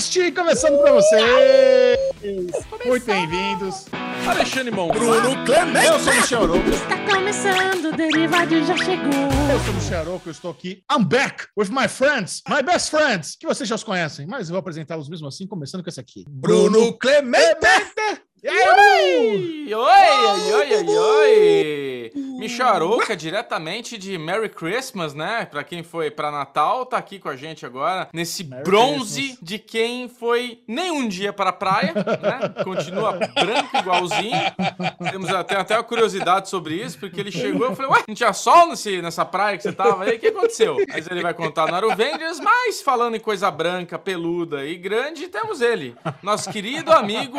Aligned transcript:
Cast 0.00 0.32
começando 0.32 0.80
pra 0.80 0.92
vocês. 0.92 1.98
Muito 2.86 3.04
bem-vindos. 3.04 3.84
Alexandre 4.26 4.70
Mão. 4.74 4.88
Bruno 4.88 5.44
Clemente. 5.44 5.86
Eu 5.86 6.00
sou 6.00 6.10
o 6.10 6.16
Michel 6.16 6.42
Aroco. 6.42 6.70
Está 6.70 7.04
começando, 7.04 7.84
o 7.84 7.92
Derivado 7.94 8.64
já 8.64 8.76
chegou. 8.78 9.12
Eu 9.52 9.60
sou 9.60 9.72
o 9.72 9.74
Michel 9.74 10.00
Aroco, 10.00 10.28
eu 10.28 10.30
estou 10.30 10.50
aqui. 10.52 10.82
I'm 10.90 11.04
back 11.04 11.48
with 11.54 11.68
my 11.68 11.86
friends, 11.86 12.40
my 12.48 12.62
best 12.62 12.90
friends, 12.90 13.36
que 13.38 13.46
vocês 13.46 13.68
já 13.68 13.74
os 13.74 13.84
conhecem, 13.84 14.26
mas 14.26 14.48
eu 14.48 14.54
vou 14.54 14.60
apresentá-los 14.60 15.06
mesmo 15.06 15.28
assim, 15.28 15.46
começando 15.46 15.82
com 15.82 15.90
esse 15.90 16.00
aqui. 16.00 16.24
Bruno 16.26 16.96
Clemente. 16.98 17.58
E 18.42 18.48
aí, 18.48 19.74
Oi, 19.74 19.74
oi, 19.74 20.52
oi, 20.54 20.74
oi, 20.76 20.96
oi. 20.96 22.10
Micharouca, 22.40 23.14
diretamente 23.14 23.98
de 23.98 24.16
Merry 24.16 24.48
Christmas, 24.48 25.12
né? 25.12 25.44
Pra 25.44 25.62
quem 25.62 25.82
foi 25.82 26.10
pra 26.10 26.30
Natal, 26.30 26.86
tá 26.86 26.96
aqui 26.96 27.18
com 27.18 27.28
a 27.28 27.36
gente 27.36 27.66
agora, 27.66 28.08
nesse 28.14 28.44
Merry 28.44 28.62
bronze 28.62 29.20
Christmas. 29.20 29.38
de 29.42 29.58
quem 29.58 30.08
foi 30.08 30.62
nem 30.66 30.90
um 30.90 31.06
dia 31.06 31.32
pra 31.34 31.52
praia, 31.52 31.92
né? 31.94 32.64
Continua 32.64 33.12
branco 33.12 33.76
igualzinho. 33.76 34.40
Temos 35.10 35.28
até, 35.30 35.56
até 35.56 35.76
uma 35.76 35.84
curiosidade 35.84 36.48
sobre 36.48 36.74
isso, 36.74 36.98
porque 36.98 37.20
ele 37.20 37.30
chegou 37.30 37.66
e 37.66 37.70
eu 37.70 37.76
falei, 37.76 37.90
ué, 37.92 38.04
não 38.08 38.14
tinha 38.14 38.32
sol 38.32 38.68
nesse, 38.68 39.02
nessa 39.02 39.24
praia 39.24 39.58
que 39.58 39.62
você 39.62 39.72
tava 39.72 40.04
aí? 40.04 40.16
O 40.16 40.18
que 40.18 40.28
aconteceu? 40.28 40.76
Mas 40.88 41.06
ele 41.10 41.20
vai 41.22 41.34
contar 41.34 41.66
no 41.68 41.74
Aruvengers, 41.74 42.40
mas 42.40 42.80
falando 42.80 43.16
em 43.16 43.20
coisa 43.20 43.50
branca, 43.50 43.98
peluda 43.98 44.64
e 44.64 44.76
grande, 44.76 45.28
temos 45.28 45.60
ele, 45.60 45.94
nosso 46.22 46.50
querido 46.50 46.90
amigo 46.92 47.38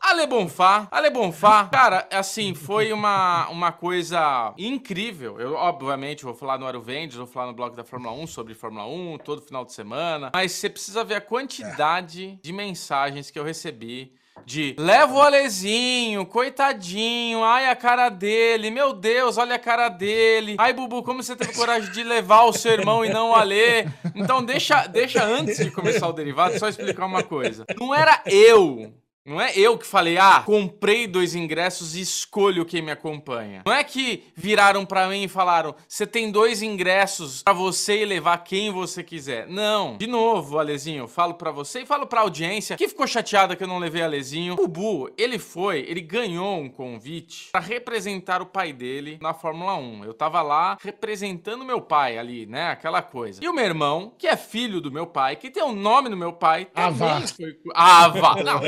Ale 0.00 0.26
Bonfá. 0.26 0.88
Ale 0.90 1.10
Bonfá, 1.10 1.68
cara, 1.70 2.08
assim, 2.12 2.54
foi 2.54 2.92
uma, 2.92 3.48
uma 3.48 3.70
coisa 3.70 4.39
incrível. 4.58 5.40
Eu, 5.40 5.54
obviamente, 5.54 6.24
vou 6.24 6.34
falar 6.34 6.58
no 6.58 6.66
Aruvengers, 6.66 7.16
vou 7.16 7.26
falar 7.26 7.46
no 7.46 7.52
blog 7.52 7.74
da 7.74 7.84
Fórmula 7.84 8.12
1 8.14 8.26
sobre 8.26 8.54
Fórmula 8.54 8.86
1, 8.86 9.18
todo 9.18 9.42
final 9.42 9.64
de 9.64 9.72
semana, 9.72 10.30
mas 10.34 10.52
você 10.52 10.68
precisa 10.68 11.04
ver 11.04 11.16
a 11.16 11.20
quantidade 11.20 12.38
de 12.42 12.52
mensagens 12.52 13.30
que 13.30 13.38
eu 13.38 13.44
recebi 13.44 14.12
de 14.46 14.74
leva 14.78 15.12
o 15.12 15.20
Alezinho, 15.20 16.24
coitadinho, 16.26 17.42
ai 17.42 17.68
a 17.68 17.76
cara 17.76 18.08
dele, 18.08 18.70
meu 18.70 18.92
Deus, 18.92 19.36
olha 19.38 19.56
a 19.56 19.58
cara 19.58 19.88
dele. 19.88 20.56
Ai, 20.58 20.72
Bubu, 20.72 21.02
como 21.02 21.22
você 21.22 21.36
teve 21.36 21.52
coragem 21.52 21.90
de 21.92 22.02
levar 22.02 22.44
o 22.44 22.52
seu 22.52 22.72
irmão 22.72 23.04
e 23.04 23.10
não 23.10 23.30
o 23.30 23.34
Ale? 23.34 23.88
Então 24.14 24.44
deixa, 24.44 24.86
deixa 24.86 25.24
antes 25.24 25.58
de 25.58 25.70
começar 25.70 26.08
o 26.08 26.12
derivado, 26.12 26.58
só 26.58 26.68
explicar 26.68 27.06
uma 27.06 27.22
coisa. 27.22 27.64
Não 27.78 27.94
era 27.94 28.22
eu. 28.26 28.92
Não 29.24 29.38
é 29.38 29.52
eu 29.54 29.76
que 29.76 29.86
falei, 29.86 30.16
ah, 30.16 30.42
comprei 30.44 31.06
dois 31.06 31.34
ingressos 31.34 31.94
e 31.94 32.00
escolho 32.00 32.64
quem 32.64 32.80
me 32.80 32.90
acompanha. 32.90 33.62
Não 33.66 33.72
é 33.72 33.84
que 33.84 34.24
viraram 34.34 34.86
pra 34.86 35.08
mim 35.08 35.24
e 35.24 35.28
falaram, 35.28 35.74
você 35.86 36.06
tem 36.06 36.30
dois 36.30 36.62
ingressos 36.62 37.42
pra 37.42 37.52
você 37.52 38.00
e 38.00 38.04
levar 38.06 38.38
quem 38.38 38.70
você 38.72 39.04
quiser. 39.04 39.46
Não. 39.46 39.98
De 39.98 40.06
novo, 40.06 40.58
Alezinho, 40.58 41.06
falo 41.06 41.34
pra 41.34 41.50
você 41.50 41.82
e 41.82 41.86
falo 41.86 42.06
pra 42.06 42.22
audiência 42.22 42.76
que 42.78 42.88
ficou 42.88 43.06
chateada 43.06 43.54
que 43.54 43.62
eu 43.62 43.68
não 43.68 43.78
levei 43.78 44.02
Alezinho. 44.02 44.54
O 44.54 44.66
Bubu, 44.66 45.10
ele 45.18 45.38
foi, 45.38 45.80
ele 45.86 46.00
ganhou 46.00 46.58
um 46.58 46.70
convite 46.70 47.50
pra 47.52 47.60
representar 47.60 48.40
o 48.40 48.46
pai 48.46 48.72
dele 48.72 49.18
na 49.20 49.34
Fórmula 49.34 49.76
1. 49.76 50.04
Eu 50.06 50.14
tava 50.14 50.40
lá 50.40 50.78
representando 50.82 51.62
meu 51.62 51.82
pai 51.82 52.16
ali, 52.16 52.46
né? 52.46 52.70
Aquela 52.70 53.02
coisa. 53.02 53.44
E 53.44 53.48
o 53.48 53.52
meu 53.52 53.64
irmão, 53.64 54.14
que 54.18 54.26
é 54.26 54.36
filho 54.36 54.80
do 54.80 54.90
meu 54.90 55.06
pai, 55.06 55.36
que 55.36 55.50
tem 55.50 55.62
o 55.62 55.72
nome 55.72 56.08
do 56.08 56.16
meu 56.16 56.32
pai, 56.32 56.64
também 56.64 57.26
foi. 57.26 57.58
Ava! 57.74 58.36
Não, 58.42 58.60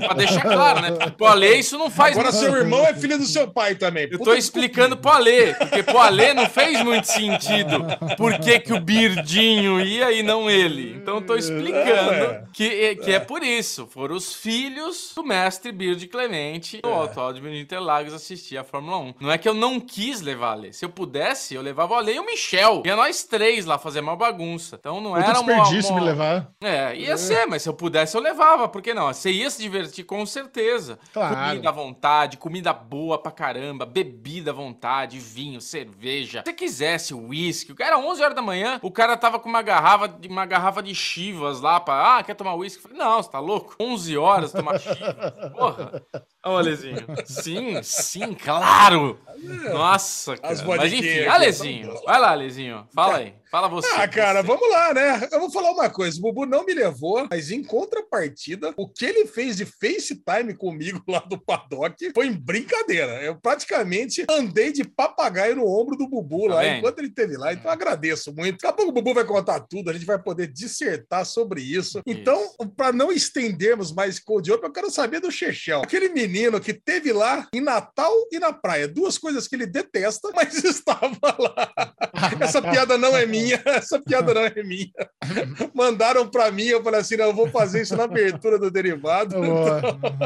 pra 0.00 0.14
deixar 0.14 0.42
claro, 0.42 0.80
né? 0.80 0.90
Pro 1.16 1.26
Ale, 1.26 1.54
isso 1.56 1.78
não 1.78 1.90
faz 1.90 2.12
Agora 2.16 2.32
muito 2.32 2.44
seu 2.44 2.56
irmão 2.56 2.84
é 2.86 2.94
filho 2.94 3.18
do 3.18 3.24
seu 3.26 3.48
pai 3.48 3.74
também. 3.74 4.08
eu 4.10 4.18
tô 4.18 4.34
explicando 4.34 4.96
pro 4.96 5.10
Alê, 5.10 5.54
porque 5.54 5.82
pro 5.82 5.98
Alê 5.98 6.34
não 6.34 6.46
fez 6.48 6.82
muito 6.82 7.04
sentido 7.06 7.84
por 8.16 8.38
que, 8.38 8.58
que 8.60 8.72
o 8.72 8.80
Birdinho 8.80 9.80
ia 9.80 10.12
e 10.12 10.22
não 10.22 10.50
ele. 10.50 10.94
Então 10.96 11.16
eu 11.16 11.20
tô 11.22 11.36
explicando 11.36 12.46
que, 12.52 12.96
que 12.96 13.12
é 13.12 13.20
por 13.20 13.42
isso. 13.42 13.86
Foram 13.90 14.16
os 14.16 14.34
filhos 14.34 15.12
do 15.14 15.22
mestre 15.24 15.72
Bird 15.72 16.06
Clemente 16.08 16.80
no 16.84 16.92
Autódromo 16.92 17.48
de 17.50 17.58
Interlagos 17.60 18.12
assistir 18.14 18.56
a 18.58 18.64
Fórmula 18.64 18.98
1. 18.98 19.14
Não 19.20 19.30
é 19.30 19.38
que 19.38 19.48
eu 19.48 19.54
não 19.54 19.78
quis 19.80 20.20
levar 20.20 20.52
Alê. 20.52 20.72
Se 20.72 20.84
eu 20.84 20.88
pudesse, 20.90 21.54
eu 21.54 21.62
levava 21.62 21.94
o 21.94 21.96
Alê 21.96 22.14
e 22.14 22.20
o 22.20 22.26
Michel. 22.26 22.82
Ia 22.84 22.96
nós 22.96 23.24
três 23.24 23.64
lá 23.66 23.78
fazer 23.78 24.00
uma 24.00 24.16
bagunça. 24.16 24.76
Então 24.78 25.00
não 25.00 25.10
Muito 25.10 25.28
era 25.28 25.40
uma... 25.40 25.54
desperdício 25.54 25.92
uma- 25.92 26.00
me 26.00 26.06
levar. 26.06 26.50
é, 26.62 26.96
ia 26.96 27.16
ser, 27.16 27.46
mas 27.46 27.62
se 27.62 27.68
eu 27.68 27.74
pudesse 27.74 28.16
eu 28.16 28.20
levava, 28.20 28.68
por 28.68 28.80
que 28.82 28.94
não? 28.94 29.06
Você 29.12 29.30
ia 29.30 29.50
se 29.50 29.60
divertir 29.60 29.89
com 30.04 30.24
certeza. 30.24 30.98
Claro. 31.12 31.34
Comida 31.34 31.68
à 31.68 31.72
vontade, 31.72 32.36
comida 32.36 32.72
boa 32.72 33.18
pra 33.18 33.32
caramba, 33.32 33.84
bebida 33.84 34.50
à 34.50 34.54
vontade, 34.54 35.18
vinho, 35.18 35.60
cerveja. 35.60 36.40
Se 36.40 36.50
você 36.50 36.52
quisesse 36.52 37.14
uísque, 37.14 37.74
era 37.80 37.98
11 37.98 38.22
horas 38.22 38.36
da 38.36 38.42
manhã, 38.42 38.78
o 38.82 38.90
cara 38.90 39.16
tava 39.16 39.38
com 39.38 39.48
uma 39.48 39.62
garrafa 39.62 40.08
de, 40.08 40.28
uma 40.28 40.46
garrafa 40.46 40.82
de 40.82 40.94
chivas 40.94 41.60
lá 41.60 41.80
pra, 41.80 42.18
ah, 42.18 42.22
quer 42.22 42.34
tomar 42.34 42.54
uísque? 42.54 42.82
Falei, 42.82 42.98
não, 42.98 43.22
você 43.22 43.30
tá 43.30 43.38
louco? 43.38 43.74
11 43.80 44.16
horas 44.16 44.52
tomar 44.52 44.78
chivas, 44.78 45.50
porra. 45.52 46.02
Ô, 46.44 46.50
Alezinho. 46.56 47.06
Sim, 47.26 47.82
sim, 47.82 48.34
claro. 48.34 49.18
Nossa, 49.70 50.36
cara. 50.36 50.52
As 50.54 50.62
Mas 50.62 50.92
enfim, 50.92 51.20
Alezinho. 51.26 51.94
Vai 52.04 52.18
lá, 52.20 52.30
Alezinho. 52.30 52.88
Fala 52.94 53.16
aí. 53.18 53.34
Fala 53.50 53.68
você. 53.68 53.88
Ah, 53.96 54.06
cara, 54.06 54.42
Você. 54.42 54.46
vamos 54.46 54.70
lá, 54.70 54.94
né? 54.94 55.28
Eu 55.32 55.40
vou 55.40 55.50
falar 55.50 55.72
uma 55.72 55.90
coisa: 55.90 56.16
o 56.18 56.22
Bubu 56.22 56.46
não 56.46 56.64
me 56.64 56.72
levou, 56.72 57.26
mas 57.28 57.50
em 57.50 57.64
contrapartida, 57.64 58.72
o 58.76 58.88
que 58.88 59.04
ele 59.04 59.26
fez 59.26 59.56
de 59.56 59.64
FaceTime 59.64 60.54
comigo 60.56 61.02
lá 61.08 61.18
do 61.18 61.36
paddock 61.36 62.12
foi 62.14 62.28
em 62.28 62.32
brincadeira. 62.32 63.20
Eu 63.22 63.34
praticamente 63.34 64.24
andei 64.30 64.72
de 64.72 64.84
papagaio 64.84 65.56
no 65.56 65.66
ombro 65.66 65.96
do 65.96 66.08
Bubu 66.08 66.46
Tá 66.48 66.54
lá 66.54 66.60
vendo? 66.62 66.76
enquanto 66.78 66.98
ele 67.00 67.08
esteve 67.08 67.36
lá. 67.36 67.52
Então 67.52 67.64
eu 67.64 67.70
agradeço 67.72 68.32
muito. 68.32 68.52
Daqui 68.52 68.66
a 68.68 68.72
pouco 68.72 68.92
o 68.92 68.94
Bubu 68.94 69.14
vai 69.14 69.24
contar 69.24 69.58
tudo, 69.60 69.90
a 69.90 69.92
gente 69.92 70.06
vai 70.06 70.18
poder 70.22 70.46
dissertar 70.46 71.26
sobre 71.26 71.60
isso. 71.60 72.00
Então, 72.06 72.52
para 72.76 72.92
não 72.92 73.10
estendermos 73.10 73.92
mais 73.92 74.20
Cold 74.20 74.50
Open, 74.52 74.68
eu 74.68 74.72
quero 74.72 74.90
saber 74.92 75.18
do 75.18 75.30
Chechel. 75.30 75.82
Aquele 75.82 76.08
menino 76.10 76.29
que 76.60 76.72
teve 76.72 77.12
lá 77.12 77.48
em 77.52 77.60
Natal 77.60 78.12
e 78.30 78.38
na 78.38 78.52
praia. 78.52 78.88
Duas 78.88 79.18
coisas 79.18 79.46
que 79.48 79.56
ele 79.56 79.66
detesta, 79.66 80.30
mas 80.34 80.62
estava 80.64 81.36
lá. 81.38 81.72
Essa 82.40 82.60
piada 82.62 82.96
não 82.96 83.16
é 83.16 83.26
minha, 83.26 83.60
essa 83.64 84.00
piada 84.00 84.34
não 84.34 84.42
é 84.42 84.62
minha. 84.62 84.90
Mandaram 85.74 86.28
para 86.28 86.50
mim, 86.50 86.64
eu 86.64 86.82
falei 86.82 87.00
assim: 87.00 87.16
não, 87.16 87.26
eu 87.26 87.34
vou 87.34 87.48
fazer 87.48 87.82
isso 87.82 87.96
na 87.96 88.04
abertura 88.04 88.58
do 88.58 88.70
derivado. 88.70 89.36
Boa. 89.36 89.80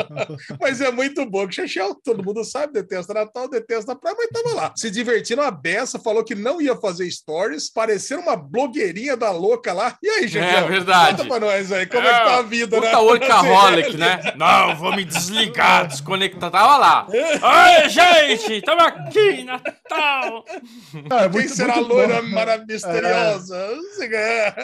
Mas 0.60 0.80
é 0.80 0.90
muito 0.90 1.24
bom. 1.26 1.46
Que 1.46 1.54
Chechel, 1.54 1.94
todo 2.02 2.24
mundo 2.24 2.44
sabe, 2.44 2.72
detesta 2.72 3.14
Natal, 3.14 3.48
detesta 3.48 3.94
praia, 3.94 4.16
mas 4.18 4.28
tava 4.28 4.54
lá. 4.54 4.72
Se 4.76 4.90
divertindo 4.90 5.42
a 5.42 5.50
beça, 5.50 5.98
falou 5.98 6.24
que 6.24 6.34
não 6.34 6.60
ia 6.60 6.76
fazer 6.76 7.10
stories, 7.10 7.70
parecendo 7.70 8.22
uma 8.22 8.36
blogueirinha 8.36 9.16
da 9.16 9.30
louca 9.30 9.72
lá. 9.72 9.96
E 10.02 10.08
aí, 10.08 10.28
Chechel? 10.28 10.42
É 10.42 10.68
verdade. 10.68 11.16
Conta 11.16 11.28
pra 11.28 11.40
nós 11.40 11.72
aí, 11.72 11.86
como 11.86 12.06
é, 12.06 12.12
que 12.12 12.24
tá 12.24 12.38
a 12.38 12.42
vida, 12.42 12.80
né? 12.80 12.86
Puta 12.86 13.00
workaholic, 13.00 13.96
né? 13.96 14.34
Não, 14.36 14.76
vou 14.76 14.94
me 14.94 15.04
desligar, 15.04 15.88
desconectar. 15.94 16.50
Tava 16.50 16.76
lá. 16.76 17.06
Oi, 17.08 17.88
gente, 17.88 18.60
tamo 18.62 18.80
aqui, 18.82 19.44
Natal. 19.44 20.44
Ah, 21.10 21.24
é 21.24 21.28
Quem 21.28 21.30
muito, 21.30 21.54
será 21.54 21.74
a 21.76 21.80
loira 21.80 22.22
bom. 22.22 22.28
mara 22.28 22.58
misteriosa? 22.58 23.68
Não 23.76 23.92
sei 23.94 24.08
quem 24.08 24.18
é. 24.18 24.54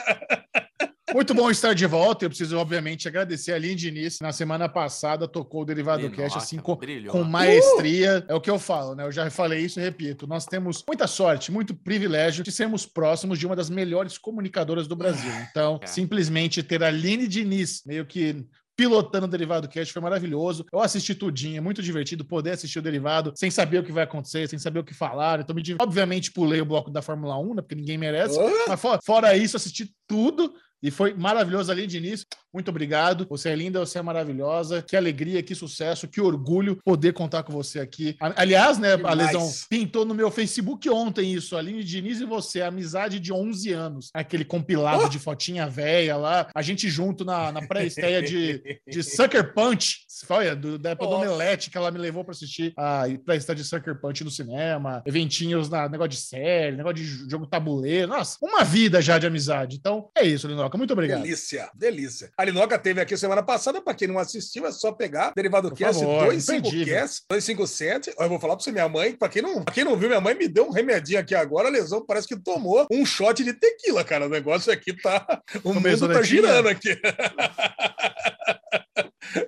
Muito 1.12 1.34
bom 1.34 1.50
estar 1.50 1.74
de 1.74 1.86
volta. 1.86 2.24
Eu 2.24 2.28
preciso, 2.28 2.56
obviamente, 2.56 3.08
agradecer 3.08 3.52
a 3.52 3.58
Linha 3.58 3.74
Diniz. 3.74 4.20
Na 4.20 4.30
semana 4.32 4.68
passada 4.68 5.26
tocou 5.26 5.62
o 5.62 5.64
Derivado 5.64 6.08
Cast 6.10 6.38
assim 6.38 6.58
com, 6.58 6.78
com 7.08 7.24
maestria. 7.24 8.24
É 8.28 8.34
o 8.34 8.40
que 8.40 8.48
eu 8.48 8.60
falo, 8.60 8.94
né? 8.94 9.02
Eu 9.04 9.10
já 9.10 9.28
falei 9.28 9.58
isso 9.64 9.80
e 9.80 9.82
repito. 9.82 10.24
Nós 10.28 10.46
temos 10.46 10.84
muita 10.86 11.08
sorte, 11.08 11.50
muito 11.50 11.74
privilégio 11.74 12.44
de 12.44 12.52
sermos 12.52 12.86
próximos 12.86 13.40
de 13.40 13.46
uma 13.46 13.56
das 13.56 13.68
melhores 13.68 14.16
comunicadoras 14.18 14.86
do 14.86 14.94
Brasil. 14.94 15.32
Então, 15.50 15.80
É. 15.82 15.86
simplesmente 15.86 16.62
ter 16.62 16.82
a 16.84 16.90
Linha 16.90 17.26
Diniz 17.26 17.82
meio 17.84 18.06
que 18.06 18.44
pilotando 18.80 19.26
o 19.26 19.28
Derivado 19.28 19.68
Cast 19.68 19.92
foi 19.92 20.00
maravilhoso. 20.00 20.64
Eu 20.72 20.80
assisti 20.80 21.14
tudinho, 21.14 21.58
é 21.58 21.60
muito 21.60 21.82
divertido 21.82 22.24
poder 22.24 22.52
assistir 22.52 22.78
o 22.78 22.82
Derivado 22.82 23.30
sem 23.36 23.50
saber 23.50 23.78
o 23.78 23.84
que 23.84 23.92
vai 23.92 24.04
acontecer, 24.04 24.48
sem 24.48 24.58
saber 24.58 24.78
o 24.78 24.84
que 24.84 24.94
falar. 24.94 25.40
Então, 25.40 25.54
me 25.54 25.62
obviamente, 25.78 26.32
pulei 26.32 26.62
o 26.62 26.64
bloco 26.64 26.90
da 26.90 27.02
Fórmula 27.02 27.38
1, 27.38 27.56
né? 27.56 27.60
Porque 27.60 27.74
ninguém 27.74 27.98
merece. 27.98 28.38
Mas 28.66 28.80
fora, 28.80 28.98
fora 29.04 29.36
isso, 29.36 29.54
assisti 29.54 29.94
tudo 30.08 30.54
e 30.82 30.90
foi 30.90 31.14
maravilhoso 31.14 31.70
ali 31.70 31.86
de 31.86 31.98
início. 31.98 32.26
Muito 32.52 32.68
obrigado. 32.68 33.26
Você 33.30 33.50
é 33.50 33.54
linda, 33.54 33.78
você 33.78 33.98
é 33.98 34.02
maravilhosa. 34.02 34.82
Que 34.82 34.96
alegria, 34.96 35.42
que 35.42 35.54
sucesso, 35.54 36.08
que 36.08 36.20
orgulho 36.20 36.78
poder 36.84 37.12
contar 37.12 37.44
com 37.44 37.52
você 37.52 37.78
aqui. 37.78 38.16
Aliás, 38.18 38.78
né, 38.78 38.94
a. 38.94 39.20
Lesão 39.20 39.48
pintou 39.68 40.04
no 40.04 40.14
meu 40.14 40.30
Facebook 40.30 40.88
ontem 40.88 41.32
isso. 41.32 41.56
Aline 41.56 41.84
Diniz 41.84 42.20
e 42.20 42.24
você, 42.24 42.62
amizade 42.62 43.20
de 43.20 43.32
11 43.32 43.72
anos. 43.72 44.10
Aquele 44.14 44.44
compilado 44.44 45.08
de 45.08 45.18
fotinha 45.18 45.68
velha 45.68 46.16
lá. 46.16 46.48
A 46.54 46.62
gente 46.62 46.88
junto 46.88 47.24
na, 47.24 47.52
na 47.52 47.66
pré-estreia 47.66 48.22
de, 48.22 48.80
de 48.88 49.02
Sucker 49.04 49.54
Punch. 49.54 50.00
Olha, 50.28 50.56
do, 50.56 50.78
da 50.78 50.90
época 50.90 51.08
do. 51.08 51.16
Omelete, 51.16 51.70
que 51.70 51.78
ela 51.78 51.90
me 51.90 51.98
levou 51.98 52.24
para 52.24 52.32
assistir 52.32 52.72
a 52.76 53.04
pré-estreia 53.24 53.56
de 53.56 53.64
Sucker 53.64 54.00
Punch 54.00 54.24
no 54.24 54.30
cinema. 54.30 55.02
Eventinhos 55.06 55.68
na 55.68 55.88
negócio 55.88 56.10
de 56.10 56.16
série, 56.16 56.76
negócio 56.76 56.96
de 56.96 57.30
jogo 57.30 57.46
tabuleiro. 57.46 58.08
Nossa, 58.08 58.38
uma 58.42 58.64
vida 58.64 59.00
já 59.00 59.18
de 59.18 59.26
amizade. 59.26 59.76
Então, 59.76 60.08
é 60.16 60.24
isso, 60.24 60.48
Linoca. 60.70 60.78
Muito 60.78 60.92
obrigado. 60.92 61.22
Delícia, 61.22 61.70
delícia. 61.74 62.30
A 62.36 62.44
Linoca 62.44 62.78
teve 62.78 63.00
aqui 63.00 63.16
semana 63.16 63.42
passada, 63.42 63.80
para 63.80 63.94
quem 63.94 64.08
não 64.08 64.18
assistiu, 64.18 64.66
é 64.66 64.72
só 64.72 64.92
pegar 64.92 65.32
Derivado 65.34 65.70
Por 65.70 65.78
Cast 65.78 66.00
favor, 66.00 66.30
25 66.30 66.58
imperdível. 66.58 66.94
Cast 66.94 67.24
257. 67.28 68.14
Ó, 68.18 68.24
Eu 68.24 68.28
vou 68.28 68.38
falar 68.40 68.54
para 68.56 68.64
você, 68.64 68.72
minha 68.72 68.88
mãe, 68.88 69.12
para 69.12 69.28
quem 69.28 69.42
não, 69.42 69.64
pra 69.64 69.74
quem 69.74 69.84
não 69.84 69.96
viu, 69.96 70.08
minha 70.08 70.20
mãe 70.20 70.34
me 70.34 70.48
deu 70.48 70.66
um 70.66 70.70
remedinho 70.70 71.18
aqui 71.18 71.34
agora, 71.34 71.68
a 71.68 71.70
lesão 71.70 72.04
parece 72.04 72.28
que 72.28 72.36
tomou 72.36 72.86
um 72.90 73.04
shot 73.04 73.42
de 73.42 73.52
tequila, 73.52 74.04
cara. 74.04 74.26
O 74.26 74.28
negócio 74.28 74.72
aqui 74.72 74.92
tá. 74.92 75.42
O 75.62 75.74
Começou 75.74 76.08
mundo 76.08 76.16
tá 76.16 76.22
girando 76.22 76.68
aqui. 76.68 76.90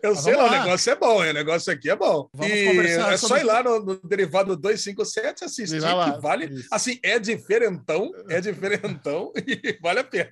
eu 0.03 0.11
Mas 0.15 0.21
sei 0.23 0.35
lá, 0.35 0.43
vamos 0.45 0.51
o 0.51 0.59
lá. 0.59 0.65
negócio 0.65 0.91
é 0.93 0.97
bom, 0.97 1.25
hein? 1.25 1.31
o 1.31 1.35
negócio 1.35 1.73
aqui 1.73 1.91
é 1.91 1.97
bom. 1.97 2.29
Vamos 2.35 2.57
e 2.57 2.67
conversar 2.67 3.13
é 3.13 3.17
só 3.17 3.37
ir 3.37 3.43
lá 3.45 3.63
no, 3.63 3.81
no 3.81 4.01
derivado 4.05 4.57
257 4.57 5.45
assistir, 5.45 5.81
lá, 5.81 6.13
que 6.13 6.21
vale. 6.21 6.47
isso. 6.47 6.69
Assim, 6.71 6.99
é 7.03 7.19
diferentão, 7.19 8.11
é 8.29 8.41
diferentão 8.41 9.33
e 9.47 9.79
vale 9.81 10.01
a 10.01 10.05
pena. 10.05 10.31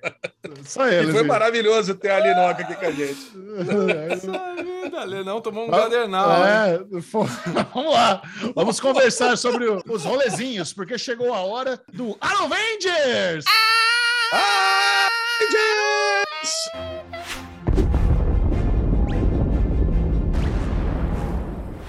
Só 0.65 0.87
E 0.87 0.95
eles. 0.95 1.11
foi 1.11 1.21
viu? 1.21 1.25
maravilhoso 1.25 1.95
ter 1.95 2.11
a 2.11 2.19
Linoca 2.19 2.63
aqui 2.63 2.75
com 2.75 2.85
a 2.85 2.91
gente. 2.91 3.31
Essa 4.09 4.55
vida, 4.63 5.23
não 5.23 5.41
tomou 5.41 5.67
um 5.67 5.71
Ah? 5.73 6.67
É, 6.97 7.01
fo- 7.01 7.23
vamos 7.73 7.93
lá. 7.93 8.21
Vamos 8.55 8.79
conversar 8.79 9.37
sobre 9.37 9.65
os 9.69 10.03
rolezinhos, 10.03 10.73
porque 10.73 10.97
chegou 10.97 11.33
a 11.33 11.39
hora 11.41 11.79
do 11.93 12.17
Avengers! 12.21 13.45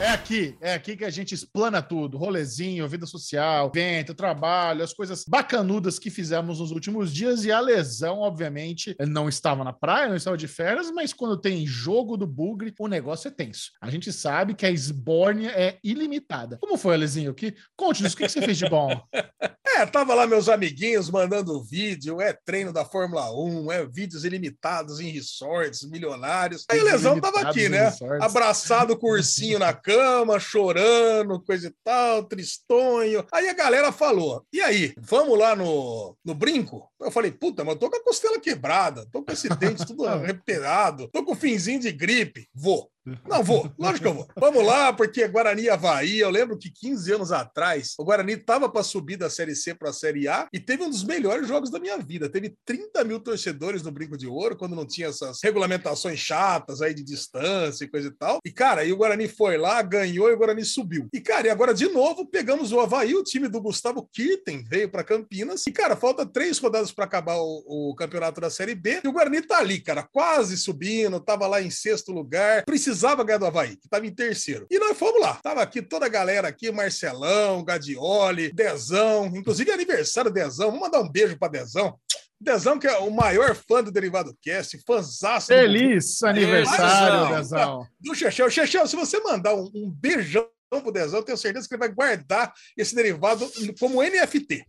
É 0.03 0.09
aqui, 0.09 0.57
é 0.61 0.75
aqui 0.75 0.97
que 0.97 1.05
a 1.05 1.11
gente 1.11 1.33
explana 1.33 1.81
tudo. 1.81 2.19
Rolezinho, 2.19 2.89
vida 2.89 3.07
social, 3.07 3.71
evento, 3.73 4.15
trabalho, 4.15 4.83
as 4.83 4.93
coisas 4.93 5.25
bacanudas 5.25 5.97
que 5.97 6.11
fizemos 6.11 6.59
nos 6.59 6.73
últimos 6.73 7.15
dias. 7.15 7.45
E 7.45 7.53
a 7.53 7.61
lesão, 7.61 8.19
obviamente, 8.19 8.97
não 8.99 9.29
estava 9.29 9.63
na 9.63 9.73
praia, 9.73 10.09
não 10.09 10.17
estava 10.17 10.37
de 10.37 10.49
férias, 10.49 10.91
mas 10.91 11.13
quando 11.13 11.41
tem 11.41 11.65
jogo 11.65 12.17
do 12.17 12.27
Bugre, 12.27 12.75
o 12.81 12.89
negócio 12.89 13.29
é 13.29 13.31
tenso. 13.31 13.71
A 13.81 13.91
gente 13.91 14.13
sabe 14.13 14.55
que 14.55 14.67
a 14.67 14.71
esbórnia 14.73 15.51
é 15.51 15.79
ilimitada. 15.85 16.59
Como 16.61 16.77
foi, 16.77 16.97
Alezinho? 16.97 17.33
Que... 17.33 17.55
Conte-nos, 17.77 18.13
o 18.13 18.17
que 18.17 18.25
que 18.25 18.33
você 18.33 18.43
fez 18.43 18.59
de 18.59 18.69
bom? 18.69 19.01
É, 19.75 19.87
tava 19.87 20.15
lá 20.15 20.27
meus 20.27 20.49
amiguinhos 20.49 21.09
mandando 21.09 21.63
vídeo, 21.63 22.21
é 22.21 22.33
treino 22.33 22.73
da 22.73 22.85
Fórmula 22.85 23.31
1, 23.35 23.73
é 23.73 23.87
vídeos 23.87 24.25
ilimitados 24.25 25.01
em 25.01 25.09
resorts 25.09 25.83
milionários. 25.89 26.65
Aí 26.69 26.81
o 26.81 26.85
Lesão 26.85 27.21
tava 27.21 27.41
aqui, 27.41 27.69
né? 27.69 27.93
Abraçado 28.21 28.97
com 28.99 29.07
o 29.07 29.13
ursinho 29.13 29.59
na 29.59 29.73
cama, 29.73 30.39
chorando, 30.39 31.43
coisa 31.43 31.69
e 31.69 31.75
tal, 31.83 32.25
tristonho. 32.25 33.25
Aí 33.33 33.49
a 33.49 33.55
galera 33.55 33.91
falou: 33.91 34.45
e 34.53 34.61
aí, 34.61 34.95
vamos 34.99 35.39
lá 35.39 35.57
no, 35.57 36.17
no 36.25 36.35
brinco? 36.35 36.91
Eu 37.01 37.11
falei, 37.11 37.31
puta, 37.31 37.65
mas 37.65 37.75
eu 37.75 37.81
tô 37.81 37.91
com 37.91 37.97
a 37.97 38.05
costela 38.05 38.39
quebrada, 38.39 39.07
tô 39.11 39.23
com 39.23 39.33
esse 39.33 39.49
dente 39.49 39.87
tudo 39.87 40.07
arrepiado, 40.07 41.09
tô 41.09 41.25
com 41.25 41.35
finzinho 41.35 41.81
de 41.81 41.91
gripe. 41.93 42.49
Vou. 42.55 42.91
Não 43.29 43.43
vou, 43.43 43.71
lógico 43.79 44.03
que 44.03 44.09
eu 44.09 44.15
vou. 44.15 44.29
Vamos 44.37 44.65
lá, 44.65 44.93
porque 44.93 45.27
Guarani 45.27 45.69
Havaí, 45.69 46.21
eu 46.21 46.31
lembro 46.31 46.57
que 46.57 46.71
15 46.71 47.13
anos 47.13 47.33
atrás, 47.33 47.95
o 47.99 48.05
Guarani 48.05 48.37
tava 48.37 48.69
para 48.69 48.83
subir 48.83 49.17
da 49.17 49.29
Série 49.29 49.57
C 49.57 49.75
para 49.75 49.91
a 49.91 49.93
Série 49.93 50.29
A 50.29 50.49
e 50.53 50.61
teve 50.61 50.85
um 50.85 50.91
dos 50.91 51.03
melhores 51.03 51.49
jogos 51.49 51.71
da 51.71 51.81
minha 51.81 51.99
vida. 51.99 52.29
Teve 52.29 52.57
30 52.65 53.03
mil 53.05 53.19
torcedores 53.19 53.83
no 53.83 53.91
Brinco 53.91 54.17
de 54.17 54.27
Ouro, 54.29 54.57
quando 54.57 54.77
não 54.77 54.87
tinha 54.87 55.09
essas 55.09 55.41
regulamentações 55.43 56.19
chatas 56.19 56.81
aí 56.81 56.95
de 56.95 57.03
distância 57.03 57.85
e 57.85 57.89
coisa 57.89 58.09
e 58.09 58.13
tal. 58.13 58.39
E, 58.45 58.53
cara, 58.53 58.85
e 58.85 58.93
o 58.93 58.97
Guarani 58.97 59.27
foi 59.27 59.57
lá, 59.57 59.83
ganhou 59.83 60.31
e 60.31 60.35
o 60.35 60.39
Guarani 60.39 60.65
subiu. 60.65 61.09
E, 61.13 61.21
cara, 61.21 61.49
e 61.49 61.51
agora 61.51 61.75
de 61.75 61.89
novo 61.89 62.27
pegamos 62.27 62.73
o 62.73 62.81
Havaí, 62.81 63.15
o 63.15 63.25
time 63.25 63.49
do 63.49 63.61
Gustavo 63.61 64.09
Kirten 64.13 64.65
veio 64.69 64.89
para 64.89 65.03
Campinas. 65.03 65.67
E, 65.67 65.73
cara, 65.73 65.97
falta 65.97 66.25
três 66.25 66.59
rodadas 66.59 66.93
para 66.93 67.05
acabar 67.05 67.37
o, 67.37 67.91
o 67.91 67.95
campeonato 67.97 68.41
da 68.41 68.51
Série 68.51 68.75
B. 68.75 69.01
E 69.03 69.09
o 69.09 69.13
Guarani 69.13 69.43
tá 69.43 69.59
ali, 69.59 69.81
cara, 69.81 70.03
quase 70.05 70.57
subindo, 70.57 71.19
tava 71.21 71.47
lá 71.47 71.61
em 71.61 71.71
sexto 71.71 72.13
lugar. 72.13 72.65
Precisava 72.93 73.25
ganhar 73.25 73.39
do 73.39 73.47
Havaí, 73.47 73.75
que 73.75 73.89
tava 73.89 74.07
em 74.07 74.15
terceiro. 74.15 74.67
E 74.71 74.79
nós 74.79 74.99
fomos 74.99 75.19
lá. 75.19 75.37
Tava 75.43 75.63
aqui 75.63 75.81
toda 75.81 76.05
a 76.05 76.11
galera 76.11 76.49
aqui, 76.49 76.71
Marcelão, 76.71 77.65
Gadioli, 77.65 78.53
Dezão, 78.53 79.33
inclusive 79.35 79.73
aniversário 79.73 80.31
do 80.31 80.35
Dezão. 80.35 80.67
Vamos 80.67 80.83
mandar 80.83 81.01
um 81.01 81.09
beijo 81.09 81.39
pra 81.39 81.49
Dezão. 81.49 81.99
Dezão, 82.39 82.79
que 82.79 82.87
é 82.87 82.99
o 82.99 83.11
maior 83.11 83.55
fã 83.55 83.83
do 83.83 83.91
Derivado 83.91 84.37
Cast, 84.43 84.79
fãzaço 84.87 85.49
do 85.49 85.55
Feliz 85.55 86.23
aniversário, 86.23 87.35
Dezão. 87.35 87.39
Dezão. 87.39 87.87
do 87.99 88.15
Chechel. 88.15 88.51
Chechel, 88.51 88.87
se 88.87 88.95
você 88.95 89.19
mandar 89.21 89.55
um, 89.55 89.71
um 89.75 89.91
beijão 89.91 90.47
pro 90.69 90.93
Dezão, 90.93 91.21
eu 91.21 91.25
tenho 91.25 91.39
certeza 91.39 91.67
que 91.67 91.75
ele 91.75 91.81
vai 91.81 91.89
guardar 91.89 92.53
esse 92.77 92.95
derivado 92.95 93.51
como 93.81 94.03
NFT. 94.03 94.67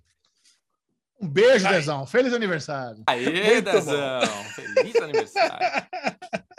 Um 1.19 1.27
beijo, 1.27 1.67
Ai. 1.67 1.73
Dezão. 1.73 2.07
Feliz 2.07 2.31
aniversário. 2.31 3.03
Aê, 3.05 3.51
Muito 3.51 3.69
Dezão. 3.69 4.21
Feliz 4.55 4.95
aniversário. 4.95 5.87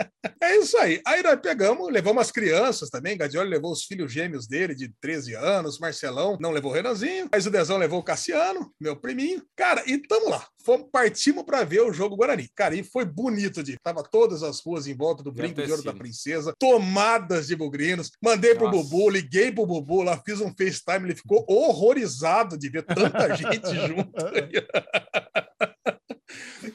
É 0.44 0.56
isso 0.58 0.76
aí. 0.76 1.00
Aí 1.06 1.22
nós 1.22 1.40
pegamos, 1.40 1.90
levamos 1.90 2.20
as 2.20 2.30
crianças 2.30 2.90
também. 2.90 3.16
Gadioli 3.16 3.48
levou 3.48 3.72
os 3.72 3.84
filhos 3.84 4.12
gêmeos 4.12 4.46
dele, 4.46 4.74
de 4.74 4.92
13 5.00 5.34
anos. 5.34 5.78
Marcelão 5.78 6.36
não 6.38 6.50
levou 6.50 6.70
o 6.70 6.74
Renanzinho. 6.74 7.28
Mas 7.32 7.46
o 7.46 7.50
Dezão 7.50 7.78
levou 7.78 8.00
o 8.00 8.02
Cassiano, 8.02 8.70
meu 8.78 8.94
priminho. 8.94 9.42
Cara, 9.56 9.82
e 9.86 9.96
tamo 9.96 10.28
lá. 10.28 10.46
Fomos, 10.62 10.88
partimos 10.92 11.44
para 11.44 11.64
ver 11.64 11.80
o 11.80 11.92
jogo 11.92 12.16
Guarani. 12.16 12.48
Cara, 12.54 12.74
e 12.74 12.84
foi 12.84 13.06
bonito 13.06 13.62
de. 13.62 13.76
Tava 13.82 14.02
todas 14.02 14.42
as 14.42 14.60
ruas 14.60 14.86
em 14.86 14.94
volta 14.94 15.22
do 15.22 15.32
Brinco 15.32 15.62
de 15.62 15.70
Ouro 15.70 15.82
da. 15.82 15.94
Princesa, 15.94 16.54
tomadas 16.58 17.46
de 17.46 17.56
bugrinos. 17.56 18.10
Mandei 18.22 18.54
pro 18.54 18.66
Nossa. 18.66 18.82
Bubu, 18.82 19.08
liguei 19.08 19.50
pro 19.50 19.64
Bubu 19.64 20.02
lá, 20.02 20.20
fiz 20.24 20.40
um 20.40 20.52
FaceTime. 20.54 21.06
Ele 21.06 21.14
ficou 21.14 21.44
horrorizado 21.48 22.58
de 22.58 22.68
ver 22.68 22.82
tanta 22.82 23.32
gente 23.36 23.74
junto. 23.86 24.12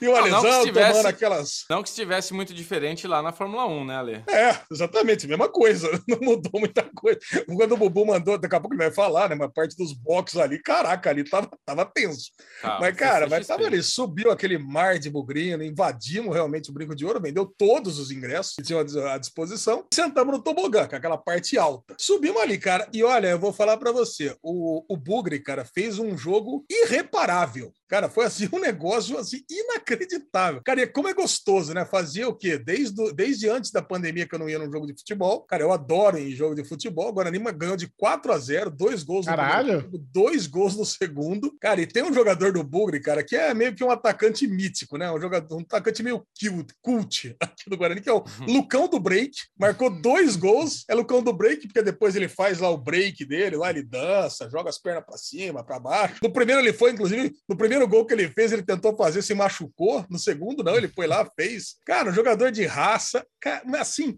E 0.02 0.08
o 0.08 0.12
Não, 0.12 0.18
não 0.22 0.24
que 0.24 0.34
Alesão 0.48 0.60
estivesse- 0.60 0.92
tomando 0.92 1.06
aquelas. 1.08 1.66
Não 1.70 1.84
que 1.84 1.90
estivesse 1.90 2.34
muito 2.34 2.54
diferente 2.54 3.08
lá 3.08 3.22
na 3.22 3.32
Fórmula 3.32 3.66
1, 3.68 3.86
né, 3.86 3.96
Ale? 3.96 4.24
É, 4.28 4.58
exatamente, 4.72 5.28
mesma 5.28 5.50
coisa. 5.50 5.90
Não 6.08 6.20
mudou 6.22 6.60
muita 6.60 6.84
coisa. 6.96 7.20
Quando 7.48 7.74
o 7.74 7.78
Bubu 7.78 8.06
mandou, 8.06 8.38
daqui 8.38 8.56
a 8.56 8.60
pouco 8.60 8.74
ele 8.76 8.84
vai 8.84 8.92
falar, 8.92 9.30
né? 9.30 9.36
Uma 9.36 9.50
parte 9.52 9.76
dos 9.76 9.94
boxes 9.94 10.40
ali, 10.40 10.62
caraca, 10.62 11.10
ali 11.10 11.24
tava, 11.24 11.50
tava 11.66 11.86
tenso. 11.86 12.32
Mas, 12.80 12.96
cara, 12.96 13.28
mas 13.28 13.46
tava 13.48 13.66
ali, 13.66 13.82
subiu 13.84 14.32
aquele 14.32 14.58
mar 14.58 14.98
de 15.00 15.10
bugrino, 15.10 15.64
invadimos 15.64 16.34
realmente 16.34 16.70
o 16.70 16.74
Brinco 16.74 16.96
de 16.96 17.06
Ouro, 17.06 17.22
vendeu 17.22 17.46
todos 17.46 18.00
os 18.00 18.12
ingressos 18.12 18.56
que 18.56 18.64
tinham 18.64 18.80
à 19.12 19.18
disposição, 19.18 19.86
sentamos 19.94 20.34
no 20.36 20.44
tobogã, 20.44 20.88
com 20.88 20.96
aquela 20.96 21.18
parte 21.18 21.58
alta. 21.58 21.96
Subimos 21.98 22.42
ali, 22.42 22.58
cara, 22.58 22.88
e 22.94 23.04
olha, 23.04 23.28
eu 23.28 23.40
vou 23.40 23.54
falar 23.54 23.78
pra 23.78 23.92
você, 23.92 24.36
o, 24.42 24.84
o 24.92 24.98
Bugre, 24.98 25.40
cara, 25.40 25.64
fez 25.66 26.00
um 26.00 26.18
jogo 26.18 26.66
irreparável. 26.70 27.72
Cara, 27.90 28.08
foi 28.08 28.26
assim 28.26 28.48
um 28.54 28.60
negócio 28.60 29.18
assim 29.18 29.44
inacreditável. 29.50 30.62
Cara, 30.64 30.82
e 30.82 30.88
como 30.88 31.08
é 31.08 31.14
gostoso, 31.14 31.74
né? 31.74 31.84
Fazia 31.86 32.30
o 32.30 32.36
quê? 32.36 32.58
Desde, 32.58 33.12
desde 33.14 33.50
antes 33.50 33.72
da 33.72 33.82
pandemia 33.82 34.28
que 34.28 34.36
eu 34.36 34.40
não 34.40 34.48
ia 34.48 34.60
num 34.60 34.72
jogo 34.72 34.86
de 34.86 34.94
futebol. 34.94 35.42
Cara, 35.42 35.64
eu 35.64 35.72
adoro 35.72 36.18
em 36.18 36.30
jogo 36.30 36.54
de 36.54 36.64
futebol. 36.64 37.10
Agora 37.10 37.30
Lima 37.30 37.52
ganhou 37.52 37.76
de 37.76 37.88
4 37.98 38.32
a 38.32 38.38
0, 38.38 38.70
dois 38.70 39.02
gols 39.02 39.26
no 39.26 39.32
Caralho. 39.32 39.64
primeiro 39.66 39.92
tempo, 39.92 40.06
dois 40.14 40.46
gols 40.46 40.76
no 40.76 40.86
segundo. 40.86 41.58
Cara, 41.60 41.82
e 41.82 41.88
tem 41.88 42.04
um 42.04 42.14
jogador 42.14 42.54
do 42.54 42.64
Bugre, 42.64 43.00
cara, 43.00 43.24
que 43.24 43.36
é 43.36 43.54
meio 43.54 43.74
que 43.74 43.84
um 43.84 43.90
atacante 43.90 44.48
mítico, 44.48 44.98
né? 44.98 45.12
Um 45.12 45.20
jogador, 45.20 45.58
um 45.58 45.62
atacante 45.62 46.04
meio 46.04 46.24
cute, 46.40 46.74
cult 46.82 47.36
aqui 47.42 47.70
do 47.70 47.78
Guarani, 47.78 48.02
que 48.02 48.10
é 48.10 48.14
o 48.14 48.24
Lucão 48.48 48.88
do 48.88 49.00
Break. 49.00 49.32
Marcou 49.60 49.90
dois 49.90 50.36
gols. 50.36 50.86
É 50.88 50.94
Lucão 50.94 51.24
do 51.24 51.34
Break, 51.34 51.68
porque 51.68 51.82
depois 51.82 52.16
ele 52.16 52.28
faz 52.28 52.60
lá 52.60 52.70
o 52.70 52.78
break 52.78 53.26
dele, 53.26 53.56
lá 53.56 53.70
ele 53.70 53.82
dança, 53.82 54.50
joga 54.50 54.70
as 54.70 54.78
pernas 54.78 55.04
pra 55.06 55.18
cima, 55.18 55.64
pra 55.64 55.80
baixo. 55.80 56.16
No 56.22 56.32
primeiro 56.32 56.62
ele 56.62 56.74
foi, 56.74 56.92
inclusive, 56.92 57.36
no 57.48 57.58
primeiro 57.58 57.79
gol 57.88 58.06
que 58.06 58.14
ele 58.14 58.30
fez, 58.30 58.52
ele 58.52 58.64
tentou 58.64 58.96
fazer, 58.96 59.22
se 59.22 59.34
machucou. 59.34 60.06
No 60.10 60.20
segundo, 60.20 60.64
não, 60.64 60.76
ele 60.76 60.88
foi 60.88 61.08
lá, 61.08 61.28
fez. 61.36 61.76
Cara, 61.86 62.10
um 62.10 62.14
jogador 62.14 62.52
de 62.52 62.66
raça. 62.66 63.26
Cara, 63.40 63.64
assim, 63.80 64.16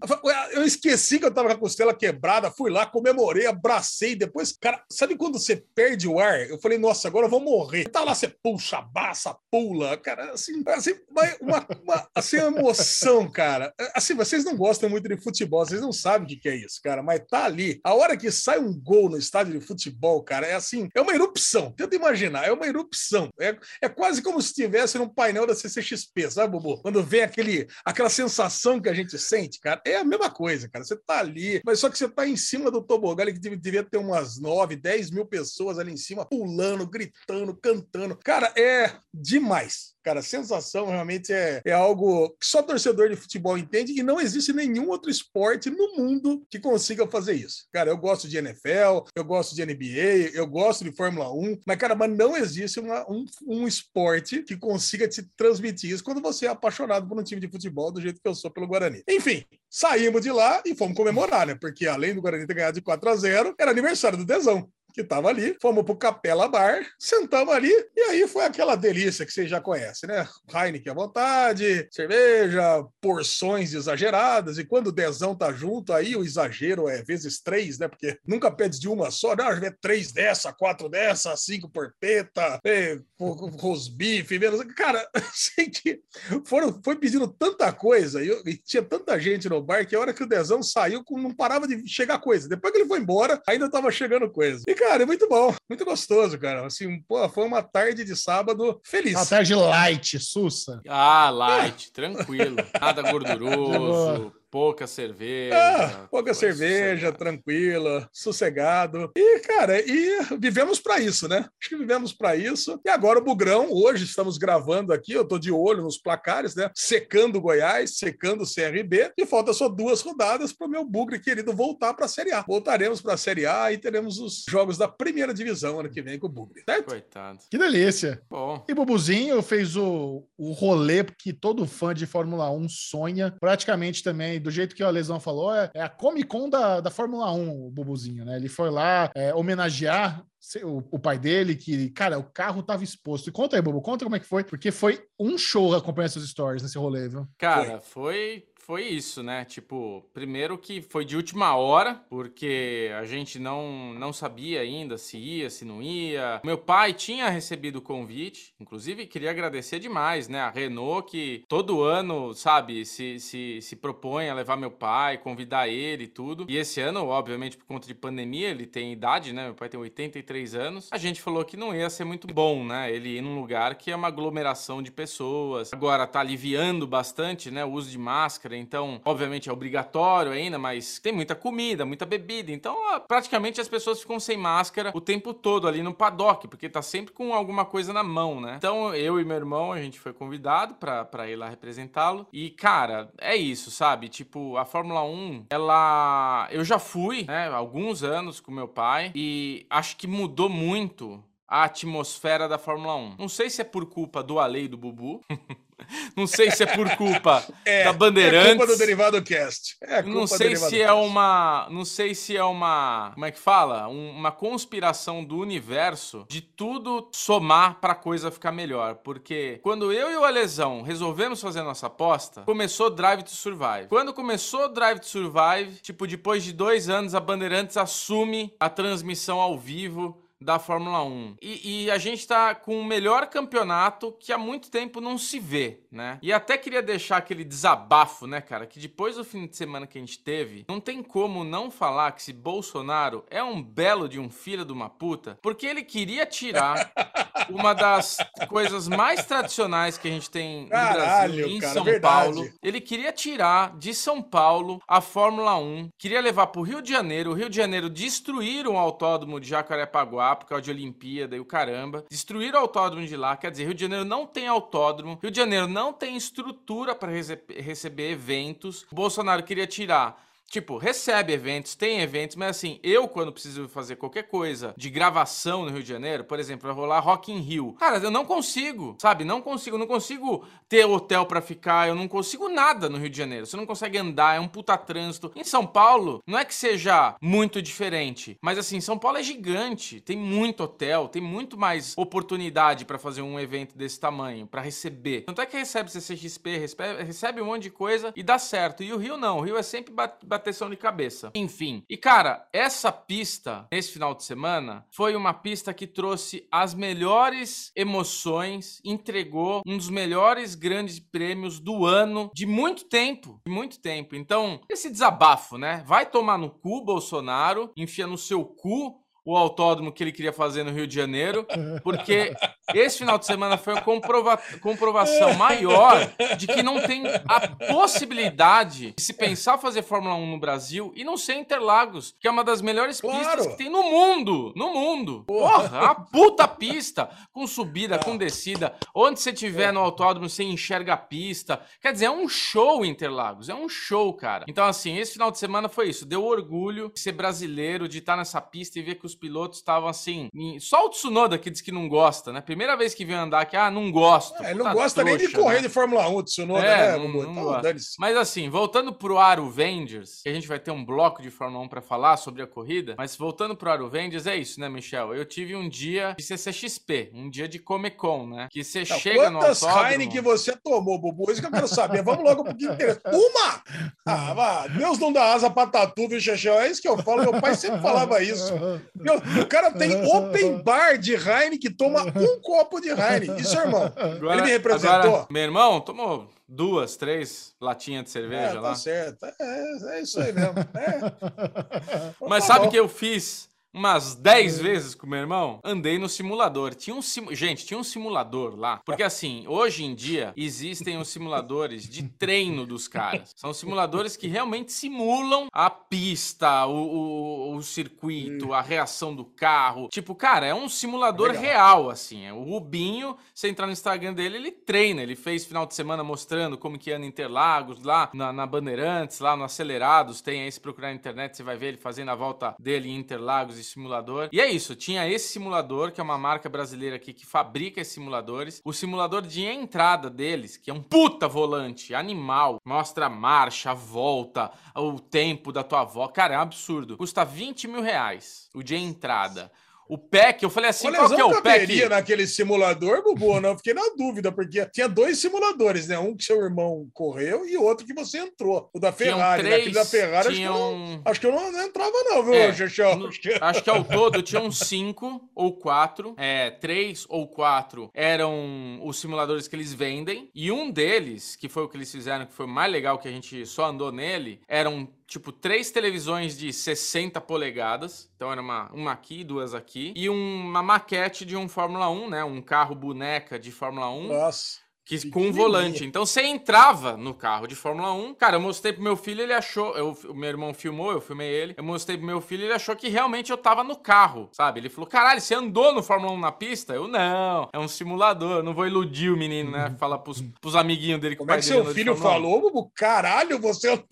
eu 0.51 0.63
esqueci 0.63 1.19
que 1.19 1.25
eu 1.25 1.33
tava 1.33 1.49
com 1.49 1.55
a 1.55 1.59
costela 1.59 1.93
quebrada, 1.93 2.51
fui 2.51 2.71
lá, 2.71 2.85
comemorei, 2.85 3.45
abracei. 3.45 4.15
Depois, 4.15 4.51
cara, 4.51 4.83
sabe 4.91 5.15
quando 5.15 5.39
você 5.39 5.63
perde 5.75 6.07
o 6.07 6.19
ar? 6.19 6.49
Eu 6.49 6.59
falei, 6.59 6.77
nossa, 6.77 7.07
agora 7.07 7.27
eu 7.27 7.29
vou 7.29 7.39
morrer. 7.39 7.87
Tá 7.89 8.03
lá, 8.03 8.13
você 8.13 8.27
puxa, 8.27 8.77
abaça, 8.77 9.35
pula. 9.49 9.97
Cara, 9.97 10.31
assim, 10.31 10.63
assim 10.67 10.95
uma, 11.09 11.67
uma, 11.81 12.07
assim, 12.15 12.37
emoção, 12.37 13.29
cara. 13.31 13.73
Assim, 13.95 14.15
vocês 14.15 14.43
não 14.43 14.55
gostam 14.55 14.89
muito 14.89 15.07
de 15.07 15.17
futebol, 15.17 15.65
vocês 15.65 15.81
não 15.81 15.91
sabem 15.91 16.25
o 16.25 16.29
que 16.29 16.41
que 16.41 16.49
é 16.49 16.55
isso, 16.55 16.81
cara, 16.83 17.03
mas 17.03 17.21
tá 17.29 17.45
ali. 17.45 17.79
A 17.83 17.93
hora 17.93 18.17
que 18.17 18.31
sai 18.31 18.59
um 18.59 18.73
gol 18.73 19.09
no 19.09 19.17
estádio 19.17 19.57
de 19.57 19.65
futebol, 19.65 20.23
cara, 20.23 20.47
é 20.47 20.53
assim, 20.53 20.89
é 20.95 20.99
uma 20.99 21.13
erupção. 21.13 21.71
Tenta 21.71 21.95
imaginar, 21.95 22.47
é 22.47 22.51
uma 22.51 22.65
erupção. 22.65 23.29
É, 23.39 23.50
é 23.81 23.89
quase 23.89 24.21
como 24.21 24.41
se 24.41 24.49
estivesse 24.49 24.97
num 24.97 25.07
painel 25.09 25.45
da 25.47 25.55
CCXP, 25.55 26.31
sabe, 26.31 26.51
Bubu? 26.51 26.81
Quando 26.81 27.03
vem 27.03 27.21
aquele, 27.21 27.67
aquela 27.85 28.09
sensação 28.09 28.79
que 28.79 28.89
a 28.89 28.93
gente 28.93 29.17
sente, 29.17 29.59
cara, 29.59 29.81
é 29.85 29.97
a 29.97 30.03
mesma 30.03 30.29
coisa, 30.29 30.69
cara. 30.69 30.83
Você 30.85 30.95
tá 30.95 31.19
ali, 31.19 31.61
mas 31.65 31.79
só 31.79 31.89
que 31.89 31.97
você 31.97 32.07
tá 32.09 32.27
em 32.27 32.37
cima 32.37 32.69
do 32.71 32.81
tobogã, 32.81 33.23
ali 33.23 33.33
que 33.33 33.39
devia, 33.39 33.83
ter 33.83 33.97
umas 33.97 34.39
9, 34.39 34.75
10 34.75 35.11
mil 35.11 35.25
pessoas 35.25 35.79
ali 35.79 35.91
em 35.91 35.97
cima, 35.97 36.25
pulando, 36.25 36.87
gritando, 36.87 37.55
cantando. 37.55 38.17
Cara, 38.23 38.51
é 38.57 38.91
demais. 39.13 39.91
Cara, 40.03 40.19
a 40.19 40.23
sensação 40.23 40.87
realmente 40.87 41.31
é, 41.31 41.61
é 41.63 41.71
algo 41.71 42.29
que 42.31 42.45
só 42.45 42.63
torcedor 42.63 43.09
de 43.09 43.15
futebol 43.15 43.55
entende 43.55 43.91
e 43.91 44.01
não 44.01 44.19
existe 44.19 44.51
nenhum 44.51 44.89
outro 44.89 45.11
esporte 45.11 45.69
no 45.69 45.95
mundo 45.95 46.43
que 46.49 46.59
consiga 46.59 47.07
fazer 47.07 47.33
isso. 47.35 47.67
Cara, 47.71 47.91
eu 47.91 47.97
gosto 47.97 48.27
de 48.27 48.35
NFL, 48.37 49.05
eu 49.15 49.23
gosto 49.23 49.55
de 49.55 49.61
NBA, 49.63 50.31
eu 50.33 50.47
gosto 50.47 50.83
de 50.83 50.91
Fórmula 50.91 51.31
1, 51.31 51.59
mas, 51.67 51.77
cara, 51.77 51.93
mas 51.93 52.09
não 52.17 52.35
existe 52.35 52.79
uma- 52.79 53.05
um, 53.09 53.25
um 53.47 53.67
esporte 53.67 54.43
que 54.43 54.55
consiga 54.55 55.07
te 55.07 55.23
transmitir 55.35 55.91
isso 55.91 56.03
quando 56.03 56.21
você 56.21 56.45
é 56.45 56.49
apaixonado 56.49 57.07
por 57.07 57.19
um 57.19 57.23
time 57.23 57.41
de 57.41 57.47
futebol 57.47 57.91
do 57.91 58.01
jeito 58.01 58.21
que 58.21 58.27
eu 58.27 58.35
sou 58.35 58.51
pelo 58.51 58.67
Guarani. 58.67 59.03
Enfim, 59.07 59.45
saímos 59.69 60.21
de 60.21 60.31
lá 60.31 60.61
e 60.65 60.75
fomos 60.75 60.95
comemorar, 60.95 61.47
né? 61.47 61.55
Porque 61.55 61.87
além 61.87 62.13
do 62.13 62.21
Guarani 62.21 62.47
ter 62.47 62.53
ganhado 62.53 62.75
de 62.75 62.81
4 62.81 63.09
a 63.09 63.15
0 63.15 63.55
era 63.57 63.71
aniversário 63.71 64.17
do 64.17 64.25
Dezão. 64.25 64.69
Que 64.93 65.03
tava 65.03 65.29
ali, 65.29 65.55
fomos 65.61 65.83
pro 65.83 65.95
Capela 65.95 66.47
Bar, 66.47 66.85
sentamos 66.99 67.53
ali, 67.53 67.71
e 67.95 68.01
aí 68.01 68.27
foi 68.27 68.45
aquela 68.45 68.75
delícia 68.75 69.25
que 69.25 69.31
vocês 69.31 69.49
já 69.49 69.61
conhecem, 69.61 70.09
né? 70.09 70.27
Heineken 70.53 70.91
à 70.91 70.95
vontade, 70.95 71.87
cerveja, 71.91 72.83
porções 72.99 73.73
exageradas, 73.73 74.57
e 74.57 74.65
quando 74.65 74.87
o 74.87 74.91
dezão 74.91 75.35
tá 75.35 75.51
junto, 75.51 75.93
aí 75.93 76.15
o 76.15 76.23
exagero 76.23 76.87
é 76.87 77.01
vezes 77.03 77.41
três, 77.41 77.77
né? 77.79 77.87
Porque 77.87 78.17
nunca 78.25 78.51
pede 78.51 78.79
de 78.79 78.87
uma 78.87 79.11
só, 79.11 79.35
não, 79.35 79.49
é 79.49 79.71
três 79.81 80.11
dessa, 80.11 80.53
quatro 80.53 80.89
dessa, 80.89 81.35
cinco 81.35 81.69
porpeta, 81.69 82.59
é, 82.65 82.99
rosbife, 83.19 84.37
menos. 84.39 84.61
Cara, 84.75 85.07
gente, 85.57 86.01
foram, 86.45 86.79
foi 86.83 86.95
pedindo 86.95 87.27
tanta 87.27 87.71
coisa, 87.71 88.23
e, 88.23 88.29
e, 88.45 88.57
tinha 88.57 88.83
tanta 88.83 89.19
gente 89.19 89.49
no 89.49 89.61
bar 89.61 89.85
que 89.85 89.95
a 89.95 89.99
hora 89.99 90.13
que 90.13 90.23
o 90.23 90.27
dezão 90.27 90.61
saiu, 90.61 91.03
não 91.11 91.33
parava 91.33 91.67
de 91.67 91.87
chegar 91.87 92.19
coisa. 92.19 92.47
Depois 92.47 92.73
que 92.73 92.79
ele 92.79 92.87
foi 92.87 92.99
embora, 92.99 93.41
ainda 93.47 93.69
tava 93.69 93.91
chegando 93.91 94.29
coisa. 94.29 94.63
E, 94.67 94.75
cara, 94.81 95.03
é 95.03 95.05
muito 95.05 95.29
bom, 95.29 95.53
muito 95.69 95.85
gostoso, 95.85 96.39
cara. 96.39 96.65
Assim, 96.65 96.99
pô, 97.07 97.29
foi 97.29 97.45
uma 97.45 97.61
tarde 97.61 98.03
de 98.03 98.15
sábado 98.15 98.81
feliz. 98.83 99.13
Uma 99.15 99.25
tarde 99.25 99.53
light, 99.53 100.19
sussa. 100.19 100.81
Ah, 100.87 101.29
light, 101.29 101.91
tranquilo. 101.91 102.55
Nada 102.79 103.03
gorduroso 103.03 104.33
pouca 104.51 104.85
cerveja. 104.85 105.55
Ah, 105.55 106.07
pouca 106.11 106.33
cerveja, 106.33 107.07
sossegado. 107.07 107.17
tranquila, 107.17 108.09
sossegado. 108.11 109.11
E, 109.15 109.39
cara, 109.39 109.79
e 109.79 110.19
vivemos 110.37 110.79
para 110.79 110.99
isso, 110.99 111.27
né? 111.27 111.47
Acho 111.59 111.69
que 111.69 111.77
vivemos 111.77 112.11
para 112.11 112.35
isso. 112.35 112.79
E 112.85 112.89
agora 112.89 113.19
o 113.19 113.23
Bugrão, 113.23 113.71
hoje 113.71 114.03
estamos 114.03 114.37
gravando 114.37 114.91
aqui, 114.91 115.13
eu 115.13 115.25
tô 115.25 115.39
de 115.39 115.51
olho 115.51 115.81
nos 115.81 115.97
placares, 115.97 116.53
né? 116.53 116.69
Secando 116.75 117.37
o 117.37 117.41
Goiás, 117.41 117.97
secando 117.97 118.43
o 118.43 118.45
CRB, 118.45 119.13
e 119.17 119.25
falta 119.25 119.53
só 119.53 119.69
duas 119.69 120.01
rodadas 120.01 120.51
para 120.51 120.67
o 120.67 120.69
meu 120.69 120.83
Bugre 120.83 121.19
querido 121.19 121.53
voltar 121.53 121.93
para 121.93 122.05
a 122.05 122.09
Série 122.09 122.33
A. 122.33 122.41
Voltaremos 122.41 123.01
para 123.01 123.13
a 123.13 123.17
Série 123.17 123.45
A 123.45 123.71
e 123.71 123.77
teremos 123.77 124.19
os 124.19 124.43
jogos 124.49 124.77
da 124.77 124.87
primeira 124.87 125.33
divisão 125.33 125.79
ano 125.79 125.89
que 125.89 126.01
vem 126.01 126.19
com 126.19 126.27
o 126.27 126.29
Bugre, 126.29 126.63
certo? 126.65 126.87
Coitado. 126.87 127.39
Que 127.49 127.57
delícia. 127.57 128.21
Bom. 128.29 128.65
E 128.67 128.73
Bubuzinho 128.73 129.41
fez 129.41 129.77
o, 129.77 130.25
o 130.37 130.51
rolê 130.51 131.03
que 131.03 131.31
todo 131.31 131.65
fã 131.65 131.93
de 131.93 132.05
Fórmula 132.05 132.51
1 132.51 132.67
sonha, 132.67 133.33
praticamente 133.39 134.03
também 134.03 134.40
do 134.41 134.51
jeito 134.51 134.75
que 134.75 134.83
a 134.83 134.89
Lesão 134.89 135.19
falou, 135.19 135.53
é, 135.53 135.69
é 135.73 135.81
a 135.81 135.89
Comic 135.89 136.27
Con 136.27 136.49
da, 136.49 136.81
da 136.81 136.89
Fórmula 136.89 137.31
1, 137.31 137.67
o 137.67 137.71
Bubuzinho, 137.71 138.25
né? 138.25 138.35
Ele 138.35 138.49
foi 138.49 138.69
lá 138.69 139.09
é, 139.15 139.33
homenagear 139.33 140.25
o, 140.63 140.83
o, 140.91 140.99
pai 140.99 141.19
dele, 141.19 141.55
que, 141.55 141.89
cara, 141.91 142.17
o 142.17 142.23
carro 142.23 142.63
tava 142.63 142.83
exposto. 142.83 143.29
E 143.29 143.31
conta 143.31 143.55
aí, 143.55 143.61
Bubu, 143.61 143.81
conta 143.81 144.03
como 144.03 144.15
é 144.15 144.19
que 144.19 144.25
foi, 144.25 144.43
porque 144.43 144.71
foi 144.71 145.03
um 145.19 145.37
show 145.37 145.75
acompanhar 145.75 146.09
seus 146.09 146.27
stories 146.29 146.63
nesse 146.63 146.77
rolê, 146.77 147.07
viu? 147.07 147.27
Cara, 147.37 147.79
foi, 147.79 147.79
foi 147.79 148.50
foi 148.71 148.83
isso, 148.83 149.21
né? 149.21 149.43
Tipo, 149.43 150.01
primeiro 150.13 150.57
que 150.57 150.81
foi 150.81 151.03
de 151.03 151.17
última 151.17 151.57
hora, 151.57 152.01
porque 152.09 152.89
a 152.97 153.03
gente 153.03 153.37
não, 153.37 153.93
não 153.95 154.13
sabia 154.13 154.61
ainda 154.61 154.97
se 154.97 155.17
ia, 155.17 155.49
se 155.49 155.65
não 155.65 155.83
ia. 155.83 156.39
Meu 156.41 156.57
pai 156.57 156.93
tinha 156.93 157.27
recebido 157.27 157.79
o 157.79 157.81
convite, 157.81 158.53
inclusive 158.61 159.07
queria 159.07 159.29
agradecer 159.29 159.77
demais, 159.77 160.29
né? 160.29 160.39
A 160.39 160.49
Renault, 160.49 161.11
que 161.11 161.43
todo 161.49 161.83
ano, 161.83 162.33
sabe, 162.33 162.85
se, 162.85 163.19
se, 163.19 163.61
se 163.61 163.75
propõe 163.75 164.29
a 164.29 164.33
levar 164.33 164.55
meu 164.55 164.71
pai, 164.71 165.17
convidar 165.17 165.67
ele 165.67 166.05
e 166.05 166.07
tudo. 166.07 166.45
E 166.47 166.55
esse 166.55 166.79
ano, 166.79 167.07
obviamente, 167.07 167.57
por 167.57 167.65
conta 167.65 167.85
de 167.85 167.93
pandemia, 167.93 168.47
ele 168.47 168.65
tem 168.65 168.93
idade, 168.93 169.33
né? 169.33 169.47
Meu 169.47 169.53
pai 169.53 169.67
tem 169.67 169.81
83 169.81 170.55
anos. 170.55 170.87
A 170.93 170.97
gente 170.97 171.21
falou 171.21 171.43
que 171.43 171.57
não 171.57 171.75
ia 171.75 171.89
ser 171.89 172.05
muito 172.05 172.25
bom, 172.25 172.63
né? 172.63 172.89
Ele 172.89 173.17
ir 173.17 173.21
num 173.21 173.37
lugar 173.37 173.75
que 173.75 173.91
é 173.91 173.95
uma 173.97 174.07
aglomeração 174.07 174.81
de 174.81 174.93
pessoas. 174.93 175.73
Agora 175.73 176.07
tá 176.07 176.21
aliviando 176.21 176.87
bastante, 176.87 177.51
né? 177.51 177.65
O 177.65 177.71
uso 177.73 177.91
de 177.91 177.97
máscara 177.97 178.60
então, 178.61 179.01
obviamente 179.03 179.49
é 179.49 179.53
obrigatório 179.53 180.31
ainda, 180.31 180.57
mas 180.57 180.99
tem 180.99 181.11
muita 181.11 181.35
comida, 181.35 181.85
muita 181.85 182.05
bebida. 182.05 182.51
Então, 182.51 182.77
praticamente 183.07 183.59
as 183.59 183.67
pessoas 183.67 183.99
ficam 183.99 184.19
sem 184.19 184.37
máscara 184.37 184.91
o 184.93 185.01
tempo 185.01 185.33
todo 185.33 185.67
ali 185.67 185.81
no 185.81 185.93
paddock, 185.93 186.47
porque 186.47 186.69
tá 186.69 186.81
sempre 186.81 187.13
com 187.13 187.33
alguma 187.33 187.65
coisa 187.65 187.91
na 187.91 188.03
mão, 188.03 188.39
né? 188.39 188.55
Então, 188.57 188.93
eu 188.95 189.19
e 189.19 189.25
meu 189.25 189.37
irmão, 189.37 189.71
a 189.71 189.81
gente 189.81 189.99
foi 189.99 190.13
convidado 190.13 190.75
para 190.75 191.29
ir 191.29 191.35
lá 191.35 191.49
representá-lo. 191.49 192.27
E, 192.31 192.49
cara, 192.51 193.11
é 193.17 193.35
isso, 193.35 193.71
sabe? 193.71 194.07
Tipo, 194.07 194.57
a 194.57 194.65
Fórmula 194.65 195.03
1, 195.03 195.47
ela. 195.49 196.47
Eu 196.51 196.63
já 196.63 196.79
fui, 196.79 197.23
né, 197.23 197.49
alguns 197.49 198.03
anos 198.03 198.39
com 198.39 198.51
meu 198.51 198.67
pai, 198.67 199.11
e 199.15 199.65
acho 199.69 199.97
que 199.97 200.07
mudou 200.07 200.49
muito 200.49 201.23
a 201.51 201.65
atmosfera 201.65 202.47
da 202.47 202.57
Fórmula 202.57 202.95
1. 202.95 203.15
Não 203.19 203.27
sei 203.27 203.49
se 203.49 203.61
é 203.61 203.65
por 203.65 203.85
culpa 203.87 204.23
do 204.23 204.39
Ale 204.39 204.63
e 204.63 204.67
do 204.69 204.77
Bubu. 204.77 205.19
Não 206.15 206.27
sei 206.27 206.51
se 206.51 206.63
é 206.63 206.65
por 206.65 206.89
culpa 206.95 207.43
é, 207.65 207.83
da 207.83 207.93
Bandeirantes. 207.93 208.51
É 208.51 208.55
culpa 208.55 208.67
do 208.67 208.77
Derivado 208.77 209.21
Cast. 209.21 209.77
É 209.81 210.01
não 210.01 210.27
sei 210.27 210.55
se 210.55 210.81
é 210.81 210.91
uma, 210.91 211.67
não 211.69 211.85
sei 211.85 212.13
se 212.15 212.35
é 212.35 212.43
uma, 212.43 213.11
como 213.13 213.25
é 213.25 213.31
que 213.31 213.39
fala, 213.39 213.87
um, 213.87 214.11
uma 214.11 214.31
conspiração 214.31 215.23
do 215.23 215.37
universo 215.37 216.25
de 216.29 216.41
tudo 216.41 217.09
somar 217.11 217.79
para 217.79 217.93
a 217.93 217.95
coisa 217.95 218.31
ficar 218.31 218.51
melhor, 218.51 218.95
porque 218.95 219.59
quando 219.63 219.91
eu 219.91 220.11
e 220.11 220.15
o 220.17 220.23
Alesão 220.23 220.81
resolvemos 220.81 221.41
fazer 221.41 221.61
nossa 221.61 221.87
aposta, 221.87 222.41
começou 222.43 222.89
Drive 222.89 223.23
to 223.23 223.31
Survive. 223.31 223.87
Quando 223.87 224.13
começou 224.13 224.69
Drive 224.69 224.99
to 224.99 225.07
Survive, 225.07 225.79
tipo 225.81 226.07
depois 226.07 226.43
de 226.43 226.53
dois 226.53 226.89
anos 226.89 227.15
a 227.15 227.19
Bandeirantes 227.19 227.77
assume 227.77 228.53
a 228.59 228.69
transmissão 228.69 229.39
ao 229.39 229.57
vivo 229.57 230.21
da 230.41 230.57
Fórmula 230.57 231.03
1. 231.03 231.35
E, 231.41 231.85
e, 231.85 231.91
a 231.91 231.97
gente 231.97 232.27
tá 232.27 232.55
com 232.55 232.79
o 232.79 232.83
melhor 232.83 233.27
campeonato 233.27 234.11
que 234.19 234.33
há 234.33 234.37
muito 234.37 234.71
tempo 234.71 234.99
não 234.99 235.17
se 235.17 235.39
vê, 235.39 235.81
né? 235.91 236.17
E 236.21 236.33
até 236.33 236.57
queria 236.57 236.81
deixar 236.81 237.17
aquele 237.17 237.43
desabafo, 237.43 238.25
né, 238.25 238.41
cara? 238.41 238.65
Que 238.65 238.79
depois 238.79 239.15
do 239.15 239.23
fim 239.23 239.45
de 239.45 239.55
semana 239.55 239.85
que 239.85 239.97
a 239.97 240.01
gente 240.01 240.19
teve, 240.19 240.65
não 240.67 240.79
tem 240.79 241.03
como 241.03 241.43
não 241.43 241.69
falar 241.69 242.11
que 242.13 242.21
esse 242.21 242.33
Bolsonaro 242.33 243.23
é 243.29 243.43
um 243.43 243.61
belo 243.61 244.09
de 244.09 244.19
um 244.19 244.29
filho 244.29 244.65
de 244.65 244.73
uma 244.73 244.89
puta, 244.89 245.37
porque 245.41 245.67
ele 245.67 245.83
queria 245.83 246.25
tirar 246.25 246.91
uma 247.49 247.73
das 247.73 248.17
coisas 248.47 248.87
mais 248.87 249.25
tradicionais 249.25 249.97
que 249.97 250.07
a 250.07 250.11
gente 250.11 250.29
tem 250.29 250.63
no 250.63 250.69
Caralho, 250.69 251.33
Brasil, 251.33 251.47
em 251.47 251.59
cara, 251.59 251.73
São 251.73 251.83
verdade. 251.83 252.33
Paulo. 252.33 252.49
Ele 252.63 252.81
queria 252.81 253.11
tirar 253.11 253.77
de 253.77 253.93
São 253.93 254.21
Paulo 254.21 254.81
a 254.87 255.01
Fórmula 255.01 255.57
1, 255.57 255.89
queria 255.97 256.21
levar 256.21 256.47
pro 256.47 256.61
Rio 256.61 256.81
de 256.81 256.91
Janeiro, 256.91 257.31
o 257.31 257.33
Rio 257.33 257.49
de 257.49 257.55
Janeiro 257.55 257.89
destruir 257.89 258.67
um 258.67 258.77
autódromo 258.77 259.39
de 259.39 259.47
Jacarepaguá 259.47 260.30
lá 260.31 260.35
por 260.35 260.45
causa 260.47 260.63
de 260.63 260.71
Olimpíada 260.71 261.35
e 261.35 261.39
o 261.39 261.45
caramba. 261.45 262.05
Destruíram 262.09 262.59
o 262.59 262.61
autódromo 262.61 263.05
de 263.05 263.15
lá, 263.15 263.35
quer 263.35 263.51
dizer, 263.51 263.65
Rio 263.65 263.73
de 263.73 263.81
Janeiro 263.81 264.05
não 264.05 264.25
tem 264.25 264.47
autódromo, 264.47 265.19
Rio 265.21 265.31
de 265.31 265.37
Janeiro 265.37 265.67
não 265.67 265.93
tem 265.93 266.15
estrutura 266.15 266.95
para 266.95 267.11
receber 267.11 268.11
eventos. 268.11 268.85
O 268.91 268.95
Bolsonaro 268.95 269.43
queria 269.43 269.67
tirar 269.67 270.30
Tipo, 270.51 270.77
recebe 270.77 271.31
eventos, 271.31 271.75
tem 271.75 272.01
eventos, 272.01 272.35
mas 272.35 272.49
assim, 272.49 272.77
eu 272.83 273.07
quando 273.07 273.31
preciso 273.31 273.69
fazer 273.69 273.95
qualquer 273.95 274.23
coisa 274.23 274.73
de 274.75 274.89
gravação 274.89 275.63
no 275.63 275.71
Rio 275.71 275.81
de 275.81 275.87
Janeiro, 275.87 276.25
por 276.25 276.41
exemplo, 276.41 276.67
vai 276.67 276.75
rolar 276.75 276.99
Rock 276.99 277.31
in 277.31 277.39
Rio. 277.39 277.71
Cara, 277.79 277.99
eu 277.99 278.11
não 278.11 278.25
consigo, 278.25 278.97
sabe? 278.99 279.23
Não 279.23 279.41
consigo, 279.41 279.77
não 279.77 279.87
consigo 279.87 280.45
ter 280.67 280.83
hotel 280.83 281.25
para 281.25 281.39
ficar, 281.39 281.87
eu 281.87 281.95
não 281.95 282.05
consigo 282.05 282.49
nada 282.49 282.89
no 282.89 282.97
Rio 282.97 283.09
de 283.09 283.17
Janeiro. 283.17 283.45
Você 283.45 283.55
não 283.55 283.65
consegue 283.65 283.97
andar, 283.97 284.35
é 284.35 284.41
um 284.41 284.47
puta 284.47 284.77
trânsito. 284.77 285.31
Em 285.37 285.43
São 285.45 285.65
Paulo, 285.65 286.21
não 286.27 286.37
é 286.37 286.43
que 286.43 286.53
seja 286.53 287.15
muito 287.21 287.61
diferente, 287.61 288.37
mas 288.41 288.57
assim, 288.57 288.81
São 288.81 288.99
Paulo 288.99 289.19
é 289.19 289.23
gigante, 289.23 290.01
tem 290.01 290.17
muito 290.17 290.63
hotel, 290.63 291.07
tem 291.07 291.21
muito 291.21 291.57
mais 291.57 291.97
oportunidade 291.97 292.83
para 292.83 292.99
fazer 292.99 293.21
um 293.21 293.39
evento 293.39 293.77
desse 293.77 293.97
tamanho, 293.97 294.45
para 294.45 294.59
receber. 294.59 295.21
Tanto 295.21 295.39
é 295.39 295.45
que 295.45 295.55
recebe 295.55 295.89
CCXP, 295.89 296.57
recebe, 296.57 297.03
recebe 297.03 297.41
um 297.41 297.45
monte 297.45 297.63
de 297.63 297.71
coisa 297.71 298.11
e 298.17 298.21
dá 298.21 298.37
certo. 298.37 298.83
E 298.83 298.91
o 298.91 298.97
Rio 298.97 299.15
não, 299.15 299.37
o 299.37 299.41
Rio 299.41 299.55
é 299.55 299.63
sempre 299.63 299.93
bater 299.93 300.40
bateção 300.41 300.71
de 300.71 300.75
cabeça. 300.75 301.31
Enfim. 301.35 301.83
E 301.87 301.95
cara, 301.95 302.47
essa 302.51 302.91
pista, 302.91 303.67
nesse 303.71 303.91
final 303.91 304.15
de 304.15 304.23
semana, 304.23 304.83
foi 304.89 305.15
uma 305.15 305.33
pista 305.33 305.71
que 305.71 305.85
trouxe 305.85 306.47
as 306.51 306.73
melhores 306.73 307.71
emoções, 307.75 308.81
entregou 308.83 309.61
um 309.67 309.77
dos 309.77 309.89
melhores 309.89 310.55
grandes 310.55 310.99
prêmios 310.99 311.59
do 311.59 311.85
ano 311.85 312.31
de 312.33 312.47
muito 312.47 312.85
tempo. 312.85 313.39
De 313.45 313.51
muito 313.53 313.79
tempo. 313.79 314.15
Então, 314.15 314.59
esse 314.67 314.89
desabafo, 314.89 315.59
né? 315.59 315.83
Vai 315.85 316.07
tomar 316.07 316.39
no 316.39 316.49
cu, 316.49 316.83
Bolsonaro, 316.83 317.71
enfia 317.77 318.07
no 318.07 318.17
seu 318.17 318.43
cu 318.43 318.99
o 319.23 319.37
autódromo 319.37 319.91
que 319.91 320.03
ele 320.03 320.11
queria 320.11 320.33
fazer 320.33 320.63
no 320.63 320.71
Rio 320.71 320.87
de 320.87 320.95
Janeiro, 320.95 321.45
porque 321.83 322.33
esse 322.73 322.97
final 322.97 323.17
de 323.17 323.25
semana 323.25 323.57
foi 323.57 323.73
uma 323.73 323.81
comprova 323.81 324.37
comprovação 324.61 325.33
maior 325.37 326.11
de 326.37 326.47
que 326.47 326.63
não 326.63 326.81
tem 326.81 327.03
a 327.27 327.47
possibilidade 327.71 328.93
de 328.97 329.01
se 329.01 329.13
pensar 329.13 329.57
fazer 329.57 329.83
Fórmula 329.83 330.15
1 330.15 330.31
no 330.31 330.39
Brasil 330.39 330.91
e 330.95 331.03
não 331.03 331.17
ser 331.17 331.35
Interlagos, 331.35 332.15
que 332.19 332.27
é 332.27 332.31
uma 332.31 332.43
das 332.43 332.61
melhores 332.61 332.99
claro. 332.99 333.17
pistas 333.17 333.47
que 333.47 333.57
tem 333.57 333.69
no 333.69 333.83
mundo. 333.83 334.53
No 334.55 334.73
mundo. 334.73 335.23
Porra, 335.25 335.69
Porra 335.69 335.91
a 335.91 335.95
puta 335.95 336.47
pista, 336.47 337.09
com 337.31 337.45
subida, 337.45 337.99
com 337.99 338.17
descida. 338.17 338.73
Onde 338.93 339.19
você 339.19 339.33
tiver 339.33 339.71
no 339.71 339.79
autódromo, 339.79 340.29
você 340.29 340.43
enxerga 340.43 340.93
a 340.93 340.97
pista. 340.97 341.61
Quer 341.81 341.93
dizer, 341.93 342.05
é 342.05 342.11
um 342.11 342.27
show 342.27 342.85
Interlagos, 342.85 343.49
é 343.49 343.55
um 343.55 343.69
show, 343.69 344.13
cara. 344.13 344.45
Então, 344.47 344.65
assim, 344.65 344.97
esse 344.97 345.13
final 345.13 345.31
de 345.31 345.37
semana 345.37 345.69
foi 345.69 345.89
isso. 345.89 346.05
Deu 346.05 346.23
orgulho 346.23 346.91
de 346.93 346.99
ser 346.99 347.11
brasileiro, 347.11 347.87
de 347.87 347.99
estar 347.99 348.17
nessa 348.17 348.41
pista 348.41 348.79
e 348.79 348.81
ver 348.81 348.95
que 348.95 349.10
os 349.11 349.15
pilotos 349.15 349.59
estavam 349.59 349.87
assim. 349.89 350.29
Só 350.59 350.85
o 350.85 350.89
Tsunoda 350.89 351.37
que 351.37 351.49
diz 351.49 351.61
que 351.61 351.71
não 351.71 351.87
gosta, 351.87 352.31
né? 352.31 352.41
Primeira 352.41 352.75
vez 352.75 352.93
que 352.93 353.05
vem 353.05 353.15
andar 353.15 353.45
que, 353.45 353.55
ah, 353.55 353.69
não 353.69 353.91
gosto. 353.91 354.41
É, 354.43 354.51
ele 354.51 354.63
não 354.63 354.73
gosta 354.73 355.03
nem 355.03 355.17
de 355.17 355.27
trouxa, 355.29 355.41
correr 355.41 355.55
né? 355.57 355.61
de 355.61 355.69
Fórmula 355.69 356.07
1, 356.09 356.23
Tsunoda, 356.23 356.65
É, 356.65 356.97
né, 356.97 357.07
não- 357.07 357.33
não 357.33 357.61
dane-se. 357.61 357.95
Mas 357.99 358.15
assim, 358.17 358.49
voltando 358.49 358.93
pro 358.93 359.17
Aro 359.17 359.49
Vengers, 359.49 360.21
que 360.23 360.29
a 360.29 360.33
gente 360.33 360.47
vai 360.47 360.59
ter 360.59 360.71
um 360.71 360.83
bloco 360.83 361.21
de 361.21 361.29
Fórmula 361.29 361.63
1 361.65 361.67
pra 361.67 361.81
falar 361.81 362.17
sobre 362.17 362.41
a 362.41 362.47
corrida, 362.47 362.95
mas 362.97 363.15
voltando 363.15 363.55
pro 363.55 363.69
Aro 363.71 363.89
Vengers, 363.89 364.25
é 364.27 364.35
isso, 364.35 364.59
né, 364.59 364.69
Michel? 364.69 365.13
Eu 365.13 365.25
tive 365.25 365.55
um 365.55 365.67
dia 365.67 366.15
de 366.17 366.23
CCXP, 366.23 367.11
um 367.13 367.29
dia 367.29 367.47
de 367.47 367.59
Comic 367.59 367.97
Con, 367.97 368.27
né? 368.27 368.47
Que 368.51 368.63
você 368.63 368.81
Então, 368.81 368.99
chega 368.99 369.29
no 369.29 369.39
quantas 369.39 369.63
autódromo... 369.63 369.91
Heineken 369.91 370.21
você 370.21 370.55
tomou, 370.63 370.99
Bubu? 370.99 371.31
Isso 371.31 371.41
que 371.41 371.47
eu 371.47 371.51
quero 371.51 371.67
saber. 371.67 372.03
Vamos 372.03 372.23
logo 372.23 372.43
pro 372.43 372.55
que 372.55 372.65
interessa. 372.65 373.01
Uma! 373.05 373.61
Ah, 374.05 374.65
Deus 374.77 374.97
não 374.99 375.11
dá 375.11 375.33
asa 375.33 375.49
pra 375.49 375.67
tatu, 375.67 376.07
viu, 376.07 376.19
Xexão? 376.19 376.53
É 376.59 376.69
isso 376.69 376.81
que 376.81 376.87
eu 376.87 376.97
falo. 376.97 377.21
Meu 377.21 377.39
pai 377.41 377.55
sempre 377.55 377.81
falava 377.81 378.21
isso. 378.23 378.53
Meu, 379.01 379.17
o 379.41 379.45
cara 379.47 379.71
tem 379.71 380.03
open 380.15 380.61
bar 380.63 380.97
de 380.97 381.13
Heineken 381.13 381.59
que 381.59 381.69
toma 381.69 382.03
um 382.03 382.39
copo 382.41 382.79
de 382.79 382.89
Heineken. 382.89 383.35
E 383.37 383.43
seu 383.43 383.61
irmão? 383.61 383.91
Agora- 383.95 384.33
Ele 384.35 384.41
me 384.43 384.49
representou? 384.51 384.95
agora, 384.95 385.27
meu 385.29 385.41
irmão 385.43 385.81
tomou 385.81 386.29
duas, 386.47 386.95
três 386.97 387.53
latinhas 387.61 388.03
de 388.03 388.09
É, 388.09 388.13
cerveja 388.13 388.53
tá 388.55 388.59
lá. 388.61 388.75
certo. 388.75 389.25
É, 389.25 389.95
é 389.97 390.01
isso 390.01 390.19
aí 390.19 390.31
mesmo. 390.33 390.53
É. 390.59 392.11
Mas 392.27 392.45
Tá 392.47 392.53
sabe 392.55 392.67
o 392.67 392.69
que 392.69 392.77
eu 392.79 392.87
fiz 392.89 393.47
umas 393.73 394.15
10 394.15 394.59
vezes 394.59 394.95
com 394.95 395.07
meu 395.07 395.19
irmão? 395.19 395.59
Andei 395.63 395.97
no 395.97 396.09
simulador. 396.09 396.75
Tinha 396.75 396.95
um 396.95 397.01
sim... 397.01 397.33
Gente, 397.33 397.65
tinha 397.65 397.79
um 397.79 397.83
simulador 397.83 398.55
lá. 398.55 398.81
Porque 398.85 399.03
assim, 399.03 399.45
hoje 399.47 399.83
em 399.83 399.95
dia 399.95 400.33
existem 400.35 400.97
os 400.97 401.07
simuladores 401.07 401.87
de 401.87 402.03
treino 402.03 402.65
dos 402.65 402.87
caras. 402.87 403.33
São 403.35 403.53
simuladores 403.53 404.17
que 404.17 404.27
realmente 404.27 404.71
simulam 404.71 405.47
a 405.51 405.69
pista, 405.69 406.65
o, 406.65 407.51
o, 407.51 407.55
o 407.55 407.63
circuito, 407.63 408.53
a 408.53 408.61
reação 408.61 409.15
do 409.15 409.25
carro. 409.25 409.87
Tipo, 409.89 410.13
cara, 410.15 410.45
é 410.45 410.53
um 410.53 410.67
simulador 410.67 411.29
Legal. 411.29 411.43
real, 411.43 411.89
assim. 411.89 412.25
É 412.25 412.33
O 412.33 412.43
Rubinho, 412.43 413.15
você 413.33 413.47
entrar 413.47 413.65
no 413.65 413.73
Instagram 413.73 414.13
dele, 414.13 414.37
ele 414.37 414.51
treina. 414.51 415.01
Ele 415.01 415.15
fez 415.15 415.45
final 415.45 415.65
de 415.65 415.75
semana 415.75 416.03
mostrando 416.03 416.57
como 416.57 416.77
que 416.77 416.91
anda 416.91 417.05
Interlagos, 417.05 417.83
lá 417.83 418.09
na, 418.13 418.31
na 418.33 418.45
Bandeirantes, 418.45 419.19
lá 419.19 419.35
no 419.35 419.43
Acelerados. 419.43 420.21
Tem 420.21 420.43
aí, 420.43 420.51
se 420.51 420.59
procurar 420.59 420.89
na 420.89 420.95
internet, 420.95 421.35
você 421.37 421.43
vai 421.43 421.57
ver 421.57 421.67
ele 421.67 421.77
fazendo 421.77 422.09
a 422.09 422.15
volta 422.15 422.55
dele 422.59 422.89
em 422.89 422.97
Interlagos 422.97 423.60
e 423.61 423.65
simulador. 423.65 424.29
E 424.31 424.39
é 424.39 424.49
isso, 424.49 424.75
tinha 424.75 425.07
esse 425.07 425.29
simulador, 425.29 425.91
que 425.91 426.01
é 426.01 426.03
uma 426.03 426.17
marca 426.17 426.49
brasileira 426.49 426.95
aqui 426.95 427.13
que 427.13 427.25
fabrica 427.25 427.79
esses 427.79 427.93
simuladores. 427.93 428.61
O 428.65 428.73
simulador 428.73 429.21
de 429.21 429.43
entrada 429.43 430.09
deles, 430.09 430.57
que 430.57 430.69
é 430.69 430.73
um 430.73 430.81
puta 430.81 431.27
volante, 431.27 431.95
animal, 431.95 432.59
mostra 432.65 433.05
a 433.05 433.09
marcha, 433.09 433.71
a 433.71 433.73
volta, 433.73 434.51
o 434.75 434.99
tempo 434.99 435.51
da 435.51 435.63
tua 435.63 435.83
volta. 435.83 436.13
Cara, 436.13 436.35
é 436.35 436.37
um 436.37 436.41
absurdo. 436.41 436.97
Custa 436.97 437.23
20 437.23 437.67
mil 437.67 437.81
reais 437.81 438.49
o 438.53 438.61
de 438.63 438.75
entrada. 438.75 439.51
O 439.91 439.97
pack, 439.97 440.41
eu 440.41 440.49
falei 440.49 440.69
assim, 440.69 440.87
O 440.87 440.93
qual 440.93 441.09
que 441.09 441.19
é 441.19 441.25
o 441.25 441.31
caberia 441.31 441.89
naquele 441.89 442.25
simulador, 442.25 443.03
Bubu, 443.03 443.41
não? 443.41 443.49
Eu 443.49 443.57
Fiquei 443.57 443.73
na 443.73 443.81
dúvida, 443.97 444.31
porque 444.31 444.65
tinha 444.67 444.87
dois 444.87 445.17
simuladores, 445.17 445.87
né? 445.89 445.99
Um 445.99 446.15
que 446.15 446.23
seu 446.23 446.41
irmão 446.41 446.87
correu 446.93 447.45
e 447.45 447.57
outro 447.57 447.85
que 447.85 447.93
você 447.93 448.19
entrou. 448.19 448.69
O 448.73 448.79
da 448.79 448.91
Tinham 448.91 449.17
Ferrari. 449.17 449.43
né? 449.43 449.49
três, 449.49 449.59
Aquele 449.61 449.75
da 449.75 449.85
Ferrari, 449.85 450.27
acho 450.29 450.37
que, 450.37 450.43
eu 450.43 450.53
não, 450.53 450.85
tinham... 450.85 451.01
acho 451.03 451.19
que 451.19 451.27
eu 451.27 451.31
não, 451.33 451.51
não 451.51 451.63
entrava, 451.65 451.91
não, 452.05 452.23
viu, 452.23 452.33
É, 452.33 452.47
no- 452.95 453.09
Acho 453.41 453.63
que- 453.63 453.69
ao 453.69 453.83
todo 453.83 454.21
tinham 454.21 454.49
cinco 454.49 455.29
ou 455.35 455.57
quatro. 455.57 456.15
É, 456.17 456.49
três 456.51 457.05
ou 457.09 457.27
quatro 457.27 457.89
eram 457.93 458.79
os 458.83 458.97
simuladores 458.97 459.47
que 459.47 459.55
eles 459.57 459.73
vendem. 459.73 460.29
E 460.33 460.51
um 460.53 460.71
deles, 460.71 461.35
que 461.35 461.49
foi 461.49 461.63
o 461.63 461.67
que 461.67 461.75
eles 461.75 461.91
fizeram, 461.91 462.25
que 462.25 462.33
foi 462.33 462.45
o 462.45 462.49
mais 462.49 462.71
legal 462.71 462.97
que 462.97 463.07
a 463.09 463.11
gente 463.11 463.45
só 463.45 463.65
andou 463.65 463.91
nele, 463.91 464.39
eram 464.47 464.87
tipo 465.11 465.33
três 465.33 465.69
televisões 465.69 466.37
de 466.37 466.53
60 466.53 467.19
polegadas. 467.19 468.09
Então 468.15 468.31
era 468.31 468.39
uma, 468.39 468.71
uma 468.71 468.93
aqui, 468.93 469.25
duas 469.25 469.53
aqui. 469.53 469.91
E 469.93 470.07
uma 470.07 470.63
maquete 470.63 471.25
de 471.25 471.35
um 471.35 471.49
Fórmula 471.49 471.89
1, 471.89 472.09
né? 472.09 472.23
Um 472.23 472.41
carro 472.41 472.73
boneca 472.73 473.37
de 473.37 473.51
Fórmula 473.51 473.91
1. 473.91 474.07
Nossa. 474.07 474.60
Que, 474.85 475.09
com 475.09 475.27
um 475.27 475.31
volante. 475.31 475.85
Então 475.85 476.05
você 476.05 476.23
entrava 476.23 476.97
no 476.97 477.13
carro 477.13 477.47
de 477.47 477.55
Fórmula 477.55 477.93
1. 477.93 478.15
Cara, 478.15 478.35
eu 478.35 478.41
mostrei 478.41 478.73
pro 478.73 478.83
meu 478.83 478.97
filho, 478.97 479.21
ele 479.21 479.33
achou. 479.33 479.75
Eu, 479.77 479.97
o 480.09 480.13
meu 480.13 480.29
irmão 480.29 480.53
filmou, 480.53 480.91
eu 480.91 480.99
filmei 480.99 481.29
ele. 481.29 481.53
Eu 481.55 481.63
mostrei 481.63 481.97
pro 481.97 482.05
meu 482.05 482.19
filho, 482.19 482.43
ele 482.43 482.53
achou 482.53 482.75
que 482.75 482.89
realmente 482.89 483.31
eu 483.31 483.37
tava 483.37 483.63
no 483.63 483.75
carro, 483.75 484.29
sabe? 484.31 484.59
Ele 484.59 484.69
falou: 484.69 484.87
caralho, 484.89 485.21
você 485.21 485.35
andou 485.35 485.73
no 485.73 485.83
Fórmula 485.83 486.11
1 486.13 486.19
na 486.19 486.31
pista? 486.31 486.73
Eu 486.73 486.87
não. 486.87 487.47
É 487.53 487.59
um 487.59 487.67
simulador. 487.67 488.37
eu 488.37 488.43
Não 488.43 488.53
vou 488.53 488.67
iludir 488.67 489.11
o 489.11 489.17
menino, 489.17 489.51
né? 489.51 489.75
Falar 489.79 489.99
pros, 489.99 490.21
pros 490.41 490.55
amiguinhos 490.55 490.99
dele 490.99 491.15
que 491.15 491.21
o 491.21 491.25
Como 491.25 491.37
é 491.37 491.39
que 491.39 491.45
seu 491.45 491.63
filho 491.73 491.95
Fórmula 491.95 492.19
1. 492.19 492.21
falou, 492.21 492.41
Bubu? 492.41 492.71
Caralho, 492.75 493.39
você 493.39 493.69
andou 493.69 493.85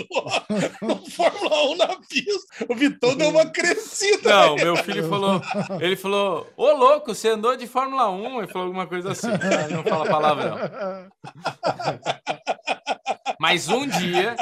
no 0.82 1.10
Fórmula 1.12 1.70
1 1.72 1.76
na 1.78 1.88
pista. 1.88 2.66
O 2.68 2.76
Vitão 2.76 3.16
deu 3.16 3.30
uma 3.30 3.46
crescida. 3.46 4.30
Não, 4.30 4.56
né? 4.56 4.64
meu 4.64 4.76
filho 4.78 5.08
falou. 5.08 5.42
Ele 5.80 5.96
falou: 5.96 6.48
Ô 6.58 6.72
louco, 6.74 7.14
você 7.14 7.30
andou 7.30 7.56
de 7.56 7.68
Fórmula 7.68 8.10
1? 8.10 8.40
Ele 8.40 8.48
falou 8.48 8.68
alguma 8.68 8.88
coisa 8.88 9.12
assim. 9.12 9.30
Ele 9.66 9.76
não 9.76 9.84
fala 9.84 10.06
palavrão. 10.06 10.58
Mas 13.40 13.70
um 13.70 13.88
dia. 13.88 14.36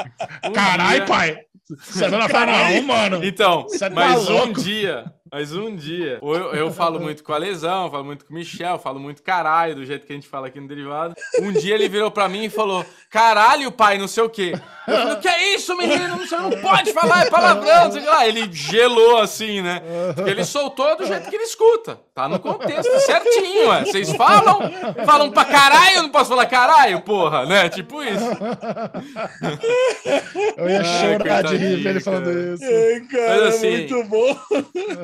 Um 0.44 0.52
Caralho, 0.52 0.96
dia- 0.98 1.06
pai! 1.06 1.38
Você 1.68 2.06
1, 2.06 2.82
mano? 2.82 3.22
Então, 3.22 3.64
Você 3.68 3.78
tá 3.78 3.90
mas 3.90 4.26
um 4.30 4.50
dia, 4.54 5.04
mas 5.30 5.52
um 5.52 5.76
dia, 5.76 6.18
eu, 6.22 6.54
eu 6.54 6.72
falo 6.72 6.98
muito 6.98 7.22
com 7.22 7.34
a 7.34 7.36
Lesão, 7.36 7.90
falo 7.90 8.04
muito 8.04 8.24
com 8.24 8.32
o 8.32 8.34
Michel, 8.34 8.78
falo 8.78 8.98
muito 8.98 9.22
caralho, 9.22 9.74
do 9.74 9.84
jeito 9.84 10.06
que 10.06 10.12
a 10.12 10.14
gente 10.14 10.26
fala 10.26 10.46
aqui 10.46 10.58
no 10.58 10.66
Derivado. 10.66 11.14
Um 11.40 11.52
dia 11.52 11.74
ele 11.74 11.86
virou 11.86 12.10
pra 12.10 12.26
mim 12.26 12.44
e 12.44 12.48
falou, 12.50 12.86
caralho, 13.10 13.70
pai, 13.70 13.98
não 13.98 14.08
sei 14.08 14.22
o 14.22 14.30
quê. 14.30 14.52
Eu 14.86 14.96
falei, 14.96 15.14
o 15.14 15.20
que 15.20 15.28
é 15.28 15.54
isso, 15.54 15.76
menino? 15.76 16.16
Você 16.16 16.36
não 16.38 16.50
pode 16.52 16.90
falar, 16.94 17.26
é 17.26 17.30
palavrão, 17.30 17.84
não 17.84 17.92
sei 17.92 18.06
lá. 18.06 18.26
Ele 18.26 18.50
gelou 18.50 19.18
assim, 19.20 19.60
né? 19.60 19.82
Porque 20.14 20.30
ele 20.30 20.44
soltou 20.44 20.96
do 20.96 21.04
jeito 21.04 21.28
que 21.28 21.36
ele 21.36 21.44
escuta. 21.44 22.00
Tá 22.18 22.28
no 22.28 22.40
contexto 22.40 22.98
certinho, 22.98 23.68
ué. 23.68 23.84
Vocês 23.84 24.12
falam, 24.16 24.58
falam 25.06 25.30
pra 25.30 25.44
caralho, 25.44 25.96
eu 25.98 26.02
não 26.02 26.10
posso 26.10 26.30
falar 26.30 26.46
caralho, 26.46 27.00
porra, 27.02 27.46
né? 27.46 27.68
Tipo 27.68 28.02
isso. 28.02 28.24
Eu 30.56 30.68
ia 30.68 30.80
Ai, 30.80 30.84
chorar 31.18 31.42
de 31.44 31.56
rir 31.56 31.82
dele 31.82 32.00
falando 32.00 32.30
isso. 32.54 32.64
Ai, 32.64 33.00
cara, 33.08 33.28
Mas 33.44 33.54
assim- 33.54 33.70
muito 33.70 34.04
bom. 34.04 34.32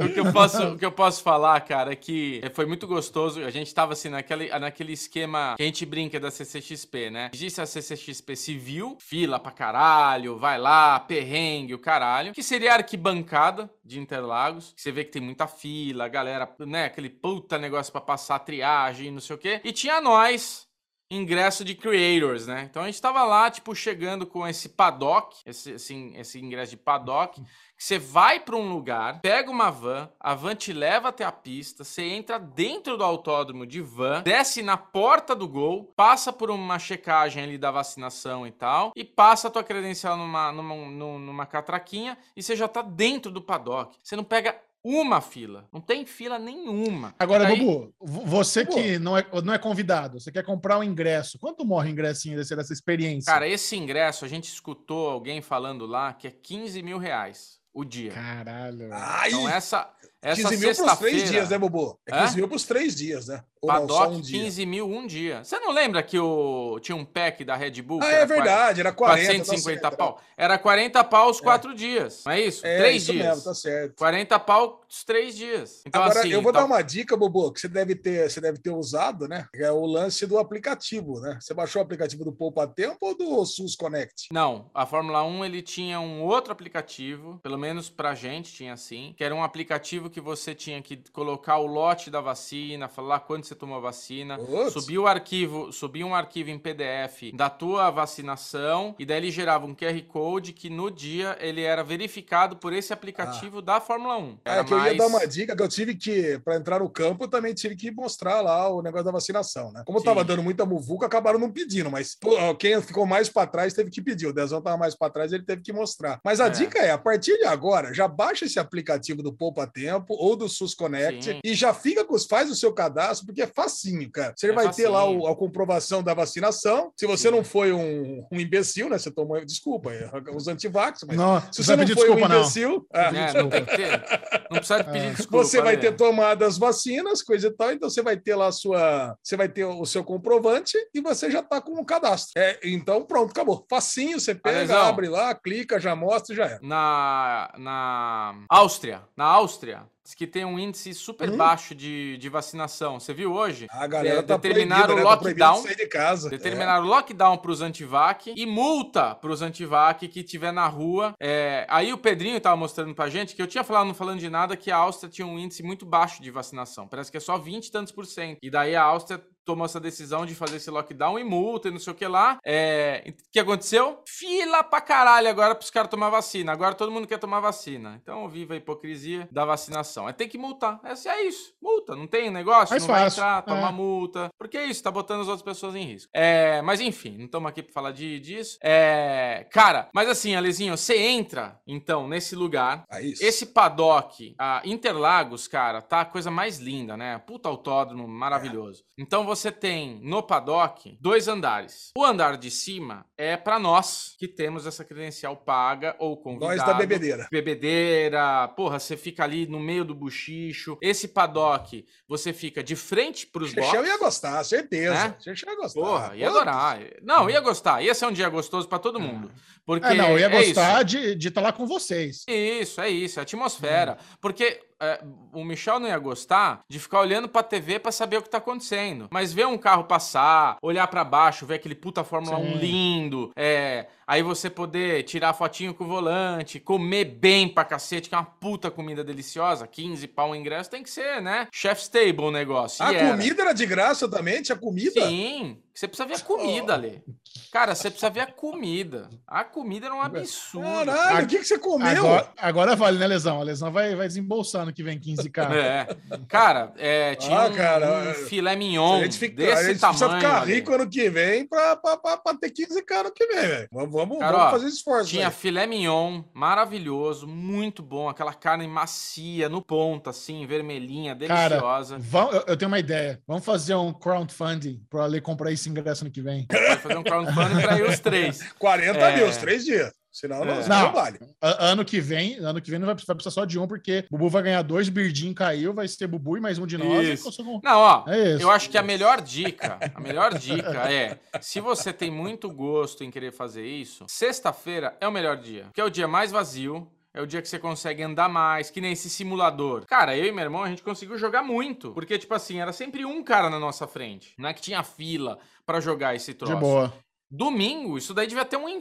O 0.05 0.09
que, 0.13 0.19
eu 0.19 0.33
posso, 0.33 0.63
o 0.71 0.77
que 0.79 0.85
eu 0.85 0.91
posso 0.91 1.23
falar, 1.23 1.61
cara, 1.61 1.93
é 1.93 1.97
que 1.97 2.43
foi 2.53 2.67
muito 2.67 2.85
gostoso. 2.89 3.41
A 3.45 3.51
gente 3.51 3.73
tava 3.73 3.93
assim 3.93 4.09
naquele, 4.09 4.49
naquele 4.59 4.93
esquema 4.93 5.55
que 5.57 5.63
a 5.63 5.67
gente 5.67 5.87
brinca 5.87 6.19
da 6.19 6.33
CCXP, 6.33 7.11
né? 7.11 7.31
Existe 7.33 7.61
a 7.61 7.67
CCXP 7.67 8.35
civil, 8.35 8.97
fila 9.01 9.39
pra 9.39 9.53
caralho, 9.53 10.37
vai 10.37 10.59
lá, 10.59 10.99
perrengue, 10.99 11.75
o 11.75 11.79
caralho. 11.79 12.33
Que 12.33 12.43
seria 12.43 12.73
a 12.73 12.77
arquibancada 12.77 13.71
de 13.85 14.01
Interlagos. 14.01 14.73
Que 14.75 14.83
você 14.83 14.91
vê 14.91 15.05
que 15.05 15.13
tem 15.13 15.23
muita 15.23 15.47
fila, 15.47 16.07
a 16.07 16.09
galera, 16.09 16.49
né? 16.61 16.87
Aquele 16.87 17.04
puta 17.11 17.59
negócio 17.59 17.93
pra 17.93 18.01
passar 18.01 18.39
triagem, 18.41 19.11
não 19.11 19.21
sei 19.21 19.37
o 19.37 19.39
quê. 19.39 19.61
E 19.65 19.73
tinha 19.73 20.01
nós, 20.01 20.69
ingresso 21.11 21.65
de 21.65 21.75
creators, 21.75 22.47
né? 22.47 22.67
Então 22.69 22.83
a 22.83 22.87
gente 22.87 23.01
tava 23.01 23.23
lá, 23.25 23.51
tipo, 23.51 23.75
chegando 23.75 24.27
com 24.27 24.47
esse 24.47 24.71
paddock, 24.71 25.37
esse, 25.47 25.73
esse, 25.73 26.13
esse 26.17 26.39
ingresso 26.41 26.71
de 26.71 26.77
paddock, 26.77 27.43
você 27.77 27.99
vai 27.99 28.41
pra 28.41 28.57
um 28.57 28.73
lugar, 28.73 29.21
pega 29.21 29.51
uma 29.51 29.71
van, 29.71 30.09
a 30.19 30.35
van 30.35 30.55
te 30.55 30.73
leva 30.73 31.09
até 31.09 31.25
a 31.25 31.33
pista, 31.33 31.85
você 31.85 32.03
entra 32.03 32.39
dentro 32.39 32.97
do 32.97 33.05
autódromo 33.05 33.67
de 33.67 33.81
van, 33.81 34.23
desce 34.23 34.63
na 34.63 34.77
porta 34.77 35.35
do 35.35 35.47
gol, 35.47 35.93
passa 35.97 36.33
por 36.33 36.51
uma 36.51 36.79
checagem 36.79 37.43
ali 37.43 37.59
da 37.59 37.71
vacinação 37.71 38.47
e 38.47 38.51
tal, 38.51 38.93
e 38.97 39.05
passa 39.05 39.49
a 39.49 39.51
tua 39.51 39.65
credencial 39.65 40.17
numa, 40.17 40.53
numa, 40.53 40.75
numa, 40.75 41.19
numa 41.19 41.47
catraquinha 41.47 42.17
e 42.37 42.43
você 42.43 42.57
já 42.57 42.69
tá 42.69 42.81
dentro 42.81 43.31
do 43.31 43.43
paddock. 43.43 43.97
Você 44.03 44.17
não 44.17 44.25
pega 44.25 44.59
uma 44.85 45.21
fila, 45.23 45.67
não 45.73 45.81
tem 45.81 46.05
fila 46.05 46.39
nenhuma. 46.39 47.15
Agora, 47.19 47.47
Aí- 47.49 47.59
Bubu, 47.59 47.95
vo- 47.99 48.21
você 48.27 48.67
Pô. 48.67 48.75
que 48.75 48.99
não 48.99 49.17
é, 49.17 49.25
não 49.43 49.55
é 49.55 49.59
convidado, 49.59 50.21
você 50.21 50.31
quer 50.31 50.45
comprar 50.45 50.79
um 50.79 50.85
ingresso. 50.85 51.39
Quanto 51.39 51.65
morre 51.65 51.89
o 51.89 51.93
ingressinho 51.93 52.37
desse, 52.37 52.55
dessa 52.55 52.73
experiência? 52.73 53.33
Cara, 53.33 53.49
esse 53.49 53.77
ingresso, 53.77 54.25
a 54.25 54.29
gente 54.29 54.45
escutou 54.45 55.09
alguém 55.09 55.41
falando 55.41 55.87
lá 55.87 56.13
que 56.13 56.27
é 56.29 56.31
15 56.31 56.83
mil 56.83 56.99
reais 56.99 57.59
o 57.73 57.83
dia. 57.85 58.13
Caralho. 58.13 58.91
Ai, 58.93 59.31
Então 59.31 59.49
essa, 59.49 59.91
essa 60.25 60.43
15 60.49 60.57
mil 60.57 60.61
pros 60.61 60.77
sexta-feira... 60.79 61.17
três 61.17 61.31
dias, 61.31 61.51
né, 61.51 61.59
Bubu? 61.59 61.99
É 62.07 62.15
Hã? 62.15 62.23
15 62.23 62.37
mil 62.37 62.49
pros 62.49 62.65
três 62.65 62.95
dias, 62.97 63.27
né? 63.29 63.43
Ou 63.61 63.73
não, 63.73 63.81
Paddock, 63.81 64.15
um 64.17 64.21
dia. 64.21 64.41
15 64.41 64.67
mil 64.67 64.87
um 64.87 65.07
dia. 65.07 65.43
Você 65.45 65.59
não 65.59 65.71
lembra 65.73 66.03
que 66.03 66.19
o... 66.19 66.79
tinha 66.81 66.95
um 66.97 67.05
pack 67.05 67.45
da 67.45 67.57
Red 67.57 67.81
Bull? 67.83 68.01
Ah, 68.03 68.07
que 68.07 68.13
é 68.15 68.27
verdade, 68.27 68.81
era 68.81 68.93
40. 68.93 69.25
450 69.27 69.81
tá 69.81 69.89
certo, 69.89 69.97
pau. 69.99 70.21
Era 70.37 70.59
40 70.59 71.05
pau 71.05 71.31
os 71.31 71.41
quatro 71.41 71.75
dias. 71.75 72.23
Não 72.27 72.33
é 72.33 72.41
isso? 72.43 72.67
É, 72.67 72.79
Três 72.79 73.03
isso 73.03 73.13
dias. 73.13 73.27
mesmo, 73.27 73.45
tá 73.45 73.55
certo. 73.55 73.95
40 73.97 74.39
pau 74.41 74.85
os 74.89 75.05
três 75.05 75.35
dias. 75.37 75.83
Então, 75.87 76.03
Agora, 76.03 76.21
assim. 76.21 76.29
eu 76.31 76.43
vou 76.43 76.51
então- 76.51 76.63
dar 76.63 76.67
uma 76.67 76.83
dica, 76.83 77.17
Bobo, 77.17 77.53
que 77.53 77.61
você 77.61 77.69
deve 77.69 77.95
ter, 77.95 78.31
você 78.31 78.41
deve 78.41 78.59
ter 78.59 78.71
usado, 78.71 79.27
né? 79.27 79.47
É 79.55 79.71
o 79.73 79.85
lance 79.87 80.27
do 80.27 80.39
aplicativo, 80.39 81.21
né? 81.21 81.39
Você 81.41 81.55
baixou 81.55 81.81
o 81.81 81.85
aplicativo 81.85 82.25
do 82.25 82.33
Poupa 82.33 82.67
Tempo 82.67 82.99
ou 83.01 83.17
do 83.17 83.45
SUS 83.47 83.75
Connect? 83.77 84.29
Não, 84.33 84.71
a 84.75 84.85
Fórmula 84.87 85.25
1 85.25 85.45
ele 85.45 85.63
tinha 85.63 85.99
um 86.01 86.23
outro 86.23 86.53
aplicativo, 86.53 87.39
pelo 87.43 87.59
menos 87.59 87.89
pra 87.89 88.15
gente 88.15 88.53
tinha 88.53 88.73
assim, 88.75 89.15
que 89.17 89.25
era 89.25 89.35
um 89.35 89.43
aplicativo 89.43 90.11
que 90.15 90.21
você 90.21 90.55
tinha 90.55 90.81
que 90.81 90.97
colocar 91.13 91.59
o 91.59 91.67
lote 91.67 92.09
da 92.09 92.21
vacina, 92.21 92.89
falar 92.89 93.19
quando 93.21 93.45
você 93.45 93.55
tomou 93.55 93.79
a 93.79 93.81
vacina, 93.81 94.39
Putz. 94.39 94.73
subir 94.73 94.97
o 94.99 95.09
arquivo, 95.09 95.73
subir 95.73 96.05
um 96.05 96.15
arquivo 96.15 96.51
em 96.51 96.59
PDF 96.59 97.33
da 97.35 97.51
tua 97.51 97.91
vacinação 97.91 98.95
e 98.99 99.05
daí 99.05 99.17
ele 99.19 99.31
gerava 99.31 99.67
um 99.67 99.75
QR 99.75 100.01
Code 100.09 100.53
que 100.53 100.71
no 100.71 100.91
dia 100.91 101.37
ele 101.41 101.63
era 101.63 101.83
verificado 101.83 102.57
por 102.57 102.73
esse 102.73 102.93
aplicativo 102.93 103.61
da 103.61 103.81
Fórmula 103.81 104.17
1. 104.19 104.39
É 104.45 104.53
Era 104.53 104.65
que 104.65 104.73
eu 104.73 104.79
ia 104.79 104.85
mais- 104.85 104.99
dar 104.99 105.07
uma 105.09 105.27
dica 105.27 105.57
que 105.57 105.63
eu 105.63 105.69
tive 105.69 105.95
que, 105.97 106.39
para 106.45 106.57
entrar 106.57 106.79
no 106.79 106.89
campo, 106.89 107.25
eu 107.25 107.29
também 107.29 107.53
tive 107.55 107.75
que 107.75 107.91
mostrar 107.91 108.41
lá 108.41 108.69
o 108.69 108.81
negócio 108.81 109.05
da 109.07 109.11
vacinação, 109.13 109.73
né? 109.73 109.83
Como 109.85 109.99
Sim. 109.99 110.05
tava 110.05 110.23
dando 110.25 110.43
muita 110.43 110.65
muvuca, 110.65 111.07
acabaram 111.07 111.39
não 111.39 111.51
pedindo, 111.51 111.91
mas 111.91 112.15
pô, 112.15 112.55
quem 112.55 112.81
ficou 112.81 113.05
mais 113.05 113.29
para 113.29 113.47
trás 113.47 113.75
teve 113.75 113.91
que 113.91 114.01
pedir. 114.01 114.27
O 114.29 114.33
Dezão 114.33 114.63
tava 114.63 114.77
mais 114.77 114.95
para 114.95 115.11
trás, 115.13 115.33
ele 115.33 115.43
teve 115.45 115.61
que 115.63 115.73
mostrar. 115.73 116.21
Mas 116.25 116.41
a 116.41 116.47
É. 116.47 116.51
dica 116.51 116.79
é, 116.79 116.91
a 116.93 116.99
partir 116.99 117.37
de 117.39 117.45
agora, 117.45 117.93
já 117.93 118.07
baixa 118.07 118.45
esse 118.45 118.59
aplicativo 118.59 119.23
do 119.23 119.33
Poupa 119.33 119.67
Tempo 119.67 120.04
ou 120.09 120.37
do 120.37 120.49
SUS 120.49 120.75
Connect 120.75 121.25
Sim. 121.25 121.41
e 121.45 121.55
já 121.55 121.73
fica 121.73 122.05
com 122.05 122.15
os, 122.15 122.27
faz 122.27 122.51
o 122.51 122.55
seu 122.55 122.73
cadastro, 122.73 123.27
porque 123.27 123.43
é 123.43 123.47
facinho, 123.47 124.11
cara. 124.11 124.35
Você 124.37 124.51
É 124.51 124.53
vai 124.53 124.71
ter 124.73 124.89
lá 124.89 125.01
facinho. 125.03 125.21
o- 125.21 125.27
a 125.27 125.37
comprovação 125.37 126.03
da 126.03 126.13
vacinação. 126.15 126.93
Se 126.97 127.07
você 127.07 127.29
Sim. 127.29 127.35
não 127.35 127.45
foi 127.45 127.73
um, 127.73 128.27
um 128.31 128.41
imbecil, 128.41 128.89
né? 128.91 128.99
Você 128.99 129.11
tomou, 129.11 129.43
desculpa, 129.45 129.93
é, 129.93 130.11
os 130.35 130.49
antivax, 130.49 131.01
mas 131.07 131.17
Não, 131.17 131.41
se 131.53 131.63
você 131.65 131.73
não 131.77 131.79
pedir 131.85 131.95
foi 131.95 132.05
desculpa, 132.07 132.27
um 132.27 132.29
não. 132.29 132.37
imbecil, 132.41 132.87
ah, 132.93 133.01
É, 133.15 133.33
não 133.43 133.49
ter. 133.51 134.03
Não 134.51 134.59
precisa 134.59 134.85
pedir 134.85 135.15
desculpa. 135.15 135.45
você 135.45 135.61
vai 135.61 135.75
Ale. 135.75 135.81
ter 135.81 135.97
tomado 135.97 136.45
as 136.45 136.59
vacinas, 136.59 137.23
coisa 137.23 137.49
e 137.49 137.51
tal, 137.51 137.73
então 137.73 137.89
você 137.89 138.03
vai 138.03 138.17
ter 138.17 138.35
lá 138.35 138.49
a 138.49 138.53
sua. 138.53 139.17
Você 139.23 139.37
vai 139.37 139.49
ter 139.49 139.65
o 139.65 139.85
seu 139.87 140.03
comprovante 140.05 140.77
e 140.95 141.01
você 141.01 141.31
já 141.31 141.43
tá 141.43 141.61
com 141.61 141.73
o 141.81 141.85
cadastro. 141.85 142.33
É, 142.37 142.59
então, 142.65 143.03
pronto, 143.05 143.31
acabou. 143.31 143.65
Facinho, 143.69 144.19
você 144.21 144.35
pega, 144.35 144.59
Alesão. 144.59 144.83
abre 144.83 145.09
lá, 145.09 145.35
clica, 145.35 145.79
já 145.81 145.95
mostra 145.95 146.33
e 146.35 146.37
já 146.37 146.47
é. 146.47 146.59
na, 146.63 147.53
na 147.59 148.35
Áustria, 148.49 149.03
na 149.17 149.25
Áustria, 149.25 149.84
diz 150.05 150.15
que 150.15 150.27
tem 150.27 150.45
um 150.45 150.59
índice 150.59 150.93
super 150.95 151.31
Hum. 151.31 151.37
baixo 151.37 151.75
de, 151.75 152.17
de 152.19 152.29
vacinação. 152.29 153.01
Você 153.01 153.15
viu 153.15 153.33
hoje? 153.33 153.67
A 153.71 153.87
galera 153.87 154.19
É, 154.19 154.23
tá 154.23 154.37
determinaram 154.37 154.95
proibida, 154.95 155.05
né? 155.05 155.15
o 155.15 155.17
Tá 155.17 155.25
lockdown, 155.25 155.57
de 155.63 155.69
sair 155.69 155.77
de 155.77 155.87
casa. 155.89 156.31
Determinaram 156.31 156.85
lockdown 156.87 157.39
para 157.39 157.51
os 157.51 157.61
antivac 157.63 158.33
e 158.37 158.47
multa 158.47 159.15
para 159.15 159.31
os 159.31 159.43
antivac 159.43 160.07
que 160.09 160.23
tiver 160.23 160.53
na 160.53 160.67
rua. 160.67 161.15
É, 161.21 161.67
aí 161.69 161.93
o 161.93 161.99
Pedrinho 161.99 162.41
tava 162.41 162.57
mostrando 162.57 162.95
pra 162.95 163.09
gente 163.09 163.35
que 163.35 163.43
eu 163.43 163.47
tinha 163.47 163.65
falado, 163.65 163.87
não 163.87 163.95
falando 163.95 164.21
de 164.21 164.29
nada, 164.31 164.57
que 164.57 164.71
a 164.71 164.77
Áustria 164.77 165.11
tinha 165.11 165.27
um 165.27 165.39
índice 165.39 165.63
muito 165.63 165.87
baixo 165.87 166.23
de 166.23 166.31
vacinação. 166.31 166.87
Parece 166.87 167.11
que 167.11 167.17
é 167.17 167.21
só 167.21 167.39
20 167.39 167.67
e 167.67 167.71
tantos 167.73 167.93
por 167.93 168.05
cento. 168.07 168.39
E 168.43 168.51
daí 168.51 168.77
a 168.77 168.83
Áustria 168.83 169.23
tomou 169.45 169.65
essa 169.65 169.81
decisão 169.81 170.25
de 170.27 170.35
fazer 170.35 170.57
esse 170.57 170.71
lockdown 170.71 171.19
e 171.19 171.25
multa 171.25 171.69
e 171.69 171.71
não 171.71 171.79
sei 171.79 171.93
o 171.93 171.97
que 171.97 172.07
lá. 172.07 172.39
É, 172.45 173.05
o 173.09 173.13
que 173.33 173.39
aconteceu? 173.39 174.03
Fila 174.07 174.63
pra 174.65 174.81
caralho 174.81 175.29
agora 175.29 175.55
pros 175.55 175.71
caras 175.71 175.91
tomar 175.91 176.11
vacina. 176.11 176.53
Agora 176.53 176.75
todo 176.75 176.91
mundo 176.93 177.07
quer 177.07 177.19
tomar 177.19 177.41
vacina. 177.41 177.99
Então 178.03 178.29
viva 178.29 178.55
a 178.55 178.57
hipocrisia 178.57 179.29
da 179.31 179.45
vacinação. 179.45 180.09
É 180.09 180.13
ter 180.13 180.29
que 180.29 180.39
multar. 180.39 180.81
É, 180.85 181.09
é 181.09 181.23
isso. 181.27 181.53
Multa. 181.63 181.95
Não 181.95 182.07
tem 182.07 182.31
negócio? 182.31 182.71
Mais 182.71 182.83
não 182.87 182.95
vai 182.95 183.05
fácil. 183.05 183.21
entrar, 183.21 183.43
toma 183.43 183.69
É. 183.69 183.73
multa. 183.73 184.29
Porque 184.39 184.57
é 184.57 184.65
isso, 184.67 184.83
tá 184.83 184.91
botando 184.91 185.21
as 185.21 185.29
outras 185.29 185.43
pessoas 185.43 185.75
em 185.75 185.85
risco. 185.85 186.11
É, 186.15 186.63
mas 186.63 186.81
enfim, 186.81 187.17
não 187.19 187.27
estamos 187.27 187.49
aqui 187.49 187.63
pra 187.63 187.73
falar 187.73 187.93
de, 187.93 188.19
disso. 188.21 188.59
É, 188.63 189.47
cara, 189.51 189.89
mas 189.95 190.09
assim, 190.09 190.35
Alezinho, 190.35 190.77
você 190.77 190.97
entra, 190.99 191.61
então, 191.67 192.09
nesse 192.09 192.35
lugar. 192.37 192.85
É 192.91 193.03
isso. 193.03 193.25
Esse 193.25 193.47
paddock, 193.47 194.35
a 194.39 194.63
Interlagos, 194.65 195.47
cara, 195.49 195.81
tá 195.83 196.01
a 196.03 196.05
coisa 196.05 196.31
mais 196.31 196.59
linda, 196.59 196.97
né? 196.97 197.19
Puta 197.27 197.49
autódromo 197.49 198.07
maravilhoso. 198.07 198.83
Então 198.99 199.25
você 199.25 199.34
tem 199.51 200.01
no 200.03 200.23
paddock 200.23 200.97
dois 201.01 201.29
andares. 201.29 201.91
O 201.97 202.05
andar 202.05 202.37
de 202.37 202.51
cima 202.51 203.07
é 203.17 203.37
pra 203.37 203.59
nós 203.59 204.15
que 204.19 204.27
temos 204.29 204.67
essa 204.67 204.85
credencial 204.85 205.37
paga 205.37 205.95
ou 205.99 206.17
convidado. 206.17 206.57
Nós 206.57 206.67
da 206.67 206.75
bebedeira. 206.75 207.27
Bebedeira, 207.31 208.49
porra, 208.49 208.79
você 208.79 208.97
fica 208.97 209.25
ali 209.25 209.47
no 209.47 209.59
meio 209.61 209.85
do 209.85 209.95
buchicho. 209.95 210.77
Esse 210.83 211.09
paddock, 211.09 211.85
você 212.09 212.33
fica 212.33 212.63
de 212.63 212.77
frente 212.77 213.27
pros 213.27 213.51
Chechel 213.51 213.73
boxes. 213.73 213.89
ia 213.89 213.99
gostar, 213.99 214.45
certeza. 214.45 214.95
Né? 214.95 215.17
Chechel 215.21 215.51
ia 215.51 215.57
gostar. 215.57 215.81
Porra, 215.81 216.17
ia 216.17 216.29
adorar. 216.29 216.79
Não, 217.03 217.29
ia 217.31 217.41
gostar. 217.41 217.83
Ia 217.83 217.95
ser 217.95 218.07
um 218.07 218.13
dia 218.13 218.29
gostoso 218.29 218.69
pra 218.69 218.79
todo 218.79 219.01
mundo. 219.01 219.31
Porque 219.67 219.87
É, 219.87 219.95
não, 219.95 220.11
eu 220.11 220.19
ia 220.19 220.27
é 220.27 220.41
isso. 220.43 220.55
gostar 220.55 220.83
de 220.83 221.17
estar 221.29 221.41
lá 221.41 221.53
com 221.53 221.67
vocês. 221.67 222.25
Isso, 222.29 222.81
é 222.81 222.89
isso, 222.91 223.19
é 223.19 223.23
atmosfera. 223.23 223.99
Hum. 224.01 224.17
Porque 224.21 224.61
é, 224.81 225.03
o 225.33 225.45
Michel 225.45 225.79
não 225.79 225.89
ia 225.89 225.99
gostar 225.99 226.61
de 226.69 226.79
ficar 226.79 227.01
olhando 227.01 227.29
pra 227.29 227.43
TV 227.43 227.79
pra 227.79 227.93
saber 227.93 228.19
o 228.19 228.23
que 228.23 228.31
tá 228.31 228.39
acontecendo. 228.39 229.09
Mas 229.11 229.33
ver 229.33 229.47
um 229.47 229.59
carro 229.59 229.85
passar, 229.85 230.57
olhar 230.63 230.87
pra 230.89 231.05
baixo, 231.05 231.47
ver 231.47 231.55
aquele 231.55 231.75
puta 231.75 232.05
Fórmula 232.05 232.39
1 232.39 232.45
Sim. 232.45 232.59
lindo, 232.59 233.33
é, 233.37 233.87
aí 234.07 234.23
você 234.23 234.49
poder 234.51 235.03
tirar 235.05 235.33
fotinho 235.35 235.75
com 235.75 235.85
o 235.85 235.89
volante, 235.89 236.59
comer 236.61 237.05
bem 237.05 237.49
pra 237.49 237.65
cacete, 237.65 238.09
que 238.09 238.15
é 238.15 238.19
uma 238.19 238.25
puta 238.25 238.71
comida 238.71 239.03
deliciosa, 239.05 239.67
15 239.67 240.07
pau 240.09 240.31
o 240.31 240.35
ingresso, 240.37 240.71
tem 240.71 240.83
que 240.83 240.91
ser, 240.91 241.21
né? 241.23 241.49
Chef's 241.53 241.89
Table 241.89 242.25
o 242.27 242.31
negócio. 242.31 242.85
A 242.85 242.93
E 242.93 242.97
era. 242.97 243.11
comida 243.11 243.43
era 243.43 243.53
de 243.53 243.67
graça 243.67 244.09
também? 244.09 244.43
Tinha 244.43 244.57
comida? 244.57 244.91
Sim, 245.07 245.59
você 245.75 245.89
precisa 245.89 246.07
ver 246.09 246.15
a 246.17 246.21
comida, 246.21 246.75
Ale. 246.75 247.03
Cara, 247.51 247.75
você 247.75 247.89
precisa 247.91 248.11
ver 248.11 248.21
a 248.21 248.27
comida. 248.27 249.09
A 249.27 249.45
comida 249.45 249.87
era 249.87 249.95
um 249.95 250.01
absurdo. 250.03 250.87
Caralho, 250.93 251.25
o 251.25 251.29
que, 251.29 251.39
que 251.39 251.45
você 251.45 251.59
comeu? 251.59 251.87
Agora, 251.89 252.29
agora 252.37 252.77
vale, 252.77 252.99
né, 252.99 253.07
Lesão? 253.07 253.41
A 253.41 253.45
Lesão 253.45 253.71
vai, 253.73 253.95
vai 253.95 254.07
desembolsar 254.09 254.63
ano 254.63 254.73
que 254.73 254.83
vem 254.83 254.99
15k. 254.99 255.45
É. 255.55 255.87
Cara, 256.29 256.73
é, 256.77 257.15
tinha 257.15 257.39
Ah, 257.39 257.47
um, 257.49 257.53
cara, 257.55 257.87
um 257.93 258.11
é- 258.11 258.15
filé 258.15 258.57
mignon 258.57 259.01
a 259.01 259.05
gente, 259.05 259.19
fica, 259.19 259.37
desse 259.37 259.53
a 259.53 259.69
gente 259.69 259.81
tamanho. 259.81 259.99
precisa 259.99 260.17
ficar 260.21 260.45
rico 260.47 260.73
ano 260.75 260.89
que 260.89 261.09
vem 261.11 261.47
pra, 261.47 261.77
pra, 261.77 261.97
pra, 261.97 262.17
pra 262.17 262.35
ter 262.35 262.51
15k 262.51 262.93
ano 263.01 263.13
que 263.13 263.27
vem, 263.27 263.41
velho. 263.47 263.69
Vamos, 263.95 264.09
vamos, 264.09 264.19
Cara, 264.19 264.33
vamos 264.33 264.49
ó, 264.49 264.51
fazer 264.51 264.69
esforço. 264.69 265.11
Tinha 265.11 265.31
filé 265.31 265.67
mignon, 265.67 266.23
maravilhoso, 266.35 267.27
muito 267.27 267.83
bom. 267.83 268.09
Aquela 268.09 268.35
carne 268.35 268.67
macia, 268.67 269.49
no 269.49 269.63
ponto, 269.63 270.11
assim, 270.11 270.47
vermelhinha, 270.47 271.17
Cara, 271.17 271.49
deliciosa. 271.51 271.99
Vão- 271.99 272.31
eu, 272.33 272.45
eu 272.49 272.57
tenho 272.57 272.69
uma 272.71 272.79
ideia. 272.79 273.21
Vamos 273.27 273.45
fazer 273.45 273.75
um 273.75 273.93
crowdfunding 273.93 274.83
para 274.91 275.07
ler 275.07 275.21
comprar 275.21 275.53
esse 275.53 275.69
ingresso 275.69 276.05
ano 276.05 276.11
que 276.13 276.21
vem. 276.21 276.47
Vai 276.51 276.77
fazer 276.77 276.97
um 276.99 277.03
crowdfunding 277.03 277.61
pra 277.63 277.79
ir 277.79 277.89
os 277.89 278.01
três. 278.01 278.43
40 278.59 278.99
É. 278.99 279.17
mil, 279.17 279.29
os 279.29 279.37
três 279.37 279.65
dias. 279.65 279.93
Senão 280.15 280.45
não, 280.45 280.55
É. 280.55 280.69
Não. 280.69 280.93
vale. 280.93 281.19
Ano 281.41 281.85
que 281.85 282.01
vem, 282.01 282.37
ano 282.37 282.63
que 282.63 282.71
vem 282.71 282.79
não 282.79 282.87
vai, 282.87 282.95
vai 282.95 283.17
precisar 283.17 283.33
só 283.33 283.45
de 283.45 283.59
um, 283.59 283.67
porque 283.67 284.05
o 284.09 284.17
Bubu 284.17 284.31
vai 284.31 284.45
ganhar 284.45 284.63
dois, 284.63 284.89
Birdin 284.89 285.35
caiu, 285.35 285.75
vai 285.75 285.89
ser 285.89 286.07
Bubu 286.07 286.37
e 286.37 286.41
mais 286.41 286.57
um 286.57 286.67
de 286.67 286.79
nós. 286.79 287.07
Isso. 287.09 287.43
Não, 287.65 287.79
ó, 287.81 288.05
É 288.07 288.35
isso. 288.35 288.43
eu 288.43 288.51
acho 288.51 288.71
que 288.71 288.79
a 288.79 288.83
melhor 288.83 289.21
dica, 289.21 289.77
a 289.93 290.01
melhor 290.01 290.39
dica 290.39 290.89
é, 290.89 291.19
se 291.41 291.59
você 291.59 291.93
tem 291.93 292.13
muito 292.13 292.49
gosto 292.49 293.03
em 293.03 293.11
querer 293.11 293.33
fazer 293.33 293.67
isso, 293.67 294.05
sexta-feira 294.09 294.97
é 295.01 295.09
o 295.09 295.13
melhor 295.13 295.37
dia, 295.37 295.67
que 295.75 295.81
é 295.81 295.85
o 295.85 295.91
dia 295.91 296.07
mais 296.07 296.31
vazio, 296.31 296.89
é 297.13 297.21
o 297.21 297.27
dia 297.27 297.43
que 297.43 297.49
você 297.49 297.59
consegue 297.59 298.03
andar 298.03 298.29
mais, 298.29 298.71
que 298.71 298.81
nem 298.81 298.93
esse 298.93 299.11
simulador. 299.11 299.85
Cara, 299.87 300.17
eu 300.17 300.27
e 300.27 300.33
meu 300.33 300.45
irmão, 300.45 300.63
a 300.63 300.69
gente 300.69 300.83
conseguiu 300.83 301.17
jogar 301.19 301.43
muito, 301.43 301.93
porque, 301.93 302.19
tipo 302.19 302.35
assim, 302.35 302.61
era 302.61 302.73
sempre 302.73 303.05
um 303.05 303.23
cara 303.23 303.51
na 303.51 303.59
nossa 303.59 303.87
frente, 303.87 304.33
não 304.39 304.49
é 304.49 304.55
que 304.55 304.63
tinha 304.63 304.83
fila 304.83 305.39
pra 305.67 305.81
jogar 305.81 306.15
esse 306.15 306.35
troço. 306.35 306.55
De 306.55 306.61
boa. 306.61 306.93
Domingo, 307.31 307.99
isso 307.99 308.15
daí 308.15 308.27
devia 308.27 308.45
ter 308.45 308.57
um. 308.57 308.79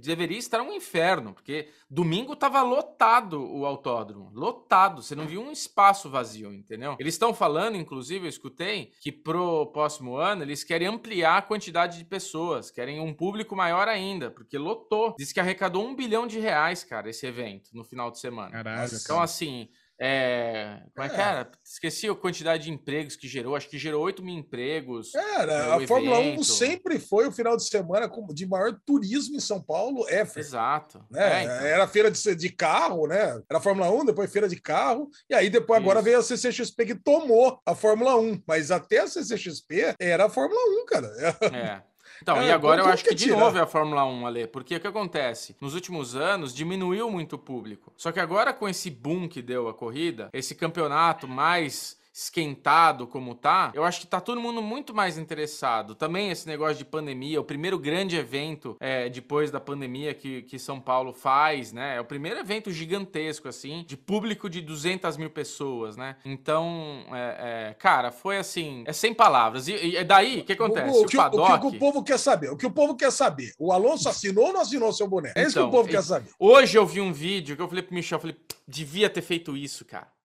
Deveria 0.00 0.38
estar 0.38 0.60
um 0.60 0.72
inferno, 0.72 1.32
porque 1.32 1.68
domingo 1.88 2.34
tava 2.34 2.62
lotado 2.62 3.40
o 3.40 3.64
autódromo. 3.64 4.30
Lotado. 4.34 5.02
Você 5.02 5.14
não 5.14 5.26
viu 5.26 5.40
um 5.40 5.52
espaço 5.52 6.10
vazio, 6.10 6.52
entendeu? 6.52 6.96
Eles 6.98 7.14
estão 7.14 7.32
falando, 7.32 7.76
inclusive, 7.76 8.26
eu 8.26 8.30
escutei, 8.30 8.92
que 9.00 9.12
pro 9.12 9.66
próximo 9.66 10.16
ano 10.16 10.42
eles 10.42 10.64
querem 10.64 10.88
ampliar 10.88 11.38
a 11.38 11.42
quantidade 11.42 11.98
de 11.98 12.04
pessoas, 12.04 12.70
querem 12.70 12.98
um 13.00 13.14
público 13.14 13.54
maior 13.54 13.88
ainda, 13.88 14.30
porque 14.30 14.58
lotou. 14.58 15.14
Diz 15.18 15.32
que 15.32 15.40
arrecadou 15.40 15.86
um 15.86 15.94
bilhão 15.94 16.26
de 16.26 16.40
reais, 16.40 16.82
cara, 16.82 17.08
esse 17.08 17.26
evento, 17.26 17.70
no 17.72 17.84
final 17.84 18.10
de 18.10 18.18
semana. 18.18 18.50
Caralho. 18.50 18.90
Então, 18.94 19.20
assim. 19.20 19.68
É... 19.98 20.80
Como 20.94 21.06
é 21.08 21.14
É. 21.14 21.20
era? 21.20 21.50
Esqueci 21.64 22.08
a 22.08 22.14
quantidade 22.14 22.64
de 22.64 22.70
empregos 22.70 23.16
que 23.16 23.26
gerou. 23.26 23.56
Acho 23.56 23.68
que 23.68 23.78
gerou 23.78 24.02
8 24.04 24.22
mil 24.22 24.34
empregos. 24.36 25.10
Cara, 25.12 25.74
a 25.76 25.86
Fórmula 25.86 26.18
1 26.18 26.22
evento. 26.22 26.44
sempre 26.44 26.98
foi 26.98 27.26
o 27.26 27.32
final 27.32 27.56
de 27.56 27.64
semana 27.64 28.10
de 28.32 28.46
maior 28.46 28.78
turismo 28.84 29.36
em 29.36 29.40
São 29.40 29.62
Paulo, 29.62 30.06
ever. 30.08 30.38
Exato. 30.38 31.04
Né? 31.10 31.40
É, 31.40 31.44
então. 31.44 31.66
Era 31.66 31.88
feira 31.88 32.10
de, 32.10 32.34
de 32.34 32.48
carro, 32.50 33.06
né? 33.06 33.40
Era 33.48 33.60
Fórmula 33.60 33.90
1, 33.90 34.04
depois 34.06 34.30
feira 34.30 34.48
de 34.48 34.60
carro, 34.60 35.08
e 35.30 35.34
aí 35.34 35.48
depois 35.48 35.80
agora 35.80 36.00
Isso. 36.00 36.04
veio 36.04 36.18
a 36.18 36.22
CCXP 36.22 36.86
que 36.86 36.94
tomou 36.94 37.60
a 37.64 37.74
Fórmula 37.74 38.16
1. 38.16 38.42
Mas 38.46 38.70
até 38.70 38.98
a 39.00 39.06
CCXP 39.08 39.94
era 39.98 40.26
a 40.26 40.30
Fórmula 40.30 40.60
1, 40.82 40.86
cara. 40.86 41.06
É. 41.54 41.95
Então, 42.22 42.36
É, 42.38 42.46
e 42.46 42.50
agora 42.52 42.80
eu 42.82 42.86
acho 42.86 43.02
que 43.02 43.10
que 43.10 43.14
de 43.14 43.30
novo 43.30 43.56
é 43.58 43.60
a 43.60 43.66
Fórmula 43.66 44.04
1, 44.04 44.26
Ale, 44.26 44.46
porque 44.46 44.76
o 44.76 44.80
que 44.80 44.86
acontece? 44.86 45.56
Nos 45.60 45.74
últimos 45.74 46.16
anos 46.16 46.54
diminuiu 46.54 47.10
muito 47.10 47.34
o 47.34 47.38
público. 47.38 47.92
Só 47.96 48.12
que 48.12 48.20
agora 48.20 48.52
com 48.52 48.68
esse 48.68 48.90
boom 48.90 49.28
que 49.28 49.42
deu 49.42 49.68
a 49.68 49.74
corrida, 49.74 50.30
esse 50.32 50.54
campeonato 50.54 51.28
mais 51.28 51.98
esquentado 52.16 53.06
como 53.06 53.34
tá, 53.34 53.70
eu 53.74 53.84
acho 53.84 54.00
que 54.00 54.06
tá 54.06 54.20
todo 54.22 54.40
mundo 54.40 54.62
muito 54.62 54.94
mais 54.94 55.18
interessado. 55.18 55.94
Também 55.94 56.30
esse 56.30 56.46
negócio 56.46 56.76
de 56.76 56.84
pandemia, 56.84 57.38
o 57.38 57.44
primeiro 57.44 57.78
grande 57.78 58.16
evento 58.16 58.74
é, 58.80 59.08
depois 59.10 59.50
da 59.50 59.60
pandemia 59.60 60.14
que, 60.14 60.40
que 60.42 60.58
São 60.58 60.80
Paulo 60.80 61.12
faz, 61.12 61.72
né? 61.72 61.96
É 61.96 62.00
o 62.00 62.04
primeiro 62.06 62.40
evento 62.40 62.72
gigantesco, 62.72 63.48
assim, 63.48 63.84
de 63.86 63.98
público 63.98 64.48
de 64.48 64.62
200 64.62 65.16
mil 65.18 65.28
pessoas, 65.28 65.96
né? 65.96 66.16
Então, 66.24 67.04
é, 67.12 67.68
é, 67.70 67.74
cara, 67.74 68.10
foi 68.10 68.38
assim, 68.38 68.82
é 68.86 68.92
sem 68.94 69.12
palavras. 69.12 69.68
E, 69.68 69.74
e 69.74 70.02
daí, 70.04 70.40
o 70.40 70.44
que 70.44 70.54
acontece? 70.54 70.88
O, 70.88 70.92
o, 70.92 70.98
que, 71.00 71.04
o- 71.04 71.08
que- 71.08 71.16
paddock... 71.18 71.66
o 71.66 71.70
que 71.70 71.76
o 71.76 71.78
povo 71.78 72.02
quer 72.02 72.18
saber? 72.18 72.50
O 72.50 72.56
que 72.56 72.66
o 72.66 72.70
povo 72.70 72.96
quer 72.96 73.12
saber? 73.12 73.52
O 73.58 73.72
Alonso 73.72 74.08
assinou 74.08 74.46
ou 74.46 74.52
não 74.54 74.60
assinou 74.62 74.90
seu 74.92 75.06
boné? 75.06 75.32
É 75.36 75.42
isso 75.42 75.52
que 75.52 75.58
Então, 75.58 75.68
o 75.68 75.70
povo 75.70 75.88
e- 75.88 75.92
quer 75.92 76.02
saber. 76.02 76.30
Hoje 76.38 76.78
eu 76.78 76.86
vi 76.86 77.00
um 77.02 77.12
vídeo 77.12 77.56
que 77.56 77.60
eu 77.62 77.68
falei 77.68 77.82
pro 77.82 77.94
Michel, 77.94 78.16
eu 78.16 78.20
falei, 78.20 78.36
devia 78.66 79.10
ter 79.10 79.20
feito 79.22 79.54
isso, 79.54 79.84
cara. 79.84 80.15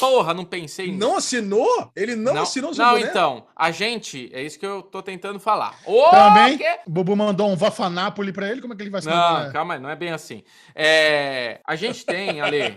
Porra, 0.00 0.34
não 0.34 0.44
pensei 0.44 0.86
nisso. 0.88 0.98
Não 0.98 1.16
assinou? 1.16 1.92
Ele 1.94 2.16
não, 2.16 2.42
assinou 2.42 2.72
o 2.72 2.76
Não, 2.76 2.94
boné? 2.94 3.06
então, 3.06 3.46
a 3.54 3.70
gente, 3.70 4.30
é 4.32 4.42
isso 4.42 4.58
que 4.58 4.66
eu 4.66 4.82
tô 4.82 5.02
tentando 5.02 5.38
falar. 5.38 5.78
Ô, 5.84 6.10
Também, 6.10 6.58
quê? 6.58 6.78
o 6.86 6.90
Bubu 6.90 7.14
mandou 7.14 7.48
um 7.48 7.56
Vafanápoli 7.56 8.32
pra 8.32 8.50
ele, 8.50 8.60
como 8.60 8.72
é 8.72 8.76
que 8.76 8.82
ele 8.82 8.90
vai 8.90 9.00
assinar 9.00 9.16
Não, 9.32 9.38
boné? 9.40 9.52
calma 9.52 9.74
aí, 9.74 9.80
não 9.80 9.90
é 9.90 9.96
bem 9.96 10.10
assim. 10.10 10.42
É, 10.74 11.60
a 11.66 11.76
gente 11.76 12.04
tem, 12.04 12.40
Ale, 12.40 12.76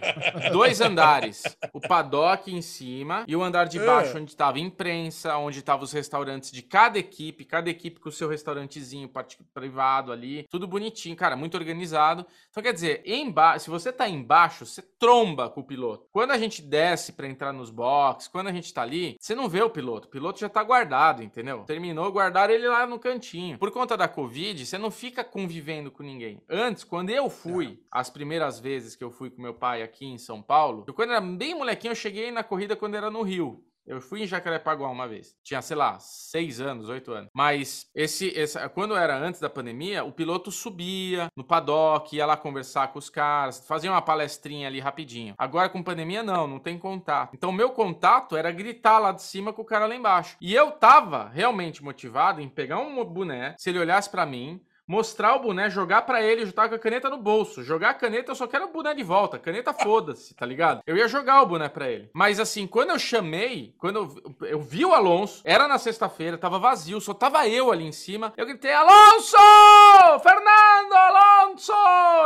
dois 0.51 0.81
andares. 0.81 1.43
O 1.71 1.79
paddock 1.79 2.53
em 2.53 2.62
cima 2.62 3.23
e 3.27 3.36
o 3.36 3.41
andar 3.43 3.65
de 3.65 3.79
baixo, 3.79 4.17
É. 4.17 4.19
onde 4.21 4.31
estava 4.31 4.59
imprensa, 4.59 5.38
onde 5.38 5.59
estavam 5.59 5.83
os 5.83 5.91
restaurantes 5.93 6.51
de 6.51 6.62
cada 6.62 6.99
equipe, 6.99 7.45
cada 7.45 7.69
equipe 7.69 7.99
com 7.99 8.09
o 8.09 8.12
seu 8.12 8.27
restaurantezinho 8.27 9.09
privado 9.53 10.12
ali, 10.12 10.45
tudo 10.49 10.67
bonitinho, 10.67 11.15
cara, 11.15 11.36
muito 11.36 11.55
organizado. 11.55 12.25
Então, 12.49 12.62
quer 12.62 12.73
dizer, 12.73 13.01
emba 13.05 13.57
se 13.59 13.69
você 13.69 13.91
tá 13.91 14.07
embaixo, 14.09 14.65
você 14.65 14.81
tromba 14.99 15.49
com 15.49 15.62
o 15.62 15.63
piloto. 15.63 16.05
Quando 16.12 16.31
a 16.31 16.38
gente 16.38 16.62
desce 16.62 17.12
para 17.13 17.28
entrar 17.28 17.54
nos 17.54 17.69
boxes, 17.69 18.28
quando 18.28 18.47
a 18.47 18.52
gente 18.52 18.73
tá 18.73 18.82
ali, 18.82 19.15
você 19.19 19.36
não 19.36 19.47
vê 19.47 19.62
o 19.62 19.69
piloto. 19.69 20.08
O 20.08 20.12
piloto 20.12 20.39
já 20.39 20.49
tá 20.49 20.63
guardado, 20.63 21.23
entendeu? 21.23 21.63
Terminou, 21.65 22.12
guardaram 22.12 22.54
ele 22.54 22.67
lá 22.67 22.86
no 22.86 22.99
cantinho. 22.99 23.58
Por 23.58 23.71
conta 23.71 23.95
da 23.95 24.08
Covid, 24.08 24.65
você 24.65 24.78
não 24.78 24.91
fica 24.91 25.23
convivendo 25.23 25.91
com 25.91 26.04
ninguém. 26.04 26.41
Antes, 26.49 26.84
quando 26.84 27.10
eu 27.10 27.30
fui, 27.30 27.80
as 27.91 28.10
primeiras 28.10 28.60
vezes 28.60 28.95
que 28.95 29.04
eu 29.04 29.12
fui 29.12 29.30
com 29.30 29.41
meu 29.41 29.54
pai 29.54 29.82
aqui 29.84 30.06
em 30.06 30.17
São 30.17 30.41
Paulo, 30.41 30.84
eu 30.88 30.93
quando 30.93 31.12
era 31.12 31.21
bem 31.21 31.56
molequinho, 31.56 31.91
eu 31.91 31.95
cheguei 31.95 32.32
na 32.32 32.43
corrida 32.43 32.76
quando 32.76 32.95
era 32.95 33.10
no 33.10 33.21
Rio. 33.21 33.63
Eu 33.86 34.00
fui 34.00 34.24
em 34.24 34.28
Jacarepaguá 34.28 34.89
uma 34.89 35.08
vez. 35.08 35.36
Tinha, 35.43 35.62
sei 35.62 35.76
lá, 35.76 36.00
seis 36.00 36.62
anos, 36.62 36.88
oito 36.88 37.12
anos. 37.12 37.30
Mas 37.34 37.89
esse, 37.93 38.28
esse, 38.28 38.58
quando 38.69 38.96
era 38.96 39.17
antes 39.17 39.41
da 39.41 39.50
pandemia, 39.50 40.04
o 40.04 40.12
piloto 40.12 40.52
subia 40.52 41.28
no 41.36 41.43
paddock, 41.43 42.15
ia 42.15 42.26
lá 42.26 42.38
conversar 42.38 42.93
com 42.93 43.00
os 43.00 43.10
caras, 43.10 43.65
fazia 43.67 43.91
uma 43.91 44.02
palestrinha 44.02 44.67
ali 44.67 44.80
rapidinho. 44.80 45.36
Agora 45.38 45.67
com 45.67 45.84
pandemia, 45.84 46.24
não, 46.24 46.48
não 46.48 46.60
tem 46.60 46.78
contato. 46.78 47.36
Então, 47.36 47.52
meu 47.52 47.72
contato 47.72 48.38
era 48.38 48.52
gritar 48.52 49.00
lá 49.00 49.12
de 49.12 49.22
cima 49.22 49.52
com 49.52 49.62
o 49.62 49.65
cara 49.65 49.86
lá 49.86 49.96
embaixo. 49.96 50.38
E 50.39 50.54
eu 50.54 50.72
tava 50.72 51.30
realmente 51.30 51.84
motivado 51.84 52.39
em 52.39 52.48
pegar 52.48 52.80
um 52.80 53.04
boné, 53.04 53.56
se 53.58 53.69
ele 53.69 53.80
olhasse 53.80 54.10
pra 54.10 54.26
mim, 54.26 54.62
mostrar 54.88 55.36
o 55.36 55.39
boné, 55.39 55.69
jogar 55.69 56.04
pra 56.04 56.22
ele, 56.22 56.46
jogar 56.46 56.69
com 56.69 56.76
a 56.76 56.80
caneta 56.80 57.10
no 57.10 57.17
bolso. 57.17 57.63
Jogar 57.63 57.91
a 57.91 57.93
caneta, 57.93 58.32
eu 58.32 58.36
só 58.36 58.48
quero 58.48 58.65
o 58.65 58.72
boné 58.72 58.93
de 58.93 59.04
volta. 59.04 59.39
Caneta, 59.39 59.74
foda-se, 59.74 60.34
tá 60.34 60.46
ligado? 60.46 60.82
Eu 60.86 60.98
ia 60.98 61.08
jogar 61.08 61.41
o 61.41 61.46
boné 61.46 61.69
pra 61.69 61.89
ele. 61.89 62.10
Mas 62.13 62.39
assim, 62.39 62.67
quando 62.67 62.91
eu 62.91 63.00
chamei, 63.00 63.74
quando 63.78 64.13
eu, 64.41 64.48
eu 64.48 64.62
vi 64.62 64.86
o 64.86 64.93
Alonso, 64.93 65.41
era 65.46 65.67
na 65.67 65.78
sexta-feira, 65.78 66.38
tava 66.38 66.60
vazio, 66.60 67.02
só 67.02 67.13
tava 67.13 67.48
eu 67.48 67.72
ali 67.72 67.86
em 67.86 67.91
cima. 67.91 68.34
Eu 68.38 68.46
gritei: 68.46 68.74
Alonso! 68.74 69.38
Fernando 70.22 70.93
Alonso! 70.93 71.74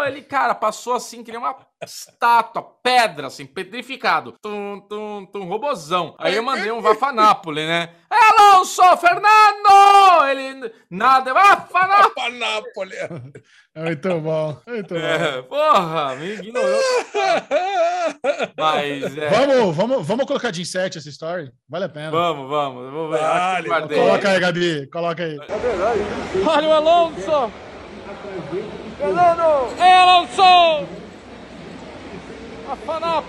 Ele, 0.08 0.22
cara, 0.22 0.56
passou 0.56 0.93
assim, 0.93 1.24
que 1.24 1.32
nem 1.32 1.39
uma 1.39 1.56
estátua, 1.83 2.63
pedra, 2.83 3.27
assim, 3.27 3.45
petrificado. 3.45 4.33
Tum, 4.41 4.79
tum, 4.89 5.25
tum, 5.25 5.45
robozão. 5.45 6.15
Aí 6.17 6.35
eu 6.35 6.43
mandei 6.43 6.71
um 6.71 6.81
Vafanápole, 6.81 7.65
né? 7.65 7.89
É 8.11 8.41
Alonso! 8.41 8.81
Fernando! 8.97 10.25
Ele, 10.29 10.73
nada, 10.89 11.33
Vafanápole! 11.33 12.15
Panápolis. 12.15 12.97
É 13.75 13.83
Muito 13.83 14.19
bom, 14.21 14.57
muito 14.65 14.93
bom. 14.95 14.99
É, 14.99 15.41
porra, 15.43 16.15
me 16.15 16.33
ignorou. 16.33 16.79
Mas 18.57 19.17
é. 19.17 19.29
Vamos, 19.29 19.75
vamos, 19.75 20.07
vamos 20.07 20.25
colocar 20.25 20.51
de 20.51 20.61
insert 20.61 20.95
essa 20.95 21.09
story? 21.09 21.51
Vale 21.69 21.85
a 21.85 21.89
pena. 21.89 22.09
Vamos, 22.09 22.49
vamos. 22.49 22.91
Vamos 22.91 23.11
ver. 23.11 23.21
Vale. 23.21 23.69
Coloca 23.69 24.29
aí, 24.29 24.39
Gabi, 24.39 24.87
coloca 24.87 25.23
aí. 25.23 25.37
Olha 26.47 26.67
o 26.67 26.73
Alonso! 26.73 27.51
Fernando! 28.97 29.79
É 29.79 29.93
Alonso! 29.93 31.07
A! 32.69 33.23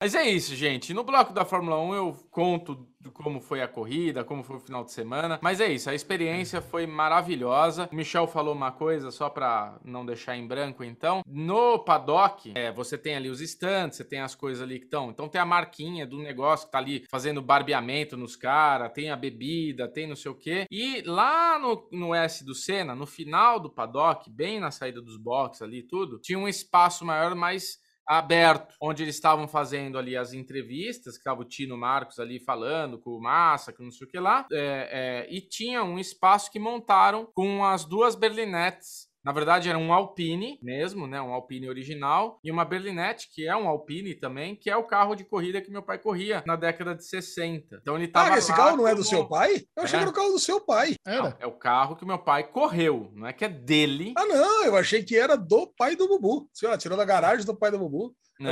Mas 0.00 0.14
é 0.14 0.28
isso, 0.28 0.54
gente. 0.54 0.94
No 0.94 1.02
bloco 1.02 1.32
da 1.32 1.44
Fórmula 1.44 1.80
1 1.80 1.94
eu 1.94 2.16
conto 2.30 2.88
como 3.14 3.40
foi 3.40 3.62
a 3.62 3.68
corrida, 3.68 4.24
como 4.24 4.42
foi 4.42 4.56
o 4.56 4.60
final 4.60 4.84
de 4.84 4.92
semana. 4.92 5.38
Mas 5.42 5.60
é 5.60 5.72
isso, 5.72 5.88
a 5.90 5.94
experiência 5.94 6.60
foi 6.60 6.86
maravilhosa. 6.86 7.88
O 7.92 7.94
Michel 7.94 8.26
falou 8.26 8.54
uma 8.54 8.70
coisa, 8.72 9.10
só 9.10 9.28
pra 9.28 9.78
não 9.84 10.04
deixar 10.04 10.36
em 10.36 10.46
branco, 10.46 10.84
então. 10.84 11.22
No 11.26 11.78
paddock, 11.78 12.52
é, 12.54 12.70
você 12.72 12.96
tem 12.96 13.14
ali 13.14 13.28
os 13.28 13.40
stands, 13.40 13.96
você 13.96 14.04
tem 14.04 14.20
as 14.20 14.34
coisas 14.34 14.62
ali 14.62 14.78
que 14.78 14.86
estão. 14.86 15.10
Então 15.10 15.28
tem 15.28 15.40
a 15.40 15.46
marquinha 15.46 16.06
do 16.06 16.18
negócio 16.18 16.66
que 16.66 16.72
tá 16.72 16.78
ali 16.78 17.04
fazendo 17.10 17.42
barbeamento 17.42 18.16
nos 18.16 18.36
caras, 18.36 18.92
tem 18.92 19.10
a 19.10 19.16
bebida, 19.16 19.88
tem 19.88 20.06
não 20.06 20.16
sei 20.16 20.30
o 20.30 20.36
quê. 20.36 20.66
E 20.70 21.02
lá 21.02 21.58
no, 21.58 21.88
no 21.92 22.14
S 22.14 22.44
do 22.44 22.54
Senna, 22.54 22.94
no 22.94 23.06
final 23.06 23.58
do 23.58 23.70
paddock, 23.70 24.30
bem 24.30 24.60
na 24.60 24.70
saída 24.70 25.00
dos 25.00 25.16
boxes 25.16 25.62
ali 25.62 25.82
tudo, 25.82 26.18
tinha 26.18 26.38
um 26.38 26.48
espaço 26.48 27.04
maior, 27.04 27.34
mais 27.34 27.81
aberto, 28.06 28.74
onde 28.80 29.02
eles 29.02 29.14
estavam 29.14 29.46
fazendo 29.46 29.98
ali 29.98 30.16
as 30.16 30.32
entrevistas, 30.32 31.14
que 31.14 31.20
estava 31.20 31.42
o 31.42 31.44
Tino 31.44 31.76
Marcos 31.76 32.18
ali 32.18 32.40
falando 32.40 32.98
com 32.98 33.10
o 33.10 33.20
Massa, 33.20 33.72
com 33.72 33.84
não 33.84 33.90
sei 33.90 34.06
o 34.06 34.10
que 34.10 34.18
lá, 34.18 34.46
é, 34.52 35.26
é, 35.28 35.34
e 35.34 35.40
tinha 35.40 35.84
um 35.84 35.98
espaço 35.98 36.50
que 36.50 36.58
montaram 36.58 37.26
com 37.34 37.64
as 37.64 37.84
duas 37.84 38.14
berlinettes. 38.14 39.11
Na 39.24 39.30
verdade, 39.32 39.68
era 39.68 39.78
um 39.78 39.92
Alpine 39.92 40.58
mesmo, 40.62 41.06
né? 41.06 41.20
Um 41.20 41.32
Alpine 41.32 41.68
original. 41.68 42.40
E 42.42 42.50
uma 42.50 42.64
Berlinette, 42.64 43.28
que 43.32 43.46
é 43.46 43.56
um 43.56 43.68
Alpine 43.68 44.14
também, 44.14 44.56
que 44.56 44.68
é 44.68 44.76
o 44.76 44.82
carro 44.84 45.14
de 45.14 45.24
corrida 45.24 45.60
que 45.60 45.70
meu 45.70 45.82
pai 45.82 45.98
corria 45.98 46.42
na 46.46 46.56
década 46.56 46.94
de 46.94 47.04
60. 47.06 47.78
Então 47.80 47.96
ele 47.96 48.08
tava 48.08 48.34
Ah, 48.34 48.38
esse 48.38 48.50
lá 48.50 48.56
carro 48.56 48.76
não 48.76 48.86
é 48.88 48.90
do 48.94 48.96
como- 48.96 49.08
seu 49.08 49.28
pai? 49.28 49.62
Eu 49.76 49.82
achei 49.84 49.96
É. 49.96 49.98
que 50.00 50.02
era 50.02 50.10
o 50.10 50.14
carro 50.14 50.32
do 50.32 50.38
seu 50.38 50.60
pai. 50.60 50.94
Não, 51.06 51.12
Era. 51.26 51.36
é 51.40 51.46
o 51.46 51.52
carro 51.52 51.94
que 51.96 52.04
meu 52.04 52.18
pai 52.18 52.44
correu. 52.44 53.10
Não 53.14 53.26
é 53.26 53.32
que 53.32 53.44
é 53.44 53.48
dele. 53.48 54.12
Ah, 54.16 54.26
não, 54.26 54.64
eu 54.64 54.76
achei 54.76 55.02
que 55.02 55.16
era 55.16 55.36
do 55.36 55.66
pai 55.66 55.94
do 55.94 56.08
Bubu. 56.08 56.48
Sei 56.52 56.68
lá, 56.68 56.76
tirou 56.76 56.98
da 56.98 57.04
garagem 57.04 57.46
do 57.46 57.56
pai 57.56 57.70
do 57.70 57.78
Bubu. 57.78 58.14
Não, 58.40 58.50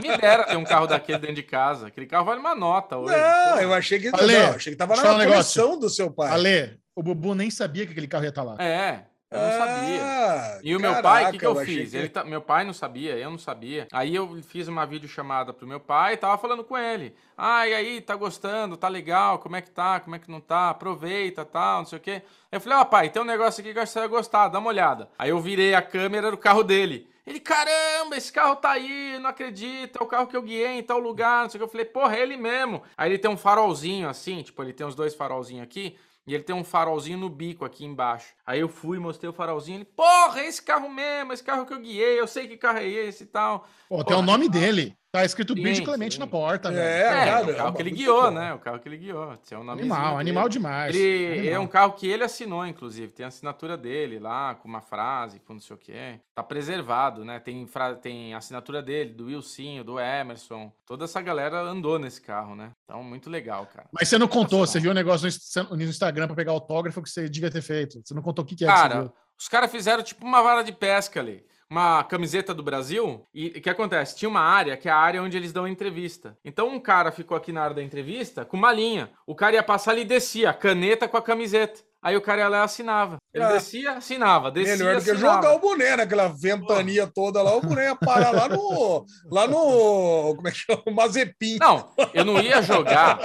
me 0.00 0.16
dera 0.16 0.44
ter 0.44 0.56
um 0.56 0.64
carro 0.64 0.86
daquele 0.86 1.18
dentro 1.18 1.36
de 1.36 1.42
casa. 1.42 1.88
Aquele 1.88 2.06
carro 2.06 2.24
vale 2.24 2.40
uma 2.40 2.54
nota 2.54 2.96
hoje. 2.96 3.14
Não, 3.14 3.52
Pô. 3.52 3.58
eu 3.60 3.74
achei 3.74 3.98
que, 3.98 4.08
Ale, 4.08 4.32
não, 4.38 4.50
achei 4.54 4.72
que 4.72 4.78
tava 4.78 4.96
na 4.96 5.02
falar 5.02 5.24
um 5.24 5.28
coleção 5.28 5.78
do 5.78 5.90
seu 5.90 6.10
pai. 6.10 6.30
Ale, 6.30 6.78
o 6.96 7.02
Bubu 7.02 7.34
nem 7.34 7.50
sabia 7.50 7.84
que 7.84 7.92
aquele 7.92 8.08
carro 8.08 8.24
ia 8.24 8.30
estar 8.30 8.42
lá. 8.42 8.56
É, 8.58 9.04
eu 9.32 9.40
não 9.40 9.58
sabia. 9.58 10.00
Ah, 10.02 10.60
E 10.62 10.76
o 10.76 10.80
meu 10.80 10.90
caraca, 10.92 11.08
pai, 11.08 11.24
o 11.28 11.32
que, 11.32 11.38
que 11.38 11.46
eu, 11.46 11.58
achei 11.58 11.76
fiz? 11.82 11.90
que- 11.90 11.96
Ele 11.96 12.08
tá- 12.08 12.24
meu 12.24 12.40
pai 12.40 12.64
não 12.64 12.72
sabia, 12.72 13.16
eu 13.16 13.30
não 13.30 13.38
sabia. 13.38 13.88
Aí 13.92 14.14
eu 14.14 14.40
fiz 14.42 14.68
uma 14.68 14.84
videochamada 14.86 15.52
pro 15.52 15.66
meu 15.66 15.80
pai 15.80 16.14
e 16.14 16.16
tava 16.16 16.36
falando 16.38 16.62
com 16.64 16.76
ele. 16.76 17.14
Ah, 17.36 17.66
e 17.66 17.74
aí, 17.74 18.00
tá 18.00 18.14
gostando? 18.14 18.76
Tá 18.76 18.88
legal? 18.88 19.38
Como 19.38 19.56
é 19.56 19.60
que 19.60 19.70
tá? 19.70 19.98
Como 20.00 20.14
é 20.14 20.18
que 20.18 20.30
não 20.30 20.40
tá? 20.40 20.70
Aproveita, 20.70 21.44
tal, 21.44 21.78
não 21.80 21.86
sei 21.86 21.98
o 21.98 22.00
quê. 22.02 22.22
Eu 22.50 22.60
falei, 22.60 22.78
ó, 22.78 22.84
pai, 22.84 23.08
tem 23.10 23.20
um 23.22 23.24
negócio 23.24 23.60
aqui 23.60 23.70
eu 23.70 23.74
que 23.74 23.86
você 23.86 23.98
vai 24.00 24.08
gostar, 24.08 24.48
dá 24.48 24.58
uma 24.58 24.68
olhada. 24.68 25.08
Aí 25.18 25.30
eu 25.30 25.40
virei 25.40 25.74
a 25.74 25.82
câmera 25.82 26.30
do 26.30 26.36
carro 26.36 26.62
dele. 26.62 27.08
Ele, 27.24 27.38
caramba, 27.38 28.16
esse 28.16 28.32
carro 28.32 28.56
tá 28.56 28.72
aí, 28.72 29.16
não 29.20 29.30
acredito, 29.30 29.96
é 30.00 30.02
o 30.02 30.06
carro 30.06 30.26
que 30.26 30.36
eu 30.36 30.42
guiei 30.42 30.66
em 30.78 30.82
tal 30.82 30.98
lugar, 30.98 31.44
não 31.44 31.50
sei 31.50 31.58
o 31.58 31.60
que. 31.60 31.64
Eu 31.68 31.70
falei, 31.70 31.86
porra, 31.86 32.16
é 32.16 32.20
ele 32.20 32.36
mesmo. 32.36 32.82
Aí 32.96 33.10
ele 33.10 33.18
tem 33.18 33.30
um 33.30 33.36
farolzinho 33.36 34.08
assim, 34.08 34.42
tipo, 34.42 34.60
ele 34.60 34.72
tem 34.72 34.84
os 34.84 34.96
dois 34.96 35.14
farolzinhos 35.14 35.62
aqui. 35.62 35.96
E 36.26 36.34
ele 36.34 36.44
tem 36.44 36.54
um 36.54 36.62
farolzinho 36.62 37.18
no 37.18 37.28
bico 37.28 37.64
aqui 37.64 37.84
embaixo. 37.84 38.34
Aí 38.46 38.60
eu 38.60 38.68
fui, 38.68 38.98
mostrei 38.98 39.28
o 39.28 39.32
farolzinho. 39.32 39.78
Ele, 39.78 39.84
porra, 39.84 40.40
é 40.40 40.46
esse 40.46 40.62
carro 40.62 40.88
mesmo, 40.88 41.32
esse 41.32 41.42
carro 41.42 41.66
que 41.66 41.74
eu 41.74 41.80
guiei, 41.80 42.20
eu 42.20 42.26
sei 42.26 42.46
que 42.46 42.56
carro 42.56 42.78
é 42.78 42.86
esse 42.86 43.24
e 43.24 43.26
tal. 43.26 43.66
Pô, 43.88 44.04
tem 44.04 44.16
o 44.16 44.22
nome 44.22 44.48
dele. 44.48 44.96
Tá 45.12 45.26
escrito 45.26 45.54
Sim, 45.54 45.62
Bid 45.62 45.82
Clemente 45.82 46.14
sim. 46.14 46.20
na 46.20 46.26
porta, 46.26 46.70
É, 46.70 46.72
velho. 46.72 46.82
É, 46.88 47.24
cara, 47.26 47.44
o 47.52 47.54
carro 47.54 47.72
que 47.74 47.82
ele 47.82 47.90
guiou, 47.90 48.22
bom. 48.22 48.30
né? 48.30 48.54
O 48.54 48.58
carro 48.58 48.78
que 48.78 48.88
ele 48.88 48.96
guiou. 48.96 49.34
Esse 49.34 49.52
é 49.52 49.58
o 49.58 49.62
nomezinho 49.62 49.92
Animal, 49.92 50.10
dele. 50.16 50.20
animal 50.30 50.48
demais. 50.48 50.96
Ele 50.96 51.38
Animal. 51.40 51.54
é 51.54 51.58
um 51.58 51.66
carro 51.66 51.92
que 51.92 52.06
ele 52.08 52.24
assinou, 52.24 52.66
inclusive. 52.66 53.12
Tem 53.12 53.24
a 53.24 53.28
assinatura 53.28 53.76
dele 53.76 54.18
lá, 54.18 54.54
com 54.54 54.66
uma 54.66 54.80
frase, 54.80 55.38
com 55.40 55.52
não 55.52 55.60
sei 55.60 55.76
o 55.76 55.78
quê. 55.78 56.18
Tá 56.34 56.42
preservado, 56.42 57.26
né? 57.26 57.38
Tem, 57.38 57.66
fra... 57.66 57.94
tem 57.94 58.32
assinatura 58.32 58.80
dele, 58.80 59.10
do 59.12 59.26
Wilsinho, 59.26 59.84
do 59.84 60.00
Emerson. 60.00 60.72
Toda 60.86 61.04
essa 61.04 61.20
galera 61.20 61.60
andou 61.60 61.98
nesse 61.98 62.22
carro, 62.22 62.54
né? 62.56 62.70
Então, 62.86 63.04
muito 63.04 63.28
legal, 63.28 63.66
cara. 63.66 63.86
Mas 63.92 64.08
você 64.08 64.16
não 64.16 64.26
contou, 64.26 64.66
você 64.66 64.80
viu 64.80 64.92
o 64.92 64.94
negócio 64.94 65.24
no 65.24 65.28
Insta- 65.28 65.64
no 65.64 65.82
Instagram 65.82 66.26
pra 66.26 66.36
pegar 66.36 66.52
autógrafo 66.52 67.02
que 67.02 67.10
você 67.10 67.28
devia 67.28 67.50
ter 67.50 67.60
feito. 67.60 68.00
Você 68.02 68.14
não 68.14 68.22
contou 68.22 68.42
o 68.42 68.48
que, 68.48 68.56
que 68.56 68.64
é 68.64 68.66
que 68.66 68.72
você 68.72 68.80
Cara, 68.88 69.00
viu. 69.02 69.12
os 69.38 69.46
caras 69.46 69.70
fizeram 69.70 70.02
tipo 70.02 70.24
uma 70.24 70.40
vara 70.42 70.62
de 70.64 70.72
pesca 70.72 71.20
ali. 71.20 71.44
Uma 71.72 72.04
camiseta 72.04 72.52
do 72.52 72.62
Brasil. 72.62 73.26
E 73.32 73.46
o 73.46 73.52
que 73.62 73.70
acontece? 73.70 74.14
Tinha 74.14 74.28
uma 74.28 74.42
área 74.42 74.76
que 74.76 74.90
é 74.90 74.92
a 74.92 74.96
área 74.96 75.22
onde 75.22 75.38
eles 75.38 75.54
dão 75.54 75.66
entrevista. 75.66 76.36
Então 76.44 76.68
um 76.68 76.78
cara 76.78 77.10
ficou 77.10 77.34
aqui 77.34 77.50
na 77.50 77.62
área 77.62 77.76
da 77.76 77.82
entrevista 77.82 78.44
com 78.44 78.58
uma 78.58 78.70
linha. 78.70 79.08
O 79.26 79.34
cara 79.34 79.54
ia 79.56 79.62
passar 79.62 79.92
ali 79.92 80.02
e 80.02 80.04
descia, 80.04 80.50
a 80.50 80.54
caneta 80.54 81.08
com 81.08 81.16
a 81.16 81.22
camiseta. 81.22 81.80
Aí 82.02 82.14
o 82.14 82.20
cara 82.20 82.42
ia 82.42 82.48
lá 82.48 82.58
e 82.58 82.62
assinava. 82.64 83.16
Ele 83.32 83.44
Ah. 83.44 83.52
descia, 83.52 83.92
assinava. 83.92 84.50
Descia, 84.50 84.76
Melhor 84.76 84.96
do 84.98 85.04
que 85.04 85.10
assinava. 85.12 85.36
jogar 85.36 85.54
o 85.54 85.60
boné 85.60 85.96
naquela 85.96 86.26
ventania 86.28 87.06
toda 87.06 87.40
lá, 87.40 87.54
o 87.56 87.62
boné 87.62 87.84
ia 87.86 87.96
parar 87.96 88.32
lá 88.32 88.48
no. 88.50 89.06
Lá 89.30 89.46
no. 89.46 90.34
Como 90.36 90.48
é 90.48 90.50
que 90.50 90.58
chama? 90.58 90.82
Mazepin. 90.92 91.56
Não, 91.58 91.88
eu 92.12 92.22
não 92.24 92.38
ia 92.38 92.60
jogar. 92.60 93.18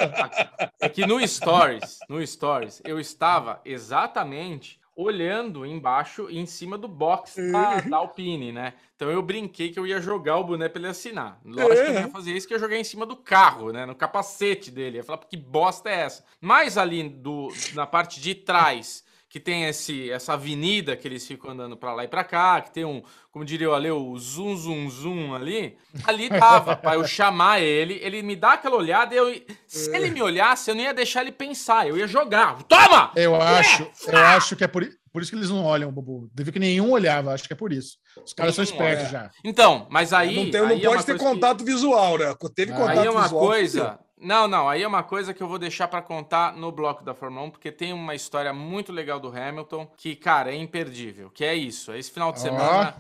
É 0.80 0.88
que 0.88 1.06
no 1.06 1.20
Stories, 1.28 1.98
no 2.08 2.26
Stories, 2.26 2.82
eu 2.86 2.98
estava 2.98 3.60
exatamente 3.66 4.80
olhando 4.98 5.64
embaixo 5.64 6.28
e 6.28 6.40
em 6.40 6.48
cima 6.48 6.76
do 6.76 6.88
box 6.88 7.36
da, 7.52 7.82
da 7.82 7.98
Alpine, 7.98 8.52
né? 8.52 8.74
Então 8.96 9.12
eu 9.12 9.22
brinquei 9.22 9.70
que 9.70 9.78
eu 9.78 9.86
ia 9.86 10.02
jogar 10.02 10.38
o 10.38 10.44
boné 10.44 10.68
pra 10.68 10.80
ele 10.80 10.90
assinar. 10.90 11.40
Lógico 11.46 11.76
que 11.76 11.82
eu 11.82 11.94
não 11.94 12.02
ia 12.02 12.08
fazer 12.10 12.32
isso, 12.32 12.48
que 12.48 12.54
eu 12.56 12.60
joguei 12.60 12.80
em 12.80 12.84
cima 12.84 13.06
do 13.06 13.16
carro, 13.16 13.72
né? 13.72 13.86
No 13.86 13.94
capacete 13.94 14.72
dele. 14.72 14.98
Eu 14.98 15.02
ia 15.02 15.04
falar, 15.04 15.20
que 15.20 15.38
bosta 15.38 15.88
é 15.88 16.00
essa? 16.02 16.26
Mas 16.42 16.80
ali 16.80 17.08
do, 17.08 17.50
na 17.76 17.86
parte 17.86 18.20
de 18.20 18.34
trás, 18.34 19.06
que 19.38 19.44
tem 19.44 19.66
esse, 19.66 20.10
essa 20.10 20.34
avenida 20.34 20.96
que 20.98 21.08
eles 21.08 21.26
ficam 21.26 21.52
andando 21.52 21.78
pra 21.78 21.94
lá 21.94 22.04
e 22.04 22.08
pra 22.08 22.24
cá, 22.24 22.60
que 22.60 22.72
tem 22.72 22.84
um, 22.84 23.04
como 23.32 23.46
diria 23.46 23.70
o 23.70 23.74
Ale, 23.74 23.92
o 23.92 24.18
zoom, 24.18 24.56
zoom, 24.58 24.90
zoom 24.90 25.36
ali. 25.36 25.78
Ali 26.06 26.28
tava, 26.28 26.76
pra 26.76 26.96
eu 26.96 27.06
chamar 27.08 27.62
ele, 27.62 28.00
ele 28.02 28.24
me 28.24 28.36
dá 28.36 28.54
aquela 28.54 28.76
olhada 28.76 29.14
e 29.14 29.18
eu. 29.18 29.42
Se 29.68 29.96
ele 29.96 30.10
me 30.10 30.22
olhasse, 30.24 30.72
eu 30.72 30.76
não 30.76 30.82
ia 30.82 30.94
deixar 30.94 31.22
ele 31.22 31.32
pensar, 31.32 31.88
eu 31.88 31.96
ia 31.98 32.08
jogar. 32.08 32.64
Toma! 32.64 33.12
Eu 33.16 33.36
acho, 33.40 33.88
eu 34.08 34.18
acho 34.18 34.56
que 34.56 34.64
é 34.64 34.68
por, 34.68 34.84
por 35.14 35.22
isso 35.22 35.30
que 35.32 35.38
eles 35.38 35.52
não 35.52 35.64
olham, 35.64 35.92
Bubu. 35.92 36.30
Teve 36.36 36.52
que 36.52 36.58
nenhum 36.60 36.90
olhava, 36.92 37.32
acho 37.34 37.46
que 37.46 37.54
é 37.54 37.56
por 37.56 37.72
isso. 37.72 37.98
Os 38.26 38.34
caras 38.34 38.56
são 38.56 38.64
espertos 38.64 39.04
olha. 39.04 39.12
já. 39.12 39.32
Então, 39.44 39.86
mas 39.92 40.14
aí. 40.14 40.36
não 40.36 40.50
tem, 40.50 40.62
não 40.62 40.68
aí 40.70 40.84
é 40.84 40.90
pode 40.90 41.06
ter 41.06 41.12
coisa 41.12 41.18
que- 41.18 41.20
contato 41.20 41.64
visual, 41.64 42.18
né? 42.18 42.34
Teve 42.56 42.72
contato 42.72 43.00
Aí 43.00 43.06
é 43.06 43.12
uma 43.12 43.22
visual. 43.24 43.46
coisa. 43.46 44.00
Não, 44.20 44.48
não, 44.48 44.68
aí 44.68 44.82
é 44.82 44.88
uma 44.88 45.04
coisa 45.04 45.34
que 45.34 45.42
eu 45.44 45.48
vou 45.48 45.60
deixar 45.60 45.88
pra 45.88 46.02
contar 46.02 46.54
no 46.54 46.72
bloco 46.72 47.04
da 47.04 47.14
Fórmula 47.14 47.46
1, 47.46 47.52
porque 47.52 47.72
tem 47.72 47.94
uma 47.94 48.16
história 48.16 48.52
muito 48.52 48.92
legal 48.92 49.20
do 49.20 49.28
Hamilton 49.28 49.86
que, 49.96 50.16
cara, 50.16 50.52
é 50.52 50.56
imperdível. 50.56 51.30
Que 51.30 51.46
é 51.46 51.54
isso. 51.54 51.94
Esse 51.94 52.12
final 52.12 52.32
de 52.32 52.40
semana 52.40 52.96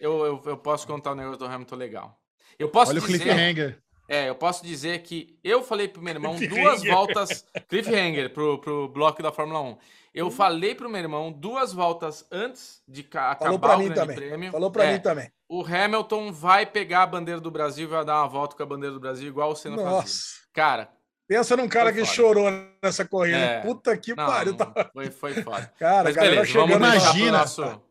eu, 0.00 0.26
eu, 0.26 0.42
eu 0.44 0.56
posso 0.56 0.86
contar 0.86 1.12
um 1.12 1.14
negócio 1.14 1.38
do 1.38 1.46
Hamilton 1.46 1.76
legal. 1.76 2.20
Eu 2.58 2.68
posso 2.68 2.90
Olha 2.90 3.00
o 3.00 3.06
dizer. 3.06 3.22
cliffhanger. 3.24 3.78
É, 4.08 4.28
eu 4.28 4.34
posso 4.34 4.64
dizer 4.64 5.02
que 5.02 5.38
eu 5.42 5.62
falei 5.62 5.88
pro 5.88 6.02
meu 6.02 6.14
irmão 6.14 6.36
duas 6.48 6.82
voltas. 6.84 7.44
Cliffhanger 7.68 8.32
pro, 8.32 8.58
pro 8.58 8.88
bloco 8.88 9.22
da 9.22 9.32
Fórmula 9.32 9.60
1. 9.60 9.78
Eu 10.16 10.30
falei 10.30 10.74
pro 10.74 10.88
meu 10.88 11.00
irmão 11.00 11.30
duas 11.30 11.72
voltas 11.74 12.26
antes 12.32 12.82
de 12.88 13.02
ca- 13.02 13.32
acabar 13.32 13.44
Falou 13.44 13.58
pra 13.58 13.76
o 13.76 13.78
mim 13.78 13.84
Grande 13.84 14.00
também. 14.00 14.16
Prêmio. 14.16 14.50
Falou 14.50 14.70
pra 14.70 14.84
É, 14.86 14.92
mim 14.94 15.00
também. 15.00 15.30
O 15.48 15.62
Hamilton 15.62 16.32
vai 16.32 16.64
pegar 16.64 17.02
a 17.02 17.06
bandeira 17.06 17.40
do 17.40 17.50
Brasil 17.50 17.84
e 17.86 17.90
vai 17.90 18.04
dar 18.04 18.20
uma 18.22 18.28
volta 18.28 18.56
com 18.56 18.62
a 18.62 18.66
bandeira 18.66 18.94
do 18.94 19.00
Brasil, 19.00 19.28
igual 19.28 19.50
o 19.50 19.54
Senna 19.54 19.76
fazia. 19.76 19.90
Nossa. 19.90 20.24
Cara, 20.52 20.90
Pensa 21.28 21.56
num 21.56 21.68
cara 21.68 21.86
Foi 21.92 22.00
que 22.00 22.06
foda. 22.06 22.14
chorou 22.16 22.46
nessa 22.80 23.04
corrida. 23.04 23.36
É. 23.36 23.60
Puta 23.60 23.96
que 23.98 24.14
não, 24.14 24.26
pariu. 24.26 24.52
não, 24.52 24.58
Tá... 24.72 24.90
foi, 24.92 25.10
foi 25.10 25.34
foda. 25.42 25.72
Cara, 25.76 26.04
Mas 26.04 26.14
beleza, 26.14 26.44
chegando 26.46 26.72
Imagina. 26.74 27.38
nosso... 27.38 27.82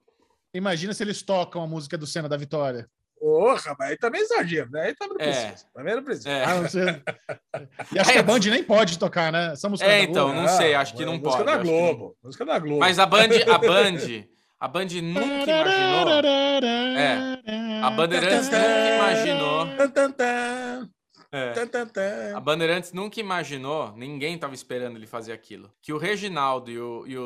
Imagina 0.54 0.94
se 0.94 1.04
eles 1.04 1.22
tocam 1.22 1.62
a 1.62 1.68
música 1.68 1.98
do 1.98 2.08
Senna 2.08 2.30
da 2.30 2.38
Vitória. 2.38 2.90
Porra, 3.26 3.76
mas 3.80 3.90
aí 3.90 3.98
também 3.98 4.22
exagero, 4.22 4.70
né? 4.70 4.82
Aí 4.84 4.96
também 4.96 5.18
não 5.18 5.26
É. 5.26 5.32
precisa. 5.48 5.68
Também 5.74 5.96
não 5.96 6.04
precisa. 6.04 6.30
É. 6.30 6.44
Ah, 6.46 6.56
não 6.62 6.70
sei. 6.70 6.84
E 7.92 8.00
acho 8.00 8.12
que 8.12 8.18
a 8.20 8.24
Band 8.24 8.40
nem 8.40 8.64
pode 8.64 9.00
tocar, 9.00 9.32
né? 9.32 9.54
Essa 9.54 9.68
música 9.68 9.90
É, 9.90 9.98
da 10.00 10.04
então, 10.04 10.32
não 10.34 10.48
sei, 10.48 10.76
acho 10.76 10.96
que 10.96 11.04
não 11.04 11.14
música 11.18 11.32
pode, 11.32 11.44
da 11.46 11.56
não- 11.58 11.64
Globo. 11.64 12.16
Música 12.24 12.46
da 12.46 12.60
Globo. 12.60 12.80
Mas 12.80 13.00
a 13.00 13.06
Band, 13.08 13.30
a 13.52 13.58
Band, 13.58 13.98
a 14.60 14.68
Band 14.68 14.86
nunca 15.02 15.52
imaginou... 15.52 16.10
É, 16.96 17.82
a 17.82 17.90
Bandeirantes 17.90 18.50
nunca 18.50 18.96
imaginou... 18.96 19.68
É. 21.32 22.34
A 22.36 22.40
Bandeirantes 22.40 22.94
nunca 22.94 23.20
imaginou, 23.20 23.92
ninguém 23.98 24.36
estava 24.36 24.54
esperando 24.54 24.96
ele 24.98 25.08
fazer 25.08 25.34
aquilo, 25.34 25.72
que 25.82 25.92
o 25.92 25.98
Reginaldo 25.98 26.70
e 26.72 26.80
o, 26.80 27.04
e 27.08 27.18
o, 27.18 27.22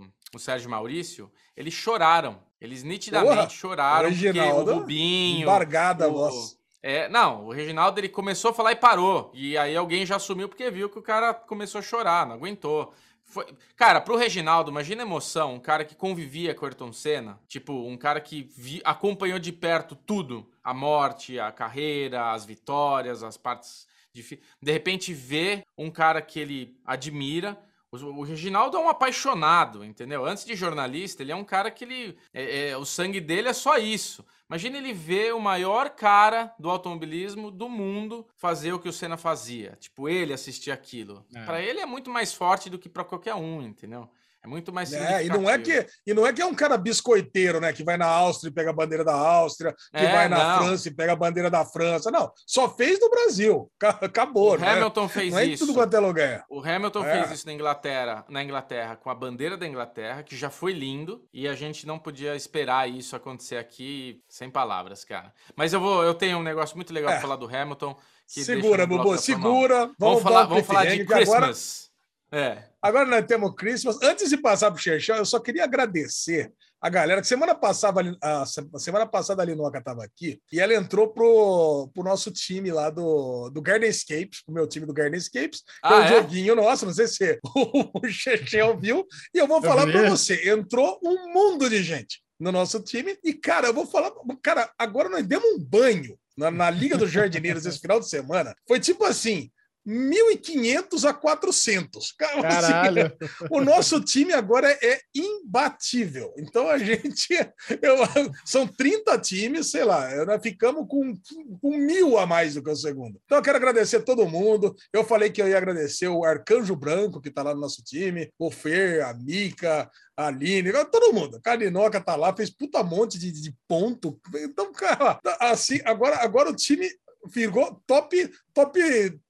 o 0.34 0.38
Sérgio 0.38 0.70
Maurício, 0.70 1.30
eles 1.56 1.74
choraram. 1.74 2.40
Eles 2.62 2.82
nitidamente 2.82 3.34
Porra, 3.34 3.48
choraram 3.48 4.08
porque 4.10 4.28
o 4.28 4.32
Reginaldo, 4.32 4.74
Rubinho... 4.74 5.42
Embargada 5.42 6.04
a 6.04 6.08
o- 6.08 6.12
voz. 6.12 6.56
É, 6.82 7.08
não, 7.08 7.46
o 7.46 7.52
Reginaldo 7.52 8.00
ele 8.00 8.08
começou 8.08 8.50
a 8.50 8.54
falar 8.54 8.72
e 8.72 8.76
parou. 8.76 9.30
E 9.34 9.56
aí 9.58 9.76
alguém 9.76 10.04
já 10.06 10.16
assumiu 10.16 10.48
porque 10.48 10.70
viu 10.70 10.88
que 10.88 10.98
o 10.98 11.02
cara 11.02 11.32
começou 11.32 11.78
a 11.78 11.82
chorar, 11.82 12.26
não 12.26 12.34
aguentou. 12.34 12.92
Foi... 13.24 13.46
Cara, 13.76 14.00
pro 14.00 14.16
Reginaldo, 14.16 14.70
imagina 14.70 15.02
a 15.02 15.06
emoção, 15.06 15.54
um 15.54 15.60
cara 15.60 15.84
que 15.84 15.94
convivia 15.94 16.54
com 16.54 16.64
o 16.64 16.66
Ayrton 16.66 16.92
Senna, 16.92 17.38
tipo, 17.48 17.72
um 17.72 17.96
cara 17.96 18.20
que 18.20 18.48
vi- 18.56 18.82
acompanhou 18.84 19.38
de 19.38 19.52
perto 19.52 19.94
tudo, 19.94 20.46
a 20.62 20.74
morte, 20.74 21.38
a 21.38 21.50
carreira, 21.52 22.32
as 22.32 22.44
vitórias, 22.44 23.22
as 23.22 23.36
partes 23.36 23.86
difíceis. 24.12 24.46
De 24.60 24.70
repente 24.72 25.14
vê 25.14 25.64
um 25.78 25.90
cara 25.90 26.20
que 26.20 26.38
ele 26.40 26.76
admira. 26.84 27.58
O, 27.92 28.22
Reginaldo 28.22 28.78
é 28.78 28.80
um 28.80 28.88
apaixonado, 28.88 29.84
entendeu? 29.84 30.24
Antes 30.24 30.46
de 30.46 30.56
jornalista, 30.56 31.22
ele 31.22 31.30
é 31.30 31.36
um 31.36 31.44
cara 31.44 31.70
que 31.70 31.84
ele. 31.84 32.16
é- 32.32 32.70
é- 32.70 32.76
o 32.78 32.86
sangue 32.86 33.20
dele 33.20 33.48
é 33.48 33.52
só 33.52 33.76
isso. 33.76 34.24
Imagina 34.48 34.78
ele 34.78 34.94
ver 34.94 35.34
o 35.34 35.40
maior 35.40 35.90
cara 35.90 36.54
do 36.58 36.70
automobilismo 36.70 37.50
do 37.50 37.68
mundo 37.68 38.26
fazer 38.34 38.72
o 38.72 38.78
que 38.78 38.88
o 38.88 38.92
Senna 38.92 39.18
fazia. 39.18 39.76
Tipo, 39.78 40.08
ele 40.08 40.32
assistir 40.32 40.70
aquilo. 40.70 41.24
É. 41.34 41.44
Pra 41.44 41.60
ele 41.60 41.80
é 41.80 41.86
muito 41.86 42.10
mais 42.10 42.32
forte 42.32 42.70
do 42.70 42.78
que 42.78 42.88
pra 42.88 43.04
qualquer 43.04 43.34
um, 43.34 43.60
entendeu? 43.62 44.08
É 44.44 44.48
muito 44.48 44.72
mais 44.72 44.92
É, 44.92 45.24
e 45.24 45.28
não 45.28 45.48
é 45.48 45.56
que 45.58 45.86
e 46.04 46.12
não 46.12 46.26
é 46.26 46.32
que 46.32 46.42
é 46.42 46.46
um 46.46 46.54
cara 46.54 46.76
biscoiteiro, 46.76 47.60
né? 47.60 47.72
Que 47.72 47.84
vai 47.84 47.96
na 47.96 48.06
Áustria 48.06 48.50
e 48.50 48.52
pega 48.52 48.70
a 48.70 48.72
bandeira 48.72 49.04
da 49.04 49.14
Áustria, 49.14 49.72
que 49.72 49.96
É, 50.04 50.10
vai 50.12 50.28
na 50.28 50.56
não. 50.58 50.64
França 50.66 50.88
e 50.88 50.90
pega 50.94 51.12
a 51.12 51.16
bandeira 51.16 51.48
da 51.48 51.64
França. 51.64 52.10
Não, 52.10 52.32
só 52.46 52.68
fez 52.68 52.98
no 52.98 53.08
Brasil. 53.08 53.70
Ca- 53.78 53.98
Acabou, 54.02 54.54
O 54.54 54.58
né? 54.58 54.68
Hamilton 54.72 55.08
fez 55.08 55.32
Não 55.32 55.38
é 55.38 55.44
isso. 55.44 55.64
tudo 55.66 55.74
quanto 55.78 55.94
é 55.94 56.00
lugar. 56.00 56.44
O 56.50 56.58
Hamilton 56.60 57.04
É. 57.04 57.12
fez 57.24 57.38
isso 57.38 57.46
na 57.46 57.52
Inglaterra, 57.52 58.24
na 58.28 58.42
Inglaterra, 58.42 58.96
com 58.96 59.08
a 59.10 59.14
bandeira 59.14 59.56
da 59.56 59.66
Inglaterra, 59.66 60.22
que 60.24 60.36
já 60.36 60.50
foi 60.50 60.72
lindo, 60.72 61.24
e 61.32 61.46
a 61.46 61.54
gente 61.54 61.86
não 61.86 61.98
podia 61.98 62.34
esperar 62.34 62.90
isso 62.90 63.14
acontecer 63.14 63.58
aqui 63.58 64.20
sem 64.28 64.50
palavras, 64.50 65.04
cara. 65.04 65.32
Mas 65.54 65.72
eu 65.72 65.80
vou, 65.80 66.02
eu 66.02 66.14
tenho 66.14 66.38
um 66.38 66.42
negócio 66.42 66.74
muito 66.76 66.92
legal 66.92 67.10
É. 67.10 67.14
pra 67.14 67.22
falar 67.22 67.36
do 67.36 67.46
Hamilton. 67.46 67.96
Segura, 68.26 68.86
Bubu, 68.86 69.12
da 69.12 69.18
Fórmula 69.18 69.18
1. 69.18 69.18
segura. 69.18 69.76
Vamos, 69.78 69.94
Vamos, 69.98 70.22
falar, 70.22 70.44
vamos 70.46 70.66
falar 70.66 70.86
de 70.86 70.96
que 70.96 71.02
agora, 71.02 71.18
Christmas. 71.18 71.90
É. 72.32 72.64
agora 72.80 73.06
nós 73.06 73.26
temos 73.26 73.54
Christmas. 73.54 73.98
Antes 74.02 74.30
de 74.30 74.36
passar 74.38 74.70
para 74.70 74.78
o 74.78 74.82
Xerxão, 74.82 75.16
eu 75.16 75.24
só 75.24 75.38
queria 75.38 75.64
agradecer 75.64 76.50
a 76.80 76.88
galera 76.88 77.20
que 77.20 77.26
semana 77.28 77.54
passada, 77.54 78.00
ali- 78.00 78.16
a 78.20 78.44
se- 78.44 78.66
a 78.74 78.78
semana 78.78 79.06
passada 79.06 79.40
a 79.42 79.44
Linoca 79.44 79.78
estava 79.78 80.02
aqui 80.02 80.40
e 80.50 80.58
ela 80.58 80.74
entrou 80.74 81.12
pro, 81.12 81.88
pro 81.94 82.02
nosso 82.02 82.30
time 82.32 82.72
lá 82.72 82.90
do, 82.90 83.50
do 83.50 83.62
Gardenscapes, 83.62 84.42
pro 84.44 84.54
meu 84.54 84.66
time 84.66 84.84
do 84.86 84.92
Gardenscapes, 84.92 85.60
que 85.60 85.92
é 85.92 85.96
Ah, 85.96 85.98
um 85.98 86.02
é? 86.02 86.08
joguinho 86.08 86.56
nosso, 86.56 86.84
não 86.86 86.92
sei 86.92 87.06
se 87.06 87.38
o 87.94 88.08
Xerxão 88.08 88.76
viu, 88.80 89.06
e 89.32 89.38
eu 89.38 89.46
vou 89.46 89.62
falar 89.62 89.86
para 89.86 90.08
você, 90.10 90.50
entrou 90.50 90.98
um 91.04 91.32
mundo 91.32 91.68
de 91.70 91.82
gente 91.84 92.20
no 92.40 92.50
nosso 92.50 92.80
time, 92.82 93.16
e 93.22 93.32
cara, 93.34 93.68
eu 93.68 93.74
vou 93.74 93.86
falar, 93.86 94.10
cara, 94.42 94.68
agora 94.76 95.08
nós 95.08 95.24
demos 95.24 95.48
um 95.52 95.60
banho 95.60 96.18
na, 96.36 96.50
na 96.50 96.68
Liga 96.70 96.96
dos 96.96 97.12
Jardineiros 97.12 97.64
esse 97.64 97.78
final 97.78 98.00
de 98.00 98.08
semana, 98.08 98.56
foi 98.66 98.80
tipo 98.80 99.04
assim, 99.04 99.52
1.500 99.86 101.08
a 101.08 101.12
400. 101.14 102.12
Cara, 102.12 102.48
assim, 102.48 102.72
Caralho. 102.72 103.16
o 103.50 103.60
nosso 103.60 104.00
time 104.00 104.32
agora 104.32 104.70
é 104.82 105.00
imbatível. 105.14 106.32
Então 106.38 106.68
a 106.68 106.78
gente. 106.78 107.28
eu- 107.82 108.02
são 108.44 108.66
30 108.66 109.18
times, 109.18 109.70
sei 109.70 109.84
lá, 109.84 110.24
nós 110.24 110.40
ficamos 110.42 110.86
com, 110.88 111.16
com 111.60 111.76
mil 111.76 112.18
a 112.18 112.26
mais 112.26 112.54
do 112.54 112.62
que 112.62 112.70
o 112.70 112.76
segundo. 112.76 113.20
Então 113.24 113.38
eu 113.38 113.42
quero 113.42 113.56
agradecer 113.56 113.96
a 113.96 114.02
todo 114.02 114.28
mundo. 114.28 114.74
Eu 114.92 115.04
falei 115.04 115.30
que 115.30 115.42
eu 115.42 115.48
ia 115.48 115.58
agradecer 115.58 116.08
o 116.08 116.24
Arcanjo 116.24 116.76
Branco, 116.76 117.20
que 117.20 117.28
está 117.28 117.42
lá 117.42 117.54
no 117.54 117.60
nosso 117.60 117.82
time, 117.82 118.30
o 118.38 118.50
Fer, 118.50 119.04
a 119.04 119.14
Mica, 119.14 119.90
a 120.16 120.26
Aline, 120.26 120.72
todo 120.90 121.12
mundo. 121.12 121.36
A 121.36 121.40
Carinoca 121.40 122.00
tá 122.00 122.16
lá, 122.16 122.34
fez 122.34 122.50
puta 122.50 122.82
monte 122.82 123.18
de, 123.18 123.32
de 123.32 123.54
ponto. 123.66 124.20
Então, 124.36 124.72
cara, 124.72 125.18
assim, 125.40 125.80
agora, 125.84 126.16
agora 126.16 126.50
o 126.50 126.56
time 126.56 126.88
virou 127.26 127.80
top, 127.86 128.30
top 128.52 128.80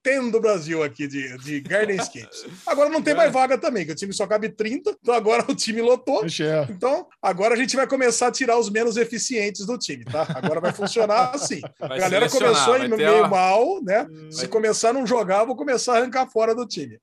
10 0.04 0.30
do 0.32 0.40
Brasil 0.40 0.82
aqui 0.82 1.06
de, 1.06 1.36
de 1.38 1.60
Gardenscapes. 1.60 2.44
Agora 2.66 2.88
não 2.88 3.02
tem 3.02 3.14
mais 3.14 3.32
vaga 3.32 3.58
também, 3.58 3.84
que 3.86 3.92
o 3.92 3.94
time 3.94 4.12
só 4.12 4.26
cabe 4.26 4.48
30, 4.48 4.96
então 5.00 5.14
agora 5.14 5.44
o 5.48 5.54
time 5.54 5.80
lotou. 5.80 6.22
Michel. 6.22 6.66
Então, 6.70 7.06
agora 7.20 7.54
a 7.54 7.56
gente 7.56 7.76
vai 7.76 7.86
começar 7.86 8.28
a 8.28 8.32
tirar 8.32 8.58
os 8.58 8.70
menos 8.70 8.96
eficientes 8.96 9.66
do 9.66 9.76
time, 9.78 10.04
tá? 10.04 10.26
Agora 10.34 10.60
vai 10.60 10.72
funcionar 10.72 11.30
assim. 11.34 11.60
Vai 11.78 11.98
a 11.98 12.00
galera 12.00 12.28
começou 12.28 12.78
ter 12.78 12.88
meio 12.88 13.18
uma- 13.18 13.28
mal, 13.28 13.82
né? 13.82 14.06
Se 14.30 14.38
Vai- 14.38 14.48
começar 14.48 14.90
a 14.90 14.92
não 14.92 15.06
jogar, 15.06 15.44
vou 15.44 15.54
começar 15.56 15.94
a 15.94 15.98
arrancar 15.98 16.26
fora 16.30 16.54
do 16.54 16.66
time. 16.66 16.98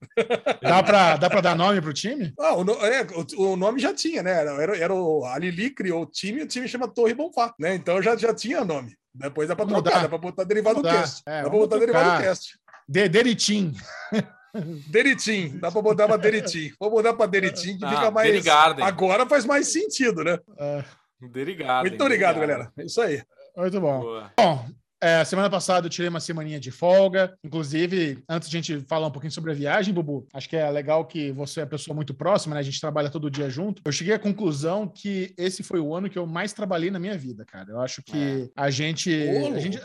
Dá 0.62 0.84
pra, 0.84 1.17
dá 1.17 1.30
pra 1.30 1.41
dar 1.41 1.56
nome 1.56 1.82
pro 1.82 1.93
time? 1.93 2.34
Ah, 2.39 2.56
o, 2.56 2.63
é, 2.86 3.08
o- 3.38 3.52
o 3.52 3.56
nome 3.56 3.80
já 3.80 3.93
tinha, 3.93 4.21
né? 4.23 4.32
Era, 4.32 4.52
era, 4.62 4.78
era 4.78 4.93
o, 4.93 5.23
a 5.25 5.38
Lili 5.39 5.69
criou 5.69 6.04
o 6.04 6.06
time, 6.06 6.41
o 6.43 6.47
time 6.47 6.67
chama 6.67 6.88
Torre 6.88 7.13
Bonfá, 7.13 7.54
né? 7.60 7.75
Então 7.75 8.02
já, 8.02 8.15
já 8.15 8.34
tinha 8.34 8.63
nome. 8.65 8.97
Depois 9.13 9.48
dá 9.50 9.56
pra 9.56 9.65
Vamos 9.65 9.82
trocar, 9.82 9.98
mudar. 9.98 10.04
dá 10.04 10.10
pra 10.10 10.17
botar 10.17 10.43
derivado 10.43 10.76
do 10.76 10.88
mudar. 10.88 11.02
cast. 11.02 11.24
É, 11.26 11.32
dá 11.38 11.41
pra 11.41 11.50
vamos 11.50 11.60
botar 11.67 11.78
derivado 11.80 12.06
do 12.06 12.12
trocar. 12.12 12.28
cast. 12.28 12.60
De 12.88 13.10
Deritim. 13.10 13.74
Deritim, 14.89 15.58
dá 15.60 15.72
pra 15.72 15.82
botar 15.82 16.08
pra 16.08 16.17
Deritim. 16.17 16.72
Vou 16.80 16.89
mudar 16.91 17.13
pra 17.13 17.26
Deritim, 17.28 17.78
que 17.78 17.86
Ah, 17.86 17.89
fica 17.89 18.12
mais. 18.12 18.28
Derigarden. 18.32 18.84
Agora 18.86 19.26
faz 19.28 19.45
mais 19.45 19.72
sentido, 19.72 20.24
né? 20.24 20.39
É, 20.58 20.84
Derigado. 21.22 21.88
Muito 21.88 22.02
obrigado, 22.02 22.39
galera. 22.39 22.72
É 22.78 22.84
isso 22.86 23.00
aí. 23.02 23.22
muito 23.56 23.80
bom. 23.82 24.00
Boa. 24.00 24.32
Bom, 24.38 24.65
é, 25.02 25.24
semana 25.24 25.50
passada 25.50 25.88
eu 25.88 25.90
tirei 25.90 26.10
uma 26.10 26.20
semaninha 26.20 26.60
de 26.60 26.72
folga. 26.72 27.34
Inclusive, 27.44 28.24
antes 28.28 28.50
de 28.50 28.58
a 28.58 28.62
gente 28.62 28.86
falar 28.88 29.08
um 29.08 29.12
pouquinho 29.12 29.32
sobre 29.32 29.52
a 29.52 29.56
viagem, 29.56 29.94
Bubu, 29.94 30.28
acho 30.34 30.50
que 30.50 30.58
é 30.58 30.70
legal 30.70 31.06
que 31.06 31.32
você 31.32 31.62
é 31.62 31.64
uma 31.64 31.70
pessoa 31.70 31.96
muito 31.96 32.14
próxima, 32.14 32.56
né? 32.56 32.62
A 32.62 32.64
gente 32.64 32.82
trabalha 32.82 33.10
todo 33.10 33.32
dia 33.32 33.50
junto. 33.50 33.82
Eu 33.86 33.92
cheguei 33.92 34.14
à 34.14 34.20
conclusão 34.20 34.88
que 34.88 35.34
esse 35.38 35.64
foi 35.64 35.80
o 35.80 35.96
ano 35.96 36.10
que 36.10 36.18
eu 36.18 36.26
mais 36.26 36.52
trabalhei 36.52 36.92
na 36.92 37.00
minha 37.00 37.18
vida, 37.18 37.46
cara. 37.46 37.72
Eu 37.72 37.80
acho 37.80 38.04
que 38.04 38.52
a 38.56 38.70
gente. 38.70 39.12
A 39.56 39.60
gente 39.60 39.80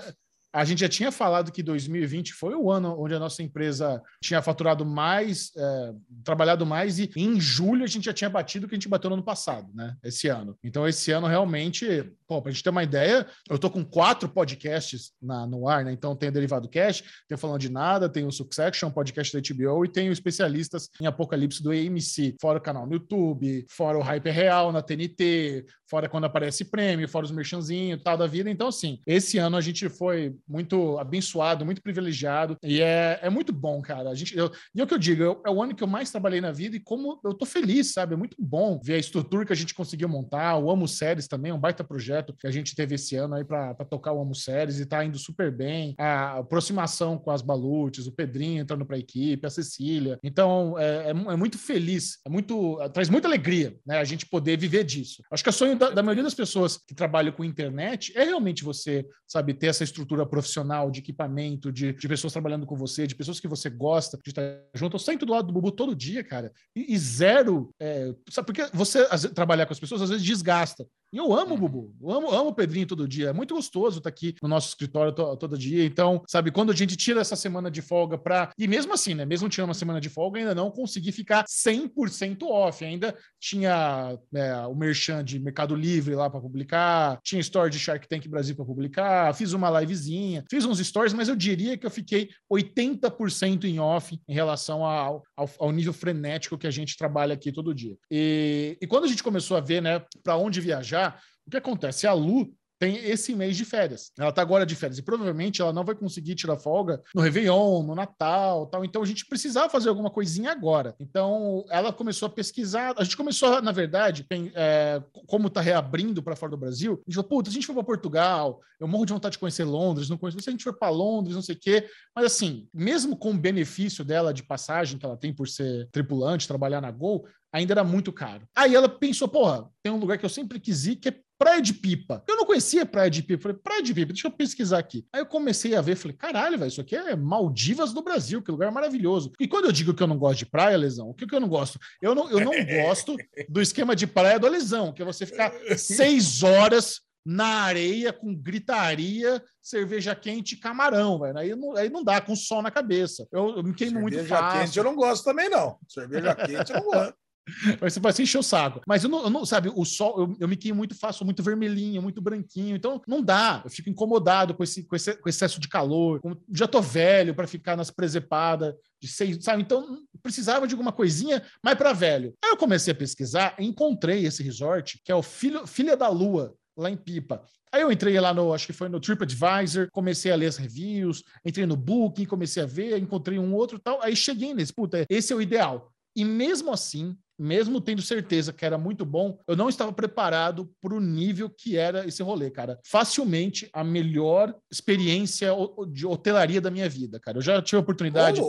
a 0.55 0.65
gente 0.65 0.83
já 0.83 0.89
tinha 0.89 1.11
falado 1.11 1.51
que 1.51 1.65
2020 1.65 2.33
foi 2.33 2.55
o 2.55 2.71
ano 2.71 2.95
onde 2.97 3.13
a 3.13 3.19
nossa 3.19 3.43
empresa 3.43 4.01
tinha 4.23 4.41
faturado 4.41 4.87
mais, 4.87 5.51
é, 5.57 5.93
trabalhado 6.23 6.65
mais, 6.65 7.01
e 7.01 7.11
em 7.17 7.41
julho 7.41 7.83
a 7.83 7.89
gente 7.89 8.05
já 8.05 8.13
tinha 8.13 8.31
batido 8.31 8.65
o 8.65 8.69
que 8.69 8.77
a 8.77 8.79
gente 8.79 8.89
bateu 8.89 9.11
no 9.11 9.17
ano 9.17 9.25
passado, 9.25 9.69
né? 9.75 9.97
Esse 10.05 10.29
ano. 10.29 10.57
Então, 10.63 10.87
esse 10.87 11.11
ano 11.11 11.27
realmente, 11.27 12.09
pô, 12.29 12.41
pra 12.41 12.53
gente 12.53 12.63
ter 12.63 12.71
uma 12.71 12.85
ideia, 12.85 13.27
eu 13.51 13.59
tô 13.59 13.69
com 13.69 13.85
quatro 13.85 14.29
podcasts 14.29 15.11
na, 15.21 15.45
no 15.45 15.69
ar, 15.69 15.85
né? 15.85 15.91
Então 15.91 16.15
tem 16.15 16.29
o 16.29 16.33
Derivado 16.33 16.69
Cast, 16.69 17.03
tem 17.27 17.35
o 17.35 17.39
Falando 17.39 17.61
de 17.61 17.69
Nada, 17.69 18.09
tem 18.09 18.25
o 18.25 18.31
Succession, 18.31 18.93
podcast 18.93 19.37
da 19.37 19.43
HBO, 19.43 19.85
e 19.85 19.89
tem 19.89 20.09
o 20.09 20.13
Especialistas 20.13 20.89
em 21.01 21.07
Apocalipse 21.07 21.65
do 21.65 21.73
AMC, 21.73 22.37
fora 22.41 22.59
o 22.59 22.63
canal 22.63 22.87
no 22.87 22.93
YouTube, 22.93 23.67
fora 23.69 23.99
o 23.99 24.03
Hyper 24.03 24.33
Real 24.33 24.71
na 24.71 24.83
TNT, 24.83 25.67
fora 25.95 26.09
quando 26.09 26.25
aparece 26.25 26.65
prêmio, 26.65 27.09
fora 27.09 27.25
os 27.25 27.31
merchanzinhos 27.31 28.03
tal 28.03 28.19
da 28.19 28.27
vida. 28.27 28.51
Então, 28.51 28.67
assim, 28.67 28.99
esse 29.07 29.39
ano 29.39 29.57
a 29.57 29.61
gente 29.61 29.89
foi 29.89 30.35
muito 30.49 30.99
abençoado, 30.99 31.65
muito 31.65 31.81
privilegiado, 31.81 32.57
e 32.65 32.81
é, 32.81 33.21
é 33.23 33.31
muito 33.31 33.53
bom, 33.53 33.81
cara. 33.81 34.11
A 34.11 34.15
gente, 34.15 34.37
eu, 34.37 34.51
e 34.75 34.81
é 34.81 34.83
o 34.83 34.89
que 34.89 34.95
eu 34.95 34.99
digo, 34.99 35.23
eu, 35.23 35.41
é 35.47 35.51
o 35.51 35.63
ano 35.63 35.73
que 35.73 35.85
eu 35.85 35.87
mais 35.87 36.11
trabalhei 36.11 36.41
na 36.41 36.51
vida, 36.51 36.75
e 36.75 36.81
como 36.81 37.21
eu 37.25 37.33
tô 37.33 37.47
feliz, 37.47 37.93
sabe? 37.93 38.15
É 38.15 38.17
muito 38.17 38.37
bom 38.41 38.81
ver 38.83 38.95
a 38.95 38.99
estrutura 38.99 39.47
que 39.47 39.53
a 39.53 39.57
gente 39.57 39.73
conseguiu 39.73 40.09
montar, 40.09 40.57
o 40.57 40.69
Amo 40.69 40.89
Séries 40.89 41.29
também, 41.29 41.53
é 41.53 41.55
um 41.55 41.61
baita 41.61 41.85
projeto 41.85 42.35
que 42.37 42.49
a 42.49 42.51
gente 42.51 42.75
teve 42.75 42.97
esse 42.97 43.15
ano 43.15 43.37
aí 43.37 43.45
para 43.45 43.73
tocar 43.85 44.13
o 44.13 44.21
Amo 44.21 44.35
Séries, 44.35 44.81
e 44.81 44.87
tá 44.87 45.05
indo 45.05 45.17
super 45.17 45.53
bem. 45.53 45.95
A 45.97 46.39
aproximação 46.39 47.17
com 47.17 47.31
as 47.31 47.41
Balutes, 47.41 48.09
o 48.09 48.13
Pedrinho 48.13 48.63
entrando 48.63 48.85
para 48.85 48.97
a 48.97 48.99
equipe, 48.99 49.47
a 49.47 49.51
Cecília. 49.51 50.19
Então, 50.25 50.77
é, 50.77 51.07
é, 51.07 51.11
é 51.11 51.37
muito 51.37 51.57
feliz, 51.57 52.19
é 52.27 52.29
muito, 52.29 52.81
traz 52.93 53.09
muita 53.09 53.29
alegria, 53.29 53.77
né? 53.87 53.99
A 53.99 54.05
gente 54.05 54.27
poder 54.27 54.59
viver 54.59 54.83
disso. 54.83 55.23
Acho 55.31 55.45
que 55.45 55.51
é 55.51 55.53
sonho 55.53 55.84
da, 55.89 55.91
da, 55.91 56.03
maioria 56.03 56.25
das 56.25 56.35
pessoas 56.35 56.77
que 56.77 56.95
trabalham 56.95 57.33
com 57.33 57.45
internet 57.45 58.13
é 58.17 58.25
realmente 58.25 58.65
você, 58.65 59.07
sabe, 59.27 59.55
ter 59.55 59.67
essa 59.67 59.85
estrutura 59.85 60.27
profissional 60.27 60.91
de 60.91 61.01
equipamento, 61.01 61.71
de, 61.71 61.93
de 61.93 62.09
pessoas 62.09 62.33
trabalhando 62.33 62.67
com 62.67 62.77
você, 62.77 63.07
de 63.07 63.15
pessoas 63.15 63.41
que 63.41 63.49
você 63.49 63.69
gosta 63.69 64.19
de 64.23 64.31
estar 64.31 64.43
junto. 64.75 64.95
Eu 64.95 65.01
sento 65.01 65.27
do 65.27 65.33
lado 65.33 65.47
do 65.47 65.53
Bubu 65.53 65.71
todo 65.71 65.95
dia, 65.95 66.25
cara, 66.25 66.53
e, 66.75 66.95
e 66.95 66.99
zero. 66.99 67.71
É, 67.81 68.15
sabe, 68.31 68.47
porque 68.47 68.69
você 68.73 69.07
trabalhar 69.35 69.67
com 69.67 69.73
as 69.73 69.81
pessoas 69.81 70.03
às 70.03 70.11
vezes 70.11 70.25
desgasta. 70.25 70.87
E 71.15 71.17
eu 71.17 71.33
amo 71.33 71.55
o 71.55 71.59
Bubu, 71.59 71.95
eu 72.03 72.11
amo, 72.11 72.29
amo 72.33 72.49
o 72.49 72.53
Pedrinho 72.53 72.89
todo 72.89 73.07
dia. 73.07 73.29
É 73.29 73.33
muito 73.33 73.55
gostoso 73.55 73.99
estar 73.99 74.09
aqui 74.09 74.35
no 74.43 74.49
nosso 74.49 74.71
escritório 74.71 75.13
to, 75.13 75.37
todo 75.37 75.57
dia. 75.57 75.85
Então, 75.85 76.21
sabe, 76.27 76.51
quando 76.51 76.73
a 76.73 76.75
gente 76.75 76.97
tira 76.97 77.21
essa 77.21 77.37
semana 77.37 77.71
de 77.71 77.81
folga 77.81 78.19
para. 78.19 78.51
E 78.59 78.67
mesmo 78.67 78.93
assim, 78.93 79.15
né? 79.15 79.25
Mesmo 79.25 79.49
tirando 79.49 79.69
uma 79.69 79.75
semana 79.75 80.01
de 80.01 80.09
folga, 80.09 80.41
ainda 80.41 80.57
não 80.57 80.73
consegui 80.73 81.13
ficar 81.13 81.45
100% 81.45 82.43
off. 82.43 82.85
Ainda 82.85 83.17
tinha 83.39 84.19
é, 84.35 84.57
o 84.67 84.75
Merchan 84.75 85.23
de 85.23 85.39
Mercado 85.39 85.77
Livre 85.77 86.17
lá 86.17 86.29
para 86.29 86.41
publicar, 86.41 87.21
tinha 87.23 87.41
story 87.41 87.71
de 87.71 87.79
Shark 87.79 88.09
Tank 88.09 88.27
Brasil 88.27 88.57
para 88.57 88.65
publicar, 88.65 89.33
fiz 89.37 89.53
uma 89.53 89.71
livezinha, 89.81 90.43
fiz 90.51 90.65
uns 90.65 90.85
stories, 90.85 91.13
mas 91.13 91.29
eu 91.29 91.37
diria 91.37 91.79
que 91.79 91.87
eu 91.87 91.91
fiquei 91.93 92.31
80% 92.53 93.67
em 93.67 93.79
off 93.79 94.19
em 94.27 94.35
relação 94.35 94.85
ao, 94.85 95.23
ao, 95.37 95.49
ao, 95.61 95.71
nível 95.71 95.93
frenético 95.93 96.59
que 96.59 96.67
a 96.67 96.73
gente 96.73 96.97
trabalha 96.97 97.35
aqui 97.35 97.53
todo 97.53 97.73
dia. 97.73 97.97
E, 98.11 98.77
e 98.83 98.87
quando 98.89 99.05
a 99.05 99.09
gente 99.09 99.23
começou 99.23 99.57
a 99.57 99.61
ver, 99.61 99.81
né, 99.81 100.03
para 100.25 100.37
onde 100.37 100.61
viajar, 100.61 101.04
o 101.47 101.51
que 101.51 101.57
acontece? 101.57 102.07
A 102.07 102.13
Lu 102.13 102.55
tem 102.79 102.97
esse 102.97 103.35
mês 103.35 103.57
de 103.57 103.65
férias. 103.65 104.13
Ela 104.19 104.33
tá 104.33 104.43
agora 104.43 104.67
de 104.67 104.75
férias 104.75 104.99
e 104.99 105.03
provavelmente 105.03 105.63
ela 105.63 105.73
não 105.73 105.85
vai 105.85 105.95
conseguir 105.95 106.35
tirar 106.35 106.59
folga 106.59 107.01
no 107.15 107.23
Réveillon, 107.23 107.83
no 107.83 107.95
Natal, 107.95 108.67
tal. 108.67 108.85
Então 108.85 109.03
a 109.03 109.07
gente 109.07 109.27
precisava 109.27 109.71
fazer 109.71 109.89
alguma 109.89 110.11
coisinha 110.11 110.51
agora. 110.51 110.95
Então 110.99 111.65
ela 111.71 111.93
começou 111.93 112.27
a 112.27 112.31
pesquisar. 112.31 112.95
A 112.99 113.05
gente 113.05 113.17
começou, 113.17 113.63
na 113.63 113.73
verdade, 113.73 114.25
tem, 114.25 114.53
é, 114.55 115.03
como 115.27 115.49
tá 115.49 115.61
reabrindo 115.61 116.23
para 116.23 116.37
fora 116.37 116.51
do 116.51 116.59
Brasil, 116.59 116.95
a 116.95 117.11
gente 117.11 117.15
falou, 117.15 117.29
puta, 117.29 117.49
a 117.49 117.53
gente 117.53 117.67
for 117.67 117.75
para 117.75 117.85
Portugal, 117.85 118.61
eu 118.81 118.89
morro 118.89 119.07
de 119.07 119.13
vontade 119.13 119.33
de 119.33 119.39
conhecer 119.39 119.65
Londres, 119.65 120.09
não 120.09 120.19
conheço. 120.19 120.39
Se 120.41 120.51
a 120.51 120.53
gente 120.53 120.65
for 120.65 120.77
para 120.77 120.91
Londres, 120.91 121.35
não 121.35 121.43
sei 121.43 121.55
o 121.55 121.59
quê. 121.59 121.89
Mas 122.15 122.27
assim, 122.27 122.69
mesmo 122.75 123.17
com 123.17 123.31
o 123.31 123.39
benefício 123.39 124.05
dela 124.05 124.35
de 124.35 124.43
passagem 124.43 124.99
que 124.99 125.07
ela 125.07 125.17
tem 125.17 125.33
por 125.33 125.49
ser 125.49 125.89
tripulante, 125.91 126.49
trabalhar 126.49 126.81
na 126.81 126.91
Gol, 126.91 127.27
ainda 127.55 127.73
era 127.73 127.85
muito 127.85 128.13
caro. 128.13 128.47
Aí 128.55 128.75
ela 128.75 128.89
pensou, 128.89 129.29
porra, 129.29 129.71
tem 129.81 129.93
um 129.93 129.99
lugar 129.99 130.19
que 130.19 130.25
eu 130.25 130.29
sempre 130.29 130.59
quis 130.59 130.87
ir, 130.87 130.97
que 130.97 131.09
é 131.09 131.21
Praia 131.39 131.63
de 131.63 131.73
Pipa. 131.73 132.23
Eu 132.27 132.37
não 132.37 132.45
conhecia 132.45 132.85
Praia 132.85 133.09
de 133.09 133.23
Pipa. 133.23 133.43
Falei, 133.45 133.57
Praia 133.57 133.83
de 133.83 133.95
Pipa, 133.95 134.13
deixa 134.13 134.27
eu 134.27 134.33
pesquisar 134.33 134.79
aqui. 134.79 135.07
Aí 135.13 135.21
eu 135.21 135.27
comecei 135.27 135.77
a 135.77 135.81
ver, 135.81 135.95
falei, 135.95 136.17
caralho, 136.17 136.59
velho, 136.59 136.69
isso 136.69 136.81
aqui 136.81 136.97
é 136.97 137.15
Maldivas 137.15 137.93
do 137.93 138.03
Brasil, 138.03 138.43
que 138.43 138.51
lugar 138.51 138.73
maravilhoso. 138.73 139.33
E 139.39 139.47
quando 139.47 139.67
eu 139.67 139.73
digo 139.73 139.95
que 139.95 140.03
eu 140.03 140.07
não 140.09 140.19
gosto 140.19 140.41
de 140.41 140.47
praia, 140.47 140.77
Lesão, 140.77 141.09
o 141.09 141.15
que, 141.15 141.27
que 141.27 141.35
eu 141.35 141.41
não 141.41 141.49
gosto? 141.49 141.79
Eu 142.03 142.13
não, 142.13 142.29
eu 142.29 142.41
não 142.41 142.53
gosto 142.83 143.17
do 143.49 143.63
esquema 143.63 143.95
de 143.95 144.09
praia 144.09 144.39
do 144.39 144.49
Lesão, 144.49 144.93
que 144.93 145.03
é 145.03 145.05
você 145.05 145.25
ficar 145.25 145.53
seis 145.79 146.43
horas 146.43 147.03
na 147.25 147.63
areia 147.63 148.13
com 148.13 148.35
gritaria, 148.35 149.43
cerveja 149.63 150.15
quente 150.15 150.55
e 150.55 150.59
camarão, 150.59 151.21
velho. 151.21 151.39
Aí 151.39 151.55
não, 151.55 151.77
aí 151.77 151.89
não 151.89 152.03
dá, 152.03 152.21
com 152.21 152.35
sol 152.35 152.63
na 152.63 152.71
cabeça. 152.71 153.27
Eu, 153.33 153.57
eu 153.57 153.63
me 153.63 153.75
queimo 153.75 154.01
cerveja 154.01 154.17
muito 154.17 154.29
fácil. 154.29 154.45
Cerveja 154.45 154.65
quente 154.65 154.79
eu 154.79 154.85
não 154.85 154.95
gosto 154.97 155.25
também, 155.25 155.49
não. 155.49 155.79
Cerveja 155.89 156.35
quente 156.35 156.73
eu 156.73 156.81
não 156.81 156.91
gosto. 156.91 157.24
Você 157.81 158.01
vai 158.01 158.13
se 158.13 158.23
encher 158.23 158.39
o 158.39 158.43
saco. 158.43 158.81
Mas 158.87 159.05
eu 159.05 159.11
não, 159.11 159.25
eu 159.25 159.31
não 159.31 159.45
sabe, 159.45 159.71
o 159.75 159.85
sol, 159.85 160.21
eu, 160.21 160.37
eu 160.41 160.49
me 160.49 160.57
queimo 160.57 160.79
muito 160.79 160.95
fácil, 160.95 161.25
muito 161.25 161.43
vermelhinho, 161.43 162.03
muito 162.03 162.21
branquinho. 162.21 162.77
Então, 162.77 163.01
não 163.07 163.23
dá. 163.23 163.63
Eu 163.65 163.71
fico 163.71 163.91
incomodado 163.91 164.55
com 164.55 164.63
esse, 164.63 164.85
com 164.85 164.97
esse 164.97 165.15
com 165.15 165.29
excesso 165.29 165.61
de 165.61 165.69
calor. 165.69 166.21
Já 166.53 166.67
tô 166.67 166.81
velho 166.81 167.35
para 167.35 167.47
ficar 167.47 167.77
nas 167.77 167.91
presepadas 167.91 168.75
de 169.01 169.09
seis, 169.09 169.43
sabe? 169.43 169.63
Então, 169.63 169.99
precisava 170.23 170.67
de 170.67 170.75
alguma 170.75 170.93
coisinha 170.93 171.43
mais 171.63 171.77
para 171.77 171.93
velho. 171.93 172.35
Aí 172.43 172.51
eu 172.51 172.57
comecei 172.57 172.93
a 172.93 172.97
pesquisar 172.97 173.55
encontrei 173.59 174.27
esse 174.27 174.43
resort, 174.43 175.01
que 175.05 175.11
é 175.11 175.15
o 175.15 175.23
Filho, 175.23 175.67
Filha 175.67 175.97
da 175.97 176.09
Lua, 176.09 176.55
lá 176.77 176.91
em 176.91 176.97
Pipa. 176.97 177.43
Aí 177.73 177.83
eu 177.83 177.91
entrei 177.91 178.19
lá 178.21 178.33
no, 178.33 178.55
acho 178.55 178.67
que 178.67 178.73
foi 178.73 178.89
no 178.89 179.01
TripAdvisor, 179.01 179.89
comecei 179.91 180.31
a 180.31 180.37
ler 180.37 180.47
as 180.47 180.57
reviews, 180.57 181.25
entrei 181.45 181.67
no 181.67 181.77
Booking, 181.77 182.25
comecei 182.25 182.63
a 182.63 182.67
ver, 182.67 182.99
encontrei 182.99 183.39
um 183.39 183.53
outro 183.53 183.79
tal. 183.79 184.01
Aí 184.01 184.15
cheguei 184.15 184.55
nesse, 184.55 184.73
puta, 184.73 185.05
esse 185.09 185.33
é 185.33 185.37
o 185.37 185.43
ideal. 185.43 185.91
E 186.15 186.25
mesmo 186.25 186.73
assim, 186.73 187.17
mesmo 187.39 187.81
tendo 187.81 188.03
certeza 188.03 188.53
que 188.53 188.65
era 188.65 188.79
muito 188.79 189.05
bom, 189.05 189.39
eu 189.47 189.57
não 189.57 189.69
estava 189.69 189.93
preparado 189.93 190.71
para 190.81 190.95
o 190.95 191.01
nível 191.01 191.51
que 191.51 191.77
era 191.77 192.07
esse 192.07 192.23
rolê, 192.23 192.51
cara. 192.51 192.79
Facilmente 192.87 193.69
a 193.73 193.83
melhor 193.83 194.55
experiência 194.71 195.51
de 195.89 196.07
hotelaria 196.07 196.61
da 196.61 196.71
minha 196.71 196.89
vida, 196.89 197.21
cara. 197.21 197.39
Eu 197.39 197.43
já 197.43 197.61
tive 197.63 197.77
a 197.79 197.81
oportunidade 197.81 198.41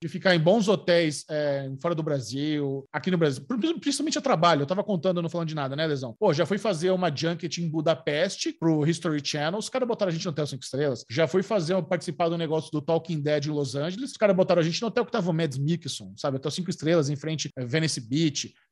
de 0.00 0.08
ficar 0.08 0.34
em 0.34 0.40
bons 0.40 0.68
hotéis 0.68 1.24
é, 1.28 1.70
fora 1.80 1.94
do 1.94 2.02
Brasil, 2.02 2.86
aqui 2.92 3.10
no 3.10 3.18
Brasil, 3.18 3.44
principalmente 3.80 4.18
a 4.18 4.22
trabalho. 4.22 4.60
Eu 4.60 4.64
estava 4.64 4.84
contando, 4.84 5.22
não 5.22 5.28
falando 5.28 5.48
de 5.48 5.54
nada, 5.54 5.74
né, 5.74 5.86
Lesão? 5.86 6.14
Pô, 6.18 6.32
já 6.32 6.46
fui 6.46 6.58
fazer 6.58 6.90
uma 6.90 7.14
junket 7.14 7.58
em 7.58 7.68
Budapeste 7.68 8.52
pro 8.52 8.86
History 8.86 9.20
Channel, 9.24 9.58
os 9.58 9.68
caras 9.68 9.88
botaram 9.88 10.10
a 10.10 10.12
gente 10.12 10.24
no 10.24 10.30
Hotel 10.30 10.46
5 10.46 10.62
Estrelas. 10.62 11.04
Já 11.10 11.26
fui 11.26 11.42
fazer, 11.42 11.80
participar 11.82 12.28
do 12.28 12.38
negócio 12.38 12.70
do 12.70 12.80
Talking 12.80 13.20
Dead 13.20 13.46
em 13.46 13.50
Los 13.50 13.74
Angeles, 13.74 14.12
os 14.12 14.16
caras 14.16 14.36
botaram 14.36 14.60
a 14.60 14.64
gente 14.64 14.80
no 14.80 14.88
hotel 14.88 15.04
que 15.04 15.12
tava 15.12 15.30
o 15.30 15.34
Mads 15.34 15.58
Mikkelsen, 15.58 16.12
sabe? 16.16 16.36
Hotel 16.36 16.50
5 16.50 16.70
Estrelas, 16.70 17.08
em 17.08 17.16
frente 17.16 17.50
a 17.56 17.64
Venice 17.64 18.00
Beach, 18.00 18.27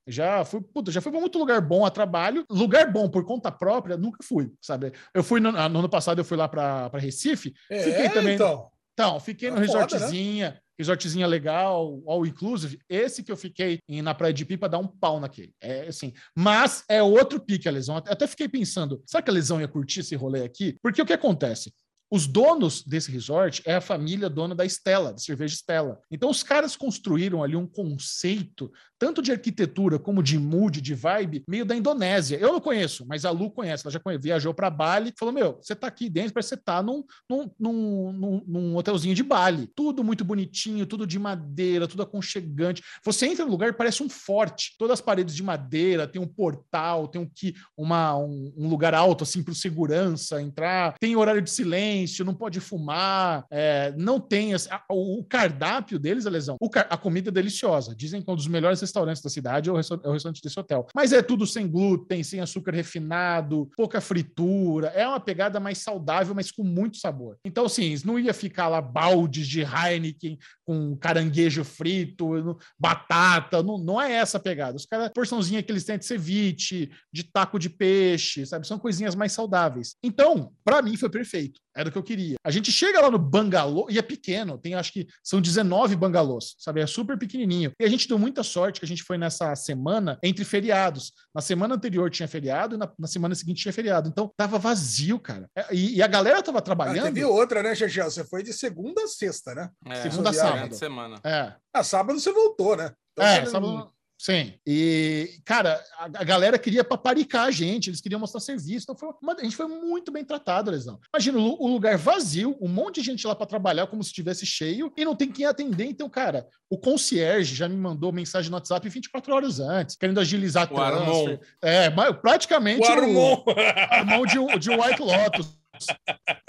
Já 0.07 0.45
fui, 0.45 0.61
puta, 0.61 0.93
já 0.93 1.01
fui 1.01 1.11
para 1.11 1.21
muito 1.21 1.39
lugar 1.39 1.61
bom 1.61 1.85
a 1.85 1.91
trabalho. 1.91 2.45
Lugar 2.49 2.93
bom 2.93 3.09
por 3.09 3.25
conta 3.25 3.51
própria, 3.51 3.97
nunca 3.97 4.19
fui, 4.23 4.53
sabe? 4.61 4.93
Eu 5.13 5.25
fui 5.25 5.41
no, 5.41 5.51
no 5.51 5.59
ano 5.59 5.89
passado, 5.89 6.21
eu 6.21 6.25
fui 6.25 6.37
lá 6.37 6.49
para 6.49 6.89
Recife. 6.95 7.53
É, 7.69 7.83
fiquei 7.83 8.09
também. 8.11 8.35
Então, 8.35 8.71
então 8.93 9.21
fiquei 9.21 9.51
no 9.51 9.57
é 9.57 9.61
resortzinha. 9.61 10.51
Né? 10.51 10.59
resortzinha 10.79 11.27
legal, 11.27 12.03
all 12.07 12.27
inclusive, 12.27 12.79
esse 12.89 13.23
que 13.23 13.33
eu 13.33 13.37
fiquei 13.37 13.79
na 13.89 14.15
Praia 14.15 14.33
de 14.33 14.45
Pipa 14.45 14.69
dá 14.69 14.79
um 14.79 14.87
pau 14.87 15.19
naquele. 15.19 15.55
É 15.61 15.89
assim, 15.89 16.13
mas 16.35 16.85
é 16.89 17.03
outro 17.03 17.41
pique 17.41 17.69
a 17.69 17.73
lesão. 17.73 17.97
Até 17.97 18.27
fiquei 18.27 18.49
pensando, 18.49 19.03
será 19.07 19.23
que 19.23 19.31
a 19.31 19.33
lesão 19.33 19.61
ia 19.61 19.69
curtir 19.69 20.01
esse 20.01 20.15
rolê 20.15 20.45
aqui? 20.45 20.77
Porque 20.83 21.01
o 21.01 21.07
que 21.07 21.15
acontece? 21.15 21.73
Os 22.09 22.27
donos 22.27 22.83
desse 22.83 23.11
resort 23.11 23.63
é 23.65 23.75
a 23.75 23.81
família 23.81 24.31
dona 24.31 24.55
da 24.55 24.65
Estela, 24.65 25.13
da 25.13 25.19
cerveja 25.19 25.55
Estela. 25.55 26.01
Então 26.09 26.31
os 26.31 26.43
caras 26.43 26.77
construíram 26.77 27.43
ali 27.43 27.57
um 27.57 27.67
conceito, 27.67 28.71
tanto 28.97 29.21
de 29.21 29.33
arquitetura 29.33 29.99
como 29.99 30.23
de 30.23 30.39
mood, 30.39 30.81
de 30.81 30.95
vibe, 30.95 31.43
meio 31.49 31.65
da 31.65 31.75
Indonésia. 31.75 32.37
Eu 32.37 32.53
não 32.53 32.61
conheço, 32.61 33.05
mas 33.09 33.25
a 33.25 33.31
Lu 33.31 33.51
conhece. 33.51 33.85
Ela 33.85 33.93
já 33.93 33.99
conhece, 33.99 34.23
viajou 34.23 34.55
para 34.55 34.71
Bali, 34.71 35.13
falou: 35.19 35.35
Meu, 35.35 35.59
você 35.61 35.75
tá 35.75 35.89
aqui 35.89 36.09
dentro, 36.09 36.33
parece 36.33 36.51
que 36.51 36.55
você 36.57 36.63
tá 36.63 36.81
num, 36.81 37.05
num, 37.29 37.51
num, 37.59 38.43
num, 38.47 38.77
hotelzinho 38.77 39.15
de 39.15 39.25
Bali. 39.25 39.69
Tudo 39.75 40.05
muito 40.05 40.25
bonitinho, 40.25 40.87
tudo 40.87 41.07
de 41.07 41.19
madeira, 41.19 41.89
tudo 41.89 42.05
aconchegante. 42.05 42.85
Você 43.05 43.27
entra 43.27 43.45
no 43.45 43.51
lugar 43.51 43.75
parece 43.75 44.03
um 44.03 44.09
forte. 44.09 44.77
Todas 44.79 44.95
as 44.95 45.01
paredes 45.01 45.35
de 45.35 45.43
madeira, 45.43 46.07
tem 46.07 46.23
um 46.23 46.27
portal, 46.27 47.09
tem 47.09 47.21
um, 47.21 47.29
uma, 47.77 48.17
um, 48.17 48.53
um 48.57 48.69
lugar 48.69 48.95
alto 48.95 49.25
assim 49.25 49.43
para 49.43 49.55
segurança 49.55 50.41
entrar, 50.41 50.95
tem 51.01 51.17
horário 51.17 51.43
de 51.43 51.51
silêncio 51.51 51.96
silêncio, 51.97 52.25
não 52.25 52.35
pode 52.35 52.61
fumar, 52.61 53.47
é, 53.51 53.95
não 53.97 54.21
tem. 54.21 54.53
o 54.91 55.25
cardápio 55.25 55.99
deles, 55.99 56.27
a 56.27 56.31
lesão, 56.31 56.57
a 56.91 56.97
comida 56.97 57.31
é 57.31 57.33
deliciosa. 57.33 57.95
Dizem 57.95 58.21
que 58.21 58.29
é 58.29 58.33
um 58.33 58.37
dos 58.37 58.47
melhores 58.47 58.81
restaurantes 58.81 59.23
da 59.23 59.31
cidade 59.31 59.71
é 59.71 59.73
o, 59.73 59.77
é 59.77 60.09
o 60.09 60.13
restaurante 60.13 60.43
desse 60.43 60.59
hotel. 60.59 60.87
Mas 60.95 61.13
é 61.13 61.23
tudo 61.23 61.47
sem 61.47 61.69
glúten, 61.69 62.23
sem 62.23 62.41
açúcar 62.41 62.73
refinado, 62.73 63.71
pouca 63.77 64.01
fritura. 64.01 64.89
É 64.89 65.07
uma 65.07 65.21
pegada 65.21 65.59
mais 65.61 65.79
saudável, 65.79 66.35
mas 66.35 66.51
com 66.51 66.63
muito 66.63 66.99
sabor. 66.99 67.39
Então, 67.45 67.67
assim, 67.67 67.95
não 68.05 68.19
ia 68.19 68.35
ficar 68.35 68.69
lá 68.69 68.81
baldes 68.81 69.47
de 69.47 69.63
Heineken 69.63 70.39
com 70.65 70.97
caranguejo 70.97 71.65
frito, 71.65 72.59
batata. 72.79 73.63
Não, 73.63 73.79
não 73.79 74.01
é 74.01 74.13
essa 74.13 74.37
a 74.37 74.41
pegada. 74.41 74.77
Os 74.77 74.87
caras, 74.87 75.11
porçãozinha 75.15 75.63
que 75.63 75.71
eles 75.71 75.85
têm 75.85 75.99
de 75.99 76.05
ceviche, 76.05 76.91
de 77.13 77.25
taco 77.25 77.59
de 77.59 77.71
peixe, 77.71 78.45
sabe? 78.45 78.67
São 78.67 78.79
coisinhas 78.79 79.15
mais 79.15 79.33
saudáveis. 79.33 79.97
Então, 80.03 80.53
para 80.65 80.83
mim, 80.83 80.97
foi 80.97 81.09
perfeito 81.09 81.61
Era 81.77 81.89
o 81.89 81.93
que 81.93 81.99
eu 81.99 82.03
queria. 82.03 82.37
A 82.43 82.51
gente 82.51 82.73
chega 82.73 83.01
lá 83.01 83.11
no 83.11 83.19
bangalô, 83.19 83.87
e 83.91 83.99
é 83.99 84.03
pequeno, 84.03 84.57
tem 84.57 84.75
acho 84.75 84.93
que 84.93 85.07
são 85.23 85.41
19 85.41 85.95
bangalôs, 85.97 86.55
sabe? 86.59 86.81
É 86.81 86.87
super 86.87 87.19
pequenininho. 87.19 87.71
E 87.79 87.85
a 87.85 87.89
gente 87.89 88.09
deu 88.09 88.19
muita 88.19 88.43
sorte 88.43 88.81
que 88.81 88.87
a 88.87 88.89
gente 88.89 89.03
foi 89.03 89.19
nessa 89.19 89.55
semana 89.55 90.19
entre 90.23 90.45
feriados. 90.45 91.13
Na 91.35 91.41
semana 91.43 91.75
anterior 91.75 92.11
tinha 92.11 92.27
feriado 92.27 92.75
e 92.77 92.79
na, 92.79 92.91
na 92.99 93.07
semana 93.07 93.35
seguinte 93.35 93.61
tinha 93.63 93.73
feriado. 93.73 94.09
Então 94.09 94.33
tava 94.37 94.59
vazio, 94.59 95.19
cara. 95.19 95.49
É, 95.55 95.67
E, 95.75 95.97
e 95.97 96.03
a 96.03 96.07
galera 96.07 96.43
tava 96.43 96.59
Ah, 96.59 96.63
trabalhando. 96.63 97.05
teve 97.05 97.25
outra, 97.25 97.63
né, 97.63 97.75
Chechel? 97.75 98.11
Você 98.11 98.25
foi 98.25 98.43
de 98.43 98.53
segunda 98.53 99.03
a 99.05 99.09
sexta, 99.09 99.55
né? 99.55 99.71
É, 99.87 100.03
Segunda 100.09 100.31
a 100.31 100.33
sábado. 100.33 100.69
de 100.71 100.77
semana. 100.77 101.21
É, 101.25 101.53
Ah, 101.75 101.85
sábado 101.85 102.19
você 102.19 102.33
voltou, 102.33 102.77
né? 102.77 102.91
Então 103.13 103.25
é, 103.27 103.45
sábado- 103.47 103.73
não- 103.73 103.96
Sim. 104.19 104.55
E, 104.67 105.41
cara, 105.45 105.79
a, 105.99 106.05
a 106.07 106.25
galera 106.25 106.59
queria 106.59 106.83
paparicar 106.83 107.45
a 107.47 107.51
gente, 107.51 107.91
eles 107.91 108.01
queriam 108.01 108.19
mostrar 108.19 108.41
serviço. 108.41 108.85
Então, 108.85 108.97
foi 108.97 109.11
uma- 109.23 109.35
a 109.39 109.45
gente 109.45 109.55
foi 109.55 109.67
muito 109.69 110.11
bem 110.11 110.25
tratado, 110.25 110.71
Lesão. 110.71 110.99
Imagina, 111.15 111.39
o, 111.39 111.41
lu- 111.43 111.57
o 111.61 111.67
lugar 111.69 111.99
vazio, 111.99 112.57
um 112.61 112.69
monte 112.69 112.97
de 113.01 113.03
gente 113.07 113.27
lá 113.27 113.35
para 113.35 113.47
trabalhar 113.47 113.87
como 113.89 114.03
se 114.03 114.09
estivesse 114.09 114.47
cheio 114.47 114.91
e 114.97 115.05
não 115.05 115.15
tem 115.15 115.31
quem 115.31 115.45
atender. 115.45 115.85
Então, 115.85 116.09
cara, 116.09 116.47
o 116.71 116.79
concierge 116.79 117.55
já 117.55 117.69
me 117.69 117.77
mandou 117.77 118.11
mensagem 118.11 118.51
no 118.51 118.57
WhatsApp 118.57 118.89
24 118.89 119.35
horas 119.35 119.61
antes, 119.61 119.97
querendo 119.97 120.19
agilizar 120.19 120.73
O 120.73 120.81
Armon. 120.81 121.05
transfer. 121.25 121.41
É, 121.63 121.91
mas 121.91 122.17
praticamente 122.17 122.81
O 122.81 122.91
Armon! 122.91 123.45
Armão 123.91 124.25
de, 124.25 124.59
de 124.59 124.71
White 124.71 125.03
Lotus. 125.03 125.57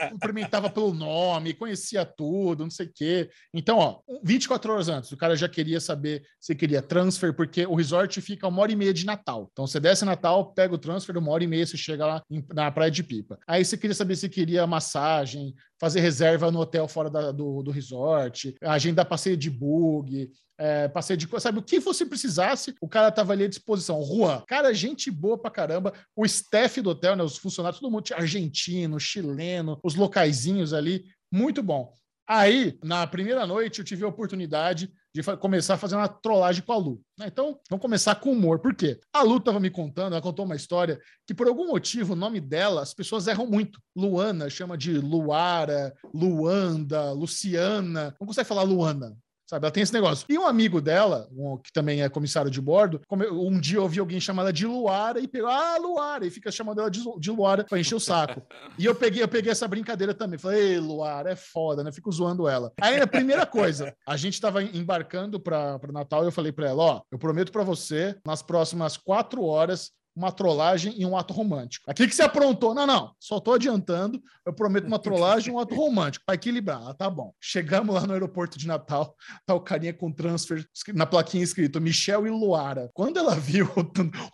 Cumprimentava 0.09 0.69
pelo 0.69 0.93
nome, 0.93 1.53
conhecia 1.53 2.05
tudo, 2.05 2.63
não 2.63 2.69
sei 2.69 2.86
o 2.86 2.91
quê. 2.93 3.30
Então, 3.53 3.78
ó, 3.78 3.99
24 4.23 4.71
horas 4.71 4.89
antes, 4.89 5.11
o 5.11 5.17
cara 5.17 5.36
já 5.36 5.49
queria 5.49 5.80
saber 5.80 6.23
se 6.39 6.55
queria 6.55 6.82
transfer, 6.82 7.34
porque 7.36 7.65
o 7.65 7.75
resort 7.75 8.19
fica 8.21 8.47
uma 8.47 8.61
hora 8.61 8.71
e 8.71 8.75
meia 8.75 8.93
de 8.93 9.05
Natal. 9.05 9.49
Então, 9.51 9.65
você 9.67 9.80
desce 9.80 10.05
Natal, 10.05 10.53
pega 10.53 10.73
o 10.73 10.78
transfer, 10.78 11.17
uma 11.17 11.32
hora 11.32 11.43
e 11.43 11.47
meia 11.47 11.65
você 11.65 11.78
chega 11.78 12.05
lá 12.05 12.23
na 12.53 12.71
Praia 12.71 12.91
de 12.91 13.03
Pipa. 13.03 13.38
Aí 13.47 13.63
você 13.65 13.78
queria 13.78 13.95
saber 13.95 14.15
se 14.15 14.30
queria 14.30 14.65
massagem, 14.67 15.53
fazer 15.80 15.99
reserva 15.99 16.51
no 16.51 16.59
hotel 16.59 16.88
fora 16.88 17.09
da- 17.09 17.32
do, 17.32 17.61
do 17.63 17.71
resort, 17.71 18.55
agendar 18.61 19.05
passeio 19.05 19.38
de 19.38 19.49
bug, 19.49 20.30
é, 20.58 20.88
passeio 20.88 21.18
de 21.18 21.28
coisa, 21.28 21.43
sabe? 21.43 21.60
O 21.60 21.64
que 21.64 21.80
você 21.80 22.05
precisasse, 22.05 22.76
o 22.82 22.88
cara 22.88 23.12
tava 23.12 23.34
ali 23.34 23.45
à 23.45 23.47
disposição. 23.47 24.03
Juan, 24.03 24.41
cara, 24.47 24.74
gente 24.74 25.12
boa 25.12 25.38
pra 25.38 25.51
caramba. 25.51 25.93
O 26.16 26.26
staff 26.26 26.82
do 26.82 26.89
hotel, 26.89 27.16
né? 27.16 27.24
Os 27.24 27.38
funcionários, 27.38 27.80
todo 27.80 27.91
mundo 27.91 28.05
argentino, 28.14 28.99
chileno, 28.99 29.80
os 29.84 29.95
locaizinhos 29.95 30.74
ali, 30.74 31.05
muito 31.32 31.62
bom. 31.62 31.93
Aí, 32.30 32.78
na 32.84 33.08
primeira 33.08 33.47
noite, 33.47 33.80
eu 33.80 33.86
tive 33.86 34.03
a 34.03 34.08
oportunidade 34.10 34.91
de 35.16 35.24
começar 35.38 35.76
a 35.76 35.78
fazer 35.78 35.95
uma 35.95 36.10
trollagem 36.10 36.62
com 36.62 36.74
a 36.74 36.78
Lu. 36.78 37.01
né? 37.18 37.28
Então, 37.28 37.58
vamos 37.70 37.82
começar 37.82 38.16
com 38.16 38.34
humor. 38.34 38.60
Por 38.60 38.76
quê? 38.76 38.99
A 39.14 39.22
Lu 39.22 39.38
estava 39.38 39.62
me 39.62 39.70
contando, 39.70 40.12
ela 40.12 40.22
contou 40.22 40.43
uma 40.43 40.55
história 40.55 40.99
que, 41.26 41.34
por 41.34 41.47
algum 41.47 41.68
motivo, 41.68 42.14
o 42.14 42.18
nome 42.18 42.41
dela, 42.41 42.82
as 42.82 42.93
pessoas 42.93 43.28
erram 43.28 43.47
muito. 43.47 43.80
Luana 43.95 44.49
chama 44.49 44.78
de 44.78 44.99
Luara, 44.99 45.95
Luanda, 46.14 47.14
Luciana. 47.14 48.14
Não 48.20 48.28
consegue 48.28 48.47
falar 48.47 48.64
Luana. 48.64 49.16
Sabe, 49.49 49.65
ela 49.65 49.71
tem 49.71 49.81
esse 49.81 49.93
negócio. 49.93 50.25
E 50.27 50.37
um 50.37 50.45
amigo 50.45 50.81
dela, 50.81 51.27
um- 51.31 51.57
que 51.57 51.71
também 51.71 52.01
é 52.01 52.09
comissário 52.09 52.51
de 52.51 52.59
bordo, 52.59 52.99
um 53.31 53.57
dia 53.59 53.81
ouvi 53.81 53.97
alguém 53.97 54.19
chamar 54.19 54.41
ela 54.41 54.51
de 54.53 54.65
Luara 54.67 55.21
e 55.21 55.27
pegou, 55.27 55.49
ah, 55.49 55.77
Luara, 55.77 56.25
e 56.25 56.29
fica 56.29 56.51
chamando 56.51 56.81
ela 56.81 56.91
de, 56.91 57.01
de 57.17 57.31
Luara 57.31 57.63
pra 57.63 57.79
encher 57.79 57.95
o 57.95 57.99
saco. 57.99 58.41
E 58.77 58.83
eu 58.85 58.93
peguei, 58.93 59.23
eu 59.23 59.27
peguei 59.27 59.51
essa 59.51 59.65
brincadeira 59.67 60.13
também. 60.13 60.37
Falei, 60.37 60.73
ei, 60.73 60.79
Luara, 60.79 61.31
é 61.31 61.35
foda, 61.35 61.81
né? 61.81 61.93
Fico 61.93 62.11
zoando 62.11 62.45
ela. 62.47 62.73
Aí 62.81 62.99
a 62.99 63.07
primeira 63.07 63.45
coisa, 63.45 63.95
a 64.05 64.17
gente 64.17 64.39
tava 64.41 64.61
embarcando 64.61 65.39
para 65.39 65.79
o 65.87 65.93
Natal 65.93 66.23
e 66.23 66.27
eu 66.27 66.31
falei 66.31 66.51
pra 66.51 66.67
ela: 66.67 66.83
ó, 66.83 67.01
eu 67.09 67.17
prometo 67.17 67.49
pra 67.51 67.63
você, 67.63 68.17
nas 68.25 68.41
próximas 68.41 68.97
quatro 68.97 69.43
horas, 69.45 69.91
uma 70.18 70.32
trollagem 70.32 70.93
e 70.97 71.05
um 71.05 71.15
ato 71.15 71.34
romântico. 71.34 71.89
Aqui 71.89 72.07
que 72.07 72.15
você 72.15 72.24
aprontou. 72.24 72.74
Não, 72.74 72.88
não, 72.88 73.11
só 73.20 73.39
tô 73.39 73.53
adiantando. 73.53 74.22
Eu 74.45 74.53
prometo 74.53 74.88
uma 74.88 74.97
trollagem 74.97 75.53
e 75.53 75.55
um 75.55 75.59
ato 75.59 75.76
romântico, 75.76 76.26
para 76.26 76.36
equilibrar. 76.36 76.82
Ah, 76.88 76.93
tá 76.93 77.09
bom. 77.09 77.34
Chegamos 77.39 77.93
lá 77.93 78.07
no 78.07 78.13
aeroporto 78.13 78.57
de 78.57 78.65
Natal, 78.65 79.15
tá 79.45 79.53
o 79.53 79.59
carinha 79.59 79.93
com 79.93 80.11
transfer, 80.11 80.65
na 80.93 81.05
plaquinha 81.05 81.43
escrito 81.43 81.80
Michel 81.80 82.26
e 82.26 82.30
Luara. 82.32 82.89
Quando 82.93 83.18
ela 83.18 83.36
viu 83.36 83.70
o, 83.76 83.82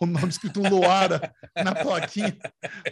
o 0.04 0.06
nome 0.06 0.28
escrito 0.28 0.62
Luara 0.62 1.32
na 1.62 1.74
plaquinha 1.74 2.36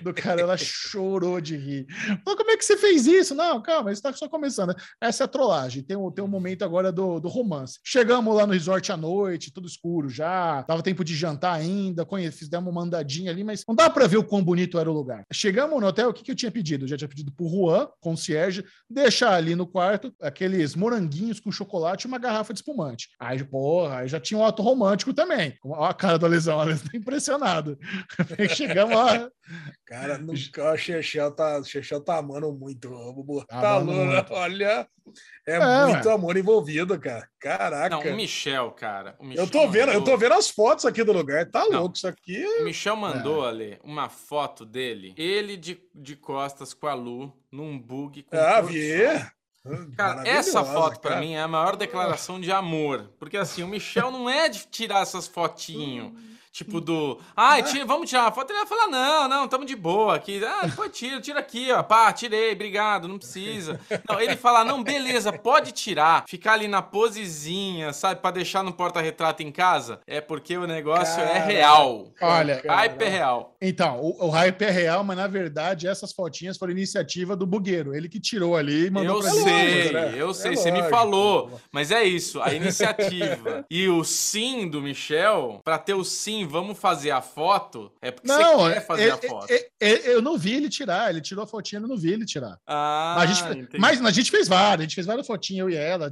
do 0.03 0.13
cara, 0.13 0.43
ela 0.43 0.57
chorou 0.57 1.41
de 1.41 1.57
rir. 1.57 1.87
Falou, 2.25 2.37
como 2.37 2.51
é 2.51 2.57
que 2.57 2.65
você 2.65 2.77
fez 2.77 3.07
isso? 3.07 3.35
Não, 3.35 3.63
calma, 3.63 3.91
isso 3.91 4.03
tá 4.03 4.13
só 4.13 4.29
começando. 4.29 4.75
Essa 5.01 5.25
é 5.25 5.27
a 5.27 5.29
trollagem. 5.29 5.83
Tem 5.83 5.97
um, 5.97 6.11
tem 6.11 6.25
um 6.25 6.29
momento 6.29 6.65
agora 6.65 6.93
do, 6.93 7.21
do 7.21 7.29
romance. 7.29 7.79
Chegamos 7.85 8.35
lá 8.35 8.47
no 8.47 8.53
resort 8.53 8.93
à 8.93 8.97
noite, 8.97 9.53
tudo 9.53 9.67
escuro 9.67 10.09
já, 10.09 10.63
dava 10.63 10.83
tempo 10.83 11.05
de 11.05 11.15
jantar 11.15 11.55
ainda, 11.55 12.05
conhe- 12.05 12.31
fizemos 12.31 12.71
uma 12.71 12.82
andadinha 12.83 13.31
ali, 13.31 13.45
mas 13.45 13.65
não 13.67 13.75
dava 13.75 13.93
para 13.93 14.07
ver 14.07 14.17
o 14.17 14.25
quão 14.25 14.43
bonito 14.43 14.79
era 14.79 14.91
o 14.91 14.93
lugar. 14.93 15.25
Chegamos 15.33 15.81
no 15.81 15.87
hotel, 15.87 16.11
o 16.11 16.13
que, 16.13 16.23
que 16.23 16.31
eu 16.31 16.37
tinha 16.37 16.51
pedido? 16.51 16.85
Eu 16.85 16.89
já 16.89 16.97
tinha 16.97 17.09
pedido 17.09 17.33
pro 17.33 17.49
Juan, 17.49 17.89
concierge, 18.01 18.65
deixar 18.89 19.35
ali 19.35 19.55
no 19.55 19.67
quarto 19.67 20.15
aqueles 20.21 20.75
moranguinhos 20.75 21.41
com 21.41 21.51
chocolate 21.51 22.07
e 22.07 22.09
uma 22.09 22.19
garrafa 22.19 22.53
de 22.53 22.61
espumante. 22.61 23.09
Aí, 23.19 23.43
porra, 23.43 23.99
aí 23.99 24.09
já 24.09 24.21
tinha 24.21 24.39
um 24.39 24.45
ato 24.45 24.63
romântico 24.63 25.13
também. 25.13 25.57
Olha 25.65 25.91
a 25.91 25.95
cara 25.95 26.19
do 26.19 26.27
Lesão, 26.27 26.59
o 26.59 26.67
tá 26.67 26.97
impressionado. 26.97 27.79
Chegamos 28.55 28.97
lá, 28.97 29.31
Cara, 29.85 30.19
nunca, 30.19 30.73
o 30.73 30.77
Chechel 30.77 31.31
tá, 31.33 31.59
o 31.59 31.65
Chechel 31.65 32.01
tá 32.01 32.19
amando 32.19 32.53
muito, 32.53 32.89
Bubu. 32.89 33.45
Tá 33.47 33.61
Tá 33.61 33.79
louco, 33.79 34.35
olha. 34.35 34.87
É, 35.47 35.57
É, 35.57 35.87
muito 35.87 36.09
amor 36.11 36.37
envolvido, 36.37 36.99
cara. 36.99 37.29
Caraca. 37.43 37.91
Não, 37.97 38.01
o 38.13 38.17
Michel, 38.17 38.71
cara. 38.71 39.17
o 39.19 39.25
Michel 39.25 39.45
eu 39.45 39.51
tô 39.51 39.69
vendo, 39.69 39.89
eu 39.91 39.99
mandou- 39.99 40.15
tô 40.15 40.17
vendo 40.17 40.35
as 40.35 40.49
fotos 40.49 40.87
aqui 40.87 41.03
do 41.03 41.13
lugar. 41.13 41.51
Tá 41.51 41.65
Não. 41.69 41.81
louco 41.81 41.97
isso 41.97 42.07
aqui. 42.07 42.45
O 42.61 42.65
Michel 42.65 42.95
mandou 42.97 43.45
ali 43.45 43.79
uma 43.83 44.09
foto 44.09 44.65
dele, 44.65 45.13
ele 45.17 45.57
de, 45.57 45.81
de 45.95 46.15
costas 46.15 46.73
com 46.73 46.87
a 46.87 46.95
Lu, 46.95 47.33
num 47.51 47.77
bug 47.79 48.23
com 48.23 48.37
Ah. 48.37 48.63
Cara, 49.97 50.27
essa 50.27 50.65
foto 50.65 50.99
pra 51.01 51.11
cara. 51.13 51.21
mim 51.21 51.35
é 51.35 51.41
a 51.41 51.47
maior 51.49 51.77
declaração 51.77 52.41
de 52.41 52.51
amor. 52.51 53.13
Porque 53.19 53.37
assim, 53.37 53.63
o 53.63 53.69
Michel 53.69 54.11
não 54.11 54.29
é 54.29 54.49
de 54.49 54.67
tirar 54.67 55.03
essas 55.03 55.29
fotinhos. 55.29 56.13
Tipo 56.53 56.81
do. 56.83 57.19
Ai, 57.35 57.63
tira, 57.63 57.87
vamos 57.87 58.11
tirar 58.11 58.25
uma 58.25 58.33
foto. 58.33 58.51
Ele 58.51 58.59
vai 58.59 58.69
falar: 58.69 58.87
não, 58.89 59.27
não, 59.27 59.49
tamo 59.49 59.65
de 59.65 59.75
boa 59.75 60.15
aqui. 60.17 60.45
Ah, 60.45 60.67
depois 60.67 60.91
tira, 60.93 61.19
tira 61.21 61.41
aqui, 61.41 61.73
ó. 61.73 61.83
Pá, 61.83 62.13
tirei, 62.13 62.53
obrigado, 62.53 63.09
não 63.09 63.17
precisa. 63.19 63.81
Não, 64.09 64.21
ele 64.21 64.37
fala: 64.37 64.63
não, 64.63 64.83
beleza, 64.83 65.33
pode 65.33 65.73
tirar. 65.73 66.25
Ficar 66.29 66.53
ali 66.53 66.69
na 66.69 66.83
posezinha, 66.83 67.93
sabe, 67.93 68.21
pra 68.21 68.31
deixar 68.31 68.63
no 68.63 68.73
porta-retrato 68.73 69.43
em 69.43 69.51
casa. 69.51 70.01
É 70.07 70.21
porque 70.21 70.57
o 70.57 70.67
negócio 70.67 71.21
é 71.23 71.27
Caraca. 71.27 71.47
real. 71.47 72.09
Olha, 72.21 72.63
Hype 72.67 73.03
é 73.03 73.09
real. 73.09 73.57
Então, 73.61 74.01
o, 74.01 74.27
o 74.27 74.31
hype 74.31 74.63
é 74.63 74.71
real, 74.71 75.03
mas 75.05 75.17
na 75.17 75.27
verdade 75.29 75.87
essas 75.89 76.13
fotinhas 76.13 76.59
foram 76.59 76.73
iniciativa 76.73 77.35
do 77.37 77.47
bugueiro. 77.47 77.95
Ele 77.95 78.09
que 78.09 78.21
tirou 78.21 78.57
ali 78.57 78.87
e 78.87 78.91
mandou 78.91 79.17
Eu 79.17 79.23
pra 79.23 79.31
sei, 79.31 79.83
gente. 79.83 79.93
né? 79.95 80.13
eu 80.17 80.31
É 80.31 80.35
sei, 80.35 80.57
você 80.57 80.71
me 80.71 80.83
falou. 80.91 81.61
Mas 81.71 81.91
é 81.91 82.03
isso, 82.05 82.43
a 82.43 82.53
iniciativa 82.53 83.65
e 83.71 83.89
o 83.89 84.05
sim 84.05 84.69
do 84.69 84.83
Michel, 84.83 85.61
pra 85.65 85.79
ter 85.79 85.95
o 85.95 86.05
sim, 86.05 86.42
vamos 86.47 86.79
fazer 86.79 87.11
a 87.11 87.21
foto, 87.21 87.93
é 88.01 88.11
porque 88.11 88.29
Não, 88.29 88.61
você 88.61 88.75
quer 88.75 88.87
fazer 88.87 89.03
é- 89.09 89.11
a 89.11 89.17
foto. 89.19 89.47
é- 89.51 89.69
é- 89.81 90.15
eu 90.15 90.23
não 90.23 90.37
vi 90.39 90.55
ele 90.55 90.69
tirar. 90.69 91.11
Ele 91.11 91.21
tirou 91.21 91.45
a 91.45 91.47
fotinha, 91.47 91.81
eu 91.81 91.89
não 91.89 91.97
vi 91.97 92.13
ele 92.13 92.25
tirar. 92.25 92.59
Ah, 92.67 93.17
a 93.21 93.27
gente, 93.27 93.79
mas 93.79 94.05
a 94.05 94.11
gente 94.11 94.31
fez 94.31 94.49
várias, 94.49 94.81
a 94.81 94.83
gente 94.83 94.95
fez 94.95 95.07
várias 95.07 95.27
fotinhas, 95.27 95.61
eu 95.61 95.71
e 95.71 95.77
ela, 95.77 96.11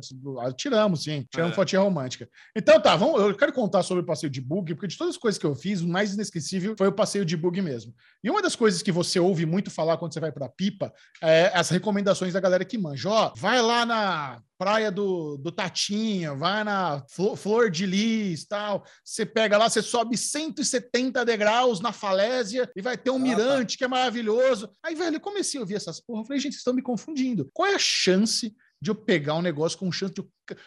tiramos, 0.56 1.02
sim, 1.04 1.26
tiramos 1.30 1.52
É. 1.52 1.54
fotinha 1.54 1.80
romântica. 1.80 2.28
Então 2.56 2.80
tá, 2.80 2.96
vamos, 2.96 3.20
eu 3.20 3.34
quero 3.34 3.52
contar 3.52 3.82
sobre 3.82 4.02
o 4.02 4.06
passeio 4.06 4.30
de 4.30 4.40
bug, 4.40 4.74
porque 4.74 4.86
de 4.86 4.96
todas 4.96 5.14
as 5.14 5.20
coisas 5.20 5.38
que 5.38 5.46
eu 5.46 5.54
fiz, 5.54 5.80
o 5.80 5.88
mais 5.88 6.14
inesquecível 6.14 6.74
foi 6.76 6.88
o 6.88 6.92
passeio 6.92 7.24
de 7.24 7.36
bug 7.36 7.60
mesmo. 7.60 7.94
E 8.22 8.30
uma 8.30 8.42
das 8.42 8.56
coisas 8.56 8.82
que 8.82 8.92
você 8.92 9.18
ouve 9.20 9.46
muito 9.46 9.70
falar 9.70 9.96
quando 9.96 10.12
você 10.12 10.20
vai 10.20 10.32
pra 10.32 10.48
Pipa 10.48 10.92
é 11.22 11.50
as 11.54 11.68
recomendações 11.70 12.32
da 12.32 12.40
galera 12.40 12.64
que 12.64 12.78
manja. 12.78 13.08
Ó, 13.08 13.32
vai 13.36 13.60
lá 13.62 13.86
na 13.86 14.40
praia 14.60 14.92
do, 14.92 15.38
do 15.38 15.50
Tatinho, 15.50 16.36
vai 16.36 16.62
na 16.62 17.02
Flo- 17.08 17.34
Flor 17.34 17.70
de 17.70 17.86
Lis, 17.86 18.44
tal. 18.46 18.84
Você 19.02 19.24
pega 19.24 19.56
lá, 19.56 19.70
você 19.70 19.80
sobe 19.80 20.18
170 20.18 21.24
degraus 21.24 21.80
na 21.80 21.92
falésia 21.92 22.70
e 22.76 22.82
vai 22.82 22.98
ter 22.98 23.08
um 23.10 23.14
Ah, 23.16 23.18
tá. 23.18 23.24
mirante 23.24 23.78
que 23.78 23.84
é 23.84 23.88
maravilhoso. 23.88 24.70
Aí, 24.84 24.94
velho, 24.94 25.16
eu 25.16 25.20
comecei 25.20 25.58
a 25.58 25.62
ouvir 25.62 25.76
essas 25.76 25.98
porra. 25.98 26.20
Eu 26.20 26.24
falei, 26.26 26.38
gente, 26.40 26.52
vocês 26.52 26.60
estão 26.60 26.74
me 26.74 26.82
confundindo. 26.82 27.48
Qual 27.54 27.66
é 27.66 27.74
a 27.74 27.78
chance 27.78 28.54
de 28.82 28.90
eu 28.90 28.94
pegar 28.94 29.34
um 29.34 29.42
negócio 29.42 29.78
com 29.78 29.90
chance 29.90 30.12
de. 30.12 30.20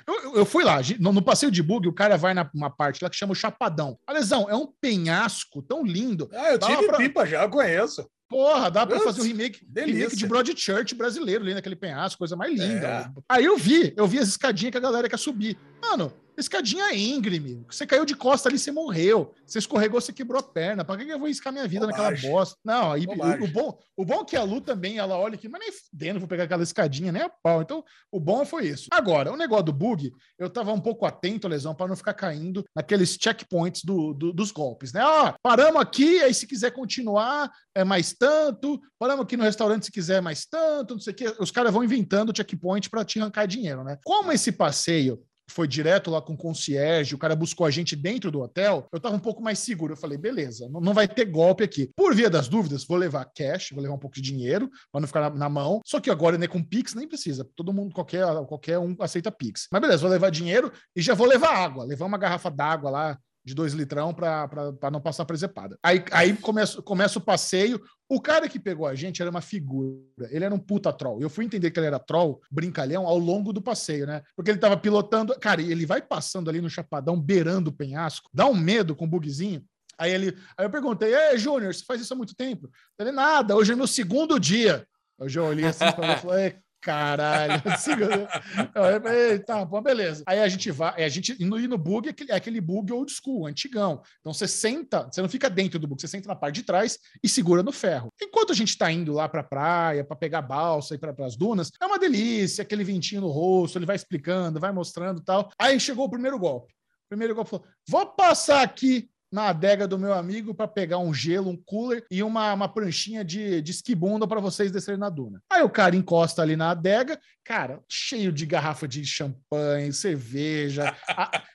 eu- 0.07 0.35
Eu, 0.37 0.45
fui 0.45 0.63
lá, 0.63 0.79
no, 0.99 1.13
no 1.13 1.21
passeio 1.21 1.51
de 1.51 1.61
bug, 1.61 1.87
o 1.87 1.93
cara 1.93 2.17
vai 2.17 2.33
na 2.33 2.49
uma 2.55 2.71
parte 2.71 3.03
lá 3.03 3.09
que 3.11 3.15
chama 3.15 3.33
o 3.33 3.35
Chapadão. 3.35 3.99
Alesão, 4.07 4.49
é 4.49 4.55
um 4.55 4.67
penhasco 4.81 5.61
tão 5.61 5.83
lindo. 5.85 6.29
Ah, 6.33 6.51
eu 6.53 6.57
tive 6.59 6.87
pra- 6.87 6.97
pipa 6.97 7.25
já, 7.27 7.43
eu 7.43 7.49
conheço. 7.49 8.07
Porra, 8.33 8.71
dá 8.71 8.83
pra 8.83 8.99
fazer 9.01 9.21
o 9.21 9.23
remake, 9.23 9.63
delícia. 9.63 9.99
remake 9.99 10.15
de 10.15 10.25
Broadchurch 10.25 10.95
brasileiro 10.95 11.43
ali 11.43 11.53
naquele 11.53 11.75
penhasco, 11.75 12.17
coisa 12.17 12.35
mais 12.35 12.59
linda. 12.59 12.87
É. 12.87 13.21
Aí 13.29 13.45
eu 13.45 13.55
vi, 13.55 13.93
eu 13.95 14.07
vi 14.07 14.17
as 14.17 14.27
escadinhas 14.27 14.71
que 14.71 14.77
a 14.77 14.81
galera 14.81 15.07
quer 15.07 15.19
subir. 15.19 15.55
Mano, 15.79 16.11
Escadinha 16.37 16.93
íngreme. 16.95 17.63
Você 17.69 17.85
caiu 17.85 18.05
de 18.05 18.15
costa 18.15 18.49
ali, 18.49 18.57
você 18.57 18.71
morreu. 18.71 19.33
Você 19.45 19.59
escorregou, 19.59 20.01
você 20.01 20.11
quebrou 20.11 20.39
a 20.39 20.43
perna. 20.43 20.83
Pra 20.83 20.97
que 20.97 21.03
eu 21.07 21.19
vou 21.19 21.27
riscar 21.27 21.53
minha 21.53 21.67
vida 21.67 21.85
Bobagem. 21.85 22.11
naquela 22.13 22.33
bosta? 22.33 22.57
Não, 22.63 22.91
aí, 22.91 23.05
o, 23.05 23.43
o 23.43 23.47
bom, 23.47 23.79
o 23.95 24.05
bom 24.05 24.21
é 24.21 24.25
que 24.25 24.35
a 24.35 24.43
Lu 24.43 24.59
também, 24.61 24.97
ela 24.97 25.17
olha 25.17 25.35
aqui, 25.35 25.47
mas 25.47 25.61
nem 25.61 25.71
fudendo, 25.71 26.19
vou 26.19 26.27
pegar 26.27 26.43
aquela 26.45 26.63
escadinha, 26.63 27.11
nem 27.11 27.21
a 27.21 27.29
pau. 27.29 27.61
Então, 27.61 27.83
o 28.11 28.19
bom 28.19 28.45
foi 28.45 28.67
isso. 28.67 28.87
Agora, 28.91 29.31
o 29.31 29.37
negócio 29.37 29.65
do 29.65 29.73
bug, 29.73 30.11
eu 30.39 30.49
tava 30.49 30.71
um 30.73 30.79
pouco 30.81 31.05
atento, 31.05 31.47
Lesão, 31.47 31.75
para 31.75 31.87
não 31.87 31.95
ficar 31.95 32.13
caindo 32.13 32.63
naqueles 32.75 33.17
checkpoints 33.21 33.83
do, 33.83 34.13
do- 34.13 34.33
dos 34.33 34.51
golpes, 34.51 34.91
né? 34.93 35.03
Ó, 35.05 35.33
paramos 35.41 35.81
aqui, 35.81 36.21
aí 36.21 36.33
se 36.33 36.47
quiser 36.47 36.71
continuar, 36.71 37.51
é 37.75 37.83
mais 37.83 38.13
tanto. 38.13 38.81
Paramos 38.97 39.23
aqui 39.23 39.37
no 39.37 39.43
restaurante 39.43 39.85
se 39.85 39.91
quiser 39.91 40.21
mais 40.21 40.45
tanto, 40.45 40.95
não 40.95 41.01
sei 41.01 41.13
o 41.13 41.15
quê. 41.15 41.35
Os 41.39 41.51
caras 41.51 41.73
vão 41.73 41.83
inventando 41.83 42.35
checkpoint 42.35 42.89
para 42.89 43.05
te 43.05 43.19
arrancar 43.19 43.45
dinheiro, 43.45 43.83
né? 43.83 43.97
Como 44.03 44.31
esse 44.31 44.51
passeio 44.51 45.21
foi 45.49 45.67
direto 45.67 46.09
lá 46.09 46.21
com 46.21 46.33
o 46.33 46.37
concierge, 46.37 47.15
o 47.15 47.17
cara 47.17 47.35
buscou 47.35 47.65
a 47.65 47.71
gente 47.71 47.95
dentro 47.95 48.31
do 48.31 48.41
hotel, 48.41 48.87
eu 48.91 48.99
tava 48.99 49.15
um 49.15 49.19
pouco 49.19 49.41
mais 49.41 49.59
seguro. 49.59 49.93
Eu 49.93 49.97
falei, 49.97 50.17
beleza, 50.17 50.67
não, 50.69 50.79
não 50.79 50.93
vai 50.93 51.07
ter 51.07 51.25
golpe 51.25 51.63
aqui. 51.63 51.91
Por 51.95 52.15
via 52.15 52.29
das 52.29 52.47
dúvidas, 52.47 52.85
vou 52.85 52.97
levar 52.97 53.25
cash, 53.25 53.69
vou 53.71 53.81
levar 53.81 53.95
um 53.95 53.99
pouco 53.99 54.15
de 54.15 54.21
dinheiro, 54.21 54.69
para 54.91 55.01
não 55.01 55.07
ficar 55.07 55.21
na, 55.21 55.29
na 55.31 55.49
mão. 55.49 55.81
Só 55.85 55.99
que 55.99 56.09
agora, 56.09 56.37
né, 56.37 56.47
com 56.47 56.63
Pix, 56.63 56.93
nem 56.93 57.07
precisa. 57.07 57.47
Todo 57.55 57.73
mundo, 57.73 57.93
qualquer, 57.93 58.25
qualquer 58.45 58.79
um 58.79 58.95
aceita 58.99 59.31
Pix. 59.31 59.67
Mas 59.71 59.81
beleza, 59.81 60.01
vou 60.01 60.11
levar 60.11 60.29
dinheiro 60.29 60.71
e 60.95 61.01
já 61.01 61.13
vou 61.13 61.27
levar 61.27 61.55
água. 61.55 61.83
Levar 61.85 62.05
uma 62.05 62.17
garrafa 62.17 62.49
d'água 62.49 62.89
lá 62.89 63.19
de 63.45 63.53
dois 63.53 63.73
litrão 63.73 64.13
para 64.13 64.91
não 64.91 65.01
passar 65.01 65.25
presepada. 65.25 65.77
Aí, 65.83 66.03
aí 66.11 66.35
começa, 66.37 66.81
começa 66.81 67.19
o 67.19 67.21
passeio. 67.21 67.81
O 68.07 68.21
cara 68.21 68.47
que 68.47 68.59
pegou 68.59 68.87
a 68.87 68.95
gente 68.95 69.21
era 69.21 69.29
uma 69.29 69.41
figura. 69.41 70.29
Ele 70.29 70.45
era 70.45 70.53
um 70.53 70.59
puta 70.59 70.93
troll. 70.93 71.21
Eu 71.21 71.29
fui 71.29 71.43
entender 71.43 71.71
que 71.71 71.79
ele 71.79 71.87
era 71.87 71.99
troll, 71.99 72.41
brincalhão, 72.49 73.05
ao 73.05 73.17
longo 73.17 73.51
do 73.51 73.61
passeio, 73.61 74.07
né? 74.07 74.21
Porque 74.35 74.51
ele 74.51 74.59
tava 74.59 74.77
pilotando. 74.77 75.37
Cara, 75.39 75.61
ele 75.61 75.85
vai 75.85 76.01
passando 76.01 76.49
ali 76.49 76.61
no 76.61 76.69
chapadão, 76.69 77.19
beirando 77.19 77.69
o 77.69 77.73
penhasco, 77.73 78.29
dá 78.33 78.45
um 78.45 78.55
medo 78.55 78.95
com 78.95 79.05
o 79.05 79.09
bugzinho. 79.09 79.63
Aí 79.97 80.11
ele, 80.11 80.37
aí 80.57 80.65
eu 80.65 80.69
perguntei, 80.69 81.13
Ei, 81.13 81.37
Júnior, 81.37 81.73
você 81.73 81.83
faz 81.85 82.01
isso 82.01 82.13
há 82.13 82.17
muito 82.17 82.35
tempo? 82.35 82.69
Ele, 82.99 83.11
nada, 83.11 83.55
hoje 83.55 83.73
é 83.73 83.75
meu 83.75 83.87
segundo 83.87 84.39
dia. 84.39 84.87
Eu 85.19 85.29
já 85.29 85.43
olhei 85.43 85.65
assim 85.65 85.85
e 85.85 86.17
falei, 86.17 86.55
caralho. 86.83 87.61
tá, 89.45 89.63
bom, 89.65 89.81
beleza. 89.81 90.23
Aí 90.27 90.39
a 90.39 90.47
gente 90.47 90.69
vai, 90.69 91.03
a 91.03 91.09
gente, 91.09 91.35
e 91.39 91.45
no, 91.45 91.57
no 91.57 91.77
bug 91.77 92.07
é 92.07 92.11
aquele, 92.11 92.31
é 92.31 92.35
aquele 92.35 92.59
bug 92.59 92.91
old 92.91 93.11
school, 93.11 93.47
antigão. 93.47 94.01
Então 94.19 94.33
você 94.33 94.47
senta, 94.47 95.09
você 95.09 95.21
não 95.21 95.29
fica 95.29 95.49
dentro 95.49 95.79
do 95.79 95.87
bug, 95.87 96.01
você 96.01 96.07
senta 96.07 96.27
na 96.27 96.35
parte 96.35 96.55
de 96.55 96.63
trás 96.63 96.99
e 97.23 97.29
segura 97.29 97.63
no 97.63 97.71
ferro. 97.71 98.09
Enquanto 98.21 98.51
a 98.51 98.55
gente 98.55 98.77
tá 98.77 98.91
indo 98.91 99.13
lá 99.13 99.29
pra 99.29 99.43
praia, 99.43 100.03
pra 100.03 100.15
pegar 100.15 100.41
balsa 100.41 100.95
e 100.95 100.97
para 100.97 101.13
as 101.25 101.35
dunas, 101.35 101.71
é 101.81 101.85
uma 101.85 101.97
delícia, 101.97 102.61
aquele 102.61 102.83
ventinho 102.83 103.21
no 103.21 103.29
rosto, 103.29 103.77
ele 103.77 103.85
vai 103.85 103.95
explicando, 103.95 104.59
vai 104.59 104.71
mostrando 104.71 105.21
tal. 105.21 105.49
Aí 105.57 105.79
chegou 105.79 106.05
o 106.05 106.09
primeiro 106.09 106.37
golpe. 106.37 106.73
O 107.05 107.09
primeiro 107.09 107.33
golpe 107.33 107.51
falou: 107.51 107.65
vou 107.87 108.05
passar 108.07 108.61
aqui 108.61 109.09
na 109.33 109.47
adega 109.47 109.87
do 109.87 109.97
meu 109.97 110.13
amigo 110.13 110.53
para 110.53 110.67
pegar 110.67 110.99
um 110.99 111.11
gelo, 111.11 111.49
um 111.49 111.57
cooler 111.57 112.05
e 112.11 112.21
uma, 112.21 112.53
uma 112.53 112.69
pranchinha 112.69 113.25
de, 113.25 113.63
de 113.63 113.71
esquibunda 113.71 114.27
para 114.27 114.39
vocês 114.39 114.71
descerem 114.71 114.99
na 114.99 115.09
duna. 115.09 115.41
Aí 115.51 115.63
o 115.63 115.69
cara 115.69 115.95
encosta 115.95 116.43
ali 116.43 116.55
na 116.55 116.69
adega, 116.69 117.19
cara, 117.43 117.81
cheio 117.89 118.31
de 118.31 118.45
garrafa 118.45 118.87
de 118.87 119.03
champanhe, 119.03 119.91
cerveja. 119.91 120.95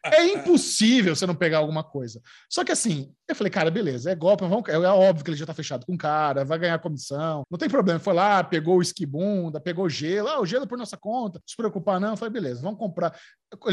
É 0.05 0.25
impossível 0.25 1.15
você 1.15 1.27
não 1.27 1.35
pegar 1.35 1.59
alguma 1.59 1.85
coisa. 1.85 2.21
Só 2.51 2.65
que 2.65 2.73
assim, 2.73 3.13
eu 3.29 3.37
falei, 3.37 3.51
cara, 3.51 3.71
beleza, 3.71 4.11
é 4.11 4.15
golpe, 4.15 4.43
vamos, 4.45 4.69
é 4.69 4.79
óbvio 4.79 5.25
que 5.25 5.31
ele 5.31 5.37
já 5.37 5.47
tá 5.47 5.55
fechado 5.55 5.87
com 5.87 5.95
o 5.95 5.99
cara, 5.99 6.45
vai 6.45 6.59
ganhar 6.59 6.79
comissão, 6.79 7.43
não 7.51 7.59
tem 7.59 7.69
problema. 7.69 8.01
Foi 8.01 8.15
lá, 8.15 8.43
pegou 8.43 8.79
o 8.79 8.83
esquibunda, 8.83 9.61
pegou 9.61 9.89
gelo, 9.89 10.29
ah, 10.29 10.41
o 10.41 10.47
gelo 10.47 10.65
é 10.65 10.67
por 10.67 10.79
nossa 10.79 10.97
conta, 10.97 11.39
não 11.39 11.45
se 11.47 11.57
preocupar 11.57 12.01
não. 12.01 12.11
Eu 12.11 12.17
falei, 12.17 12.33
beleza, 12.33 12.61
vamos 12.61 12.79
comprar. 12.79 13.15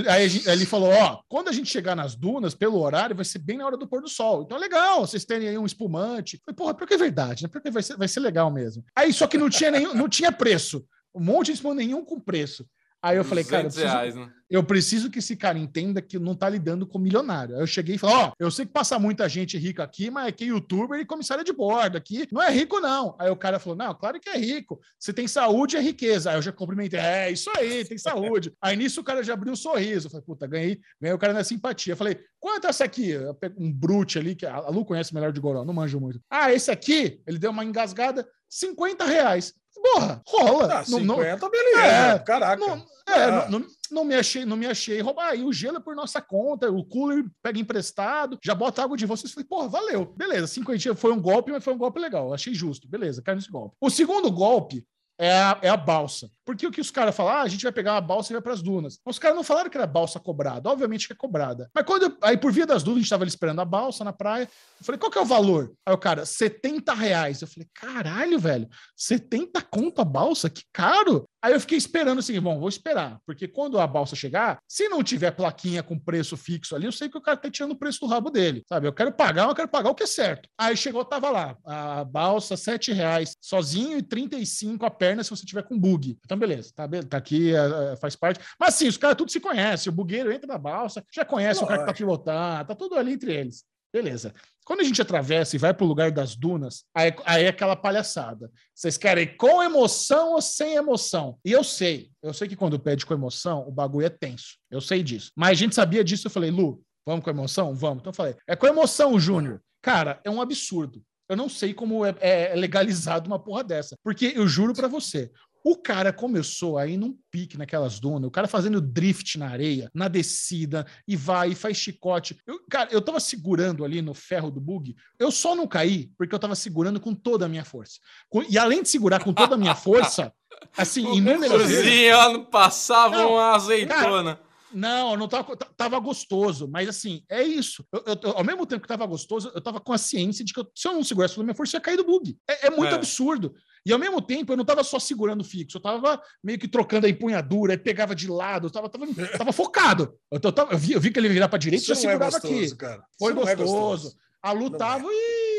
Aí 0.10 0.30
gente- 0.30 0.48
ele 0.48 0.66
falou: 0.66 0.90
ó, 0.90 1.20
quando 1.28 1.50
a 1.50 1.52
gente 1.52 1.70
chegar 1.70 1.96
nas 1.96 2.16
dunas, 2.16 2.56
pelo 2.56 2.80
horário, 2.80 3.16
vai 3.16 3.26
ser 3.26 3.40
bem 3.40 3.58
na 3.58 3.66
hora 3.66 3.78
do 3.78 3.88
pôr 3.88 4.02
do 4.02 4.08
sol. 4.10 4.44
Então 4.44 4.58
é 4.58 4.60
legal, 4.60 5.06
vocês 5.06 5.26
terem 5.26 5.50
aí 5.50 5.58
um 5.58 5.66
espumante. 5.66 6.42
Falei, 6.46 6.56
porra, 6.56 6.74
pior 6.74 6.88
que 6.88 6.94
é 6.94 6.98
verdade, 6.98 7.44
né? 7.44 7.50
Porque 7.52 7.70
vai 7.70 7.84
ser, 7.84 7.98
vai 7.98 8.08
ser 8.08 8.22
legal 8.22 8.50
mesmo. 8.50 8.84
Aí 8.96 9.12
só 9.12 9.28
que 9.28 9.38
não 9.38 9.50
tinha 9.50 9.72
nenhum, 9.72 9.94
não 9.94 10.08
tinha 10.08 10.32
preço. 10.32 10.86
Um 11.14 11.22
monte 11.22 11.48
de 11.48 11.54
espumante, 11.54 11.86
nenhum 11.86 12.04
com 12.06 12.20
preço. 12.20 12.66
Aí 13.06 13.18
eu 13.18 13.24
falei, 13.24 13.44
cara, 13.44 13.68
eu 13.68 13.70
200 13.70 13.76
preciso, 13.76 13.94
reais, 13.94 14.16
né? 14.16 14.34
eu 14.50 14.64
preciso 14.64 15.12
que 15.12 15.20
esse 15.20 15.36
cara 15.36 15.60
entenda 15.60 16.02
que 16.02 16.18
não 16.18 16.34
tá 16.34 16.50
lidando 16.50 16.88
com 16.88 16.98
milionário. 16.98 17.54
Aí 17.54 17.62
eu 17.62 17.68
cheguei 17.68 17.96
e 17.96 17.98
falei: 18.00 18.16
Ó, 18.16 18.32
eu 18.40 18.50
sei 18.50 18.66
que 18.66 18.72
passa 18.72 18.98
muita 18.98 19.30
gente 19.30 19.60
rica 19.60 19.84
aqui, 19.84 20.10
mas 20.10 20.34
é 20.42 20.44
youtuber 20.46 21.00
e 21.00 21.06
comissária 21.06 21.44
de 21.44 21.54
bordo 21.54 22.00
aqui. 22.00 22.28
Não 22.32 22.42
é 22.42 22.50
rico, 22.50 22.80
não. 22.80 23.16
Aí 23.20 23.30
o 23.30 23.36
cara 23.36 23.60
falou: 23.60 23.78
Não, 23.78 23.94
claro 23.94 24.20
que 24.20 24.28
é 24.28 24.38
rico. 24.38 24.82
Você 24.98 25.14
tem 25.14 25.28
saúde, 25.28 25.78
é 25.78 25.82
riqueza. 25.82 26.32
Aí 26.32 26.38
eu 26.38 26.42
já 26.42 26.52
cumprimentei: 26.52 27.00
É, 27.00 27.30
isso 27.30 27.52
aí, 27.56 27.86
tem 27.86 27.98
saúde. 28.00 28.52
Aí 28.60 28.76
nisso 28.76 29.02
o 29.02 29.04
cara 29.04 29.22
já 29.22 29.36
abriu 29.36 29.54
um 29.54 29.56
sorriso. 29.56 30.08
Eu 30.08 30.12
falei: 30.12 30.26
Puta, 30.26 30.48
ganhei, 30.48 30.80
ganhei 31.00 31.14
o 31.14 31.20
cara 31.20 31.32
na 31.32 31.44
simpatia. 31.44 31.94
Eu 31.94 31.98
falei: 31.98 32.20
Quanto 32.40 32.66
é 32.66 32.72
essa 32.72 32.86
aqui? 32.86 33.12
Um 33.56 33.72
brute 33.72 34.18
ali, 34.18 34.34
que 34.34 34.48
a 34.48 34.56
a 34.56 34.70
Lu 34.70 34.84
conhece 34.84 35.14
melhor 35.14 35.32
de 35.32 35.40
Goró, 35.40 35.64
não 35.64 35.76
manjo 35.76 36.00
muito. 36.00 36.20
Ah, 36.28 36.52
esse 36.52 36.72
aqui, 36.72 37.22
ele 37.28 37.38
deu 37.38 37.52
uma 37.52 37.64
engasgada, 37.64 38.28
50 38.50 39.06
reais. 39.06 39.54
Porra, 39.82 40.22
rola. 40.28 40.66
Ah, 40.66 40.84
Não- 40.90 41.00
50, 41.00 41.38
não- 41.38 41.50
beleza. 41.52 41.82
É, 41.82 42.20
Caraca. 42.20 42.58
não, 42.66 42.76
é, 43.08 43.24
Ah. 43.24 43.50
não, 43.50 43.60
não, 43.60 43.68
não 43.92 44.06
me 44.06 44.16
achei, 44.16 44.46
não 44.46 44.58
me 44.58 44.66
achei 44.66 45.00
roubar. 45.02 45.30
Aí 45.30 45.44
o 45.44 45.54
gelo 45.54 45.78
é 45.78 45.80
por 45.80 45.96
nossa 45.96 46.22
conta, 46.22 46.72
o 46.72 46.84
cooler 46.84 47.26
pega 47.42 47.60
emprestado, 47.60 48.38
já 48.44 48.56
bota 48.56 48.84
água 48.84 48.98
de 48.98 49.06
vocês. 49.06 49.32
Falei, 49.34 49.48
porra, 49.48 49.68
valeu. 49.70 50.06
Beleza, 50.18 50.48
50 50.48 50.96
foi 50.96 51.12
um 51.12 51.22
golpe, 51.22 51.52
mas 51.52 51.64
foi 51.64 51.74
um 51.74 51.78
golpe 51.78 52.00
legal. 52.00 52.34
Achei 52.34 52.54
justo. 52.54 52.88
Beleza, 52.88 53.22
cai 53.22 53.36
nesse 53.36 53.52
golpe. 53.52 53.76
O 53.80 53.90
segundo 53.90 54.32
golpe 54.32 54.86
é 55.20 55.32
a, 55.32 55.60
é 55.62 55.70
a 55.70 55.78
balsa. 55.78 56.30
Porque 56.46 56.68
o 56.68 56.72
que 56.72 56.80
os 56.80 56.92
caras 56.92 57.16
falam, 57.16 57.34
ah, 57.34 57.42
a 57.42 57.48
gente 57.48 57.64
vai 57.64 57.72
pegar 57.72 57.94
uma 57.94 58.02
balsa 58.02 58.32
e 58.32 58.36
vai 58.36 58.42
para 58.42 58.54
as 58.54 58.62
dunas. 58.62 59.00
Os 59.06 59.18
caras 59.18 59.36
não 59.36 59.44
falaram 59.44 59.70
que 59.70 59.78
era 59.78 59.88
balsa 59.88 60.20
cobrada. 60.20 60.70
Obviamente 60.70 61.08
que 61.08 61.14
é 61.14 61.16
cobrada. 61.16 61.70
Mas 61.74 61.86
quando 61.86 62.04
eu- 62.04 62.18
aí 62.22 62.38
por 62.38 62.52
via 62.52 62.66
das 62.66 62.84
dúvidas, 62.84 62.98
a 62.98 63.02
gente 63.02 63.06
estava 63.08 63.24
ali 63.24 63.30
esperando 63.30 63.62
a 63.62 63.66
balsa 63.66 64.04
na 64.04 64.14
praia. 64.14 64.44
Eu 64.80 64.86
falei, 64.86 65.00
qual 65.00 65.12
que 65.12 65.18
é 65.18 65.22
o 65.22 65.26
valor? 65.26 65.74
Aí 65.86 65.94
o 65.94 65.98
cara, 65.98 66.26
70 66.26 66.94
reais. 66.94 67.42
Eu 67.42 67.48
falei, 67.48 67.68
caralho, 67.74 68.38
velho, 68.40 68.70
70 68.96 69.62
conto 69.62 70.02
a 70.02 70.06
balsa? 70.06 70.50
Que 70.50 70.64
caro. 70.72 71.28
Aí 71.42 71.54
eu 71.54 71.60
fiquei 71.60 71.78
esperando 71.78 72.20
assim, 72.20 72.40
bom, 72.40 72.60
vou 72.60 72.70
esperar. 72.70 73.20
Porque 73.26 73.48
quando 73.48 73.80
a 73.80 73.86
balsa 73.86 74.16
chegar, 74.16 74.58
se 74.68 74.90
não 74.90 75.04
tiver 75.04 75.32
plaquinha 75.32 75.84
com 75.84 75.98
preço 76.00 76.36
fixo 76.36 76.76
ali, 76.76 76.86
eu 76.86 76.92
sei 76.92 77.08
que 77.08 77.18
o 77.18 77.22
cara 77.22 77.38
tá 77.38 77.50
tirando 77.52 77.74
o 77.74 77.76
preço 77.78 78.00
do 78.00 78.08
rabo 78.08 78.32
dele, 78.32 78.64
sabe? 78.68 78.88
Eu 78.88 78.94
quero 78.94 79.12
pagar, 79.12 79.48
eu 79.48 79.56
quero 79.56 79.68
pagar 79.68 79.92
o 79.92 79.96
que 79.96 80.04
é 80.04 80.08
certo. 80.08 80.50
Aí 80.58 80.76
chegou, 80.76 81.06
tava 81.06 81.30
lá, 81.30 81.56
a 81.64 82.04
balsa, 82.04 82.58
7 82.58 82.92
reais 82.92 83.36
sozinho 83.40 83.98
e 83.98 84.02
35 84.02 84.86
a 84.86 84.90
perna 84.92 85.24
se 85.24 85.30
você 85.30 85.46
tiver 85.46 85.64
com 85.64 85.78
bug. 85.78 86.18
Então, 86.26 86.35
beleza, 86.38 86.72
tá, 86.74 86.88
tá 87.10 87.18
aqui, 87.18 87.56
é, 87.56 87.94
é, 87.94 87.96
faz 87.96 88.16
parte. 88.16 88.40
Mas 88.60 88.76
sim, 88.76 88.88
os 88.88 88.98
caras 88.98 89.18
tudo 89.18 89.32
se 89.32 89.40
conhecem. 89.40 89.92
O 89.92 89.96
bugueiro 89.96 90.32
entra 90.32 90.48
na 90.48 90.58
balsa, 90.58 91.04
já 91.14 91.26
conhece 91.26 91.64
o 91.64 91.68
cara 91.68 91.82
que 91.82 91.88
tá 91.88 91.94
pilotando, 91.94 92.68
tá 92.68 92.76
tudo 92.76 92.96
ali 92.96 93.14
entre 93.14 93.34
eles. 93.34 93.64
Beleza. 93.94 94.34
Quando 94.66 94.82
a 94.82 94.84
gente 94.84 95.02
atravessa 95.02 95.56
e 95.56 95.60
vai 95.60 95.74
pro 95.74 95.86
lugar 95.86 96.12
das 96.12 96.36
dunas, 96.36 96.84
aí, 96.94 97.16
aí 97.24 97.46
é 97.46 97.48
aquela 97.48 97.76
palhaçada. 97.76 98.52
Vocês 98.74 98.98
querem 98.98 99.38
com 99.38 99.64
emoção 99.64 100.34
ou 100.34 100.42
sem 100.42 100.76
emoção? 100.76 101.38
E 101.46 101.52
eu 101.52 101.64
sei, 101.64 102.10
eu 102.22 102.34
sei 102.34 102.48
que 102.48 102.56
quando 102.58 102.78
pede 102.78 103.06
com 103.06 103.14
emoção, 103.14 103.66
o 103.66 103.72
bagulho 103.72 104.08
é 104.08 104.10
tenso. 104.10 104.58
Eu 104.70 104.82
sei 104.82 105.02
disso. 105.02 105.32
Mas 105.36 105.52
a 105.52 105.54
gente 105.54 105.76
sabia 105.76 106.04
disso, 106.04 106.28
eu 106.28 106.32
falei, 106.32 106.52
Lu, 106.52 106.82
vamos 107.06 107.24
com 107.24 107.30
emoção? 107.30 107.74
Vamos. 107.74 108.00
Então 108.00 108.10
eu 108.10 108.16
falei, 108.16 108.36
é 108.48 108.56
com 108.56 108.68
emoção, 108.68 109.18
Júnior. 109.20 109.62
Cara, 109.82 110.20
é 110.26 110.30
um 110.30 110.42
absurdo. 110.42 111.02
Eu 111.30 111.38
não 111.38 111.48
sei 111.48 111.74
como 111.74 112.06
é, 112.06 112.16
é 112.20 112.56
legalizado 112.56 113.28
uma 113.28 113.40
porra 113.40 113.64
dessa. 113.64 113.96
Porque 114.04 114.34
eu 114.36 114.48
juro 114.48 114.74
pra 114.74 114.88
você, 114.88 115.32
o 115.68 115.76
cara 115.76 116.14
começou 116.14 116.78
aí 116.78 116.96
num 116.96 117.18
pique 117.32 117.58
naquelas 117.58 118.00
dunas, 118.00 118.28
o 118.28 118.32
cara 118.32 118.48
fazendo 118.48 118.80
drift 118.80 119.36
na 119.40 119.50
areia, 119.50 119.90
na 119.96 120.08
descida, 120.08 120.86
e 121.08 121.16
vai 121.16 121.50
e 121.50 121.56
faz 121.56 121.76
chicote. 121.76 122.38
Eu, 122.46 122.60
cara, 122.70 122.90
eu 122.92 123.02
tava 123.02 123.20
segurando 123.20 123.84
ali 123.84 124.00
no 124.00 124.14
ferro 124.14 124.52
do 124.52 124.62
bug, 124.62 124.96
eu 125.18 125.32
só 125.32 125.56
não 125.56 125.66
caí 125.68 126.12
porque 126.20 126.36
eu 126.36 126.40
tava 126.40 126.54
segurando 126.54 127.00
com 127.00 127.16
toda 127.16 127.46
a 127.46 127.50
minha 127.50 127.66
força. 127.66 128.00
E 128.48 128.60
além 128.60 128.84
de 128.84 128.90
segurar 128.90 129.24
com 129.24 129.34
toda 129.34 129.56
a 129.56 129.58
minha 129.58 129.74
força, 129.74 130.32
assim, 130.78 131.02
inúmeras 131.16 131.64
vezes. 131.64 131.78
Cozinha, 131.84 132.40
passava 132.52 133.18
Não, 133.18 133.32
uma 133.34 133.56
azeitona. 133.56 134.40
Não, 134.72 135.16
não 135.16 135.28
tava, 135.28 135.56
tava 135.56 135.98
gostoso, 136.00 136.68
mas 136.68 136.90
assim, 136.90 137.24
é 137.30 137.42
isso. 137.42 137.84
Eu, 137.94 138.04
eu- 138.22 138.38
ao 138.38 138.44
mesmo 138.44 138.66
tempo 138.66 138.82
que 138.82 138.88
tava 138.88 139.06
gostoso, 139.06 139.50
eu 139.56 139.62
tava 139.62 139.80
com 139.80 139.94
a 139.94 139.98
ciência 139.98 140.44
de 140.44 140.54
que 140.54 140.60
eu- 140.60 140.70
se 140.76 140.86
eu 140.88 140.92
não 140.94 141.04
segurasse 141.04 141.40
a 141.40 141.44
minha 141.44 141.56
força, 141.56 141.78
ia 141.78 141.82
cair 141.82 141.96
do 141.96 142.04
bug. 142.04 142.38
É, 142.48 142.68
é 142.68 142.70
muito 142.70 142.92
É. 142.92 142.96
absurdo. 142.96 143.56
E 143.86 143.94
ao 143.94 144.00
mesmo 144.00 144.20
tempo, 144.22 144.52
eu 144.52 144.58
não 144.58 144.66
tava 144.66 144.84
só 144.84 144.98
segurando 144.98 145.44
fixo, 145.44 145.78
eu 145.78 145.82
tava 145.82 146.20
meio 146.44 146.58
que 146.58 146.68
trocando 146.68 147.06
a 147.06 147.10
empunhadura, 147.10 147.74
aí 147.74 147.78
pegava 147.78 148.16
de 148.16 148.28
lado, 148.28 148.68
eu 148.68 148.72
tava, 148.72 148.90
tava, 148.90 149.06
tava 149.38 149.54
focado. 149.54 150.16
Eu, 150.32 150.40
tava- 150.40 150.72
eu 150.74 150.78
vi, 150.78 150.94
eu 150.94 151.00
vi 151.02 151.12
que 151.12 151.20
ele 151.20 151.30
virar 151.30 151.48
pra 151.50 151.60
direita 151.60 151.84
e 151.84 151.88
já 151.88 151.94
é 151.94 151.98
segurava 151.98 152.32
gostoso, 152.40 152.54
aqui. 152.54 152.76
cara. 152.76 153.04
Foi 153.20 153.34
não 153.34 153.48
é 153.48 153.56
gostoso. 153.56 154.16
A 154.42 154.54
Não 154.54 154.62
lutava, 154.62 155.06
ui, 155.06 155.14
ui, 155.14 155.55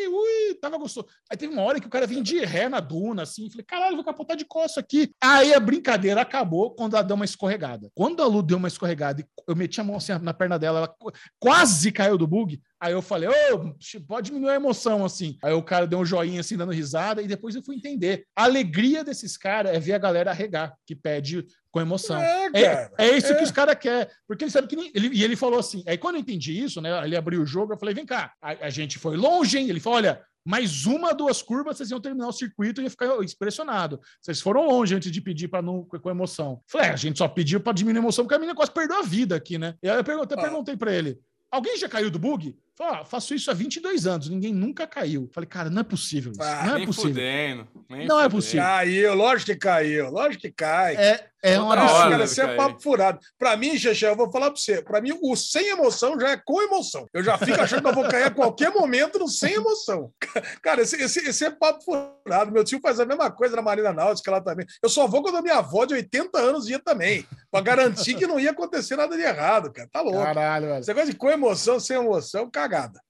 tava 0.61 0.78
gostoso. 0.78 1.07
Aí 1.30 1.36
teve 1.36 1.52
uma 1.52 1.62
hora 1.62 1.80
que 1.80 1.86
o 1.86 1.90
cara 1.90 2.07
vinha 2.07 2.22
de 2.22 2.44
ré 2.44 2.68
na 2.68 2.80
duna, 2.80 3.22
assim. 3.22 3.48
Falei, 3.50 3.64
caralho, 3.64 3.96
vou 3.96 4.04
capotar 4.04 4.36
de 4.36 4.44
costa 4.44 4.80
aqui. 4.80 5.11
Aí 5.22 5.54
a 5.54 5.61
brincadeira 5.61 6.20
acabou 6.20 6.70
quando 6.74 6.94
ela 6.94 7.04
deu 7.04 7.16
uma 7.16 7.24
escorregada. 7.24 7.90
Quando 7.94 8.22
a 8.22 8.26
Lu 8.26 8.42
deu 8.42 8.59
uma 8.59 8.68
escorregada 8.68 9.20
e 9.20 9.26
eu 9.48 9.54
meti 9.57 9.80
a 9.80 9.84
mão 9.84 9.96
assim 9.96 10.12
na 10.20 10.34
perna 10.34 10.59
dela, 10.59 10.78
ela 10.78 11.12
quase 11.38 11.92
caiu 11.92 12.18
do 12.18 12.26
bug. 12.26 12.61
Aí 12.80 12.92
eu 12.92 13.00
falei, 13.00 13.28
ô, 13.28 13.74
pode 14.07 14.26
diminuir 14.26 14.50
a 14.50 14.54
emoção, 14.57 15.04
assim. 15.04 15.38
Aí 15.42 15.52
o 15.52 15.62
cara 15.62 15.86
deu 15.86 15.98
um 15.98 16.04
joinha, 16.04 16.40
assim, 16.40 16.57
dando 16.57 16.72
risada, 16.72 17.22
e 17.22 17.26
depois 17.26 17.54
eu 17.54 17.62
fui 17.62 17.74
entender. 17.76 18.26
A 18.36 18.44
alegria 18.44 19.02
desses 19.02 19.36
caras 19.36 19.74
é 19.74 19.80
ver 19.80 19.94
a 19.94 19.98
galera 19.98 20.30
arregar, 20.30 20.74
que 20.86 20.94
pede 20.94 21.46
com 21.70 21.80
emoção. 21.80 22.18
É, 22.20 22.46
É, 22.54 22.90
é 22.98 23.16
isso 23.16 23.32
É. 23.32 23.34
que 23.34 23.44
os 23.44 23.50
caras 23.50 23.76
querem. 23.76 24.07
Porque 24.28 24.44
ele 24.44 24.50
sabe 24.50 24.66
que. 24.68 24.76
nem- 24.76 24.90
Ele, 24.94 25.09
e 25.09 25.24
ele 25.24 25.36
falou 25.36 25.59
assim. 25.59 25.82
Aí 25.86 25.96
quando 25.96 26.16
eu 26.16 26.20
entendi 26.20 26.59
isso, 26.62 26.80
né? 26.80 27.02
Ele 27.04 27.16
abriu 27.16 27.40
o 27.42 27.46
jogo, 27.46 27.72
eu 27.72 27.78
falei: 27.78 27.94
vem 27.94 28.07
cá, 28.07 28.32
a, 28.42 28.66
a 28.66 28.70
gente 28.70 28.98
foi 28.98 29.16
longe, 29.16 29.59
hein? 29.59 29.68
Ele 29.70 29.80
falou: 29.80 29.96
olha. 29.98 30.22
Mais 30.47 30.86
uma, 30.86 31.12
duas 31.12 31.42
curvas, 31.42 31.76
vocês 31.76 31.90
iam 31.90 32.01
terminar 32.01 32.28
o 32.28 32.32
circuito 32.32 32.80
e 32.80 32.84
ia 32.84 32.90
ficar 32.90 33.07
impressionado. 33.22 34.01
Vocês 34.20 34.40
foram 34.40 34.66
longe 34.68 34.94
antes 34.94 35.11
de 35.11 35.20
pedir 35.20 35.49
para 35.49 35.61
não 35.61 35.84
com 35.84 36.09
emoção. 36.11 36.61
Falei, 36.68 36.88
é, 36.88 36.92
a 36.92 36.97
gente 36.97 37.18
só 37.18 37.26
pediu 37.28 37.61
para 37.61 37.72
diminuir 37.72 37.99
a 38.01 38.03
emoção, 38.03 38.24
porque 38.24 38.34
a 38.34 38.38
menina 38.38 38.55
quase 38.57 38.70
perdeu 38.70 38.99
a 38.99 39.03
vida 39.03 39.34
aqui, 39.36 39.59
né? 39.59 39.74
E 39.82 39.88
aí 39.90 39.97
eu 39.99 40.05
perguntei, 40.05 40.38
Ah. 40.38 40.42
perguntei 40.42 40.76
para 40.76 40.92
ele: 40.92 41.18
alguém 41.51 41.76
já 41.76 41.88
caiu 41.88 42.11
do 42.11 42.18
bug? 42.18 42.57
Falei, 42.76 43.01
ah, 43.01 43.05
faço 43.07 43.34
isso 43.34 43.51
há 43.51 43.55
22 43.55 44.07
anos, 44.07 44.28
ninguém 44.28 44.53
nunca 44.53 44.86
caiu. 44.86 45.30
Falei, 45.32 45.49
cara, 45.49 45.70
não 45.70 45.80
é 45.80 45.84
possível 45.84 46.30
isso. 46.32 46.42
Ah, 46.42 46.64
não 46.66 46.74
é 46.74 46.76
Nem 46.78 46.86
possível. 46.86 47.11
fudendo. 47.11 47.68
nem 47.88 48.07
Não 48.07 48.16
é 48.20 48.24
fudendo. 48.24 48.30
possível. 48.36 48.62
Caiu, 48.66 49.14
lógico 49.14 49.51
que 49.53 49.57
caiu, 49.57 50.11
lógico 50.11 50.42
que 50.42 50.51
cai. 50.53 50.94
É, 50.94 51.26
é 51.43 51.61
um 51.61 51.70
Ah, 51.70 51.93
hora 51.93 52.11
cara, 52.11 52.24
isso 52.24 52.41
é 52.41 52.57
papo 52.57 52.80
furado. 52.82 53.18
Pra 53.39 53.57
mim, 53.57 53.78
Xexé, 53.78 54.09
eu 54.09 54.16
vou 54.16 54.30
falar 54.30 54.51
pra 54.51 54.61
você. 54.61 54.82
Pra 54.82 55.01
mim, 55.01 55.18
o 55.22 55.37
sem 55.37 55.68
emoção 55.68 56.18
já 56.18 56.30
é 56.30 56.37
com 56.37 56.62
emoção. 56.62 57.07
Eu 57.12 57.22
já 57.22 57.37
fico 57.39 57.61
achando 57.61 57.82
que 57.82 57.89
eu 57.89 57.95
vou 57.95 58.09
cair 58.09 58.24
a 58.24 58.30
qualquer 58.30 58.70
momento 58.72 59.18
no 59.18 59.28
sem 59.28 59.55
emoção. 59.55 60.11
Cara, 60.62 60.82
esse, 60.82 60.97
esse, 61.01 61.20
esse 61.20 61.45
é 61.45 61.51
papo 61.51 61.84
furado. 61.84 62.53
Meu 62.53 62.64
tio 62.64 62.80
faz 62.80 62.99
a 62.99 63.07
mesma 63.07 63.30
coisa 63.30 63.55
na 63.57 63.62
Marina 63.62 63.93
Náutica 63.93 64.30
lá 64.30 64.41
também. 64.41 64.66
Eu 64.82 64.89
só 64.89 65.07
vou 65.07 65.22
quando 65.22 65.37
a 65.37 65.43
minha 65.43 65.59
avó 65.59 65.84
de 65.84 65.95
80 65.95 66.39
anos 66.39 66.68
ia 66.68 66.78
também. 66.78 67.26
Pra 67.51 67.61
garantir 67.61 68.14
que 68.14 68.26
não 68.26 68.41
ia 68.41 68.51
acontecer 68.51 68.97
nada 68.97 69.16
de 69.16 69.22
errado, 69.22 69.72
cara. 69.72 69.89
Tá 69.93 70.01
louco. 70.01 70.22
Caralho, 70.22 70.66
velho. 70.66 70.80
Esse 70.80 70.89
negócio 70.89 71.12
de 71.12 71.18
com 71.18 71.30
emoção, 71.30 71.78
sem 71.78 71.97
emoção, 71.97 72.51
cagada. 72.51 73.01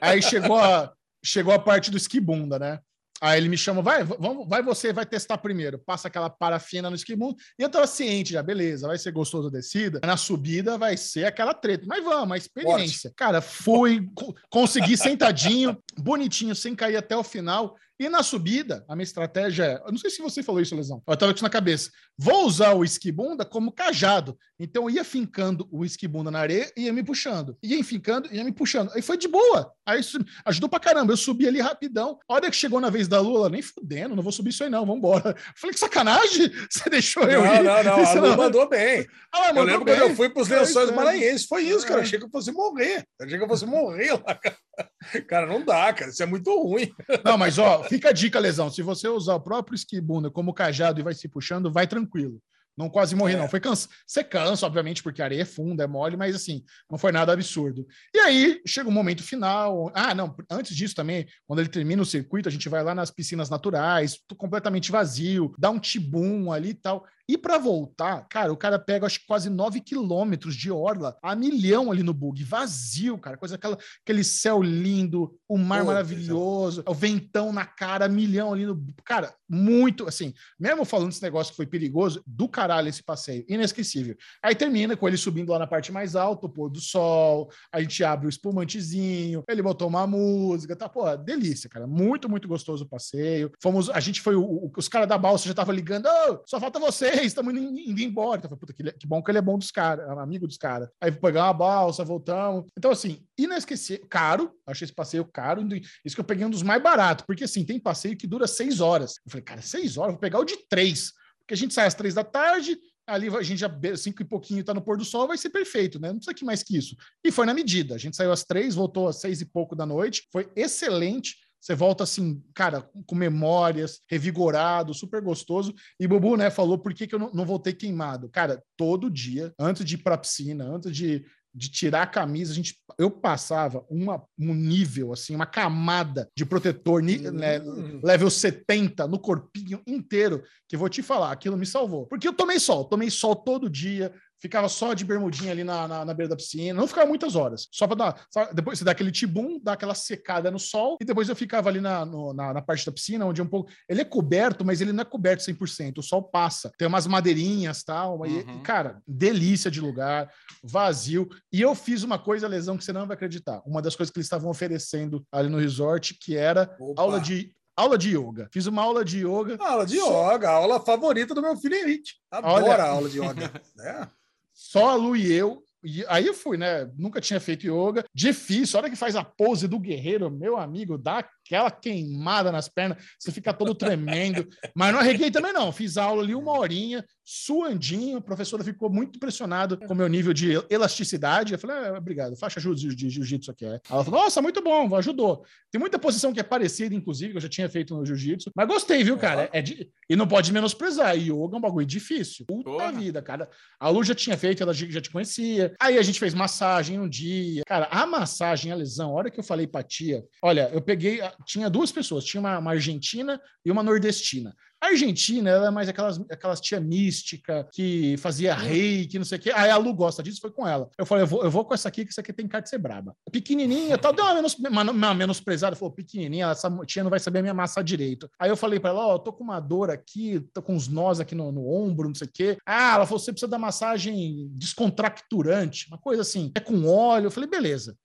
Aí 0.00 0.20
chegou 0.20 0.58
a, 0.58 0.92
chegou 1.24 1.52
a 1.52 1.58
parte 1.58 1.90
do 1.90 1.96
esquibunda, 1.96 2.58
né? 2.58 2.80
Aí 3.20 3.38
ele 3.38 3.48
me 3.48 3.56
chama, 3.56 3.80
vai, 3.82 4.04
vamos, 4.04 4.48
vai 4.48 4.62
você, 4.62 4.92
vai 4.92 5.06
testar 5.06 5.38
primeiro. 5.38 5.78
Passa 5.78 6.08
aquela 6.08 6.28
parafina 6.28 6.90
no 6.90 6.96
esquibunda. 6.96 7.36
E 7.58 7.62
eu 7.62 7.68
tava 7.70 7.86
ciente 7.86 8.32
já, 8.32 8.42
beleza, 8.42 8.86
vai 8.86 8.98
ser 8.98 9.12
gostoso 9.12 9.48
a 9.48 9.50
descida. 9.50 10.00
Na 10.04 10.16
subida 10.16 10.76
vai 10.76 10.96
ser 10.96 11.24
aquela 11.24 11.54
treta. 11.54 11.84
Mas 11.86 12.04
vamos, 12.04 12.32
a 12.34 12.36
experiência. 12.36 13.12
Cara, 13.16 13.40
fui, 13.40 14.08
co- 14.14 14.34
consegui 14.50 14.96
sentadinho, 14.96 15.76
bonitinho, 15.98 16.54
sem 16.54 16.74
cair 16.74 16.96
até 16.96 17.16
o 17.16 17.24
final. 17.24 17.76
E 17.98 18.10
na 18.10 18.22
subida, 18.22 18.84
a 18.88 18.94
minha 18.94 19.04
estratégia 19.04 19.64
é. 19.64 19.74
Eu 19.86 19.90
não 19.90 19.96
sei 19.96 20.10
se 20.10 20.20
você 20.20 20.42
falou 20.42 20.60
isso, 20.60 20.76
Lesão. 20.76 21.02
Eu 21.08 21.16
tava 21.16 21.32
com 21.32 21.36
isso 21.36 21.42
na 21.42 21.48
cabeça. 21.48 21.90
Vou 22.18 22.46
usar 22.46 22.74
o 22.74 22.84
esquibunda 22.84 23.42
como 23.42 23.72
cajado. 23.72 24.36
Então 24.60 24.82
eu 24.84 24.90
ia 24.90 25.04
fincando 25.04 25.66
o 25.72 25.82
esquibunda 25.82 26.30
na 26.30 26.38
areia 26.40 26.70
e 26.76 26.82
ia 26.82 26.92
me 26.92 27.02
puxando. 27.02 27.56
Ia 27.62 27.82
fincando 27.82 28.28
e 28.30 28.36
ia 28.36 28.44
me 28.44 28.52
puxando. 28.52 28.90
Aí 28.94 29.00
foi 29.00 29.16
de 29.16 29.26
boa. 29.26 29.72
Aí 29.86 30.02
ajudou 30.44 30.68
pra 30.68 30.78
caramba. 30.78 31.14
Eu 31.14 31.16
subi 31.16 31.48
ali 31.48 31.58
rapidão. 31.58 32.18
A 32.28 32.34
hora 32.34 32.50
que 32.50 32.56
chegou 32.56 32.80
na 32.82 32.90
vez 32.90 33.08
da 33.08 33.18
Lula, 33.18 33.48
nem 33.48 33.62
fudendo, 33.62 34.14
não 34.14 34.22
vou 34.22 34.32
subir 34.32 34.50
isso 34.50 34.62
aí 34.62 34.68
não, 34.68 34.84
vambora. 34.84 35.34
Falei, 35.56 35.72
que 35.72 35.80
sacanagem! 35.80 36.52
Você 36.70 36.90
deixou 36.90 37.22
eu 37.24 37.42
Não, 37.42 37.54
ir? 37.54 37.62
não, 37.62 37.82
não. 37.82 37.96
A 37.96 38.02
Isso 38.02 38.20
Lu 38.20 38.36
mandou 38.36 38.68
bem. 38.68 39.06
Ah, 39.32 39.38
mas 39.38 39.48
Eu 39.48 39.54
mandou 39.54 39.64
lembro 39.64 39.84
bem. 39.86 39.94
quando 39.94 40.10
eu 40.10 40.16
fui 40.16 40.28
para 40.28 40.42
os 40.42 40.48
lençóis 40.48 40.90
é. 40.90 40.92
maranhenses. 40.92 41.46
Foi 41.46 41.62
isso, 41.62 41.86
cara. 41.86 42.00
É. 42.00 42.02
Achei 42.02 42.18
que 42.18 42.26
eu 42.26 42.30
fosse 42.30 42.52
morrer. 42.52 43.06
Eu 43.18 43.24
achei 43.26 43.38
que 43.38 43.44
eu 43.44 43.48
fosse 43.48 43.64
morrer 43.64 44.12
lá, 44.12 44.34
cara. 44.34 44.56
Cara, 45.28 45.46
não 45.46 45.64
dá, 45.64 45.92
cara. 45.92 46.10
Isso 46.10 46.22
é 46.22 46.26
muito 46.26 46.50
ruim. 46.62 46.92
Não, 47.24 47.38
mas 47.38 47.58
ó, 47.58 47.82
fica 47.84 48.10
a 48.10 48.12
dica, 48.12 48.38
Lesão. 48.38 48.70
Se 48.70 48.82
você 48.82 49.08
usar 49.08 49.34
o 49.34 49.40
próprio 49.40 49.74
esquibunda 49.74 50.30
como 50.30 50.52
cajado 50.52 51.00
e 51.00 51.02
vai 51.02 51.14
se 51.14 51.28
puxando, 51.28 51.72
vai 51.72 51.86
tranquilo. 51.86 52.40
Não 52.76 52.90
quase 52.90 53.16
morri, 53.16 53.32
É. 53.32 53.38
não. 53.38 53.48
Foi 53.48 53.58
cansa. 53.58 53.88
Você 54.06 54.22
cansa, 54.22 54.66
obviamente, 54.66 55.02
porque 55.02 55.22
a 55.22 55.24
areia 55.24 55.42
é 55.42 55.46
funda, 55.46 55.84
é 55.84 55.86
mole, 55.86 56.14
mas 56.14 56.36
assim, 56.36 56.62
não 56.90 56.98
foi 56.98 57.10
nada 57.10 57.32
absurdo. 57.32 57.86
E 58.14 58.18
aí 58.18 58.60
chega 58.66 58.86
o 58.88 58.92
momento 58.92 59.22
final. 59.22 59.90
Ah, 59.94 60.14
não, 60.14 60.36
antes 60.50 60.76
disso 60.76 60.94
também, 60.94 61.26
quando 61.46 61.60
ele 61.60 61.70
termina 61.70 62.02
o 62.02 62.06
circuito, 62.06 62.48
a 62.50 62.52
gente 62.52 62.68
vai 62.68 62.82
lá 62.84 62.94
nas 62.94 63.10
piscinas 63.10 63.48
naturais, 63.48 64.18
completamente 64.36 64.92
vazio, 64.92 65.54
dá 65.58 65.70
um 65.70 65.78
tibum 65.78 66.52
ali 66.52 66.70
e 66.70 66.74
tal. 66.74 67.06
E 67.28 67.36
para 67.36 67.58
voltar, 67.58 68.26
cara, 68.28 68.52
o 68.52 68.56
cara 68.56 68.78
pega 68.78 69.04
acho 69.06 69.18
que 69.20 69.26
quase 69.26 69.50
9 69.50 69.80
quilômetros 69.80 70.54
de 70.54 70.70
orla, 70.70 71.16
a 71.20 71.34
milhão 71.34 71.90
ali 71.90 72.02
no 72.02 72.14
bug, 72.14 72.44
vazio, 72.44 73.18
cara, 73.18 73.36
coisa 73.36 73.56
aquela, 73.56 73.76
aquele 74.04 74.22
céu 74.22 74.62
lindo, 74.62 75.36
o 75.48 75.58
mar 75.58 75.80
Pô, 75.80 75.86
maravilhoso, 75.86 76.84
o 76.86 76.94
ventão 76.94 77.52
na 77.52 77.64
cara, 77.66 78.08
milhão 78.08 78.52
ali 78.52 78.64
no. 78.64 78.80
Cara, 79.04 79.34
muito 79.48 80.06
assim, 80.06 80.32
mesmo 80.58 80.84
falando 80.84 81.08
desse 81.08 81.22
negócio 81.22 81.52
que 81.52 81.56
foi 81.56 81.66
perigoso, 81.66 82.22
do 82.26 82.48
caralho 82.48 82.88
esse 82.88 83.02
passeio, 83.02 83.44
inesquecível. 83.48 84.16
Aí 84.42 84.54
termina 84.54 84.96
com 84.96 85.08
ele 85.08 85.16
subindo 85.16 85.50
lá 85.50 85.58
na 85.58 85.66
parte 85.66 85.90
mais 85.90 86.14
alta, 86.14 86.46
o 86.46 86.48
pôr 86.48 86.68
do 86.70 86.80
sol, 86.80 87.50
a 87.72 87.80
gente 87.80 88.04
abre 88.04 88.26
o 88.26 88.30
espumantezinho, 88.30 89.42
ele 89.48 89.62
botou 89.62 89.88
uma 89.88 90.06
música, 90.06 90.76
tá, 90.76 90.88
pô, 90.88 91.16
delícia, 91.16 91.68
cara, 91.68 91.86
muito, 91.86 92.28
muito 92.28 92.46
gostoso 92.48 92.84
o 92.84 92.88
passeio. 92.88 93.50
Fomos, 93.60 93.90
a 93.90 93.98
gente 94.00 94.20
foi, 94.20 94.36
o- 94.36 94.70
os 94.76 94.88
caras 94.88 95.08
da 95.08 95.18
balsa 95.18 95.44
já 95.44 95.50
estavam 95.52 95.74
ligando, 95.74 96.06
"Ô, 96.06 96.42
só 96.46 96.60
falta 96.60 96.78
vocês, 97.16 97.26
estamos 97.28 97.54
indo, 97.54 97.78
indo 97.78 98.00
embora. 98.00 98.38
Então, 98.38 98.50
eu 98.50 98.56
falei, 98.56 98.60
puta, 98.60 98.72
que, 98.72 98.82
le- 98.82 98.92
que 98.92 99.06
bom 99.06 99.22
que 99.22 99.30
ele 99.30 99.38
é 99.38 99.42
bom 99.42 99.58
dos 99.58 99.70
caras, 99.70 100.08
é 100.08 100.20
amigo 100.20 100.46
dos 100.46 100.56
caras. 100.56 100.88
Aí 101.00 101.10
pegar 101.10 101.44
uma 101.44 101.52
balsa, 101.52 102.04
voltamos. 102.04 102.66
Então, 102.76 102.90
assim, 102.90 103.24
inesquecível, 103.38 104.06
caro, 104.08 104.52
achei 104.66 104.84
esse 104.84 104.94
passeio 104.94 105.24
caro, 105.24 105.66
isso 106.04 106.14
que 106.14 106.20
eu 106.20 106.24
peguei 106.24 106.44
um 106.46 106.50
dos 106.50 106.62
mais 106.62 106.82
baratos, 106.82 107.24
porque 107.26 107.44
assim, 107.44 107.64
tem 107.64 107.78
passeio 107.80 108.16
que 108.16 108.26
dura 108.26 108.46
seis 108.46 108.80
horas. 108.80 109.16
Eu 109.24 109.30
falei, 109.30 109.42
cara, 109.44 109.62
seis 109.62 109.96
horas, 109.96 110.12
vou 110.12 110.20
pegar 110.20 110.38
o 110.38 110.44
de 110.44 110.56
três, 110.68 111.12
porque 111.40 111.54
a 111.54 111.56
gente 111.56 111.74
sai 111.74 111.86
às 111.86 111.94
três 111.94 112.14
da 112.14 112.24
tarde, 112.24 112.78
ali 113.06 113.28
a 113.28 113.42
gente 113.42 113.58
já 113.60 113.70
cinco 113.96 114.20
e 114.20 114.24
pouquinho 114.24 114.64
tá 114.64 114.74
no 114.74 114.82
pôr 114.82 114.96
do 114.96 115.04
sol, 115.04 115.28
vai 115.28 115.38
ser 115.38 115.50
perfeito, 115.50 116.00
né? 116.00 116.08
Não 116.08 116.16
precisa 116.16 116.34
que 116.34 116.44
mais 116.44 116.62
que 116.62 116.76
isso. 116.76 116.96
E 117.24 117.30
foi 117.30 117.46
na 117.46 117.54
medida. 117.54 117.94
A 117.94 117.98
gente 117.98 118.16
saiu 118.16 118.32
às 118.32 118.44
três, 118.44 118.74
voltou 118.74 119.06
às 119.06 119.20
seis 119.20 119.40
e 119.40 119.46
pouco 119.46 119.76
da 119.76 119.86
noite, 119.86 120.26
foi 120.32 120.50
excelente. 120.56 121.36
Você 121.66 121.74
volta 121.74 122.04
assim, 122.04 122.40
cara, 122.54 122.88
com 123.06 123.16
memórias, 123.16 124.00
revigorado, 124.08 124.94
super 124.94 125.20
gostoso. 125.20 125.74
E 125.98 126.06
Bubu, 126.06 126.36
né, 126.36 126.48
falou 126.48 126.78
por 126.78 126.94
que, 126.94 127.08
que 127.08 127.14
eu 127.16 127.18
não, 127.18 127.32
não 127.32 127.44
voltei 127.44 127.72
queimado. 127.72 128.28
Cara, 128.28 128.62
todo 128.76 129.10
dia, 129.10 129.52
antes 129.58 129.84
de 129.84 129.96
ir 129.96 129.98
pra 129.98 130.16
piscina, 130.16 130.64
antes 130.64 130.94
de, 130.94 131.26
de 131.52 131.68
tirar 131.68 132.02
a 132.02 132.06
camisa, 132.06 132.52
a 132.52 132.54
gente, 132.54 132.78
eu 132.96 133.10
passava 133.10 133.84
uma, 133.90 134.22
um 134.38 134.54
nível, 134.54 135.12
assim, 135.12 135.34
uma 135.34 135.44
camada 135.44 136.30
de 136.36 136.46
protetor, 136.46 137.02
ni- 137.02 137.18
né, 137.18 137.58
Hum. 137.58 138.00
level 138.00 138.30
70 138.30 139.08
no 139.08 139.18
corpinho 139.18 139.82
inteiro, 139.88 140.44
que 140.68 140.76
vou 140.76 140.88
te 140.88 141.02
falar, 141.02 141.32
aquilo 141.32 141.56
me 141.56 141.66
salvou. 141.66 142.06
Porque 142.06 142.28
eu 142.28 142.32
tomei 142.32 142.60
sol, 142.60 142.84
tomei 142.84 143.10
sol 143.10 143.34
todo 143.34 143.68
dia, 143.68 144.14
ficava 144.40 144.68
só 144.68 144.94
de 144.94 145.04
bermudinha 145.04 145.50
ali 145.52 145.64
na, 145.64 145.86
na, 145.88 146.04
na 146.04 146.14
beira 146.14 146.30
da 146.30 146.36
piscina, 146.36 146.78
não 146.78 146.86
ficava 146.86 147.06
muitas 147.06 147.34
horas, 147.34 147.68
só 147.72 147.86
para 147.86 147.96
dar, 147.96 148.26
sabe, 148.30 148.54
depois 148.54 148.78
você 148.78 148.84
dá 148.84 148.92
aquele 148.92 149.10
tibum, 149.10 149.58
dá 149.62 149.72
aquela 149.72 149.94
secada 149.94 150.50
no 150.50 150.58
sol, 150.58 150.96
e 151.00 151.04
depois 151.04 151.28
eu 151.28 151.36
ficava 151.36 151.68
ali 151.68 151.80
na, 151.80 152.04
no- 152.04 152.32
na, 152.32 152.52
na 152.54 152.62
parte 152.62 152.84
da 152.84 152.92
piscina, 152.92 153.24
onde 153.26 153.40
é 153.40 153.44
um 153.44 153.48
pouco, 153.48 153.70
ele 153.88 154.00
é 154.00 154.04
coberto, 154.04 154.64
mas 154.64 154.80
ele 154.80 154.92
não 154.92 155.02
é 155.02 155.04
coberto 155.04 155.42
100%, 155.42 155.98
o 155.98 156.02
sol 156.02 156.22
passa, 156.22 156.70
tem 156.78 156.86
umas 156.86 157.06
madeirinhas 157.06 157.82
tal, 157.82 158.24
e, 158.26 158.36
Uhum. 158.42 158.58
e, 158.58 158.62
cara, 158.62 159.00
delícia 159.06 159.70
de 159.70 159.80
lugar, 159.80 160.30
vazio, 160.62 161.28
e 161.52 161.60
eu 161.60 161.74
fiz 161.74 162.02
uma 162.02 162.18
coisa, 162.18 162.46
Lesão, 162.48 162.76
que 162.76 162.84
você 162.84 162.92
não 162.92 163.06
vai 163.06 163.14
acreditar, 163.16 163.62
uma 163.66 163.80
das 163.80 163.96
coisas 163.96 164.12
que 164.12 164.18
eles 164.18 164.26
estavam 164.26 164.50
oferecendo 164.50 165.24
ali 165.32 165.48
no 165.48 165.58
resort, 165.58 166.14
que 166.20 166.36
era 166.36 166.74
Opa. 166.78 167.00
aula 167.02 167.20
de 167.20 167.52
aula 167.78 167.98
de 167.98 168.16
yoga. 168.16 168.48
Fiz 168.50 168.64
uma 168.66 168.80
aula 168.82 169.04
de 169.04 169.18
yoga. 169.26 169.58
Aula 169.60 169.84
de 169.84 169.98
Só- 169.98 170.32
yoga, 170.32 170.48
a 170.48 170.52
aula 170.54 170.80
favorita 170.80 171.34
do 171.34 171.42
meu 171.42 171.54
filho 171.58 171.74
Henrique. 171.74 172.12
Adora 172.30 172.52
Olha- 172.64 172.82
a 172.84 172.88
aula 172.88 173.08
de 173.10 173.18
yoga. 173.18 173.52
né? 173.76 174.08
Só 174.66 174.88
a 174.88 174.94
Lu 174.94 175.16
e 175.16 175.32
eu. 175.32 175.62
E 175.84 176.04
aí 176.08 176.26
eu 176.26 176.34
fui, 176.34 176.56
né? 176.56 176.90
Nunca 176.98 177.20
tinha 177.20 177.38
feito 177.38 177.66
yoga. 177.66 178.04
Difícil. 178.12 178.76
A 178.76 178.80
hora 178.80 178.90
que 178.90 178.96
faz 178.96 179.14
a 179.14 179.22
pose 179.22 179.68
do 179.68 179.78
guerreiro, 179.78 180.28
meu 180.28 180.56
amigo, 180.56 180.98
dá 180.98 181.24
aquela 181.46 181.70
queimada 181.70 182.50
nas 182.52 182.68
pernas, 182.68 182.98
você 183.18 183.30
fica 183.32 183.52
todo 183.54 183.74
tremendo. 183.74 184.46
Mas 184.74 184.92
não 184.92 185.00
arreguei 185.00 185.30
também, 185.30 185.52
não. 185.52 185.72
Fiz 185.72 185.96
aula 185.96 186.22
ali 186.22 186.34
uma 186.34 186.58
horinha, 186.58 187.04
suandinho. 187.24 188.18
A 188.18 188.20
professora 188.20 188.64
ficou 188.64 188.90
muito 188.90 189.16
impressionada 189.16 189.76
com 189.76 189.92
o 189.92 189.96
meu 189.96 190.08
nível 190.08 190.32
de 190.32 190.52
elasticidade. 190.68 191.52
Eu 191.52 191.58
falei, 191.58 191.76
ah, 191.76 191.94
obrigado, 191.98 192.36
faixa 192.36 192.60
jiu-jitsu 192.60 193.50
aqui. 193.50 193.64
É. 193.64 193.80
Ela 193.90 194.04
falou, 194.04 194.22
nossa, 194.22 194.42
muito 194.42 194.60
bom, 194.62 194.94
ajudou. 194.96 195.44
Tem 195.70 195.80
muita 195.80 195.98
posição 195.98 196.32
que 196.32 196.40
é 196.40 196.42
parecida, 196.42 196.94
inclusive, 196.94 197.30
que 197.32 197.36
eu 197.36 197.42
já 197.42 197.48
tinha 197.48 197.68
feito 197.68 197.94
no 197.94 198.04
jiu-jitsu. 198.04 198.50
Mas 198.54 198.66
gostei, 198.68 199.02
viu, 199.04 199.16
cara? 199.16 199.48
É 199.52 199.62
de- 199.62 199.88
E 200.08 200.16
não 200.16 200.26
pode 200.26 200.52
menosprezar. 200.52 201.16
Yoga 201.16 201.54
é 201.54 201.58
um 201.58 201.60
bagulho 201.60 201.86
difícil. 201.86 202.44
Puta 202.46 202.70
Porra. 202.70 202.92
vida, 202.92 203.22
cara. 203.22 203.48
A 203.78 203.88
Lu 203.88 204.02
já 204.02 204.14
tinha 204.14 204.36
feito, 204.36 204.62
ela 204.62 204.74
já 204.74 204.86
já 204.88 205.00
te 205.00 205.10
conhecia. 205.10 205.74
Aí 205.80 205.98
a 205.98 206.02
gente 206.02 206.18
fez 206.18 206.32
massagem 206.34 206.98
um 207.00 207.08
dia. 207.08 207.62
Cara, 207.66 207.88
a 207.90 208.06
massagem, 208.06 208.70
a 208.72 208.74
lesão, 208.74 209.10
a 209.10 209.14
hora 209.14 209.30
que 209.30 209.38
eu 209.40 209.44
falei 209.44 209.66
pra 209.66 209.82
tia, 209.82 210.24
olha, 210.42 210.70
eu 210.72 210.80
peguei. 210.80 211.20
Tinha 211.44 211.70
duas 211.70 211.92
pessoas, 211.92 212.24
tinha 212.24 212.40
uma, 212.40 212.58
uma 212.58 212.70
argentina 212.72 213.40
e 213.64 213.70
uma 213.70 213.82
nordestina. 213.82 214.54
A 214.80 214.88
Argentina, 214.88 215.48
ela 215.48 215.68
é 215.68 215.70
mais 215.70 215.88
aquelas, 215.88 216.20
aquelas 216.30 216.60
tia 216.60 216.78
mística 216.78 217.66
que 217.72 218.16
fazia 218.18 218.54
rei, 218.54 219.06
que 219.06 219.18
não 219.18 219.24
sei 219.24 219.38
o 219.38 219.40
quê. 219.40 219.50
Aí 219.54 219.70
a 219.70 219.76
Lu 219.78 219.94
gosta 219.94 220.22
disso, 220.22 220.40
foi 220.40 220.50
com 220.50 220.68
ela. 220.68 220.90
Eu 220.98 221.06
falei, 221.06 221.24
eu 221.24 221.26
vou, 221.26 221.42
eu 221.42 221.50
vou 221.50 221.64
com 221.64 221.72
essa 221.72 221.88
aqui, 221.88 222.04
que 222.04 222.10
essa 222.10 222.20
aqui 222.20 222.32
tem 222.32 222.46
cara 222.46 222.62
de 222.62 222.68
ser 222.68 222.78
braba. 222.78 223.16
Pequenininha, 223.32 223.96
tal, 223.96 224.12
deu 224.12 224.24
uma, 224.24 224.34
menos, 224.34 224.54
uma, 224.54 224.82
uma 224.82 225.14
menosprezada. 225.14 225.74
Falou, 225.74 225.94
pequenininha, 225.94 226.50
essa 226.50 226.70
tia 226.86 227.02
não 227.02 227.10
vai 227.10 227.18
saber 227.18 227.38
a 227.38 227.42
minha 227.42 227.54
massa 227.54 227.82
direito. 227.82 228.30
Aí 228.38 228.50
eu 228.50 228.56
falei 228.56 228.78
pra 228.78 228.90
ela, 228.90 229.06
ó, 229.06 229.14
oh, 229.14 229.18
tô 229.18 229.32
com 229.32 229.44
uma 229.44 229.60
dor 229.60 229.90
aqui, 229.90 230.40
tô 230.52 230.60
com 230.60 230.74
uns 230.74 230.88
nós 230.88 231.20
aqui 231.20 231.34
no, 231.34 231.50
no 231.50 231.66
ombro, 231.68 232.08
não 232.08 232.14
sei 232.14 232.26
o 232.26 232.30
quê. 232.32 232.58
Ah, 232.66 232.96
ela 232.96 233.06
falou, 233.06 233.18
você 233.18 233.32
precisa 233.32 233.50
da 233.50 233.58
massagem 233.58 234.48
descontracturante, 234.52 235.88
uma 235.88 235.98
coisa 235.98 236.20
assim. 236.20 236.52
É 236.54 236.60
com 236.60 236.86
óleo. 236.86 237.26
Eu 237.26 237.30
falei, 237.30 237.48
beleza 237.48 237.96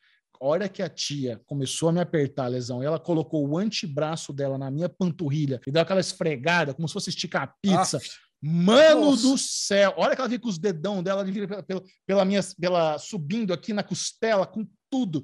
hora 0.41 0.67
que 0.67 0.81
a 0.81 0.89
tia 0.89 1.39
começou 1.45 1.89
a 1.89 1.91
me 1.93 2.01
apertar 2.01 2.45
a 2.45 2.49
lesão, 2.49 2.81
ela 2.81 2.99
colocou 2.99 3.47
o 3.47 3.57
antebraço 3.57 4.33
dela 4.33 4.57
na 4.57 4.71
minha 4.71 4.89
panturrilha 4.89 5.61
e 5.65 5.71
deu 5.71 5.81
aquela 5.81 5.99
esfregada, 5.99 6.73
como 6.73 6.87
se 6.87 6.93
fosse 6.93 7.09
esticar 7.09 7.43
a 7.43 7.47
pizza. 7.61 7.97
Ah. 7.97 8.31
Mano 8.43 9.11
Nossa. 9.11 9.21
do 9.21 9.37
céu! 9.37 9.93
Olha 9.97 10.15
que 10.15 10.21
ela 10.21 10.27
veio 10.27 10.41
com 10.41 10.49
os 10.49 10.57
dedão 10.57 11.03
dela 11.03 11.23
pela, 11.23 11.83
pela, 12.07 12.25
minha, 12.25 12.41
pela 12.59 12.97
subindo 12.97 13.53
aqui 13.53 13.71
na 13.71 13.83
costela, 13.83 14.47
com 14.47 14.67
tudo. 14.89 15.23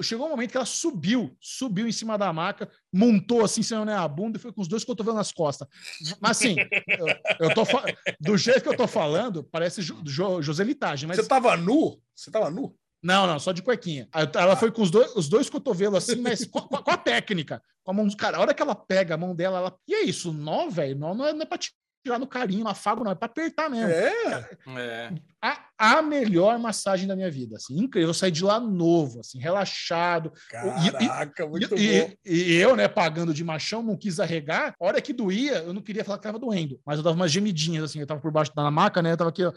Chegou 0.00 0.26
um 0.26 0.30
momento 0.30 0.50
que 0.50 0.56
ela 0.56 0.66
subiu, 0.66 1.36
subiu 1.38 1.86
em 1.86 1.92
cima 1.92 2.16
da 2.16 2.32
maca, 2.32 2.68
montou 2.92 3.44
assim, 3.44 3.62
sem 3.62 3.76
a 3.76 4.08
bunda 4.08 4.38
e 4.38 4.40
foi 4.40 4.52
com 4.52 4.62
os 4.62 4.66
dois 4.66 4.84
cotovelos 4.84 5.18
nas 5.18 5.32
costas. 5.32 5.68
Mas 6.18 6.38
assim, 6.38 6.56
eu, 6.88 7.48
eu 7.48 7.54
tô 7.54 7.62
do 8.18 8.36
jeito 8.38 8.62
que 8.62 8.68
eu 8.68 8.76
tô 8.76 8.88
falando, 8.88 9.44
parece 9.44 9.82
jo, 9.82 10.02
jo, 10.04 10.42
Joselitagem. 10.42 11.06
Mas... 11.06 11.18
Você 11.18 11.28
tava 11.28 11.56
nu? 11.56 12.00
Você 12.16 12.30
tava 12.30 12.50
nu? 12.50 12.74
Não, 13.02 13.26
não, 13.26 13.38
só 13.38 13.52
de 13.52 13.62
cuequinha. 13.62 14.08
Ela 14.34 14.56
foi 14.56 14.70
com 14.70 14.82
os 14.82 14.90
dois, 14.90 15.14
os 15.16 15.28
dois 15.28 15.48
cotovelos 15.48 16.04
assim, 16.04 16.20
mas 16.20 16.44
com, 16.44 16.60
com, 16.60 16.90
a 16.90 16.96
técnica. 16.96 17.62
Com 17.82 17.90
a 17.92 17.94
mão, 17.94 18.08
cara, 18.10 18.36
a 18.36 18.40
hora 18.40 18.54
que 18.54 18.62
ela 18.62 18.74
pega 18.74 19.14
a 19.14 19.18
mão 19.18 19.34
dela, 19.34 19.58
ela. 19.58 19.78
E 19.88 19.94
é 19.94 20.02
isso, 20.02 20.32
nó, 20.32 20.68
velho. 20.68 20.98
Nó 20.98 21.14
não 21.14 21.26
é, 21.26 21.32
não 21.32 21.42
é 21.42 21.46
pra 21.46 21.58
tirar 21.58 22.18
no 22.18 22.26
carinho, 22.26 22.64
no 22.64 22.70
afago, 22.70 23.02
não, 23.02 23.12
é 23.12 23.14
pra 23.14 23.26
apertar 23.26 23.70
mesmo. 23.70 23.90
É. 23.90 24.48
é. 24.78 25.12
A, 25.42 25.58
a 25.78 26.02
melhor 26.02 26.58
massagem 26.58 27.08
da 27.08 27.16
minha 27.16 27.30
vida, 27.30 27.56
assim, 27.56 27.78
incrível. 27.78 28.10
Eu 28.10 28.14
saí 28.14 28.30
de 28.30 28.44
lá 28.44 28.60
novo, 28.60 29.20
assim, 29.20 29.38
relaxado. 29.38 30.32
Caraca, 30.50 31.44
e, 31.44 31.48
muito 31.48 31.74
e, 31.76 32.00
bom. 32.02 32.12
E, 32.24 32.52
e, 32.52 32.54
eu, 32.56 32.76
né, 32.76 32.86
pagando 32.86 33.32
de 33.32 33.42
machão, 33.42 33.82
não 33.82 33.96
quis 33.96 34.20
arregar. 34.20 34.74
A 34.78 34.84
hora 34.84 35.00
que 35.00 35.12
doía, 35.12 35.58
eu 35.58 35.72
não 35.72 35.80
queria 35.80 36.04
falar 36.04 36.18
que 36.18 36.24
tava 36.24 36.38
doendo, 36.38 36.78
mas 36.84 36.98
eu 36.98 37.02
dava 37.02 37.16
umas 37.16 37.32
gemidinhas, 37.32 37.84
assim, 37.84 38.00
eu 38.00 38.06
tava 38.06 38.20
por 38.20 38.30
baixo 38.30 38.54
da 38.54 38.70
maca, 38.70 39.00
né, 39.00 39.12
eu 39.12 39.16
tava 39.16 39.30
aqui, 39.30 39.44
ó. 39.44 39.52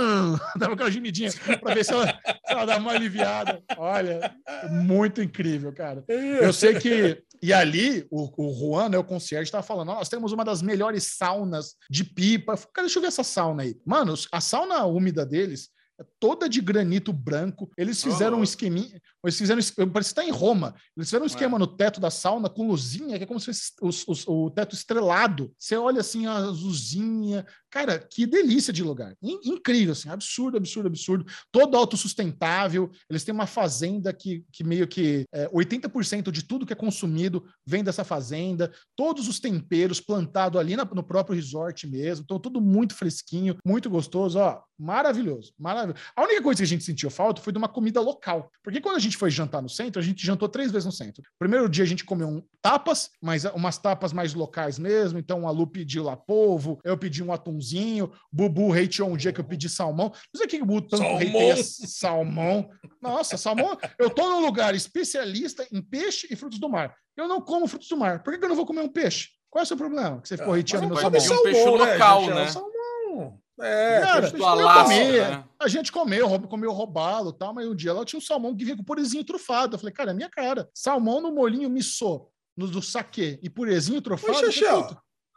Dava 0.56 0.74
aquela 0.74 0.90
gemidinha 0.90 1.30
para 1.60 1.74
ver 1.74 1.84
se 1.84 1.92
ela, 1.92 2.06
se 2.06 2.52
ela 2.52 2.64
dá 2.64 2.78
uma 2.78 2.92
aliviada. 2.92 3.62
Olha, 3.76 4.34
muito 4.70 5.22
incrível, 5.22 5.72
cara. 5.72 6.04
Eu 6.08 6.52
sei 6.52 6.78
que. 6.78 7.22
E 7.42 7.54
ali, 7.54 8.06
o, 8.10 8.28
o 8.36 8.54
Juan, 8.54 8.90
né, 8.90 8.98
o 8.98 9.04
concierge, 9.04 9.44
estava 9.48 9.62
falando: 9.62 9.88
nós 9.88 10.08
temos 10.08 10.32
uma 10.32 10.44
das 10.44 10.60
melhores 10.60 11.16
saunas 11.16 11.74
de 11.88 12.04
pipa. 12.04 12.54
Cara, 12.72 12.86
deixa 12.86 12.98
eu 12.98 13.02
ver 13.02 13.08
essa 13.08 13.24
sauna 13.24 13.62
aí. 13.62 13.76
Mano, 13.84 14.14
a 14.30 14.40
sauna 14.40 14.84
úmida 14.84 15.09
deles 15.12 15.70
é 16.00 16.04
toda 16.18 16.48
de 16.48 16.62
granito 16.62 17.12
branco. 17.12 17.70
Eles 17.76 18.02
fizeram 18.02 18.38
oh. 18.38 18.40
um 18.40 18.44
esqueminha. 18.44 19.00
Eles 19.24 19.36
fizeram. 19.36 19.60
Parece 19.92 20.14
que 20.14 20.20
está 20.20 20.24
em 20.24 20.30
Roma. 20.30 20.74
Eles 20.96 21.08
fizeram 21.08 21.24
um 21.24 21.26
esquema 21.26 21.58
no 21.58 21.66
teto 21.66 22.00
da 22.00 22.10
sauna 22.10 22.48
com 22.48 22.66
luzinha, 22.66 23.18
que 23.18 23.24
é 23.24 23.26
como 23.26 23.38
se 23.38 23.46
fosse 23.46 23.72
os, 23.80 24.08
os, 24.08 24.28
o 24.28 24.50
teto 24.50 24.74
estrelado. 24.74 25.52
Você 25.58 25.76
olha 25.76 26.00
assim, 26.00 26.26
a 26.26 26.36
azulzinha. 26.36 27.44
Cara, 27.70 27.98
que 27.98 28.26
delícia 28.26 28.72
de 28.72 28.82
lugar. 28.82 29.14
Incrível, 29.22 29.92
assim, 29.92 30.08
absurdo, 30.08 30.56
absurdo, 30.56 30.86
absurdo. 30.86 31.26
Todo 31.52 31.76
autossustentável. 31.76 32.90
Eles 33.08 33.22
têm 33.22 33.34
uma 33.34 33.46
fazenda 33.46 34.12
que, 34.12 34.44
que 34.50 34.64
meio 34.64 34.88
que 34.88 35.26
é, 35.32 35.48
80% 35.48 36.30
de 36.30 36.42
tudo 36.42 36.66
que 36.66 36.72
é 36.72 36.76
consumido 36.76 37.44
vem 37.64 37.84
dessa 37.84 38.04
fazenda. 38.04 38.72
Todos 38.96 39.28
os 39.28 39.38
temperos 39.38 40.00
plantados 40.00 40.58
ali 40.58 40.76
na, 40.76 40.84
no 40.84 41.02
próprio 41.02 41.36
resort 41.36 41.86
mesmo. 41.86 42.24
Então, 42.24 42.38
tudo 42.38 42.60
muito 42.60 42.94
fresquinho, 42.94 43.56
muito 43.64 43.88
gostoso. 43.90 44.38
Ó, 44.38 44.62
maravilhoso, 44.78 45.52
maravilhoso. 45.58 46.02
A 46.16 46.22
única 46.22 46.42
coisa 46.42 46.58
que 46.58 46.64
a 46.64 46.68
gente 46.68 46.84
sentiu 46.84 47.10
falta 47.10 47.42
foi 47.42 47.52
de 47.52 47.58
uma 47.58 47.68
comida 47.68 48.00
local. 48.00 48.50
Porque 48.62 48.80
quando 48.80 48.96
a 48.96 49.00
gente 49.00 49.09
foi 49.16 49.30
jantar 49.30 49.62
no 49.62 49.68
centro, 49.68 50.00
a 50.00 50.04
gente 50.04 50.24
jantou 50.24 50.48
três 50.48 50.70
vezes 50.70 50.86
no 50.86 50.92
centro. 50.92 51.22
Primeiro 51.38 51.68
dia 51.68 51.84
a 51.84 51.86
gente 51.86 52.04
comeu 52.04 52.28
um 52.28 52.42
tapas, 52.60 53.10
mas 53.20 53.44
umas 53.44 53.78
tapas 53.78 54.12
mais 54.12 54.34
locais 54.34 54.78
mesmo. 54.78 55.18
Então 55.18 55.46
a 55.46 55.50
Lu 55.50 55.66
pediu 55.66 56.04
lá 56.04 56.16
polvo, 56.16 56.78
eu 56.84 56.96
pedi 56.96 57.22
um 57.22 57.32
atumzinho, 57.32 58.12
Bubu 58.32 58.72
hateou 58.72 59.10
um 59.10 59.16
dia 59.16 59.32
que 59.32 59.40
eu 59.40 59.44
pedi 59.44 59.68
salmão. 59.68 60.12
Não 60.32 60.38
sei 60.38 60.46
o 60.46 60.48
que 60.48 60.62
o 60.62 60.66
Bubu 60.66 60.88
tanto 60.88 61.02
hateia 61.02 61.56
salmão. 61.62 62.70
Nossa, 63.00 63.36
salmão. 63.36 63.78
Eu 63.98 64.10
tô 64.10 64.28
num 64.28 64.40
lugar 64.40 64.74
especialista 64.74 65.66
em 65.72 65.82
peixe 65.82 66.26
e 66.30 66.36
frutos 66.36 66.58
do 66.58 66.68
mar. 66.68 66.94
Eu 67.16 67.28
não 67.28 67.40
como 67.40 67.66
frutos 67.66 67.88
do 67.88 67.96
mar. 67.96 68.22
Por 68.22 68.38
que 68.38 68.44
eu 68.44 68.48
não 68.48 68.56
vou 68.56 68.66
comer 68.66 68.80
um 68.80 68.88
peixe? 68.88 69.28
Qual 69.50 69.60
é 69.60 69.64
o 69.64 69.66
seu 69.66 69.76
problema? 69.76 70.20
Que 70.20 70.28
você 70.28 70.36
ficou 70.36 70.54
hateando 70.54 70.86
meu 70.86 70.96
salmão? 70.96 71.20
Um 71.20 71.42
peixe 71.42 71.64
local, 71.64 72.26
né? 72.26 72.46
Salmão. 72.48 73.40
É, 73.62 74.00
Cara, 74.00 74.26
a, 74.26 74.28
gente 74.28 74.38
comer, 74.38 75.30
né? 75.30 75.44
a 75.58 75.68
gente 75.68 75.92
comeu, 75.92 76.40
comeu 76.48 76.72
robalo 76.72 77.30
e 77.30 77.38
tal, 77.38 77.54
mas 77.54 77.68
um 77.68 77.74
dia 77.74 77.90
ela 77.90 78.04
tinha 78.04 78.18
um 78.18 78.22
salmão 78.22 78.56
que 78.56 78.64
vinha 78.64 78.76
com 78.76 78.84
purezinho 78.84 79.24
trufado. 79.24 79.74
Eu 79.74 79.78
falei, 79.78 79.92
cara, 79.92 80.10
é 80.10 80.14
minha 80.14 80.28
cara. 80.30 80.68
Salmão 80.74 81.20
no 81.20 81.32
molinho 81.32 81.68
missô, 81.68 82.30
no 82.56 82.66
do 82.66 82.82
saquê 82.82 83.38
e 83.42 83.50
purezinho 83.50 84.00
trufado. 84.00 84.38
Oi, 84.38 84.44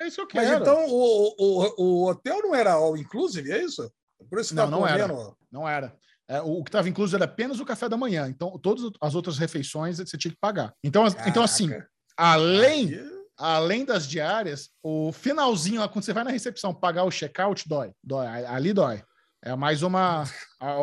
é 0.01 0.07
isso 0.07 0.15
que 0.15 0.21
eu 0.21 0.27
quero. 0.27 0.49
Mas 0.49 0.61
então 0.61 0.85
o, 0.87 1.35
o, 1.37 1.83
o 1.83 2.09
hotel 2.09 2.41
não 2.41 2.55
era 2.55 2.73
all 2.73 2.97
inclusive, 2.97 3.51
é 3.51 3.63
isso? 3.63 3.91
Por 4.29 4.39
isso 4.39 4.49
que 4.49 4.55
não, 4.55 4.65
tá 4.65 4.71
não 4.71 4.87
era. 4.87 5.07
Não 5.51 5.69
era. 5.69 5.95
É, 6.27 6.41
o 6.41 6.63
que 6.63 6.69
estava 6.69 6.87
incluso 6.87 7.15
era 7.15 7.25
apenas 7.25 7.59
o 7.59 7.65
café 7.65 7.89
da 7.89 7.97
manhã. 7.97 8.27
Então, 8.29 8.57
todas 8.57 8.89
as 9.01 9.13
outras 9.13 9.37
refeições 9.37 9.97
você 9.97 10.17
tinha 10.17 10.31
que 10.31 10.39
pagar. 10.39 10.73
Então, 10.83 11.05
então 11.27 11.43
assim, 11.43 11.69
além 12.17 12.97
além 13.43 13.83
das 13.83 14.07
diárias, 14.07 14.69
o 14.81 15.11
finalzinho, 15.11 15.87
quando 15.89 16.05
você 16.05 16.13
vai 16.13 16.23
na 16.23 16.31
recepção 16.31 16.73
pagar 16.73 17.03
o 17.03 17.11
check-out, 17.11 17.67
dói. 17.67 17.91
dói. 18.01 18.25
Ali 18.45 18.71
dói. 18.71 19.03
É 19.43 19.53
mais 19.53 19.83
uma, 19.83 20.23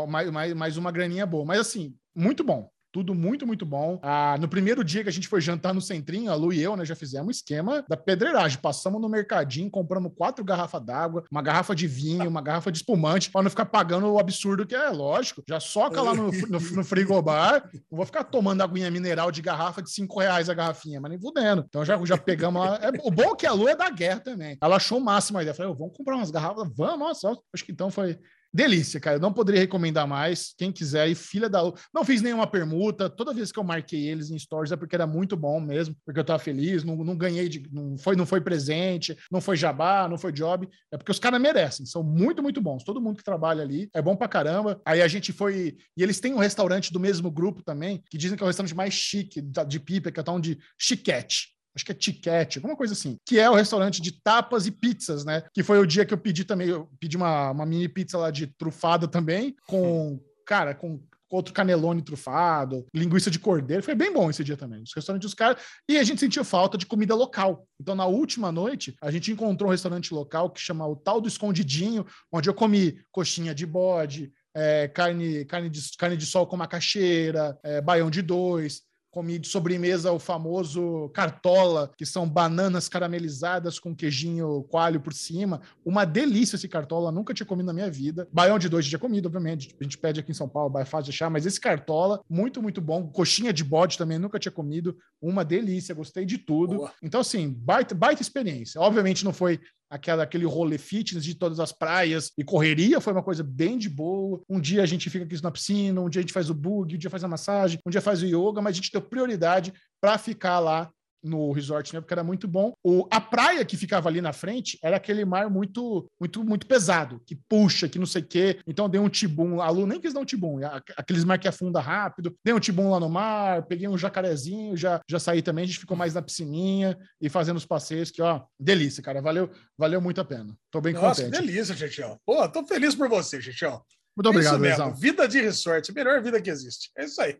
mais, 0.06 0.52
mais 0.52 0.76
uma 0.76 0.92
graninha 0.92 1.24
boa. 1.24 1.46
Mas 1.46 1.60
assim, 1.60 1.96
muito 2.14 2.44
bom. 2.44 2.70
Tudo 2.92 3.14
muito, 3.14 3.46
muito 3.46 3.64
bom. 3.64 4.00
Ah, 4.02 4.36
no 4.40 4.48
primeiro 4.48 4.82
dia 4.82 5.02
que 5.02 5.08
a 5.08 5.12
gente 5.12 5.28
foi 5.28 5.40
jantar 5.40 5.72
no 5.72 5.80
Centrinho, 5.80 6.30
a 6.30 6.34
Lu 6.34 6.52
e 6.52 6.60
eu, 6.60 6.76
né, 6.76 6.84
já 6.84 6.96
fizemos 6.96 7.28
um 7.28 7.30
esquema 7.30 7.84
da 7.88 7.96
pedreiragem. 7.96 8.58
Passamos 8.58 9.00
no 9.00 9.08
mercadinho, 9.08 9.70
compramos 9.70 10.12
quatro 10.16 10.44
garrafas 10.44 10.82
d'água, 10.82 11.24
uma 11.30 11.42
garrafa 11.42 11.74
de 11.74 11.86
vinho, 11.86 12.28
uma 12.28 12.42
garrafa 12.42 12.72
de 12.72 12.78
espumante, 12.78 13.30
para 13.30 13.42
não 13.42 13.50
ficar 13.50 13.66
pagando 13.66 14.12
o 14.12 14.18
absurdo 14.18 14.66
que 14.66 14.74
é, 14.74 14.88
lógico. 14.88 15.42
Já 15.48 15.60
soca 15.60 16.02
lá 16.02 16.14
no, 16.14 16.32
no, 16.32 16.60
no 16.60 16.84
frigobar. 16.84 17.70
Não 17.90 17.96
vou 17.96 18.06
ficar 18.06 18.24
tomando 18.24 18.62
aguinha 18.62 18.90
mineral 18.90 19.30
de 19.30 19.40
garrafa 19.40 19.80
de 19.80 19.90
cinco 19.90 20.18
reais 20.18 20.48
a 20.48 20.54
garrafinha, 20.54 21.00
mas 21.00 21.10
nem 21.10 21.20
fudendo. 21.20 21.64
Então 21.68 21.84
já, 21.84 22.02
já 22.04 22.18
pegamos 22.18 22.60
lá. 22.60 22.78
É, 22.82 22.90
o 23.04 23.10
bom 23.10 23.32
é 23.32 23.36
que 23.36 23.46
a 23.46 23.52
Lu 23.52 23.68
é 23.68 23.76
da 23.76 23.88
guerra 23.88 24.20
também. 24.20 24.58
Ela 24.60 24.76
achou 24.76 24.98
o 24.98 25.04
máximo 25.04 25.38
a 25.38 25.42
ideia. 25.42 25.54
Falei, 25.54 25.72
vamos 25.74 25.96
comprar 25.96 26.16
umas 26.16 26.30
garrafas? 26.30 26.68
Vamos, 26.76 26.98
nossa. 26.98 27.38
Acho 27.54 27.64
que 27.64 27.72
então 27.72 27.90
foi 27.90 28.18
Delícia, 28.52 28.98
cara. 28.98 29.16
Eu 29.16 29.20
não 29.20 29.32
poderia 29.32 29.60
recomendar 29.60 30.08
mais. 30.08 30.52
Quem 30.58 30.72
quiser 30.72 31.02
aí, 31.02 31.14
filha 31.14 31.48
da. 31.48 31.60
Não 31.94 32.04
fiz 32.04 32.20
nenhuma 32.20 32.48
permuta. 32.48 33.08
Toda 33.08 33.32
vez 33.32 33.52
que 33.52 33.58
eu 33.58 33.64
marquei 33.64 34.08
eles 34.08 34.30
em 34.30 34.38
stories 34.38 34.72
é 34.72 34.76
porque 34.76 34.96
era 34.96 35.06
muito 35.06 35.36
bom 35.36 35.60
mesmo, 35.60 35.96
porque 36.04 36.18
eu 36.18 36.24
tava 36.24 36.40
feliz. 36.40 36.82
Não, 36.82 36.96
não 36.96 37.16
ganhei 37.16 37.48
de. 37.48 37.62
Não 37.72 37.96
foi, 37.96 38.16
não 38.16 38.26
foi 38.26 38.40
presente, 38.40 39.16
não 39.30 39.40
foi 39.40 39.56
jabá, 39.56 40.08
não 40.08 40.18
foi 40.18 40.32
job. 40.32 40.68
É 40.90 40.96
porque 40.96 41.12
os 41.12 41.20
caras 41.20 41.40
merecem. 41.40 41.86
São 41.86 42.02
muito, 42.02 42.42
muito 42.42 42.60
bons. 42.60 42.82
Todo 42.82 43.00
mundo 43.00 43.18
que 43.18 43.24
trabalha 43.24 43.62
ali 43.62 43.88
é 43.94 44.02
bom 44.02 44.16
pra 44.16 44.26
caramba. 44.26 44.80
Aí 44.84 45.00
a 45.00 45.06
gente 45.06 45.32
foi. 45.32 45.76
E 45.96 46.02
eles 46.02 46.18
têm 46.18 46.34
um 46.34 46.38
restaurante 46.38 46.92
do 46.92 46.98
mesmo 46.98 47.30
grupo 47.30 47.62
também, 47.62 48.02
que 48.10 48.18
dizem 48.18 48.36
que 48.36 48.42
é 48.42 48.46
o 48.46 48.48
restaurante 48.48 48.74
mais 48.74 48.92
chique 48.92 49.40
de 49.40 49.78
pipa, 49.78 50.10
que 50.10 50.18
é 50.18 50.22
tal 50.24 50.40
de 50.40 50.58
chiquete 50.76 51.59
acho 51.74 51.84
que 51.84 51.92
é 51.92 51.94
Tiquete, 51.94 52.58
alguma 52.58 52.76
coisa 52.76 52.92
assim, 52.92 53.16
que 53.26 53.38
é 53.38 53.48
o 53.48 53.54
restaurante 53.54 54.02
de 54.02 54.12
tapas 54.22 54.66
e 54.66 54.70
pizzas, 54.70 55.24
né? 55.24 55.42
Que 55.52 55.62
foi 55.62 55.78
o 55.78 55.86
dia 55.86 56.04
que 56.04 56.12
eu 56.12 56.18
pedi 56.18 56.44
também, 56.44 56.68
eu 56.68 56.88
pedi 56.98 57.16
uma, 57.16 57.50
uma 57.50 57.66
mini 57.66 57.88
pizza 57.88 58.18
lá 58.18 58.30
de 58.30 58.46
trufada 58.46 59.06
também, 59.06 59.54
com, 59.66 60.20
cara, 60.46 60.74
com 60.74 61.00
outro 61.30 61.54
canelone 61.54 62.02
trufado, 62.02 62.84
linguiça 62.92 63.30
de 63.30 63.38
cordeiro. 63.38 63.82
Foi 63.82 63.94
bem 63.94 64.12
bom 64.12 64.28
esse 64.28 64.42
dia 64.42 64.56
também. 64.56 64.82
Os 64.82 64.92
restaurantes 64.92 65.30
dos 65.30 65.34
caras. 65.34 65.62
E 65.88 65.96
a 65.96 66.02
gente 66.02 66.18
sentiu 66.18 66.44
falta 66.44 66.76
de 66.76 66.86
comida 66.86 67.14
local. 67.14 67.66
Então, 67.80 67.94
na 67.94 68.06
última 68.06 68.50
noite, 68.50 68.96
a 69.00 69.10
gente 69.10 69.30
encontrou 69.30 69.68
um 69.68 69.72
restaurante 69.72 70.12
local 70.12 70.50
que 70.50 70.60
chama 70.60 70.86
o 70.86 70.96
Tal 70.96 71.20
do 71.20 71.28
Escondidinho, 71.28 72.04
onde 72.32 72.48
eu 72.48 72.54
comi 72.54 73.00
coxinha 73.12 73.54
de 73.54 73.64
bode, 73.64 74.32
é, 74.54 74.88
carne, 74.88 75.44
carne, 75.44 75.70
de, 75.70 75.80
carne 75.96 76.16
de 76.16 76.26
sol 76.26 76.46
com 76.46 76.56
macaxeira, 76.56 77.56
é, 77.62 77.80
baião 77.80 78.10
de 78.10 78.22
dois, 78.22 78.82
comi 79.10 79.38
de 79.38 79.48
sobremesa 79.48 80.12
o 80.12 80.18
famoso 80.18 81.08
cartola, 81.10 81.90
que 81.96 82.06
são 82.06 82.28
bananas 82.28 82.88
caramelizadas 82.88 83.78
com 83.78 83.94
queijinho 83.94 84.62
coalho 84.64 85.00
por 85.00 85.12
cima. 85.12 85.60
Uma 85.84 86.04
delícia 86.04 86.56
esse 86.56 86.68
cartola, 86.68 87.10
nunca 87.10 87.34
tinha 87.34 87.46
comido 87.46 87.66
na 87.66 87.72
minha 87.72 87.90
vida. 87.90 88.28
Baião 88.32 88.58
de 88.58 88.68
dois 88.68 88.86
tinha 88.86 88.98
comido, 88.98 89.26
obviamente. 89.26 89.74
A 89.80 89.82
gente 89.82 89.98
pede 89.98 90.20
aqui 90.20 90.30
em 90.30 90.34
São 90.34 90.48
Paulo, 90.48 90.78
é 90.78 90.84
fácil 90.84 91.06
de 91.06 91.10
achar, 91.10 91.30
mas 91.30 91.44
esse 91.44 91.60
cartola, 91.60 92.20
muito, 92.28 92.62
muito 92.62 92.80
bom. 92.80 93.08
Coxinha 93.08 93.52
de 93.52 93.64
bode 93.64 93.98
também, 93.98 94.18
nunca 94.18 94.38
tinha 94.38 94.52
comido. 94.52 94.96
Uma 95.20 95.44
delícia, 95.44 95.94
gostei 95.94 96.24
de 96.24 96.38
tudo. 96.38 96.76
Boa. 96.76 96.92
Então, 97.02 97.20
assim, 97.20 97.50
baita, 97.50 97.94
baita 97.94 98.22
experiência. 98.22 98.80
Obviamente 98.80 99.24
não 99.24 99.32
foi 99.32 99.60
aquela, 99.90 100.22
aquele 100.22 100.46
rolê 100.46 100.78
fitness 100.78 101.24
de 101.24 101.34
todas 101.34 101.58
as 101.58 101.72
praias 101.72 102.30
e 102.38 102.44
correria, 102.44 103.00
foi 103.00 103.12
uma 103.12 103.22
coisa 103.22 103.42
bem 103.42 103.76
de 103.76 103.88
boa. 103.88 104.40
Um 104.48 104.60
dia 104.60 104.82
a 104.82 104.86
gente 104.86 105.10
fica 105.10 105.24
aqui 105.24 105.42
na 105.42 105.50
piscina, 105.50 106.00
um 106.00 106.08
dia 106.08 106.20
a 106.20 106.22
gente 106.22 106.32
faz 106.32 106.48
o 106.48 106.54
bug, 106.54 106.94
um 106.94 106.98
dia 106.98 107.10
faz 107.10 107.24
a 107.24 107.28
massagem, 107.28 107.80
um 107.84 107.90
dia 107.90 108.00
faz 108.00 108.22
o 108.22 108.26
yoga, 108.26 108.62
mas 108.62 108.72
a 108.72 108.76
gente 108.76 108.92
deu 108.92 109.02
prioridade 109.02 109.72
para 110.00 110.16
ficar 110.16 110.60
lá 110.60 110.90
no 111.22 111.52
resort, 111.52 111.92
né? 111.94 112.00
Porque 112.00 112.14
era 112.14 112.24
muito 112.24 112.48
bom. 112.48 112.72
O, 112.84 113.06
a 113.10 113.20
praia 113.20 113.64
que 113.64 113.76
ficava 113.76 114.08
ali 114.08 114.20
na 114.20 114.32
frente 114.32 114.78
era 114.82 114.96
aquele 114.96 115.24
mar 115.24 115.50
muito, 115.50 116.10
muito, 116.18 116.44
muito 116.44 116.66
pesado, 116.66 117.20
que 117.26 117.36
puxa, 117.48 117.88
que 117.88 117.98
não 117.98 118.06
sei 118.06 118.22
o 118.22 118.26
quê. 118.26 118.60
Então 118.66 118.88
dei 118.88 119.00
um 119.00 119.08
tibum. 119.08 119.60
A 119.60 119.70
Lu 119.70 119.86
nem 119.86 120.00
quis 120.00 120.12
dar 120.12 120.20
um 120.20 120.24
tibum, 120.24 120.60
aqueles 120.96 121.24
mar 121.24 121.38
que 121.38 121.48
afunda 121.48 121.80
rápido. 121.80 122.34
Dei 122.44 122.54
um 122.54 122.60
tibum 122.60 122.90
lá 122.90 123.00
no 123.00 123.08
mar, 123.08 123.66
peguei 123.66 123.88
um 123.88 123.98
jacarezinho, 123.98 124.76
já, 124.76 125.00
já 125.08 125.18
saí 125.18 125.42
também. 125.42 125.64
A 125.64 125.66
gente 125.66 125.80
ficou 125.80 125.96
mais 125.96 126.14
na 126.14 126.22
piscininha 126.22 126.96
e 127.20 127.28
fazendo 127.28 127.56
os 127.56 127.66
passeios, 127.66 128.10
que, 128.10 128.22
ó, 128.22 128.42
delícia, 128.58 129.02
cara. 129.02 129.20
Valeu, 129.20 129.50
valeu 129.76 130.00
muito 130.00 130.20
a 130.20 130.24
pena. 130.24 130.56
Tô 130.70 130.80
bem 130.80 130.94
Nossa, 130.94 131.22
contente. 131.22 131.40
que 131.40 131.46
delícia, 131.46 131.74
Chechão. 131.74 132.18
Pô, 132.24 132.48
tô 132.48 132.66
feliz 132.66 132.94
por 132.94 133.08
você, 133.08 133.40
Chechão. 133.40 133.82
Muito 134.16 134.28
obrigado, 134.28 134.58
mesmo. 134.58 134.94
Vida 134.94 135.26
de 135.26 135.40
resort, 135.40 135.90
a 135.90 135.94
melhor 135.94 136.22
vida 136.22 136.40
que 136.40 136.50
existe. 136.50 136.90
É 136.96 137.04
isso 137.04 137.20
aí. 137.20 137.38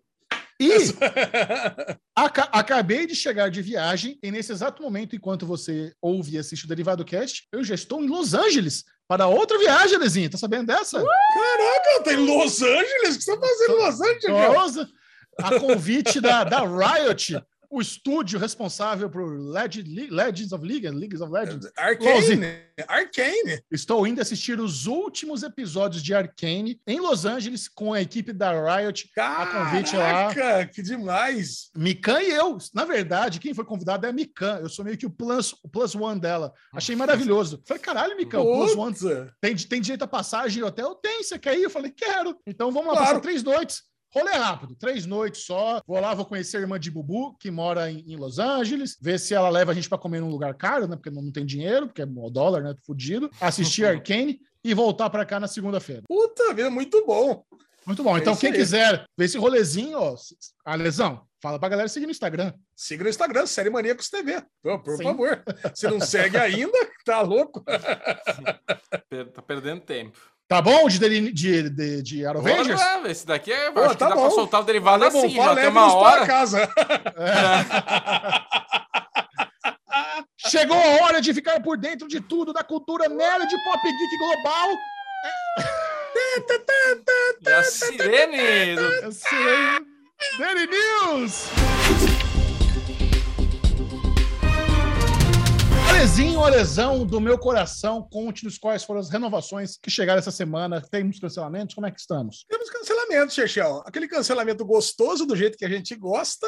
E 0.61 0.69
aca- 2.15 2.49
acabei 2.53 3.07
de 3.07 3.15
chegar 3.15 3.51
de 3.51 3.63
viagem 3.63 4.19
e 4.23 4.31
nesse 4.31 4.53
exato 4.53 4.83
momento, 4.83 5.17
enquanto 5.17 5.47
você 5.47 5.93
ouve 6.03 6.33
e 6.33 6.39
assiste 6.39 6.67
o 6.67 6.69
Derivado 6.69 7.05
Cast, 7.05 7.47
eu 7.51 7.65
já 7.65 7.75
estou 7.75 8.05
em 8.05 8.09
Los 8.09 8.35
Angeles 8.35 8.85
para 9.09 9.27
outra 9.27 9.59
viagem, 9.59 9.99
Lezinho. 9.99 10.29
Tá 10.31 10.37
sabendo 10.37 10.67
dessa? 10.67 10.99
Caraca, 10.99 12.05
tá 12.05 12.13
em 12.13 12.27
Los 12.27 12.61
Angeles? 12.63 13.15
O 13.15 13.19
que 13.19 13.25
você 13.25 13.35
tá 13.37 13.41
fazendo 13.41 13.73
em 13.73 13.85
Los 13.85 14.01
Angeles, 14.01 14.89
a 15.39 15.59
convite 15.59 16.21
da, 16.21 16.45
da 16.45 16.61
Riot, 16.61 17.43
o 17.71 17.81
estúdio 17.81 18.39
responsável 18.39 19.09
por 19.09 19.25
Legend, 19.39 20.09
Legends 20.11 20.53
of 20.53 20.67
League, 20.67 20.89
Leagues 20.91 21.21
of 21.21 21.33
Legends. 21.33 21.71
Arcane. 21.77 22.45
Arcane. 22.89 23.63
Estou 23.71 24.07
indo 24.07 24.21
assistir 24.21 24.59
os 24.59 24.87
últimos 24.87 25.43
episódios 25.43 26.03
de 26.03 26.13
Arcane 26.13 26.81
em 26.87 26.99
Los 26.99 27.25
Angeles 27.25 27.69
com 27.69 27.93
a 27.93 28.01
equipe 28.01 28.33
da 28.33 28.51
Riot. 28.51 29.09
A 29.17 29.47
convite 29.47 29.97
lá. 29.97 30.35
Caraca, 30.35 30.67
que 30.73 30.83
demais. 30.83 31.71
Mikan 31.77 32.21
e 32.21 32.31
eu. 32.31 32.59
Na 32.75 32.85
verdade, 32.85 33.39
quem 33.39 33.55
foi 33.55 33.65
convidado 33.65 34.05
é 34.05 34.09
a 34.09 34.13
Mikan. 34.13 34.59
Eu 34.61 34.69
sou 34.69 34.85
meio 34.85 34.99
que 34.99 35.07
o 35.07 35.11
plus, 35.11 35.55
o 35.63 35.69
plus 35.69 35.95
one 35.95 36.21
dela. 36.21 36.53
Achei 36.75 36.97
maravilhoso. 36.97 37.63
Falei, 37.65 37.83
caralho, 37.83 38.17
Mikan, 38.17 38.41
o 38.41 38.57
plus 38.67 38.77
one 38.77 38.97
tem, 39.41 39.55
tem 39.55 39.81
direito 39.81 40.03
a 40.03 40.09
passagem 40.09 40.61
e 40.61 40.65
hotel? 40.65 40.95
Tem, 40.97 41.23
você 41.23 41.39
quer 41.39 41.57
ir? 41.57 41.63
Eu 41.63 41.71
falei, 41.71 41.93
quero. 41.93 42.37
Então 42.47 42.73
vamos 42.73 42.89
lá, 42.89 42.95
Claro. 42.95 43.07
passar 43.09 43.21
três 43.21 43.43
noites. 43.45 43.83
Rolê 44.13 44.33
rápido, 44.33 44.75
três 44.75 45.07
noites 45.07 45.45
só. 45.45 45.81
Vou 45.87 46.01
lá, 46.01 46.13
vou 46.15 46.25
conhecer 46.25 46.57
a 46.57 46.61
irmã 46.61 46.79
de 46.81 46.91
Bubu, 46.91 47.37
que 47.39 47.51
mora 47.51 47.91
em, 47.91 48.01
em 48.13 48.17
Los 48.17 48.39
Angeles, 48.41 48.97
ver 49.01 49.21
se 49.21 49.35
ela 49.35 49.49
leva 49.49 49.71
a 49.71 49.75
gente 49.75 49.89
para 49.89 49.99
comer 49.99 50.21
num 50.21 50.29
lugar 50.31 50.53
caro, 50.55 50.89
né? 50.89 50.97
Porque 50.97 51.11
não, 51.11 51.23
não 51.23 51.31
tem 51.33 51.47
dinheiro, 51.47 51.87
porque 51.87 52.03
é 52.03 52.07
o 52.07 52.31
dólar, 52.31 52.63
né? 52.63 52.75
Fudido. 52.85 53.31
Assistir 53.41 53.85
Arcane 53.87 54.41
e 54.65 54.75
voltar 54.75 55.09
para 55.11 55.25
cá 55.25 55.39
na 55.39 55.47
segunda-feira. 55.47 56.03
Puta 56.09 56.53
vida, 56.53 56.69
muito 56.71 57.05
bom. 57.07 57.45
Muito 57.87 58.03
bom. 58.03 58.17
É 58.17 58.21
Então, 58.21 58.33
isso 58.33 58.41
quem 58.41 58.51
aí. 58.51 58.57
quiser 58.57 59.05
ver 59.17 59.25
esse 59.25 59.39
rolezinho, 59.39 59.97
ó, 59.99 60.15
a 60.65 60.75
lesão, 60.75 61.23
fala 61.43 61.59
pra 61.59 61.69
galera 61.69 61.89
seguir 61.89 62.05
no 62.07 62.13
Instagram. 62.13 62.53
Siga 62.77 63.05
no 63.05 63.11
Instagram, 63.11 63.47
Série 63.47 63.71
Maníacos 63.71 64.11
TV. 64.11 64.43
Pô, 64.63 64.79
por 64.81 64.97
Sim. 64.97 65.05
favor. 65.05 65.43
Se 65.75 65.87
não 65.89 65.99
segue 66.01 66.37
ainda, 66.39 66.77
tá 67.07 67.21
louco? 67.23 67.65
Tá 67.65 69.43
perdendo 69.47 69.81
tempo. 69.81 70.19
Tá 70.51 70.61
bom 70.61 70.89
de, 70.89 70.99
de, 70.99 71.31
de, 71.33 71.71
de, 71.71 72.03
de 72.03 72.27
Arovengers? 72.27 72.83
Bora, 72.83 73.09
esse 73.09 73.25
daqui 73.25 73.53
é. 73.53 73.71
Pô, 73.71 73.85
acho 73.85 73.95
tá 73.95 74.07
que 74.07 74.11
dá 74.11 74.17
bom. 74.17 74.23
pra 74.27 74.31
soltar 74.33 74.61
o 74.63 74.65
derivado 74.65 75.05
Tá 75.05 75.09
bom, 75.11 75.25
assim, 75.25 75.37
já 75.37 75.55
tem 75.55 75.69
uma 75.69 75.95
hora. 75.95 76.27
casa. 76.27 76.69
Chegou 80.49 80.77
a 80.77 81.05
hora 81.05 81.21
de 81.21 81.33
ficar 81.33 81.63
por 81.63 81.79
dentro 81.79 82.09
de 82.09 82.21
tudo 82.21 82.53
da 82.53 82.65
cultura 82.65 83.09
nerd 83.09 83.49
pop 83.65 83.81
geek 83.81 84.19
global. 84.19 84.69
E 87.47 87.53
a 87.53 87.63
sirene. 87.63 88.75
Eu 89.03 89.13
sei. 89.13 89.31
Daily 90.37 90.67
News! 90.67 91.45
Alezinho, 96.01 96.43
Alesão 96.43 97.05
do 97.05 97.21
meu 97.21 97.37
coração, 97.37 98.09
conte-nos 98.11 98.57
quais 98.57 98.83
foram 98.83 99.01
as 99.01 99.11
renovações 99.11 99.77
que 99.77 99.91
chegaram 99.91 100.19
essa 100.19 100.31
semana. 100.31 100.81
Temos 100.91 101.19
cancelamentos? 101.21 101.75
Como 101.75 101.87
é 101.87 101.91
que 101.91 102.01
estamos? 102.01 102.47
Temos 102.49 102.71
cancelamento, 102.71 103.35
Chechel. 103.35 103.83
Aquele 103.85 104.09
cancelamento 104.09 104.65
gostoso 104.65 105.27
do 105.27 105.37
jeito 105.37 105.59
que 105.59 105.65
a 105.67 105.69
gente 105.69 105.95
gosta. 105.95 106.47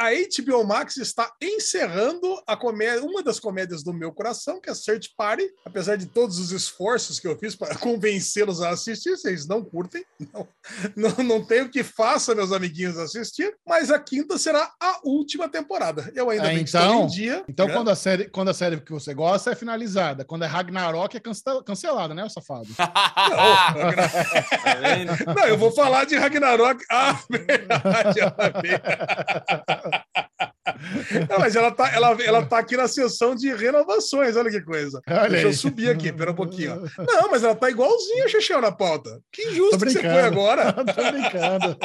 A 0.00 0.06
HBO 0.12 0.64
Max 0.66 0.96
está 0.96 1.30
encerrando 1.42 2.42
a 2.46 2.56
comédia, 2.56 3.04
uma 3.04 3.22
das 3.22 3.38
comédias 3.38 3.82
do 3.84 3.92
meu 3.92 4.10
coração, 4.14 4.58
que 4.62 4.70
é 4.70 4.74
Search 4.74 5.10
Party. 5.14 5.46
Apesar 5.66 5.96
de 5.96 6.06
todos 6.06 6.38
os 6.38 6.50
esforços 6.50 7.20
que 7.20 7.28
eu 7.28 7.38
fiz 7.38 7.54
para 7.54 7.74
convencê-los 7.76 8.62
a 8.62 8.70
assistir, 8.70 9.10
vocês 9.10 9.46
não 9.46 9.62
curtem. 9.62 10.02
Não, 10.32 10.48
não, 10.96 11.22
não 11.22 11.44
tem 11.44 11.60
o 11.60 11.68
que 11.68 11.84
faça, 11.84 12.34
meus 12.34 12.50
amiguinhos, 12.50 12.96
assistir. 12.96 13.54
Mas 13.68 13.90
a 13.90 13.98
quinta 13.98 14.38
será 14.38 14.72
a 14.80 15.00
última 15.04 15.50
temporada. 15.50 16.10
Eu 16.14 16.30
ainda 16.30 16.44
Ah, 16.44 16.48
bem 16.48 16.58
que 16.64 16.70
estou 16.70 16.80
então- 16.80 17.04
em 17.04 17.08
dia. 17.08 17.44
Então, 17.46 17.66
né? 17.66 17.74
quando, 17.74 17.90
a 17.90 17.94
série, 17.94 18.30
quando 18.30 18.48
a 18.48 18.54
série 18.54 18.85
que 18.86 18.92
você 18.92 19.12
gosta 19.12 19.50
é 19.50 19.54
finalizada, 19.54 20.24
quando 20.24 20.44
é 20.44 20.46
Ragnarok 20.46 21.16
é 21.16 21.20
cancel- 21.20 21.62
cancelada, 21.62 22.14
né, 22.14 22.26
safado? 22.28 22.68
Vendo? 24.80 25.12
Não, 25.34 25.44
eu 25.46 25.58
vou 25.58 25.72
falar 25.72 26.06
de 26.06 26.16
Ragnarok. 26.16 26.82
Ah, 26.90 27.18
verdade. 27.28 28.20
Ela 28.20 28.52
veio. 28.62 28.80
Não, 31.28 31.38
mas 31.38 31.56
ela 31.56 31.70
tá, 31.72 31.88
ela, 31.92 32.16
ela 32.22 32.44
tá 32.46 32.58
aqui 32.58 32.76
na 32.76 32.86
sessão 32.88 33.34
de 33.34 33.52
renovações, 33.54 34.36
olha 34.36 34.50
que 34.50 34.60
coisa. 34.60 35.00
Olha 35.08 35.28
Deixa 35.30 35.46
eu 35.46 35.50
aí. 35.50 35.54
subir 35.56 35.90
aqui, 35.90 36.12
pera 36.12 36.30
um 36.30 36.34
pouquinho. 36.34 36.82
Não, 36.98 37.30
mas 37.30 37.42
ela 37.42 37.54
tá 37.54 37.68
igualzinha, 37.70 38.28
Xexel, 38.28 38.60
na 38.60 38.70
pauta. 38.72 39.20
Que 39.32 39.42
injusto 39.50 39.78
que 39.78 39.90
você 39.90 40.00
foi 40.00 40.20
agora. 40.22 40.72
Tô 40.72 40.84
brincando. 41.10 41.76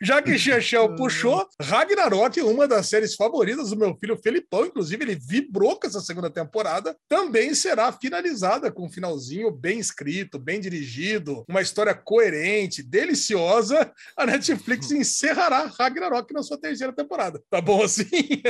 Já 0.00 0.20
que 0.22 0.38
Xexel 0.38 0.94
puxou, 0.96 1.46
Ragnarok, 1.60 2.40
uma 2.42 2.68
das 2.68 2.88
séries 2.88 3.14
favoritas 3.14 3.31
do 3.32 3.76
meu 3.76 3.96
filho 3.96 4.16
Felipão, 4.16 4.66
inclusive 4.66 5.02
ele 5.02 5.14
vibrou 5.14 5.78
com 5.78 5.86
essa 5.86 6.00
segunda 6.00 6.30
temporada, 6.30 6.96
também 7.08 7.54
será 7.54 7.90
finalizada 7.90 8.70
com 8.70 8.86
um 8.86 8.90
finalzinho 8.90 9.50
bem 9.50 9.78
escrito, 9.78 10.38
bem 10.38 10.60
dirigido, 10.60 11.44
uma 11.48 11.62
história 11.62 11.94
coerente, 11.94 12.82
deliciosa. 12.82 13.90
A 14.16 14.26
Netflix 14.26 14.90
encerrará 14.92 15.66
Ragnarok 15.78 16.32
na 16.32 16.42
sua 16.42 16.58
terceira 16.58 16.92
temporada. 16.92 17.42
Tá 17.50 17.60
bom 17.60 17.82
assim? 17.82 18.42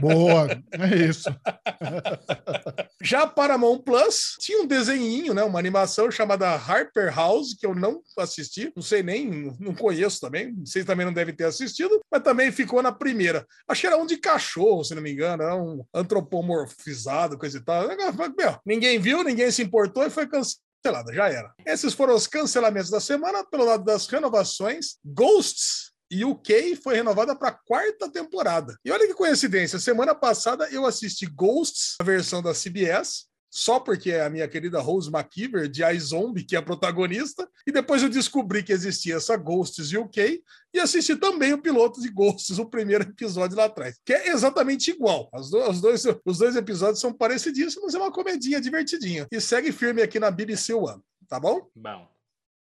Boa, 0.00 0.48
é 0.72 1.08
isso. 1.08 1.28
Já 3.02 3.26
Paramount 3.26 3.78
Plus 3.78 4.36
tinha 4.40 4.62
um 4.62 4.66
desenhinho, 4.66 5.34
né, 5.34 5.42
uma 5.42 5.58
animação 5.58 6.10
chamada 6.10 6.48
Harper 6.50 7.14
House, 7.14 7.54
que 7.54 7.66
eu 7.66 7.74
não 7.74 8.00
assisti, 8.18 8.72
não 8.74 8.82
sei 8.82 9.02
nem, 9.02 9.54
não 9.58 9.74
conheço 9.74 10.20
também, 10.20 10.54
vocês 10.64 10.84
também 10.84 11.06
não 11.06 11.12
devem 11.12 11.34
ter 11.34 11.44
assistido, 11.44 12.00
mas 12.10 12.22
também 12.22 12.52
ficou 12.52 12.82
na 12.82 12.92
primeira. 12.92 13.46
Acho 13.68 13.82
que 13.82 13.86
era 13.86 13.96
um 13.96 14.06
de 14.06 14.16
cachorro, 14.32 14.84
se 14.84 14.94
não 14.94 15.02
me 15.02 15.12
engano, 15.12 15.42
era 15.42 15.56
um 15.56 15.84
antropomorfizado, 15.92 17.38
coisa 17.38 17.58
e 17.58 17.60
tal. 17.60 17.88
Meu, 18.36 18.58
ninguém 18.64 18.98
viu, 18.98 19.22
ninguém 19.24 19.50
se 19.50 19.62
importou 19.62 20.04
e 20.04 20.10
foi 20.10 20.26
cancelada, 20.26 21.12
já 21.12 21.28
era. 21.28 21.52
Esses 21.66 21.92
foram 21.92 22.14
os 22.14 22.26
cancelamentos 22.26 22.90
da 22.90 23.00
semana. 23.00 23.44
Pelo 23.44 23.64
lado 23.64 23.84
das 23.84 24.06
renovações, 24.06 24.96
Ghosts 25.04 25.90
UK 26.12 26.74
foi 26.76 26.96
renovada 26.96 27.36
para 27.36 27.52
quarta 27.52 28.10
temporada. 28.10 28.76
E 28.84 28.90
olha 28.90 29.06
que 29.06 29.14
coincidência, 29.14 29.78
semana 29.78 30.14
passada 30.14 30.68
eu 30.70 30.84
assisti 30.84 31.24
Ghosts, 31.26 31.96
a 32.00 32.04
versão 32.04 32.42
da 32.42 32.52
CBS, 32.52 33.26
só 33.50 33.80
porque 33.80 34.12
é 34.12 34.24
a 34.24 34.30
minha 34.30 34.46
querida 34.46 34.80
Rose 34.80 35.10
McKeever, 35.10 35.68
de 35.68 35.82
iZombie, 35.82 36.44
que 36.44 36.54
é 36.54 36.58
a 36.60 36.62
protagonista, 36.62 37.48
e 37.66 37.72
depois 37.72 38.00
eu 38.02 38.08
descobri 38.08 38.62
que 38.62 38.72
existia 38.72 39.16
essa 39.16 39.36
Ghosts 39.36 39.92
UK, 39.92 40.42
e 40.72 40.78
assisti 40.78 41.16
também 41.16 41.52
o 41.52 41.60
piloto 41.60 42.00
de 42.00 42.08
Ghosts, 42.08 42.58
o 42.60 42.66
primeiro 42.66 43.02
episódio 43.02 43.56
lá 43.56 43.64
atrás, 43.64 43.98
que 44.04 44.12
é 44.12 44.28
exatamente 44.28 44.92
igual. 44.92 45.28
As 45.34 45.50
do- 45.50 45.68
os, 45.68 45.80
dois, 45.80 46.04
os 46.24 46.38
dois 46.38 46.54
episódios 46.54 47.00
são 47.00 47.12
parecidíssimos, 47.12 47.92
é 47.94 47.98
uma 47.98 48.12
comedinha 48.12 48.60
divertidinha. 48.60 49.26
E 49.32 49.40
segue 49.40 49.72
firme 49.72 50.00
aqui 50.00 50.20
na 50.20 50.30
BBC 50.30 50.72
One, 50.72 51.02
tá 51.28 51.40
bom? 51.40 51.66
Bom. 51.74 52.08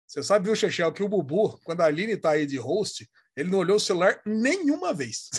Você 0.05 0.23
sabe, 0.23 0.45
viu, 0.47 0.57
Chechel, 0.57 0.93
que 0.93 1.03
o 1.03 1.09
Bubu, 1.09 1.59
quando 1.65 1.81
a 1.81 1.87
Aline 1.87 2.17
tá 2.19 2.33
aí 2.33 2.45
de 2.45 2.59
host, 2.59 3.09
ele 3.35 3.49
não 3.51 3.61
olhou 3.61 3.77
o 3.77 3.81
celular 3.81 4.21
nenhuma 4.27 4.93
vez. 4.93 5.31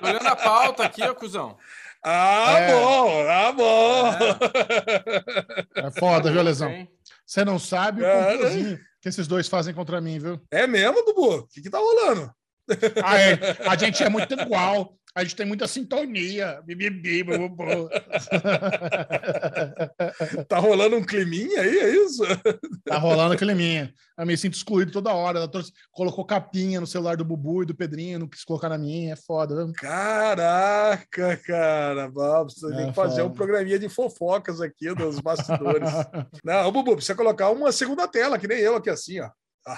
Tô 0.00 0.06
olhando 0.06 0.26
a 0.28 0.36
pauta 0.36 0.84
aqui, 0.84 1.02
ó, 1.02 1.14
cuzão. 1.14 1.58
Ah, 2.02 2.56
É. 2.58 2.72
bom, 2.72 3.28
ah, 3.28 3.52
bom. 3.52 4.10
É 5.76 5.90
foda, 5.98 6.30
viu, 6.32 6.42
Lesão? 6.42 6.86
Você 7.26 7.44
não 7.44 7.58
sabe 7.58 8.02
o 8.02 8.06
complôzinho 8.06 8.78
que 9.00 9.08
esses 9.08 9.26
dois 9.26 9.48
fazem 9.48 9.74
contra 9.74 10.00
mim, 10.00 10.18
viu? 10.18 10.40
É 10.50 10.66
mesmo, 10.66 11.04
Bubu? 11.04 11.36
O 11.36 11.46
que, 11.48 11.62
que 11.62 11.70
tá 11.70 11.78
rolando? 11.78 12.30
Ah, 13.04 13.18
é. 13.18 13.38
A 13.68 13.76
gente 13.76 14.02
é 14.02 14.08
muito 14.08 14.32
igual. 14.34 14.94
A 15.14 15.22
gente 15.24 15.34
tem 15.36 15.46
muita 15.46 15.66
sintonia. 15.66 16.60
Bibibi, 16.64 17.22
bubu. 17.24 17.88
Tá 20.48 20.58
rolando 20.58 20.96
um 20.96 21.04
climinha 21.04 21.60
aí, 21.62 21.78
é 21.78 21.90
isso? 21.90 22.22
Tá 22.84 22.98
rolando 22.98 23.34
aquele 23.34 23.54
minha. 23.54 23.92
Eu 24.18 24.26
me 24.26 24.36
sinto 24.36 24.54
excluído 24.54 24.92
toda 24.92 25.12
hora. 25.12 25.38
Ela 25.40 25.50
colocou 25.92 26.24
capinha 26.24 26.80
no 26.80 26.86
celular 26.86 27.16
do 27.16 27.24
Bubu 27.24 27.62
e 27.62 27.66
do 27.66 27.74
Pedrinho, 27.74 28.18
não 28.20 28.28
quis 28.28 28.44
colocar 28.44 28.68
na 28.68 28.78
minha. 28.78 29.12
É 29.12 29.16
foda, 29.16 29.54
viu? 29.56 29.72
Caraca, 29.74 31.36
cara. 31.38 32.08
Você 32.44 32.68
tem 32.70 32.84
É, 32.84 32.86
que 32.88 32.94
fazer 32.94 33.22
um 33.22 33.26
foda. 33.26 33.36
programinha 33.36 33.78
de 33.78 33.88
fofocas 33.88 34.60
aqui 34.60 34.94
dos 34.94 35.18
bastidores. 35.20 35.90
Não, 36.44 36.70
Bubu, 36.72 36.94
precisa 36.96 37.14
colocar 37.16 37.50
uma 37.50 37.72
segunda 37.72 38.06
tela, 38.06 38.38
que 38.38 38.48
nem 38.48 38.58
eu 38.58 38.76
aqui 38.76 38.90
assim, 38.90 39.20
ó. 39.20 39.28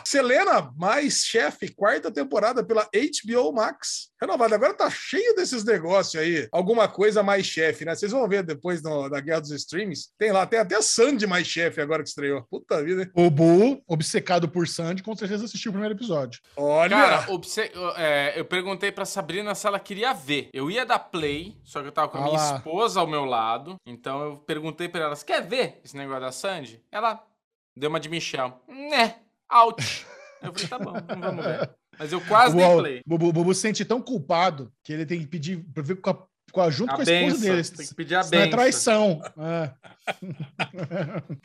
Selena, 0.07 0.72
mais 0.76 1.24
chefe, 1.24 1.68
quarta 1.74 2.11
temporada 2.11 2.64
pela 2.64 2.88
HBO 2.93 3.53
Max. 3.53 4.11
Renovada. 4.20 4.55
Agora 4.55 4.72
tá 4.74 4.88
cheio 4.88 5.34
desses 5.34 5.64
negócios 5.64 6.14
aí. 6.22 6.49
Alguma 6.53 6.86
coisa 6.88 7.22
mais 7.22 7.45
chefe, 7.45 7.84
né? 7.84 7.95
Vocês 7.95 8.12
vão 8.12 8.28
ver 8.28 8.43
depois 8.45 8.80
no- 8.82 9.09
da 9.09 9.20
Guerra 9.20 9.40
dos 9.40 9.51
Streams. 9.51 10.11
Tem 10.16 10.30
lá, 10.30 10.47
tem 10.47 10.61
até 10.61 10.80
Sandy 10.80 11.26
mais 11.26 11.47
chefe 11.47 11.80
agora 11.80 12.03
que 12.03 12.09
estreou. 12.09 12.43
Puta 12.51 12.82
vida, 12.84 13.03
hein? 13.03 13.11
O 13.14 13.28
Bu, 13.30 13.82
obcecado 13.86 14.49
por 14.49 14.68
Sandy, 14.68 15.03
com 15.03 15.14
certeza 15.16 15.45
assistiu 15.45 15.70
o 15.70 15.72
primeiro 15.72 15.97
episódio. 15.97 16.40
Olha. 16.57 16.97
Cara, 16.97 17.32
obse- 17.32 17.72
é, 17.97 18.34
eu 18.38 18.45
perguntei 18.45 18.93
pra 18.93 19.05
Sabrina 19.05 19.55
se 19.57 19.66
ela 19.66 19.80
queria 19.80 20.12
ver. 20.12 20.49
Eu 20.53 20.70
ia 20.70 20.86
dar 20.86 20.99
play, 21.01 21.57
só 21.64 21.80
que 21.82 21.88
eu 21.88 21.93
tava 21.93 22.09
com 22.09 22.18
a 22.18 22.20
Ah 22.20 22.24
minha 22.24 22.38
lá. 22.38 22.57
esposa 22.59 23.01
ao 23.01 23.07
meu 23.09 23.24
lado. 23.24 23.74
Então 23.84 24.22
eu 24.22 24.36
perguntei 24.36 24.88
pra 24.88 25.01
ela: 25.03 25.16
você 25.16 25.24
quer 25.26 25.43
ver 25.47 25.80
esse 25.84 25.97
negócio 25.97 26.20
da 26.20 26.30
Sandy? 26.32 26.80
Ela 26.93 27.20
deu 27.76 27.90
uma 27.90 27.99
de 27.99 28.09
Michel. 28.09 28.61
Né, 28.68 29.16
out. 29.53 30.07
Eu 30.42 30.53
falei: 30.53 30.68
tá 30.68 30.78
bom, 30.78 30.92
vamos 31.20 31.44
ver. 31.44 31.70
Mas 31.98 32.11
eu 32.12 32.20
quase 32.22 32.57
dei 32.57 32.64
O 32.64 32.78
play. 32.78 33.03
Bubu, 33.07 33.28
o 33.28 33.32
Bubu 33.32 33.55
se 33.55 33.61
sente 33.61 33.84
tão 33.84 34.00
culpado 34.00 34.72
que 34.82 34.92
ele 34.92 35.07
tem 35.07 35.20
que 35.20 35.26
pedir 35.26 35.62
pra 35.74 35.82
ver 35.82 35.96
com 36.00 36.11
a, 36.11 36.18
com 36.50 36.61
a- 36.61 36.70
junto 36.70 36.90
A 36.90 36.94
com 36.96 37.00
a 37.00 37.05
esposa 37.05 37.34
benção, 37.38 37.55
dele. 37.55 37.68
tem 37.76 37.86
que 37.86 37.94
pedir 37.94 38.14
a 38.16 38.20
é 38.20 38.24
benção. 38.24 38.50
traição. 38.50 39.22
É. 39.38 39.72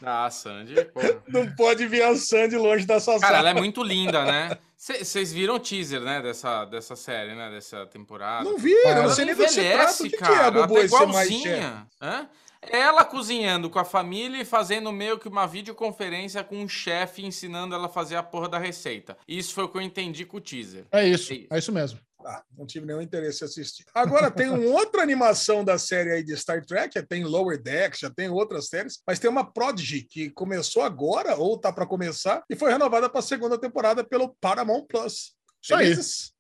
Ah, 0.04 0.30
Sandy, 0.30 0.84
porra. 0.86 1.22
Não 1.28 1.54
pode 1.56 1.86
ver 1.86 2.04
a 2.04 2.16
Sandy 2.16 2.56
longe 2.56 2.86
da 2.86 3.00
sua 3.00 3.20
Cara, 3.20 3.36
sala. 3.38 3.50
ela 3.50 3.58
é 3.58 3.62
muito 3.62 3.84
linda, 3.84 4.26
né? 4.26 4.58
Vocês 4.78 5.32
viram 5.34 5.56
o 5.56 5.60
teaser, 5.60 6.02
né, 6.02 6.22
dessa, 6.22 6.66
dessa 6.66 6.96
série, 6.96 7.36
né, 7.36 7.50
dessa 7.50 7.86
temporada? 7.88 8.44
Não 8.50 8.58
vi, 8.58 8.74
não 8.96 9.10
sei 9.10 9.26
nem 9.26 9.36
do 9.36 9.44
que 9.44 9.50
se 9.50 9.56
trata. 9.56 9.68
O 9.70 9.74
envelhece, 9.76 10.04
que, 10.04 10.10
que 10.10 10.18
cara. 10.18 10.34
é, 10.34 10.48
Ela 10.48 10.68
Bubu, 10.68 10.74
tá 10.76 10.86
esse 10.86 11.06
mais 11.08 11.30
chefe? 11.30 11.76
Hã? 12.02 12.30
Ela 12.62 13.06
cozinhando 13.06 13.70
com 13.70 13.80
a 13.80 13.86
família 13.86 14.42
e 14.42 14.46
fazendo 14.46 14.92
meio 14.92 15.20
que 15.20 15.28
uma 15.28 15.46
videoconferência 15.46 16.44
com 16.44 16.58
um 16.58 16.68
chefe 16.68 17.26
ensinando 17.26 17.76
ela 17.76 17.88
a 17.88 17.90
fazer 17.90 18.16
a 18.16 18.24
porra 18.24 18.50
da 18.50 18.58
receita. 18.58 19.18
Isso 19.28 19.54
foi 19.54 19.66
o 19.66 19.70
que 19.70 19.78
eu 19.78 19.82
entendi 19.82 20.26
com 20.26 20.38
o 20.38 20.42
teaser. 20.42 20.86
É 20.92 21.08
isso, 21.08 21.34
É 21.34 21.36
isso. 21.36 21.48
é 21.52 21.58
isso 21.58 21.72
mesmo. 21.72 22.00
Ah, 22.26 22.44
não 22.58 22.66
tive 22.66 22.86
nenhum 22.86 23.02
interesse 23.02 23.44
em 23.44 23.46
assistir. 23.46 23.86
Agora 23.94 24.30
tem 24.30 24.50
uma 24.50 24.66
outra 24.78 25.02
animação 25.02 25.64
da 25.64 25.78
série 25.78 26.12
aí 26.12 26.24
de 26.24 26.36
Star 26.36 26.66
Trek, 26.66 27.02
tem 27.04 27.24
Lower 27.24 27.62
Decks, 27.62 28.00
já 28.02 28.10
tem 28.10 28.28
outras 28.28 28.68
séries, 28.68 29.00
mas 29.08 29.18
tem 29.18 29.30
uma 29.30 29.50
Prodigy 29.50 30.02
que 30.02 30.30
começou 30.32 30.82
agora, 30.82 31.38
ou 31.38 31.58
tá 31.58 31.72
para 31.72 31.86
começar, 31.86 32.44
e 32.50 32.56
foi 32.56 32.72
renovada 32.72 33.10
para 33.10 33.20
a 33.20 33.24
segunda 33.24 33.58
temporada 33.58 34.04
pelo 34.04 34.36
Paramount 34.42 34.86
Plus. 34.88 35.36
Isso 35.62 35.76
aí. 35.76 35.86
Felizes? 35.86 36.34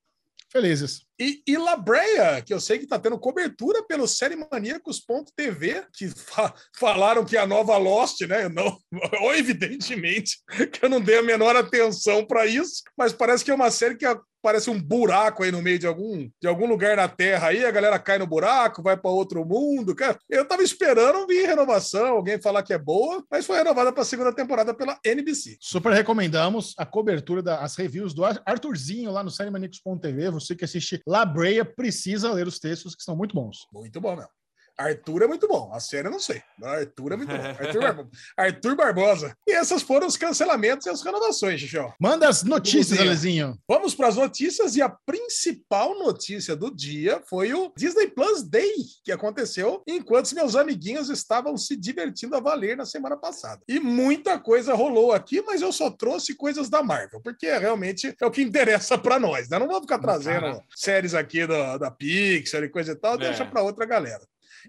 Felizes. 0.51 1.06
E, 1.19 1.41
e 1.47 1.57
La 1.57 1.75
Brea, 1.75 2.41
que 2.45 2.53
eu 2.53 2.59
sei 2.59 2.77
que 2.77 2.83
está 2.83 2.99
tendo 2.99 3.17
cobertura 3.19 3.83
pelo 3.87 4.07
SérieManíacos.tv, 4.07 5.85
que 5.93 6.09
fa- 6.09 6.53
falaram 6.77 7.25
que 7.25 7.35
é 7.37 7.39
a 7.39 7.47
nova 7.47 7.77
Lost, 7.77 8.21
né? 8.21 8.45
Eu 8.45 8.49
não, 8.49 8.77
ou 9.21 9.33
evidentemente 9.35 10.37
que 10.71 10.83
eu 10.85 10.89
não 10.89 11.01
dei 11.01 11.17
a 11.17 11.23
menor 11.23 11.55
atenção 11.55 12.25
para 12.25 12.45
isso, 12.45 12.83
mas 12.97 13.13
parece 13.13 13.43
que 13.43 13.51
é 13.51 13.55
uma 13.55 13.71
série 13.71 13.95
que 13.95 14.05
é- 14.05 14.17
parece 14.39 14.69
um 14.69 14.79
buraco 14.79 15.43
aí 15.43 15.51
no 15.51 15.61
meio 15.61 15.77
de 15.79 15.85
algum, 15.87 16.29
de 16.41 16.47
algum 16.47 16.67
lugar 16.67 16.95
na 16.95 17.07
Terra 17.09 17.47
aí, 17.49 17.65
a 17.65 17.71
galera 17.71 17.99
cai 17.99 18.17
no 18.17 18.25
buraco, 18.27 18.81
vai 18.83 18.95
para 18.95 19.11
outro 19.11 19.43
mundo. 19.43 19.93
Cara, 19.93 20.17
eu 20.29 20.47
tava 20.47 20.63
esperando 20.63 21.27
vir 21.27 21.45
renovação, 21.47 22.07
alguém 22.15 22.39
falar 22.39 22.63
que 22.63 22.71
é 22.71 22.77
boa, 22.77 23.21
mas 23.29 23.45
foi 23.45 23.57
renovada 23.57 23.91
para 23.91 24.03
a 24.03 24.05
segunda 24.05 24.31
temporada 24.31 24.73
pela 24.73 24.97
NBC. 25.03 25.57
Super 25.59 25.91
recomendamos 25.91 26.73
a 26.77 26.85
cobertura 26.85 27.41
das 27.41 27.75
reviews 27.75 28.13
do 28.13 28.23
Ar- 28.23 28.41
Arthurzinho 28.45 29.11
lá 29.11 29.21
no 29.21 29.31
SérieManíacos.tv. 29.31 30.29
Você 30.29 30.55
que 30.55 30.63
assiste 30.63 31.01
La 31.07 31.23
Brea 31.23 31.63
precisa 31.63 32.33
ler 32.33 32.47
os 32.47 32.59
textos 32.59 32.93
que 32.93 33.01
são 33.01 33.15
muito 33.15 33.33
bons. 33.33 33.65
Muito 33.71 34.01
bom 34.01 34.13
mesmo. 34.13 34.36
Arthur 34.77 35.23
é 35.23 35.27
muito 35.27 35.47
bom. 35.47 35.71
A 35.73 35.79
série 35.79 36.07
eu 36.07 36.11
não 36.11 36.19
sei. 36.19 36.41
Arthur 36.61 37.13
é 37.13 37.15
muito 37.17 37.29
bom. 37.35 37.43
Arthur, 37.43 37.79
Barbo- 37.81 38.09
Arthur 38.37 38.75
Barbosa. 38.75 39.35
E 39.47 39.51
essas 39.51 39.81
foram 39.81 40.05
os 40.07 40.15
cancelamentos 40.17 40.85
e 40.85 40.89
as 40.89 41.01
renovações, 41.01 41.59
Xixão. 41.59 41.91
Manda 41.99 42.27
as 42.29 42.43
notícias. 42.43 42.99
Alezinho. 42.99 43.57
Vamos 43.67 43.95
para 43.95 44.07
as 44.07 44.15
notícias 44.15 44.75
e 44.75 44.81
a 44.81 44.89
principal 44.89 45.97
notícia 45.97 46.55
do 46.55 46.69
dia 46.73 47.21
foi 47.29 47.53
o 47.53 47.71
Disney 47.75 48.07
Plus 48.07 48.43
Day, 48.43 48.71
que 49.03 49.11
aconteceu 49.11 49.81
enquanto 49.87 50.33
meus 50.35 50.55
amiguinhos 50.55 51.09
estavam 51.09 51.57
se 51.57 51.75
divertindo 51.75 52.35
a 52.35 52.39
valer 52.39 52.77
na 52.77 52.85
semana 52.85 53.17
passada. 53.17 53.61
E 53.67 53.79
muita 53.79 54.39
coisa 54.39 54.73
rolou 54.73 55.11
aqui, 55.11 55.41
mas 55.41 55.61
eu 55.61 55.71
só 55.71 55.89
trouxe 55.89 56.35
coisas 56.35 56.69
da 56.69 56.83
Marvel, 56.83 57.21
porque 57.21 57.47
realmente 57.57 58.15
é 58.21 58.25
o 58.25 58.31
que 58.31 58.41
interessa 58.41 58.97
para 58.97 59.19
nós, 59.19 59.49
né? 59.49 59.57
Não 59.59 59.67
vamos 59.67 59.81
ficar 59.81 59.99
trazendo 59.99 60.41
Cara. 60.41 60.63
séries 60.75 61.13
aqui 61.13 61.45
da, 61.47 61.77
da 61.77 61.89
Pixar 61.91 62.63
e 62.63 62.69
coisa 62.69 62.91
e 62.91 62.95
tal, 62.95 63.15
É. 63.15 63.17
deixa 63.17 63.45
para 63.45 63.61
outra 63.61 63.85
galera. 63.85 64.21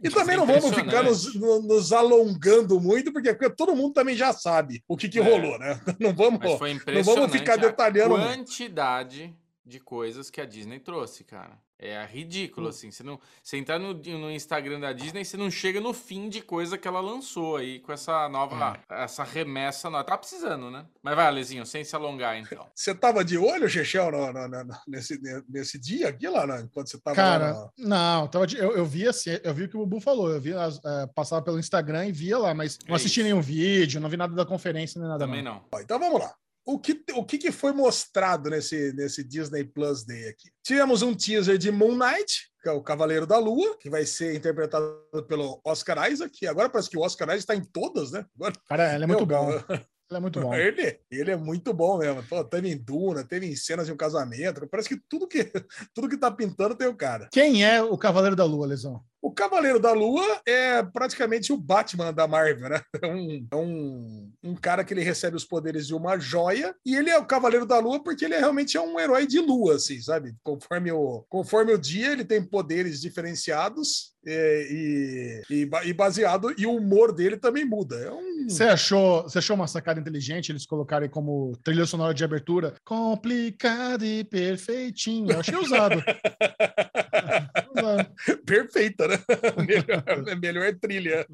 E 0.03 0.11
também 0.11 0.35
é 0.35 0.39
não 0.39 0.47
vamos 0.47 0.75
ficar 0.75 1.03
nos, 1.03 1.35
nos 1.35 1.93
alongando 1.93 2.81
muito, 2.81 3.13
porque, 3.13 3.35
porque 3.35 3.55
todo 3.55 3.75
mundo 3.75 3.93
também 3.95 4.15
já 4.17 4.33
sabe 4.33 4.83
o 4.87 4.97
que, 4.97 5.09
que 5.09 5.19
É. 5.19 5.23
rolou, 5.23 5.59
né? 5.59 5.81
Não 5.99 6.15
vamos. 6.15 6.41
Não 6.41 7.03
vamos 7.03 7.33
ficar 7.33 7.57
detalhando 7.57 8.15
a 8.15 8.19
muito. 8.19 8.37
quantidade 8.37 9.35
de 9.65 9.81
coisas 9.81 10.31
que 10.31 10.41
a 10.41 10.45
Disney 10.45 10.79
trouxe, 10.79 11.25
cara. 11.25 11.59
É 11.81 12.05
ridículo, 12.05 12.69
assim. 12.69 12.91
Você, 12.91 13.05
não, 13.05 13.21
você 13.41 13.57
entrar 13.57 13.79
no, 13.79 13.95
no 13.95 14.31
Instagram 14.33 14.81
da 14.81 14.93
Disney, 14.93 15.25
você 15.25 15.37
não 15.37 15.49
chega 15.49 15.81
no 15.81 15.93
fim 15.95 16.29
de 16.29 16.41
coisa 16.43 16.77
que 16.77 16.89
ela 16.89 17.01
lançou 17.01 17.57
aí 17.57 17.79
com 17.79 17.93
essa 17.93 18.29
nova, 18.29 18.81
essa 18.91 19.23
remessa 19.23 19.89
nova. 19.89 20.03
Tá 20.03 20.19
precisando, 20.19 20.73
né? 20.73 20.85
Mas 21.01 21.15
vai, 21.15 21.27
Alezinho, 21.27 21.65
sem 21.65 21.85
se 21.85 21.95
alongar, 21.95 22.37
então. 22.37 22.67
Você 22.75 22.93
tava 22.95 23.25
de 23.25 23.39
olho, 23.39 23.69
Chechel, 23.69 24.11
no- 24.11 24.33
no- 24.33 24.49
no- 24.65 24.75
nesse, 24.89 25.21
nesse 25.49 25.79
dia 25.79 26.09
aqui 26.09 26.29
lá, 26.29 26.47
né? 26.49 26.63
enquanto 26.63 26.89
você 26.91 26.99
tava 26.99 27.15
Cara, 27.15 27.53
lá? 27.53 27.71
não, 27.79 28.27
tava 28.27 28.45
de- 28.47 28.57
eu, 28.59 28.77
eu 28.77 28.85
vi 28.85 29.07
assim, 29.07 29.39
eu 29.45 29.55
vi 29.55 29.65
o 29.65 29.69
que 29.69 29.77
o 29.77 29.81
Bubu 29.87 30.01
falou, 30.01 30.31
eu 30.33 30.41
vi 30.41 30.53
as, 30.55 30.81
é, 30.85 31.07
passava 31.15 31.43
pelo 31.43 31.61
Instagram 31.61 32.07
e 32.07 32.13
via 32.13 32.39
lá, 32.39 32.53
mas 32.55 32.77
não 32.89 32.95
É 32.95 32.97
assisti 32.97 33.21
isso. 33.21 33.25
nenhum 33.29 33.41
vídeo, 33.41 34.01
não 34.01 34.09
vi 34.09 34.17
nada 34.17 34.35
da 34.35 34.45
conferência 34.45 34.99
nem 35.01 35.09
nada. 35.09 35.25
Também 35.25 35.43
não. 35.43 35.55
não. 35.55 35.65
Ó, 35.73 35.81
Então 35.81 35.99
vamos 35.99 36.21
lá. 36.21 36.35
O 36.69 36.79
que, 36.79 37.03
o 37.15 37.25
que, 37.25 37.39
que 37.39 37.51
foi 37.51 37.73
mostrado 37.73 38.51
nesse, 38.51 38.93
nesse 38.93 39.25
Disney 39.25 39.65
Plus 39.65 40.05
Day 40.05 40.29
aqui? 40.29 40.51
Tivemos 40.63 41.01
um 41.01 41.15
teaser 41.15 41.57
de 41.57 41.71
Moon 41.71 41.97
Knight, 41.97 42.51
que 42.63 42.69
é 42.69 42.73
o 42.73 42.83
Cavaleiro 42.83 43.27
da 43.27 43.39
Lua, 43.39 43.79
que 43.79 43.89
vai 43.89 44.05
ser 44.05 44.37
interpretado 44.37 45.01
pelo 45.27 45.63
Oscar 45.65 46.13
Isaac, 46.13 46.47
agora 46.47 46.69
parece 46.69 46.91
que 46.91 46.99
o 46.99 47.01
Oscar 47.01 47.29
Isaac 47.29 47.39
está 47.39 47.55
em 47.57 47.65
todas, 47.65 48.13
né? 48.13 48.27
Agora, 48.37 48.53
Cara, 48.69 48.95
ele 48.95 49.05
é 49.05 49.07
muito 49.07 49.25
bom. 49.25 49.51
Ele 49.51 50.17
é 50.17 50.21
muito 50.21 50.41
bom. 50.41 50.55
Ele, 50.55 51.01
ele 51.11 51.31
é 51.31 51.37
muito 51.37 51.73
bom 51.73 51.97
mesmo. 51.97 52.23
Pô, 52.25 52.45
teve 52.45 52.71
em 52.71 52.77
Duna, 52.77 53.25
teve 53.25 53.47
em 53.47 53.57
cenas 53.57 53.87
de 53.87 53.93
um 53.93 53.97
casamento. 53.97 54.69
Parece 54.69 54.91
que 54.91 55.01
tudo 55.09 55.27
que, 55.27 55.45
tudo 55.95 56.09
que 56.09 56.19
tá 56.19 56.31
pintando 56.31 56.75
tem 56.75 56.87
o 56.87 56.97
cara. 56.97 57.31
Quem 57.33 57.65
é 57.65 57.83
o 57.83 57.97
Cavaleiro 57.97 58.37
da 58.37 58.45
Lua, 58.45 58.67
Lesão? 58.67 59.03
O 59.21 59.33
Cavaleiro 59.33 59.81
da 59.81 59.93
Lua 59.93 60.41
é 60.47 60.83
praticamente 60.83 61.53
o 61.53 61.57
Batman 61.57 62.13
da 62.13 62.29
Marvel, 62.29 62.69
né? 62.69 62.81
É 63.03 63.07
um, 63.07 63.47
é 63.51 63.57
um, 63.57 64.33
um 64.43 64.55
cara 64.55 64.85
que 64.85 64.93
ele 64.93 65.03
recebe 65.03 65.37
os 65.37 65.45
poderes 65.45 65.87
de 65.87 65.95
uma 65.95 66.19
joia 66.19 66.75
e 66.85 66.95
ele 66.95 67.11
é 67.11 67.19
o 67.19 67.27
Cavaleiro 67.27 67.67
da 67.67 67.79
Lua 67.79 68.03
porque 68.03 68.25
ele 68.25 68.35
é, 68.35 68.39
realmente 68.39 68.77
é 68.77 68.81
um 68.81 68.99
herói 68.99 69.27
de 69.27 69.41
lua, 69.41 69.77
assim, 69.77 70.01
sabe? 70.01 70.35
Conforme 70.43 70.93
o, 70.93 71.25
conforme 71.29 71.73
o 71.73 71.79
dia, 71.79 72.13
ele 72.13 72.25
tem 72.25 72.43
poderes 72.43 73.01
diferenciados 73.01 74.15
é, 74.27 74.67
e, 74.71 75.43
e, 75.51 75.71
e 75.85 75.93
baseado, 75.93 76.55
e 76.59 76.67
o 76.67 76.77
humor 76.77 77.13
dele 77.13 77.37
também 77.37 77.65
muda. 77.65 77.97
É 77.97 78.11
um. 78.11 78.49
Você 78.49 78.65
achou, 78.65 79.23
você 79.23 79.39
achou 79.39 79.57
uma 79.57 79.67
sacada 79.67 80.01
inteligente 80.01 80.51
eles 80.53 80.67
colocarem 80.67 81.09
como 81.09 81.57
trilha 81.63 81.87
sonora 81.87 82.13
de 82.13 82.25
abertura 82.25 82.75
complicado 82.85 84.05
e 84.05 84.25
perfeitinho? 84.25 85.31
Eu 85.31 85.41
achei 85.41 85.57
usado. 85.57 86.03
Usado. 87.75 88.11
Perfeita, 88.45 89.08
né? 89.09 89.19
melhor, 89.67 90.41
melhor 90.41 90.75
trilha. 90.81 91.27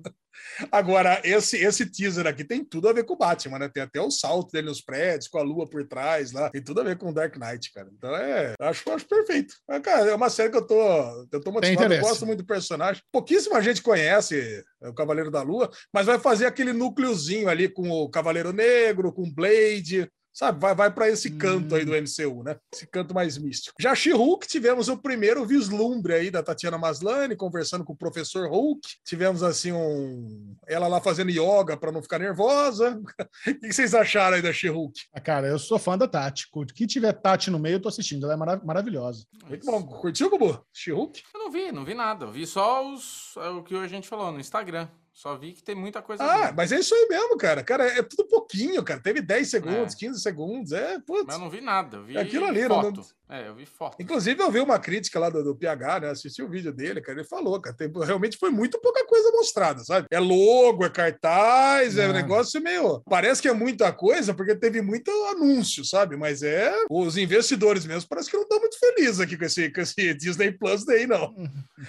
Agora, 0.70 1.20
esse, 1.24 1.56
esse 1.58 1.86
teaser 1.86 2.26
aqui 2.26 2.44
tem 2.44 2.64
tudo 2.64 2.88
a 2.88 2.92
ver 2.92 3.04
com 3.04 3.14
o 3.14 3.16
Batman, 3.16 3.58
né? 3.58 3.68
Tem 3.68 3.82
até 3.82 4.00
o 4.00 4.10
salto 4.10 4.52
dele 4.52 4.68
nos 4.68 4.80
prédios, 4.80 5.28
com 5.28 5.38
a 5.38 5.42
lua 5.42 5.68
por 5.68 5.86
trás 5.86 6.32
lá. 6.32 6.50
Tem 6.50 6.62
tudo 6.62 6.80
a 6.80 6.84
ver 6.84 6.96
com 6.96 7.10
o 7.10 7.14
Dark 7.14 7.36
Knight, 7.36 7.72
cara. 7.72 7.88
Então 7.92 8.14
é. 8.16 8.54
Acho, 8.60 8.90
acho 8.90 9.06
perfeito. 9.06 9.54
Mas, 9.68 9.82
cara, 9.82 10.10
é 10.10 10.14
uma 10.14 10.30
série 10.30 10.50
que 10.50 10.56
eu 10.56 10.66
tô, 10.66 11.28
eu 11.30 11.40
tô 11.40 11.52
motivado. 11.52 11.94
Eu 11.94 12.00
gosto 12.00 12.26
muito 12.26 12.38
do 12.40 12.46
personagem. 12.46 13.02
Pouquíssima 13.12 13.62
gente 13.62 13.82
conhece 13.82 14.64
o 14.80 14.92
Cavaleiro 14.92 15.30
da 15.30 15.42
Lua, 15.42 15.70
mas 15.92 16.06
vai 16.06 16.18
fazer 16.18 16.46
aquele 16.46 16.72
núcleozinho 16.72 17.48
ali 17.48 17.68
com 17.68 17.90
o 17.90 18.08
Cavaleiro 18.08 18.52
Negro, 18.52 19.12
com 19.12 19.22
o 19.22 19.32
Blade. 19.32 20.08
Sabe? 20.34 20.58
Vai, 20.60 20.74
vai 20.74 20.90
para 20.90 21.08
esse 21.08 21.30
canto 21.30 21.74
Hum. 21.74 21.76
aí 21.78 21.84
do 21.84 21.92
MCU, 21.94 22.42
né? 22.42 22.56
Esse 22.74 22.86
canto 22.88 23.14
mais 23.14 23.38
místico. 23.38 23.76
Já 23.80 23.94
She-Hulk, 23.94 24.48
tivemos 24.48 24.88
o 24.88 24.96
primeiro 24.98 25.46
vislumbre 25.46 26.12
aí 26.12 26.28
da 26.30 26.42
Tatiana 26.42 26.76
Maslany 26.76 27.36
conversando 27.36 27.84
com 27.84 27.92
o 27.92 27.96
professor 27.96 28.48
Hulk. 28.50 28.80
Tivemos 29.04 29.44
assim 29.44 29.70
um. 29.70 30.56
Ela 30.66 30.88
lá 30.88 31.00
fazendo 31.00 31.30
yoga 31.30 31.76
para 31.76 31.92
não 31.92 32.02
ficar 32.02 32.18
nervosa. 32.18 33.00
O 33.46 33.60
que 33.60 33.72
vocês 33.72 33.94
acharam 33.94 34.36
aí 34.36 34.42
da 34.42 34.52
She-Hulk? 34.52 35.02
Ah, 35.12 35.20
Cara, 35.20 35.46
eu 35.46 35.58
sou 35.58 35.78
fã 35.78 35.96
da 35.96 36.08
Tati. 36.08 36.48
O 36.52 36.66
que 36.66 36.86
tiver 36.86 37.12
Tati 37.12 37.50
no 37.50 37.58
meio, 37.58 37.76
eu 37.76 37.80
tô 37.80 37.88
assistindo. 37.88 38.24
Ela 38.24 38.34
é 38.34 38.36
mara- 38.36 38.60
maravilhosa. 38.64 39.24
Muito 39.48 39.64
bom. 39.64 39.82
Curtiu, 39.84 40.28
Bubu? 40.30 40.60
She-Hulk? 40.72 41.22
Eu 41.32 41.40
não 41.40 41.50
vi, 41.50 41.70
não 41.70 41.84
vi 41.84 41.94
nada. 41.94 42.24
Eu 42.26 42.32
vi 42.32 42.46
só 42.46 42.92
os, 42.92 43.34
é 43.36 43.48
o 43.50 43.62
que 43.62 43.74
a 43.76 43.86
gente 43.86 44.08
falou 44.08 44.32
no 44.32 44.40
Instagram. 44.40 44.88
Só 45.14 45.36
vi 45.36 45.52
que 45.52 45.62
tem 45.62 45.76
muita 45.76 46.02
coisa. 46.02 46.24
Ah, 46.24 46.52
mas 46.52 46.72
é 46.72 46.80
isso 46.80 46.92
aí 46.92 47.06
mesmo, 47.08 47.36
cara. 47.38 47.62
Cara, 47.62 47.86
é 47.86 48.02
tudo 48.02 48.24
pouquinho, 48.26 48.82
cara. 48.82 48.98
Teve 48.98 49.20
10 49.22 49.48
segundos, 49.48 49.94
É. 49.94 49.96
15 49.96 50.20
segundos. 50.20 50.72
É, 50.72 50.98
putz. 50.98 51.24
Mas 51.26 51.36
eu 51.36 51.40
não 51.40 51.48
vi 51.48 51.60
nada. 51.60 52.02
Vi 52.02 52.16
É 52.16 52.20
aquilo 52.20 52.44
ali, 52.46 52.66
não- 52.66 52.82
foto. 52.82 53.06
É, 53.34 53.48
eu 53.48 53.54
vi 53.54 53.66
foto. 53.66 53.96
Inclusive, 54.00 54.40
eu 54.42 54.50
vi 54.50 54.60
uma 54.60 54.78
crítica 54.78 55.18
lá 55.18 55.28
do, 55.28 55.42
do 55.42 55.56
PH, 55.56 56.00
né? 56.00 56.10
Assisti 56.10 56.42
o 56.42 56.48
vídeo 56.48 56.72
dele, 56.72 57.00
cara. 57.00 57.18
Ele 57.18 57.26
falou, 57.28 57.60
cara, 57.60 57.74
tem- 57.76 57.90
realmente 58.04 58.36
foi 58.36 58.50
muito 58.50 58.78
pouca 58.80 59.04
coisa 59.06 59.30
mostrada, 59.32 59.82
sabe? 59.82 60.06
É 60.10 60.20
logo, 60.20 60.84
é 60.84 60.90
cartaz, 60.90 61.98
é 61.98 62.06
um 62.06 62.10
É. 62.10 62.12
negócio 62.12 62.60
meio. 62.62 63.00
Parece 63.08 63.42
que 63.42 63.48
é 63.48 63.52
muita 63.52 63.92
coisa, 63.92 64.32
porque 64.34 64.54
teve 64.54 64.80
muito 64.82 65.10
anúncio, 65.26 65.84
sabe? 65.84 66.16
Mas 66.16 66.42
é. 66.42 66.72
Os 66.90 67.16
investidores 67.16 67.84
mesmo 67.84 68.08
parece 68.08 68.30
que 68.30 68.36
não 68.36 68.44
estão 68.44 68.60
muito 68.60 68.78
felizes 68.78 69.18
aqui 69.20 69.36
com 69.36 69.44
esse, 69.44 69.70
com 69.70 69.80
esse 69.80 70.14
Disney 70.14 70.52
Plus 70.52 70.84
daí, 70.84 71.06
não. 71.06 71.34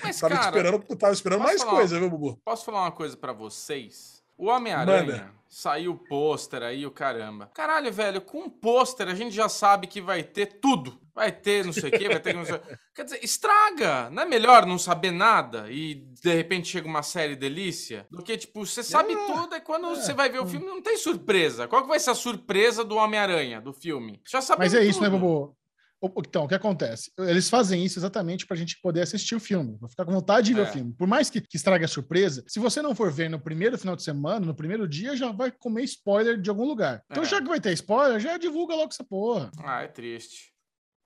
Mas, 0.03 0.19
Tava 0.19 0.35
cara, 0.35 0.45
esperando, 0.47 0.95
tava 0.97 1.13
esperando 1.13 1.41
mais 1.43 1.61
falar? 1.61 1.75
coisa, 1.77 1.99
viu, 1.99 2.09
Bubu? 2.09 2.39
posso 2.43 2.65
falar 2.65 2.81
uma 2.81 2.91
coisa 2.91 3.15
pra 3.15 3.33
vocês? 3.33 4.23
O 4.37 4.47
Homem-Aranha 4.47 5.31
saiu 5.47 5.91
o 5.93 5.97
pôster 5.97 6.61
aí, 6.61 6.85
o 6.85 6.91
caramba. 6.91 7.49
Caralho, 7.53 7.91
velho, 7.93 8.19
com 8.19 8.39
um 8.39 8.49
pôster 8.49 9.07
a 9.07 9.15
gente 9.15 9.33
já 9.33 9.47
sabe 9.47 9.87
que 9.87 10.01
vai 10.01 10.23
ter 10.23 10.59
tudo. 10.59 10.99
Vai 11.16 11.32
ter 11.32 11.63
não 11.66 11.72
sei 11.72 11.89
o 11.89 11.91
quê, 11.91 12.09
vai 12.09 12.20
ter 12.20 12.34
não 12.36 12.43
sei... 12.45 12.59
Quer 12.93 13.05
dizer, 13.05 13.24
estraga. 13.24 14.09
Não 14.09 14.24
é 14.24 14.26
melhor 14.26 14.66
não 14.66 14.78
saber 14.78 15.11
nada 15.11 15.72
e 15.72 15.95
de 16.22 16.34
repente 16.34 16.68
chega 16.68 16.88
uma 16.88 17.01
série 17.03 17.38
delícia? 17.38 18.05
Do 18.11 18.22
que, 18.22 18.38
tipo, 18.38 18.66
você 18.66 18.84
sabe 18.84 19.13
É, 19.13 19.26
tudo 19.26 19.55
e 19.55 19.61
quando 19.61 19.88
você 19.89 20.13
vai 20.13 20.30
ver 20.30 20.39
o 20.41 20.45
filme 20.47 20.66
não 20.66 20.82
tem 20.82 20.97
surpresa. 20.97 21.68
Qual 21.70 21.82
que 21.84 21.88
vai 21.88 21.99
ser 22.01 22.09
a 22.09 22.16
surpresa 22.16 22.84
do 22.84 22.97
Homem-Aranha, 22.97 23.61
do 23.61 23.72
filme? 23.72 24.22
Já 24.30 24.41
sabemos 24.41 24.74
Mas 24.74 24.82
é 24.82 24.86
isso, 24.86 25.01
né, 25.01 25.09
tudo. 25.09 25.20
Bobo? 25.20 25.57
Então, 26.20 26.43
o 26.43 26.47
que 26.47 26.53
acontece? 26.53 27.09
Eles 27.18 27.49
fazem 27.49 27.84
isso 27.84 27.97
exatamente 27.97 28.45
pra 28.45 28.55
gente 28.55 28.80
poder 28.80 29.01
assistir 29.01 29.34
o 29.34 29.39
filme, 29.39 29.76
pra 29.80 29.88
ficar 29.89 30.05
com 30.05 30.11
vontade 30.11 30.47
de 30.47 30.53
ver 30.53 30.61
É. 30.61 30.63
o 30.63 30.68
filme. 30.72 30.93
Por 30.93 31.07
mais 31.07 31.30
que, 31.32 31.42
que 31.42 31.55
estrague 31.58 31.83
a 31.86 31.87
surpresa, 31.87 32.43
se 32.47 32.59
você 32.59 32.79
não 32.82 32.93
for 32.93 33.09
ver 33.12 33.28
no 33.29 33.39
primeiro 33.39 33.75
final 33.78 33.96
de 33.96 34.04
semana, 34.04 34.46
no 34.46 34.54
primeiro 34.54 34.87
dia, 34.87 35.16
já 35.16 35.32
vai 35.32 35.50
comer 35.50 35.83
spoiler 35.86 36.39
de 36.39 36.50
algum 36.50 36.66
lugar. 36.66 37.01
Então, 37.09 37.24
É. 37.24 37.25
já 37.25 37.42
que 37.42 37.47
vai 37.47 37.59
ter 37.59 37.71
spoiler, 37.74 38.20
já 38.20 38.37
divulga 38.37 38.75
logo 38.75 38.89
essa 38.92 39.04
porra. 39.04 39.50
Ah, 39.63 39.82
é 39.82 39.87
triste. 39.87 40.54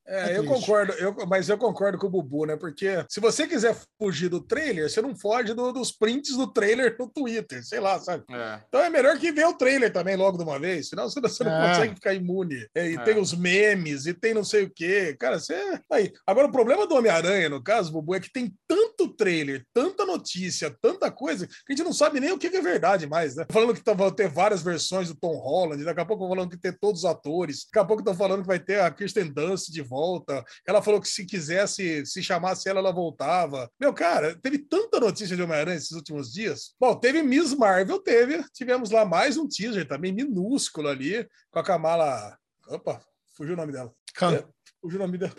É, 0.09 0.33
É 0.33 0.37
eu 0.37 0.43
concordo, 0.45 0.91
eu, 0.93 1.15
mas 1.27 1.47
eu 1.49 1.57
concordo 1.57 1.97
com 1.97 2.07
o 2.07 2.09
Bubu, 2.09 2.45
né? 2.45 2.55
Porque 2.57 3.05
se 3.09 3.19
você 3.19 3.47
quiser 3.47 3.75
fugir 4.01 4.27
do 4.29 4.41
trailer, 4.41 4.89
você 4.89 5.01
não 5.01 5.15
foge 5.15 5.53
do- 5.53 5.71
dos 5.71 5.91
prints 5.91 6.35
do 6.35 6.47
trailer 6.51 6.95
no 6.99 7.07
Twitter, 7.07 7.63
sei 7.65 7.79
lá, 7.79 7.99
sabe? 7.99 8.23
É. 8.31 8.59
Então 8.67 8.81
é 8.81 8.89
melhor 8.89 9.17
que 9.19 9.31
ver 9.31 9.45
o 9.45 9.53
trailer 9.53 9.91
também 9.93 10.15
logo 10.15 10.37
de 10.37 10.43
uma 10.43 10.57
vez, 10.59 10.89
senão 10.89 11.07
você 11.09 11.19
não, 11.21 11.29
você 11.29 11.43
não 11.43 11.51
É. 11.51 11.69
consegue 11.69 11.95
ficar 11.95 12.13
imune. 12.13 12.65
É, 12.73 12.89
e 12.91 12.95
É. 12.95 13.03
tem 13.03 13.19
os 13.19 13.33
memes, 13.33 14.05
e 14.07 14.13
tem 14.13 14.33
não 14.33 14.43
sei 14.43 14.63
o 14.63 14.71
quê. 14.73 15.15
Cara, 15.19 15.39
você. 15.39 15.79
Aí. 15.91 16.11
Agora, 16.25 16.47
o 16.47 16.51
problema 16.51 16.87
do 16.87 16.95
Homem-Aranha, 16.95 17.47
no 17.49 17.63
caso, 17.63 17.91
Bubu, 17.91 18.15
é 18.15 18.19
que 18.19 18.31
tem 18.31 18.51
tanto 18.67 19.07
trailer, 19.15 19.63
tanta 19.73 20.05
notícia, 20.05 20.75
tanta 20.81 21.11
coisa, 21.11 21.45
que 21.47 21.53
a 21.69 21.71
gente 21.75 21.85
não 21.85 21.93
sabe 21.93 22.19
nem 22.19 22.31
o 22.31 22.37
que 22.37 22.47
é 22.47 22.61
verdade 22.61 23.05
mais, 23.07 23.35
né? 23.35 23.45
Falando 23.51 23.73
que 23.75 23.81
vão 23.93 24.11
ter 24.11 24.27
várias 24.27 24.63
versões 24.63 25.07
do 25.07 25.15
Tom 25.15 25.35
Holland, 25.37 25.83
daqui 25.83 25.99
a 26.01 26.05
pouco 26.05 26.27
falando 26.27 26.49
que 26.49 26.57
tem 26.57 26.71
todos 26.73 27.03
os 27.03 27.05
atores, 27.09 27.65
daqui 27.71 27.79
a 27.79 27.85
pouco 27.85 28.01
estão 28.01 28.15
falando 28.15 28.41
que 28.41 28.47
vai 28.47 28.59
ter 28.59 28.79
a 28.81 28.89
Kirsten 28.89 29.31
Dunst 29.31 29.69
de 29.71 29.81
volta. 29.81 29.98
Ela 30.65 30.81
falou 30.81 30.99
que 31.01 31.07
se 31.07 31.25
quisesse, 31.25 32.05
se 32.05 32.23
chamasse 32.23 32.67
ela, 32.69 32.79
ela 32.79 32.91
voltava. 32.91 33.69
Meu, 33.79 33.93
cara, 33.93 34.35
teve 34.35 34.57
tanta 34.57 34.99
notícia 34.99 35.35
de 35.35 35.43
Homem-Aranha 35.43 35.77
esses 35.77 35.91
últimos 35.91 36.31
dias. 36.33 36.73
Bom, 36.79 36.95
teve 36.95 37.21
Miss 37.21 37.53
Marvel, 37.53 37.99
teve. 37.99 38.43
Tivemos 38.53 38.89
lá 38.91 39.05
mais 39.05 39.37
um 39.37 39.47
teaser 39.47 39.87
também, 39.87 40.11
minúsculo 40.11 40.87
ali, 40.87 41.27
com 41.51 41.59
a 41.59 41.63
Kamala. 41.63 42.37
Opa, 42.67 43.01
fugiu 43.35 43.53
o 43.53 43.57
nome 43.57 43.73
dela. 43.73 43.91
Khan. 44.13 44.35
É, 44.35 44.45
fugiu 44.81 44.99
o 44.99 45.03
nome 45.03 45.17
dela. 45.17 45.35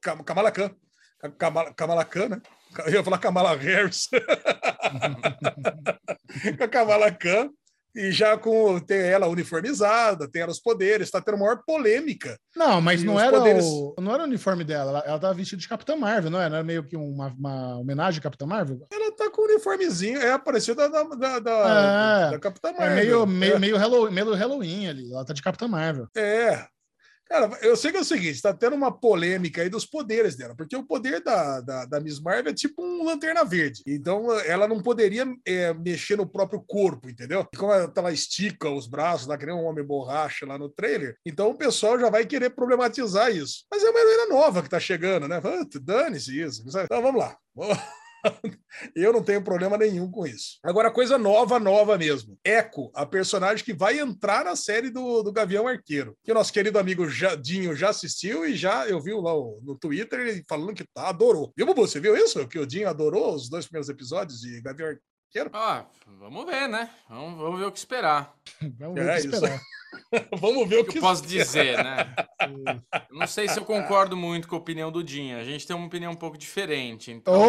Kam- 0.00 0.22
Kamala 0.24 0.50
Khan. 0.50 0.74
Ka- 1.18 1.30
Kamala, 1.30 1.74
Kamala 1.74 2.04
Khan, 2.04 2.28
né? 2.28 2.42
Eu 2.86 2.92
ia 2.94 3.04
falar 3.04 3.18
Kamala 3.18 3.56
Harris. 3.56 4.08
com 6.56 6.64
a 6.64 6.68
Kamala 6.68 7.10
Khan. 7.12 7.50
E 7.94 8.12
já 8.12 8.36
com 8.38 8.78
tem 8.78 9.00
ela 9.00 9.26
uniformizada, 9.26 10.30
tem 10.30 10.42
ela 10.42 10.52
os 10.52 10.60
poderes, 10.60 11.10
tá 11.10 11.20
tendo 11.20 11.38
maior 11.38 11.60
polêmica. 11.66 12.38
Não, 12.54 12.80
mas 12.80 13.02
E 13.02 13.04
não 13.04 13.18
era, 13.18 13.30
poderes- 13.36 13.64
o, 13.64 13.94
não 14.00 14.12
era 14.14 14.22
o 14.22 14.26
uniforme 14.26 14.62
dela. 14.64 14.90
Ela, 14.90 15.02
ela 15.06 15.18
tava 15.18 15.34
vestida 15.34 15.60
de 15.60 15.68
Capitã 15.68 15.96
Marvel, 15.96 16.30
não 16.30 16.40
era? 16.40 16.56
Era 16.56 16.64
meio 16.64 16.84
que 16.84 16.96
uma, 16.96 17.28
uma 17.38 17.78
homenagem 17.78 18.20
à 18.20 18.22
Capitã 18.22 18.46
Marvel? 18.46 18.78
Ela 18.92 19.10
tá 19.16 19.28
com 19.30 19.42
o 19.42 19.44
uniformezinho, 19.46 20.20
é 20.20 20.38
parecido 20.38 20.76
da, 20.88 21.02
da, 21.02 21.38
da, 21.40 22.28
É. 22.28 22.30
da 22.32 22.38
Capitã 22.38 22.68
É 22.68 22.72
Marvel. 22.78 22.94
meio, 22.96 23.26
meio, 23.26 23.58
meio, 23.60 23.76
Halloween, 23.76 24.12
meio 24.12 24.34
Halloween 24.34 24.86
ali. 24.88 25.12
Ela 25.12 25.24
tá 25.24 25.32
de 25.32 25.42
Capitã 25.42 25.66
Marvel. 25.66 26.06
É. 26.16 26.64
Cara, 27.30 27.48
eu 27.62 27.76
sei 27.76 27.92
que 27.92 27.96
é 27.96 28.00
o 28.00 28.04
seguinte, 28.04 28.42
tá 28.42 28.52
tendo 28.52 28.74
uma 28.74 28.90
polêmica 28.90 29.62
aí 29.62 29.68
dos 29.68 29.86
poderes 29.86 30.34
dela, 30.34 30.56
porque 30.56 30.74
o 30.74 30.82
poder 30.82 31.22
da, 31.22 31.60
da, 31.60 31.84
da 31.84 32.00
Miss 32.00 32.18
Marvel 32.18 32.50
é 32.50 32.54
tipo 32.54 32.84
um 32.84 33.04
lanterna 33.04 33.44
verde. 33.44 33.84
Então, 33.86 34.32
ela 34.40 34.66
não 34.66 34.82
poderia 34.82 35.24
é, 35.46 35.72
mexer 35.72 36.16
no 36.16 36.26
próprio 36.26 36.60
corpo, 36.60 37.08
entendeu? 37.08 37.46
E 37.54 37.56
como 37.56 37.72
ela, 37.72 37.92
ela 37.94 38.10
estica 38.10 38.68
os 38.68 38.88
braços 38.88 39.28
lá, 39.28 39.38
que 39.38 39.46
nem 39.46 39.54
um 39.54 39.64
homem 39.64 39.84
borracha 39.84 40.44
lá 40.44 40.58
no 40.58 40.68
trailer, 40.68 41.16
então 41.24 41.50
o 41.50 41.56
pessoal 41.56 42.00
já 42.00 42.10
vai 42.10 42.26
querer 42.26 42.50
problematizar 42.50 43.30
isso. 43.30 43.64
Mas 43.70 43.84
é 43.84 43.90
uma 43.90 44.00
heroína 44.00 44.26
nova 44.26 44.60
que 44.60 44.68
tá 44.68 44.80
chegando, 44.80 45.28
né? 45.28 45.40
Dane-se 45.80 46.36
isso. 46.36 46.64
Então, 46.66 47.00
vamos 47.00 47.20
lá. 47.20 47.36
Eu 48.94 49.12
não 49.12 49.22
tenho 49.22 49.42
problema 49.42 49.76
nenhum 49.76 50.10
com 50.10 50.26
isso. 50.26 50.58
Agora, 50.62 50.90
coisa 50.90 51.18
nova, 51.18 51.58
nova 51.58 51.98
mesmo. 51.98 52.38
Echo, 52.44 52.90
a 52.94 53.04
personagem 53.04 53.64
que 53.64 53.74
vai 53.74 53.98
entrar 53.98 54.44
na 54.44 54.54
série 54.56 54.90
do, 54.90 55.22
do 55.22 55.32
Gavião 55.32 55.66
Arqueiro. 55.66 56.16
Que 56.22 56.30
o 56.30 56.34
nosso 56.34 56.52
querido 56.52 56.78
amigo 56.78 57.08
Jadinho 57.08 57.74
já 57.74 57.90
assistiu 57.90 58.44
e 58.46 58.54
já 58.54 58.86
eu 58.86 59.00
vi 59.00 59.12
lá 59.12 59.32
no 59.62 59.76
Twitter 59.78 60.20
ele 60.20 60.44
falando 60.48 60.74
que 60.74 60.84
tá, 60.94 61.08
adorou. 61.08 61.52
Viu, 61.56 61.66
Bubu? 61.66 61.86
Você 61.86 61.98
viu 62.00 62.16
isso? 62.16 62.46
Que 62.46 62.58
o 62.58 62.66
Dinho 62.66 62.88
adorou 62.88 63.34
os 63.34 63.48
dois 63.48 63.66
primeiros 63.66 63.88
episódios 63.88 64.40
de 64.40 64.60
Gavião 64.62 64.88
Arqueiro? 64.88 65.50
Ah, 65.52 65.86
vamos 66.18 66.46
ver, 66.46 66.68
né? 66.68 66.90
Vamos, 67.08 67.38
vamos 67.40 67.58
ver 67.60 67.66
o 67.66 67.72
que 67.72 67.78
esperar. 67.78 68.34
Vamos 68.78 68.98
É, 69.00 69.04
ver 69.04 69.10
o 69.10 69.12
que 69.14 69.18
isso. 69.28 69.34
esperar. 69.36 69.60
Vamos 70.40 70.68
ver 70.68 70.80
o 70.80 70.84
que 70.84 70.92
que 70.92 70.98
eu 70.98 71.02
posso 71.02 71.26
dizer, 71.26 71.82
né? 71.82 72.14
Não 73.10 73.26
sei 73.26 73.48
se 73.48 73.58
eu 73.58 73.64
concordo 73.64 74.16
muito 74.16 74.48
com 74.48 74.56
a 74.56 74.58
opinião 74.58 74.90
do 74.90 75.02
Dinho. 75.02 75.38
A 75.38 75.44
gente 75.44 75.66
tem 75.66 75.74
uma 75.74 75.86
opinião 75.86 76.12
um 76.12 76.16
pouco 76.16 76.38
diferente. 76.38 77.10
Então, 77.10 77.34
Ô, 77.34 77.46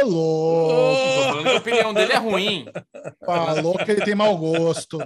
tô 0.00 0.06
louco! 0.06 1.22
falando 1.22 1.42
que 1.44 1.48
a 1.50 1.58
opinião 1.58 1.94
dele 1.94 2.12
é 2.12 2.16
ruim. 2.18 2.66
Falou 3.24 3.76
que 3.78 3.90
ele 3.90 4.04
tem 4.04 4.14
mau 4.14 4.36
gosto. 4.36 4.98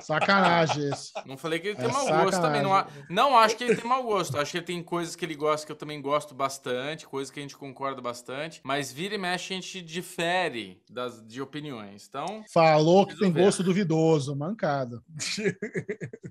Sacanagem 0.00 0.88
esse. 0.90 1.12
Não 1.26 1.36
falei 1.36 1.58
que 1.58 1.68
ele 1.68 1.78
É 1.78 1.80
tem 1.82 1.92
mau 1.92 2.06
gosto 2.06 2.40
também. 2.40 2.62
Não, 2.62 2.70
sacanagem. 2.70 3.04
não 3.10 3.38
acho 3.38 3.56
que 3.56 3.64
ele 3.64 3.76
tem 3.76 3.84
mau 3.88 4.02
gosto. 4.02 4.38
Acho 4.38 4.52
que 4.52 4.58
ele 4.58 4.66
tem 4.66 4.82
coisas 4.82 5.16
que 5.16 5.24
ele 5.24 5.34
gosta 5.34 5.66
que 5.66 5.72
eu 5.72 5.76
também 5.76 6.00
gosto 6.00 6.34
bastante, 6.34 7.06
coisas 7.06 7.30
que 7.30 7.38
a 7.40 7.42
gente 7.42 7.56
concorda 7.56 8.00
bastante. 8.00 8.60
Mas 8.64 8.92
vira 8.92 9.14
e 9.14 9.18
mexe 9.18 9.52
a 9.52 9.56
gente 9.56 9.82
difere 9.82 10.80
das, 10.90 11.24
de 11.26 11.40
opiniões. 11.42 12.06
Então, 12.08 12.44
Falou 12.52 13.06
que 13.06 13.16
tem 13.18 13.32
gosto 13.32 13.62
duvidoso. 13.62 14.34
Mancada. 14.36 15.02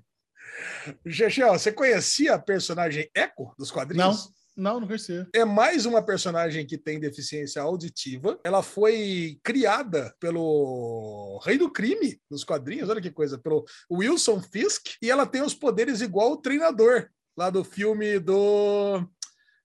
Chechel, 1.08 1.52
você 1.52 1.72
conhecia 1.72 2.34
a 2.34 2.38
personagem 2.38 3.10
Echo 3.14 3.54
dos 3.58 3.70
quadrinhos? 3.70 4.30
Não, 4.56 4.80
não 4.80 4.86
conhecia. 4.86 5.28
É 5.32 5.44
mais 5.44 5.86
uma 5.86 6.02
personagem 6.02 6.66
que 6.66 6.76
tem 6.76 6.98
deficiência 6.98 7.62
auditiva. 7.62 8.40
Ela 8.42 8.62
foi 8.62 9.38
criada 9.44 10.14
pelo 10.18 11.40
Rei 11.44 11.56
do 11.56 11.70
Crime 11.70 12.20
nos 12.30 12.42
quadrinhos, 12.42 12.88
olha 12.88 13.00
que 13.00 13.10
coisa, 13.10 13.38
pelo 13.38 13.64
Wilson 13.90 14.42
Fisk, 14.42 14.96
e 15.00 15.10
ela 15.10 15.26
tem 15.26 15.42
os 15.42 15.54
poderes 15.54 16.00
igual 16.00 16.32
o 16.32 16.36
treinador 16.36 17.08
lá 17.36 17.50
do 17.50 17.62
filme 17.62 18.18
do. 18.18 19.00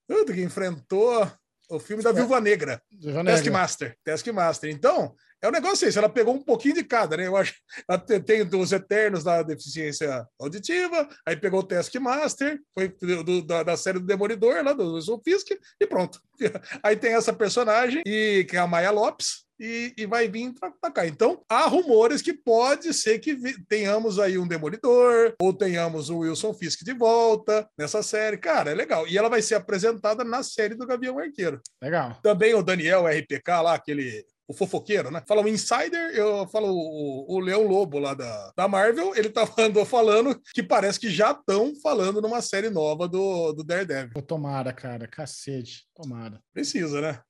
Do 0.07 0.25
que 0.25 0.43
enfrentou 0.43 1.31
o 1.69 1.79
filme 1.79 2.03
da 2.03 2.11
É. 2.11 2.13
Viúva 2.13 2.39
Negra. 2.39 2.81
Viúva 2.91 3.23
Negra. 3.23 3.33
Taskmaster. 3.33 3.97
Taskmaster. 4.03 4.69
Então, 4.69 5.15
é 5.43 5.47
um 5.47 5.51
negócio 5.51 5.87
esse. 5.87 5.97
Ela 5.97 6.09
pegou 6.09 6.33
um 6.33 6.41
pouquinho 6.41 6.75
de 6.75 6.83
cada, 6.83 7.17
né? 7.17 7.27
Eu 7.27 7.35
acho. 7.37 7.53
Ela 7.87 7.99
te- 7.99 8.19
tem 8.19 8.45
dos 8.45 8.71
Eternos 8.71 9.23
da 9.23 9.43
deficiência 9.43 10.25
auditiva, 10.39 11.07
aí 11.27 11.35
pegou 11.35 11.59
o 11.59 11.63
Taskmaster, 11.63 12.59
foi 12.73 12.87
do- 13.23 13.41
da, 13.45 13.63
da 13.63 13.77
série 13.77 13.99
do 13.99 14.05
Demolidor, 14.05 14.63
lá 14.63 14.73
do 14.73 14.95
Wilson 14.95 15.19
Fisk, 15.23 15.47
e 15.79 15.85
pronto. 15.87 16.19
Aí 16.83 16.95
tem 16.97 17.13
essa 17.13 17.31
personagem, 17.31 18.01
e, 18.05 18.45
que 18.49 18.55
é 18.57 18.59
a 18.59 18.67
Maya 18.67 18.91
Lopes. 18.91 19.43
E, 19.59 19.93
e 19.95 20.05
vai 20.07 20.27
vir 20.27 20.51
pra, 20.59 20.71
pra 20.81 20.91
cá. 20.91 21.07
Então, 21.07 21.41
há 21.47 21.67
rumores 21.67 22.21
que 22.21 22.33
pode 22.33 22.91
ser 22.93 23.19
que 23.19 23.37
tenhamos 23.69 24.19
aí 24.19 24.37
um 24.37 24.47
Demolidor, 24.47 25.33
ou 25.39 25.53
tenhamos 25.53 26.09
o 26.09 26.17
Wilson 26.19 26.53
Fisk 26.53 26.83
de 26.83 26.91
volta 26.93 27.65
nessa 27.77 28.01
série. 28.03 28.35
Cara, 28.37 28.71
é 28.71 28.73
legal. 28.73 29.07
E 29.07 29.17
ela 29.17 29.29
vai 29.29 29.41
ser 29.41 29.55
apresentada 29.55 30.23
na 30.23 30.41
série 30.43 30.75
do 30.75 30.87
Gavião 30.87 31.17
Arqueiro. 31.19 31.61
Legal. 31.81 32.17
Também 32.21 32.53
o 32.55 32.63
Daniel 32.63 33.05
RPK 33.07 33.61
lá, 33.61 33.75
aquele 33.75 34.25
o 34.47 34.53
fofoqueiro, 34.53 35.09
né? 35.09 35.23
Fala 35.27 35.41
o 35.41 35.47
Insider, 35.47 36.11
eu 36.15 36.47
falo 36.47 36.67
o, 36.67 37.35
o 37.35 37.39
Leão 37.39 37.65
Lobo 37.65 37.99
lá 37.99 38.13
da, 38.13 38.51
da 38.55 38.67
Marvel, 38.67 39.15
ele 39.15 39.29
tá 39.29 39.43
andou 39.57 39.85
falando 39.85 40.39
que 40.53 40.61
parece 40.61 40.99
que 40.99 41.09
já 41.09 41.31
estão 41.31 41.73
falando 41.81 42.21
numa 42.21 42.41
série 42.41 42.69
nova 42.69 43.07
do, 43.07 43.53
do 43.53 43.63
Daredevil. 43.63 44.21
Tomara, 44.23 44.73
cara. 44.73 45.07
Cacete. 45.07 45.85
Tomara. 45.95 46.41
Precisa, 46.53 47.01
né? 47.01 47.21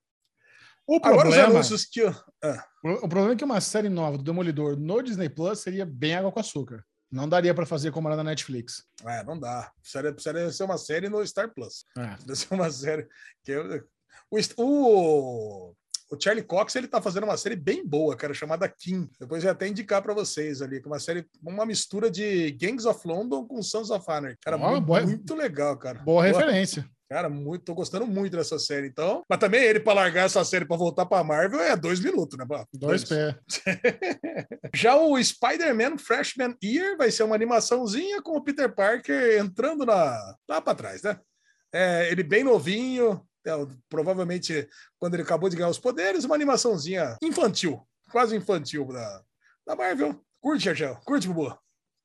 O 0.86 0.96
Agora 0.96 1.16
os 1.16 1.22
problema, 1.22 1.48
anúncios 1.48 1.84
que. 1.86 2.02
Ah, 2.02 2.66
o 2.84 3.08
problema 3.08 3.32
é 3.32 3.36
que 3.36 3.44
uma 3.44 3.60
série 3.60 3.88
nova 3.88 4.18
do 4.18 4.24
Demolidor 4.24 4.76
no 4.76 5.02
Disney 5.02 5.30
Plus 5.30 5.60
seria 5.60 5.86
bem 5.86 6.14
água 6.14 6.30
com 6.30 6.40
açúcar. 6.40 6.84
Não 7.10 7.28
daria 7.28 7.54
pra 7.54 7.64
fazer 7.64 7.90
como 7.92 8.08
era 8.08 8.16
na 8.16 8.24
Netflix. 8.24 8.84
é, 9.06 9.22
não 9.22 9.38
dá. 9.38 9.70
Precisaria, 9.80 10.12
precisaria 10.12 10.50
ser 10.50 10.64
uma 10.64 10.76
série 10.76 11.08
no 11.08 11.24
Star 11.26 11.52
Plus. 11.54 11.84
É. 11.96 12.16
Deve 12.26 12.36
ser 12.36 12.52
uma 12.52 12.70
série. 12.70 13.08
Que 13.42 13.56
o, 13.56 14.44
o, 14.58 15.74
o 16.14 16.20
Charlie 16.20 16.44
Cox 16.44 16.74
ele 16.76 16.88
tá 16.88 17.00
fazendo 17.02 17.24
uma 17.24 17.36
série 17.36 17.56
bem 17.56 17.86
boa, 17.86 18.16
cara, 18.16 18.32
chamada 18.34 18.68
Kim. 18.68 19.08
Depois 19.18 19.42
eu 19.42 19.48
ia 19.48 19.52
até 19.52 19.68
indicar 19.68 20.00
para 20.02 20.14
vocês 20.14 20.62
ali, 20.62 20.80
que 20.80 20.86
é 20.88 20.90
uma 20.90 20.98
série, 20.98 21.26
uma 21.42 21.66
mistura 21.66 22.10
de 22.10 22.50
Gangs 22.52 22.86
of 22.86 23.06
London 23.06 23.46
com 23.46 23.62
Sons 23.62 23.90
of 23.90 24.04
Anarchy. 24.10 24.38
Cara, 24.42 24.56
Ó, 24.56 24.70
muito, 24.70 24.84
boa- 24.84 25.00
muito 25.02 25.34
legal, 25.34 25.76
cara. 25.76 25.98
Boa 26.00 26.22
referência. 26.24 26.88
Cara, 27.08 27.28
muito, 27.28 27.64
tô 27.64 27.74
gostando 27.74 28.06
muito 28.06 28.34
dessa 28.36 28.58
série, 28.58 28.88
então. 28.88 29.22
Mas 29.28 29.38
também 29.38 29.62
ele, 29.62 29.78
para 29.78 29.92
largar 29.92 30.24
essa 30.24 30.42
série 30.42 30.64
para 30.64 30.76
voltar 30.76 31.04
para 31.06 31.22
Marvel, 31.22 31.60
é 31.60 31.76
dois 31.76 32.00
minutos, 32.00 32.36
né? 32.38 32.46
pá? 32.48 32.66
Dois 32.72 33.04
pés. 33.04 33.34
Já 34.74 34.96
o 34.96 35.22
Spider-Man 35.22 35.98
Freshman 35.98 36.56
Year 36.62 36.96
vai 36.96 37.10
ser 37.10 37.22
uma 37.22 37.34
animaçãozinha 37.34 38.22
com 38.22 38.36
o 38.36 38.42
Peter 38.42 38.74
Parker 38.74 39.38
entrando 39.38 39.84
na, 39.84 40.36
lá 40.48 40.60
para 40.60 40.74
trás, 40.74 41.02
né? 41.02 41.18
É, 41.72 42.10
ele 42.10 42.22
bem 42.22 42.42
novinho, 42.42 43.20
provavelmente 43.88 44.68
quando 44.98 45.14
ele 45.14 45.22
acabou 45.22 45.48
de 45.48 45.56
ganhar 45.56 45.68
os 45.70 45.78
poderes, 45.78 46.24
uma 46.24 46.34
animaçãozinha 46.34 47.16
infantil, 47.22 47.80
quase 48.10 48.36
infantil 48.36 48.86
da, 48.86 49.22
da 49.66 49.76
Marvel. 49.76 50.20
Curte, 50.40 50.68
Argel? 50.68 50.96
Curte, 51.04 51.26
Bubu? 51.26 51.56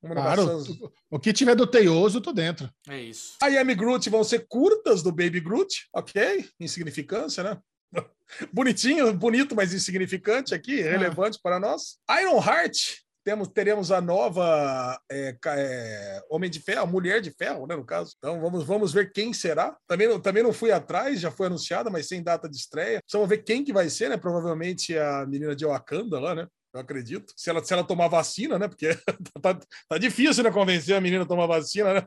Uma 0.02 0.14
Claro, 0.14 0.42
animação- 0.42 0.92
o 1.10 1.18
que 1.20 1.30
tiver 1.32 1.54
do 1.54 1.66
Teioso, 1.66 2.22
tô 2.22 2.32
dentro. 2.32 2.70
É 2.88 2.98
isso. 2.98 3.36
A 3.42 3.48
Yami 3.48 3.74
Groot 3.74 4.08
vão 4.08 4.24
ser 4.24 4.46
curtas 4.48 5.02
do 5.02 5.10
Baby 5.12 5.40
Groot, 5.40 5.88
ok? 5.92 6.48
Insignificância, 6.58 7.42
né? 7.44 7.58
Bonitinho, 8.52 9.12
bonito, 9.12 9.54
mas 9.54 9.74
insignificante 9.74 10.54
aqui, 10.54 10.80
relevante 10.80 11.38
para 11.42 11.60
nós. 11.60 11.98
Iron 12.22 12.38
Heart, 12.42 13.00
temos, 13.24 13.48
teremos 13.48 13.90
a 13.92 14.00
nova 14.00 14.98
é, 15.10 15.36
é, 15.46 16.22
Homem 16.30 16.50
de 16.50 16.60
Ferro, 16.60 16.86
Mulher 16.86 17.20
de 17.20 17.30
Ferro, 17.30 17.66
né, 17.66 17.76
no 17.76 17.84
caso. 17.84 18.14
Então 18.18 18.40
vamos, 18.40 18.64
vamos 18.64 18.92
ver 18.92 19.12
quem 19.12 19.32
será. 19.32 19.76
Também, 19.86 20.08
não- 20.08 20.20
também 20.20 20.42
não 20.42 20.52
fui 20.52 20.72
atrás, 20.72 21.20
já 21.20 21.30
foi 21.30 21.46
anunciada, 21.48 21.90
mas 21.90 22.08
sem 22.08 22.22
data 22.22 22.48
de 22.48 22.56
estreia. 22.56 23.00
Então, 23.04 23.20
Vamos 23.20 23.28
ver 23.36 23.42
quem 23.44 23.62
que 23.64 23.72
vai 23.72 23.88
ser, 23.90 24.08
né? 24.08 24.16
Provavelmente 24.16 24.96
a 24.96 25.26
menina 25.26 25.54
de 25.54 25.66
Wakanda 25.66 26.18
lá, 26.18 26.34
né? 26.34 26.46
Eu 26.72 26.80
acredito. 26.80 27.32
Se 27.36 27.50
ela, 27.50 27.64
se 27.64 27.72
ela 27.72 27.82
tomar 27.82 28.06
vacina, 28.08 28.58
né? 28.58 28.68
Porque 28.68 28.88
tá, 29.42 29.58
tá 29.88 29.98
difícil, 29.98 30.44
né? 30.44 30.50
Convencer 30.52 30.94
a 30.96 31.00
menina 31.00 31.24
a 31.24 31.26
tomar 31.26 31.46
vacina, 31.46 31.94
né? 31.94 32.06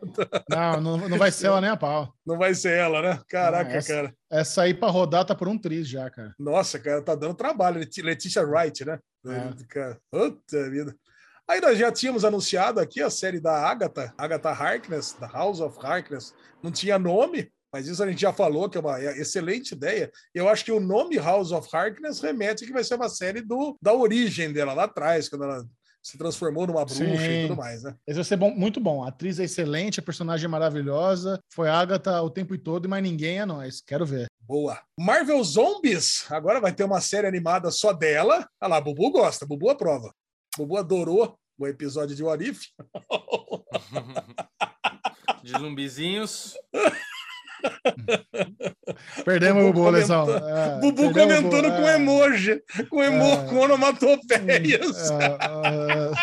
Não, 0.50 0.82
não, 0.82 1.10
não 1.10 1.18
vai 1.18 1.32
ser 1.32 1.48
ela 1.48 1.60
nem 1.60 1.70
a 1.70 1.76
pau. 1.78 2.14
Não 2.26 2.38
vai 2.38 2.54
ser 2.54 2.78
ela, 2.78 3.02
né? 3.02 3.20
Caraca, 3.28 3.70
Não, 3.70 3.76
essa- 3.78 3.94
cara. 3.94 4.14
Essa 4.32 4.62
aí 4.64 4.74
pra 4.74 4.90
rodar 4.90 5.26
tá 5.26 5.36
por 5.36 5.48
um 5.50 5.58
triz 5.58 5.88
já, 5.88 6.10
cara. 6.10 6.34
Nossa, 6.40 6.80
cara, 6.80 7.02
tá 7.02 7.14
dando 7.14 7.34
trabalho. 7.36 7.86
Letícia 8.04 8.42
Wright, 8.42 8.86
né? 8.86 9.00
É. 9.28 9.66
Cara, 9.68 9.98
puta 10.10 10.70
vida. 10.70 10.96
Aí 11.46 11.60
nós 11.60 11.78
já 11.78 11.92
tínhamos 11.92 12.24
anunciado 12.24 12.80
aqui 12.80 13.02
a 13.02 13.10
série 13.10 13.42
da 13.42 13.68
Agatha, 13.68 14.14
Agatha 14.18 14.50
Harkness, 14.50 15.14
da 15.20 15.28
House 15.28 15.60
of 15.60 15.78
Harkness. 15.86 16.34
Não 16.64 16.72
tinha 16.72 16.98
nome, 16.98 17.52
mas 17.74 17.88
isso 17.88 18.04
a 18.04 18.08
gente 18.08 18.22
já 18.22 18.32
falou 18.32 18.70
que 18.70 18.78
é 18.78 18.82
uma 18.82 19.02
excelente 19.02 19.72
ideia. 19.72 20.12
Eu 20.34 20.48
acho 20.48 20.64
que 20.64 20.72
o 20.72 20.80
nome 20.80 21.18
House 21.18 21.52
of 21.52 21.68
Harkness 21.76 22.22
remete 22.22 22.68
que 22.68 22.72
vai 22.72 22.84
ser 22.84 22.96
uma 22.96 23.10
série 23.10 23.42
do, 23.42 23.76
da 23.82 23.92
origem 23.92 24.54
dela 24.54 24.74
lá 24.74 24.84
atrás, 24.84 25.28
quando 25.28 25.46
ela 25.46 25.66
se 26.04 26.18
transformou 26.18 26.68
numa 26.68 26.86
bruxa 26.86 27.04
e 27.04 27.18
Sim. 27.18 27.48
tudo 27.48 27.58
mais, 27.58 27.82
né? 27.82 27.96
Esse 28.06 28.18
vai 28.18 28.26
ser 28.26 28.38
bom, 28.38 28.54
muito 28.54 28.80
bom. 28.80 29.04
A 29.04 29.08
atriz 29.08 29.40
é 29.40 29.46
excelente, 29.46 30.00
a 30.00 30.04
personagem 30.04 30.46
é 30.46 30.50
maravilhosa. 30.50 31.40
Foi 31.52 31.68
Agatha 31.68 32.22
o 32.22 32.30
tempo 32.30 32.56
todo, 32.58 32.88
mas 32.88 33.02
ninguém 33.02 33.40
é 33.40 33.46
nós. 33.46 33.82
Quero 33.82 34.06
ver. 34.06 34.28
Boa. 34.42 34.80
Marvel 35.00 35.44
Zombies, 35.44 36.26
agora 36.30 36.60
vai 36.60 36.74
ter 36.74 36.84
uma 36.84 37.02
série 37.02 37.26
animada 37.26 37.72
só 37.72 37.92
dela. 37.92 38.48
Olha 38.62 38.70
lá, 38.70 38.82
Bubu 38.82 39.12
gosta, 39.12 39.48
Bubu 39.48 39.70
aprova. 39.70 40.14
Bubu 40.56 40.78
adorou 40.78 41.36
o 41.58 41.66
episódio 41.66 42.16
de 42.16 42.24
What 42.24 42.48
If. 42.48 42.68
De 45.44 45.52
zumbizinhos. 45.52 46.56
Perdemos 49.26 49.64
Bubu 49.64 49.80
o 49.80 49.84
Bubu, 49.84 49.90
Lesão. 49.92 50.28
É, 50.30 50.80
Bubu 50.80 51.14
perdemos 51.14 51.36
comentando 51.36 51.72
com 51.72 51.88
é. 51.88 51.96
emoji, 51.96 52.62
com 52.90 53.04
emo, 53.04 53.26
É. 53.26 53.46
com 53.46 53.58
onomatopeias. 53.60 55.12
É, 55.12 55.26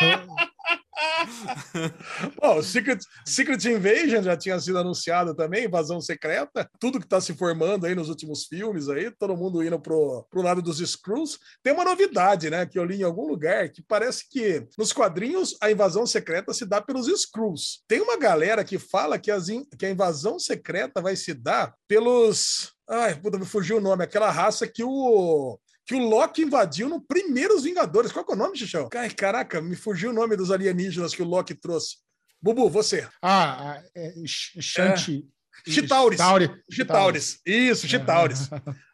é, 0.04 0.49
Bom, 2.40 2.62
Secret, 2.62 2.98
Secret 3.24 3.64
Invasion 3.64 4.22
já 4.22 4.36
tinha 4.36 4.58
sido 4.58 4.78
anunciado 4.78 5.34
também, 5.34 5.64
invasão 5.64 6.00
secreta, 6.00 6.68
tudo 6.78 6.98
que 6.98 7.06
está 7.06 7.20
se 7.20 7.34
formando 7.34 7.86
aí 7.86 7.94
nos 7.94 8.08
últimos 8.08 8.44
filmes 8.44 8.88
aí, 8.88 9.10
todo 9.10 9.36
mundo 9.36 9.62
indo 9.62 9.80
pro, 9.80 10.26
pro 10.30 10.42
lado 10.42 10.60
dos 10.60 10.78
Screws. 10.78 11.38
Tem 11.62 11.72
uma 11.72 11.84
novidade, 11.84 12.50
né, 12.50 12.66
que 12.66 12.78
eu 12.78 12.84
li 12.84 13.00
em 13.00 13.04
algum 13.04 13.26
lugar, 13.26 13.68
que 13.70 13.82
parece 13.82 14.28
que 14.28 14.66
nos 14.76 14.92
quadrinhos 14.92 15.56
a 15.60 15.70
invasão 15.70 16.06
secreta 16.06 16.52
se 16.52 16.66
dá 16.66 16.80
pelos 16.80 17.06
Screws. 17.06 17.82
Tem 17.86 18.00
uma 18.00 18.18
galera 18.18 18.64
que 18.64 18.78
fala 18.78 19.18
que, 19.18 19.30
as 19.30 19.48
in- 19.48 19.66
que 19.78 19.86
a 19.86 19.90
invasão 19.90 20.38
secreta 20.38 21.00
vai 21.00 21.16
se 21.16 21.34
dar 21.34 21.74
pelos... 21.86 22.72
Ai, 22.88 23.14
puta, 23.14 23.38
me 23.38 23.46
fugiu 23.46 23.76
o 23.76 23.80
nome, 23.80 24.02
aquela 24.02 24.30
raça 24.30 24.66
que 24.66 24.82
o 24.82 25.58
que 25.86 25.94
o 25.94 25.98
Loki 25.98 26.42
invadiu 26.42 26.88
no 26.88 27.00
primeiros 27.00 27.64
Vingadores. 27.64 28.12
Qual 28.12 28.24
é 28.28 28.32
o 28.32 28.36
nome, 28.36 28.56
Xixão? 28.56 28.88
Ai, 28.94 29.10
caraca, 29.10 29.60
me 29.60 29.74
fugiu 29.76 30.10
o 30.10 30.14
nome 30.14 30.36
dos 30.36 30.50
alienígenas 30.50 31.14
que 31.14 31.22
o 31.22 31.26
Loki 31.26 31.54
trouxe. 31.54 31.96
Bubu, 32.40 32.70
você. 32.70 33.06
Ah, 33.22 33.72
ah, 33.72 33.82
é, 33.94 34.14
Sh- 34.26 34.56
Shanti. 34.60 35.26
Chitauris. 35.68 36.18
Tauri. 36.18 36.50
Chitauris. 36.70 37.40
Isso, 37.44 37.86
Chitauris. 37.86 38.48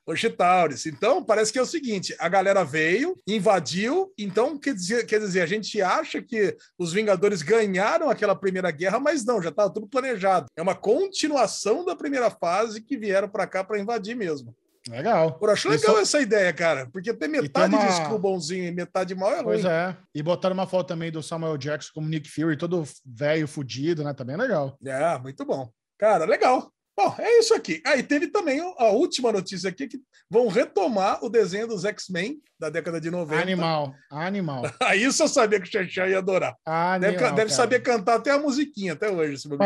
O 0.04 0.16
Chitauris. 0.16 0.86
Então, 0.86 1.22
parece 1.22 1.52
que 1.52 1.58
é 1.58 1.62
o 1.62 1.66
seguinte: 1.66 2.14
a 2.18 2.28
galera 2.28 2.64
veio, 2.64 3.16
invadiu, 3.26 4.12
então 4.18 4.58
quer 4.58 4.74
dizer, 4.74 5.06
quer 5.06 5.20
dizer, 5.20 5.42
a 5.42 5.46
gente 5.46 5.80
acha 5.80 6.20
que 6.22 6.56
os 6.78 6.92
Vingadores 6.92 7.42
ganharam 7.42 8.08
aquela 8.08 8.34
primeira 8.34 8.70
guerra, 8.70 8.98
mas 8.98 9.24
não, 9.24 9.40
já 9.42 9.50
estava 9.50 9.72
tudo 9.72 9.86
planejado. 9.86 10.46
É 10.56 10.62
uma 10.62 10.74
continuação 10.74 11.84
da 11.84 11.94
primeira 11.94 12.30
fase 12.30 12.80
que 12.80 12.96
vieram 12.96 13.28
para 13.28 13.46
cá 13.46 13.62
para 13.62 13.78
invadir 13.78 14.16
mesmo. 14.16 14.54
Legal. 14.88 15.38
Eu 15.42 15.50
acho 15.50 15.68
legal 15.68 15.96
só- 15.96 16.00
essa 16.00 16.20
ideia, 16.20 16.52
cara, 16.52 16.88
porque 16.92 17.12
ter 17.12 17.26
metade 17.28 17.74
uma- 17.74 17.84
de 17.86 17.92
Skrull 17.92 18.18
bonzinho 18.18 18.64
e 18.64 18.70
metade 18.70 19.14
mal 19.14 19.30
é 19.30 19.36
ruim. 19.36 19.44
Pois 19.44 19.64
é. 19.64 19.96
E 20.14 20.22
botaram 20.22 20.54
uma 20.54 20.66
foto 20.66 20.86
também 20.88 21.10
do 21.10 21.22
Samuel 21.22 21.56
Jackson 21.58 21.90
como 21.94 22.08
Nick 22.08 22.30
Fury, 22.30 22.56
todo 22.56 22.84
velho, 23.04 23.48
fudido, 23.48 24.04
né? 24.04 24.14
Tá 24.14 24.22
bem 24.24 24.36
legal. 24.36 24.78
É, 24.84 25.18
muito 25.18 25.44
bom. 25.44 25.68
Cara, 25.98 26.24
legal. 26.24 26.70
Bom, 26.96 27.14
é 27.18 27.38
isso 27.38 27.52
aqui. 27.54 27.82
Aí 27.86 28.02
teve 28.02 28.28
também 28.28 28.58
a 28.78 28.86
última 28.86 29.30
notícia 29.30 29.68
aqui 29.68 29.86
que 29.86 30.00
vão 30.30 30.48
retomar 30.48 31.22
o 31.22 31.28
desenho 31.28 31.66
dos 31.66 31.84
X-Men 31.84 32.40
da 32.58 32.70
década 32.70 32.98
de 32.98 33.10
90. 33.10 33.42
Animal. 33.42 33.94
Animal. 34.10 34.62
Aí 34.80 35.04
isso 35.04 35.22
eu 35.22 35.28
sabia 35.28 35.60
que 35.60 35.68
o 35.68 35.70
Xaxá 35.70 36.08
ia 36.08 36.16
adorar. 36.16 36.56
Animal. 36.64 37.00
Deve, 37.00 37.18
deve 37.18 37.34
cara. 37.36 37.48
saber 37.50 37.80
cantar 37.80 38.14
até 38.14 38.30
a 38.30 38.38
musiquinha 38.38 38.94
até 38.94 39.10
hoje. 39.10 39.36
Se. 39.36 39.48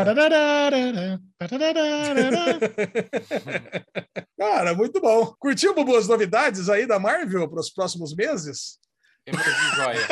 Cara, 4.36 4.74
muito 4.74 5.00
bom. 5.00 5.32
Curtiu, 5.38 5.72
Bubu, 5.72 5.96
as 5.96 6.08
novidades 6.08 6.68
aí 6.68 6.84
da 6.84 6.98
Marvel 6.98 7.48
para 7.48 7.60
os 7.60 7.70
próximos 7.70 8.12
meses? 8.12 8.80
Emoji 9.24 9.44
de 9.44 9.76
joia. 9.76 10.08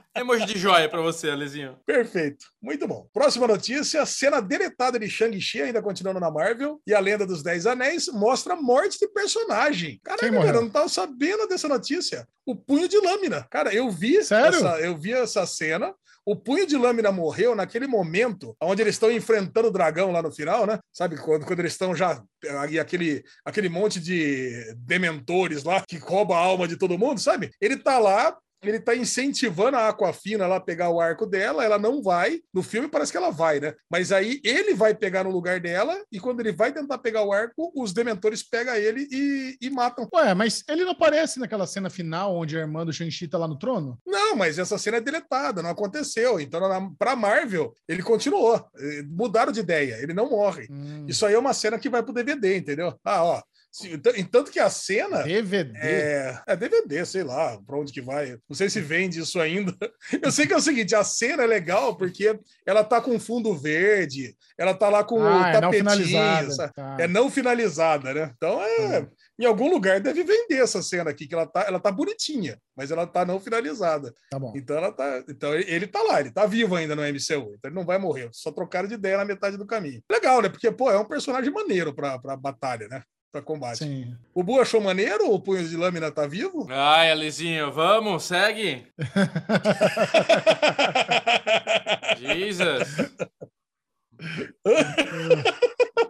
Emoji 0.16 0.46
de 0.46 0.58
joia 0.58 0.88
pra 0.88 1.00
você, 1.00 1.30
Alezinho. 1.30 1.76
Perfeito. 1.84 2.46
Muito 2.60 2.86
bom. 2.88 3.06
Próxima 3.12 3.46
notícia: 3.46 4.04
cena 4.06 4.40
deletada 4.40 4.98
de 4.98 5.08
Shang-Chi, 5.08 5.62
ainda 5.62 5.82
continuando 5.82 6.20
na 6.20 6.30
Marvel, 6.30 6.80
e 6.86 6.94
a 6.94 7.00
Lenda 7.00 7.26
dos 7.26 7.42
Dez 7.42 7.66
Anéis 7.66 8.08
mostra 8.08 8.54
a 8.54 8.60
morte 8.60 8.98
de 8.98 9.08
personagem. 9.08 10.00
Morreu? 10.06 10.40
cara, 10.42 10.56
eu 10.56 10.62
não 10.62 10.70
tava 10.70 10.88
sabendo 10.88 11.46
dessa 11.46 11.68
notícia. 11.68 12.26
O 12.44 12.54
punho 12.54 12.88
de 12.88 12.98
lâmina. 12.98 13.46
Cara, 13.50 13.74
eu 13.74 13.90
vi 13.90 14.22
Sério? 14.24 14.58
essa, 14.58 14.80
eu 14.80 14.96
vi 14.96 15.12
essa 15.12 15.44
cena. 15.46 15.94
O 16.28 16.34
punho 16.34 16.66
de 16.66 16.76
lâmina 16.76 17.12
morreu 17.12 17.54
naquele 17.54 17.86
momento 17.86 18.56
onde 18.60 18.82
eles 18.82 18.96
estão 18.96 19.12
enfrentando 19.12 19.68
o 19.68 19.70
dragão 19.70 20.10
lá 20.10 20.20
no 20.20 20.32
final, 20.32 20.66
né? 20.66 20.80
Sabe, 20.92 21.16
quando, 21.16 21.46
quando 21.46 21.60
eles 21.60 21.70
estão 21.70 21.94
já. 21.94 22.20
E 22.68 22.80
aquele, 22.80 23.22
aquele 23.44 23.68
monte 23.68 24.00
de 24.00 24.74
dementores 24.78 25.62
lá 25.62 25.84
que 25.86 25.96
rouba 25.98 26.34
a 26.34 26.40
alma 26.40 26.66
de 26.66 26.76
todo 26.76 26.98
mundo, 26.98 27.20
sabe? 27.20 27.52
Ele 27.60 27.76
tá 27.76 28.00
lá. 28.00 28.36
Ele 28.62 28.80
tá 28.80 28.94
incentivando 28.94 29.76
a 29.76 29.88
Aquafina 29.88 30.46
lá 30.46 30.56
a 30.56 30.60
pegar 30.60 30.90
o 30.90 31.00
arco 31.00 31.26
dela, 31.26 31.64
ela 31.64 31.78
não 31.78 32.02
vai. 32.02 32.40
No 32.52 32.62
filme 32.62 32.88
parece 32.88 33.12
que 33.12 33.18
ela 33.18 33.30
vai, 33.30 33.60
né? 33.60 33.74
Mas 33.90 34.12
aí 34.12 34.40
ele 34.42 34.74
vai 34.74 34.94
pegar 34.94 35.24
no 35.24 35.30
lugar 35.30 35.60
dela, 35.60 35.96
e 36.10 36.18
quando 36.18 36.40
ele 36.40 36.52
vai 36.52 36.72
tentar 36.72 36.98
pegar 36.98 37.22
o 37.22 37.32
arco, 37.32 37.72
os 37.74 37.92
dementores 37.92 38.42
pegam 38.42 38.74
ele 38.74 39.06
e, 39.10 39.56
e 39.60 39.70
matam. 39.70 40.08
Ué, 40.14 40.34
mas 40.34 40.64
ele 40.68 40.84
não 40.84 40.92
aparece 40.92 41.38
naquela 41.38 41.66
cena 41.66 41.90
final 41.90 42.34
onde 42.36 42.56
a 42.56 42.60
irmã 42.60 42.84
do 42.84 42.92
Shang-Chi 42.92 43.28
tá 43.28 43.38
lá 43.38 43.46
no 43.46 43.58
trono? 43.58 43.98
Não, 44.06 44.34
mas 44.36 44.58
essa 44.58 44.78
cena 44.78 44.96
é 44.96 45.00
deletada, 45.00 45.62
não 45.62 45.70
aconteceu. 45.70 46.40
Então, 46.40 46.60
na, 46.60 46.90
pra 46.98 47.14
Marvel, 47.16 47.74
ele 47.88 48.02
continuou. 48.02 48.56
Eh, 48.78 49.02
Mudaram 49.08 49.52
de 49.52 49.60
ideia, 49.60 49.98
ele 50.02 50.12
não 50.12 50.30
morre. 50.30 50.66
Hum. 50.70 51.04
Isso 51.06 51.24
aí 51.24 51.34
é 51.34 51.38
uma 51.38 51.54
cena 51.54 51.78
que 51.78 51.88
vai 51.88 52.02
pro 52.02 52.12
DVD, 52.12 52.56
entendeu? 52.56 52.98
Ah, 53.04 53.22
ó. 53.24 53.42
Sim, 53.76 53.98
tanto 54.30 54.50
que 54.50 54.58
a 54.58 54.70
cena 54.70 55.22
DVD. 55.22 55.70
é, 55.76 56.42
é 56.46 56.56
DVD, 56.56 57.04
sei 57.04 57.22
lá, 57.22 57.60
pra 57.66 57.76
onde 57.76 57.92
que 57.92 58.00
vai. 58.00 58.38
Não 58.48 58.56
sei 58.56 58.70
se 58.70 58.80
vende 58.80 59.20
isso 59.20 59.38
ainda. 59.38 59.76
Eu 60.22 60.32
sei 60.32 60.46
que 60.46 60.54
é 60.54 60.56
o 60.56 60.60
seguinte, 60.62 60.94
a 60.94 61.04
cena 61.04 61.42
é 61.42 61.46
legal 61.46 61.94
porque 61.94 62.38
ela 62.64 62.82
tá 62.82 63.02
com 63.02 63.20
fundo 63.20 63.54
verde, 63.54 64.34
ela 64.56 64.72
tá 64.72 64.88
lá 64.88 65.04
com 65.04 65.20
ah, 65.22 65.42
o 65.42 65.44
é 65.44 65.52
não 65.52 65.60
tapetinho, 65.60 66.06
finalizada. 66.06 66.50
sabe? 66.52 66.72
Tá. 66.72 66.96
é 67.00 67.06
não 67.06 67.30
finalizada, 67.30 68.14
né? 68.14 68.32
Então 68.34 68.62
é, 68.62 69.00
Hum. 69.00 69.08
em 69.40 69.44
algum 69.44 69.68
lugar 69.68 70.00
deve 70.00 70.24
vender 70.24 70.62
essa 70.62 70.82
cena 70.82 71.10
aqui 71.10 71.26
que 71.28 71.34
ela 71.34 71.46
tá, 71.46 71.66
ela 71.68 71.78
tá 71.78 71.92
bonitinha, 71.92 72.58
mas 72.74 72.90
ela 72.90 73.06
tá 73.06 73.26
não 73.26 73.38
finalizada. 73.38 74.10
Tá 74.30 74.38
bom. 74.38 74.54
Então 74.56 74.74
ela 74.78 74.90
tá, 74.90 75.22
então 75.28 75.54
ele, 75.54 75.70
ele 75.70 75.86
tá 75.86 76.02
lá, 76.02 76.20
ele 76.20 76.30
tá 76.30 76.46
vivo 76.46 76.74
ainda 76.76 76.96
no 76.96 77.02
MCU, 77.02 77.52
então 77.54 77.60
ele 77.64 77.74
não 77.74 77.84
vai 77.84 77.98
morrer, 77.98 78.30
só 78.32 78.50
trocaram 78.50 78.88
de 78.88 78.94
ideia 78.94 79.18
na 79.18 79.24
metade 79.26 79.58
do 79.58 79.66
caminho. 79.66 80.02
Legal, 80.10 80.40
né? 80.40 80.48
Porque 80.48 80.70
pô, 80.72 80.90
é 80.90 80.98
um 80.98 81.04
personagem 81.04 81.52
maneiro 81.52 81.94
pra, 81.94 82.18
pra 82.18 82.36
batalha, 82.36 82.88
né? 82.88 83.02
Pra 83.36 83.42
combate. 83.42 83.78
Sim. 83.84 84.16
O 84.34 84.42
Bu 84.42 84.58
achou 84.58 84.80
maneiro? 84.80 85.30
O 85.30 85.38
Punho 85.38 85.62
de 85.68 85.76
Lâmina 85.76 86.10
tá 86.10 86.26
vivo? 86.26 86.66
Ai, 86.72 87.10
Alizinho, 87.10 87.70
vamos, 87.70 88.24
segue. 88.24 88.86
Jesus. 92.18 92.96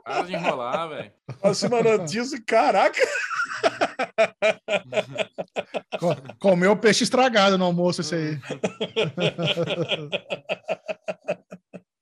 Para 0.04 0.22
de 0.22 0.34
enrolar, 0.34 0.88
velho. 0.88 1.10
Próxima 1.40 1.82
notícia, 1.82 2.40
caraca! 2.46 3.00
Co- 5.98 6.16
Comeu 6.38 6.76
peixe 6.76 7.02
estragado 7.02 7.58
no 7.58 7.64
almoço, 7.64 8.02
esse 8.02 8.14
aí. 8.14 8.38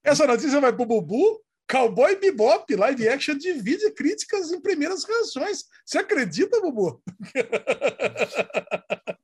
Essa 0.04 0.26
notícia 0.26 0.60
vai 0.60 0.74
pro 0.74 0.84
Bubu. 0.84 1.40
Cowboy 1.68 2.16
Bebop, 2.16 2.74
live 2.74 3.08
action 3.08 3.38
divide 3.38 3.90
críticas 3.92 4.50
em 4.52 4.60
primeiras 4.60 5.04
reações. 5.04 5.64
Você 5.84 5.98
acredita, 5.98 6.60
Bubu? 6.60 7.02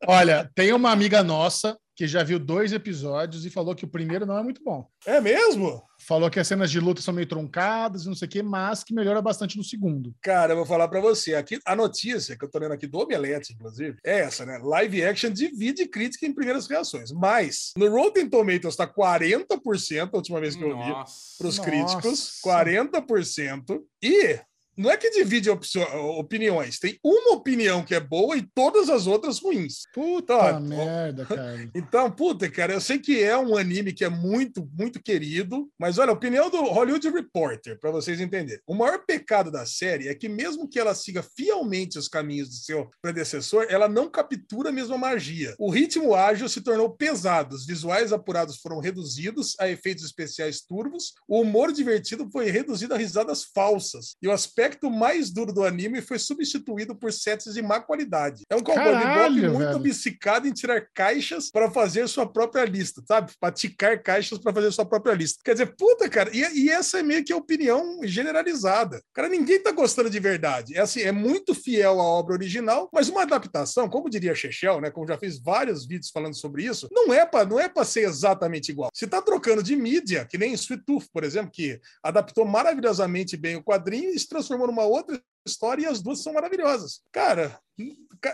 Olha, 0.06 0.50
tem 0.54 0.72
uma 0.72 0.90
amiga 0.90 1.22
nossa 1.22 1.78
que 2.00 2.08
já 2.08 2.22
viu 2.22 2.38
dois 2.38 2.72
episódios 2.72 3.44
e 3.44 3.50
falou 3.50 3.74
que 3.74 3.84
o 3.84 3.88
primeiro 3.88 4.24
não 4.24 4.38
é 4.38 4.42
muito 4.42 4.64
bom. 4.64 4.88
É 5.04 5.20
mesmo? 5.20 5.82
Falou 5.98 6.30
que 6.30 6.40
as 6.40 6.48
cenas 6.48 6.70
de 6.70 6.80
luta 6.80 7.02
são 7.02 7.12
meio 7.12 7.28
truncadas 7.28 8.04
e 8.04 8.06
não 8.06 8.14
sei 8.14 8.26
o 8.26 8.30
quê, 8.30 8.42
mas 8.42 8.82
que 8.82 8.94
melhora 8.94 9.20
bastante 9.20 9.58
no 9.58 9.62
segundo. 9.62 10.14
Cara, 10.22 10.54
eu 10.54 10.56
vou 10.56 10.64
falar 10.64 10.88
pra 10.88 10.98
você. 10.98 11.34
Aqui, 11.34 11.60
a 11.62 11.76
notícia 11.76 12.38
que 12.38 12.42
eu 12.42 12.50
tô 12.50 12.58
lendo 12.58 12.72
aqui 12.72 12.86
do 12.86 13.00
Omelete, 13.00 13.52
inclusive, 13.52 13.98
é 14.02 14.20
essa, 14.20 14.46
né? 14.46 14.58
Live 14.62 15.04
action 15.04 15.30
divide 15.30 15.86
crítica 15.88 16.24
em 16.24 16.32
primeiras 16.32 16.66
reações. 16.66 17.12
Mas 17.12 17.72
no 17.76 17.90
Rotten 17.90 18.30
Tomatoes 18.30 18.76
tá 18.76 18.88
40% 18.88 20.08
a 20.10 20.16
última 20.16 20.40
vez 20.40 20.56
que 20.56 20.64
eu 20.64 20.70
vi. 20.70 20.88
Nossa. 20.88 21.36
para 21.36 21.48
os 21.48 21.58
Nossa. 21.58 21.70
críticos, 21.70 22.40
40%. 22.42 23.78
E 24.02 24.40
não 24.76 24.90
é 24.90 24.96
que 24.96 25.10
divide 25.10 25.50
opiniões, 25.50 26.78
tem 26.78 26.98
uma 27.04 27.34
opinião 27.34 27.84
que 27.84 27.94
é 27.94 28.00
boa 28.00 28.36
e 28.36 28.42
todas 28.54 28.88
as 28.88 29.06
outras 29.06 29.38
ruins. 29.38 29.82
Puta 29.92 30.34
ó. 30.36 30.60
merda, 30.60 31.24
cara. 31.26 31.50
Então, 31.74 32.10
puta, 32.10 32.48
cara, 32.48 32.72
eu 32.72 32.80
sei 32.80 32.98
que 32.98 33.22
é 33.22 33.36
um 33.36 33.56
anime 33.56 33.92
que 33.92 34.04
é 34.04 34.08
muito, 34.08 34.68
muito 34.72 35.02
querido, 35.02 35.68
mas 35.78 35.98
olha, 35.98 36.10
a 36.10 36.14
opinião 36.14 36.50
do 36.50 36.62
Hollywood 36.62 37.08
Reporter, 37.08 37.78
para 37.78 37.90
vocês 37.90 38.20
entenderem. 38.20 38.62
O 38.66 38.74
maior 38.74 39.04
pecado 39.04 39.50
da 39.50 39.66
série 39.66 40.08
é 40.08 40.14
que, 40.14 40.28
mesmo 40.28 40.68
que 40.68 40.78
ela 40.78 40.94
siga 40.94 41.22
fielmente 41.22 41.98
os 41.98 42.08
caminhos 42.08 42.48
do 42.48 42.54
seu 42.54 42.90
predecessor, 43.02 43.66
ela 43.68 43.88
não 43.88 44.10
captura 44.10 44.70
a 44.70 44.72
mesma 44.72 44.96
magia. 44.96 45.54
O 45.58 45.70
ritmo 45.70 46.14
ágil 46.14 46.48
se 46.48 46.60
tornou 46.60 46.90
pesado, 46.90 47.54
os 47.54 47.66
visuais 47.66 48.12
apurados 48.12 48.58
foram 48.58 48.80
reduzidos 48.80 49.54
a 49.58 49.68
efeitos 49.68 50.04
especiais 50.04 50.60
turvos, 50.60 51.14
o 51.28 51.40
humor 51.40 51.72
divertido 51.72 52.28
foi 52.32 52.50
reduzido 52.50 52.94
a 52.94 52.98
risadas 52.98 53.44
falsas, 53.44 54.14
e 54.22 54.28
o 54.28 54.32
aspecto 54.32 54.69
mais 54.90 55.30
duro 55.30 55.52
do 55.52 55.64
anime 55.64 56.00
foi 56.02 56.18
substituído 56.18 56.94
por 56.94 57.12
sets 57.12 57.54
de 57.54 57.62
má 57.62 57.80
qualidade. 57.80 58.44
É 58.48 58.56
um 58.56 58.60
cowboy 58.60 58.84
bebop 58.84 59.30
muito 59.30 59.58
velho. 59.58 59.76
obcecado 59.76 60.46
em 60.46 60.52
tirar 60.52 60.86
caixas 60.94 61.50
para 61.50 61.70
fazer 61.70 62.08
sua 62.08 62.30
própria 62.30 62.64
lista, 62.64 63.02
sabe? 63.06 63.32
Para 63.40 63.52
ticar 63.52 64.02
caixas 64.02 64.38
para 64.38 64.52
fazer 64.52 64.70
sua 64.72 64.84
própria 64.84 65.14
lista. 65.14 65.40
Quer 65.44 65.52
dizer, 65.52 65.74
puta, 65.76 66.08
cara, 66.08 66.30
e, 66.32 66.64
e 66.64 66.70
essa 66.70 67.00
é 67.00 67.02
meio 67.02 67.24
que 67.24 67.32
a 67.32 67.36
opinião 67.36 68.00
generalizada. 68.04 69.02
Cara, 69.12 69.28
ninguém 69.28 69.62
tá 69.62 69.72
gostando 69.72 70.10
de 70.10 70.20
verdade. 70.20 70.76
É 70.76 70.80
assim, 70.80 71.00
é 71.00 71.12
muito 71.12 71.54
fiel 71.54 72.00
à 72.00 72.04
obra 72.04 72.34
original, 72.34 72.88
mas 72.92 73.08
uma 73.08 73.22
adaptação, 73.22 73.88
como 73.88 74.10
diria 74.10 74.34
Chechel, 74.34 74.80
né? 74.80 74.90
Como 74.90 75.06
já 75.06 75.18
fiz 75.18 75.38
vários 75.38 75.86
vídeos 75.86 76.10
falando 76.10 76.34
sobre 76.34 76.64
isso, 76.64 76.88
não 76.90 77.12
é 77.12 77.24
para 77.26 77.46
não 77.46 77.58
é 77.58 77.68
para 77.68 77.84
ser 77.84 78.02
exatamente 78.02 78.70
igual. 78.70 78.90
Se 78.94 79.06
tá 79.06 79.20
trocando 79.22 79.62
de 79.62 79.74
mídia, 79.74 80.24
que 80.24 80.38
nem 80.38 80.52
Sweet 80.52 80.84
Tooth, 80.84 81.06
por 81.12 81.24
exemplo, 81.24 81.50
que 81.50 81.80
adaptou 82.02 82.44
maravilhosamente 82.44 83.36
bem 83.36 83.56
o 83.56 83.62
quadrinho 83.62 84.10
e 84.10 84.18
se 84.18 84.28
transformou 84.28 84.49
numa 84.66 84.84
outra 84.84 85.20
história 85.46 85.82
e 85.82 85.86
as 85.86 86.02
duas 86.02 86.22
são 86.22 86.32
maravilhosas. 86.34 87.00
Cara, 87.10 87.58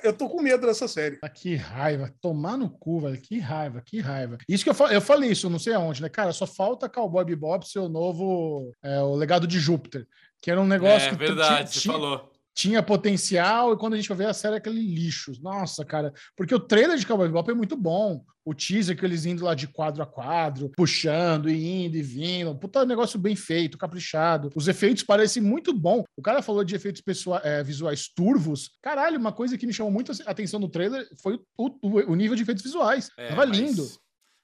eu 0.02 0.12
tô 0.12 0.28
com 0.28 0.42
medo 0.42 0.66
dessa 0.66 0.88
série. 0.88 1.18
Ah, 1.22 1.28
Que 1.28 1.54
raiva, 1.54 2.12
tomar 2.20 2.56
no 2.56 2.68
cu, 2.68 3.00
velho. 3.00 3.20
Que 3.20 3.38
raiva, 3.38 3.80
que 3.84 4.00
raiva. 4.00 4.38
Isso 4.48 4.64
que 4.64 4.70
eu, 4.70 4.74
fa- 4.74 4.92
eu 4.92 5.00
falei 5.00 5.30
isso, 5.30 5.48
não 5.48 5.58
sei 5.58 5.72
aonde, 5.74 6.02
né? 6.02 6.08
Cara, 6.08 6.32
só 6.32 6.46
falta 6.46 6.88
Cowboy 6.88 7.24
Bebop 7.24 7.66
ser 7.68 7.78
o 7.78 7.88
novo, 7.88 8.72
é, 8.82 9.00
o 9.00 9.14
legado 9.14 9.46
de 9.46 9.58
Júpiter, 9.60 10.06
que 10.40 10.50
era 10.50 10.60
um 10.60 10.66
negócio 10.66 11.08
É 11.08 11.10
que 11.10 11.16
verdade, 11.16 11.72
você 11.72 11.88
falou. 11.88 12.32
Tinha 12.56 12.82
potencial 12.82 13.74
e 13.74 13.76
quando 13.76 13.92
a 13.92 13.96
gente 13.96 14.08
vai 14.08 14.16
ver 14.16 14.26
a 14.28 14.32
série 14.32 14.54
é 14.54 14.58
aquele 14.58 14.80
lixo. 14.80 15.32
Nossa, 15.42 15.84
cara, 15.84 16.10
porque 16.34 16.54
o 16.54 16.58
trailer 16.58 16.96
de 16.96 17.06
Cowboy 17.06 17.28
Bebop 17.28 17.50
é 17.50 17.54
muito 17.54 17.76
bom. 17.76 18.24
O 18.42 18.54
teaser 18.54 18.96
que 18.96 19.04
eles 19.04 19.26
indo 19.26 19.44
lá 19.44 19.54
de 19.54 19.66
quadro 19.66 20.02
a 20.02 20.06
quadro, 20.06 20.70
puxando 20.76 21.50
e 21.50 21.84
indo 21.84 21.96
e 21.96 22.02
vindo. 22.02 22.56
Puta 22.56 22.86
negócio 22.86 23.18
bem 23.18 23.36
feito, 23.36 23.76
caprichado. 23.76 24.50
Os 24.54 24.68
efeitos 24.68 25.02
parecem 25.02 25.42
muito 25.42 25.74
bom. 25.74 26.02
O 26.16 26.22
cara 26.22 26.40
falou 26.40 26.64
de 26.64 26.74
efeitos 26.74 27.02
pessoa- 27.02 27.40
é, 27.44 27.62
visuais 27.62 28.08
turvos. 28.08 28.70
Caralho, 28.80 29.18
uma 29.18 29.32
coisa 29.32 29.58
que 29.58 29.66
me 29.66 29.72
chamou 29.72 29.92
muito 29.92 30.12
a 30.12 30.30
atenção 30.30 30.58
no 30.58 30.68
trailer 30.68 31.06
foi 31.20 31.38
o, 31.58 31.66
o- 31.82 32.12
o 32.12 32.14
nível 32.14 32.36
de 32.36 32.42
efeitos 32.42 32.62
visuais. 32.62 33.10
É, 33.18 33.28
Tava 33.28 33.44
mas 33.46 33.58
lindo. 33.58 33.86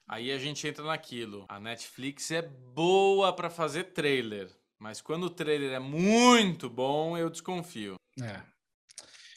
Aí 0.07 0.31
a 0.31 0.37
gente 0.37 0.67
entra 0.67 0.83
naquilo. 0.83 1.45
A 1.49 1.59
Netflix 1.59 2.29
é 2.29 2.41
boa 2.75 3.33
pra 3.33 3.49
fazer 3.49 3.85
trailer. 3.93 4.49
Mas 4.83 4.99
quando 4.99 5.23
o 5.23 5.29
trailer 5.29 5.71
é 5.71 5.79
muito 5.79 6.69
bom, 6.69 7.17
eu 7.17 7.29
desconfio. 7.29 7.95
É. 8.21 8.41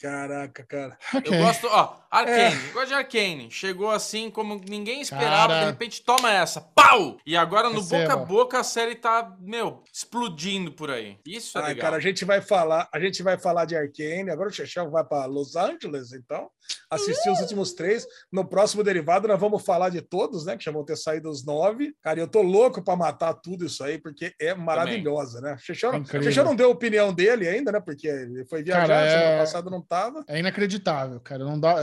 Caraca, 0.01 0.63
cara. 0.67 0.97
Ok. 1.13 1.33
Eu 1.37 1.43
gosto, 1.43 1.67
ó, 1.67 1.97
Arcane, 2.11 2.39
É. 2.55 2.69
eu 2.69 2.73
gosto 2.73 2.87
de 2.87 2.93
Arcane. 2.93 3.51
Chegou 3.51 3.89
assim 3.91 4.29
como 4.29 4.61
ninguém 4.67 5.01
esperava, 5.01 5.47
Cara. 5.53 5.59
de 5.61 5.65
repente 5.71 6.03
toma 6.03 6.31
essa, 6.31 6.61
pau! 6.61 7.17
E 7.25 7.35
agora 7.35 7.69
no 7.69 7.81
Receba. 7.81 8.01
boca 8.03 8.13
a 8.13 8.17
boca 8.25 8.59
a 8.59 8.63
série 8.63 8.95
tá, 8.95 9.35
meu, 9.39 9.83
explodindo 9.91 10.71
por 10.71 10.89
aí. 10.91 11.17
Isso 11.25 11.57
é 11.57 11.61
Ai, 11.61 11.67
legal. 11.69 11.81
cara, 11.81 11.97
a 11.97 11.99
gente 11.99 12.23
vai 12.25 12.41
falar, 12.41 12.87
a 12.93 12.99
gente 12.99 13.21
vai 13.23 13.37
falar 13.37 13.65
de 13.65 13.75
Arcane. 13.75 14.29
Agora 14.29 14.49
o 14.49 14.53
Chechel 14.53 14.89
vai 14.89 15.03
para 15.03 15.25
Los 15.25 15.55
Angeles, 15.55 16.13
então. 16.13 16.49
Assistir 16.89 17.29
os 17.29 17.39
últimos 17.39 17.73
três. 17.73 18.05
No 18.31 18.45
próximo 18.45 18.83
derivado, 18.83 19.27
nós 19.27 19.39
vamos 19.39 19.63
falar 19.65 19.89
de 19.89 20.01
todos, 20.01 20.45
né? 20.45 20.57
Que 20.57 20.63
já 20.65 20.71
vão 20.71 20.83
ter 20.83 20.97
saído 20.97 21.29
os 21.29 21.45
nove. 21.45 21.93
Cara, 22.01 22.19
eu 22.19 22.27
tô 22.27 22.41
louco 22.41 22.81
para 22.83 22.95
matar 22.95 23.33
tudo 23.33 23.65
isso 23.65 23.83
aí, 23.83 23.97
porque 23.97 24.33
é 24.39 24.53
maravilhosa, 24.53 25.39
né? 25.41 25.57
Chechel. 25.59 25.91
Chechel 26.05 26.43
não 26.45 26.55
deu 26.55 26.67
a 26.67 26.71
opinião 26.71 27.13
dele 27.13 27.47
ainda, 27.47 27.71
né? 27.71 27.79
Porque 27.79 28.07
ele 28.07 28.45
foi 28.45 28.63
viajar, 28.63 28.87
Cara, 28.87 29.05
é- 29.05 29.09
semana 29.19 29.37
passada 29.39 29.69
não 29.69 29.81
tava. 29.87 30.23
É 30.27 30.39
inacreditável, 30.39 31.19
cara. 31.19 31.43
Não 31.43 31.59
dá. 31.59 31.75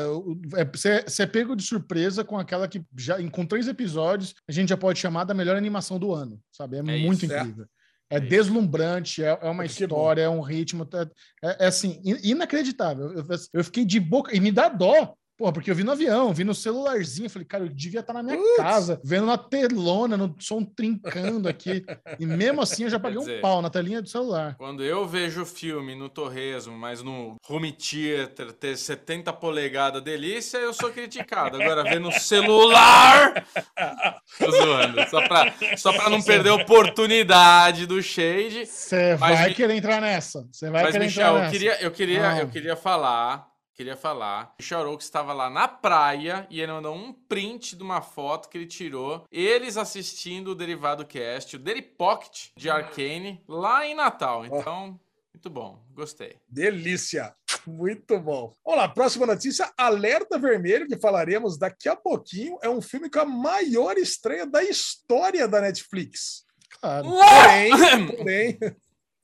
é- 0.56 0.64
Você 0.66 1.02
você 1.06 1.22
é 1.22 1.26
pego 1.26 1.56
de 1.56 1.62
surpresa 1.64 2.22
com 2.24 2.38
aquela 2.38 2.68
que 2.68 2.82
já 2.96 3.16
com 3.30 3.46
três 3.46 3.66
episódios 3.68 4.34
a 4.48 4.52
gente 4.52 4.68
já 4.68 4.76
pode 4.76 4.98
chamar 4.98 5.24
da 5.24 5.34
melhor 5.34 5.56
animação 5.56 5.98
do 5.98 6.12
ano, 6.12 6.38
sabe? 6.52 6.76
É, 6.76 6.82
muito 6.82 7.24
isso, 7.24 7.32
é. 7.32 7.40
incrível. 7.40 7.66
É, 8.10 8.16
É 8.16 8.20
deslumbrante, 8.20 9.24
é, 9.24 9.38
é 9.40 9.48
uma 9.48 9.64
história, 9.64 10.22
é 10.22 10.28
um 10.28 10.42
ritmo, 10.42 10.86
é, 10.92 11.48
é- 11.48 11.64
é 11.64 11.66
assim, 11.66 12.00
in- 12.04 12.20
inacreditável. 12.30 13.12
Eu, 13.12 13.24
eu 13.54 13.64
fiquei 13.64 13.84
de 13.84 13.98
boca, 13.98 14.36
e 14.36 14.40
me 14.40 14.52
dá 14.52 14.68
dó, 14.68 15.14
Porra, 15.36 15.52
porque 15.52 15.68
eu 15.70 15.74
vi 15.74 15.82
no 15.82 15.90
avião, 15.92 16.32
vi 16.32 16.44
no 16.44 16.54
celularzinho, 16.54 17.28
falei, 17.28 17.44
cara, 17.46 17.64
eu 17.64 17.68
devia 17.68 17.98
estar 18.00 18.12
na 18.12 18.22
minha 18.22 18.36
Putz. 18.36 18.56
casa, 18.56 19.00
vendo 19.04 19.26
na 19.26 19.36
telona, 19.36 20.16
no 20.16 20.34
som 20.38 20.64
trincando 20.64 21.48
aqui. 21.48 21.84
E 22.20 22.24
mesmo 22.26 22.62
assim 22.62 22.84
eu 22.84 22.90
já 22.90 23.00
paguei 23.00 23.16
Quer 23.18 23.22
um 23.22 23.26
dizer, 23.26 23.40
pau 23.40 23.60
na 23.60 23.68
telinha 23.68 24.00
do 24.00 24.08
celular. 24.08 24.54
Quando 24.56 24.84
eu 24.84 25.06
vejo 25.08 25.42
o 25.42 25.46
filme 25.46 25.96
no 25.96 26.08
Torresmo, 26.08 26.78
mas 26.78 27.02
no 27.02 27.34
home 27.48 27.72
theater 27.72 28.52
ter 28.52 28.76
70 28.76 29.32
polegadas 29.32 30.00
delícia, 30.02 30.58
eu 30.58 30.72
sou 30.72 30.90
criticado. 30.92 31.60
Agora, 31.60 31.82
ver 31.82 31.98
no 31.98 32.12
celular. 32.12 33.44
Tô 34.38 34.50
zoando. 34.50 35.08
Só 35.10 35.26
pra, 35.26 35.54
só 35.76 35.92
pra 35.92 36.08
não 36.08 36.22
perder 36.22 36.50
a 36.50 36.54
oportunidade 36.54 37.86
do 37.86 38.00
Shade. 38.02 38.66
Você 38.66 39.16
vai 39.16 39.48
me- 39.48 39.54
querer 39.54 39.74
entrar 39.74 40.00
nessa. 40.00 40.46
Você 40.52 40.70
vai 40.70 40.84
Mas, 40.84 40.92
querer 40.92 41.04
Michel, 41.06 41.22
entrar 41.24 41.34
eu 41.36 41.40
nessa. 41.40 41.52
queria, 41.52 41.82
eu 41.82 41.90
queria, 41.90 42.30
Ah. 42.30 42.38
eu 42.40 42.48
queria 42.48 42.76
falar. 42.76 43.46
Queria 43.74 43.96
falar. 43.96 44.54
Michel 44.60 44.88
Oaks 44.88 45.04
estava 45.04 45.32
lá 45.32 45.50
na 45.50 45.66
praia 45.66 46.46
e 46.48 46.60
ele 46.60 46.70
mandou 46.70 46.94
um 46.94 47.12
print 47.12 47.74
de 47.74 47.82
uma 47.82 48.00
foto 48.00 48.48
que 48.48 48.56
ele 48.56 48.66
tirou. 48.66 49.26
Eles 49.32 49.76
assistindo 49.76 50.52
o 50.52 50.54
Derivado 50.54 51.04
Cast, 51.04 51.56
o 51.56 51.58
Daily 51.58 51.82
Pocket 51.82 52.50
de 52.56 52.70
Arcane, 52.70 53.42
lá 53.48 53.84
em 53.84 53.96
Natal. 53.96 54.46
Então, 54.46 55.00
muito 55.34 55.50
bom. 55.50 55.84
Gostei. 55.92 56.36
Delícia. 56.48 57.34
Muito 57.66 58.18
bom. 58.20 58.52
Vamos 58.64 58.80
lá, 58.80 58.88
próxima 58.88 59.26
notícia: 59.26 59.72
Alerta 59.76 60.38
Vermelho, 60.38 60.86
que 60.86 60.96
falaremos 60.96 61.58
daqui 61.58 61.88
a 61.88 61.96
pouquinho. 61.96 62.56
É 62.62 62.68
um 62.68 62.80
filme 62.80 63.10
com 63.10 63.20
a 63.20 63.24
maior 63.24 63.98
estreia 63.98 64.46
da 64.46 64.62
história 64.62 65.48
da 65.48 65.60
Netflix. 65.60 66.44
Claro. 66.80 67.08
Porém, 67.08 68.06
porém, 68.16 68.58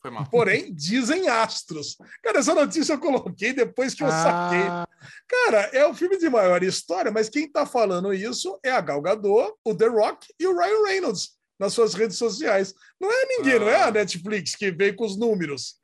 Foi 0.01 0.11
mal. 0.11 0.27
Porém, 0.31 0.73
dizem 0.75 1.29
astros. 1.29 1.97
Cara, 2.23 2.39
essa 2.39 2.55
notícia 2.55 2.95
eu 2.95 2.99
coloquei 2.99 3.53
depois 3.53 3.95
que 3.95 4.03
eu 4.03 4.09
saquei. 4.09 4.67
Ah, 4.67 4.89
Cara, 5.29 5.71
é 5.73 5.87
o 5.87 5.95
filme 5.95 6.19
de 6.19 6.29
maior 6.29 6.63
história, 6.63 7.11
mas 7.11 7.29
quem 7.29 7.51
tá 7.51 7.67
falando 7.67 8.13
isso 8.13 8.59
é 8.63 8.71
a 8.71 8.81
Gal 8.81 9.01
Gadot, 9.01 9.53
o 9.65 9.75
The 9.75 9.87
Rock 9.87 10.27
e 10.39 10.47
o 10.47 10.57
Ryan 10.57 10.87
Reynolds 10.87 11.31
nas 11.59 11.75
suas 11.75 11.93
redes 11.93 12.17
sociais. 12.17 12.75
Não 12.99 13.11
é 13.11 13.27
ninguém, 13.27 13.59
não 13.59 13.69
é 13.69 13.83
a 13.83 13.91
Netflix 13.91 14.57
que 14.57 14.71
veio 14.71 14.97
com 14.97 15.05
os 15.05 15.19
números. 15.19 15.80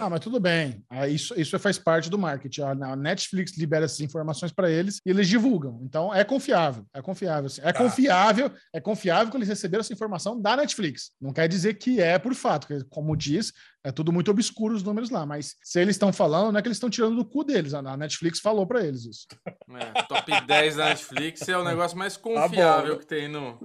Ah, 0.00 0.08
mas 0.08 0.20
tudo 0.20 0.40
bem. 0.40 0.82
Ah, 0.88 1.06
isso, 1.06 1.38
isso 1.38 1.58
faz 1.58 1.78
parte 1.78 2.08
do 2.08 2.18
marketing. 2.18 2.62
A 2.62 2.96
Netflix 2.96 3.56
libera 3.58 3.84
essas 3.84 4.00
informações 4.00 4.50
para 4.52 4.70
eles 4.70 5.00
e 5.04 5.10
eles 5.10 5.28
divulgam. 5.28 5.80
Então 5.82 6.14
é 6.14 6.24
confiável. 6.24 6.86
É 6.94 7.02
confiável. 7.02 7.50
sim. 7.50 7.60
É 7.62 7.72
Tá. 7.72 7.82
confiável. 7.82 8.50
É 8.72 8.80
confiável 8.80 9.30
que 9.30 9.36
eles 9.36 9.48
receberam 9.48 9.80
essa 9.82 9.92
informação 9.92 10.40
da 10.40 10.56
Netflix. 10.56 11.10
Não 11.20 11.32
quer 11.32 11.46
dizer 11.48 11.74
que 11.74 12.00
é 12.00 12.18
por 12.18 12.34
fato. 12.34 12.66
Como 12.88 13.14
diz, 13.16 13.52
é 13.86 13.92
tudo 13.92 14.12
muito 14.12 14.32
obscuro 14.32 14.74
os 14.74 14.82
números 14.82 15.10
lá. 15.10 15.24
Mas 15.24 15.54
se 15.62 15.80
eles 15.80 15.94
estão 15.94 16.12
falando, 16.12 16.50
não 16.50 16.58
é 16.58 16.62
que 16.62 16.66
eles 16.66 16.76
estão 16.76 16.90
tirando 16.90 17.14
do 17.14 17.24
cu 17.24 17.44
deles. 17.44 17.72
A 17.72 17.96
Netflix 17.96 18.40
falou 18.40 18.66
para 18.66 18.84
eles 18.84 19.04
isso. 19.04 19.28
É, 19.46 20.02
top 20.02 20.44
10 20.44 20.74
da 20.74 20.86
Netflix 20.86 21.48
é 21.48 21.56
o 21.56 21.62
negócio 21.70 21.96
mais 21.96 22.16
confiável 22.16 22.98
que 22.98 23.06
tem 23.06 23.28
no, 23.28 23.56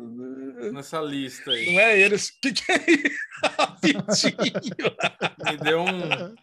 nessa 0.71 1.01
lista 1.01 1.49
aí. 1.49 1.73
Não 1.73 1.81
é 1.81 1.99
eles. 1.99 2.29
Que 2.39 2.53
que 2.53 2.71
é 2.71 2.85
isso? 2.87 3.17
Me 5.43 5.57
deu 5.57 5.81
um. 5.81 6.35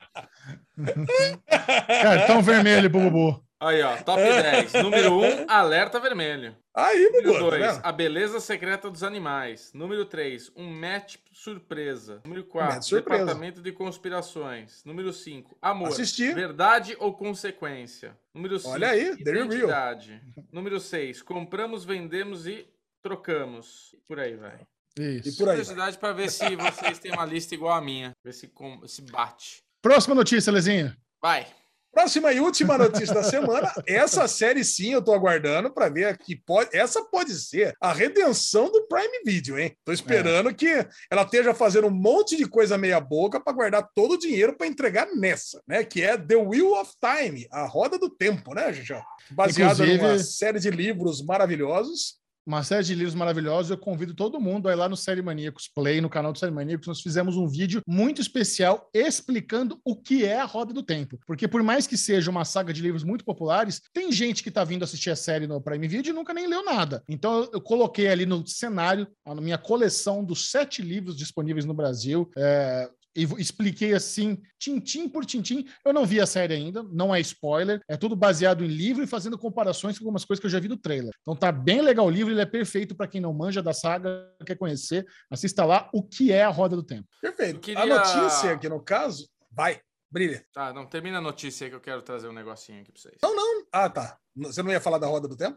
Cartão 2.02 2.42
vermelho 2.42 2.90
Bubu. 2.90 3.47
Aí, 3.60 3.82
ó, 3.82 3.96
top 4.02 4.22
10. 4.22 4.72
Número 4.84 5.18
1, 5.20 5.46
alerta 5.48 5.98
vermelho. 5.98 6.56
Aí, 6.72 7.04
Número 7.10 7.32
Bubu, 7.32 7.50
tá 7.50 7.56
2, 7.56 7.72
vendo? 7.74 7.80
a 7.86 7.92
beleza 7.92 8.38
secreta 8.40 8.88
dos 8.88 9.02
animais. 9.02 9.72
Número 9.74 10.04
3, 10.04 10.52
um 10.54 10.68
match 10.72 11.16
surpresa. 11.32 12.20
Número 12.24 12.44
4, 12.44 12.74
Match 12.76 12.84
surpresa. 12.88 13.24
departamento 13.24 13.60
de 13.60 13.72
conspirações. 13.72 14.84
Número 14.84 15.12
5, 15.12 15.58
amor. 15.60 15.88
Assisti. 15.88 16.32
Verdade 16.32 16.96
ou 17.00 17.12
consequência? 17.14 18.16
Número 18.32 18.58
5, 18.60 18.70
Olha 18.70 18.90
aí, 18.90 19.16
very 19.16 19.38
real. 19.38 19.46
identidade. 19.46 20.20
Número 20.52 20.78
6, 20.78 21.20
compramos, 21.22 21.84
vendemos 21.84 22.46
e 22.46 22.64
trocamos. 23.02 23.94
Por 24.06 24.20
aí 24.20 24.36
vai. 24.36 24.60
Isso. 24.98 25.28
E 25.30 25.32
por 25.36 25.48
aí. 25.48 25.56
Curiosidade 25.56 25.98
para 25.98 26.12
ver 26.12 26.30
se 26.30 26.54
vocês 26.54 26.98
têm 27.00 27.12
uma 27.12 27.24
lista 27.24 27.54
igual 27.54 27.74
a 27.74 27.80
minha. 27.80 28.12
Ver 28.24 28.32
se, 28.32 28.46
com- 28.46 28.86
se 28.86 29.02
bate. 29.02 29.62
Próxima 29.82 30.14
notícia, 30.14 30.52
Lezinho. 30.52 30.94
Vai. 31.20 31.46
Próxima 31.92 32.32
e 32.32 32.38
última 32.40 32.76
notícia 32.78 33.14
da 33.14 33.22
semana. 33.22 33.72
Essa 33.86 34.28
série 34.28 34.64
sim 34.64 34.92
eu 34.92 35.02
tô 35.02 35.12
aguardando 35.12 35.72
para 35.72 35.88
ver 35.88 36.16
que 36.18 36.36
pode, 36.36 36.76
essa 36.76 37.02
pode 37.04 37.32
ser 37.34 37.74
a 37.80 37.92
redenção 37.92 38.70
do 38.70 38.86
Prime 38.86 39.22
Video, 39.24 39.58
hein? 39.58 39.76
Tô 39.84 39.92
esperando 39.92 40.54
que 40.54 40.86
ela 41.10 41.22
esteja 41.22 41.54
fazendo 41.54 41.88
um 41.88 41.90
monte 41.90 42.36
de 42.36 42.46
coisa 42.46 42.78
meia 42.78 43.00
boca 43.00 43.40
para 43.40 43.52
guardar 43.52 43.88
todo 43.94 44.12
o 44.12 44.18
dinheiro 44.18 44.56
para 44.56 44.66
entregar 44.66 45.08
nessa, 45.16 45.60
né? 45.66 45.82
Que 45.82 46.02
é 46.02 46.16
The 46.16 46.36
Wheel 46.36 46.72
of 46.74 46.92
Time, 47.00 47.46
a 47.50 47.66
roda 47.66 47.98
do 47.98 48.10
tempo, 48.10 48.54
né, 48.54 48.72
Jujão? 48.72 49.02
Baseada 49.30 49.72
Inclusive- 49.84 49.96
numa 50.02 50.18
série 50.18 50.60
de 50.60 50.70
livros 50.70 51.24
maravilhosos. 51.24 52.18
Uma 52.48 52.62
série 52.62 52.82
de 52.82 52.94
livros 52.94 53.14
maravilhosos. 53.14 53.70
Eu 53.70 53.76
convido 53.76 54.14
todo 54.14 54.40
mundo 54.40 54.68
a 54.68 54.72
ir 54.72 54.74
lá 54.74 54.88
no 54.88 54.96
Série 54.96 55.20
Maníacos 55.20 55.68
Play, 55.68 56.00
no 56.00 56.08
canal 56.08 56.32
do 56.32 56.38
Série 56.38 56.50
Maníacos. 56.50 56.86
Nós 56.86 57.02
fizemos 57.02 57.36
um 57.36 57.46
vídeo 57.46 57.82
muito 57.86 58.22
especial 58.22 58.88
explicando 58.94 59.78
o 59.84 59.94
que 59.94 60.24
é 60.24 60.40
a 60.40 60.46
Roda 60.46 60.72
do 60.72 60.82
Tempo. 60.82 61.18
Porque 61.26 61.46
por 61.46 61.62
mais 61.62 61.86
que 61.86 61.98
seja 61.98 62.30
uma 62.30 62.46
saga 62.46 62.72
de 62.72 62.80
livros 62.80 63.04
muito 63.04 63.22
populares, 63.22 63.82
tem 63.92 64.10
gente 64.10 64.42
que 64.42 64.50
tá 64.50 64.64
vindo 64.64 64.82
assistir 64.82 65.10
a 65.10 65.16
série 65.16 65.46
no 65.46 65.60
Prime 65.60 65.86
Video 65.86 66.10
e 66.10 66.14
nunca 66.14 66.32
nem 66.32 66.48
leu 66.48 66.64
nada. 66.64 67.02
Então 67.06 67.50
eu, 67.52 67.60
coloquei 67.60 68.08
ali 68.08 68.24
no 68.24 68.46
cenário, 68.46 69.06
a 69.26 69.34
minha 69.34 69.58
coleção 69.58 70.24
dos 70.24 70.50
sete 70.50 70.80
livros 70.80 71.18
disponíveis 71.18 71.66
no 71.66 71.74
Brasil. 71.74 72.30
É, 72.34 72.88
e 73.16 73.24
expliquei 73.40 73.92
assim, 73.94 74.40
tintim 74.58 75.08
por 75.08 75.24
tintim. 75.24 75.66
Eu 75.84 75.92
não 75.92 76.04
vi 76.06 76.20
a 76.20 76.26
série 76.26 76.54
ainda, 76.54 76.82
não 76.84 77.14
é 77.14 77.20
spoiler, 77.20 77.80
é 77.88 77.96
tudo 77.96 78.14
baseado 78.14 78.64
em 78.64 78.68
livro 78.68 79.02
e 79.02 79.06
fazendo 79.06 79.36
comparações 79.38 79.98
com 79.98 80.04
algumas 80.04 80.24
coisas 80.24 80.40
que 80.40 80.46
eu 80.46 80.50
já 80.50 80.60
vi 80.60 80.68
do 80.68 80.76
trailer. 80.76 81.12
Então 81.22 81.34
tá 81.34 81.50
bem 81.50 81.80
legal 81.82 82.06
o 82.06 82.10
livro, 82.10 82.32
ele 82.32 82.40
é 82.40 82.46
perfeito 82.46 82.94
para 82.96 83.08
quem 83.08 83.20
não 83.20 83.32
manja 83.32 83.62
da 83.62 83.72
saga, 83.72 84.28
quer 84.46 84.56
conhecer. 84.56 85.06
Assista 85.30 85.64
lá 85.64 85.88
o 85.92 86.02
que 86.02 86.32
é 86.32 86.44
a 86.44 86.48
Roda 86.48 86.76
do 86.76 86.82
Tempo. 86.82 87.08
Perfeito. 87.20 87.60
Queria- 87.60 87.82
A 87.82 87.86
notícia 87.86 88.52
aqui 88.52 88.68
no 88.68 88.80
caso, 88.82 89.28
vai, 89.50 89.80
brilha. 90.10 90.44
Tá, 90.52 90.72
não 90.72 90.86
termina 90.86 91.18
a 91.18 91.22
notícia 91.22 91.64
aí 91.64 91.70
que 91.70 91.76
eu 91.76 91.80
quero 91.80 92.02
trazer 92.02 92.28
um 92.28 92.32
negocinho 92.32 92.80
aqui 92.82 92.92
pra 92.92 93.00
vocês. 93.00 93.16
Não, 93.22 93.34
não. 93.34 93.64
Ah, 93.72 93.88
tá. 93.90 94.16
Você 94.36 94.62
não 94.62 94.70
ia 94.70 94.80
falar 94.80 94.98
da 94.98 95.06
roda 95.06 95.26
do 95.26 95.36
tempo? 95.36 95.56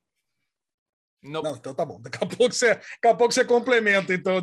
Não. 1.24 1.42
Não, 1.42 1.56
então 1.56 1.74
tá 1.74 1.86
bom. 1.86 2.00
Daqui 2.02 2.18
a 2.22 2.26
pouco 2.28 2.54
você, 2.54 2.70
daqui 2.76 3.08
a 3.08 3.14
pouco 3.16 3.34
você 3.34 3.46
complementa, 3.46 4.14
então. 4.14 4.42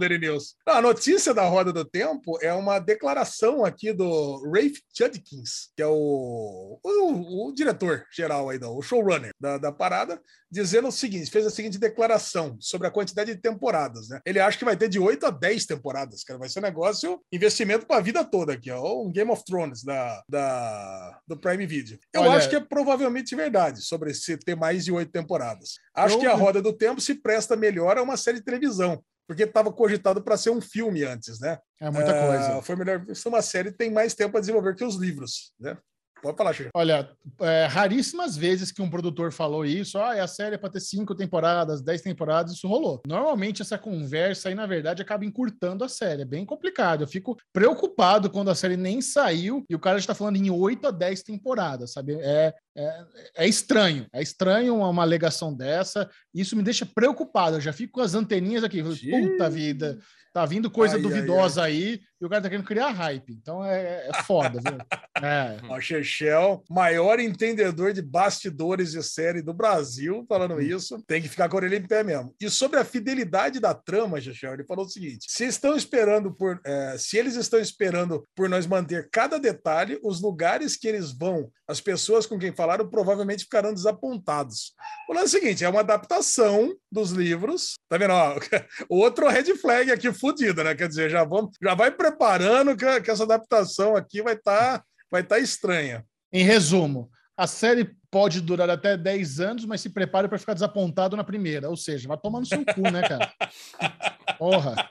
Não, 0.66 0.74
a 0.74 0.82
notícia 0.82 1.34
da 1.34 1.42
Roda 1.44 1.72
do 1.72 1.84
Tempo 1.84 2.38
é 2.40 2.52
uma 2.52 2.78
declaração 2.78 3.64
aqui 3.64 3.92
do 3.92 4.42
Rafe 4.52 4.82
Judkins, 4.96 5.70
que 5.76 5.82
é 5.82 5.86
o, 5.86 6.78
o, 6.82 7.48
o 7.48 7.52
diretor 7.54 8.04
geral 8.14 8.48
aí, 8.48 8.58
o 8.62 8.82
showrunner 8.82 9.32
da, 9.40 9.58
da 9.58 9.72
parada, 9.72 10.20
dizendo 10.50 10.88
o 10.88 10.92
seguinte: 10.92 11.30
fez 11.30 11.46
a 11.46 11.50
seguinte 11.50 11.78
declaração 11.78 12.56
sobre 12.60 12.86
a 12.86 12.90
quantidade 12.90 13.34
de 13.34 13.40
temporadas, 13.40 14.08
né? 14.08 14.20
Ele 14.24 14.38
acha 14.40 14.58
que 14.58 14.64
vai 14.64 14.76
ter 14.76 14.88
de 14.88 14.98
8 14.98 15.26
a 15.26 15.30
10 15.30 15.66
temporadas, 15.66 16.22
cara. 16.22 16.38
Vai 16.38 16.48
ser 16.48 16.60
um 16.60 16.62
negócio, 16.62 17.20
investimento 17.32 17.86
para 17.86 17.96
a 17.96 18.02
vida 18.02 18.24
toda 18.24 18.52
aqui, 18.52 18.70
ó. 18.70 19.02
Um 19.02 19.10
Game 19.10 19.30
of 19.30 19.42
Thrones 19.44 19.82
da, 19.82 20.22
da, 20.28 21.18
do 21.26 21.36
Prime 21.36 21.66
Video. 21.66 21.98
Eu 22.12 22.22
Olha- 22.22 22.32
acho 22.36 22.48
que 22.48 22.56
é 22.56 22.60
provavelmente 22.60 23.34
verdade 23.34 23.82
sobre 23.82 24.14
se 24.14 24.36
ter 24.36 24.54
mais 24.56 24.84
de 24.84 24.92
oito 24.92 25.10
tempoeradas. 25.10 25.74
Acho 25.94 26.16
Eu- 26.16 26.20
que 26.20 26.26
a 26.26 26.34
Roda 26.34 26.62
do 26.62 26.67
Tempo 26.72 27.00
se 27.00 27.14
presta 27.14 27.56
melhor 27.56 27.98
a 27.98 28.02
uma 28.02 28.16
série 28.16 28.38
de 28.38 28.44
televisão. 28.44 29.02
Porque 29.26 29.42
estava 29.42 29.70
cogitado 29.70 30.22
para 30.22 30.38
ser 30.38 30.48
um 30.50 30.60
filme 30.60 31.04
antes, 31.04 31.38
né? 31.38 31.58
É 31.80 31.90
muita 31.90 32.12
Ah, 32.12 32.26
coisa. 32.26 32.62
Foi 32.62 32.76
melhor 32.76 33.04
uma 33.26 33.42
série 33.42 33.70
tem 33.70 33.90
mais 33.90 34.14
tempo 34.14 34.36
a 34.36 34.40
desenvolver 34.40 34.74
que 34.74 34.84
os 34.84 34.96
livros, 34.96 35.52
né? 35.60 35.76
Pode 36.22 36.36
falar, 36.36 36.52
Chico. 36.52 36.70
Olha, 36.74 37.10
é, 37.40 37.66
raríssimas 37.66 38.36
vezes 38.36 38.72
que 38.72 38.82
um 38.82 38.90
produtor 38.90 39.32
falou 39.32 39.64
isso, 39.64 39.98
ah, 39.98 40.22
a 40.22 40.26
série 40.26 40.56
é 40.56 40.58
para 40.58 40.70
ter 40.70 40.80
cinco 40.80 41.14
temporadas, 41.14 41.80
dez 41.80 42.02
temporadas, 42.02 42.52
isso 42.52 42.66
rolou. 42.68 43.00
Normalmente 43.06 43.62
essa 43.62 43.78
conversa 43.78 44.48
aí, 44.48 44.54
na 44.54 44.66
verdade, 44.66 45.02
acaba 45.02 45.24
encurtando 45.24 45.84
a 45.84 45.88
série. 45.88 46.22
É 46.22 46.24
bem 46.24 46.44
complicado. 46.44 47.02
Eu 47.02 47.08
fico 47.08 47.36
preocupado 47.52 48.30
quando 48.30 48.50
a 48.50 48.54
série 48.54 48.76
nem 48.76 49.00
saiu 49.00 49.64
e 49.68 49.74
o 49.74 49.78
cara 49.78 49.98
já 49.98 50.08
tá 50.08 50.14
falando 50.14 50.36
em 50.36 50.50
oito 50.50 50.86
a 50.86 50.90
dez 50.90 51.22
temporadas, 51.22 51.92
sabe? 51.92 52.14
É, 52.20 52.54
é, 52.76 53.04
é 53.36 53.48
estranho. 53.48 54.06
É 54.12 54.20
estranho 54.20 54.76
uma, 54.76 54.88
uma 54.88 55.02
alegação 55.02 55.54
dessa. 55.54 56.10
Isso 56.34 56.56
me 56.56 56.62
deixa 56.62 56.84
preocupado. 56.84 57.56
Eu 57.56 57.60
já 57.60 57.72
fico 57.72 57.94
com 57.94 58.00
as 58.00 58.14
anteninhas 58.14 58.64
aqui. 58.64 58.82
Puta 58.82 59.48
vida. 59.48 59.98
Tá 60.32 60.44
vindo 60.44 60.70
coisa 60.70 60.94
Ai, 60.94 61.00
ai, 61.00 61.02
duvidosa 61.02 61.62
aí 61.62 62.00
e 62.20 62.24
o 62.24 62.28
cara 62.28 62.42
tá 62.42 62.48
querendo 62.48 62.66
criar 62.66 62.90
hype. 62.90 63.32
Então 63.32 63.64
é, 63.64 64.08
é 64.08 64.22
foda, 64.22 64.60
viu? 64.60 64.78
É. 65.20 65.56
O 65.68 65.80
Chechel, 65.80 66.62
maior 66.70 67.18
entendedor 67.18 67.92
de 67.92 68.00
bastidores 68.00 68.92
de 68.92 69.02
série 69.02 69.42
do 69.42 69.52
Brasil, 69.52 70.24
falando 70.28 70.60
isso, 70.60 71.02
tem 71.08 71.20
que 71.20 71.28
ficar 71.28 71.48
com 71.48 71.56
a 71.56 71.58
orelha 71.58 71.74
em 71.74 71.84
pé 71.84 72.04
mesmo. 72.04 72.32
E 72.40 72.48
sobre 72.48 72.78
a 72.78 72.84
fidelidade 72.84 73.58
da 73.58 73.74
trama, 73.74 74.20
Chechel, 74.20 74.54
ele 74.54 74.62
falou 74.62 74.86
o 74.86 74.88
seguinte: 74.88 75.26
se 75.28 75.44
estão 75.44 75.74
esperando 75.76 76.32
por. 76.32 76.60
eh, 76.64 76.94
se 76.98 77.16
eles 77.18 77.34
estão 77.34 77.58
esperando 77.58 78.24
por 78.32 78.48
nós 78.48 78.64
manter 78.64 79.08
cada 79.10 79.40
detalhe, 79.40 79.98
os 80.04 80.20
lugares 80.22 80.76
que 80.76 80.86
eles 80.86 81.10
vão, 81.10 81.50
as 81.66 81.80
pessoas 81.80 82.24
com 82.24 82.38
quem 82.38 82.54
falaram, 82.54 82.88
provavelmente 82.88 83.42
ficarão 83.42 83.74
desapontados. 83.74 84.72
O 85.08 85.14
lance 85.14 85.34
é 85.34 85.38
o 85.38 85.42
seguinte: 85.42 85.64
é 85.64 85.68
uma 85.68 85.80
adaptação 85.80 86.72
dos 86.92 87.10
livros. 87.10 87.74
Tá 87.88 87.98
vendo? 87.98 88.12
Ó, 88.12 88.38
outro 88.88 89.28
red 89.28 89.52
flag 89.56 89.90
aqui 89.90 90.12
fudido, 90.12 90.62
né? 90.62 90.76
Quer 90.76 90.86
dizer, 90.86 91.10
já 91.10 91.24
vamos, 91.24 91.56
já 91.60 91.74
vai 91.74 91.90
preparando 92.08 92.76
que, 92.76 93.00
que 93.00 93.10
essa 93.10 93.24
adaptação 93.24 93.96
aqui 93.96 94.22
vai 94.22 94.34
estar 94.34 94.82
vai 95.10 95.22
estar 95.22 95.38
estranha. 95.38 96.04
Em 96.32 96.44
resumo, 96.44 97.10
a 97.36 97.46
série 97.46 97.96
pode 98.10 98.40
durar 98.40 98.68
até 98.68 98.96
10 98.96 99.40
anos, 99.40 99.64
mas 99.64 99.80
se 99.80 99.90
prepare 99.90 100.28
para 100.28 100.38
ficar 100.38 100.54
desapontado 100.54 101.16
na 101.16 101.24
primeira. 101.24 101.70
Ou 101.70 101.76
seja, 101.76 102.08
vai 102.08 102.18
tomar 102.18 102.40
no 102.40 102.46
seu 102.46 102.64
cu, 102.64 102.82
né, 102.82 103.08
cara? 103.08 103.32
Porra. 104.38 104.90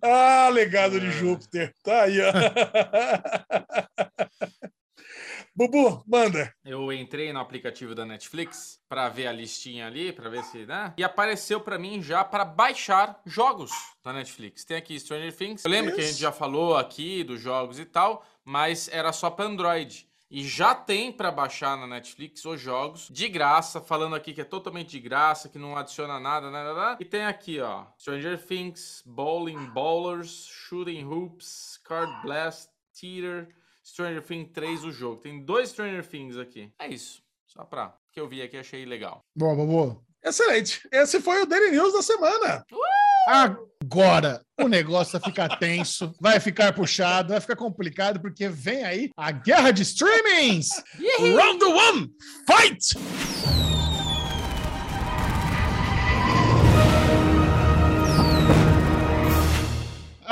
Ah, 0.00 0.48
legado 0.52 1.00
de 1.00 1.10
Júpiter. 1.10 1.72
Tá 1.82 2.02
aí, 2.02 2.18
ó. 2.20 2.30
Bubu, 5.56 6.02
manda. 6.04 6.52
Eu 6.64 6.92
entrei 6.92 7.32
no 7.32 7.38
aplicativo 7.38 7.94
da 7.94 8.04
Netflix 8.04 8.80
pra 8.88 9.08
ver 9.08 9.28
a 9.28 9.32
listinha 9.32 9.86
ali, 9.86 10.12
pra 10.12 10.28
ver 10.28 10.42
se, 10.42 10.66
né? 10.66 10.92
E 10.96 11.04
apareceu 11.04 11.60
pra 11.60 11.78
mim 11.78 12.02
já 12.02 12.24
pra 12.24 12.44
baixar 12.44 13.20
jogos 13.24 13.70
da 14.02 14.12
Netflix. 14.12 14.64
Tem 14.64 14.76
aqui 14.76 14.98
Stranger 14.98 15.32
Things. 15.32 15.64
Eu 15.64 15.70
lembro 15.70 15.94
que 15.94 16.00
a 16.00 16.04
gente 16.04 16.14
Isso. 16.14 16.20
já 16.20 16.32
falou 16.32 16.76
aqui 16.76 17.22
dos 17.22 17.40
jogos 17.40 17.78
e 17.78 17.84
tal, 17.84 18.26
mas 18.44 18.88
era 18.88 19.12
só 19.12 19.30
pra 19.30 19.44
Android. 19.44 20.08
E 20.28 20.42
já 20.42 20.74
tem 20.74 21.12
pra 21.12 21.30
baixar 21.30 21.76
na 21.76 21.86
Netflix 21.86 22.44
os 22.44 22.60
jogos 22.60 23.08
de 23.08 23.28
graça, 23.28 23.80
falando 23.80 24.16
aqui 24.16 24.34
que 24.34 24.40
é 24.40 24.44
totalmente 24.44 24.90
de 24.90 24.98
graça, 24.98 25.48
que 25.48 25.58
não 25.58 25.76
adiciona 25.76 26.18
nada, 26.18 26.50
nada, 26.50 26.74
nada. 26.74 26.96
E 27.00 27.04
tem 27.04 27.24
aqui, 27.24 27.60
ó, 27.60 27.84
Stranger 27.96 28.44
Things, 28.44 29.04
Bowling 29.06 29.66
Bowlers, 29.66 30.48
Shooting 30.50 31.04
Hoops, 31.04 31.78
Card 31.84 32.22
Blast, 32.22 32.68
Theater, 33.00 33.54
Stranger 33.84 34.22
Things 34.22 34.50
3 34.52 34.84
o 34.84 34.90
jogo. 34.90 35.20
Tem 35.20 35.44
dois 35.44 35.68
Stranger 35.70 36.06
Things 36.06 36.36
aqui. 36.38 36.72
É 36.78 36.88
isso. 36.88 37.22
Só 37.46 37.64
pra 37.64 37.94
que 38.12 38.20
eu 38.20 38.28
vi 38.28 38.42
aqui 38.42 38.56
achei 38.56 38.84
legal. 38.84 39.20
Boa, 39.36 39.54
boa. 39.54 40.00
Excelente. 40.24 40.80
Esse 40.90 41.20
foi 41.20 41.42
o 41.42 41.46
Daily 41.46 41.72
News 41.72 41.92
da 41.92 42.02
semana. 42.02 42.64
Agora 43.28 44.42
o 44.60 44.68
negócio 44.68 45.18
vai 45.18 45.30
ficar 45.30 45.56
tenso, 45.58 46.14
vai 46.20 46.40
ficar 46.40 46.72
puxado, 46.72 47.30
vai 47.30 47.40
ficar 47.40 47.56
complicado, 47.56 48.20
porque 48.20 48.48
vem 48.48 48.84
aí 48.84 49.10
a 49.16 49.30
guerra 49.30 49.70
de 49.70 49.82
streamings! 49.82 50.68
Round 51.18 51.64
one, 51.64 52.10
fight! 52.46 53.43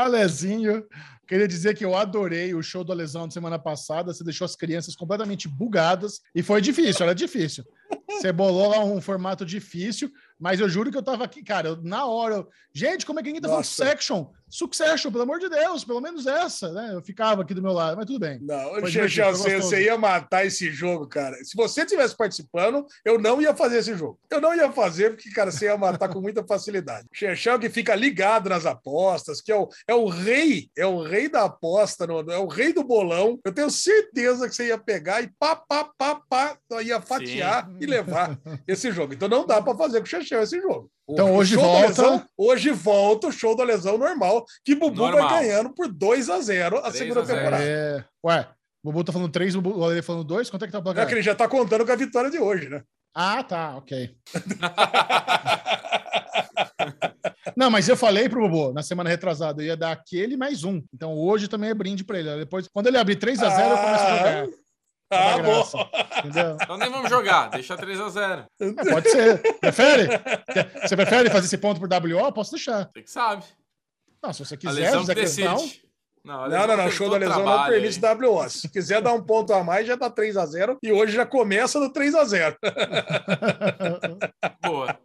Alezinho, 0.05 0.85
queria 1.27 1.49
dizer 1.49 1.74
que 1.77 1.85
eu 1.85 1.95
adorei 1.97 2.55
o 2.55 2.62
show 2.62 2.83
do 2.85 2.93
Alesão 2.93 3.27
de 3.29 3.35
semana 3.35 3.59
passada. 3.59 4.12
Você 4.12 4.23
deixou 4.24 4.45
as 4.45 4.57
crianças 4.57 4.95
completamente 4.95 5.49
bugadas 5.49 6.20
e 6.35 6.43
foi 6.43 6.61
difícil, 6.61 7.05
era 7.05 7.15
difícil. 7.15 7.65
Você 8.09 8.31
bolou 8.33 8.69
lá 8.69 8.85
um 8.85 9.01
formato 9.01 9.45
difícil, 9.45 10.11
mas 10.39 10.61
eu 10.61 10.69
juro 10.69 10.91
que 10.91 10.97
eu 10.99 11.03
tava 11.03 11.24
aqui, 11.24 11.43
cara, 11.43 11.69
eu- 11.70 11.83
na 11.83 12.05
hora. 12.07 12.37
eu- 12.37 12.49
Gente, 12.74 13.05
como 13.07 13.19
é 13.19 13.23
que 13.23 13.29
ninguém 13.29 13.41
tá 13.43 13.49
falando 13.49 13.65
Nossa. 13.65 13.85
Section? 13.85 14.27
Succession, 14.53 15.11
pelo 15.11 15.23
amor 15.24 15.39
de 15.39 15.49
Deus, 15.49 15.83
pelo 15.83 16.01
menos 16.01 16.27
essa, 16.27 16.70
né? 16.73 16.91
Eu 16.93 17.01
ficava 17.01 17.41
aqui 17.43 17.55
do 17.55 17.62
meu 17.62 17.73
lado, 17.73 17.97
mas 17.97 18.05
tudo 18.07 18.19
bem. 18.19 18.39
Não, 18.43 18.74
Xexel, 18.91 19.33
você, 19.35 19.57
você 19.62 19.85
ia 19.85 19.97
matar 19.97 20.45
esse 20.45 20.70
jogo, 20.70 21.07
cara. 21.07 21.35
Se 21.43 21.57
você 21.57 21.87
tivesse 21.87 22.15
participando, 22.15 22.87
eu 23.05 23.19
não 23.19 23.41
ia 23.41 23.55
fazer 23.57 23.79
esse 23.79 23.95
jogo. 23.97 24.19
Eu 24.31 24.41
não 24.43 24.55
ia 24.55 24.70
fazer, 24.70 25.11
porque, 25.16 25.31
cara, 25.31 25.51
você 25.51 25.65
ia 25.65 25.77
matar 25.79 26.09
com 26.11 26.20
muita 26.20 26.45
facilidade. 26.45 27.07
Xexel 27.15 27.59
que 27.59 27.70
fica 27.70 27.95
ligado 27.95 28.51
nas 28.51 28.66
apostas, 28.66 29.41
que 29.41 29.51
é 29.51 29.57
o, 29.57 29.69
é 29.89 29.95
o 29.95 30.07
rei, 30.07 30.69
é 30.77 30.85
o 30.87 31.03
rei 31.03 31.29
da 31.31 31.45
aposta, 31.45 32.07
no- 32.07 32.31
é 32.31 32.37
o 32.39 32.47
rei 32.47 32.74
do 32.74 32.85
bolão. 32.85 33.39
Eu 33.45 33.53
tenho 33.53 33.70
certeza 33.70 34.49
que 34.49 34.55
você 34.55 34.66
ia 34.69 34.77
pegar 34.79 35.23
e 35.23 35.31
pá, 35.39 35.57
pá, 35.57 35.89
pá, 35.97 36.20
pá, 36.29 36.59
ia 36.83 37.01
fatiar 37.01 37.70
e 37.81 37.87
levar 37.87 38.39
esse 38.69 38.93
jogo. 38.93 39.15
Então 39.15 39.29
não 39.29 39.47
dá 39.47 39.62
pra 39.62 39.74
fazer 39.74 39.99
com 40.01 40.05
o 40.05 40.09
Xexel 40.09 40.43
esse 40.43 40.61
jogo. 40.61 40.91
Então 41.09 41.33
o 41.33 41.37
hoje 41.37 41.57
volta- 41.57 41.87
lesão- 41.89 42.24
hoje 42.39 42.70
volta 42.70 43.27
o 43.27 43.33
show 43.33 43.57
da 43.57 43.65
lesão 43.65 43.99
normal, 43.99 44.45
que 44.65 44.74
Bubu 44.74 44.97
Normal. 45.03 45.29
vai 45.29 45.41
ganhando 45.45 45.74
por 45.74 45.89
2 45.89 46.31
a 46.31 46.41
0 46.41 46.79
a 46.79 46.83
3 46.83 46.97
segunda 46.97 47.20
a 47.20 47.24
0. 47.24 47.39
temporada. 47.39 47.65
É... 47.65 48.05
Ué, 48.24 48.49
o 48.85 48.91
Bubu 48.93 49.05
tá 49.05 49.12
falando 49.12 49.31
três, 49.33 49.55
o 49.57 49.61
Bu- 49.61 49.79
o 49.79 49.85
Ale 49.85 50.01
falando 50.03 50.24
dois, 50.24 50.49
quanto 50.49 50.65
é 50.65 50.66
que 50.66 50.73
tá 50.73 50.79
o 50.79 50.81
É 50.81 50.85
placar? 50.85 51.07
que 51.07 51.15
ele 51.15 51.23
já 51.23 51.35
tá 51.35 51.49
contando 51.49 51.85
com 51.85 51.93
a 51.93 51.97
vitória 51.97 52.31
de 52.31 52.39
hoje, 52.39 52.69
né? 52.69 52.83
Ah, 53.15 53.43
tá, 53.43 53.77
ok. 53.77 54.15
Não, 57.57 57.70
mas 57.70 57.89
eu 57.89 57.97
falei 57.97 58.29
pro 58.29 58.49
Bobo 58.49 58.73
na 58.73 58.83
semana 58.83 59.11
retrasada, 59.11 59.62
eu 59.62 59.66
ia 59.66 59.77
dar 59.77 59.93
aquele 59.93 60.37
mais 60.37 60.65
um. 60.65 60.83
Então 60.95 61.12
hoje 61.15 61.49
também 61.49 61.70
é 61.70 61.74
brinde 61.74 62.05
pra 62.05 62.19
ele. 62.19 62.35
Depois, 62.37 62.69
quando 62.69 62.87
ele 62.87 62.97
abrir 62.97 63.16
3 63.16 63.43
a 63.43 63.51
0 63.51 63.70
eu 63.70 63.77
começo 63.79 64.05
a 64.05 64.16
jogar. 64.16 64.47
Ah, 65.14 65.36
Dá 65.36 65.43
bom. 65.43 65.43
graça, 65.43 65.78
Entendeu? 66.20 66.56
Então 66.62 66.76
nem 66.78 66.90
vamos 66.90 67.10
jogar, 67.10 67.51
deixa 67.51 67.76
3x0. 67.76 68.47
É, 68.60 68.90
pode 68.90 69.10
ser. 69.10 69.59
Prefere? 69.60 70.09
Você 70.82 70.97
prefere 70.97 71.30
fazer 71.30 71.47
esse 71.47 71.59
ponto 71.59 71.78
por 71.80 71.89
WO? 71.89 72.32
Posso 72.32 72.52
deixar. 72.52 72.89
Você 72.94 73.02
que 73.02 73.10
sabe. 73.10 73.44
Não, 74.22 74.32
se 74.32 74.44
você 74.44 74.55
A 74.55 74.59
quiser, 74.59 74.90
que 74.90 75.14
Questão. 75.14 75.55
decide. 75.56 75.82
Não, 76.24 76.48
Não, 76.48 76.66
não, 76.66 76.76
não. 76.76 76.84
tem 76.84 76.93
Show 76.93 77.10
da 77.10 77.16
lesão 77.16 77.44
não 77.44 77.64
permite 77.66 78.06
aí. 78.06 78.14
WO. 78.24 78.48
Se 78.48 78.68
quiser 78.70 79.02
dar 79.02 79.12
um 79.12 79.20
ponto 79.22 79.52
a 79.52 79.64
mais, 79.64 79.86
já 79.86 79.97
dá 79.97 80.09
3 80.09 80.36
a 80.36 80.47
0 80.47 80.78
E 80.82 80.93
hoje 80.93 81.12
já 81.12 81.26
começa 81.26 81.80
no 81.80 81.93
3 81.93 82.14
a 82.14 82.24
0 82.24 82.56
Boa. 84.62 84.98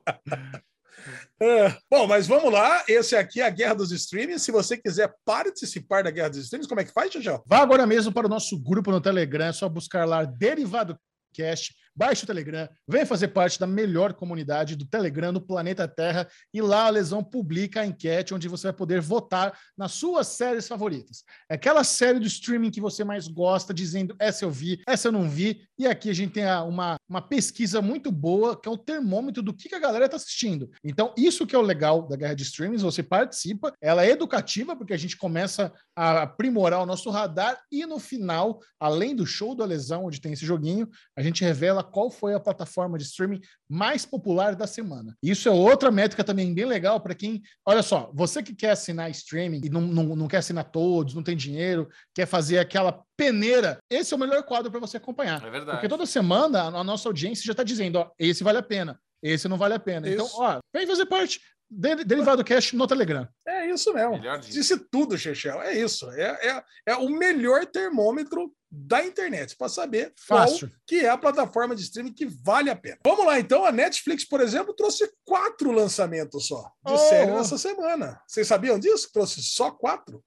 É. 1.39 1.75
Bom, 1.89 2.07
mas 2.07 2.27
vamos 2.27 2.51
lá. 2.51 2.83
Esse 2.87 3.15
aqui 3.15 3.41
é 3.41 3.45
a 3.45 3.49
Guerra 3.49 3.75
dos 3.75 3.91
Streams. 3.91 4.43
Se 4.43 4.51
você 4.51 4.75
quiser 4.75 5.13
participar 5.23 6.03
da 6.03 6.11
Guerra 6.11 6.29
dos 6.29 6.39
Streams, 6.39 6.67
como 6.67 6.81
é 6.81 6.83
que 6.83 6.91
faz, 6.91 7.11
Tchau? 7.11 7.43
Vá 7.45 7.59
agora 7.59 7.85
mesmo 7.85 8.11
para 8.11 8.25
o 8.25 8.29
nosso 8.29 8.57
grupo 8.57 8.91
no 8.91 8.99
Telegram, 8.99 9.45
é 9.45 9.53
só 9.53 9.69
buscar 9.69 10.05
lá 10.05 10.25
Derivado 10.25 10.97
Cast, 11.33 11.75
baixe 11.97 12.23
o 12.23 12.27
Telegram, 12.27 12.69
venha 12.87 13.05
fazer 13.07 13.29
parte 13.29 13.59
da 13.59 13.65
melhor 13.65 14.13
comunidade 14.13 14.75
do 14.75 14.85
Telegram 14.85 15.31
no 15.31 15.41
planeta 15.41 15.87
Terra 15.87 16.27
e 16.53 16.61
lá 16.61 16.85
a 16.85 16.89
Lesão 16.89 17.23
publica 17.23 17.81
a 17.81 17.85
enquete 17.85 18.35
onde 18.35 18.47
você 18.47 18.67
vai 18.67 18.73
poder 18.73 19.01
votar 19.01 19.57
nas 19.75 19.93
suas 19.93 20.27
séries 20.27 20.67
favoritas. 20.67 21.23
É 21.49 21.55
aquela 21.55 21.83
série 21.83 22.19
do 22.19 22.27
streaming 22.27 22.69
que 22.69 22.79
você 22.79 23.03
mais 23.03 23.27
gosta, 23.27 23.73
dizendo 23.73 24.15
essa 24.19 24.45
eu 24.45 24.51
vi, 24.51 24.79
essa 24.87 25.07
eu 25.07 25.11
não 25.11 25.27
vi, 25.27 25.67
e 25.79 25.87
aqui 25.87 26.09
a 26.09 26.13
gente 26.13 26.33
tem 26.33 26.45
uma, 26.45 26.97
uma 27.09 27.21
pesquisa 27.21 27.81
muito 27.81 28.11
boa, 28.11 28.59
que 28.59 28.69
é 28.69 28.71
o 28.71 28.77
termômetro 28.77 29.41
do 29.41 29.53
que, 29.53 29.69
que 29.69 29.75
a 29.75 29.79
galera 29.79 30.05
está 30.05 30.17
assistindo. 30.17 30.69
Então, 30.83 31.13
isso 31.17 31.47
que 31.47 31.55
é 31.55 31.59
o 31.59 31.63
legal 31.63 32.07
da 32.07 32.15
Guerra 32.15 32.35
de 32.35 32.43
Streamings, 32.43 32.83
você 32.83 33.01
participa, 33.01 33.73
ela 33.81 34.05
é 34.05 34.11
educativa, 34.11 34.75
porque 34.75 34.93
a 34.93 34.97
gente 34.97 35.17
começa 35.17 35.73
a 35.95 36.23
aprimorar 36.23 36.81
o 36.81 36.85
nosso 36.85 37.09
radar 37.09 37.59
e 37.71 37.85
no 37.85 37.97
final, 37.97 38.59
além 38.79 39.15
do 39.15 39.25
show 39.25 39.55
da 39.55 39.65
lesão, 39.65 40.05
onde 40.05 40.21
tem 40.21 40.33
esse 40.33 40.45
joguinho, 40.45 40.87
a 41.15 41.21
gente 41.21 41.43
revela 41.43 41.86
qual 41.87 42.09
foi 42.09 42.33
a 42.33 42.39
plataforma 42.39 42.97
de 42.97 43.03
streaming 43.05 43.41
mais 43.69 44.05
popular 44.05 44.55
da 44.55 44.67
semana. 44.67 45.15
Isso 45.21 45.49
é 45.49 45.51
outra 45.51 45.89
métrica 45.89 46.23
também 46.23 46.53
bem 46.53 46.65
legal 46.65 46.99
para 46.99 47.15
quem. 47.15 47.41
Olha 47.65 47.81
só, 47.81 48.11
você 48.13 48.43
que 48.43 48.53
quer 48.53 48.71
assinar 48.71 49.09
streaming 49.11 49.61
e 49.63 49.69
não, 49.69 49.81
não, 49.81 50.15
não 50.15 50.27
quer 50.27 50.37
assinar 50.37 50.65
todos, 50.65 51.13
não 51.13 51.23
tem 51.23 51.35
dinheiro, 51.35 51.89
quer 52.13 52.25
fazer 52.25 52.59
aquela 52.59 53.01
peneira, 53.15 53.79
esse 53.89 54.13
é 54.13 54.17
o 54.17 54.19
melhor 54.19 54.43
quadro 54.43 54.69
para 54.69 54.79
você 54.79 54.97
acompanhar. 54.97 55.43
É 55.43 55.49
verdade. 55.49 55.77
Porque 55.77 55.89
toda 55.89 56.05
semana 56.05 56.63
a 56.63 56.83
nossa 56.83 57.09
audiência 57.09 57.45
já 57.45 57.51
está 57.51 57.63
dizendo: 57.63 57.97
ó, 57.97 58.11
esse 58.19 58.43
vale 58.43 58.59
a 58.59 58.63
pena, 58.63 58.99
esse 59.21 59.47
não 59.47 59.57
vale 59.57 59.73
a 59.73 59.79
pena. 59.79 60.07
Então, 60.09 60.25
Isso. 60.25 60.41
ó, 60.41 60.59
vem 60.73 60.85
fazer 60.85 61.05
parte. 61.05 61.41
De- 61.69 62.03
Derivado 62.05 62.43
Cash 62.45 62.73
no 62.73 62.87
Telegram. 62.87 63.27
É 63.45 63.69
isso 63.69 63.93
mesmo. 63.93 64.19
Disse 64.41 64.77
tudo, 64.89 65.17
Chechel. 65.17 65.61
É 65.61 65.73
isso. 65.77 66.09
É, 66.11 66.47
é, 66.49 66.63
é 66.87 66.95
o 66.95 67.09
melhor 67.09 67.65
termômetro 67.65 68.51
da 68.69 69.03
internet 69.03 69.55
para 69.55 69.69
saber 69.69 70.13
Fácil. 70.17 70.67
qual 70.67 70.79
que 70.85 70.99
é 70.99 71.09
a 71.09 71.17
plataforma 71.17 71.73
de 71.75 71.81
streaming 71.83 72.13
que 72.13 72.25
vale 72.25 72.69
a 72.69 72.75
pena. 72.75 72.97
Vamos 73.05 73.25
lá, 73.25 73.39
então. 73.39 73.63
A 73.65 73.71
Netflix, 73.71 74.25
por 74.25 74.41
exemplo, 74.41 74.73
trouxe 74.73 75.09
quatro 75.25 75.71
lançamentos 75.71 76.47
só 76.47 76.61
de 76.85 76.93
Oh, 76.93 76.97
série 76.97 77.31
nessa 77.31 77.57
semana. 77.57 78.21
Vocês 78.27 78.45
sabiam 78.47 78.77
disso? 78.77 79.09
Trouxe 79.13 79.41
só 79.41 79.71
quatro? 79.71 80.21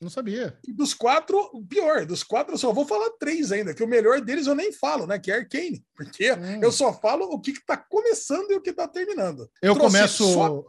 Não 0.00 0.10
sabia. 0.10 0.58
E 0.68 0.72
dos 0.72 0.92
quatro, 0.92 1.38
o 1.54 1.64
pior, 1.66 2.04
dos 2.04 2.22
quatro 2.22 2.54
eu 2.54 2.58
só 2.58 2.70
vou 2.72 2.86
falar 2.86 3.10
três 3.18 3.50
ainda, 3.50 3.72
que 3.74 3.82
o 3.82 3.88
melhor 3.88 4.20
deles 4.20 4.46
eu 4.46 4.54
nem 4.54 4.70
falo, 4.72 5.06
né? 5.06 5.18
Que 5.18 5.30
é 5.30 5.36
Arcane. 5.36 5.82
Porque 5.96 6.30
Hum. 6.32 6.60
eu 6.62 6.70
só 6.70 6.92
falo 6.92 7.24
o 7.26 7.40
que, 7.40 7.52
que 7.54 7.64
tá 7.64 7.76
começando 7.78 8.50
e 8.50 8.54
o 8.56 8.60
que 8.60 8.72
tá 8.74 8.86
terminando. 8.86 9.48
Eu 9.62 9.74
Trouxe 9.74 9.96
começo. 9.96 10.32
só- 10.34 10.64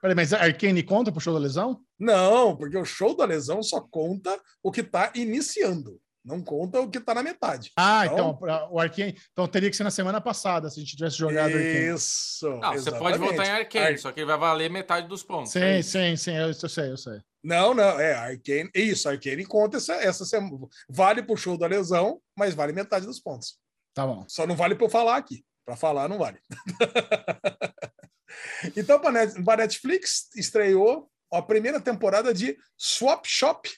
Peraí, 0.00 0.14
mas 0.14 0.32
Arcane 0.32 0.82
conta 0.82 1.10
pro 1.12 1.20
show 1.20 1.34
da 1.34 1.40
lesão? 1.40 1.80
Não, 1.98 2.56
porque 2.56 2.78
o 2.78 2.84
show 2.86 3.14
da 3.14 3.24
lesão 3.26 3.62
só 3.62 3.80
conta 3.80 4.40
o 4.62 4.70
que 4.70 4.82
tá 4.82 5.12
iniciando. 5.14 6.00
Não 6.24 6.42
conta 6.42 6.80
o 6.80 6.90
que 6.90 7.00
tá 7.00 7.14
na 7.14 7.22
metade. 7.22 7.70
Ah, 7.76 8.04
Então- 8.04 8.38
então, 8.42 8.68
o 8.72 8.78
Arcane. 8.78 9.16
Então 9.32 9.46
teria 9.48 9.70
que 9.70 9.76
ser 9.76 9.84
na 9.84 9.90
semana 9.90 10.20
passada, 10.20 10.68
se 10.68 10.78
a 10.78 10.82
gente 10.82 10.94
tivesse 10.94 11.16
jogado 11.16 11.46
Arcane. 11.54 11.94
Isso. 11.94 12.46
Não, 12.58 12.72
você 12.74 12.90
pode 12.92 13.16
votar 13.18 13.46
em 13.46 13.50
Arcane, 13.50 13.86
Ar- 13.86 13.98
só 13.98 14.12
que 14.12 14.20
ele 14.20 14.26
vai 14.26 14.36
valer 14.38 14.68
metade 14.70 15.08
dos 15.08 15.22
pontos. 15.22 15.52
Sim, 15.52 15.60
É 15.60 15.80
sim, 15.82 16.16
sim, 16.16 16.36
eu, 16.36 16.48
eu 16.48 16.54
sei, 16.54 16.90
eu 16.90 16.96
sei. 16.98 17.20
Não, 17.42 17.72
não, 17.72 17.98
é 17.98 18.12
Arcane. 18.12 18.68
Isso, 18.74 19.08
Arcane 19.08 19.46
conta 19.46 19.78
essa, 19.78 19.94
essa 19.94 20.26
semana. 20.26 20.58
Vale 20.90 21.22
pro 21.22 21.36
show 21.38 21.56
da 21.56 21.66
lesão, 21.66 22.20
mas 22.36 22.54
vale 22.54 22.72
metade 22.74 23.06
dos 23.06 23.18
pontos. 23.18 23.58
Tá 23.94 24.06
bom. 24.06 24.24
Só 24.28 24.46
não 24.46 24.54
vale 24.54 24.74
para 24.74 24.84
eu 24.86 24.90
falar 24.90 25.16
aqui. 25.16 25.42
Para 25.64 25.74
falar, 25.76 26.06
não 26.08 26.18
vale. 26.18 26.38
então, 28.76 29.00
para 29.00 29.56
Netflix, 29.56 30.28
estreou 30.36 31.10
a 31.32 31.40
primeira 31.40 31.80
temporada 31.80 32.34
de 32.34 32.56
Swap 32.76 33.24
Shop 33.26 33.70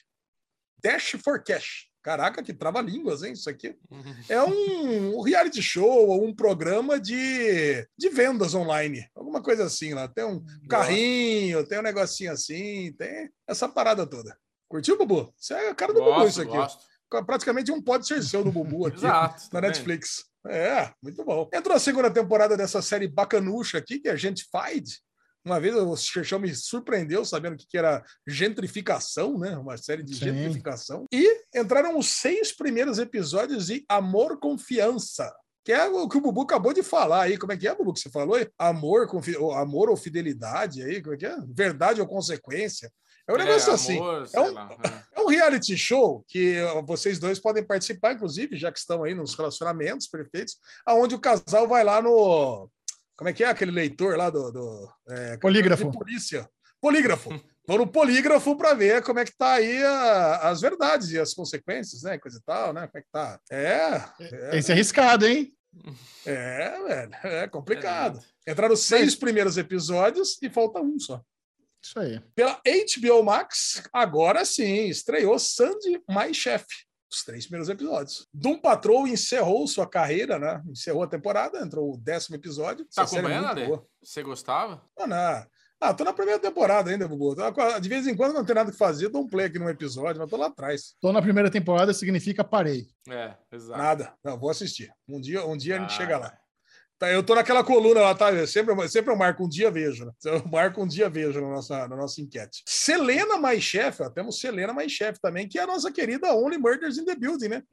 Dash 0.83 1.15
for 1.23 1.41
Cash. 1.43 1.87
Caraca, 2.03 2.43
que 2.43 2.53
trava-línguas, 2.53 3.23
hein? 3.23 3.31
Isso 3.31 3.49
aqui 3.49 3.77
é 4.27 4.43
um 4.43 5.21
reality 5.21 5.61
show 5.61 6.09
ou 6.09 6.25
um 6.25 6.35
programa 6.35 6.99
de, 6.99 7.87
de 7.97 8.09
vendas 8.09 8.53
online. 8.53 9.07
Alguma 9.15 9.41
coisa 9.41 9.63
assim 9.63 9.93
lá. 9.93 10.05
Tem 10.09 10.25
um 10.25 10.43
carrinho, 10.67 11.65
tem 11.65 11.79
um 11.79 11.83
negocinho 11.83 12.33
assim, 12.33 12.93
tem 12.97 13.31
essa 13.47 13.69
parada 13.69 14.05
toda. 14.05 14.37
Curtiu, 14.67 14.97
Bubu? 14.97 15.33
Isso 15.39 15.53
é 15.53 15.69
a 15.69 15.75
cara 15.75 15.93
do 15.93 16.01
Bubu, 16.01 16.11
Gosto, 16.15 16.29
isso 16.29 16.41
aqui. 16.41 16.51
gosto. 16.51 16.83
Praticamente 17.25 17.71
um 17.71 17.81
pode 17.81 18.05
ser 18.05 18.21
seu 18.21 18.43
do 18.43 18.51
Bubu 18.51 18.87
aqui 18.87 18.97
Exato. 18.97 19.43
na? 19.53 19.61
Netflix. 19.61 20.25
É, 20.45 20.91
muito 21.01 21.23
bom. 21.23 21.49
Entrou 21.53 21.77
a 21.77 21.79
segunda 21.79 22.11
temporada 22.11 22.57
dessa 22.57 22.81
série 22.81 23.07
bacanucha 23.07 23.77
aqui, 23.77 23.99
que 23.99 24.09
é 24.09 24.17
Gentified. 24.17 24.99
Uma 25.45 25.59
vez 25.59 25.75
o 25.75 25.95
Xerxão 25.97 26.39
me 26.39 26.53
surpreendeu 26.55 27.25
sabendo 27.25 27.53
o 27.53 27.57
que 27.57 27.67
que 27.67 27.77
era 27.77 28.03
gentrificação, 28.25 29.37
né? 29.37 29.57
Uma 29.57 29.77
série 29.77 30.03
de 30.03 30.15
Sim. 30.15 30.25
gentrificação. 30.25 31.05
E 31.11 31.41
entraram 31.53 31.97
os 31.97 32.07
seis 32.07 32.55
primeiros 32.55 32.97
episódios 32.99 33.67
de 33.67 33.83
Amor 33.89 34.39
Confiança. 34.39 35.33
Que 35.65 35.71
é 35.71 35.85
o 35.87 36.09
que 36.09 36.17
o 36.17 36.21
Bubu 36.21 36.41
acabou 36.41 36.73
de 36.73 36.83
falar 36.83 37.21
aí. 37.23 37.37
Como 37.37 37.51
é 37.53 37.57
que 37.57 37.67
é, 37.67 37.73
Bubu, 37.75 37.93
que 37.93 37.99
você 38.01 38.09
falou 38.09 38.35
aí? 38.35 38.47
Amor, 38.57 39.07
confi... 39.07 39.35
ou 39.37 39.53
amor 39.53 39.89
ou 39.89 39.95
fidelidade 39.95 40.81
aí? 40.83 41.01
Como 41.01 41.15
é 41.15 41.17
que 41.17 41.25
é? 41.25 41.35
Verdade 41.55 42.01
ou 42.01 42.07
consequência? 42.07 42.91
É 43.25 43.31
um 43.33 43.37
negócio 43.37 43.71
É, 43.71 43.73
assim. 43.73 43.97
amor, 43.97 44.27
É 44.33 44.39
um- 44.41 44.59
é. 44.83 45.03
É 45.15 45.21
um 45.21 45.27
reality 45.27 45.77
show 45.77 46.21
que 46.27 46.57
vocês 46.85 47.17
dois 47.17 47.39
podem 47.39 47.63
participar, 47.65 48.11
inclusive, 48.11 48.57
já 48.57 48.69
que 48.73 48.79
estão 48.79 49.05
aí 49.05 49.13
nos 49.15 49.35
relacionamentos 49.35 50.05
perfeitos, 50.07 50.57
aonde 50.85 51.15
o 51.15 51.19
casal 51.19 51.65
vai 51.65 51.81
lá 51.85 52.01
no. 52.01 52.69
Como 53.15 53.29
é 53.29 53.33
que 53.33 53.43
é 53.43 53.47
aquele 53.47 53.71
leitor 53.71 54.17
lá 54.17 54.29
do. 54.29 54.51
do 54.51 54.89
é, 55.09 55.37
Polígrafo. 55.37 55.89
de 55.91 55.97
polícia. 55.97 56.49
Polígrafo. 56.81 57.29
Vão 57.65 57.77
no 57.77 57.87
polígrafo 57.87 58.57
para 58.57 58.73
ver 58.73 59.01
como 59.03 59.19
é 59.19 59.25
que 59.25 59.35
tá 59.37 59.53
aí 59.53 59.81
a- 59.83 60.49
as 60.49 60.59
verdades 60.59 61.11
e 61.11 61.19
as 61.19 61.33
consequências, 61.33 62.03
né? 62.03 62.17
Coisa 62.17 62.37
e 62.37 62.41
tal, 62.41 62.73
né? 62.73 62.87
Como 62.87 62.97
é 62.97 63.01
que 63.01 63.07
tá? 63.09 63.39
É. 63.49 64.01
é. 64.19 64.57
Esse 64.57 64.71
é 64.71 64.73
arriscado, 64.73 65.25
hein? 65.25 65.55
É, 66.25 66.83
velho, 66.83 67.11
é 67.23 67.47
complicado. 67.47 68.19
É 68.45 68.51
Entraram 68.51 68.75
seis 68.75 69.15
primeiros 69.15 69.57
episódios 69.57 70.37
e 70.41 70.49
falta 70.49 70.81
um 70.81 70.99
só. 70.99 71.21
Isso 71.81 71.99
aí. 71.99 72.19
Pela 72.35 72.61
HBO 72.65 73.23
Max, 73.23 73.81
agora 73.93 74.43
sim, 74.45 74.87
estreou 74.87 75.37
Sandy 75.39 76.01
My 76.09 76.33
Chef. 76.33 76.65
Os 77.13 77.23
três 77.23 77.45
primeiros 77.45 77.69
episódios. 77.69 78.27
Doom 78.33 78.57
Patrol 78.57 79.07
encerrou 79.07 79.67
sua 79.67 79.87
carreira, 79.87 80.39
né? 80.39 80.63
Encerrou 80.67 81.03
a 81.03 81.07
temporada, 81.07 81.59
entrou 81.59 81.93
o 81.93 81.97
décimo 81.97 82.35
episódio. 82.35 82.85
Tá 82.85 83.03
é 83.03 83.05
acompanhando, 83.05 83.65
boa. 83.67 83.85
Você 84.01 84.23
gostava? 84.23 84.81
Ah, 84.97 85.05
não. 85.05 85.45
Ah, 85.79 85.93
tô 85.93 86.03
na 86.03 86.13
primeira 86.13 86.39
temporada 86.39 86.89
ainda, 86.89 87.07
Bubu. 87.07 87.35
De 87.79 87.89
vez 87.89 88.07
em 88.07 88.15
quando 88.15 88.33
não 88.33 88.43
tem 88.43 88.55
nada 88.55 88.71
que 88.71 88.77
fazer, 88.77 89.09
dou 89.09 89.21
um 89.21 89.27
play 89.27 89.45
aqui 89.45 89.59
num 89.59 89.69
episódio, 89.69 90.19
mas 90.19 90.29
tô 90.29 90.37
lá 90.37 90.47
atrás. 90.47 90.95
Tô 90.99 91.11
na 91.11 91.21
primeira 91.21 91.51
temporada, 91.51 91.93
significa 91.93 92.43
parei. 92.43 92.87
É, 93.07 93.35
exato. 93.51 93.77
Nada. 93.79 94.13
Não, 94.23 94.39
vou 94.39 94.49
assistir. 94.49 94.91
Um 95.07 95.21
dia, 95.21 95.45
um 95.45 95.55
dia 95.55 95.75
a 95.75 95.79
gente 95.79 95.93
Ah, 95.93 95.97
chega 95.97 96.17
lá. 96.17 96.37
Tá, 97.03 97.11
eu 97.11 97.21
tô 97.21 97.35
naquela 97.35 97.65
coluna 97.65 97.99
lá, 97.99 98.15
tá? 98.15 98.47
Sempre, 98.47 98.73
eu 98.73 98.87
sempre 98.87 99.11
eu 99.11 99.17
marco 99.17 99.43
um 99.43 99.49
dia 99.49 99.69
vejo, 99.69 100.05
né? 100.05 100.11
Eu 100.23 100.41
marco 100.47 100.81
um 100.81 100.87
dia 100.87 101.09
vejo 101.09 101.41
na 101.41 101.49
nossa, 101.49 101.85
na 101.85 101.97
nossa 101.97 102.21
enquete. 102.21 102.63
Selena 102.65 103.37
Mais 103.37 103.61
Chef, 103.61 104.01
ó, 104.01 104.09
temos 104.09 104.39
Selena 104.39 104.71
Mais 104.71 104.89
Chef 104.89 105.19
também, 105.19 105.45
que 105.45 105.59
é 105.59 105.63
a 105.63 105.67
nossa 105.67 105.91
querida 105.91 106.33
Only 106.33 106.57
Murders 106.57 106.97
in 106.97 107.03
the 107.03 107.13
Building, 107.13 107.49
né? 107.49 107.63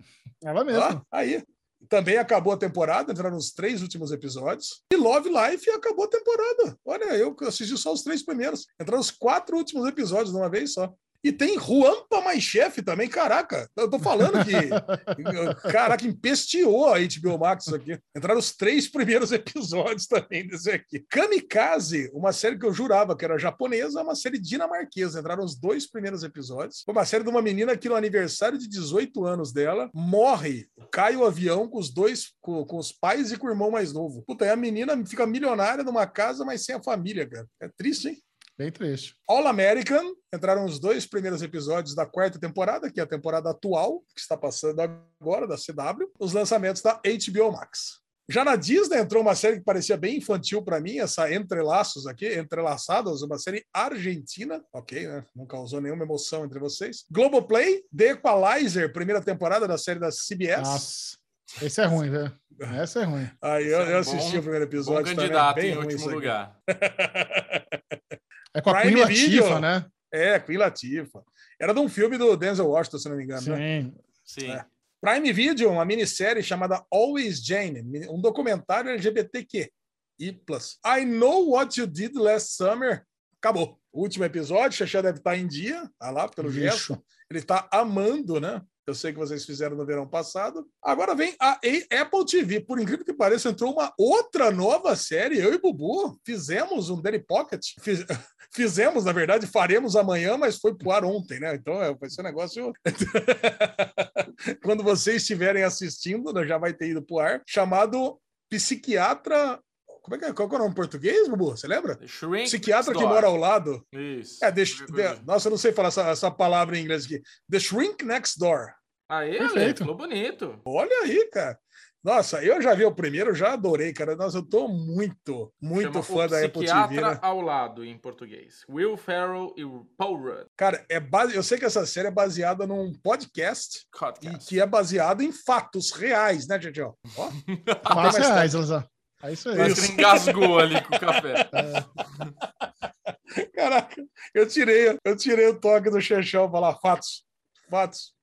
Ela 0.42 0.64
mesmo. 0.64 0.82
Ó, 0.82 1.00
aí. 1.12 1.44
Também 1.88 2.18
acabou 2.18 2.52
a 2.52 2.56
temporada, 2.56 3.12
entraram 3.12 3.36
os 3.36 3.52
três 3.52 3.82
últimos 3.82 4.10
episódios. 4.10 4.82
E 4.92 4.96
Love 4.96 5.30
Life 5.30 5.70
acabou 5.70 6.06
a 6.06 6.08
temporada. 6.08 6.76
Olha, 6.84 7.16
eu 7.16 7.34
assisti 7.42 7.76
só 7.78 7.92
os 7.92 8.02
três 8.02 8.24
primeiros. 8.24 8.66
Entraram 8.80 9.00
os 9.00 9.12
quatro 9.12 9.56
últimos 9.56 9.86
episódios 9.86 10.32
de 10.32 10.36
uma 10.36 10.50
vez 10.50 10.72
só. 10.72 10.92
E 11.22 11.30
tem 11.30 11.58
Juampa 11.58 12.20
Mais 12.22 12.42
Chef 12.42 12.80
também, 12.82 13.08
caraca. 13.08 13.68
Eu 13.76 13.90
tô 13.90 13.98
falando 13.98 14.42
que. 14.44 14.52
caraca, 15.70 16.06
empesteou 16.06 16.92
a 16.92 16.98
HBO 16.98 17.38
Max 17.38 17.66
isso 17.66 17.76
aqui. 17.76 17.98
Entraram 18.16 18.38
os 18.38 18.56
três 18.56 18.88
primeiros 18.88 19.30
episódios 19.32 20.06
também 20.06 20.46
desse 20.46 20.70
aqui. 20.70 21.04
Kamikaze, 21.10 22.10
uma 22.14 22.32
série 22.32 22.58
que 22.58 22.64
eu 22.64 22.72
jurava 22.72 23.16
que 23.16 23.24
era 23.24 23.38
japonesa, 23.38 24.00
é 24.00 24.02
uma 24.02 24.14
série 24.14 24.38
dinamarquesa. 24.38 25.20
Entraram 25.20 25.44
os 25.44 25.54
dois 25.54 25.88
primeiros 25.88 26.22
episódios. 26.22 26.82
Foi 26.84 26.94
uma 26.94 27.04
série 27.04 27.24
de 27.24 27.30
uma 27.30 27.42
menina 27.42 27.76
que 27.76 27.88
no 27.88 27.94
aniversário 27.94 28.58
de 28.58 28.68
18 28.68 29.24
anos 29.24 29.52
dela 29.52 29.90
morre, 29.94 30.68
cai 30.90 31.16
o 31.16 31.24
avião 31.24 31.68
com 31.68 31.78
os 31.78 31.92
dois, 31.92 32.32
com, 32.40 32.64
com 32.64 32.78
os 32.78 32.92
pais 32.92 33.30
e 33.30 33.36
com 33.36 33.46
o 33.46 33.50
irmão 33.50 33.70
mais 33.70 33.92
novo. 33.92 34.22
Puta, 34.26 34.44
aí 34.44 34.50
a 34.50 34.56
menina 34.56 34.96
fica 35.06 35.26
milionária 35.26 35.84
numa 35.84 36.06
casa, 36.06 36.44
mas 36.44 36.64
sem 36.64 36.74
a 36.74 36.82
família, 36.82 37.28
cara. 37.28 37.46
É 37.60 37.68
triste, 37.68 38.08
hein? 38.08 38.22
Bem 38.58 38.70
triste. 38.70 39.14
All 39.26 39.46
American, 39.46 40.14
entraram 40.34 40.64
os 40.66 40.78
dois 40.78 41.06
primeiros 41.06 41.40
episódios 41.42 41.94
da 41.94 42.04
quarta 42.04 42.38
temporada, 42.38 42.90
que 42.90 43.00
é 43.00 43.02
a 43.02 43.06
temporada 43.06 43.50
atual, 43.50 44.00
que 44.14 44.20
está 44.20 44.36
passando 44.36 44.80
agora, 44.80 45.46
da 45.46 45.56
CW, 45.56 46.10
os 46.18 46.32
lançamentos 46.34 46.82
da 46.82 46.94
HBO 47.02 47.52
Max. 47.52 48.00
Já 48.28 48.44
na 48.44 48.54
Disney 48.54 48.98
entrou 48.98 49.22
uma 49.22 49.34
série 49.34 49.56
que 49.58 49.64
parecia 49.64 49.96
bem 49.96 50.18
infantil 50.18 50.62
para 50.62 50.78
mim, 50.78 50.98
essa 51.00 51.32
Entrelaços 51.34 52.06
aqui, 52.06 52.32
Entrelaçados, 52.38 53.22
uma 53.22 53.38
série 53.38 53.64
argentina, 53.72 54.62
ok, 54.72 55.08
né? 55.08 55.24
Não 55.34 55.46
causou 55.46 55.80
nenhuma 55.80 56.04
emoção 56.04 56.44
entre 56.44 56.60
vocês. 56.60 57.04
Globoplay, 57.10 57.82
The 57.96 58.10
Equalizer, 58.10 58.92
primeira 58.92 59.20
temporada 59.20 59.66
da 59.66 59.76
série 59.76 59.98
da 59.98 60.10
CBS. 60.12 60.62
Nossa. 60.62 61.18
Esse 61.60 61.80
é 61.80 61.84
ruim, 61.86 62.08
velho. 62.10 62.32
Essa 62.78 63.00
é 63.00 63.04
ruim. 63.04 63.28
Aí 63.42 63.66
eu, 63.66 63.80
é 63.80 63.92
eu 63.94 63.98
assisti 63.98 64.32
bom- 64.34 64.38
o 64.38 64.42
primeiro 64.42 64.66
Bom 64.66 64.70
episódio. 64.70 65.04
também, 65.06 65.16
candidato 65.16 65.54
bem 65.56 65.70
em 65.70 65.74
ruim 65.74 65.86
último 65.86 66.10
lugar. 66.10 66.56
É 68.54 68.60
com 68.60 68.70
a 68.70 68.80
Prime 68.80 68.94
Queen 69.04 69.06
Video. 69.06 69.42
Latifah, 69.44 69.60
né? 69.60 69.86
É, 70.12 70.38
Queen 70.40 70.58
Latifah. 70.58 71.22
Era 71.60 71.72
de 71.72 71.80
um 71.80 71.88
filme 71.88 72.18
do 72.18 72.36
Denzel 72.36 72.68
Washington, 72.68 72.98
se 72.98 73.08
não 73.08 73.16
me 73.16 73.24
engano. 73.24 73.56
né? 73.56 73.82
Sim. 73.82 73.94
Sim. 74.24 74.50
É. 74.50 74.64
Prime 75.00 75.32
Video, 75.32 75.70
uma 75.70 75.84
minissérie 75.84 76.42
chamada 76.42 76.84
Always 76.90 77.44
Jane, 77.44 77.82
um 78.08 78.20
documentário 78.20 78.90
LGBTQ. 78.90 79.70
E 80.18 80.32
plus. 80.32 80.78
I 80.84 81.04
Know 81.06 81.50
What 81.52 81.80
You 81.80 81.86
Did 81.86 82.14
Last 82.14 82.54
Summer. 82.54 83.04
Acabou. 83.38 83.80
Último 83.92 84.24
episódio, 84.24 84.76
Xaxá 84.76 85.00
deve 85.00 85.18
estar 85.18 85.36
em 85.36 85.46
dia, 85.46 85.90
tá 85.98 86.10
lá 86.10 86.28
pelo 86.28 86.52
gesto. 86.52 87.02
Ele 87.30 87.40
está 87.40 87.66
amando, 87.72 88.38
né? 88.38 88.60
Eu 88.90 88.94
sei 88.94 89.12
que 89.12 89.18
vocês 89.18 89.44
fizeram 89.44 89.76
no 89.76 89.86
verão 89.86 90.06
passado. 90.06 90.66
Agora 90.82 91.14
vem 91.14 91.34
a 91.40 91.52
Apple 92.00 92.26
TV. 92.26 92.60
Por 92.60 92.80
incrível 92.80 93.04
que 93.04 93.12
pareça, 93.12 93.48
entrou 93.48 93.72
uma 93.72 93.92
outra 93.98 94.50
nova 94.50 94.96
série. 94.96 95.38
Eu 95.38 95.54
e 95.54 95.58
Bubu 95.60 96.18
fizemos 96.26 96.90
um 96.90 97.00
Daily 97.00 97.24
Pocket. 97.24 97.64
Fiz- 97.80 98.04
Fizemos, 98.52 99.04
na 99.04 99.12
verdade, 99.12 99.46
faremos 99.46 99.94
amanhã, 99.94 100.36
mas 100.36 100.56
foi 100.58 100.74
pro 100.76 100.90
ar 100.90 101.04
ontem, 101.04 101.38
né? 101.38 101.54
Então 101.54 101.80
é, 101.80 101.94
vai 101.94 102.10
ser 102.10 102.20
um 102.22 102.24
negócio. 102.24 102.72
Quando 104.62 104.82
vocês 104.82 105.22
estiverem 105.22 105.62
assistindo, 105.62 106.32
né, 106.32 106.44
já 106.46 106.58
vai 106.58 106.72
ter 106.72 106.88
ido 106.88 107.00
pro 107.00 107.18
ar, 107.20 107.42
chamado 107.46 108.18
Psiquiatra. 108.50 109.60
Como 110.02 110.16
é 110.16 110.18
que 110.18 110.24
é? 110.24 110.32
Qual 110.32 110.48
é 110.50 110.54
o 110.54 110.58
nome 110.58 110.70
em 110.70 110.74
português, 110.74 111.28
Bubu? 111.28 111.50
Você 111.56 111.68
lembra? 111.68 111.98
Shrink 112.06 112.44
Psiquiatra 112.46 112.92
que 112.94 113.00
mora 113.04 113.26
ao 113.26 113.36
lado. 113.36 113.86
Isso. 113.92 114.44
É, 114.44 114.50
the, 114.50 114.64
the- 114.64 115.20
nossa, 115.26 115.46
eu 115.48 115.50
não 115.50 115.58
sei 115.58 115.72
falar 115.72 115.88
essa, 115.88 116.08
essa 116.08 116.30
palavra 116.30 116.76
em 116.76 116.82
inglês 116.82 117.04
aqui. 117.04 117.20
The 117.50 117.60
Shrink 117.60 118.04
Next 118.04 118.38
Door. 118.38 118.72
Aí, 119.10 119.38
Perfeito. 119.38 119.80
falou 119.80 119.96
bonito. 119.96 120.60
Olha 120.64 121.02
aí, 121.02 121.28
cara. 121.32 121.58
Nossa, 122.02 122.42
eu 122.44 122.62
já 122.62 122.74
vi 122.74 122.84
o 122.84 122.94
primeiro, 122.94 123.34
já 123.34 123.54
adorei, 123.54 123.92
cara. 123.92 124.14
Nossa, 124.14 124.38
eu 124.38 124.48
tô 124.48 124.68
muito, 124.68 125.52
muito 125.60 125.92
Chama 125.92 126.02
fã 126.04 126.24
o 126.24 126.28
da 126.28 126.44
Apple 126.44 126.64
TV, 126.64 127.00
né? 127.00 127.18
ao 127.20 127.40
lado, 127.40 127.84
em 127.84 127.98
português. 127.98 128.64
Will 128.68 128.96
Ferrell 128.96 129.52
e 129.56 129.64
o 129.64 129.84
Paul 129.98 130.16
Rudd. 130.16 130.46
Cara, 130.56 130.86
é 130.88 131.00
base... 131.00 131.34
eu 131.34 131.42
sei 131.42 131.58
que 131.58 131.64
essa 131.64 131.84
série 131.84 132.06
é 132.06 132.12
baseada 132.12 132.68
num 132.68 132.92
podcast 133.02 133.80
e 133.80 133.98
Podcast. 133.98 134.48
que 134.48 134.60
é 134.60 134.66
baseado 134.66 135.22
em 135.22 135.32
fatos 135.32 135.90
reais, 135.90 136.46
né, 136.46 136.60
gente? 136.60 136.80
Ó, 136.80 136.94
ó. 137.16 137.30
Fatos 137.82 138.16
reais, 138.16 138.54
Elza. 138.54 138.88
É 139.24 139.32
isso 139.32 139.48
aí. 139.50 139.58
Mas 139.58 139.90
engasgou 139.90 140.56
ali 140.58 140.80
com 140.84 140.94
o 140.94 141.00
café. 141.00 141.50
Caraca, 143.52 144.02
eu 144.32 144.48
tirei, 144.48 144.96
eu 145.04 145.16
tirei 145.16 145.48
o 145.48 145.60
toque 145.60 145.90
do 145.90 146.00
Xexão 146.00 146.48
para 146.48 146.60
falar 146.60 146.78
fatos. 146.78 147.24
Fatos. 147.68 148.19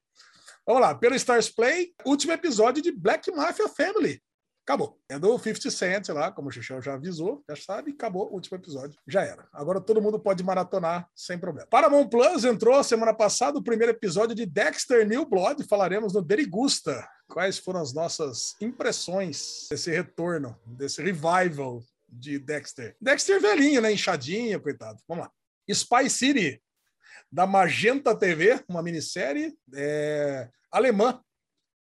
Vamos 0.68 0.82
lá, 0.82 0.94
pelo 0.94 1.16
Stars 1.16 1.48
Play, 1.48 1.94
último 2.06 2.34
episódio 2.34 2.84
de 2.84 2.92
Black 2.92 3.32
Mafia 3.32 3.70
Family. 3.70 4.22
Acabou. 4.66 5.00
É 5.08 5.18
do 5.18 5.40
50 5.40 5.72
Cent 5.72 6.10
lá, 6.10 6.30
como 6.30 6.50
o 6.50 6.52
Xexão 6.52 6.82
já 6.82 6.96
avisou, 6.96 7.42
já 7.50 7.56
sabe, 7.56 7.92
acabou 7.92 8.30
o 8.30 8.34
último 8.34 8.58
episódio. 8.58 9.00
Já 9.08 9.22
era. 9.22 9.48
Agora 9.54 9.80
todo 9.80 10.02
mundo 10.02 10.20
pode 10.20 10.44
maratonar 10.44 11.10
sem 11.16 11.40
problema. 11.40 11.70
Paramount 11.70 12.10
Plus 12.10 12.44
entrou 12.44 12.84
semana 12.84 13.14
passada 13.14 13.58
o 13.58 13.64
primeiro 13.64 13.94
episódio 13.94 14.36
de 14.36 14.46
Dexter 14.46 15.08
New 15.08 15.26
Blood. 15.26 15.64
Falaremos 15.70 16.14
no 16.14 16.22
Derigusta. 16.22 17.08
Quais 17.30 17.58
foram 17.58 17.80
as 17.80 17.94
nossas 17.94 18.54
impressões 18.60 19.68
desse 19.72 19.90
retorno, 19.90 20.54
desse 20.66 21.02
revival 21.02 21.82
de 22.10 22.38
Dexter? 22.40 22.94
Dexter 23.00 23.40
velhinho, 23.40 23.80
né? 23.80 23.94
Inchadinho, 23.94 24.60
coitado. 24.60 25.00
Vamos 25.08 25.24
lá. 25.24 25.32
Spy 25.70 26.10
City, 26.10 26.62
da 27.32 27.46
Magenta 27.46 28.16
TV, 28.16 28.64
uma 28.68 28.82
minissérie 28.82 29.54
é, 29.74 30.50
alemã. 30.72 31.20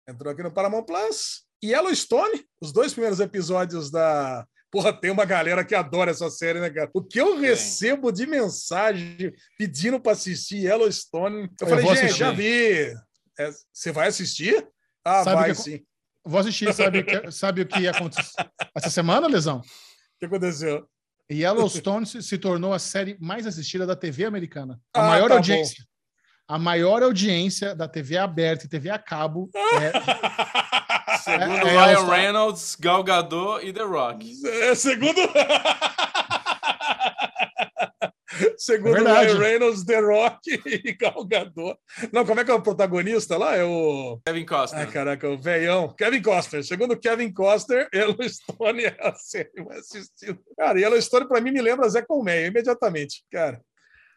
Entrou 0.09 0.33
aqui 0.33 0.43
no 0.43 0.53
Paramount 0.53 0.85
Plus. 0.85 1.45
Yellowstone, 1.62 2.45
os 2.61 2.73
dois 2.73 2.93
primeiros 2.93 3.21
episódios 3.21 3.91
da. 3.91 4.47
Porra, 4.71 4.93
tem 4.93 5.11
uma 5.11 5.25
galera 5.25 5.65
que 5.65 5.75
adora 5.75 6.11
essa 6.12 6.31
série, 6.31 6.61
né, 6.61 6.71
cara? 6.71 6.89
O 6.95 7.03
que 7.03 7.21
eu 7.21 7.39
recebo 7.39 8.12
de 8.12 8.27
mensagem 8.27 9.33
pedindo 9.59 10.01
para 10.01 10.12
assistir 10.12 10.65
Yellowstone. 10.65 11.43
Eu, 11.43 11.49
Eu 11.61 11.67
falei, 11.69 11.87
gente, 11.87 11.99
assistir. 12.05 12.19
já 12.19 12.31
vi. 12.33 12.95
É, 13.39 13.51
você 13.73 13.93
vai 13.93 14.09
assistir? 14.09 14.67
Ah, 15.05 15.25
Sabe 15.25 15.37
vai 15.37 15.51
que- 15.51 15.55
sim. 15.57 15.85
Vou 16.25 16.39
assistir, 16.39 16.73
sabe, 16.75 16.99
o 17.01 17.05
que- 17.07 17.31
sabe 17.33 17.62
o 17.62 17.67
que 17.67 17.89
aconteceu 17.89 18.23
essa 18.77 18.91
semana, 18.91 19.27
Lesão? 19.27 19.59
O 19.59 19.62
que 20.19 20.27
aconteceu? 20.27 20.87
Yellowstone 21.31 22.05
se, 22.07 22.23
se 22.23 22.39
tornou 22.39 22.73
a 22.73 22.78
série 22.78 23.16
mais 23.20 23.47
assistida 23.47 23.86
da 23.86 23.94
TV 23.97 24.24
americana. 24.24 24.81
A 24.94 25.01
Ah, 25.01 25.09
maior 25.09 25.28
tá 25.28 25.35
audiência. 25.36 25.85
A 26.48 26.59
maior 26.59 27.02
audiência 27.02 27.74
da 27.74 27.86
TV 27.86 28.16
aberta 28.19 28.66
e 28.66 28.69
TV 28.69 28.90
a 28.90 28.98
cabo 28.98 29.48
é 29.55 29.93
Segundo 31.23 31.66
É, 31.69 31.74
é, 31.74 31.94
Ryan. 31.94 32.07
Reynolds, 32.11 32.77
Gal 32.81 33.05
Gadot 33.05 33.65
e 33.65 33.73
The 33.73 33.82
Rock. 33.82 34.32
É, 34.44 34.74
segundo. 34.74 35.15
segundo 38.59 39.07
É. 39.07 39.25
Ryan 39.25 39.39
Reynolds, 39.39 39.85
The 39.85 40.01
Rock 40.01 40.41
e 40.67 40.93
Gal 40.95 41.25
Gadot. 41.25 41.79
Não, 42.12 42.25
como 42.25 42.41
é 42.41 42.45
que 42.45 42.51
é 42.51 42.55
o 42.55 42.62
protagonista 42.62 43.37
lá? 43.37 43.57
É 43.57 43.65
o. 43.65 44.21
Kevin 44.27 44.47
Costner. 44.47 44.87
Ai, 44.87 44.93
caraca, 44.93 45.29
o 45.29 45.39
veião. 45.39 45.95
Kevin 45.95 46.23
Costner. 46.23 46.65
Segundo 46.65 46.99
Kevin 46.99 47.33
Costner, 47.33 47.89
Yellowstone 47.95 48.85
é 48.85 48.97
a 49.01 49.15
série 49.15 49.65
mais 49.65 49.81
assistida. 49.81 50.39
Cara, 50.57 50.79
Yellowstone 50.81 51.29
pra 51.29 51.41
mim 51.41 51.51
me 51.53 51.62
lembra 51.62 51.89
Zé 51.89 52.03
Colmeia, 52.03 52.47
imediatamente. 52.47 53.25
Cara, 53.31 53.61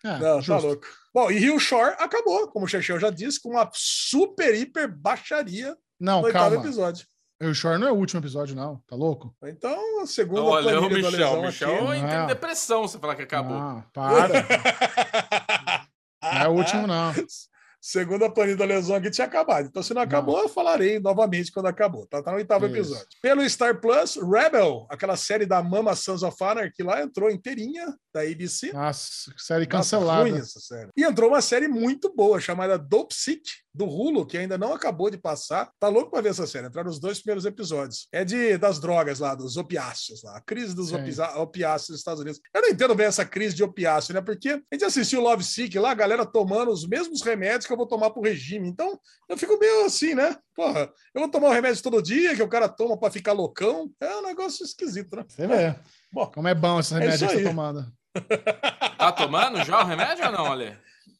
é, 0.04 0.10
não, 0.20 0.36
tá 0.36 0.42
justo. 0.42 0.68
louco. 0.68 0.88
Bom, 1.14 1.30
e 1.32 1.38
Rio 1.38 1.60
Shore 1.60 1.96
acabou, 2.00 2.48
como 2.48 2.66
o 2.66 2.68
Chechel 2.68 3.00
já 3.00 3.10
disse, 3.10 3.42
com 3.42 3.50
uma 3.50 3.70
super, 3.74 4.54
hiper 4.56 4.88
baixaria 4.94 5.78
Não, 6.00 6.20
no 6.22 6.26
oitavo 6.26 6.56
calma. 6.56 6.66
episódio. 6.66 7.06
O 7.46 7.54
Shore 7.54 7.78
não 7.80 7.88
é 7.88 7.92
o 7.92 7.96
último 7.96 8.20
episódio, 8.22 8.56
não. 8.56 8.78
Tá 8.88 8.96
louco? 8.96 9.36
Então, 9.44 10.06
segundo 10.06 10.46
Olha 10.46 10.78
o 10.80 10.82
planilha 10.82 11.02
do 11.02 11.12
Michel. 11.12 11.12
Lesão 11.12 11.42
Michel 11.42 11.88
aqui- 11.90 11.98
entra 12.00 12.14
em 12.16 12.20
Não. 12.20 12.28
depressão 12.28 12.88
se 12.88 12.98
falar 13.00 13.16
que 13.16 13.22
acabou. 13.24 13.58
Não, 13.60 13.82
para. 13.94 14.46
Não 16.24 16.42
é 16.42 16.48
o 16.48 16.52
último, 16.54 16.88
não. 16.88 17.12
Segundo 17.86 18.24
a 18.24 18.30
planilha 18.30 18.56
da 18.56 18.64
lesão 18.64 18.96
aqui, 18.96 19.12
tinha 19.12 19.28
acabado. 19.28 19.68
Então, 19.68 19.84
se 19.84 19.94
não 19.94 20.02
acabou, 20.02 20.40
eu 20.40 20.48
falarei 20.48 21.02
novamente 21.02 21.52
quando 21.52 21.66
acabou. 21.66 22.08
Tá, 22.08 22.24
tá 22.24 22.32
no 22.32 22.38
oitavo 22.38 22.66
Isso. 22.66 22.76
episódio. 22.76 23.08
Pelo 23.22 23.50
Star 23.50 23.82
Plus, 23.82 24.16
Rebel, 24.16 24.88
aquela 24.90 25.18
série 25.18 25.46
da 25.46 25.62
Mama 25.62 25.94
Sons 25.94 26.24
of 26.24 26.42
Anarchy 26.42 26.82
lá, 26.82 27.02
entrou 27.02 27.30
inteirinha 27.30 27.94
da 28.14 28.22
ABC. 28.22 28.72
Nossa, 28.72 29.34
série 29.38 29.66
Nossa, 29.66 29.98
cancelada. 29.98 30.22
ruim 30.22 30.40
essa 30.40 30.62
série. 30.62 30.92
E 30.96 31.04
entrou 31.04 31.30
uma 31.30 31.42
série 31.42 31.68
muito 31.68 32.14
boa, 32.16 32.40
chamada 32.40 32.78
Dope 32.78 33.14
Sick, 33.14 33.44
do 33.74 33.86
Hulu, 33.86 34.26
que 34.26 34.38
ainda 34.38 34.58
não 34.58 34.74
acabou 34.74 35.10
de 35.10 35.18
passar. 35.18 35.70
Tá 35.80 35.88
louco 35.88 36.12
pra 36.12 36.22
ver 36.22 36.30
essa 36.30 36.46
série. 36.46 36.68
Entraram 36.68 36.90
os 36.90 37.00
dois 37.00 37.20
primeiros 37.20 37.44
episódios. 37.44 38.08
É 38.14 38.24
de 38.24 38.58
das 38.58 38.80
drogas 38.80 39.20
lá, 39.20 39.34
dos 39.34 39.58
opiáceos 39.58 40.22
lá. 40.24 40.38
A 40.38 40.42
crise 40.42 40.76
dos 40.76 40.92
opiáceos 40.94 41.90
nos 41.90 42.00
Estados 42.00 42.22
Unidos. 42.22 42.40
Eu 42.54 42.62
não 42.62 42.70
entendo 42.70 42.94
bem 42.94 43.08
essa 43.08 43.26
crise 43.26 43.56
de 43.56 43.64
opiáceo, 43.64 44.14
né? 44.14 44.22
Porque 44.22 44.50
a 44.50 44.76
gente 44.76 44.86
assistiu 44.86 45.22
Love 45.22 45.44
Sick 45.44 45.78
lá, 45.80 45.92
a 45.92 45.96
galera 45.96 46.26
tomando 46.26 46.72
os 46.72 46.88
mesmos 46.88 47.24
remédios 47.24 47.66
que 47.66 47.73
eu 47.74 47.78
vou 47.78 47.88
tomar 47.88 48.10
pro 48.12 48.22
regime. 48.22 48.68
Então, 48.68 49.00
eu 49.30 49.38
fico 49.38 49.58
meio 49.60 49.86
assim, 49.86 50.14
né? 50.16 50.36
Porra, 50.56 50.90
eu 51.14 51.22
vou 51.22 51.30
tomar 51.30 51.50
o 51.50 51.52
remédio 51.52 51.82
todo 51.84 52.02
dia 52.02 52.36
que 52.36 52.42
o 52.44 52.48
cara 52.50 52.68
toma 52.70 52.98
pra 52.98 53.12
ficar 53.12 53.34
loucão. 53.34 53.90
É 54.00 54.16
um 54.18 54.24
negócio 54.24 54.64
esquisito, 54.66 55.16
né? 55.16 55.26
Você 55.28 55.46
vê. 55.48 55.76
Bom, 56.12 56.28
Como 56.28 56.48
é 56.48 56.54
bom 56.56 56.80
esse 56.80 56.94
É 56.94 57.00
remédio 57.00 57.26
isso 57.26 57.28
que 57.28 57.34
você 57.38 57.44
tá 57.44 57.50
tomando. 57.50 57.94
Tá 58.98 59.12
tomando 59.12 59.64
já 59.66 59.82
o 59.82 59.86
remédio 59.86 60.26
ou 60.26 60.32
não, 60.32 60.52
Ale? 60.52 60.78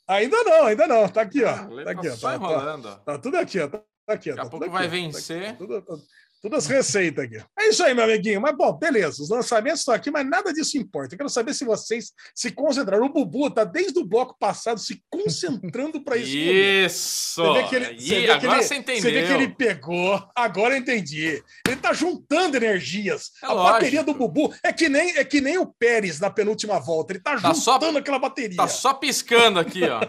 ainda 0.08 0.44
não, 0.44 0.66
ainda 0.66 0.88
não. 0.88 1.10
Tá 1.10 1.22
aqui, 1.22 1.44
ó. 1.44 1.50
Ale 1.54 1.84
Tá 1.84 1.92
aqui, 1.92 2.08
tá 2.08 2.14
ó. 2.14 2.16
só 2.18 2.32
Tá- 2.32 2.40
tá- 2.40 2.46
enrolando. 2.46 2.86
ó. 2.88 2.96
Tá 2.96 3.18
tudo 3.18 3.38
aqui, 3.38 3.60
ó. 3.60 3.68
Tá 3.68 3.82
aqui, 4.08 4.32
ó. 4.32 4.36
Daqui 4.36 4.40
a 4.42 4.44
tá 4.44 4.50
pouco 4.50 4.70
vai 4.70 4.86
aqui, 4.86 4.98
ó. 4.98 5.02
Tá 5.02 5.08
vencer. 5.14 5.44
aqui, 5.50 5.58
Tudo, 5.58 5.82
tudo- 5.82 6.04
todas 6.44 6.66
as 6.66 6.70
receitas 6.70 7.24
aqui. 7.26 7.42
É 7.58 7.70
isso 7.70 7.82
aí, 7.84 7.94
meu 7.94 8.04
amiguinho. 8.04 8.42
Mas, 8.42 8.56
bom, 8.56 8.74
beleza. 8.74 9.24
Os 9.24 9.30
lançamentos 9.30 9.80
estão 9.80 9.94
aqui, 9.94 10.12
mas 10.12 10.30
nada 10.30 10.52
disso 10.54 10.78
importa. 10.78 11.14
Eu 11.16 11.18
quero 11.18 11.30
saber 11.30 11.54
se 11.54 11.64
vocês 11.64 12.12
se 12.36 12.52
concentraram. 12.52 13.06
O 13.06 13.10
Bubu 13.14 13.50
tá 13.50 13.64
desde 13.64 13.98
o 13.98 14.06
bloco 14.06 14.36
passado 14.38 14.80
se 14.80 15.02
concentrando 15.10 16.04
para 16.04 16.18
isso. 16.18 16.36
Isso! 16.36 17.42
Você 17.44 17.54
vê 17.62 17.68
que 17.70 17.76
ele, 17.76 17.86
você 18.00 18.16
vê 18.16 18.26
que 18.26 18.32
agora 18.32 18.58
ele- 18.60 18.64
você 18.68 18.76
entendeu. 18.76 19.02
Você 19.02 19.12
vê 19.12 19.26
que 19.26 19.32
ele 19.34 19.48
pegou. 19.56 20.30
Agora 20.36 20.74
eu 20.74 20.78
entendi. 20.80 21.42
Ele 21.66 21.76
tá 21.78 21.94
juntando 21.94 22.58
energias. 22.58 23.32
É 23.42 23.46
a 23.46 23.54
lógico. 23.54 23.74
bateria 23.74 24.04
do 24.04 24.14
Bubu 24.14 24.54
é 24.64 24.74
que 24.74 24.90
nem 24.90 25.16
é 25.18 25.24
que 25.24 25.40
nem 25.40 25.58
o 25.58 25.66
Pérez 25.66 26.20
na 26.20 26.30
penúltima 26.30 26.78
volta. 26.80 27.14
Ele 27.14 27.20
tá, 27.22 27.40
Tá 27.40 27.54
só- 27.54 27.74
juntando 27.76 28.00
aquela 28.00 28.20
bateria. 28.20 28.58
Tá 28.58 28.68
só 28.68 28.94
piscando 28.94 29.60
aqui, 29.60 29.82
ó. 29.86 30.02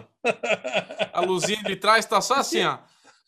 A 1.13 1.21
luzinha 1.21 1.63
de 1.63 1.75
trás 1.77 2.05
tá 2.05 2.19
só 2.19 2.35
assim, 2.35 2.63
ó. 2.63 2.79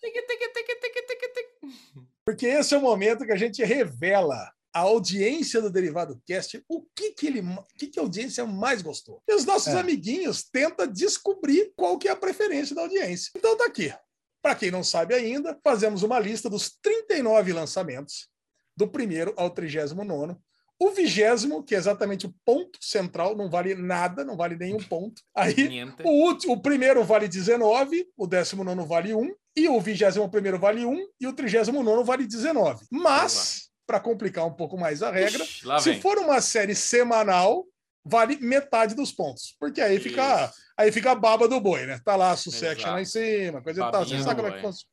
Porque 2.27 2.45
esse 2.45 2.75
é 2.75 2.77
o 2.77 2.81
momento 2.81 3.25
que 3.25 3.31
a 3.31 3.37
gente 3.37 3.63
revela 3.63 4.51
a 4.73 4.79
audiência 4.79 5.61
do 5.61 5.69
Derivado 5.69 6.21
Cast, 6.27 6.61
o 6.67 6.81
que 6.93 7.11
que 7.11 7.25
ele, 7.27 7.39
o 7.39 7.63
que 7.77 7.87
que 7.87 7.97
a 7.97 8.01
audiência 8.03 8.45
mais 8.45 8.81
gostou. 8.81 9.23
E 9.25 9.33
os 9.33 9.45
nossos 9.45 9.73
É. 9.73 9.79
amiguinhos 9.79 10.43
tentam 10.43 10.85
descobrir 10.85 11.71
qual 11.73 11.97
que 11.97 12.09
é 12.09 12.11
a 12.11 12.17
preferência 12.17 12.75
da 12.75 12.81
audiência. 12.81 13.31
Então 13.33 13.55
tá 13.55 13.65
aqui. 13.65 13.93
Para 14.41 14.55
quem 14.55 14.69
não 14.69 14.83
sabe 14.83 15.15
ainda, 15.15 15.57
fazemos 15.63 16.03
uma 16.03 16.19
lista 16.19 16.49
dos 16.49 16.77
39 16.81 17.53
lançamentos, 17.53 18.27
do 18.75 18.89
primeiro 18.89 19.33
ao 19.37 19.49
39 19.49 20.35
o 20.79 20.91
vigésimo, 20.91 21.63
que 21.63 21.73
é 21.73 21.77
exatamente 21.77 22.27
o 22.27 22.35
ponto 22.45 22.77
central, 22.81 23.35
não 23.35 23.49
vale 23.49 23.73
nada, 23.73 24.23
não 24.23 24.37
vale 24.37 24.55
nenhum 24.55 24.77
ponto. 24.77 25.23
Aí 25.35 25.55
o, 26.03 26.09
último, 26.27 26.53
o 26.53 26.61
primeiro 26.61 27.03
vale 27.03 27.27
19, 27.27 28.07
o 28.15 28.27
19 28.27 28.85
vale 28.85 29.13
1, 29.13 29.33
e 29.57 29.67
o 29.67 29.81
21 29.81 30.29
vale 30.59 30.85
1, 30.85 31.07
e 31.19 31.25
o 31.25 31.33
39 31.33 32.03
vale 32.03 32.27
19. 32.27 32.85
Mas, 32.91 33.71
para 33.87 33.99
complicar 33.99 34.45
um 34.45 34.53
pouco 34.53 34.77
mais 34.77 35.01
a 35.01 35.09
regra, 35.09 35.43
Ixi, 35.43 35.65
se 35.79 35.89
vem. 35.89 35.99
for 35.99 36.19
uma 36.19 36.39
série 36.39 36.75
semanal, 36.75 37.65
vale 38.05 38.37
metade 38.37 38.93
dos 38.93 39.11
pontos. 39.11 39.55
Porque 39.59 39.81
aí 39.81 39.99
fica, 39.99 40.53
aí 40.77 40.91
fica 40.91 41.11
a 41.11 41.15
baba 41.15 41.47
do 41.47 41.59
boi, 41.59 41.87
né? 41.87 41.99
Tá 42.05 42.15
lá 42.15 42.31
a 42.31 42.37
Sussection 42.37 42.91
lá 42.91 43.01
em 43.01 43.05
cima, 43.05 43.59
coisa 43.63 43.83
e 43.83 43.91
tal. 43.91 44.05
Você 44.05 44.21
sabe 44.21 44.35
como 44.35 44.47
é 44.47 44.51
que 44.51 44.61
funciona. 44.61 44.91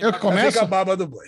Eu 0.00 0.12
que 0.12 0.20
começo? 0.20 0.52
Fica 0.52 0.62
a 0.62 0.66
baba 0.68 0.96
do 0.96 1.08
boi. 1.08 1.26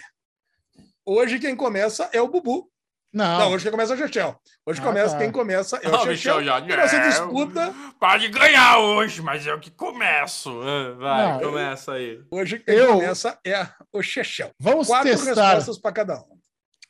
Hoje 1.05 1.41
quem 1.41 1.57
começa 1.57 2.09
é 2.13 2.21
o 2.21 2.29
Bubu. 2.29 2.71
Não, 3.13 3.39
Não, 3.39 3.53
hoje 3.53 3.63
quem 3.65 3.71
começa 3.71 3.93
é 3.93 3.97
o 3.97 3.99
Chechel. 3.99 4.39
Hoje 4.67 4.81
Ah, 4.81 4.85
começa, 4.85 5.13
tá. 5.15 5.19
quem 5.19 5.33
começa 5.33 5.77
é 5.79 5.89
o 5.89 5.95
o 5.95 6.05
Chechel. 6.05 6.45
Já- 6.45 6.61
você 6.61 7.01
disputa. 7.09 7.75
Pode 7.99 8.29
ganhar 8.29 8.79
hoje, 8.79 9.23
mas 9.23 9.47
eu 9.47 9.59
que 9.59 9.71
começo. 9.71 10.51
Ah, 10.61 10.93
Vai, 10.99 11.33
Não, 11.33 11.41
começa 11.41 11.93
aí. 11.93 12.21
Hoje 12.31 12.59
quem 12.59 12.75
Eu- 12.75 12.95
começa 12.95 13.39
é 13.47 13.67
o 13.93 14.03
Chechel. 14.03 14.51
vamos 14.61 14.87
Quatro 14.89 15.11
testar. 15.11 15.55
respostas 15.55 15.79
para 15.79 15.93
cada 15.93 16.19
um. 16.21 16.37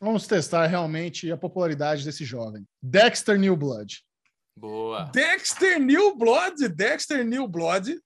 Vamos 0.01 0.27
testar 0.27 0.67
realmente 0.67 1.31
a 1.31 1.37
popularidade 1.37 2.05
desse 2.05 2.25
jovem. 2.25 2.67
Dexter 2.83 3.39
New 3.39 3.57
Blood. 3.57 4.03
Boa. 4.59 5.05
Dexter 5.13 5.79
New 5.79 6.17
Blood. 6.17 6.69
Dexter 6.69 7.25
New 7.25 7.47
Blood 7.47 7.99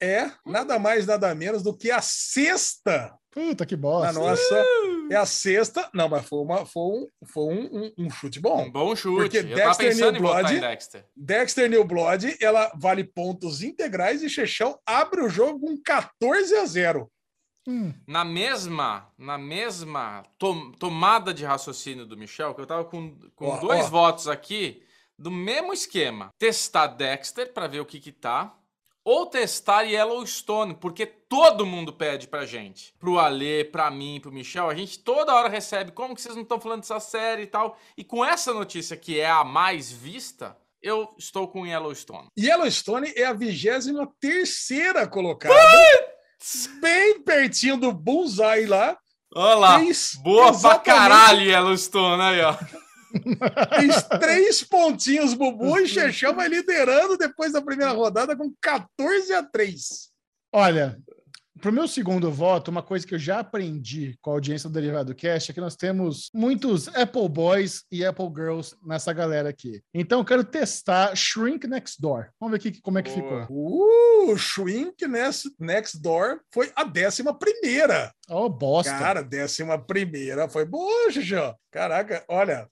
é 0.00 0.30
nada 0.46 0.78
mais, 0.78 1.06
nada 1.06 1.34
menos 1.34 1.62
do 1.62 1.76
que 1.76 1.90
a 1.90 2.00
sexta 2.00 3.14
Puta 3.30 3.66
que 3.66 3.74
na 3.74 3.80
bosta. 3.82 4.12
nossa. 4.12 4.64
É 5.10 5.16
a 5.16 5.26
sexta. 5.26 5.88
Não, 5.92 6.08
mas 6.08 6.26
foi, 6.28 6.38
uma, 6.40 6.64
foi, 6.66 6.82
um, 6.82 7.08
foi 7.26 7.44
um, 7.54 7.78
um- 7.84 7.92
um 8.06 8.10
chute 8.10 8.40
bom. 8.40 8.62
Um 8.64 8.70
bom 8.70 8.96
chute. 8.96 9.16
Porque 9.22 9.38
eu 9.38 9.54
Dexter 9.56 9.88
pensando 9.88 10.12
New 10.12 10.22
Blood- 10.22 10.54
em 10.54 10.60
Dexter. 10.60 11.06
Dexter 11.16 11.68
New 11.70 11.84
Blood, 11.84 12.36
ela 12.40 12.72
vale 12.76 13.04
pontos 13.04 13.62
integrais 13.62 14.22
e 14.22 14.28
Chechel 14.30 14.78
abre 14.86 15.20
o 15.22 15.28
jogo 15.28 15.60
com 15.60 15.76
14 15.82 16.56
a 16.56 16.64
0. 16.64 17.10
Hum, 17.66 17.94
Na 18.06 18.24
mesma, 18.24 19.10
na 19.16 19.38
mesma 19.38 20.22
tom- 20.38 20.70
tomada 20.72 21.32
de 21.32 21.44
raciocínio 21.44 22.04
do 22.04 22.16
Michel, 22.16 22.54
que 22.54 22.60
eu 22.60 22.66
tava 22.66 22.84
com, 22.84 23.16
com 23.34 23.46
Ó, 23.48 23.56
dois 23.58 23.86
ó. 23.86 23.88
votos 23.88 24.28
aqui, 24.28 24.82
do 25.18 25.30
mesmo 25.30 25.72
esquema. 25.72 26.28
Testar 26.38 26.88
Dexter 26.88 27.52
pra 27.54 27.66
ver 27.66 27.80
o 27.80 27.86
que 27.86 28.00
que 28.00 28.12
tá, 28.12 28.54
ou 29.04 29.26
testar 29.26 29.82
Yellowstone, 29.82 30.74
porque 30.74 31.04
todo 31.04 31.66
mundo 31.66 31.92
pede 31.92 32.26
pra 32.26 32.46
gente. 32.46 32.94
Pro 32.98 33.18
Alê, 33.18 33.62
pra 33.62 33.90
mim, 33.90 34.18
pro 34.20 34.32
Michel, 34.32 34.70
a 34.70 34.74
gente 34.74 34.98
toda 34.98 35.34
hora 35.34 35.48
recebe, 35.48 35.92
como 35.92 36.14
que 36.14 36.22
vocês 36.22 36.34
não 36.34 36.42
estão 36.42 36.58
falando 36.58 36.80
dessa 36.80 36.98
série 36.98 37.42
e 37.42 37.46
tal. 37.46 37.76
E 37.96 38.02
com 38.02 38.24
essa 38.24 38.54
notícia 38.54 38.96
que 38.96 39.20
é 39.20 39.28
a 39.28 39.44
mais 39.44 39.92
vista, 39.92 40.56
eu 40.82 41.14
estou 41.18 41.46
com 41.48 41.66
Yellowstone. 41.66 42.28
Yellowstone 42.38 43.12
é 43.14 43.24
a 43.24 43.32
23 43.32 43.94
terceira 44.18 45.06
colocada. 45.06 45.54
Bem 46.80 47.20
pertinho 47.20 47.76
do 47.76 47.92
Bullseye 47.92 48.66
lá. 48.66 48.96
Olha 49.34 49.54
lá, 49.54 49.80
boa 50.22 50.58
pra 50.60 50.78
caralho 50.78 51.40
Yellowstone 51.40 52.22
aí, 52.22 52.40
ó. 52.40 52.56
Fez 53.78 54.02
três 54.20 54.62
pontinhos, 54.62 55.34
Bubu, 55.34 55.78
e 55.78 55.86
Chechel 55.86 56.34
vai 56.34 56.48
liderando 56.48 57.16
depois 57.16 57.52
da 57.52 57.62
primeira 57.62 57.92
rodada 57.92 58.36
com 58.36 58.52
14 58.60 59.32
a 59.32 59.42
3. 59.42 60.10
Olha, 60.52 60.98
para 61.60 61.70
o 61.70 61.74
meu 61.74 61.88
segundo 61.88 62.30
voto, 62.30 62.70
uma 62.70 62.82
coisa 62.82 63.06
que 63.06 63.14
eu 63.14 63.18
já 63.18 63.38
aprendi 63.38 64.18
com 64.20 64.30
a 64.30 64.34
audiência 64.34 64.68
do 64.68 64.72
Derivado 64.74 65.14
Cast 65.14 65.50
é 65.50 65.54
que 65.54 65.60
nós 65.60 65.76
temos 65.76 66.28
muitos 66.34 66.88
Apple 66.88 67.28
Boys 67.28 67.84
e 67.90 68.04
Apple 68.04 68.28
Girls 68.34 68.76
nessa 68.84 69.12
galera 69.12 69.48
aqui. 69.48 69.80
Então 69.94 70.18
eu 70.18 70.24
quero 70.24 70.44
testar 70.44 71.14
Shrink 71.16 71.66
Next 71.66 72.00
Door. 72.00 72.28
Vamos 72.40 72.52
ver 72.52 72.68
aqui 72.68 72.82
como 72.82 72.98
é 72.98 73.02
que 73.02 73.18
Boa. 73.18 73.42
ficou. 73.42 73.56
Uh, 73.56 74.36
Shrink 74.36 75.06
Next, 75.06 75.54
Next 75.58 76.02
Door 76.02 76.40
foi 76.52 76.72
a 76.74 76.82
décima 76.84 77.32
primeira. 77.32 78.12
Oh, 78.28 78.48
bosta. 78.48 78.90
Cara, 78.98 79.22
décima 79.22 79.78
primeira 79.78 80.48
foi 80.48 80.64
boa, 80.64 81.10
Xixão. 81.10 81.54
Caraca, 81.70 82.24
olha, 82.28 82.68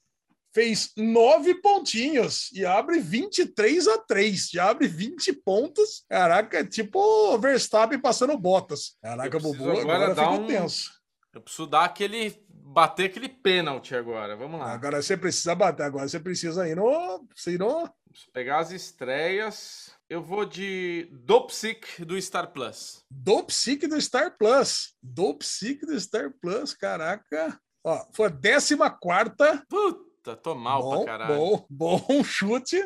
fez 0.55 0.93
nove 0.97 1.55
pontinhos 1.61 2.51
e 2.53 2.65
abre 2.65 3.01
23 3.01 3.89
a 3.89 3.99
3. 3.99 4.51
Já 4.51 4.71
abre 4.71 4.87
20 4.87 5.33
pontos. 5.33 6.05
Caraca, 6.09 6.59
é 6.59 6.65
tipo 6.65 7.39
Verstappen 7.39 7.99
passando 7.99 8.37
botas. 8.39 8.97
Caraca, 9.03 9.39
Bubu, 9.39 9.71
agora 9.71 10.11
agora, 10.13 10.31
um- 10.31 10.47
tenso. 10.47 10.91
Eu 11.35 11.41
preciso 11.41 11.67
dar 11.67 11.85
aquele. 11.85 12.45
bater 12.49 13.07
aquele 13.07 13.29
pênalti 13.29 13.95
agora. 13.95 14.37
Vamos 14.37 14.61
lá. 14.61 14.73
Agora 14.73 15.03
você 15.03 15.17
precisa 15.17 15.55
bater, 15.55 15.83
agora 15.85 16.07
você 16.09 16.21
precisa 16.21 16.69
ir 16.69 16.77
no. 16.77 17.27
ir 17.47 17.59
no 17.59 17.91
pegar 18.33 18.59
as 18.59 18.71
estreias. 18.71 19.91
Eu 20.09 20.23
vou 20.23 20.45
de 20.45 21.09
Dopsic 21.11 22.05
do 22.05 22.21
Star 22.21 22.53
Plus. 22.53 23.03
Dope 23.11 23.53
Sick 23.53 23.87
do 23.87 23.99
Star 24.01 24.37
Plus. 24.37 24.95
Dope 25.03 25.45
Sick 25.45 25.87
do 25.87 25.99
Star 25.99 26.31
Plus, 26.41 26.75
caraca. 26.75 27.59
Ó, 27.85 28.07
foi 28.13 28.27
a 28.27 28.31
décima 28.31 28.91
quarta. 28.91 29.65
Puta, 29.69 30.01
tô 30.23 30.55
mal 30.55 30.83
bom, 30.83 31.05
pra 31.05 31.19
caralho. 31.19 31.37
bom, 31.37 31.67
bom 31.69 32.07
chute. 32.25 32.83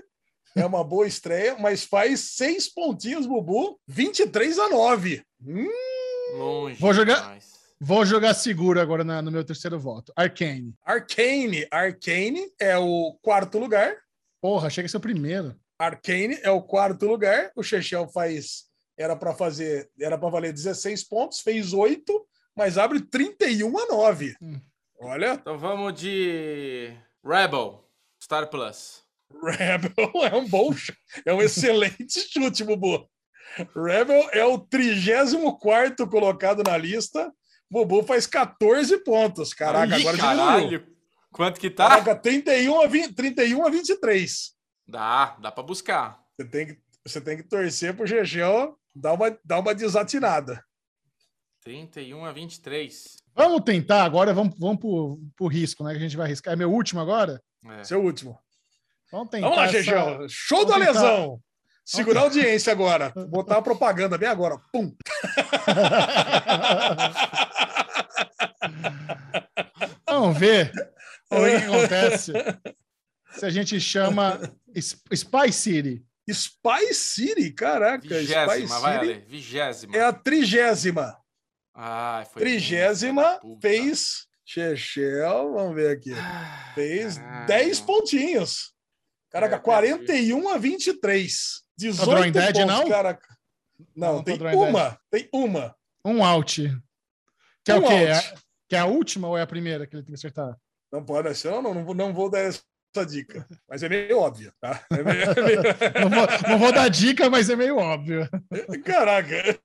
É 0.55 0.65
uma 0.65 0.83
boa 0.83 1.07
estreia, 1.07 1.57
mas 1.59 1.85
faz 1.85 2.21
seis 2.35 2.73
pontinhos, 2.73 3.27
Bubu. 3.27 3.79
23 3.87 4.59
a 4.59 4.69
9. 4.71 5.23
Hum, 5.47 5.69
Longe. 6.39 6.81
Vou 6.81 6.95
jogar- 6.95 7.21
demais. 7.21 7.57
Vou 7.79 8.07
jogar 8.07 8.33
seguro 8.33 8.81
agora 8.81 9.05
na- 9.05 9.21
no 9.21 9.31
meu 9.31 9.45
terceiro 9.45 9.79
voto. 9.79 10.11
Arcane. 10.17 10.75
Arcane. 10.83 11.67
Arcane 11.71 12.51
é 12.59 12.77
o 12.79 13.19
quarto 13.21 13.59
lugar. 13.59 13.95
Porra, 14.41 14.71
chega 14.71 14.87
a 14.87 14.89
ser 14.89 14.97
o 14.97 15.01
primeiro. 15.01 15.55
Arcane 15.79 16.39
é 16.43 16.51
o 16.51 16.63
quarto 16.63 17.07
lugar. 17.07 17.51
O 17.55 17.63
Chechel 17.63 18.09
faz. 18.09 18.65
Era 18.99 19.15
para 19.15 19.35
fazer. 19.35 19.91
Era 20.01 20.17
para 20.17 20.31
valer 20.31 20.55
16 20.55 21.05
pontos, 21.05 21.41
fez 21.41 21.75
8, 21.75 22.27
mas 22.57 22.79
abre 22.79 22.99
31 23.03 23.77
a 23.79 23.87
9. 23.89 24.35
Hum. 24.41 24.59
Olha, 24.99 25.35
Então 25.35 25.59
vamos 25.59 25.93
de 26.01 26.97
Rebel, 27.27 27.85
Star 28.23 28.49
Plus. 28.49 29.03
Rebel 29.43 30.11
é 30.31 30.37
um 30.37 30.49
bom, 30.49 30.73
é 31.25 31.35
um 31.35 31.43
excelente 31.43 32.21
chute, 32.31 32.63
Bubu. 32.63 33.09
Rebel 33.75 34.29
é 34.33 34.45
o 34.45 34.59
34 34.59 36.09
colocado 36.09 36.63
na 36.63 36.77
lista. 36.77 37.33
Bubu 37.69 38.05
faz 38.05 38.27
14 38.29 38.99
pontos. 38.99 39.53
Caraca, 39.53 39.99
Ih, 39.99 40.01
agora 40.01 40.17
diminuiu. 40.17 40.47
caralho. 40.47 40.97
Quanto 41.33 41.61
que 41.61 41.69
tá? 41.69 41.89
Caraca, 41.89 42.15
31 42.15 42.81
a, 42.81 42.87
20, 42.87 43.15
31 43.15 43.67
a 43.67 43.71
23. 43.71 44.55
Dá, 44.87 45.37
dá 45.41 45.51
pra 45.51 45.65
buscar. 45.65 46.23
Você 46.37 46.49
tem 46.49 46.67
que, 46.67 46.81
você 47.05 47.21
tem 47.21 47.37
que 47.37 47.43
torcer 47.43 47.95
pro 47.95 48.07
Gegel 48.07 48.79
dar 48.95 49.15
uma, 49.15 49.37
dar 49.45 49.59
uma 49.59 49.75
desatinada. 49.75 50.65
31 51.63 52.25
a 52.25 52.33
23. 52.33 53.26
Vamos 53.37 53.61
tentar 53.65 54.03
agora, 54.05 54.33
vamos, 54.33 54.55
vamos 54.59 54.79
pro, 54.79 55.21
pro 55.37 55.47
risco, 55.47 55.85
né? 55.85 55.91
Que 55.93 55.99
a 55.99 56.01
gente 56.01 56.17
vai 56.17 56.27
arriscar. 56.27 56.55
É 56.55 56.57
meu 56.57 56.73
último 56.73 57.01
agora? 57.01 57.41
É. 57.79 57.85
Seu 57.85 58.03
último. 58.03 58.39
Vamos 59.13 59.29
tentar. 59.29 59.49
Vamos 59.49 59.59
lá, 59.59 59.65
essa- 59.67 59.83
Gegel. 59.83 60.27
Show 60.29 60.65
da 60.65 60.73
Vamos 60.79 60.87
tentar. 60.87 61.03
lesão. 61.03 61.41
Segurar 61.85 62.21
a 62.21 62.25
audiência 62.25 62.73
agora. 62.73 63.13
Botar 63.29 63.59
a 63.59 63.63
propaganda 63.63 64.17
bem 64.19 64.29
agora. 64.29 64.57
Pum. 64.73 64.93
Vamos 70.09 70.39
ver 70.39 70.73
o 71.31 71.37
que 71.45 71.55
acontece 71.65 72.33
se 73.39 73.45
a 73.47 73.51
gente 73.51 73.79
chama 73.81 74.41
Spy 75.15 75.53
City. 75.53 76.05
Spy 76.29 76.93
City, 76.95 77.53
caraca. 77.53 78.05
Spy 78.05 78.15
Vigésima, 78.19 78.81
vai, 78.81 78.99
City 78.99 79.13
Ale. 79.13 79.25
Vigésima. 79.29 79.97
é 79.97 80.01
a 80.03 80.13
trigésima. 80.13 81.17
Ai, 81.79 82.25
foi 82.25 82.41
Trigésima 82.43 83.39
fez 83.61 84.27
Chechel, 84.45 85.53
vamos 85.53 85.75
ver 85.75 85.91
aqui. 85.97 86.13
Ah, 86.15 86.73
Fez 86.75 87.19
caralho. 87.19 87.47
10 87.47 87.81
pontinhos. 87.81 88.73
Caraca, 89.31 89.57
É, 89.57 89.59
41 89.59 90.49
a 90.49 90.57
23. 90.57 91.63
18 91.77 92.11
Drawing 92.11 92.33
Dead, 92.33 92.55
pontos, 92.55 92.67
não? 92.67 92.89
caraca. 92.89 93.37
Não, 93.95 94.15
Não, 94.15 94.23
tem 94.25 94.39
Drawing 94.39 94.57
uma. 94.57 94.99
Tem 95.11 95.29
uma. 95.33 95.77
Um 96.05 96.25
out. 96.25 96.63
Que 97.65 97.73
é 97.73 97.75
Um 97.75 97.79
o 97.85 97.89
quê? 97.89 97.95
out. 97.95 98.11
É- 98.11 98.35
que 98.69 98.75
é 98.77 98.79
a 98.79 98.87
última 98.87 99.29
ou 99.29 99.37
é 99.37 99.43
a 99.43 99.47
primeira 99.47 99.87
que 99.87 99.95
ele 99.95 100.03
tem 100.03 100.13
que 100.13 100.19
acertar? 100.19 100.57
Não 100.91 101.05
pode 101.05 101.33
ser, 101.35 101.51
não, 101.51 101.75
não, 101.75 101.85
vou- 101.85 101.95
não 101.95 102.15
vou 102.15 102.31
dar 102.31 102.41
essa 102.41 102.63
dica. 103.07 103.47
Mas 103.69 103.83
é 103.83 103.89
meio 103.89 104.19
óbvio, 104.19 104.53
tá? 104.61 104.83
É 104.91 105.03
meio- 105.03 105.23
é 105.23 105.35
meio- 105.43 105.63
Não 106.01 106.11
vou, 106.11 106.49
não 106.51 106.59
vou 106.59 106.73
dar 106.73 106.89
dica, 106.89 107.29
mas 107.29 107.51
é 107.51 107.57
meio 107.57 107.77
óbvio. 107.77 108.29
Caraca. 108.85 109.59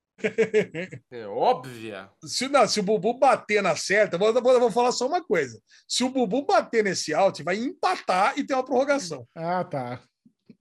É 1.11 1.25
óbvia. 1.27 2.09
Se, 2.23 2.47
não, 2.47 2.67
se 2.67 2.79
o 2.79 2.83
Bubu 2.83 3.17
bater 3.17 3.61
na 3.61 3.75
certa, 3.75 4.17
vou, 4.17 4.33
vou, 4.33 4.59
vou 4.59 4.71
falar 4.71 4.91
só 4.91 5.07
uma 5.07 5.23
coisa. 5.23 5.59
Se 5.87 6.03
o 6.03 6.09
Bubu 6.09 6.45
bater 6.45 6.83
nesse 6.83 7.13
out, 7.13 7.41
vai 7.43 7.57
empatar 7.57 8.33
e 8.37 8.43
ter 8.45 8.53
uma 8.53 8.63
prorrogação. 8.65 9.27
Ah, 9.35 9.63
tá. 9.63 9.99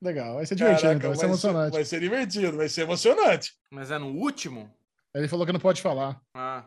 Legal. 0.02 0.36
Vai 0.36 0.46
ser 0.46 0.54
divertido, 0.54 0.82
Caraca, 0.82 0.98
então. 0.98 1.10
Vai 1.10 1.16
ser 1.16 1.22
vai, 1.22 1.30
emocionante. 1.30 1.72
vai 1.72 1.84
ser 1.84 2.00
divertido, 2.00 2.56
vai 2.56 2.68
ser 2.68 2.80
emocionante. 2.82 3.52
Mas 3.70 3.90
é 3.90 3.98
no 3.98 4.08
último? 4.08 4.70
Ele 5.14 5.28
falou 5.28 5.44
que 5.44 5.52
não 5.52 5.60
pode 5.60 5.82
falar. 5.82 6.20
Ah, 6.34 6.64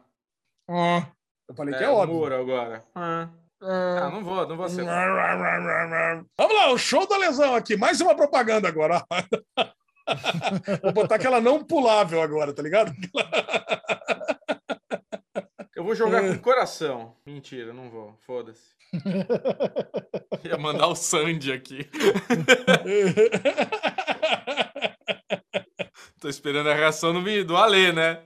Ó. 0.69 1.01
Eu 1.49 1.55
falei 1.55 1.73
é, 1.73 1.77
que 1.77 1.83
é 1.83 1.89
óbvio. 1.89 2.15
Moro 2.19 2.35
agora. 2.35 2.83
Ah, 2.95 3.29
Ah, 3.61 4.09
não 4.11 4.23
vou, 4.23 4.47
não 4.47 4.55
vou 4.57 4.69
ser. 4.69 4.83
Vamos 4.85 6.55
lá, 6.55 6.71
o 6.71 6.77
show 6.77 7.07
da 7.07 7.17
lesão 7.17 7.55
aqui. 7.55 7.75
Mais 7.75 7.99
uma 8.01 8.15
propaganda 8.15 8.67
agora. 8.67 9.03
Vou 10.81 10.93
botar 10.93 11.15
aquela 11.15 11.41
não 11.41 11.63
pulável 11.63 12.21
agora, 12.21 12.53
tá 12.53 12.61
ligado? 12.61 12.93
Eu 15.75 15.83
vou 15.83 15.95
jogar 15.95 16.23
É. 16.23 16.29
com 16.35 16.39
coração. 16.39 17.15
Mentira, 17.25 17.73
não 17.73 17.89
vou. 17.89 18.15
Foda-se. 18.25 18.61
Ia 20.45 20.57
mandar 20.57 20.87
o 20.87 20.95
Sandy 20.95 21.51
aqui. 21.51 21.89
Tô 26.19 26.29
esperando 26.29 26.69
a 26.69 26.73
reação 26.73 27.13
do, 27.13 27.45
do 27.45 27.57
Ale, 27.57 27.91
né? 27.91 28.21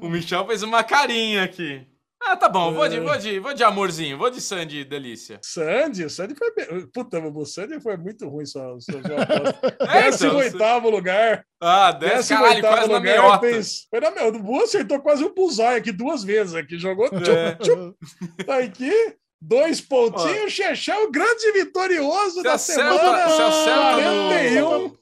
O 0.00 0.08
Michel 0.08 0.46
fez 0.46 0.62
uma 0.62 0.84
carinha 0.84 1.42
aqui. 1.44 1.86
Ah, 2.30 2.36
tá 2.36 2.46
bom, 2.46 2.74
vou 2.74 2.86
de, 2.86 3.00
vou 3.00 3.16
de, 3.16 3.38
vou 3.40 3.54
de 3.54 3.64
amorzinho, 3.64 4.18
vou 4.18 4.28
de 4.28 4.38
Sandy 4.40 4.84
delícia. 4.84 5.40
Sandy, 5.42 6.04
o 6.04 6.10
Sandy 6.10 6.34
foi. 6.34 6.50
Puta, 6.92 7.18
o 7.18 7.46
Sandy 7.46 7.80
foi 7.80 7.96
muito 7.96 8.28
ruim 8.28 8.44
sua, 8.44 8.76
sua. 8.80 9.00
É, 9.88 10.08
então, 10.10 10.36
oitavo 10.36 10.90
lugar. 10.90 11.42
Ah, 11.58 11.90
desce, 11.92 12.16
Décimo 12.16 12.40
caralho, 12.40 12.56
oitavo 12.56 12.74
quase 12.76 12.88
na 12.92 12.98
lugar. 12.98 13.18
meiota. 13.18 13.38
Fez... 13.40 13.86
Foi 13.90 14.00
na 14.00 14.10
meiota. 14.10 14.36
O 14.38 14.42
Bu 14.42 14.62
acertou 14.62 15.00
quase 15.00 15.24
um 15.24 15.34
bullseye 15.34 15.76
aqui 15.78 15.90
duas 15.90 16.22
vezes 16.22 16.54
aqui. 16.54 16.78
Jogou. 16.78 17.06
É. 17.06 18.44
Tá 18.44 18.58
aqui. 18.58 18.92
Dois 19.40 19.80
pontinhos. 19.80 20.52
Chechel, 20.52 21.10
grande 21.10 21.52
vitorioso 21.52 22.36
Se 22.36 22.42
da 22.42 22.54
acerta, 22.54 22.98
semana. 22.98 23.28
se 23.30 23.42
acerta 23.42 23.92
41. 23.94 24.60
no... 24.88 24.97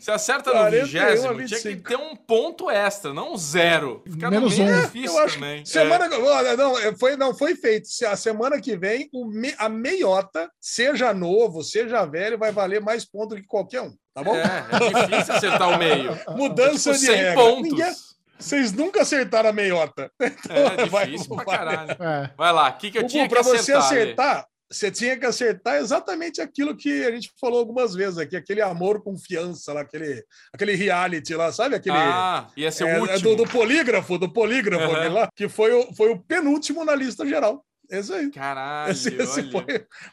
Se 0.00 0.10
acerta 0.10 0.50
no 0.50 0.56
41 0.58 0.80
a 0.80 0.84
vigésimo, 0.84 1.28
tinha 1.34 1.46
que 1.60 1.68
25. 1.68 1.88
ter 1.88 1.96
um 1.96 2.16
ponto 2.16 2.68
extra, 2.68 3.14
não 3.14 3.34
um 3.34 3.36
zero. 3.36 4.02
Fica 4.04 4.26
no 4.26 4.30
Menos 4.32 4.58
meio 4.58 4.76
um. 4.76 4.80
difícil 4.82 5.16
Eu 5.18 5.24
acho 5.24 5.34
também. 5.34 5.62
que 5.62 5.68
semana 5.68 6.08
olha, 6.18 6.56
não, 6.56 6.78
é, 6.78 6.96
foi 6.96 7.16
não 7.16 7.32
foi 7.34 7.54
feito. 7.54 7.86
Se 7.88 8.04
A 8.04 8.16
semana 8.16 8.60
que 8.60 8.76
vem 8.76 9.08
me- 9.12 9.54
a 9.58 9.68
meiota, 9.68 10.50
seja 10.60 11.14
novo, 11.14 11.62
seja 11.62 12.04
velho, 12.04 12.36
vai 12.38 12.50
valer 12.50 12.80
mais 12.80 13.04
ponto 13.04 13.36
que 13.36 13.44
qualquer 13.46 13.82
um, 13.82 13.94
tá 14.14 14.22
bom? 14.24 14.34
É, 14.34 14.42
é 14.42 15.06
difícil 15.06 15.34
acertar 15.34 15.68
o 15.68 15.78
meio. 15.78 16.18
Mudança 16.36 16.92
Tipo, 16.92 17.00
de 17.00 17.06
100 17.06 17.16
regra. 17.16 17.34
pontos. 17.34 17.62
Ninguém- 17.70 17.94
vocês 18.38 18.72
nunca 18.72 19.02
acertaram 19.02 19.50
a 19.50 19.52
meiota. 19.52 20.10
É 20.18 20.30
vai- 20.90 21.06
difícil 21.06 21.36
pra 21.36 21.44
vai- 21.44 21.56
caralho. 21.58 21.90
É. 22.00 22.30
Vai 22.36 22.52
lá, 22.52 22.68
o 22.70 22.72
que, 22.76 22.90
que 22.90 22.98
eu 22.98 23.02
Bubu, 23.02 23.12
tinha 23.12 23.28
que 23.28 23.34
pra 23.34 23.42
você 23.44 23.56
acertar? 23.72 23.86
Ale? 23.86 24.00
acertar, 24.00 24.46
você 24.72 24.90
tinha 24.90 25.16
que 25.18 25.26
acertar 25.26 25.76
exatamente 25.76 26.40
aquilo 26.40 26.76
que 26.76 27.04
a 27.04 27.10
gente 27.10 27.30
falou 27.40 27.58
algumas 27.58 27.94
vezes 27.94 28.18
aqui, 28.18 28.34
aquele 28.34 28.62
amor, 28.62 29.02
confiança 29.02 29.72
lá, 29.72 29.82
aquele, 29.82 30.24
aquele 30.52 30.74
reality 30.74 31.34
lá, 31.34 31.52
sabe? 31.52 31.76
Aquele. 31.76 31.96
Ah, 31.96 32.48
ia 32.56 32.72
ser 32.72 32.88
é, 32.88 32.98
o 32.98 33.06
é 33.06 33.12
último. 33.12 33.36
do, 33.36 33.44
do 33.44 33.50
polígrafo, 33.50 34.18
do 34.18 34.32
polígrafo, 34.32 34.84
aquele 34.96 35.08
lá, 35.10 35.28
que 35.36 35.48
foi 35.48 35.72
o, 35.72 35.94
foi 35.94 36.10
o 36.10 36.18
penúltimo 36.18 36.84
na 36.84 36.94
lista 36.94 37.26
geral. 37.26 37.64
Esse 37.92 38.12
aí. 38.14 38.30
Caralho, 38.30 38.90
Esse, 38.90 39.08
esse 39.14 39.50
foi, 39.50 39.64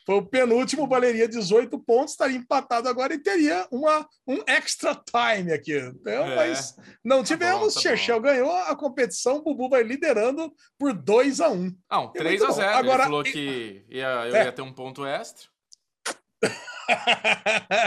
foi 0.05 0.15
o 0.15 0.25
penúltimo, 0.25 0.85
valeria 0.85 1.27
18 1.29 1.79
pontos, 1.79 2.11
estaria 2.11 2.35
empatado 2.35 2.89
agora 2.89 3.13
e 3.13 3.17
teria 3.19 3.65
uma, 3.71 4.05
um 4.27 4.43
extra 4.45 4.93
time 4.93 5.53
aqui. 5.53 5.77
Então, 5.77 6.11
É. 6.27 6.35
Mas 6.35 6.75
não 7.03 7.23
tivemos. 7.23 7.73
tá 7.75 7.79
Chechel 7.79 8.19
ganhou 8.19 8.51
a 8.51 8.75
competição, 8.75 9.37
o 9.37 9.41
Bubu 9.41 9.69
vai 9.69 9.81
liderando 9.83 10.53
por 10.77 10.91
2 10.93 11.39
a 11.39 11.49
1 11.49 11.73
Não, 11.89 12.11
É 12.13 12.17
3 12.19 12.39
muito 12.41 12.43
a 12.43 12.47
bom. 12.47 12.53
0 12.53 12.69
Agora, 12.77 13.03
Ele 13.03 13.03
falou 13.03 13.21
e- 13.21 13.31
que 13.31 13.85
ia, 13.89 14.07
eu 14.27 14.35
É. 14.35 14.43
ia 14.45 14.51
ter 14.51 14.61
um 14.61 14.73
ponto 14.73 15.05
extra. 15.05 15.47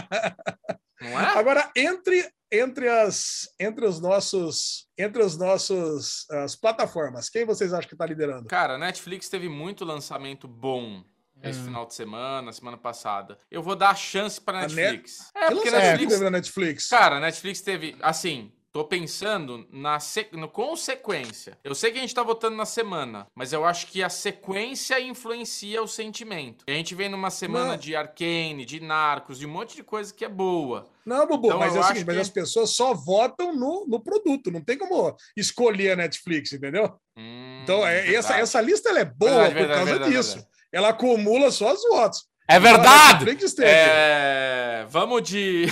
Não 1.01 1.21
é? 1.21 1.25
Agora, 1.39 1.71
entre, 1.77 2.31
entre, 2.53 2.89
as, 2.89 3.49
entre 3.59 3.87
os 3.87 4.01
nossos. 4.01 4.87
Entre 4.99 5.23
os 5.23 5.37
nossos 5.39 6.29
as 6.31 6.55
plataformas, 6.55 7.29
quem 7.31 7.45
vocês 7.47 7.73
acham 7.73 7.89
que 7.89 7.95
está 7.95 8.07
liderando? 8.07 8.47
Cara, 8.49 8.75
a 8.75 8.79
Netflix 8.79 9.29
teve 9.29 9.49
muito 9.49 9.85
lançamento 9.85 10.47
bom 10.47 11.03
esse 11.43 11.59
É. 11.59 11.65
final 11.65 11.85
de 11.87 11.95
semana, 11.95 12.53
semana 12.53 12.77
passada. 12.77 13.37
Eu 13.51 13.63
vou 13.63 13.75
dar 13.75 13.91
a 13.91 13.95
chance 13.97 14.41
pra 14.41 14.59
A 14.59 14.69
Netflix. 14.69 15.31
É, 15.35 15.49
Que 15.49 15.55
porque 15.55 15.71
Netflix. 15.73 16.13
teve 16.13 16.25
na 16.25 16.31
Netflix? 16.31 16.89
Cara, 16.89 17.17
a 17.17 17.21
Netflix 17.21 17.61
teve. 17.63 17.97
Assim, 18.01 18.53
tô 18.73 18.85
pensando 18.85 19.67
na 19.71 20.01
se... 20.01 20.27
no 20.33 20.49
consequência. 20.49 21.59
Eu 21.63 21.75
sei 21.75 21.93
que 21.93 21.99
a 21.99 22.01
gente 22.01 22.15
tá 22.15 22.23
votando 22.23 22.57
na 22.57 22.65
semana, 22.65 23.27
mas 23.35 23.53
eu 23.53 23.65
acho 23.65 23.87
que 23.89 24.03
a 24.03 24.09
sequência 24.09 24.99
influencia 24.99 25.83
o 25.83 25.87
sentimento. 25.89 26.65
A 26.67 26.71
gente 26.73 26.95
vem 26.95 27.09
numa 27.09 27.31
semana 27.31 27.73
Não. 27.73 27.77
de 27.77 27.95
Arcane, 27.95 28.65
de 28.65 28.81
Narcos, 28.81 29.39
de 29.39 29.47
um 29.47 29.51
monte 29.51 29.77
de 29.77 29.83
coisa 29.83 30.13
que 30.15 30.25
é 30.25 30.29
boa. 30.29 30.89
Não, 31.05 31.27
Bubu, 31.27 31.49
Então, 31.49 31.59
mas 31.59 31.77
é 31.77 31.81
o 31.81 31.83
seguinte, 31.83 32.07
mas 32.07 32.15
que- 32.17 32.23
as 32.23 32.31
pessoas 32.31 32.71
só 32.71 32.95
votam 32.95 33.55
no, 33.55 33.85
no 33.87 34.01
produto, 34.01 34.51
não 34.51 34.61
tem 34.63 34.79
como 34.79 35.15
escolher 35.37 35.93
a 35.93 35.97
Netflix, 35.97 36.53
entendeu? 36.53 36.95
Hum, 37.17 37.61
Então, 37.65 37.87
é, 37.87 38.15
essa, 38.15 38.37
essa 38.39 38.61
lista 38.61 38.89
ela 38.89 39.01
é 39.01 39.05
boa 39.05 39.31
Verdade, 39.49 39.51
por 39.53 39.59
verdade, 39.59 39.79
causa 39.79 39.93
verdade, 39.93 40.17
disso. 40.17 40.47
Ela 40.73 40.89
acumula 40.89 41.51
só 41.51 41.73
os 41.75 41.83
votos. 41.83 42.25
É 42.49 42.59
verdade! 42.59 43.25
Netflix. 43.27 43.55
É... 43.59 44.87
Vamos 44.89 45.23
de. 45.23 45.67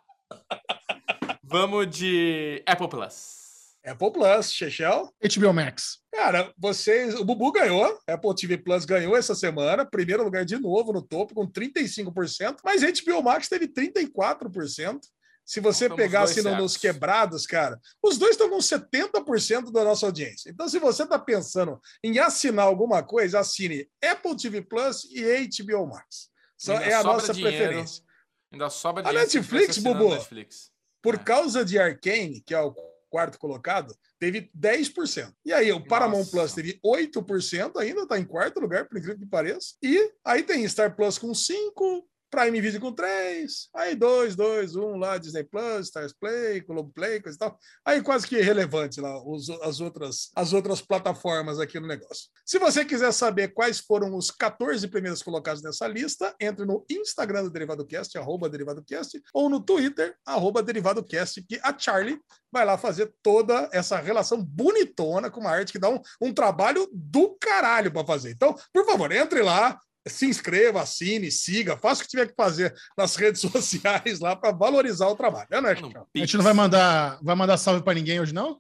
Vamos 1.53 1.87
de 1.95 2.63
Apple 2.65 2.89
Plus. 2.89 3.75
Apple 3.85 4.11
Plus, 4.11 4.51
Chechel. 4.51 5.13
HBO 5.21 5.53
Max. 5.53 5.99
Cara, 6.11 6.51
vocês. 6.57 7.13
O 7.13 7.23
Bubu 7.23 7.51
ganhou, 7.51 7.99
Apple 8.07 8.33
TV 8.33 8.57
Plus 8.57 8.85
ganhou 8.85 9.15
essa 9.15 9.35
semana, 9.35 9.85
primeiro 9.85 10.23
lugar 10.23 10.45
de 10.45 10.57
novo 10.57 10.91
no 10.91 10.99
topo, 11.03 11.35
com 11.35 11.45
35%, 11.47 12.57
mas 12.65 12.81
HBO 12.81 13.21
Max 13.21 13.47
teve 13.47 13.67
34%. 13.67 14.99
Se 15.45 15.59
você 15.59 15.85
Então, 15.85 15.95
pegar 15.97 16.23
assim 16.23 16.41
no- 16.41 16.55
nos 16.55 16.75
quebrados, 16.75 17.45
cara, 17.45 17.79
os 18.01 18.17
dois 18.17 18.31
estão 18.31 18.49
com 18.49 18.59
70% 18.59 19.71
da 19.71 19.83
nossa 19.83 20.07
audiência. 20.07 20.49
Então, 20.49 20.67
se 20.67 20.79
você 20.79 21.03
está 21.03 21.19
pensando 21.19 21.79
em 22.03 22.17
assinar 22.17 22.65
alguma 22.65 23.03
coisa, 23.03 23.41
assine 23.41 23.87
Apple 24.03 24.35
TV 24.35 24.63
Plus 24.63 25.03
e 25.11 25.23
HBO 25.23 25.85
Max. 25.85 26.29
Só 26.57 26.73
é 26.73 26.93
a 26.95 27.03
nossa 27.03 27.31
dinheiro. 27.31 27.57
preferência. 27.57 28.03
Ainda 28.51 28.71
sobra 28.71 29.03
A 29.03 29.09
dinheiro 29.09 29.29
se 29.29 29.37
Netflix, 29.37 29.77
Bubu? 29.77 30.09
Netflix. 30.15 30.72
Por 31.03 31.15
É. 31.15 31.17
causa 31.19 31.63
de 31.63 31.77
Arcane, 31.77 32.41
que 32.41 32.55
é 32.55 32.59
o 32.59 32.73
quarto 33.09 33.37
colocado, 33.37 33.95
teve 34.17 34.49
10%. 34.55 35.35
E 35.45 35.53
aí, 35.53 35.71
o 35.71 35.85
Paramount 35.85 36.19
Nossa. 36.19 36.31
Plus 36.31 36.53
teve 36.53 36.79
8%, 36.83 37.77
ainda 37.77 38.01
está 38.01 38.17
em 38.17 38.25
quarto 38.25 38.59
lugar, 38.59 38.87
por 38.87 38.97
incrível 38.97 39.19
que 39.19 39.25
pareça. 39.27 39.75
E 39.83 40.11
aí 40.25 40.41
tem 40.41 40.67
Star 40.67 40.95
Plus 40.95 41.19
com 41.19 41.31
5%, 41.31 42.03
Prime 42.33 42.61
Video 42.61 42.81
com 42.81 42.91
três, 42.91 43.69
aí 43.75 43.95
dois, 43.95 44.35
dois, 44.35 44.75
um 44.75 44.97
lá, 44.97 45.19
Disney 45.19 45.43
Plus, 45.43 45.85
Stars 45.85 46.13
Play, 46.13 46.61
Globo 46.61 46.91
Play, 46.91 47.21
coisa 47.21 47.35
e 47.35 47.39
tal. 47.39 47.59
Aí 47.85 48.01
quase 48.01 48.25
que 48.25 48.35
irrelevante 48.35 48.99
lá 48.99 49.23
os, 49.23 49.51
as, 49.61 49.79
outras, 49.79 50.31
as 50.35 50.51
outras 50.51 50.81
plataformas 50.81 51.59
aqui 51.59 51.79
no 51.79 51.85
negócio. 51.85 52.31
Se 52.43 52.57
você 52.57 52.83
quiser 52.83 53.11
saber 53.11 53.49
quais 53.49 53.79
foram 53.79 54.17
os 54.17 54.31
14 54.31 54.87
primeiros 54.87 55.21
colocados 55.21 55.61
nessa 55.61 55.87
lista, 55.87 56.35
entre 56.39 56.65
no 56.65 56.83
Instagram 56.89 57.43
do 57.43 57.51
Derivado 57.51 57.85
Cast, 57.85 58.17
arroba 58.17 58.49
Derivado 58.49 58.83
Cast, 58.83 59.21
ou 59.31 59.47
no 59.47 59.59
Twitter, 59.59 60.17
arroba 60.25 60.63
Derivado 60.63 61.03
Cast, 61.03 61.39
que 61.43 61.59
a 61.61 61.77
Charlie 61.77 62.19
vai 62.51 62.65
lá 62.65 62.79
fazer 62.79 63.13
toda 63.21 63.69
essa 63.71 63.99
relação 63.99 64.43
bonitona 64.43 65.29
com 65.29 65.39
uma 65.39 65.51
arte 65.51 65.71
que 65.71 65.77
dá 65.77 65.87
um, 65.87 66.01
um 66.19 66.33
trabalho 66.33 66.89
do 66.91 67.37
caralho 67.39 67.91
para 67.91 68.07
fazer. 68.07 68.31
Então, 68.31 68.55
por 68.73 68.87
favor, 68.87 69.11
entre 69.11 69.43
lá, 69.43 69.79
se 70.07 70.25
inscreva, 70.25 70.81
assine, 70.81 71.31
siga, 71.31 71.77
faça 71.77 72.01
o 72.01 72.03
que 72.03 72.09
tiver 72.09 72.27
que 72.27 72.33
fazer 72.35 72.73
nas 72.97 73.15
redes 73.15 73.39
sociais 73.41 74.19
lá 74.19 74.35
para 74.35 74.51
valorizar 74.51 75.07
o 75.07 75.15
trabalho. 75.15 75.47
É, 75.51 75.61
né, 75.61 75.75
Chico? 75.75 76.07
A 76.15 76.19
gente 76.19 76.35
não 76.37 76.43
vai 76.43 76.53
mandar, 76.53 77.19
vai 77.21 77.35
mandar 77.35 77.57
salve 77.57 77.83
para 77.83 77.93
ninguém 77.93 78.19
hoje, 78.19 78.33
não? 78.33 78.59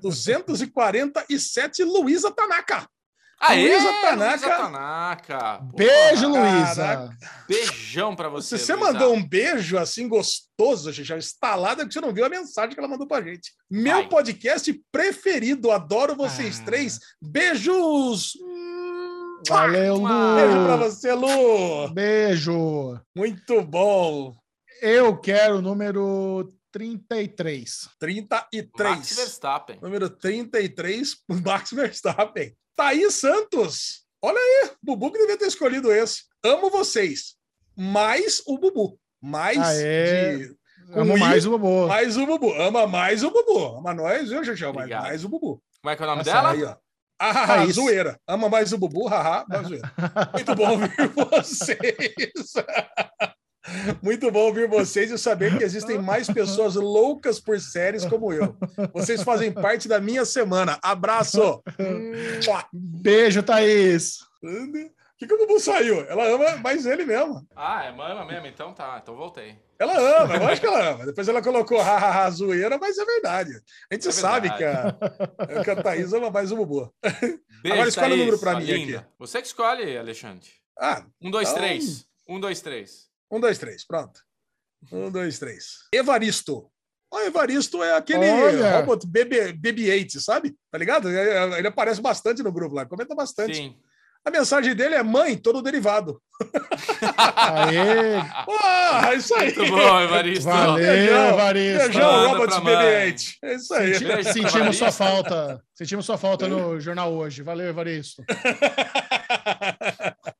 247, 0.00 1.84
Luísa 1.84 2.30
Tanaka. 2.30 2.88
Aê, 3.42 3.68
Luísa 3.72 3.92
Tanaka. 4.02 4.46
Luísa 4.46 4.48
Tanaka. 4.56 5.58
Pô, 5.70 5.76
Beijo. 5.76 6.28
Luísa. 6.28 7.10
Beijão 7.48 8.14
pra 8.14 8.28
você, 8.28 8.58
Você, 8.58 8.66
você 8.66 8.74
Luísa. 8.74 8.92
mandou 8.92 9.14
um 9.14 9.26
beijo 9.26 9.78
assim 9.78 10.06
gostoso, 10.08 10.92
Xixi, 10.92 11.14
instalada, 11.14 11.86
que 11.86 11.94
você 11.94 12.00
não 12.02 12.12
viu 12.12 12.26
a 12.26 12.28
mensagem 12.28 12.74
que 12.74 12.78
ela 12.78 12.88
mandou 12.88 13.06
pra 13.06 13.22
gente. 13.22 13.52
Meu 13.70 14.00
Vai. 14.00 14.08
podcast 14.10 14.78
preferido, 14.92 15.70
adoro 15.70 16.14
vocês 16.14 16.60
Ah. 16.60 16.64
três. 16.66 16.98
Beijos! 17.22 18.32
Valeu, 19.48 19.96
Lu. 19.96 20.34
Beijo 20.36 20.64
pra 20.66 20.76
você, 20.76 21.14
Lu! 21.14 21.88
Beijo. 21.94 23.00
Muito 23.16 23.62
bom! 23.62 24.34
Eu 24.82 25.16
quero 25.16 25.56
o 25.58 25.62
número 25.62 26.52
33. 26.72 27.88
33. 27.98 28.90
Max 28.96 29.16
Verstappen. 29.16 29.78
Número 29.80 30.08
33, 30.10 31.16
Max 31.44 31.70
Verstappen. 31.72 32.56
Thaís 32.76 33.14
Santos. 33.14 34.04
Olha 34.22 34.38
aí, 34.38 34.70
Bubu 34.82 35.10
que 35.10 35.18
devia 35.18 35.38
ter 35.38 35.46
escolhido 35.46 35.90
esse. 35.92 36.24
Amo 36.44 36.70
vocês. 36.70 37.36
Mais 37.76 38.42
o 38.46 38.58
Bubu. 38.58 38.98
Mais 39.20 39.58
Aê. 39.58 40.36
de 40.38 40.60
Amo 40.92 41.16
I, 41.16 41.20
mais 41.20 41.46
o 41.46 41.50
Bobo. 41.50 41.86
Mais 41.88 42.16
o 42.16 42.26
Bubu. 42.26 42.52
Ama 42.54 42.86
mais 42.86 43.22
o 43.22 43.30
Bubu. 43.30 43.78
Ama 43.78 43.94
nós, 43.94 44.28
viu? 44.28 44.40
Mas 44.44 44.62
Obrigado. 44.62 45.02
mais 45.02 45.24
o 45.24 45.28
Bubu. 45.28 45.62
Como 45.80 45.92
é 45.92 45.96
que 45.96 46.02
é 46.02 46.06
o 46.06 46.08
nome 46.08 46.22
Essa 46.22 46.32
dela? 46.32 46.50
Aí, 46.50 46.64
ó. 46.64 46.76
Ah, 47.18 47.46
Thaís. 47.46 47.74
zoeira. 47.74 48.18
Ama 48.26 48.48
mais 48.48 48.72
o 48.72 48.78
Bubu, 48.78 49.06
haha, 49.06 49.44
mais 49.48 49.66
zoeira. 49.68 49.92
Muito 50.32 50.54
bom 50.54 50.70
ouvir 50.70 50.90
vocês. 51.14 52.52
Muito 54.02 54.30
bom 54.30 54.40
ouvir 54.46 54.68
vocês 54.68 55.10
e 55.10 55.18
saber 55.18 55.56
que 55.58 55.64
existem 55.64 55.98
mais 55.98 56.26
pessoas 56.28 56.74
loucas 56.76 57.38
por 57.38 57.60
séries 57.60 58.04
como 58.06 58.32
eu. 58.32 58.56
Vocês 58.92 59.22
fazem 59.22 59.52
parte 59.52 59.86
da 59.88 60.00
minha 60.00 60.24
semana. 60.24 60.78
Abraço. 60.82 61.62
Mua. 62.46 62.64
Beijo, 62.72 63.42
Thaís. 63.42 64.18
O 64.42 65.18
que, 65.20 65.26
que 65.26 65.34
o 65.34 65.38
Bubu 65.38 65.60
saiu? 65.60 66.00
Ela 66.08 66.26
ama 66.28 66.56
mais 66.56 66.86
ele 66.86 67.04
mesmo. 67.04 67.46
Ah, 67.54 67.84
é 67.84 67.92
mama 67.92 68.24
mesmo? 68.24 68.46
Então 68.46 68.72
tá, 68.72 68.98
então 69.02 69.14
voltei. 69.14 69.54
Ela 69.78 70.22
ama, 70.22 70.36
eu 70.36 70.48
acho 70.48 70.60
que 70.62 70.66
ela 70.66 70.92
ama. 70.92 71.04
Depois 71.04 71.28
ela 71.28 71.42
colocou 71.42 71.78
hahaha, 71.78 72.30
zoeira, 72.30 72.78
mas 72.78 72.96
é 72.96 73.04
verdade. 73.04 73.50
A 73.90 73.94
gente 73.94 74.08
É 74.08 74.12
sabe 74.12 74.48
que 74.56 74.64
a, 74.64 74.96
que 75.62 75.70
a 75.70 75.76
Thaís 75.82 76.10
ama 76.14 76.30
mais 76.30 76.50
o 76.50 76.56
Bubu. 76.56 76.90
Beijo, 77.02 77.74
Agora 77.74 77.88
escolhe 77.90 78.06
o 78.06 78.10
Thaís, 78.10 78.18
número 78.18 78.38
pra 78.38 78.54
mim 78.56 78.64
linda. 78.64 78.98
aqui. 79.00 79.06
Você 79.18 79.42
que 79.42 79.46
escolhe, 79.48 79.98
Alexandre. 79.98 80.48
Ah, 80.80 81.04
Um, 81.20 81.30
dois, 81.30 81.50
Então- 81.50 81.62
três. 81.62 82.06
Um, 82.26 82.40
dois, 82.40 82.60
três. 82.62 83.09
Um, 83.30 83.40
dois, 83.40 83.58
três, 83.58 83.86
pronto. 83.86 84.20
Um, 84.92 85.10
dois, 85.10 85.38
três. 85.38 85.80
Evaristo. 85.92 86.70
O 87.12 87.18
Evaristo 87.20 87.82
é 87.82 87.96
aquele 87.96 88.28
Olha. 88.28 88.76
robot 88.78 89.06
BB, 89.06 89.52
BB-8, 89.54 90.20
sabe? 90.20 90.54
Tá 90.70 90.78
ligado? 90.78 91.08
Ele 91.10 91.66
aparece 91.66 92.00
bastante 92.00 92.42
no 92.42 92.52
grupo 92.52 92.74
lá, 92.74 92.86
comenta 92.86 93.14
bastante. 93.14 93.56
Sim. 93.56 93.76
A 94.24 94.30
mensagem 94.30 94.74
dele 94.74 94.94
é 94.94 95.02
mãe, 95.02 95.36
todo 95.36 95.62
derivado. 95.62 96.20
Aê. 97.36 98.20
Ah, 98.92 99.14
isso 99.14 99.32
aí. 99.36 99.54
Muito 99.56 99.70
bom, 99.70 100.00
Evaristo. 100.00 100.44
Valeu, 100.44 100.74
Beijão. 100.84 101.28
Evaristo. 101.28 101.78
Beijão, 101.84 102.12
Manda 102.12 102.28
robot 102.28 102.48
pra 102.48 102.60
mãe. 102.60 102.74
BB-8. 103.12 103.34
É 103.44 103.54
isso 103.54 103.74
aí. 103.74 104.00
Pra 104.00 104.24
Sentimos 104.24 104.76
sua 104.76 104.92
falta. 104.92 105.62
Sentimos 105.74 106.04
sua 106.04 106.18
falta 106.18 106.48
no 106.48 106.78
jornal 106.80 107.12
hoje. 107.14 107.42
Valeu, 107.42 107.68
Evaristo. 107.68 108.22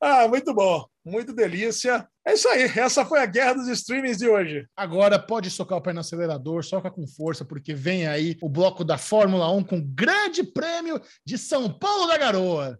ah, 0.00 0.28
muito 0.28 0.54
bom. 0.54 0.84
Muito 1.04 1.32
delícia. 1.32 2.06
É 2.24 2.34
isso 2.34 2.48
aí. 2.48 2.62
Essa 2.76 3.04
foi 3.04 3.18
a 3.20 3.26
guerra 3.26 3.54
dos 3.54 3.68
streamings 3.68 4.18
de 4.18 4.28
hoje. 4.28 4.66
Agora 4.76 5.18
pode 5.18 5.50
socar 5.50 5.78
o 5.78 5.82
pé 5.82 5.92
no 5.92 6.00
acelerador, 6.00 6.64
soca 6.64 6.90
com 6.90 7.06
força, 7.06 7.44
porque 7.44 7.74
vem 7.74 8.06
aí 8.06 8.36
o 8.40 8.48
bloco 8.48 8.84
da 8.84 8.96
Fórmula 8.96 9.50
1 9.50 9.64
com 9.64 9.78
o 9.78 9.84
grande 9.84 10.44
prêmio 10.44 11.00
de 11.26 11.36
São 11.36 11.72
Paulo 11.72 12.06
da 12.06 12.16
Garoa. 12.16 12.78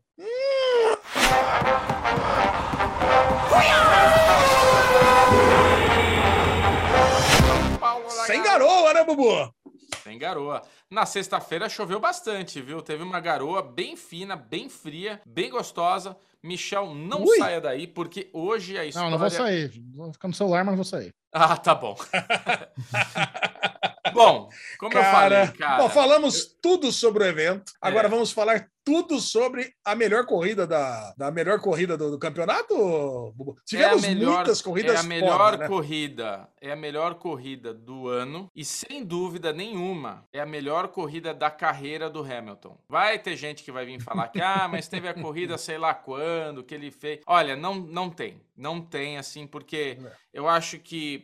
Da 8.22 8.26
Sem 8.26 8.42
garoa, 8.42 8.94
né, 8.94 9.04
Bubu? 9.04 9.52
Sem 10.02 10.18
garoa. 10.18 10.62
Na 10.90 11.06
sexta-feira 11.06 11.68
choveu 11.68 11.98
bastante, 11.98 12.60
viu? 12.60 12.82
Teve 12.82 13.02
uma 13.02 13.18
garoa 13.18 13.62
bem 13.62 13.96
fina, 13.96 14.36
bem 14.36 14.68
fria, 14.68 15.20
bem 15.26 15.50
gostosa. 15.50 16.16
Michel, 16.42 16.94
não 16.94 17.24
Ui. 17.24 17.38
saia 17.38 17.60
daí, 17.60 17.86
porque 17.86 18.28
hoje 18.32 18.76
a 18.76 18.84
história... 18.84 19.04
Não, 19.04 19.12
não 19.12 19.18
vou 19.18 19.30
sair. 19.30 19.70
Vou 19.94 20.12
ficar 20.12 20.28
no 20.28 20.34
celular, 20.34 20.64
mas 20.64 20.72
não 20.72 20.76
vou 20.76 20.84
sair. 20.84 21.14
Ah, 21.32 21.56
tá 21.56 21.74
bom. 21.74 21.96
bom, 24.12 24.48
como 24.78 24.98
eu 24.98 25.02
falei, 25.02 25.46
cara... 25.48 25.82
Bom, 25.82 25.88
falamos 25.88 26.44
tudo 26.60 26.92
sobre 26.92 27.24
o 27.24 27.26
evento. 27.26 27.72
Agora 27.80 28.06
É. 28.06 28.10
vamos 28.10 28.32
falar 28.32 28.68
tudo 28.84 29.20
sobre 29.20 29.72
a 29.84 29.94
melhor 29.94 30.26
corrida 30.26 30.66
da, 30.66 31.14
da 31.16 31.30
melhor 31.30 31.60
corrida 31.60 31.96
do, 31.96 32.10
do 32.10 32.18
campeonato, 32.18 32.74
Bubu. 33.36 33.56
Tivemos 33.64 34.02
é 34.02 34.06
a 34.06 34.10
melhor, 34.10 34.34
muitas 34.34 34.60
corridas 34.60 34.96
É 34.96 34.98
a 34.98 35.02
melhor 35.04 35.38
foda, 35.52 35.56
né? 35.58 35.68
corrida. 35.68 36.48
É 36.60 36.72
a 36.72 36.76
melhor 36.76 37.14
corrida 37.14 37.72
do 37.72 38.08
ano. 38.08 38.50
E 38.56 38.64
sem 38.64 39.04
dúvida 39.04 39.52
nenhuma, 39.52 40.24
é 40.32 40.40
a 40.40 40.46
melhor 40.46 40.88
corrida 40.88 41.32
da 41.32 41.48
carreira 41.48 42.10
do 42.10 42.20
Hamilton. 42.24 42.76
Vai 42.88 43.20
ter 43.20 43.36
gente 43.36 43.62
que 43.62 43.70
vai 43.70 43.86
vir 43.86 44.02
falar 44.02 44.26
que, 44.28 44.40
ah, 44.42 44.66
mas 44.68 44.88
teve 44.88 45.06
a 45.08 45.14
corrida 45.14 45.56
sei 45.56 45.78
lá 45.78 45.94
quando, 45.94 46.64
que 46.64 46.74
ele 46.74 46.90
fez. 46.90 47.20
Olha, 47.26 47.54
não, 47.54 47.76
não 47.76 48.10
tem. 48.10 48.42
Não 48.56 48.80
tem, 48.80 49.16
assim, 49.16 49.46
porque 49.46 49.96
É. 50.04 50.10
eu 50.34 50.48
acho 50.48 50.78
que. 50.80 51.21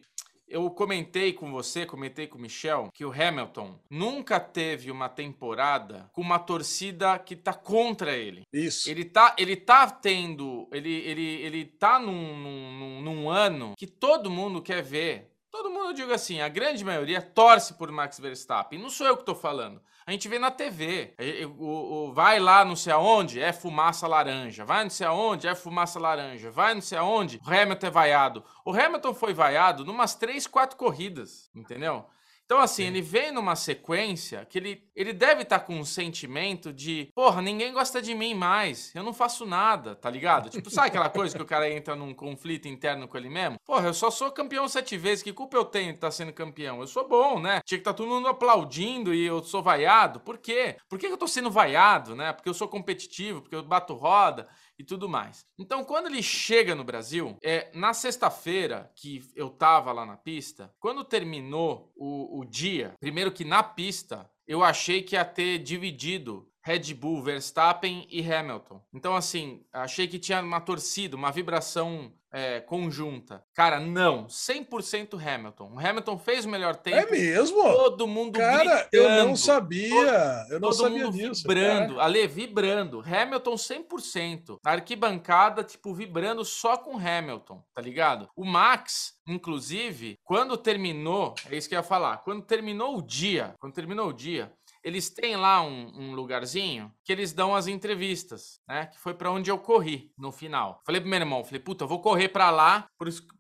Eu 0.50 0.70
comentei 0.70 1.34
com 1.34 1.50
você, 1.52 1.84
comentei 1.84 2.26
com 2.26 2.38
o 2.38 2.40
Michel, 2.40 2.88
que 2.94 3.04
o 3.04 3.12
Hamilton 3.12 3.78
nunca 3.90 4.40
teve 4.40 4.90
uma 4.90 5.06
temporada 5.06 6.08
com 6.12 6.22
uma 6.22 6.38
torcida 6.38 7.18
que 7.18 7.36
tá 7.36 7.52
contra 7.52 8.16
ele. 8.16 8.42
Isso. 8.50 8.88
Ele 8.90 9.04
tá, 9.04 9.36
ele 9.38 9.56
tá 9.56 9.90
tendo. 9.90 10.66
Ele, 10.72 10.90
ele, 10.90 11.42
ele 11.42 11.64
tá 11.66 11.98
num, 11.98 12.34
num, 12.38 12.72
num- 12.78 13.02
num 13.02 13.30
ano 13.30 13.74
que 13.76 13.86
todo 13.86 14.30
mundo 14.30 14.62
quer 14.62 14.82
ver. 14.82 15.30
Todo 15.50 15.70
mundo, 15.70 15.86
eu 15.88 15.92
digo 15.94 16.12
assim, 16.12 16.40
a 16.40 16.48
grande 16.48 16.82
maioria 16.84 17.20
torce 17.20 17.74
por 17.74 17.90
Max 17.92 18.18
Verstappen. 18.18 18.78
Não 18.78 18.88
sou 18.90 19.06
eu 19.06 19.16
que 19.18 19.24
tô 19.26 19.34
falando. 19.34 19.82
A 20.08 20.10
gente 20.10 20.26
vê 20.26 20.38
na 20.38 20.50
TV. 20.50 21.12
O- 21.58 22.10
vai 22.14 22.40
lá 22.40 22.64
não 22.64 22.74
sei 22.74 22.94
aonde, 22.94 23.38
é 23.42 23.52
fumaça 23.52 24.06
laranja. 24.08 24.64
Vai 24.64 24.82
não 24.84 24.88
sei 24.88 25.06
aonde, 25.06 25.46
é 25.46 25.54
fumaça 25.54 26.00
laranja. 26.00 26.50
Vai 26.50 26.72
não 26.72 26.80
sei 26.80 26.96
aonde, 26.96 27.38
o 27.46 27.50
Hamilton 27.50 27.86
é 27.86 27.90
vaiado. 27.90 28.44
O 28.64 28.72
Hamilton 28.72 29.12
foi 29.12 29.34
vaiado 29.34 29.84
numas 29.84 30.14
três, 30.14 30.46
quatro 30.46 30.78
corridas, 30.78 31.50
entendeu? 31.54 32.06
Então, 32.48 32.60
assim, 32.60 32.84
ele 32.84 33.02
vem 33.02 33.30
numa 33.30 33.54
sequência 33.54 34.46
que 34.46 34.56
ele, 34.56 34.82
ele 34.96 35.12
deve 35.12 35.42
estar 35.42 35.60
com 35.60 35.78
um 35.78 35.84
sentimento 35.84 36.72
de, 36.72 37.12
porra, 37.14 37.42
ninguém 37.42 37.74
gosta 37.74 38.00
de 38.00 38.14
mim 38.14 38.32
mais, 38.32 38.90
eu 38.94 39.02
não 39.02 39.12
faço 39.12 39.44
nada, 39.44 39.94
tá 39.94 40.08
ligado? 40.08 40.48
Tipo, 40.48 40.70
sabe 40.70 40.88
aquela 40.88 41.10
coisa 41.10 41.36
que 41.36 41.42
o 41.42 41.46
cara 41.46 41.70
entra 41.70 41.94
num 41.94 42.14
conflito 42.14 42.66
interno 42.66 43.06
com 43.06 43.18
ele 43.18 43.28
mesmo? 43.28 43.58
Porra, 43.66 43.88
eu 43.88 43.92
só 43.92 44.10
sou 44.10 44.32
campeão 44.32 44.66
sete 44.66 44.96
vezes, 44.96 45.22
que 45.22 45.30
culpa 45.30 45.58
eu 45.58 45.64
tenho 45.66 45.90
de 45.90 45.98
estar 45.98 46.10
sendo 46.10 46.32
campeão? 46.32 46.80
Eu 46.80 46.86
sou 46.86 47.06
bom, 47.06 47.38
né? 47.38 47.60
Tinha 47.66 47.76
que 47.76 47.82
estar 47.82 47.92
todo 47.92 48.08
mundo 48.08 48.28
aplaudindo 48.28 49.12
e 49.12 49.26
eu 49.26 49.44
sou 49.44 49.62
vaiado. 49.62 50.18
Por 50.18 50.38
quê? 50.38 50.76
Por 50.88 50.98
que 50.98 51.06
que 51.06 51.12
eu 51.12 51.18
tô 51.18 51.28
sendo 51.28 51.50
vaiado, 51.50 52.16
né? 52.16 52.32
Porque 52.32 52.48
eu 52.48 52.54
sou 52.54 52.66
competitivo, 52.66 53.42
porque 53.42 53.56
eu 53.56 53.62
bato 53.62 53.92
roda 53.92 54.48
e 54.78 54.84
tudo 54.84 55.08
mais. 55.08 55.44
Então, 55.58 55.84
quando 55.84 56.06
ele 56.06 56.22
chega 56.22 56.74
no 56.74 56.84
Brasil, 56.84 57.36
é 57.42 57.70
na 57.74 57.92
sexta-feira 57.92 58.90
que 58.94 59.22
eu 59.34 59.50
tava 59.50 59.92
lá 59.92 60.06
na 60.06 60.16
pista, 60.16 60.72
quando 60.78 61.04
terminou 61.04 61.92
o, 61.96 62.40
o 62.40 62.44
dia, 62.44 62.94
primeiro 63.00 63.32
que 63.32 63.44
na 63.44 63.62
pista 63.62 64.30
eu 64.46 64.62
achei 64.62 65.02
que 65.02 65.14
ia 65.14 65.24
ter 65.24 65.58
dividido 65.58 66.48
Red 66.68 66.92
Bull, 66.94 67.22
Verstappen 67.22 68.06
e 68.10 68.20
Hamilton. 68.20 68.82
Então, 68.92 69.16
assim, 69.16 69.64
achei 69.72 70.06
que 70.06 70.18
tinha 70.18 70.42
uma 70.42 70.60
torcida, 70.60 71.16
uma 71.16 71.30
vibração 71.30 72.12
é, 72.32 72.60
conjunta. 72.60 73.42
Cara, 73.54 73.80
não. 73.80 74.26
100% 74.26 75.14
Hamilton. 75.14 75.72
O 75.74 75.78
Hamilton 75.78 76.18
fez 76.18 76.44
o 76.44 76.48
melhor 76.48 76.76
tempo. 76.76 76.96
É 76.96 77.10
mesmo? 77.10 77.62
Todo 77.62 78.06
mundo 78.06 78.38
Cara, 78.38 78.88
eu 78.92 79.04
não 79.04 79.14
gritando, 79.16 79.36
sabia. 79.36 80.46
Eu 80.50 80.60
não 80.60 80.70
Todo 80.70 80.82
sabia 80.82 81.04
mundo 81.04 81.16
disso. 81.16 81.42
vibrando. 81.42 82.00
Ale, 82.00 82.26
vibrando. 82.26 83.00
Hamilton 83.06 83.54
100%. 83.54 84.58
Na 84.64 84.72
arquibancada, 84.72 85.64
tipo, 85.64 85.94
vibrando 85.94 86.44
só 86.44 86.76
com 86.76 86.96
Hamilton, 86.96 87.62
tá 87.74 87.80
ligado? 87.80 88.28
O 88.36 88.44
Max, 88.44 89.14
inclusive, 89.26 90.18
quando 90.24 90.56
terminou, 90.56 91.34
é 91.50 91.56
isso 91.56 91.68
que 91.68 91.74
eu 91.74 91.78
ia 91.78 91.82
falar, 91.82 92.18
quando 92.18 92.42
terminou 92.42 92.98
o 92.98 93.02
dia, 93.02 93.54
quando 93.58 93.74
terminou 93.74 94.08
o 94.08 94.12
dia, 94.12 94.52
eles 94.82 95.10
têm 95.10 95.36
lá 95.36 95.62
um, 95.62 95.92
um 95.94 96.14
lugarzinho 96.14 96.92
que 97.04 97.12
eles 97.12 97.32
dão 97.32 97.54
as 97.54 97.66
entrevistas, 97.66 98.60
né? 98.66 98.86
Que 98.86 98.98
foi 98.98 99.14
pra 99.14 99.30
onde 99.30 99.50
eu 99.50 99.58
corri 99.58 100.12
no 100.16 100.30
final. 100.30 100.82
Falei 100.84 101.00
pro 101.00 101.10
meu 101.10 101.18
irmão, 101.18 101.44
falei, 101.44 101.60
puta, 101.60 101.84
eu 101.84 101.88
vou 101.88 102.00
correr 102.00 102.28
pra 102.28 102.50
lá, 102.50 102.86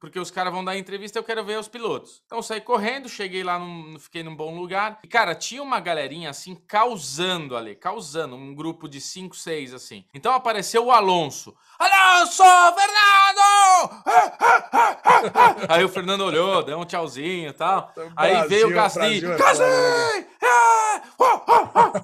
porque 0.00 0.18
os 0.18 0.30
caras 0.30 0.52
vão 0.52 0.64
dar 0.64 0.76
entrevista, 0.76 1.18
eu 1.18 1.24
quero 1.24 1.44
ver 1.44 1.58
os 1.58 1.68
pilotos. 1.68 2.22
Então 2.26 2.38
eu 2.38 2.42
saí 2.42 2.60
correndo, 2.60 3.08
cheguei 3.08 3.42
lá, 3.42 3.58
num, 3.58 3.98
fiquei 3.98 4.22
num 4.22 4.34
bom 4.34 4.58
lugar. 4.58 4.98
E, 5.02 5.08
cara, 5.08 5.34
tinha 5.34 5.62
uma 5.62 5.80
galerinha 5.80 6.30
assim, 6.30 6.54
causando 6.54 7.56
ali, 7.56 7.74
causando, 7.74 8.34
um 8.36 8.54
grupo 8.54 8.88
de 8.88 9.00
5, 9.00 9.36
6, 9.36 9.74
assim. 9.74 10.04
Então 10.14 10.32
apareceu 10.34 10.86
o 10.86 10.90
Alonso. 10.90 11.54
Alonso! 11.78 12.42
Fernando! 12.42 14.02
Aí 15.68 15.84
o 15.84 15.88
Fernando 15.88 16.22
olhou, 16.22 16.62
deu 16.62 16.78
um 16.78 16.84
tchauzinho 16.84 17.50
e 17.50 17.52
tal. 17.52 17.92
Aí 18.16 18.32
Brasil, 18.32 18.48
veio 18.48 18.68
o 18.68 18.72
Gasly. 18.72 19.20
Brasil 19.20 19.32
é 19.32 19.36
Gasly! 19.38 19.64
foda, 19.64 20.18
né? 20.20 20.26
É! 20.42 21.02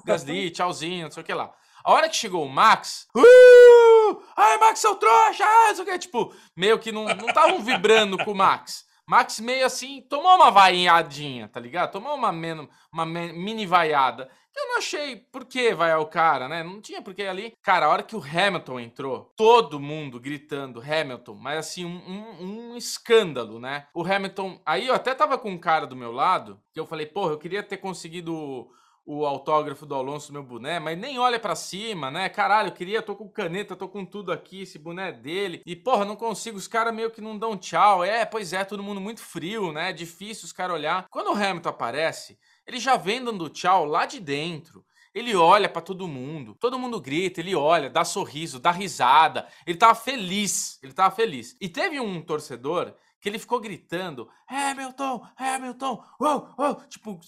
Gasly, 0.05 0.49
tchauzinho, 0.51 1.05
não 1.05 1.11
sei 1.11 1.23
o 1.23 1.25
que 1.25 1.33
lá. 1.33 1.51
A 1.83 1.91
hora 1.91 2.09
que 2.09 2.15
chegou 2.15 2.43
o 2.43 2.49
Max, 2.49 3.07
uh! 3.15 4.21
ai, 4.35 4.57
Max, 4.57 4.79
seu 4.79 4.95
trouxa, 4.95 5.45
não 5.67 5.75
sei 5.75 5.83
o 5.83 5.87
que, 5.87 5.99
tipo, 5.99 6.33
meio 6.55 6.79
que 6.79 6.91
não 6.91 7.07
estavam 7.11 7.59
vibrando 7.59 8.17
com 8.23 8.31
o 8.31 8.35
Max. 8.35 8.85
Max 9.07 9.39
meio 9.39 9.63
assim, 9.67 10.01
tomou 10.09 10.35
uma 10.35 10.49
vaiadinha, 10.49 11.47
tá 11.47 11.59
ligado? 11.59 11.91
Tomou 11.91 12.15
uma, 12.15 12.31
men- 12.31 12.67
uma 12.91 13.05
men- 13.05 13.33
mini 13.33 13.65
vaiada. 13.67 14.27
Eu 14.57 14.67
não 14.69 14.77
achei 14.79 15.17
por 15.17 15.45
que 15.45 15.75
vaiar 15.75 15.99
o 15.99 16.07
cara, 16.07 16.47
né? 16.47 16.63
Não 16.63 16.81
tinha 16.81 17.03
por 17.03 17.13
que 17.13 17.21
ali. 17.21 17.53
Cara, 17.61 17.85
a 17.85 17.89
hora 17.89 18.01
que 18.01 18.15
o 18.15 18.23
Hamilton 18.23 18.79
entrou, 18.79 19.31
todo 19.37 19.79
mundo 19.79 20.19
gritando 20.19 20.81
Hamilton, 20.81 21.35
mas 21.35 21.59
assim, 21.59 21.85
um, 21.85 21.97
um- 22.39 22.71
um 22.71 22.77
escândalo, 22.77 23.59
né? 23.59 23.85
O 23.93 24.01
Hamilton. 24.01 24.59
Aí 24.65 24.87
eu 24.87 24.95
até 24.95 25.13
tava 25.13 25.37
com 25.37 25.51
um 25.51 25.57
cara 25.59 25.85
do 25.85 25.95
meu 25.95 26.11
lado, 26.11 26.59
que 26.73 26.79
eu 26.79 26.87
falei, 26.87 27.05
porra, 27.05 27.33
eu 27.33 27.37
queria 27.37 27.61
ter 27.61 27.77
conseguido 27.77 28.67
o- 29.05 29.25
autógrafo 29.25 29.85
do 29.85 29.95
Alonso 29.95 30.33
meu 30.33 30.43
boné, 30.43 30.79
mas 30.79 30.97
nem 30.97 31.19
olha 31.19 31.39
pra 31.39 31.55
cima, 31.55 32.09
né? 32.11 32.27
Caralho, 32.29 32.69
eu 32.69 32.73
queria, 32.73 33.01
tô 33.01 33.15
com 33.15 33.29
caneta, 33.29 33.75
tô 33.75 33.87
com 33.87 34.05
tudo 34.05 34.31
aqui, 34.31 34.61
esse 34.63 34.79
boné 34.79 35.09
é 35.09 35.11
dele. 35.11 35.61
E, 35.65 35.75
porra, 35.75 36.05
não 36.05 36.15
consigo, 36.15 36.57
os 36.57 36.67
caras 36.67 36.93
meio 36.93 37.11
que 37.11 37.21
não 37.21 37.37
dão 37.37 37.57
tchau. 37.57 38.03
É, 38.03 38.25
pois 38.25 38.53
é, 38.53 38.63
todo 38.63 38.83
mundo 38.83 38.99
muito 39.01 39.21
frio, 39.21 39.71
né? 39.71 39.89
É 39.89 39.93
difícil 39.93 40.45
os 40.45 40.53
caras 40.53 40.75
olhar. 40.75 41.07
Quando 41.09 41.27
o 41.31 41.35
Hamilton 41.35 41.69
aparece, 41.69 42.37
ele 42.65 42.79
já 42.79 42.97
vem 42.97 43.23
dando 43.23 43.49
tchau 43.49 43.85
lá 43.85 44.05
de 44.05 44.19
dentro. 44.19 44.85
Ele 45.13 45.33
olha 45.35 45.69
pra 45.69 45.81
todo 45.81 46.07
mundo, 46.07 46.55
todo 46.55 46.77
mundo 46.77 46.99
grita, 46.99 47.39
ele 47.39 47.55
olha, 47.55 47.89
dá 47.89 48.03
sorriso, 48.03 48.59
dá 48.59 48.71
risada. 48.71 49.47
Ele 49.65 49.77
tava 49.77 49.95
feliz, 49.95 50.77
ele 50.83 50.91
tava 50.93 51.15
feliz. 51.15 51.55
E 51.61 51.69
teve 51.69 51.99
um 52.01 52.21
torcedor 52.21 52.93
que 53.21 53.29
ele 53.29 53.39
ficou 53.39 53.59
gritando: 53.61 54.29
Hamilton, 54.47 55.25
Hamilton, 55.37 56.03
uou, 56.19 56.49
uou, 56.59 56.75
tipo, 56.89 57.19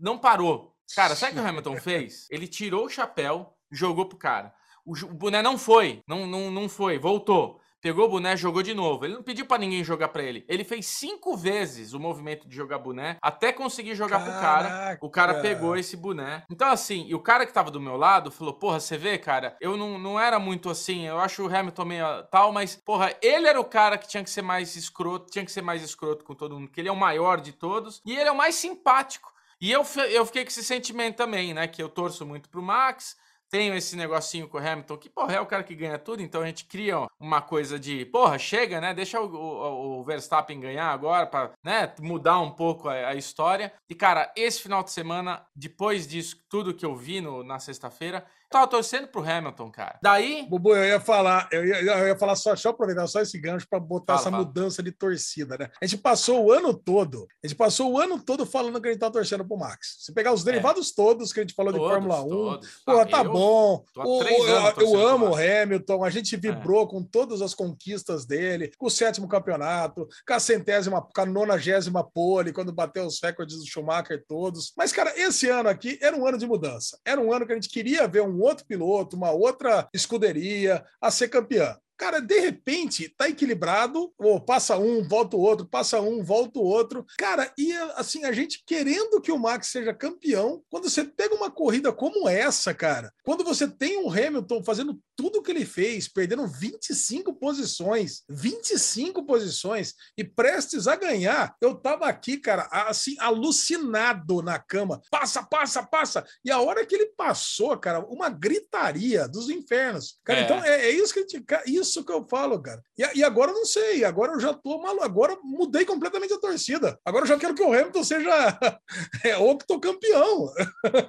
não 0.00 0.18
parou. 0.18 0.73
Cara, 0.94 1.14
sabe 1.14 1.32
o 1.32 1.34
que 1.36 1.40
o 1.40 1.48
Hamilton 1.48 1.76
fez? 1.76 2.26
Ele 2.30 2.46
tirou 2.46 2.86
o 2.86 2.90
chapéu, 2.90 3.54
jogou 3.70 4.06
pro 4.06 4.18
cara. 4.18 4.54
O, 4.84 4.92
o 4.92 5.14
boné 5.14 5.42
não 5.42 5.56
foi, 5.56 6.02
não, 6.06 6.26
não, 6.26 6.50
não 6.50 6.68
foi, 6.68 6.98
voltou. 6.98 7.60
Pegou 7.84 8.06
o 8.06 8.08
boné, 8.08 8.34
jogou 8.34 8.62
de 8.62 8.72
novo. 8.72 9.04
Ele 9.04 9.12
não 9.12 9.22
pediu 9.22 9.44
pra 9.44 9.58
ninguém 9.58 9.84
jogar 9.84 10.08
pra 10.08 10.22
ele. 10.22 10.42
Ele 10.48 10.64
fez 10.64 10.86
cinco 10.86 11.36
vezes 11.36 11.92
o 11.92 12.00
movimento 12.00 12.48
de 12.48 12.56
jogar 12.56 12.78
boné 12.78 13.18
até 13.20 13.52
conseguir 13.52 13.94
jogar 13.94 14.20
pro 14.20 14.32
cara. 14.32 14.68
Caraca. 14.70 15.04
O 15.04 15.10
cara 15.10 15.34
pegou 15.42 15.76
esse 15.76 15.94
boné. 15.94 16.44
Então, 16.50 16.70
assim, 16.70 17.04
e 17.06 17.14
o 17.14 17.20
cara 17.20 17.44
que 17.44 17.52
tava 17.52 17.70
do 17.70 17.78
meu 17.78 17.98
lado 17.98 18.30
falou: 18.30 18.54
Porra, 18.54 18.80
você 18.80 18.96
vê, 18.96 19.18
cara, 19.18 19.54
eu 19.60 19.76
não, 19.76 19.98
não 19.98 20.18
era 20.18 20.38
muito 20.38 20.70
assim. 20.70 21.06
Eu 21.06 21.18
acho 21.18 21.46
o 21.46 21.54
Hamilton 21.54 21.84
meio 21.84 22.22
tal, 22.30 22.52
mas, 22.52 22.74
porra, 22.74 23.14
ele 23.20 23.46
era 23.46 23.60
o 23.60 23.64
cara 23.66 23.98
que 23.98 24.08
tinha 24.08 24.24
que 24.24 24.30
ser 24.30 24.40
mais 24.40 24.76
escroto, 24.76 25.30
tinha 25.30 25.44
que 25.44 25.52
ser 25.52 25.60
mais 25.60 25.82
escroto 25.82 26.24
com 26.24 26.34
todo 26.34 26.58
mundo, 26.58 26.70
que 26.70 26.80
ele 26.80 26.88
é 26.88 26.92
o 26.92 26.96
maior 26.96 27.38
de 27.38 27.52
todos 27.52 28.00
e 28.06 28.16
ele 28.16 28.30
é 28.30 28.32
o 28.32 28.36
mais 28.36 28.54
simpático. 28.54 29.33
E 29.60 29.70
eu, 29.70 29.84
eu 30.10 30.26
fiquei 30.26 30.42
com 30.44 30.48
esse 30.48 30.64
sentimento 30.64 31.16
também, 31.16 31.54
né? 31.54 31.66
Que 31.66 31.82
eu 31.82 31.88
torço 31.88 32.24
muito 32.26 32.48
pro 32.48 32.62
Max. 32.62 33.16
Tenho 33.50 33.74
esse 33.76 33.94
negocinho 33.94 34.48
com 34.48 34.58
o 34.58 34.60
Hamilton, 34.60 34.96
que, 34.96 35.08
porra, 35.08 35.34
é 35.34 35.40
o 35.40 35.46
cara 35.46 35.62
que 35.62 35.76
ganha 35.76 35.96
tudo, 35.98 36.20
então 36.22 36.42
a 36.42 36.46
gente 36.46 36.64
cria 36.64 37.06
uma 37.20 37.40
coisa 37.40 37.78
de, 37.78 38.04
porra, 38.06 38.36
chega, 38.36 38.80
né? 38.80 38.92
Deixa 38.92 39.20
o, 39.20 39.32
o- 39.32 40.00
o 40.00 40.04
Verstappen 40.04 40.58
ganhar 40.58 40.86
agora 40.90 41.24
pra, 41.24 41.52
né, 41.62 41.92
mudar 42.00 42.40
um 42.40 42.50
pouco 42.50 42.88
a, 42.88 42.94
a 43.10 43.14
história. 43.14 43.72
E, 43.88 43.94
cara, 43.94 44.32
esse 44.34 44.60
final 44.60 44.82
de 44.82 44.90
semana, 44.90 45.46
depois 45.54 46.04
disso, 46.08 46.36
tudo 46.48 46.74
que 46.74 46.84
eu 46.84 46.96
vi 46.96 47.20
no- 47.20 47.44
na 47.44 47.60
sexta-feira, 47.60 48.26
tava 48.54 48.66
torcendo 48.68 49.08
pro 49.08 49.22
Hamilton, 49.28 49.70
cara. 49.70 49.98
Daí, 50.02 50.46
Bubu, 50.48 50.74
eu 50.74 50.84
ia 50.84 51.00
falar, 51.00 51.48
eu 51.52 51.64
ia, 51.64 51.80
eu 51.82 52.08
ia 52.08 52.16
falar 52.18 52.36
só, 52.36 52.50
deixa 52.52 52.68
eu 52.68 52.72
aproveitar 52.72 53.06
só 53.06 53.20
esse 53.20 53.38
gancho 53.38 53.66
para 53.68 53.78
botar 53.80 54.14
Fala, 54.14 54.20
essa 54.20 54.30
fala. 54.30 54.44
mudança 54.44 54.82
de 54.82 54.92
torcida, 54.92 55.56
né? 55.58 55.70
A 55.82 55.86
gente 55.86 56.00
passou 56.00 56.44
o 56.44 56.52
ano 56.52 56.72
todo, 56.74 57.26
a 57.42 57.46
gente 57.46 57.56
passou 57.56 57.92
o 57.92 57.98
ano 57.98 58.18
todo 58.22 58.46
falando 58.46 58.80
que 58.80 58.88
a 58.88 58.90
gente 58.92 59.00
tá 59.00 59.10
torcendo 59.10 59.44
pro 59.46 59.56
Max. 59.56 59.96
Se 60.00 60.12
pegar 60.14 60.32
os 60.32 60.44
derivados 60.44 60.92
todos 60.92 61.32
que 61.32 61.40
a 61.40 61.42
gente 61.42 61.54
falou 61.54 61.72
de 61.72 61.78
É. 61.78 61.82
todos, 61.82 61.94
Fórmula 61.94 62.22
1, 62.22 62.28
todos. 62.28 62.68
Pô, 62.84 62.92
Ah, 62.92 63.06
tá 63.06 63.22
eu- 63.24 63.32
bom. 63.32 63.84
tô 63.92 64.00
há 64.00 64.06
O- 64.06 64.18
três 64.20 64.40
o- 64.40 64.44
anos 64.44 64.64
eu, 64.68 64.74
pro 64.74 65.06
amo 65.06 65.26
o. 65.30 65.34
Hamilton. 65.34 66.04
A 66.04 66.10
gente 66.10 66.36
vibrou 66.36 66.86
com 66.86 67.02
todas 67.02 67.42
as 67.42 67.54
conquistas 67.54 68.24
dele, 68.24 68.70
com 68.78 68.86
o 68.86 68.90
sétimo 68.90 69.26
campeonato, 69.28 70.08
com 70.26 70.34
a 70.34 70.38
centésima, 70.40 71.02
com 71.02 71.20
a 71.20 71.26
nonagésima 71.26 72.02
pole, 72.04 72.52
quando 72.52 72.72
bateu 72.72 73.04
os 73.06 73.20
recordes 73.22 73.56
do 73.58 73.66
Schumacher 73.66 74.24
todos. 74.28 74.72
Mas, 74.76 74.92
cara, 74.92 75.12
esse 75.18 75.48
ano 75.48 75.68
aqui 75.68 75.98
era 76.00 76.16
um 76.16 76.26
ano 76.26 76.38
de 76.38 76.46
mudança. 76.46 76.98
Era 77.04 77.20
um 77.20 77.32
ano 77.32 77.46
que 77.46 77.52
a 77.52 77.54
gente 77.56 77.68
queria 77.68 78.06
ver 78.06 78.22
um 78.22 78.43
outro 78.44 78.66
piloto, 78.66 79.16
uma 79.16 79.30
outra 79.30 79.88
escuderia 79.92 80.84
a 81.00 81.10
ser 81.10 81.28
campeã. 81.28 81.76
Cara, 81.96 82.20
de 82.20 82.38
repente, 82.40 83.08
tá 83.08 83.28
equilibrado, 83.28 84.12
ou 84.18 84.40
passa 84.40 84.76
um, 84.76 85.06
volta 85.06 85.36
o 85.36 85.40
outro, 85.40 85.66
passa 85.66 86.00
um, 86.00 86.22
volta 86.24 86.58
o 86.58 86.62
outro. 86.64 87.04
Cara, 87.18 87.52
e 87.56 87.72
assim, 87.96 88.24
a 88.24 88.32
gente 88.32 88.62
querendo 88.66 89.20
que 89.20 89.30
o 89.32 89.38
Max 89.38 89.68
seja 89.68 89.94
campeão, 89.94 90.62
quando 90.70 90.90
você 90.90 91.04
pega 91.04 91.34
uma 91.34 91.50
corrida 91.50 91.92
como 91.92 92.28
essa, 92.28 92.74
cara, 92.74 93.12
quando 93.24 93.44
você 93.44 93.68
tem 93.68 93.98
um 93.98 94.10
Hamilton 94.10 94.62
fazendo 94.64 94.98
tudo 95.16 95.38
o 95.38 95.42
que 95.42 95.52
ele 95.52 95.64
fez, 95.64 96.08
perdendo 96.08 96.46
25 96.46 97.32
posições, 97.34 98.22
25 98.28 99.24
posições 99.24 99.94
e 100.18 100.24
prestes 100.24 100.88
a 100.88 100.96
ganhar, 100.96 101.54
eu 101.60 101.74
tava 101.76 102.06
aqui, 102.06 102.36
cara, 102.38 102.68
assim, 102.70 103.14
alucinado 103.20 104.42
na 104.42 104.58
cama. 104.58 105.00
Passa, 105.10 105.42
passa, 105.42 105.82
passa. 105.82 106.24
E 106.44 106.50
a 106.50 106.60
hora 106.60 106.84
que 106.84 106.94
ele 106.94 107.06
passou, 107.16 107.76
cara, 107.78 108.00
uma 108.06 108.28
gritaria 108.28 109.28
dos 109.28 109.48
infernos. 109.48 110.18
Cara, 110.24 110.40
É. 110.40 110.44
então 110.44 110.64
é, 110.64 110.86
é 110.86 110.90
isso 110.90 111.12
que 111.12 111.20
a 111.20 111.22
gente, 111.22 111.40
ca- 111.42 111.62
isso 111.66 111.83
que 111.84 112.12
eu 112.12 112.24
falo, 112.28 112.60
cara. 112.60 112.82
E, 112.96 113.18
e 113.18 113.24
agora 113.24 113.50
eu 113.50 113.54
não 113.54 113.64
sei, 113.64 114.04
agora 114.04 114.32
eu 114.32 114.40
já 114.40 114.52
tô 114.54 114.80
maluco, 114.80 115.04
agora 115.04 115.32
eu 115.32 115.40
mudei 115.42 115.84
completamente 115.84 116.32
a 116.32 116.38
torcida. 116.38 116.98
Agora 117.04 117.24
eu 117.24 117.28
já 117.28 117.38
quero 117.38 117.54
que 117.54 117.62
o 117.62 117.72
Hamilton 117.72 118.04
seja 118.04 118.58
é, 119.24 119.36
octocampeão. 119.36 120.52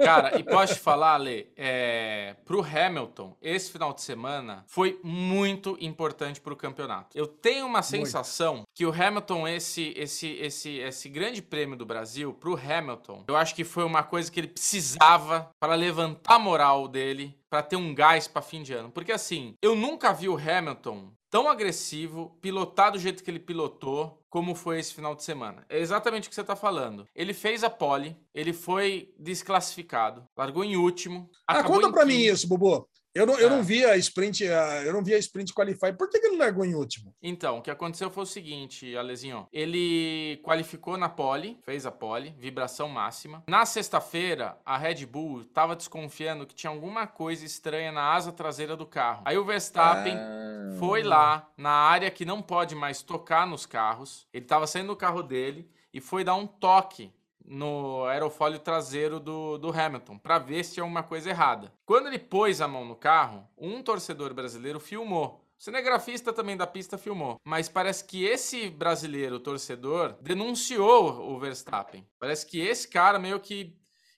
Cara, 0.04 0.38
e 0.38 0.44
posso 0.44 0.76
te 0.76 0.80
falar, 0.82 1.16
Ale, 1.16 1.52
é, 1.56 2.36
pro 2.46 2.62
Hamilton, 2.62 3.36
esse 3.42 3.72
final 3.72 3.94
de 3.94 4.02
semana 4.02 4.66
foi 4.68 5.00
muito 5.04 5.78
importante 5.80 6.42
pro 6.42 6.56
campeonato. 6.56 7.18
Eu 7.18 7.28
tenho 7.28 7.66
uma 7.66 7.82
sensação 7.82 8.64
que 8.74 8.86
o 8.86 8.92
Hamilton, 8.92 9.48
esse, 9.48 9.94
esse, 9.96 10.28
esse, 10.34 10.78
esse 10.78 11.10
grande 11.10 11.42
prêmio 11.42 11.78
do 11.78 11.86
Brasil, 11.86 12.34
pro 12.34 12.58
Hamilton, 12.58 13.24
eu 13.28 13.36
acho 13.36 13.56
que 13.56 13.64
foi 13.64 13.84
uma 13.84 14.04
coisa 14.04 14.32
que 14.32 14.40
ele 14.40 14.48
precisava 14.48 15.50
para 15.60 15.76
levantar 15.76 16.36
a 16.36 16.40
moral 16.40 16.88
dele, 16.88 17.38
para 17.56 17.64
ter 17.64 17.78
um 17.78 17.96
gás 17.96 18.28
para 18.28 18.42
fim 18.42 18.62
de 18.62 18.74
ano. 18.74 18.92
Porque 18.92 19.14
assim, 19.14 19.56
eu 19.62 19.78
nunca 19.78 20.12
vi 20.12 20.28
o 20.28 20.36
Hamilton 20.36 21.14
tão 21.30 21.48
agressivo, 21.48 22.38
pilotar 22.42 22.92
do 22.92 23.00
jeito 23.00 23.24
que 23.24 23.32
ele 23.32 23.40
pilotou, 23.40 24.22
como 24.30 24.54
foi 24.54 24.78
esse 24.78 24.94
final 24.94 25.16
de 25.16 25.24
semana. 25.24 25.66
É 25.70 25.80
exatamente 25.80 26.28
o 26.28 26.30
que 26.30 26.36
você 26.36 26.44
tá 26.44 26.56
falando. 26.56 27.08
Ele 27.16 27.34
fez 27.34 27.64
a 27.64 27.70
pole, 27.70 28.18
ele 28.34 28.52
foi 28.52 29.14
desclassificado, 29.18 30.28
largou 30.36 30.66
em 30.66 30.76
último. 30.76 31.30
Ah, 31.48 31.64
conta 31.64 31.90
pra 31.90 32.06
mim 32.06 32.18
isso, 32.18 32.46
Bubu. 32.46 32.90
Eu 33.16 33.26
não, 33.26 33.40
eu 33.40 33.50
não 33.50 33.64
vi 33.64 33.86
a 33.86 33.96
sprint, 33.96 34.46
a- 34.46 34.84
eu 34.84 34.92
não 34.92 35.02
vi 35.02 35.14
a 35.14 35.18
sprint 35.18 35.54
qualify. 35.54 35.94
Por 35.98 36.10
que, 36.10 36.20
que 36.20 36.28
ele 36.28 36.36
largou 36.38 36.66
em 36.66 36.76
último? 36.76 37.16
Então, 37.24 37.60
o 37.60 37.62
que 37.62 37.72
aconteceu 37.72 38.10
foi 38.12 38.24
o 38.24 38.28
seguinte, 38.28 38.96
Alezinho. 38.98 39.48
Ele 39.54 40.38
qualificou 40.44 40.98
na 40.98 41.08
pole, 41.08 41.58
fez 41.64 41.86
a 41.86 41.92
pole, 41.92 42.36
vibração 42.38 42.90
máxima. 42.90 43.42
Na 43.48 43.66
sexta-feira, 43.66 44.58
a 44.66 44.78
Red 44.78 45.06
Bull 45.06 45.42
estava 45.42 45.76
desconfiando 45.78 46.46
que 46.46 46.54
tinha 46.54 46.70
alguma 46.70 47.08
coisa 47.08 47.46
estranha 47.46 47.92
na 47.92 48.04
asa 48.14 48.34
traseira 48.34 48.76
do 48.76 48.86
carro. 48.86 49.22
Aí 49.24 49.38
o 49.38 49.46
Verstappen 49.46 50.16
Ah. 50.18 50.76
foi 50.78 51.02
lá 51.02 51.48
na 51.58 51.70
área 51.72 52.12
que 52.12 52.26
não 52.26 52.42
pode 52.42 52.76
mais 52.76 53.02
tocar 53.02 53.48
nos 53.48 53.66
carros. 53.66 54.28
Ele 54.34 54.44
estava 54.44 54.68
saindo 54.68 54.88
do 54.88 54.96
carro 54.96 55.24
dele 55.24 55.70
e 55.94 56.02
foi 56.02 56.26
dar 56.26 56.36
um 56.36 56.46
toque 56.46 57.10
no 57.48 58.06
aerofólio 58.06 58.60
traseiro 58.60 59.20
do, 59.20 59.58
do 59.58 59.70
Hamilton, 59.70 60.18
para 60.18 60.40
ver 60.40 60.64
se 60.64 60.74
tinha 60.74 60.84
alguma 60.84 61.04
coisa 61.04 61.30
errada. 61.30 61.74
Quando 61.86 62.08
ele 62.08 62.20
pôs 62.20 62.62
a 62.62 62.68
mão 62.68 62.86
no 62.86 62.96
carro, 62.96 63.48
um 63.58 63.82
torcedor 63.82 64.34
brasileiro 64.34 64.80
filmou. 64.80 65.42
O 65.58 65.64
cinegrafista 65.64 66.34
também 66.34 66.58
da 66.58 66.68
pista 66.68 66.98
filmou. 66.98 67.40
Mas 67.46 67.70
parece 67.70 68.04
que 68.04 68.26
esse 68.26 68.70
brasileiro 68.70 69.40
torcedor 69.40 70.18
denunciou 70.22 71.32
o 71.32 71.40
Verstappen. 71.40 72.06
Parece 72.20 72.46
que 72.46 72.60
esse 72.60 72.88
cara 72.88 73.18
meio 73.18 73.40
que 73.40 73.76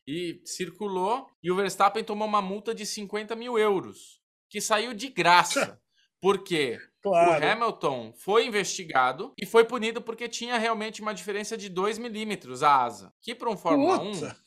e 0.08 0.42
circulou 0.46 1.28
e 1.44 1.52
o 1.52 1.56
Verstappen 1.56 2.04
tomou 2.04 2.28
uma 2.28 2.42
multa 2.42 2.74
de 2.74 2.86
50 2.86 3.36
mil 3.36 3.60
euros, 3.60 4.22
que 4.50 4.62
saiu 4.62 4.94
de 4.94 5.10
graça. 5.10 5.80
Porque 6.22 6.80
claro. 7.02 7.32
o 7.32 7.52
Hamilton 7.52 8.14
foi 8.16 8.46
investigado 8.46 9.34
e 9.38 9.46
foi 9.46 9.64
punido 9.64 10.02
porque 10.02 10.28
tinha 10.28 10.58
realmente 10.58 11.02
uma 11.02 11.14
diferença 11.14 11.58
de 11.58 11.70
2 11.70 11.98
milímetros 11.98 12.64
a 12.64 12.84
asa. 12.84 13.14
Que 13.22 13.36
para 13.36 13.50
um 13.50 13.58
Fórmula 13.58 14.00
Puta. 14.00 14.38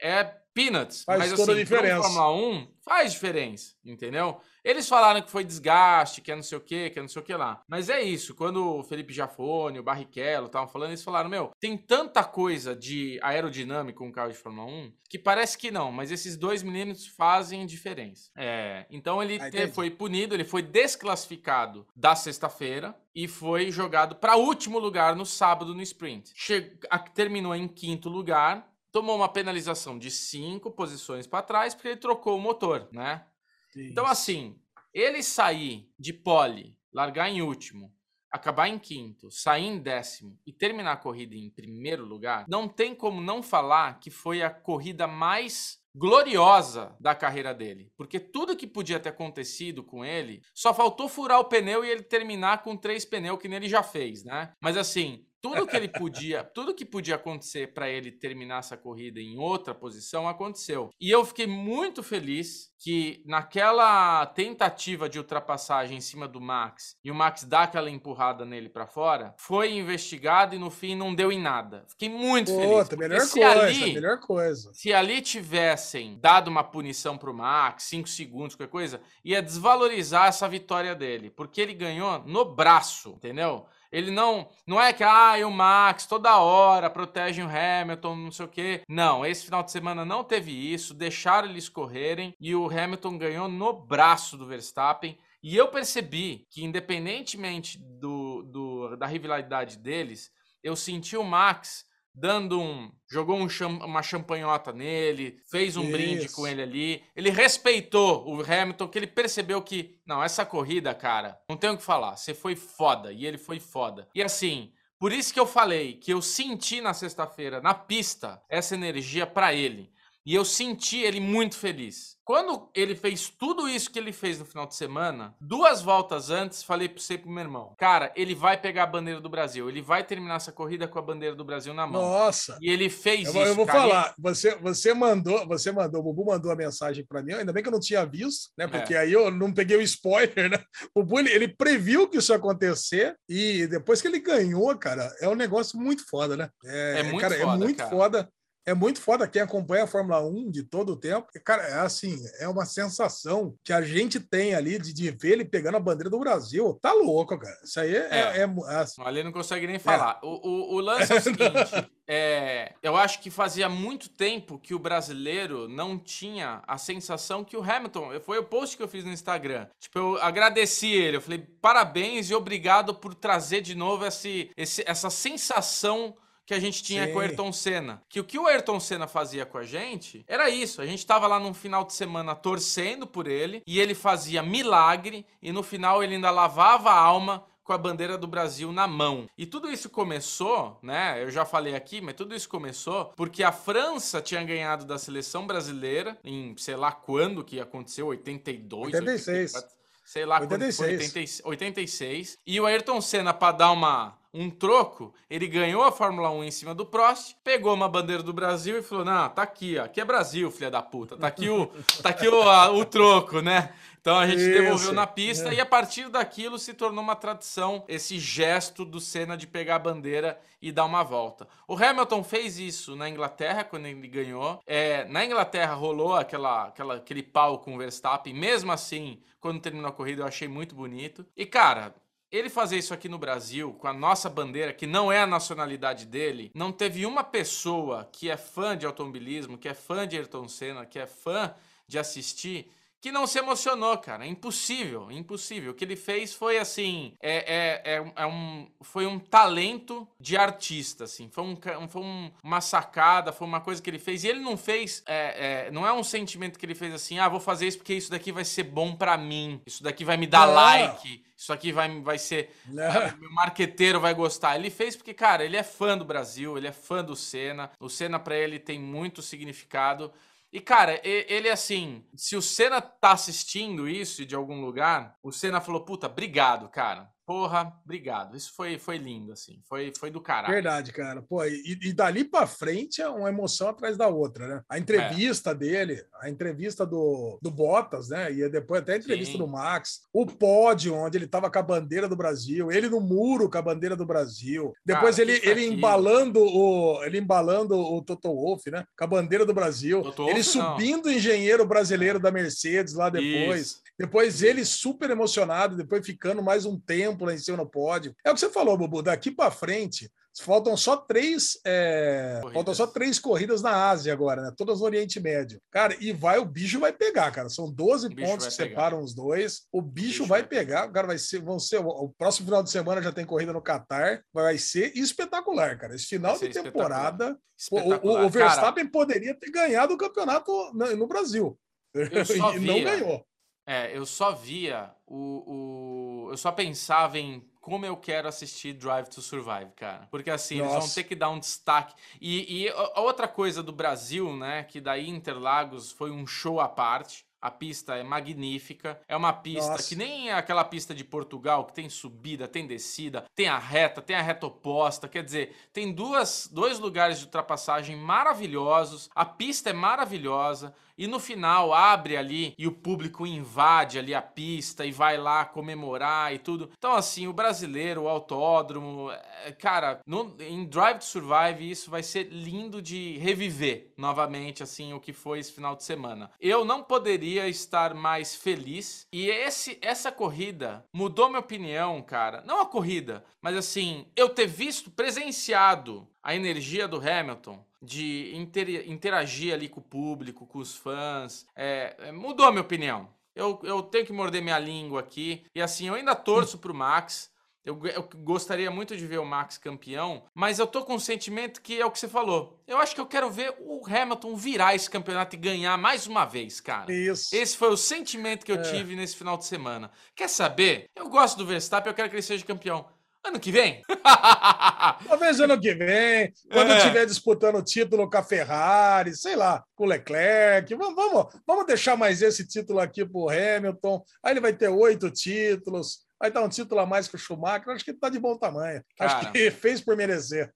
é 0.00 0.24
peanuts. 0.54 1.02
Faz 1.04 1.18
mas 1.18 1.30
toda 1.32 1.52
assim, 1.52 1.60
a 1.60 1.64
diferença. 1.64 2.02
Fórmula 2.02 2.32
1 2.32 2.68
faz 2.84 3.12
diferença, 3.12 3.74
entendeu? 3.84 4.40
Eles 4.62 4.88
falaram 4.88 5.20
que 5.20 5.30
foi 5.30 5.42
desgaste, 5.42 6.20
que 6.20 6.30
é 6.30 6.36
não 6.36 6.42
sei 6.42 6.56
o 6.56 6.60
que, 6.60 6.90
que 6.90 6.98
é 6.98 7.02
não 7.02 7.08
sei 7.08 7.20
o 7.20 7.24
que 7.24 7.34
lá. 7.34 7.62
Mas 7.66 7.88
é 7.88 8.02
isso, 8.02 8.34
quando 8.34 8.78
o 8.78 8.82
Felipe 8.82 9.12
Jafone, 9.12 9.78
o 9.78 9.82
Barrichello 9.82 10.46
estavam 10.46 10.68
falando, 10.68 10.90
eles 10.90 11.02
falaram, 11.02 11.28
meu, 11.28 11.50
tem 11.58 11.76
tanta 11.76 12.22
coisa 12.22 12.74
de 12.74 13.18
aerodinâmica 13.22 13.98
com 13.98 14.06
um 14.06 14.12
carro 14.12 14.30
de 14.30 14.38
Fórmula 14.38 14.70
1 14.70 14.92
que 15.08 15.18
parece 15.18 15.56
que 15.56 15.70
não, 15.70 15.92
mas 15.92 16.10
esses 16.10 16.36
dois 16.36 16.62
milímetros 16.62 17.06
fazem 17.06 17.64
diferença. 17.66 18.30
É, 18.36 18.86
então 18.90 19.22
ele 19.22 19.38
te, 19.50 19.68
foi 19.68 19.90
punido, 19.90 20.34
ele 20.34 20.44
foi 20.44 20.62
desclassificado 20.62 21.86
da 21.94 22.14
sexta-feira 22.16 22.94
e 23.14 23.28
foi 23.28 23.70
jogado 23.70 24.16
para 24.16 24.36
último 24.36 24.78
lugar 24.78 25.14
no 25.14 25.24
sábado 25.24 25.74
no 25.74 25.82
sprint. 25.82 26.32
Che 26.34 26.78
terminou 27.14 27.54
em 27.54 27.68
quinto 27.68 28.08
lugar, 28.08 28.66
tomou 28.94 29.16
uma 29.16 29.28
penalização 29.28 29.98
de 29.98 30.08
cinco 30.08 30.70
posições 30.70 31.26
para 31.26 31.42
trás 31.42 31.74
porque 31.74 31.88
ele 31.88 31.96
trocou 31.96 32.38
o 32.38 32.40
motor, 32.40 32.88
né? 32.92 33.26
Isso. 33.74 33.90
Então, 33.90 34.06
assim, 34.06 34.56
ele 34.92 35.20
sair 35.20 35.90
de 35.98 36.12
pole, 36.12 36.78
largar 36.92 37.28
em 37.28 37.42
último, 37.42 37.92
acabar 38.30 38.68
em 38.68 38.78
quinto, 38.78 39.32
sair 39.32 39.64
em 39.64 39.80
décimo 39.80 40.38
e 40.46 40.52
terminar 40.52 40.92
a 40.92 40.96
corrida 40.96 41.34
em 41.34 41.50
primeiro 41.50 42.04
lugar, 42.04 42.46
não 42.48 42.68
tem 42.68 42.94
como 42.94 43.20
não 43.20 43.42
falar 43.42 43.98
que 43.98 44.12
foi 44.12 44.42
a 44.42 44.50
corrida 44.50 45.08
mais 45.08 45.82
gloriosa 45.92 46.96
da 47.00 47.16
carreira 47.16 47.52
dele. 47.52 47.90
Porque 47.96 48.20
tudo 48.20 48.56
que 48.56 48.66
podia 48.66 49.00
ter 49.00 49.08
acontecido 49.08 49.82
com 49.82 50.04
ele, 50.04 50.40
só 50.54 50.72
faltou 50.72 51.08
furar 51.08 51.40
o 51.40 51.46
pneu 51.46 51.84
e 51.84 51.90
ele 51.90 52.02
terminar 52.02 52.62
com 52.62 52.76
três 52.76 53.04
pneus 53.04 53.40
que 53.40 53.48
ele 53.48 53.68
já 53.68 53.82
fez, 53.82 54.22
né? 54.22 54.52
Mas 54.60 54.76
assim, 54.76 55.26
tudo 55.44 55.66
que 55.66 55.76
ele 55.76 55.88
podia, 55.88 56.42
tudo 56.42 56.74
que 56.74 56.86
podia 56.86 57.16
acontecer 57.16 57.74
para 57.74 57.86
ele 57.86 58.10
terminar 58.10 58.60
essa 58.60 58.78
corrida 58.78 59.20
em 59.20 59.36
outra 59.38 59.74
posição 59.74 60.26
aconteceu. 60.26 60.88
E 60.98 61.10
eu 61.10 61.22
fiquei 61.22 61.46
muito 61.46 62.02
feliz 62.02 62.72
que 62.78 63.22
naquela 63.26 64.24
tentativa 64.24 65.06
de 65.06 65.18
ultrapassagem 65.18 65.98
em 65.98 66.00
cima 66.00 66.26
do 66.26 66.40
Max 66.40 66.96
e 67.04 67.10
o 67.10 67.14
Max 67.14 67.44
dá 67.44 67.64
aquela 67.64 67.90
empurrada 67.90 68.46
nele 68.46 68.70
para 68.70 68.86
fora, 68.86 69.34
foi 69.38 69.74
investigado 69.74 70.54
e 70.54 70.58
no 70.58 70.70
fim 70.70 70.94
não 70.94 71.14
deu 71.14 71.30
em 71.30 71.40
nada. 71.40 71.84
Fiquei 71.88 72.08
muito 72.08 72.50
Puta, 72.50 72.96
feliz. 72.96 72.98
Melhor 72.98 73.28
coisa, 73.30 73.62
ali, 73.62 73.94
melhor 73.94 74.20
coisa. 74.20 74.70
Se 74.72 74.94
ali 74.94 75.20
tivessem 75.20 76.18
dado 76.20 76.48
uma 76.48 76.64
punição 76.64 77.18
pro 77.18 77.34
Max, 77.34 77.84
5 77.84 78.08
segundos, 78.08 78.56
qualquer 78.56 78.72
coisa, 78.72 79.00
ia 79.22 79.42
desvalorizar 79.42 80.28
essa 80.28 80.48
vitória 80.48 80.94
dele, 80.94 81.28
porque 81.28 81.60
ele 81.60 81.74
ganhou 81.74 82.18
no 82.20 82.46
braço, 82.46 83.10
entendeu? 83.16 83.66
Ele 83.94 84.10
não. 84.10 84.48
Não 84.66 84.80
é 84.80 84.92
que, 84.92 85.04
ah, 85.04 85.34
o 85.46 85.50
Max 85.52 86.04
toda 86.04 86.38
hora 86.38 86.90
protege 86.90 87.40
o 87.40 87.48
Hamilton, 87.48 88.16
não 88.16 88.32
sei 88.32 88.44
o 88.44 88.48
quê. 88.48 88.82
Não, 88.88 89.24
esse 89.24 89.44
final 89.44 89.62
de 89.62 89.70
semana 89.70 90.04
não 90.04 90.24
teve 90.24 90.50
isso. 90.50 90.92
Deixaram 90.92 91.48
eles 91.48 91.68
correrem 91.68 92.34
e 92.40 92.56
o 92.56 92.68
Hamilton 92.68 93.16
ganhou 93.16 93.48
no 93.48 93.72
braço 93.72 94.36
do 94.36 94.46
Verstappen. 94.46 95.16
E 95.40 95.56
eu 95.56 95.68
percebi 95.68 96.44
que, 96.50 96.64
independentemente 96.64 97.78
do, 97.78 98.42
do 98.42 98.96
da 98.96 99.06
rivalidade 99.06 99.78
deles, 99.78 100.28
eu 100.60 100.74
senti 100.74 101.16
o 101.16 101.22
Max 101.22 101.84
dando 102.14 102.60
um. 102.60 102.90
jogou 103.10 103.36
um 103.36 103.48
cham, 103.48 103.78
uma 103.78 104.02
champanhota 104.02 104.72
nele, 104.72 105.38
fez 105.50 105.76
um 105.76 105.82
Isso. 105.82 105.92
brinde 105.92 106.28
com 106.28 106.46
ele 106.46 106.62
ali. 106.62 107.02
Ele 107.16 107.30
respeitou 107.30 108.24
o 108.28 108.40
Hamilton, 108.40 108.88
que 108.88 108.98
ele 108.98 109.06
percebeu 109.06 109.60
que, 109.60 109.98
não, 110.06 110.22
essa 110.22 110.46
corrida, 110.46 110.94
cara, 110.94 111.38
não 111.48 111.56
tenho 111.56 111.74
o 111.74 111.76
que 111.76 111.82
falar. 111.82 112.16
Você 112.16 112.32
foi 112.32 112.54
foda. 112.54 113.12
E 113.12 113.26
ele 113.26 113.38
foi 113.38 113.58
foda. 113.58 114.08
E 114.14 114.22
assim. 114.22 114.72
Por 114.96 115.12
isso 115.12 115.34
que 115.34 115.40
eu 115.40 115.44
falei 115.44 115.94
que 115.94 116.12
eu 116.12 116.22
senti 116.22 116.80
na 116.80 116.94
sexta-feira, 116.94 117.60
na 117.60 117.74
pista, 117.74 118.40
essa 118.48 118.74
energia 118.74 119.26
para 119.26 119.52
ele. 119.52 119.92
E 120.26 120.34
eu 120.34 120.44
senti 120.44 120.98
ele 120.98 121.20
muito 121.20 121.56
feliz. 121.56 122.14
Quando 122.24 122.70
ele 122.74 122.96
fez 122.96 123.28
tudo 123.28 123.68
isso 123.68 123.90
que 123.90 123.98
ele 123.98 124.10
fez 124.10 124.38
no 124.38 124.46
final 124.46 124.66
de 124.66 124.74
semana, 124.74 125.34
duas 125.38 125.82
voltas 125.82 126.30
antes, 126.30 126.62
falei 126.62 126.88
para 126.88 126.98
você 126.98 127.18
pro 127.18 127.30
meu 127.30 127.42
irmão: 127.44 127.74
Cara, 127.76 128.10
ele 128.16 128.34
vai 128.34 128.58
pegar 128.58 128.84
a 128.84 128.86
bandeira 128.86 129.20
do 129.20 129.28
Brasil. 129.28 129.68
Ele 129.68 129.82
vai 129.82 130.02
terminar 130.02 130.36
essa 130.36 130.50
corrida 130.50 130.88
com 130.88 130.98
a 130.98 131.02
bandeira 131.02 131.36
do 131.36 131.44
Brasil 131.44 131.74
na 131.74 131.86
mão. 131.86 132.00
Nossa! 132.00 132.56
E 132.62 132.70
ele 132.70 132.88
fez 132.88 133.26
eu, 133.26 133.42
isso. 133.42 133.50
Eu 133.50 133.54
vou 133.54 133.66
cara. 133.66 133.78
falar. 133.78 134.14
Você, 134.18 134.54
você 134.54 134.94
mandou, 134.94 135.46
você 135.46 135.70
mandou, 135.70 136.00
o 136.00 136.04
Bubu 136.04 136.24
mandou 136.24 136.50
a 136.50 136.56
mensagem 136.56 137.04
para 137.06 137.22
mim. 137.22 137.34
Ainda 137.34 137.52
bem 137.52 137.62
que 137.62 137.68
eu 137.68 137.72
não 137.72 137.80
tinha 137.80 138.06
visto, 138.06 138.50
né? 138.56 138.66
Porque 138.66 138.94
é. 138.94 139.00
aí 139.00 139.12
eu 139.12 139.30
não 139.30 139.52
peguei 139.52 139.76
o 139.76 139.82
spoiler, 139.82 140.48
né? 140.48 140.58
O 140.94 141.02
Bubu, 141.02 141.18
ele, 141.18 141.30
ele, 141.30 141.48
previu 141.48 142.08
que 142.08 142.16
isso 142.16 142.32
ia 142.32 142.38
acontecer 142.38 143.14
e 143.28 143.66
depois 143.66 144.00
que 144.00 144.08
ele 144.08 144.18
ganhou, 144.18 144.74
cara, 144.78 145.14
é 145.20 145.28
um 145.28 145.34
negócio 145.34 145.78
muito 145.78 146.02
foda, 146.08 146.38
né? 146.38 146.48
É, 146.64 147.00
é 147.00 147.02
muito 147.02 147.20
cara, 147.20 147.38
foda. 147.38 147.52
É 147.52 147.58
muito 147.58 147.76
cara. 147.76 147.90
foda 147.90 148.28
é 148.66 148.74
muito 148.74 149.00
foda 149.00 149.28
quem 149.28 149.42
acompanha 149.42 149.84
a 149.84 149.86
Fórmula 149.86 150.20
1 150.26 150.50
de 150.50 150.62
todo 150.62 150.92
o 150.92 150.96
tempo. 150.96 151.28
Cara, 151.44 151.62
é 151.64 151.80
assim, 151.80 152.16
é 152.38 152.48
uma 152.48 152.64
sensação 152.64 153.54
que 153.62 153.72
a 153.72 153.82
gente 153.82 154.18
tem 154.18 154.54
ali 154.54 154.78
de, 154.78 154.92
de 154.92 155.10
ver 155.10 155.32
ele 155.32 155.44
pegando 155.44 155.76
a 155.76 155.80
bandeira 155.80 156.08
do 156.08 156.18
Brasil. 156.18 156.78
Tá 156.80 156.92
louco, 156.92 157.38
cara. 157.38 157.58
Isso 157.62 157.78
aí 157.78 157.94
é. 157.94 158.08
é. 158.10 158.20
é, 158.38 158.42
é 158.42 158.76
assim. 158.76 159.02
Ali 159.02 159.22
não 159.22 159.32
consegue 159.32 159.66
nem 159.66 159.78
falar. 159.78 160.18
É. 160.22 160.26
O, 160.26 160.40
o, 160.48 160.74
o, 160.76 160.80
lance 160.80 161.12
é 161.12 161.16
o 161.16 161.20
seguinte: 161.22 161.90
é, 162.08 162.72
eu 162.82 162.96
acho 162.96 163.20
que 163.20 163.30
fazia 163.30 163.68
muito 163.68 164.08
tempo 164.08 164.58
que 164.58 164.74
o 164.74 164.78
brasileiro 164.78 165.68
não 165.68 165.98
tinha 165.98 166.62
a 166.66 166.78
sensação 166.78 167.44
que 167.44 167.56
o 167.56 167.62
Hamilton. 167.62 168.20
Foi 168.20 168.38
o 168.38 168.44
post 168.44 168.76
que 168.76 168.82
eu 168.82 168.88
fiz 168.88 169.04
no 169.04 169.12
Instagram. 169.12 169.66
Tipo, 169.78 169.98
eu 169.98 170.22
agradeci 170.22 170.90
ele. 170.90 171.18
Eu 171.18 171.22
falei, 171.22 171.38
parabéns 171.60 172.30
e 172.30 172.34
obrigado 172.34 172.94
por 172.94 173.14
trazer 173.14 173.60
de 173.60 173.74
novo 173.74 174.06
esse, 174.06 174.50
esse 174.56 174.82
essa 174.86 175.10
sensação 175.10 176.16
que 176.46 176.54
a 176.54 176.60
gente 176.60 176.82
tinha 176.82 177.06
Sim. 177.06 177.12
com 177.12 177.18
o 177.18 177.22
Ayrton 177.22 177.52
Senna. 177.52 178.02
Que 178.08 178.20
o 178.20 178.24
que 178.24 178.38
o 178.38 178.46
Ayrton 178.46 178.78
Senna 178.80 179.06
fazia 179.06 179.46
com 179.46 179.58
a 179.58 179.64
gente 179.64 180.24
era 180.28 180.48
isso. 180.50 180.80
A 180.80 180.86
gente 180.86 180.98
estava 180.98 181.26
lá 181.26 181.40
num 181.40 181.54
final 181.54 181.84
de 181.84 181.94
semana 181.94 182.34
torcendo 182.34 183.06
por 183.06 183.26
ele 183.26 183.62
e 183.66 183.80
ele 183.80 183.94
fazia 183.94 184.42
milagre 184.42 185.26
e 185.42 185.52
no 185.52 185.62
final 185.62 186.02
ele 186.02 186.14
ainda 186.14 186.30
lavava 186.30 186.90
a 186.90 186.98
alma 186.98 187.44
com 187.64 187.72
a 187.72 187.78
bandeira 187.78 188.18
do 188.18 188.26
Brasil 188.26 188.70
na 188.70 188.86
mão. 188.86 189.26
E 189.36 189.46
tudo 189.46 189.70
isso 189.70 189.88
começou, 189.88 190.78
né? 190.82 191.22
Eu 191.22 191.30
já 191.30 191.46
falei 191.46 191.74
aqui, 191.74 192.00
mas 192.00 192.14
tudo 192.14 192.34
isso 192.34 192.48
começou 192.48 193.06
porque 193.16 193.42
a 193.42 193.50
França 193.50 194.20
tinha 194.20 194.44
ganhado 194.44 194.84
da 194.84 194.98
seleção 194.98 195.46
brasileira 195.46 196.18
em 196.22 196.54
sei 196.58 196.76
lá 196.76 196.92
quando 196.92 197.42
que 197.42 197.58
aconteceu, 197.58 198.08
82, 198.08 198.92
86. 198.92 199.54
84, 199.54 199.83
sei 200.04 200.26
lá 200.26 200.40
86. 200.40 200.76
quando 200.76 201.42
foi, 201.42 201.50
80, 201.50 201.64
86. 201.64 202.38
E 202.46 202.60
o 202.60 202.66
Ayrton 202.66 203.00
Senna, 203.00 203.32
para 203.32 203.52
dar 203.56 203.72
uma 203.72 204.18
um 204.34 204.50
troco, 204.50 205.14
ele 205.30 205.46
ganhou 205.46 205.84
a 205.84 205.92
Fórmula 205.92 206.28
1 206.28 206.44
em 206.44 206.50
cima 206.50 206.74
do 206.74 206.84
Prost, 206.84 207.36
pegou 207.44 207.72
uma 207.72 207.88
bandeira 207.88 208.20
do 208.20 208.32
Brasil 208.32 208.76
e 208.76 208.82
falou: 208.82 209.04
Não, 209.04 209.28
tá 209.28 209.42
aqui, 209.42 209.78
ó, 209.78 209.84
aqui 209.84 210.00
é 210.00 210.04
Brasil, 210.04 210.50
filha 210.50 210.72
da 210.72 210.82
puta, 210.82 211.16
tá 211.16 211.28
aqui 211.28 211.48
o, 211.48 211.66
tá 212.02 212.08
aqui 212.08 212.26
o, 212.26 212.42
a, 212.42 212.68
o 212.72 212.84
troco, 212.84 213.40
né? 213.40 213.72
Então 214.00 214.18
a 214.18 214.26
gente 214.26 214.42
Isso. 214.42 214.50
devolveu 214.50 214.92
na 214.92 215.06
pista 215.06 215.48
é. 215.48 215.54
e 215.54 215.60
a 215.60 215.64
partir 215.64 216.10
daquilo 216.10 216.58
se 216.58 216.74
tornou 216.74 217.02
uma 217.02 217.16
tradição 217.16 217.84
esse 217.88 218.18
gesto 218.18 218.84
do 218.84 219.00
Senna 219.00 219.34
de 219.34 219.46
pegar 219.46 219.76
a 219.76 219.78
bandeira 219.78 220.38
e 220.60 220.70
dar 220.70 220.84
uma 220.84 221.02
volta. 221.02 221.48
O 221.66 221.74
Hamilton 221.74 222.22
fez 222.22 222.58
isso 222.58 222.94
na 222.96 223.08
Inglaterra 223.08 223.64
quando 223.64 223.86
ele 223.86 224.06
ganhou. 224.06 224.60
É, 224.66 225.04
na 225.06 225.24
Inglaterra 225.24 225.72
rolou 225.72 226.14
aquela, 226.14 226.64
aquela, 226.64 226.96
aquele 226.96 227.22
pau 227.22 227.60
com 227.60 227.76
o 227.76 227.78
Verstappen. 227.78 228.34
Mesmo 228.34 228.72
assim, 228.72 229.22
quando 229.44 229.60
terminou 229.60 229.90
a 229.90 229.92
corrida, 229.92 230.22
eu 230.22 230.26
achei 230.26 230.48
muito 230.48 230.74
bonito. 230.74 231.26
E 231.36 231.44
cara, 231.44 231.94
ele 232.32 232.48
fazer 232.48 232.78
isso 232.78 232.94
aqui 232.94 233.10
no 233.10 233.18
Brasil, 233.18 233.74
com 233.74 233.86
a 233.86 233.92
nossa 233.92 234.30
bandeira, 234.30 234.72
que 234.72 234.86
não 234.86 235.12
é 235.12 235.20
a 235.20 235.26
nacionalidade 235.26 236.06
dele, 236.06 236.50
não 236.54 236.72
teve 236.72 237.04
uma 237.04 237.22
pessoa 237.22 238.08
que 238.10 238.30
é 238.30 238.38
fã 238.38 238.74
de 238.74 238.86
automobilismo, 238.86 239.58
que 239.58 239.68
é 239.68 239.74
fã 239.74 240.08
de 240.08 240.16
Ayrton 240.16 240.48
Senna, 240.48 240.86
que 240.86 240.98
é 240.98 241.06
fã 241.06 241.54
de 241.86 241.98
assistir, 241.98 242.72
que 243.04 243.12
não 243.12 243.26
se 243.26 243.38
emocionou, 243.38 243.98
cara. 243.98 244.26
Impossível, 244.26 245.12
impossível. 245.12 245.72
O 245.72 245.74
que 245.74 245.84
ele 245.84 245.94
fez 245.94 246.32
foi 246.32 246.56
assim, 246.56 247.12
é, 247.20 247.36
é, 247.84 247.96
é, 247.96 248.12
é 248.16 248.26
um, 248.26 248.66
foi 248.80 249.04
um 249.04 249.18
talento 249.18 250.08
de 250.18 250.38
artista, 250.38 251.04
assim. 251.04 251.28
Foi, 251.30 251.44
um, 251.44 251.86
foi 251.86 252.00
um- 252.00 252.30
uma 252.42 252.62
sacada, 252.62 253.30
foi 253.30 253.46
uma 253.46 253.60
coisa 253.60 253.82
que 253.82 253.90
ele 253.90 253.98
fez. 253.98 254.24
E 254.24 254.28
ele 254.28 254.40
não 254.40 254.56
fez, 254.56 255.02
é, 255.04 255.66
é, 255.66 255.70
não 255.70 255.86
é 255.86 255.92
um 255.92 256.02
sentimento 256.02 256.58
que 256.58 256.64
ele 256.64 256.74
fez 256.74 256.94
assim, 256.94 257.18
ah, 257.18 257.28
vou 257.28 257.40
fazer 257.40 257.66
isso 257.66 257.76
porque 257.76 257.92
isso 257.92 258.10
daqui 258.10 258.32
vai 258.32 258.42
ser 258.42 258.62
bom 258.62 258.96
pra 258.96 259.18
mim. 259.18 259.60
Isso 259.66 259.82
daqui 259.82 260.02
vai 260.02 260.16
me 260.16 260.26
dar 260.26 260.46
Não. 260.46 260.54
like. 260.54 261.22
Isso 261.36 261.52
aqui 261.52 261.72
vai, 261.72 262.00
vai 262.00 262.16
ser 262.16 262.56
Né? 262.64 263.14
meu 263.20 263.30
marqueteiro 263.32 264.00
vai 264.00 264.14
gostar. 264.14 264.56
Ele 264.56 264.70
fez 264.70 264.96
porque, 264.96 265.12
cara, 265.12 265.44
ele 265.44 265.58
é 265.58 265.62
fã 265.62 265.98
do 265.98 266.06
Brasil, 266.06 266.56
ele 266.56 266.68
é 266.68 266.72
fã 266.72 267.04
do 267.04 267.14
Senna. 267.14 267.70
O 267.78 267.90
Senna 267.90 268.18
pra 268.18 268.34
ele 268.34 268.58
tem 268.58 268.78
muito 268.78 269.20
significado. 269.20 270.10
E, 270.54 270.60
cara, 270.60 271.00
ele 271.02 271.50
assim, 271.50 272.06
se 272.14 272.36
o 272.36 272.40
Senna 272.40 272.80
tá 272.80 273.10
assistindo 273.10 273.88
isso 273.88 274.24
de 274.24 274.36
algum 274.36 274.60
lugar, 274.60 275.18
o 275.20 275.32
Senna 275.32 275.60
falou, 275.60 275.84
puta, 275.84 276.06
obrigado, 276.06 276.68
cara. 276.68 277.12
Porra, 277.26 277.72
obrigado. 277.84 278.36
Isso 278.36 278.52
foi, 278.54 278.78
foi 278.78 278.98
lindo, 278.98 279.32
assim. 279.32 279.58
Foi, 279.66 279.92
foi 279.98 280.10
do 280.10 280.20
caralho. 280.20 280.52
Verdade, 280.52 280.92
cara. 280.92 281.22
Pô, 281.22 281.42
e, 281.44 281.78
e 281.82 281.92
dali 281.92 282.22
pra 282.22 282.46
frente 282.46 283.00
é 283.00 283.08
uma 283.08 283.30
emoção 283.30 283.68
atrás 283.68 283.96
da 283.96 284.08
outra, 284.08 284.46
né? 284.46 284.62
A 284.68 284.78
entrevista 284.78 285.54
dele, 285.54 286.04
a 286.20 286.28
entrevista 286.28 286.84
do, 286.84 287.38
do 287.40 287.50
Bottas, 287.50 288.10
né? 288.10 288.30
E 288.30 288.48
depois 288.48 288.82
até 288.82 288.94
a 288.94 288.98
entrevista 288.98 289.32
Sim. 289.32 289.38
do 289.38 289.46
Max, 289.46 290.02
o 290.12 290.26
pódio 290.26 290.94
onde 290.94 291.16
ele 291.16 291.26
tava 291.26 291.50
com 291.50 291.58
a 291.58 291.62
bandeira 291.62 292.06
do 292.06 292.16
Brasil, 292.16 292.70
ele 292.70 292.90
no 292.90 293.00
muro 293.00 293.50
com 293.50 293.56
a 293.56 293.62
bandeira 293.62 293.96
do 293.96 294.04
Brasil. 294.04 294.74
Depois 294.84 295.16
Cara, 295.16 295.30
ele, 295.30 295.38
é 295.38 295.50
ele 295.50 295.60
aquilo. 295.62 295.74
embalando 295.74 296.40
o 296.40 297.02
ele 297.04 297.18
embalando 297.18 297.74
o 297.74 298.02
Toto 298.02 298.34
Wolff, 298.34 298.70
né? 298.70 298.84
Com 298.98 299.04
a 299.04 299.08
bandeira 299.08 299.46
do 299.46 299.54
Brasil. 299.54 300.02
Toto 300.02 300.28
ele 300.28 300.42
Wolff, 300.42 300.58
não. 300.58 300.72
subindo 300.72 301.06
o 301.06 301.12
engenheiro 301.12 301.66
brasileiro 301.66 302.18
da 302.18 302.30
Mercedes 302.30 302.94
lá 302.94 303.08
depois. 303.08 303.60
Isso. 303.60 303.83
Depois 303.98 304.42
ele 304.42 304.64
super 304.64 305.08
emocionado, 305.10 305.76
depois 305.76 306.04
ficando 306.04 306.42
mais 306.42 306.64
um 306.64 306.78
tempo 306.78 307.24
lá 307.24 307.32
em 307.34 307.38
cima 307.38 307.56
no 307.56 307.68
pódio. 307.68 308.14
É 308.24 308.30
o 308.30 308.34
que 308.34 308.40
você 308.40 308.50
falou, 308.50 308.76
Bubu. 308.76 309.02
Daqui 309.02 309.30
para 309.30 309.52
frente, 309.52 310.10
faltam 310.40 310.76
só 310.76 310.96
três. 310.96 311.58
é, 311.64 312.38
Corridas. 312.40 312.54
Faltam 312.54 312.74
só 312.74 312.86
três 312.88 313.18
corridas 313.20 313.62
na 313.62 313.88
Ásia 313.88 314.12
agora, 314.12 314.42
né? 314.42 314.52
Todas 314.56 314.80
no 314.80 314.86
Oriente 314.86 315.20
Médio. 315.20 315.60
Cara, 315.70 315.96
e 316.00 316.12
vai, 316.12 316.38
o 316.38 316.44
bicho 316.44 316.80
vai 316.80 316.92
pegar, 316.92 317.30
cara. 317.30 317.48
São 317.48 317.70
12 317.70 318.06
O 318.06 318.10
bicho 318.10 318.28
pontos 318.28 318.48
que 318.48 318.56
pegar. 318.56 318.68
separam 318.70 319.00
os 319.00 319.14
dois. 319.14 319.62
O 319.70 319.80
bicho, 319.80 320.06
bicho 320.08 320.26
vai 320.26 320.40
vai 320.40 320.48
pegar. 320.48 320.88
O 320.88 320.92
cara 320.92 321.06
vai 321.06 321.18
ser. 321.18 321.40
Vão 321.40 321.60
ser. 321.60 321.78
O 321.78 322.08
próximo 322.18 322.46
final 322.46 322.64
de 322.64 322.70
semana 322.72 323.00
já 323.00 323.12
tem 323.12 323.24
corrida 323.24 323.52
no 323.52 323.62
Catar. 323.62 324.22
Vai 324.32 324.58
ser 324.58 324.92
espetacular, 324.96 325.78
cara. 325.78 325.94
Esse 325.94 326.06
final 326.06 326.36
de 326.36 326.48
temporada. 326.48 327.38
O, 327.70 327.76
o- 327.76 327.78
Espetacular. 327.78 328.24
o 328.24 328.28
Verstappen 328.28 328.86
poderia 328.88 329.34
ter 329.38 329.50
ganhado 329.52 329.94
o 329.94 329.98
campeonato 329.98 330.50
no, 330.74 330.96
no 330.96 331.06
Brasil. 331.06 331.56
E 331.94 332.58
não 332.58 332.74
via. 332.74 332.84
ganhou. 332.96 333.24
É, 333.66 333.96
eu 333.96 334.04
só 334.04 334.32
via 334.32 334.90
o, 335.06 336.26
o. 336.26 336.30
Eu 336.30 336.36
só 336.36 336.52
pensava 336.52 337.18
em 337.18 337.42
como 337.64 337.86
eu 337.86 337.96
quero 337.96 338.28
assistir 338.28 338.74
Drive 338.74 339.08
to 339.08 339.22
Survive, 339.22 339.70
cara. 339.74 340.06
Porque 340.10 340.30
assim, 340.30 340.56
eles 340.56 340.66
vão 340.66 340.80
Nossa. 340.80 340.94
ter 340.96 341.04
que 341.04 341.14
dar 341.14 341.30
um 341.30 341.38
destaque. 341.38 341.94
E, 342.20 342.64
e 342.64 342.68
a 342.68 342.92
a 342.96 343.00
outra 343.00 343.26
coisa 343.26 343.62
do 343.62 343.72
Brasil, 343.72 344.36
né? 344.36 344.64
Que 344.64 344.80
daí 344.80 345.08
Interlagos 345.08 345.90
foi 345.90 346.10
um 346.10 346.26
show 346.26 346.60
à 346.60 346.68
parte. 346.68 347.24
A 347.40 347.50
pista 347.50 347.94
é 347.94 348.02
magnífica. 348.02 349.00
É 349.06 349.14
uma 349.14 349.32
pista 349.32 349.72
Nossa. 349.72 349.88
que 349.88 349.96
nem 349.96 350.30
é 350.30 350.34
aquela 350.34 350.64
pista 350.64 350.94
de 350.94 351.04
Portugal, 351.04 351.66
que 351.66 351.74
tem 351.74 351.90
subida, 351.90 352.48
tem 352.48 352.66
descida, 352.66 353.24
tem 353.34 353.48
a 353.48 353.58
reta, 353.58 354.00
tem 354.00 354.16
a 354.16 354.22
reta 354.22 354.46
oposta. 354.46 355.06
Quer 355.08 355.22
dizer, 355.22 355.54
tem 355.70 355.92
duas, 355.92 356.48
dois 356.50 356.78
lugares 356.78 357.18
de 357.18 357.26
ultrapassagem 357.26 357.96
maravilhosos. 357.96 359.10
A 359.14 359.26
pista 359.26 359.68
é 359.70 359.74
maravilhosa. 359.74 360.74
E 360.96 361.06
no 361.06 361.18
final 361.18 361.72
abre 361.72 362.16
ali 362.16 362.54
e 362.56 362.66
o 362.66 362.72
público 362.72 363.26
invade 363.26 363.98
ali 363.98 364.14
a 364.14 364.22
pista 364.22 364.84
e 364.86 364.92
vai 364.92 365.16
lá 365.16 365.44
comemorar 365.44 366.32
e 366.32 366.38
tudo. 366.38 366.70
Então, 366.78 366.94
assim, 366.94 367.26
o 367.26 367.32
brasileiro, 367.32 368.02
o 368.02 368.08
autódromo, 368.08 369.10
é, 369.10 369.52
cara, 369.52 370.00
no- 370.06 370.36
em 370.40 370.64
Drive 370.64 370.98
to 370.98 371.04
Survive 371.04 371.70
isso 371.70 371.90
vai 371.90 372.02
ser 372.02 372.28
lindo 372.30 372.80
de 372.80 373.18
reviver 373.18 373.92
novamente, 373.96 374.62
assim, 374.62 374.92
o 374.92 375.00
que 375.00 375.12
foi 375.12 375.38
esse 375.38 375.52
final 375.52 375.74
de 375.76 375.82
semana. 375.84 376.30
Eu 376.40 376.64
não 376.64 376.82
poderia 376.82 377.48
estar 377.48 377.94
mais 377.94 378.34
feliz 378.34 379.06
e 379.12 379.28
esse 379.28 379.78
essa 379.82 380.12
corrida 380.12 380.84
mudou 380.92 381.28
minha 381.28 381.40
opinião, 381.40 382.00
cara. 382.02 382.42
Não 382.46 382.60
a 382.60 382.66
corrida, 382.66 383.24
mas 383.42 383.56
assim, 383.56 384.06
eu 384.16 384.28
ter 384.28 384.46
visto, 384.46 384.90
presenciado 384.90 386.06
a 386.24 386.34
energia 386.34 386.88
do 386.88 386.96
Hamilton 386.96 387.62
de 387.82 388.34
inter- 388.34 388.90
interagir 388.90 389.52
ali 389.52 389.68
com 389.68 389.78
o 389.78 389.84
público, 389.84 390.46
com 390.46 390.58
os 390.58 390.74
fãs, 390.74 391.46
é, 391.54 391.94
é, 391.98 392.12
mudou 392.12 392.46
a 392.46 392.50
minha 392.50 392.62
opinião. 392.62 393.08
Eu, 393.36 393.60
eu 393.62 393.82
tenho 393.82 394.06
que 394.06 394.12
morder 394.12 394.40
minha 394.42 394.58
língua 394.58 395.00
aqui. 395.00 395.44
E 395.54 395.60
assim, 395.60 395.88
eu 395.88 395.94
ainda 395.94 396.14
torço 396.14 396.56
pro 396.58 396.72
Max. 396.74 397.30
Eu, 397.64 397.80
eu 397.86 398.06
gostaria 398.16 398.70
muito 398.70 398.94
de 398.94 399.06
ver 399.06 399.18
o 399.18 399.24
Max 399.24 399.56
campeão, 399.56 400.24
mas 400.34 400.58
eu 400.58 400.66
tô 400.66 400.84
com 400.84 400.96
um 400.96 400.98
sentimento 400.98 401.62
que 401.62 401.80
é 401.80 401.86
o 401.86 401.90
que 401.90 401.98
você 401.98 402.06
falou. 402.06 402.62
Eu 402.66 402.76
acho 402.76 402.94
que 402.94 403.00
eu 403.00 403.06
quero 403.06 403.30
ver 403.30 403.54
o 403.58 403.80
Hamilton 403.86 404.36
virar 404.36 404.74
esse 404.74 404.88
campeonato 404.90 405.34
e 405.34 405.38
ganhar 405.38 405.78
mais 405.78 406.06
uma 406.06 406.26
vez, 406.26 406.60
cara. 406.60 406.92
Isso. 406.92 407.34
Esse 407.34 407.56
foi 407.56 407.70
o 407.70 407.76
sentimento 407.76 408.44
que 408.44 408.52
eu 408.52 408.60
tive 408.62 408.94
nesse 408.94 409.16
final 409.16 409.38
de 409.38 409.46
semana. 409.46 409.90
Quer 410.14 410.28
saber? 410.28 410.90
Eu 410.94 411.08
gosto 411.08 411.38
do 411.38 411.46
Verstappen, 411.46 411.90
eu 411.90 411.94
quero 411.94 412.10
que 412.10 412.16
ele 412.16 412.22
seja 412.22 412.44
campeão. 412.44 412.86
Ano 413.24 413.40
que 413.40 413.50
vem? 413.50 413.82
Talvez 415.08 415.40
ano 415.40 415.58
que 415.60 415.74
vem, 415.74 416.32
quando 416.52 416.72
É. 416.72 416.76
estiver 416.78 417.06
disputando 417.06 417.56
o 417.56 417.64
título 417.64 418.08
com 418.10 418.16
a 418.18 418.22
Ferrari, 418.22 419.16
sei 419.16 419.34
lá, 419.34 419.62
com 419.74 419.84
o 419.84 419.86
Leclerc. 419.86 420.74
Vamos, 420.74 420.94
vamos, 420.94 421.34
vamos 421.46 421.66
deixar 421.66 421.96
mais 421.96 422.20
esse 422.22 422.46
título 422.46 422.80
aqui 422.80 423.04
pro 423.04 423.28
Hamilton. 423.30 424.04
Aí 424.22 424.32
ele 424.34 424.40
vai 424.40 424.52
ter 424.52 424.68
oito 424.68 425.10
títulos. 425.10 426.04
Vai 426.20 426.30
dar 426.30 426.42
um 426.42 426.48
título 426.48 426.80
a 426.80 426.86
mais 426.86 427.08
que 427.08 427.16
o 427.16 427.18
Schumacher. 427.18 427.70
Acho 427.70 427.84
que 427.84 427.90
ele 427.92 427.98
tá 427.98 428.08
de 428.08 428.18
bom 428.18 428.36
tamanho. 428.38 428.82
Acho 429.00 429.16
Cara. 429.20 429.30
que 429.32 429.50
fez 429.52 429.80
por 429.80 429.96
merecer. 429.96 430.52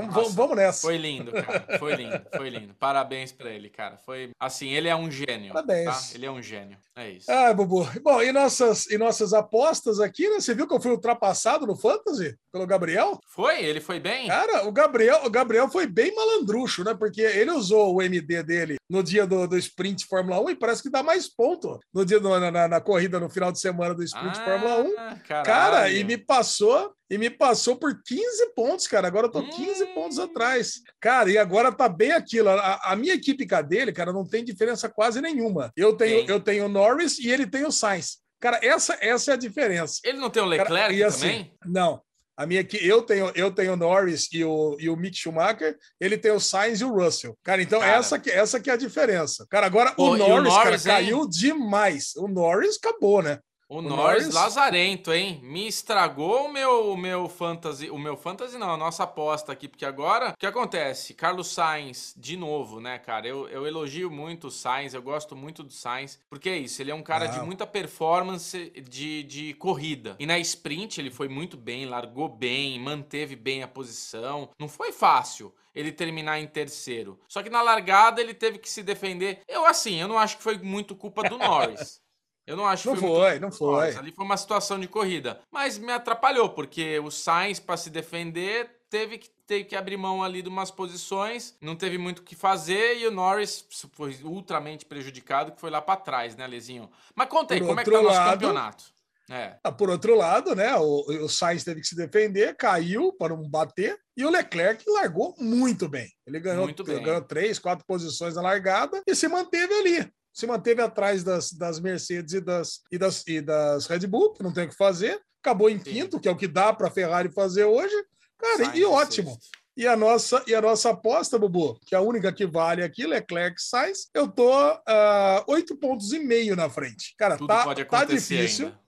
Vamos, 0.00 0.14
Nossa, 0.14 0.30
vamos, 0.36 0.56
nessa. 0.56 0.80
Foi 0.82 0.96
lindo, 0.96 1.32
cara. 1.32 1.78
Foi 1.78 1.94
lindo, 1.94 2.22
foi 2.36 2.50
lindo. 2.50 2.74
Parabéns 2.74 3.32
pra 3.32 3.50
ele, 3.50 3.68
cara. 3.68 3.96
Foi 3.98 4.30
assim, 4.40 4.68
ele 4.70 4.88
é 4.88 4.94
um 4.96 5.10
gênio. 5.10 5.52
Parabéns. 5.52 5.84
Tá? 5.86 6.14
Ele 6.14 6.26
é 6.26 6.30
um 6.30 6.42
gênio. 6.42 6.76
É 6.96 7.10
isso. 7.10 7.30
Ah, 7.30 7.52
Bubu. 7.52 7.88
Bom, 8.02 8.20
e 8.22 8.32
nossas, 8.32 8.86
e 8.90 8.98
nossas 8.98 9.32
apostas 9.32 10.00
aqui, 10.00 10.28
né? 10.28 10.40
Você 10.40 10.54
viu 10.54 10.66
que 10.66 10.74
eu 10.74 10.80
fui 10.80 10.90
ultrapassado 10.90 11.66
no 11.66 11.76
Fantasy 11.76 12.36
pelo 12.52 12.66
Gabriel? 12.66 13.18
Foi? 13.28 13.62
Ele 13.62 13.80
foi 13.80 14.00
bem? 14.00 14.26
Cara, 14.28 14.66
o 14.66 14.72
Gabriel, 14.72 15.20
o 15.24 15.30
Gabriel 15.30 15.68
foi 15.68 15.86
bem 15.86 16.14
malandrucho, 16.14 16.82
né? 16.84 16.94
Porque 16.94 17.20
ele 17.20 17.50
usou 17.52 17.94
o 17.94 18.02
MD 18.02 18.42
dele 18.42 18.76
no 18.90 19.02
dia 19.02 19.26
do, 19.26 19.46
do 19.46 19.56
sprint 19.58 20.06
Fórmula 20.06 20.40
1 20.40 20.50
e 20.50 20.56
parece 20.56 20.82
que 20.82 20.90
dá 20.90 21.02
mais 21.02 21.28
ponto 21.28 21.78
no 21.92 22.04
dia 22.04 22.18
do- 22.18 22.38
na, 22.40 22.50
na- 22.50 22.68
na 22.68 22.80
corrida 22.80 23.20
no 23.20 23.28
final 23.30 23.52
de 23.52 23.60
semana 23.60 23.94
do 23.94 24.02
sprint 24.02 24.38
Ah, 24.40 24.44
Fórmula 24.44 24.78
1. 24.78 24.94
caralho. 25.26 25.44
Cara, 25.46 25.90
e 25.90 26.02
me 26.04 26.16
passou, 26.18 26.92
e 27.10 27.16
me 27.16 27.30
passou 27.30 27.76
por 27.76 28.02
15 28.02 28.54
pontos, 28.54 28.86
cara. 28.86 29.06
Agora 29.06 29.26
eu 29.26 29.30
tô 29.30 29.42
15 29.42 29.84
Hum. 29.84 29.94
pontos 29.94 30.18
atrás. 30.18 30.80
Cara, 31.00 31.30
e 31.30 31.38
agora 31.38 31.72
tá 31.72 31.88
bem 31.88 32.12
aquilo. 32.12 32.50
A, 32.50 32.80
a 32.84 32.96
minha 32.96 33.14
equipe 33.14 33.46
com 33.46 33.62
dele, 33.62 33.92
cara, 33.92 34.12
não 34.12 34.26
tem 34.26 34.44
diferença 34.44 34.88
quase 34.88 35.20
nenhuma. 35.20 35.72
Eu 35.76 35.96
tenho, 35.96 36.28
eu 36.28 36.40
tenho 36.40 36.66
o 36.66 36.68
Norris 36.68 37.18
e 37.18 37.30
ele 37.30 37.46
tem 37.46 37.64
o 37.64 37.72
Sainz. 37.72 38.18
Cara, 38.40 38.60
essa, 38.62 38.96
essa 39.00 39.32
é 39.32 39.34
a 39.34 39.38
diferença. 39.38 40.00
Ele 40.04 40.18
não 40.18 40.30
tem 40.30 40.42
o 40.42 40.48
Cara, 40.50 40.62
Leclerc 40.62 40.94
e 40.94 41.02
assim, 41.02 41.20
também? 41.20 41.54
Não. 41.66 42.00
A 42.36 42.46
minha 42.46 42.60
aqui, 42.60 42.78
eu 42.86 43.02
tenho, 43.02 43.32
eu 43.34 43.50
tenho 43.50 43.72
o 43.72 43.76
Norris 43.76 44.28
e 44.32 44.44
o, 44.44 44.76
e 44.78 44.88
o 44.88 44.94
Mick 44.96 45.16
Schumacher, 45.16 45.76
ele 46.00 46.16
tem 46.16 46.30
o 46.30 46.38
Sainz 46.38 46.80
e 46.80 46.84
o 46.84 46.94
Russell. 46.94 47.36
Cara, 47.42 47.60
então 47.60 47.80
Cara. 47.80 47.96
essa 47.96 48.16
que 48.16 48.30
essa 48.30 48.60
que 48.60 48.70
é 48.70 48.74
a 48.74 48.76
diferença. 48.76 49.44
Cara, 49.50 49.66
agora 49.66 49.90
Pô, 49.90 50.10
o 50.10 50.16
e 50.16 50.20
o 50.20 50.28
Norris, 50.28 50.54
Norris, 50.54 50.82
cara, 50.84 51.00
caiu 51.00 51.28
demais. 51.28 52.12
O 52.16 52.28
Norris 52.28 52.78
acabou, 52.80 53.22
né? 53.22 53.40
O, 53.68 53.78
o 53.78 53.82
Norris, 53.82 54.22
Norris- 54.22 54.34
Lazarento, 54.34 55.12
hein? 55.12 55.40
Me 55.42 55.68
estragou 55.68 56.46
o 56.46 56.52
meu, 56.52 56.90
o 56.90 56.96
meu 56.96 57.28
fantasy. 57.28 57.90
O 57.90 57.98
meu 57.98 58.16
fantasy 58.16 58.56
não, 58.56 58.70
a 58.72 58.76
nossa 58.78 59.02
aposta 59.04 59.52
aqui. 59.52 59.68
Porque 59.68 59.84
agora, 59.84 60.30
o 60.30 60.36
que 60.38 60.46
acontece? 60.46 61.12
Carlos 61.12 61.48
Sainz, 61.52 62.14
de 62.16 62.36
novo, 62.36 62.80
né, 62.80 62.98
cara? 62.98 63.28
Eu, 63.28 63.46
eu 63.48 63.66
elogio 63.66 64.10
muito 64.10 64.46
o 64.46 64.50
Sainz, 64.50 64.94
eu 64.94 65.02
gosto 65.02 65.36
muito 65.36 65.62
do 65.62 65.72
Sainz. 65.72 66.18
Porque 66.30 66.48
é 66.48 66.56
isso, 66.56 66.80
ele 66.80 66.90
é 66.90 66.94
um 66.94 67.02
cara 67.02 67.26
de 67.26 67.40
muita 67.44 67.66
performance 67.66 68.70
de, 68.88 69.22
de 69.24 69.54
corrida. 69.54 70.16
E 70.18 70.24
na 70.26 70.38
sprint 70.38 70.98
ele 71.00 71.10
foi 71.10 71.28
muito 71.28 71.56
bem, 71.56 71.84
largou 71.84 72.28
bem, 72.28 72.80
manteve 72.80 73.36
bem 73.36 73.62
a 73.62 73.68
posição. 73.68 74.48
Não 74.58 74.68
foi 74.68 74.92
fácil 74.92 75.52
ele 75.74 75.92
terminar 75.92 76.40
em 76.40 76.46
terceiro. 76.46 77.20
Só 77.28 77.42
que 77.42 77.50
na 77.50 77.60
largada 77.62 78.20
ele 78.20 78.32
teve 78.34 78.58
que 78.58 78.70
se 78.70 78.82
defender. 78.82 79.40
Eu, 79.46 79.66
assim, 79.66 80.00
eu 80.00 80.08
não 80.08 80.18
acho 80.18 80.38
que 80.38 80.42
foi 80.42 80.56
muito 80.58 80.96
culpa 80.96 81.22
do 81.28 81.36
Norris. 81.38 82.00
Eu 82.48 82.56
não 82.56 82.66
acho 82.66 82.84
que 82.84 82.88
Não 82.88 82.96
foi, 82.96 83.38
não 83.38 83.52
foi. 83.52 83.94
Ali 83.94 84.10
foi 84.10 84.24
uma 84.24 84.36
situação 84.36 84.80
de 84.80 84.88
corrida. 84.88 85.38
Mas 85.52 85.76
me 85.76 85.92
atrapalhou, 85.92 86.48
porque 86.48 86.98
o 86.98 87.10
Sainz, 87.10 87.60
para 87.60 87.76
se 87.76 87.90
defender, 87.90 88.70
teve 88.88 89.18
que, 89.18 89.28
teve 89.46 89.64
que 89.64 89.76
abrir 89.76 89.98
mão 89.98 90.22
ali 90.22 90.40
de 90.40 90.48
umas 90.48 90.70
posições, 90.70 91.54
não 91.60 91.76
teve 91.76 91.98
muito 91.98 92.20
o 92.20 92.22
que 92.22 92.34
fazer, 92.34 92.96
e 92.98 93.06
o 93.06 93.10
Norris 93.10 93.66
foi 93.92 94.16
ultramente 94.24 94.86
prejudicado, 94.86 95.52
que 95.52 95.60
foi 95.60 95.68
lá 95.70 95.82
para 95.82 96.00
trás, 96.00 96.34
né, 96.36 96.46
Lezinho? 96.46 96.88
Mas 97.14 97.28
conta 97.28 97.52
aí, 97.52 97.60
Por 97.60 97.66
como 97.68 97.80
é 97.80 97.84
que 97.84 97.90
tá 97.90 98.02
nosso 98.02 98.16
lado- 98.16 98.30
campeonato? 98.32 98.84
É. 99.30 99.58
Ah, 99.62 99.70
Por 99.70 99.90
outro 99.90 100.16
lado, 100.16 100.54
né? 100.56 100.74
O, 100.76 101.24
o 101.24 101.28
Sainz 101.28 101.62
teve 101.62 101.82
que 101.82 101.86
se 101.86 101.94
defender, 101.94 102.56
caiu 102.56 103.12
para 103.12 103.36
não 103.36 103.46
bater, 103.46 103.98
e 104.16 104.24
o 104.24 104.30
Leclerc 104.30 104.82
largou 104.88 105.34
muito 105.38 105.86
bem. 105.86 106.08
Ele 106.26 106.40
ganhou, 106.40 106.64
Muito 106.64 106.82
bem. 106.82 107.02
ganhou 107.02 107.20
três, 107.20 107.58
quatro 107.58 107.84
posições 107.86 108.36
na 108.36 108.40
largada 108.42 109.02
e 109.06 109.14
se 109.14 109.28
manteve 109.28 109.74
ali. 109.74 110.10
Se 110.32 110.46
manteve 110.46 110.80
atrás 110.82 111.24
das, 111.24 111.52
das 111.52 111.80
Mercedes 111.80 112.32
e 112.34 112.40
das, 112.40 112.80
e, 112.92 112.98
das, 112.98 113.24
e 113.26 113.40
das 113.40 113.86
Red 113.86 114.06
Bull, 114.06 114.32
que 114.32 114.42
não 114.42 114.52
tem 114.52 114.66
o 114.66 114.68
que 114.68 114.76
fazer. 114.76 115.20
Acabou 115.42 115.68
em 115.70 115.78
Sim. 115.78 115.84
quinto, 115.84 116.20
que 116.20 116.28
é 116.28 116.30
o 116.30 116.36
que 116.36 116.46
dá 116.48 116.72
para 116.72 116.88
a 116.88 116.90
Ferrari 116.90 117.30
fazer 117.32 117.64
hoje. 117.64 117.94
Cara, 118.38 118.56
Sainz 118.66 118.76
e 118.78 118.84
ótimo. 118.84 119.30
sexto. 119.30 119.48
E 119.76 119.86
a 119.86 119.96
nossa 119.96 120.42
e 120.46 120.54
a 120.56 120.60
nossa 120.60 120.90
aposta, 120.90 121.38
Bubu, 121.38 121.78
que 121.86 121.94
é 121.94 121.98
a 121.98 122.00
única 122.00 122.32
que 122.32 122.44
vale 122.44 122.82
aqui, 122.82 123.06
Leclerc 123.06 123.62
Sainz, 123.62 124.08
eu 124.12 124.26
tô 124.26 124.52
ah, 124.52 125.44
oito 125.46 125.76
pontos 125.76 126.12
e 126.12 126.18
meio 126.18 126.56
na 126.56 126.68
frente. 126.68 127.14
Cara, 127.16 127.36
Tudo 127.36 127.46
tá, 127.46 127.62
pode 127.62 127.84
tá 127.84 128.04
difícil, 128.04 128.66
ainda. 128.66 128.80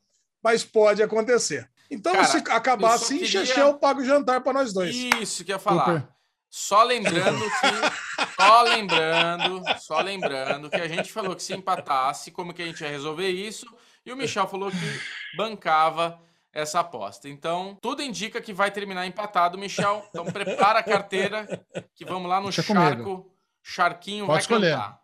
mas 0.42 0.64
pode 0.64 1.00
acontecer. 1.00 1.70
Então, 1.88 2.12
Cara, 2.12 2.24
se 2.24 2.36
acabar 2.38 2.90
eu 2.90 2.94
assim, 2.94 3.18
queria- 3.18 3.46
Chechel 3.46 3.74
paga 3.78 4.00
o 4.00 4.04
jantar 4.04 4.42
para 4.42 4.52
nós 4.52 4.72
dois. 4.72 4.94
Isso 5.20 5.44
que 5.44 5.52
eu 5.52 5.56
ia 5.56 5.60
falar. 5.60 5.84
Super. 6.00 6.08
Só 6.50 6.82
lembrando 6.82 7.40
que. 7.44 8.20
Só 8.40 8.62
lembrando, 8.62 9.62
só 9.78 10.00
lembrando 10.00 10.70
que 10.70 10.80
a 10.80 10.88
gente 10.88 11.12
falou 11.12 11.36
que 11.36 11.42
se 11.42 11.52
empatasse, 11.52 12.30
como 12.30 12.54
que 12.54 12.62
a 12.62 12.66
gente 12.66 12.80
ia 12.82 12.88
resolver 12.88 13.28
isso? 13.28 13.66
E 14.04 14.10
o 14.12 14.16
Michel 14.16 14.48
falou 14.48 14.70
que 14.70 15.36
bancava 15.36 16.18
essa 16.52 16.80
aposta. 16.80 17.28
Então, 17.28 17.76
tudo 17.82 18.02
indica 18.02 18.40
que 18.40 18.52
vai 18.52 18.70
terminar 18.70 19.06
empatado, 19.06 19.58
Michel. 19.58 20.04
Então, 20.08 20.24
prepara 20.24 20.78
a 20.78 20.82
carteira, 20.82 21.46
que 21.94 22.04
vamos 22.04 22.28
lá 22.30 22.38
no 22.40 22.44
Deixa 22.44 22.62
charco. 22.62 23.02
comigo. 23.04 23.34
Charquinho 23.62 24.24
Pode 24.26 24.32
vai 24.32 24.40
escolher. 24.40 24.74
cantar. 24.74 25.00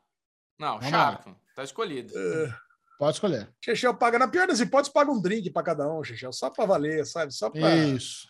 Não, 0.59 0.75
Vamos 0.79 0.89
charco. 0.89 1.37
Tá 1.55 1.63
escolhido. 1.63 2.13
Pode 2.99 3.17
escolher. 3.17 3.55
Chechel 3.63 3.95
paga, 3.95 4.19
na 4.19 4.29
pior 4.29 4.47
das 4.47 4.61
hipóteses, 4.61 4.93
paga 4.93 5.11
um 5.13 5.21
drink 5.21 5.51
para 5.51 5.63
cada 5.63 5.87
um, 5.93 6.03
Chechel, 6.03 6.33
só 6.33 6.49
para 6.49 6.65
valer, 6.65 7.05
sabe? 7.05 7.33
Só 7.35 7.51
para. 7.51 7.75
Isso. 7.77 8.29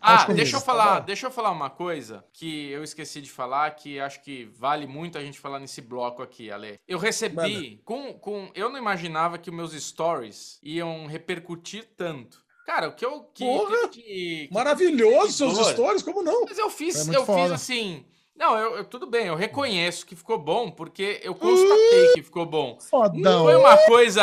Ah, 0.00 0.26
deixa 0.32 0.56
eu 0.56 0.60
falar, 0.60 1.00
deixa 1.00 1.26
eu 1.26 1.30
falar 1.30 1.50
uma 1.50 1.70
coisa 1.70 2.24
que 2.32 2.68
eu 2.70 2.84
esqueci 2.84 3.20
de 3.20 3.30
falar, 3.30 3.70
que 3.72 3.98
acho 3.98 4.22
que 4.22 4.44
vale 4.54 4.86
muito 4.86 5.16
a 5.18 5.22
gente 5.24 5.38
falar 5.40 5.58
nesse 5.58 5.80
bloco 5.80 6.22
aqui, 6.22 6.50
Ale. 6.50 6.78
Eu 6.86 6.98
recebi 6.98 7.80
com, 7.84 8.12
com. 8.14 8.50
Eu 8.54 8.68
não 8.68 8.78
imaginava 8.78 9.38
que 9.38 9.50
os 9.50 9.56
meus 9.56 9.72
stories 9.72 10.58
iam 10.62 11.06
repercutir 11.06 11.88
tanto. 11.96 12.44
Cara, 12.66 12.88
o 12.88 12.92
que 12.92 13.04
eu 13.06 13.22
que, 13.32 13.44
Porra! 13.44 13.88
que- 13.88 14.00
que- 14.00 14.48
Maravilhoso 14.52 15.32
seus 15.32 15.68
stories, 15.68 16.02
como 16.02 16.22
não? 16.22 16.44
Mas 16.44 16.58
eu 16.58 16.68
fiz, 16.68 16.96
É 16.96 17.10
eu 17.10 17.24
fiz 17.24 17.26
foda. 17.26 17.54
assim. 17.54 18.04
Não, 18.36 18.58
eu, 18.58 18.76
eu- 18.78 18.84
tudo 18.84 19.06
bem, 19.06 19.26
eu 19.26 19.34
reconheço 19.34 20.04
que 20.04 20.14
ficou 20.14 20.38
bom, 20.38 20.70
porque 20.70 21.20
eu 21.22 21.34
constatei 21.34 22.12
que 22.14 22.22
ficou 22.22 22.44
bom. 22.44 22.72
Não 22.72 22.80
Fodão. 22.80 23.44
foi 23.44 23.56
uma 23.56 23.76
coisa. 23.78 24.22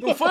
Não 0.00 0.14
foi. 0.14 0.30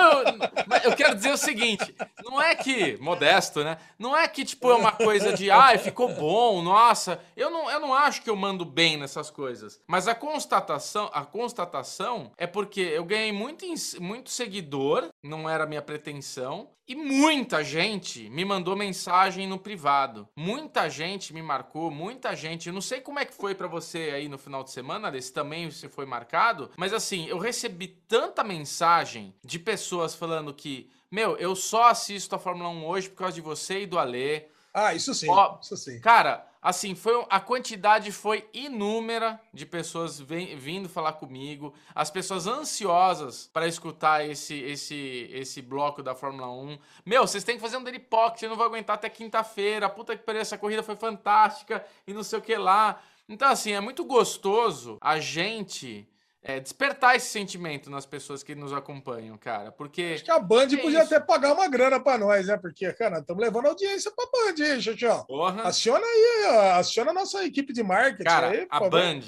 Eu 0.84 0.96
quero 0.96 1.14
dizer 1.14 1.32
o 1.32 1.36
seguinte: 1.36 1.94
não 2.24 2.42
é 2.42 2.54
que. 2.54 2.96
Modesto, 3.00 3.62
né? 3.62 3.78
Não 3.98 4.16
é 4.16 4.26
que, 4.26 4.44
tipo, 4.44 4.70
é 4.70 4.74
uma 4.74 4.92
coisa 4.92 5.32
de. 5.32 5.50
Ai, 5.50 5.78
ficou 5.78 6.08
bom, 6.14 6.60
nossa. 6.60 7.20
Eu 7.36 7.50
não, 7.50 7.70
eu 7.70 7.78
não 7.80 7.94
acho 7.94 8.22
que 8.22 8.30
eu 8.30 8.36
mando 8.36 8.64
bem 8.64 8.96
nessas 8.96 9.30
coisas. 9.30 9.80
Mas 9.86 10.08
a 10.08 10.14
constatação, 10.14 11.08
a 11.12 11.24
constatação 11.24 12.32
é 12.36 12.46
porque 12.46 12.80
eu 12.80 13.04
ganhei 13.04 13.32
muito, 13.32 13.64
muito 14.00 14.30
seguidor, 14.30 15.08
não 15.22 15.48
era 15.48 15.66
minha 15.66 15.82
pretensão. 15.82 16.68
E 16.90 16.94
muita 16.96 17.62
gente 17.62 18.28
me 18.30 18.44
mandou 18.44 18.74
mensagem 18.74 19.46
no 19.46 19.60
privado. 19.60 20.28
Muita 20.34 20.88
gente 20.90 21.32
me 21.32 21.40
marcou, 21.40 21.88
muita 21.88 22.34
gente. 22.34 22.66
Eu 22.66 22.72
não 22.72 22.80
sei 22.80 23.00
como 23.00 23.20
é 23.20 23.24
que 23.24 23.32
foi 23.32 23.54
pra 23.54 23.68
você 23.68 24.10
aí 24.12 24.28
no 24.28 24.36
final 24.36 24.64
de 24.64 24.72
semana, 24.72 25.06
Alice, 25.06 25.28
se 25.28 25.32
também 25.32 25.70
você 25.70 25.88
foi 25.88 26.04
marcado, 26.04 26.68
mas 26.76 26.92
assim, 26.92 27.28
eu 27.28 27.38
recebi 27.38 27.86
tanta 27.86 28.42
mensagem 28.42 29.32
de 29.44 29.56
pessoas 29.56 30.16
falando 30.16 30.52
que, 30.52 30.90
meu, 31.08 31.36
eu 31.36 31.54
só 31.54 31.90
assisto 31.90 32.34
a 32.34 32.40
Fórmula 32.40 32.70
1 32.70 32.84
hoje 32.84 33.08
por 33.08 33.18
causa 33.18 33.36
de 33.36 33.40
você 33.40 33.82
e 33.82 33.86
do 33.86 33.96
Alê. 33.96 34.46
Ah, 34.74 34.92
isso 34.92 35.14
sim, 35.14 35.30
Ó, 35.30 35.58
isso 35.62 35.76
sim. 35.76 36.00
Cara, 36.00 36.44
assim, 36.62 36.94
foi 36.94 37.24
a 37.30 37.40
quantidade 37.40 38.12
foi 38.12 38.48
inúmera 38.52 39.40
de 39.52 39.64
pessoas 39.64 40.20
vem- 40.20 40.56
vindo 40.56 40.88
falar 40.88 41.14
comigo, 41.14 41.72
as 41.94 42.10
pessoas 42.10 42.46
ansiosas 42.46 43.48
para 43.52 43.66
escutar 43.66 44.26
esse 44.28 44.54
esse 44.54 45.28
esse 45.32 45.62
bloco 45.62 46.02
da 46.02 46.14
Fórmula 46.14 46.50
1. 46.50 46.78
Meu, 47.04 47.26
vocês 47.26 47.44
têm 47.44 47.56
que 47.56 47.60
fazer 47.62 47.76
um 47.76 47.82
daily 47.82 47.98
pocket, 47.98 48.42
eu 48.42 48.48
não 48.50 48.56
vou 48.56 48.66
aguentar 48.66 48.94
até 48.96 49.08
quinta-feira. 49.08 49.88
Puta 49.88 50.16
que 50.16 50.22
pariu, 50.24 50.40
essa 50.40 50.58
corrida 50.58 50.82
foi 50.82 50.96
fantástica 50.96 51.84
e 52.06 52.12
não 52.12 52.22
sei 52.22 52.38
o 52.38 52.42
que 52.42 52.56
lá. 52.56 53.00
Então, 53.28 53.48
assim, 53.48 53.72
é 53.72 53.80
muito 53.80 54.04
gostoso 54.04 54.98
a 55.00 55.20
gente 55.20 56.08
é, 56.42 56.58
despertar 56.58 57.16
esse 57.16 57.26
sentimento 57.28 57.90
nas 57.90 58.06
pessoas 58.06 58.42
que 58.42 58.54
nos 58.54 58.72
acompanham, 58.72 59.36
cara. 59.36 59.70
Porque 59.70 60.12
Acho 60.14 60.24
que 60.24 60.30
a 60.30 60.38
Band 60.38 60.68
Que 60.68 60.78
podia 60.78 61.02
isso? 61.04 61.14
até 61.14 61.20
pagar 61.24 61.52
uma 61.52 61.68
grana 61.68 62.00
para 62.00 62.16
nós, 62.18 62.46
né? 62.46 62.56
Porque, 62.56 62.90
cara, 62.94 63.18
estamos 63.18 63.42
levando 63.42 63.66
audiência 63.66 64.10
para 64.10 64.24
a 64.24 64.30
Band, 64.30 64.64
hein? 64.64 65.24
Porra. 65.26 65.62
Aciona 65.64 66.04
aí, 66.04 66.44
ó, 66.48 66.78
aciona 66.78 67.10
a 67.10 67.14
nossa 67.14 67.44
equipe 67.44 67.72
de 67.72 67.82
marketing 67.82 68.24
Cara, 68.24 68.48
aí, 68.50 68.66
a. 68.70 68.80
Band, 68.88 69.20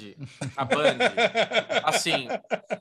a 0.57 0.65
Band, 0.65 0.97
assim, 1.83 2.27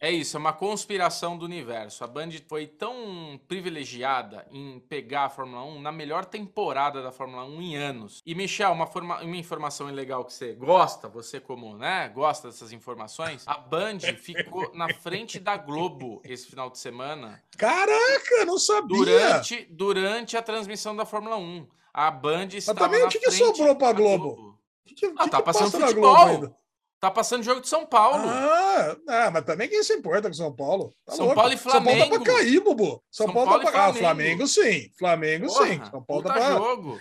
é 0.01 0.11
isso, 0.11 0.37
é 0.37 0.41
uma 0.41 0.53
conspiração 0.53 1.37
do 1.37 1.45
universo. 1.45 2.03
A 2.03 2.07
Band 2.07 2.31
foi 2.49 2.67
tão 2.67 3.39
privilegiada 3.47 4.47
em 4.51 4.81
pegar 4.89 5.25
a 5.25 5.29
Fórmula 5.29 5.63
1 5.65 5.81
na 5.81 5.93
melhor 5.93 6.25
temporada 6.25 7.03
da 7.03 7.13
Fórmula 7.13 7.45
1 7.45 7.63
em 7.63 7.77
anos. 7.77 8.23
E, 8.25 8.35
Michel, 8.35 8.73
uma, 8.73 8.87
forma- 8.87 9.21
uma 9.23 9.37
informação 9.37 9.87
legal 9.89 10.25
que 10.25 10.33
você 10.33 10.53
gosta, 10.55 11.09
você 11.09 11.39
como, 11.41 11.77
né, 11.77 12.09
gosta 12.15 12.49
dessas 12.49 12.73
informações, 12.73 13.45
a 13.47 13.59
Band 13.59 13.99
ficou 14.23 14.73
na 14.74 14.93
frente 14.94 15.39
da 15.39 15.57
Globo 15.57 16.20
esse 16.24 16.47
final 16.47 16.70
de 16.70 16.78
semana 16.78 17.43
Caraca, 17.59 18.44
não 18.47 18.59
sabia. 18.59 18.97
durante, 18.97 19.66
durante 19.70 20.36
a 20.36 20.43
transmissão 20.43 20.94
da 20.94 21.05
Fórmula 21.05 21.36
1. 21.36 21.66
A 21.93 22.11
Band 22.11 22.49
estava 22.53 22.78
também 22.78 23.03
o 23.05 23.09
que 23.09 23.19
que 23.19 23.31
sobrou 23.31 23.77
pra 23.77 23.89
da 23.89 23.93
Globo? 23.93 24.59
Que, 24.85 24.94
que, 24.94 25.07
Ah, 25.19 25.24
que 25.24 25.31
tá 25.31 25.39
que 25.39 25.43
passando 25.44 25.73
passa 25.73 25.78
na 25.78 25.86
futebol. 25.89 26.57
Tá 27.03 27.11
passando 27.11 27.43
jogo 27.43 27.61
de 27.61 27.69
São 27.69 27.85
Paulo. 27.85 28.29
Ah, 28.29 28.97
ah, 29.09 29.31
mas 29.33 29.45
também 29.45 29.69
quem 29.69 29.83
se 29.83 29.93
importa 29.93 30.29
com 30.29 30.35
São 30.35 30.55
Paulo? 30.55 30.95
Tá 31.05 31.16
São 31.16 31.24
louco. 31.24 31.41
Paulo 31.41 31.53
e 31.53 31.59
São 31.59 31.73
Paulo 31.73 31.85
tá 31.85 31.97
Flamengo. 31.97 32.24
pra 32.24 32.35
cair, 32.35 32.61
Bubu. 32.61 33.03
São, 33.11 33.27
São 33.27 33.35
Paulo, 33.35 33.49
Paulo 33.49 33.62
e 33.62 33.65
tá 33.65 33.70
pra 33.73 33.81
cair. 33.81 33.91
Ah, 33.91 33.95
Flamengo. 33.95 34.47
Flamengo 34.47 34.47
sim. 34.47 34.91
Flamengo 34.97 35.47
Porra, 35.49 35.66
sim. 35.66 35.81
São 35.91 36.05
Paulo 36.05 36.23
tá 36.23 36.33
pra... 36.33 36.53
jogo. 36.53 37.01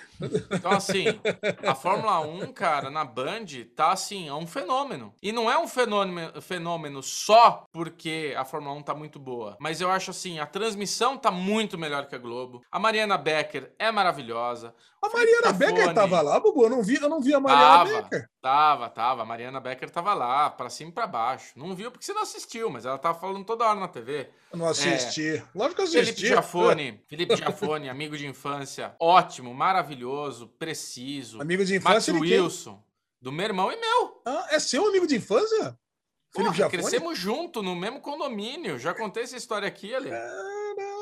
Então, 0.52 0.72
assim, 0.72 1.06
a 1.64 1.76
Fórmula 1.76 2.20
1, 2.20 2.52
cara, 2.52 2.90
na 2.90 3.06
Band, 3.06 3.46
tá 3.76 3.92
assim, 3.92 4.28
é 4.28 4.34
um 4.34 4.48
fenômeno. 4.48 5.14
E 5.22 5.32
não 5.32 5.52
é 5.52 5.60
um 5.60 5.68
fenômeno, 5.68 6.42
fenômeno 6.42 7.04
só 7.04 7.66
porque 7.72 8.34
a 8.36 8.44
Fórmula 8.44 8.74
1 8.78 8.82
tá 8.82 8.96
muito 8.96 9.20
boa. 9.20 9.56
Mas 9.60 9.82
eu 9.82 9.92
acho 9.92 10.10
assim, 10.10 10.40
a 10.40 10.48
transmissão 10.48 11.16
tá 11.16 11.30
muito 11.30 11.78
melhor 11.78 12.08
que 12.08 12.16
a 12.16 12.18
Globo. 12.18 12.64
A 12.72 12.80
Mariana 12.80 13.20
Becker 13.20 13.72
é 13.78 13.92
maravilhosa. 13.92 14.74
A 15.04 15.10
Mariana 15.10 15.42
Felipe 15.54 15.58
Becker 15.60 15.78
Zafoni. 15.80 15.96
tava 15.96 16.22
lá, 16.22 16.40
Bubu. 16.40 16.64
Eu 16.64 16.70
não 16.70 16.84
vi, 16.84 16.96
eu 17.02 17.10
não 17.10 17.20
vi 17.20 17.34
a 17.34 17.40
Mariana 17.40 17.66
Tava, 17.86 18.02
Becker. 18.04 18.30
tava, 18.40 18.90
tava. 18.90 19.22
A 19.24 19.26
Mariana 19.26 19.60
Becker 19.60 19.90
tava 19.90 20.14
lá, 20.14 20.50
pra 20.50 20.70
cima 20.70 20.92
e 20.92 20.94
pra 20.94 21.08
baixo. 21.08 21.54
Não 21.56 21.76
viu 21.76 21.90
porque 21.92 22.06
você 22.06 22.14
não 22.14 22.22
assistiu, 22.22 22.70
mas 22.70 22.86
ela 22.86 23.00
tava 23.00 23.20
falando 23.20 23.44
toda 23.44 23.66
hora 23.66 23.80
na 23.80 23.88
TV. 23.88 24.30
Eu 24.52 24.60
não 24.60 24.68
assisti. 24.68 25.44
Lógico 25.56 25.76
que 25.78 25.82
eu 25.82 25.88
Felipe 25.88 26.10
assisti. 26.12 26.28
Giafone, 26.28 27.04
Felipe 27.08 27.36
Giafone, 27.36 27.90
amigo 27.90 28.16
de 28.16 28.28
infância, 28.28 28.96
ótimo, 29.00 29.54
maravilhoso, 29.56 30.48
preciso. 30.60 31.42
Amigo 31.42 31.66
de 31.66 31.80
Max 31.80 32.08
infância 32.08 32.14
quem? 32.14 32.22
Wilson, 32.22 32.84
do 33.20 33.32
meu 33.32 33.46
irmão 33.46 33.72
e 33.72 33.76
meu. 33.78 34.22
Ah, 34.26 34.48
é 34.52 34.60
seu 34.60 34.88
amigo 34.88 35.08
de 35.08 35.16
infância? 35.16 35.58
Felipe 36.34 36.46
Porra, 36.46 36.54
Giafone? 36.54 36.82
crescemos 36.84 37.18
junto 37.18 37.64
no 37.64 37.76
mesmo 37.76 38.00
condomínio. 38.02 38.78
Já 38.78 38.94
contei 38.94 39.24
essa 39.24 39.36
história 39.36 39.68
aqui, 39.68 39.94
Ale. 39.96 40.10
Caraca. 40.12 40.61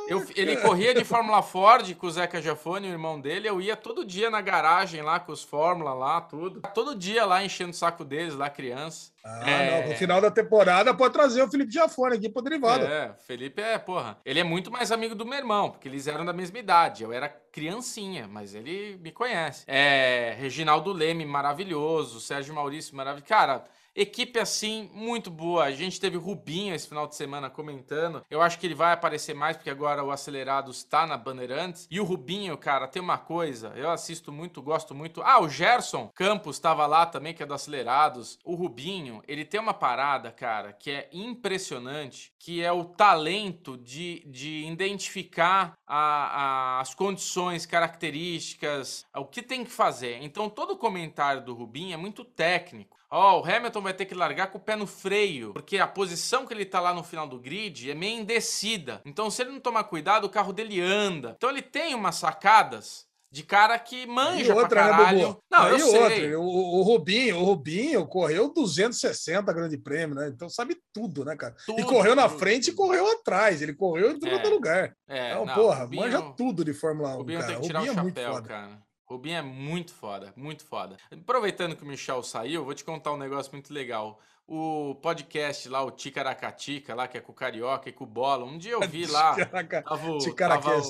Eu, 0.09 0.25
ele 0.35 0.57
corria 0.57 0.93
de 0.93 1.03
Fórmula 1.05 1.41
Ford 1.41 1.93
com 1.95 2.07
o 2.07 2.11
Zeca 2.11 2.41
Giafone, 2.41 2.87
o 2.87 2.91
irmão 2.91 3.19
dele. 3.19 3.47
Eu 3.47 3.61
ia 3.61 3.75
todo 3.75 4.03
dia 4.05 4.29
na 4.29 4.41
garagem 4.41 5.01
lá 5.01 5.19
com 5.19 5.31
os 5.31 5.43
Fórmula 5.43 5.93
lá, 5.93 6.19
tudo. 6.21 6.61
Todo 6.73 6.95
dia 6.95 7.25
lá 7.25 7.43
enchendo 7.43 7.71
o 7.71 7.73
saco 7.73 8.03
deles, 8.03 8.35
lá 8.35 8.49
criança. 8.49 9.11
Ah, 9.23 9.49
É. 9.49 9.81
não. 9.81 9.89
No 9.89 9.95
final 9.95 10.21
da 10.21 10.31
temporada 10.31 10.93
pode 10.93 11.13
trazer 11.13 11.41
o 11.43 11.49
Felipe 11.49 11.71
Giafone 11.71 12.15
aqui 12.15 12.29
pro 12.29 12.41
derivado. 12.41 12.85
É, 12.85 13.13
Felipe 13.27 13.61
é, 13.61 13.77
porra. 13.77 14.17
Ele 14.25 14.39
é 14.39 14.43
muito 14.43 14.71
mais 14.71 14.91
amigo 14.91 15.13
do 15.13 15.25
meu 15.25 15.37
irmão, 15.37 15.69
porque 15.71 15.87
eles 15.87 16.07
eram 16.07 16.25
da 16.25 16.33
mesma 16.33 16.57
idade. 16.59 17.03
Eu 17.03 17.11
era 17.13 17.27
criancinha, 17.29 18.27
mas 18.27 18.55
ele 18.55 18.97
me 19.01 19.11
conhece. 19.11 19.63
É, 19.67 20.35
Reginaldo 20.39 20.91
Leme, 20.93 21.25
maravilhoso. 21.25 22.19
Sérgio 22.19 22.53
Maurício, 22.53 22.95
maravilhoso. 22.95 23.27
Cara, 23.27 23.65
equipe 23.95 24.39
assim, 24.39 24.89
muito 24.93 25.29
boa. 25.31 25.65
A 25.65 25.71
gente 25.71 25.99
teve 25.99 26.17
Rubinho 26.17 26.73
esse 26.73 26.87
final 26.87 27.07
de 27.07 27.15
semana 27.15 27.49
comentando. 27.49 28.23
Eu 28.29 28.41
acho 28.41 28.57
que 28.59 28.65
ele 28.67 28.75
vai 28.75 28.93
aparecer 28.93 29.33
mais, 29.33 29.57
porque 29.57 29.69
agora 29.69 30.03
o 30.03 30.11
Acelerados 30.11 30.77
está 30.77 31.05
na 31.07 31.17
Bandeirantes. 31.17 31.87
E 31.89 31.99
o 31.99 32.03
Rubinho, 32.03 32.57
cara, 32.57 32.87
tem 32.87 33.01
uma 33.01 33.17
coisa. 33.17 33.73
Eu 33.75 33.89
assisto 33.89 34.31
muito, 34.31 34.61
gosto 34.61 34.93
muito. 34.95 35.21
Ah, 35.21 35.39
o 35.41 35.49
Gerson 35.49 36.09
Campos 36.15 36.55
estava 36.55 36.85
lá 36.87 37.05
também, 37.05 37.33
que 37.33 37.43
é 37.43 37.45
do 37.45 37.53
Acelerados. 37.53 38.37
O 38.43 38.55
Rubinho, 38.55 39.21
ele 39.27 39.43
tem 39.45 39.59
uma 39.59 39.73
parada, 39.73 40.31
cara, 40.31 40.73
que 40.73 40.91
é 40.91 41.09
impressionante, 41.11 42.31
que 42.39 42.63
é 42.63 42.71
o 42.71 42.83
talento 42.85 43.77
de, 43.77 44.23
de 44.27 44.65
identificar 44.65 45.73
a- 45.87 46.77
a- 46.77 46.79
as 46.81 46.93
condições, 46.93 47.65
características, 47.65 49.05
o 49.15 49.25
que 49.25 49.41
tem 49.41 49.63
que 49.63 49.71
fazer. 49.71 50.19
Então, 50.21 50.49
todo 50.49 50.77
comentário 50.77 51.43
do 51.43 51.53
Rubinho 51.53 51.93
é 51.93 51.97
muito 51.97 52.23
técnico. 52.23 52.98
Ó, 53.11 53.41
o 53.41 53.43
Hamilton 53.45 53.81
vai 53.81 53.93
ter 53.93 54.05
que 54.05 54.13
largar 54.13 54.47
com 54.51 54.57
o 54.57 54.61
pé 54.61 54.75
no 54.75 54.85
freio, 54.85 55.51
porque 55.53 55.77
a 55.79 55.87
posição 55.87 56.45
que 56.45 56.53
ele 56.53 56.65
tá 56.65 56.79
lá 56.79 56.93
no 56.93 57.03
final 57.03 57.27
do 57.27 57.39
grid 57.39 57.89
é 57.89 57.95
meio 57.95 58.19
indecida. 58.19 59.01
Então, 59.05 59.31
se 59.31 59.41
ele 59.41 59.51
não 59.51 59.59
tomar 59.59 59.83
cuidado, 59.85 60.25
o 60.25 60.29
carro 60.29 60.53
dele 60.53 60.79
anda. 60.79 61.33
Então, 61.35 61.49
ele 61.49 61.61
tem 61.63 61.95
umas 61.95 62.15
sacadas 62.15 63.07
de 63.31 63.43
cara 63.43 63.77
que 63.77 64.07
manja 64.07 64.43
E 64.43 64.51
outra, 64.51 64.67
pra 64.69 64.83
né, 64.85 64.91
caralho. 64.91 65.19
Bubu? 65.27 65.39
Não, 65.51 65.59
Aí 65.63 65.71
eu 65.73 65.87
sei. 65.87 65.99
outra, 66.03 66.39
o, 66.39 66.79
o 66.79 66.81
Rubinho, 66.81 67.37
o 67.39 67.43
Rubinho 67.43 68.07
correu 68.07 68.51
260 68.51 69.53
grande 69.53 69.77
prêmio, 69.77 70.15
né? 70.15 70.27
Então 70.29 70.49
sabe 70.49 70.77
tudo, 70.93 71.23
né, 71.23 71.35
cara? 71.35 71.55
e 71.61 71.65
Tudo, 71.65 71.85
correu 71.85 72.15
na 72.15 72.27
tudo, 72.27 72.39
frente 72.39 72.69
e 72.69 72.73
correu 72.73 73.11
atrás. 73.11 73.61
Ele 73.61 73.73
correu 73.73 74.11
em 74.11 74.19
todo 74.19 74.31
É. 74.31 74.47
lugar. 74.49 74.93
É, 75.07 75.31
Então, 75.31 75.45
não, 75.45 75.53
porra, 75.55 75.83
Rubinho- 75.83 76.01
manja 76.03 76.21
tudo 76.35 76.65
de 76.65 76.73
Fórmula 76.73 77.09
1, 77.09 77.17
Rubinho 77.17 77.39
cara. 77.39 77.51
tem 77.51 77.61
que 77.61 77.67
tirar 77.67 77.79
Rubinho 77.79 77.95
o 77.95 77.99
é 77.99 78.03
muito 78.03 78.15
chapéu, 78.19 78.33
foda. 78.35 78.47
cara. 78.47 78.81
Rubinho 79.09 79.37
é 79.37 79.41
muito 79.41 79.91
foda, 79.93 80.31
muito 80.35 80.63
foda. 80.63 80.97
Aproveitando 81.11 81.75
que 81.75 81.83
o 81.83 81.87
Michel 81.87 82.21
saiu, 82.21 82.63
vou 82.63 82.73
te 82.73 82.83
contar 82.83 83.11
um 83.13 83.17
negócio 83.17 83.51
muito 83.51 83.73
legal. 83.73 84.19
O 84.47 84.95
podcast 84.95 85.67
lá, 85.69 85.83
o 85.83 85.91
Ticaracatica, 85.91 86.93
lá, 86.95 87.07
que 87.07 87.17
é 87.17 87.21
com 87.21 87.31
o 87.31 87.35
Carioca 87.35 87.89
e 87.89 87.91
com 87.91 88.03
o 88.03 88.07
Bola, 88.07 88.45
um 88.45 88.57
dia 88.57 88.73
eu 88.73 88.81
vi 88.81 89.05
lá. 89.05 89.35
Tava 89.83 90.11
o, 90.11 90.19
tava 90.59 90.69
o- 90.77 90.81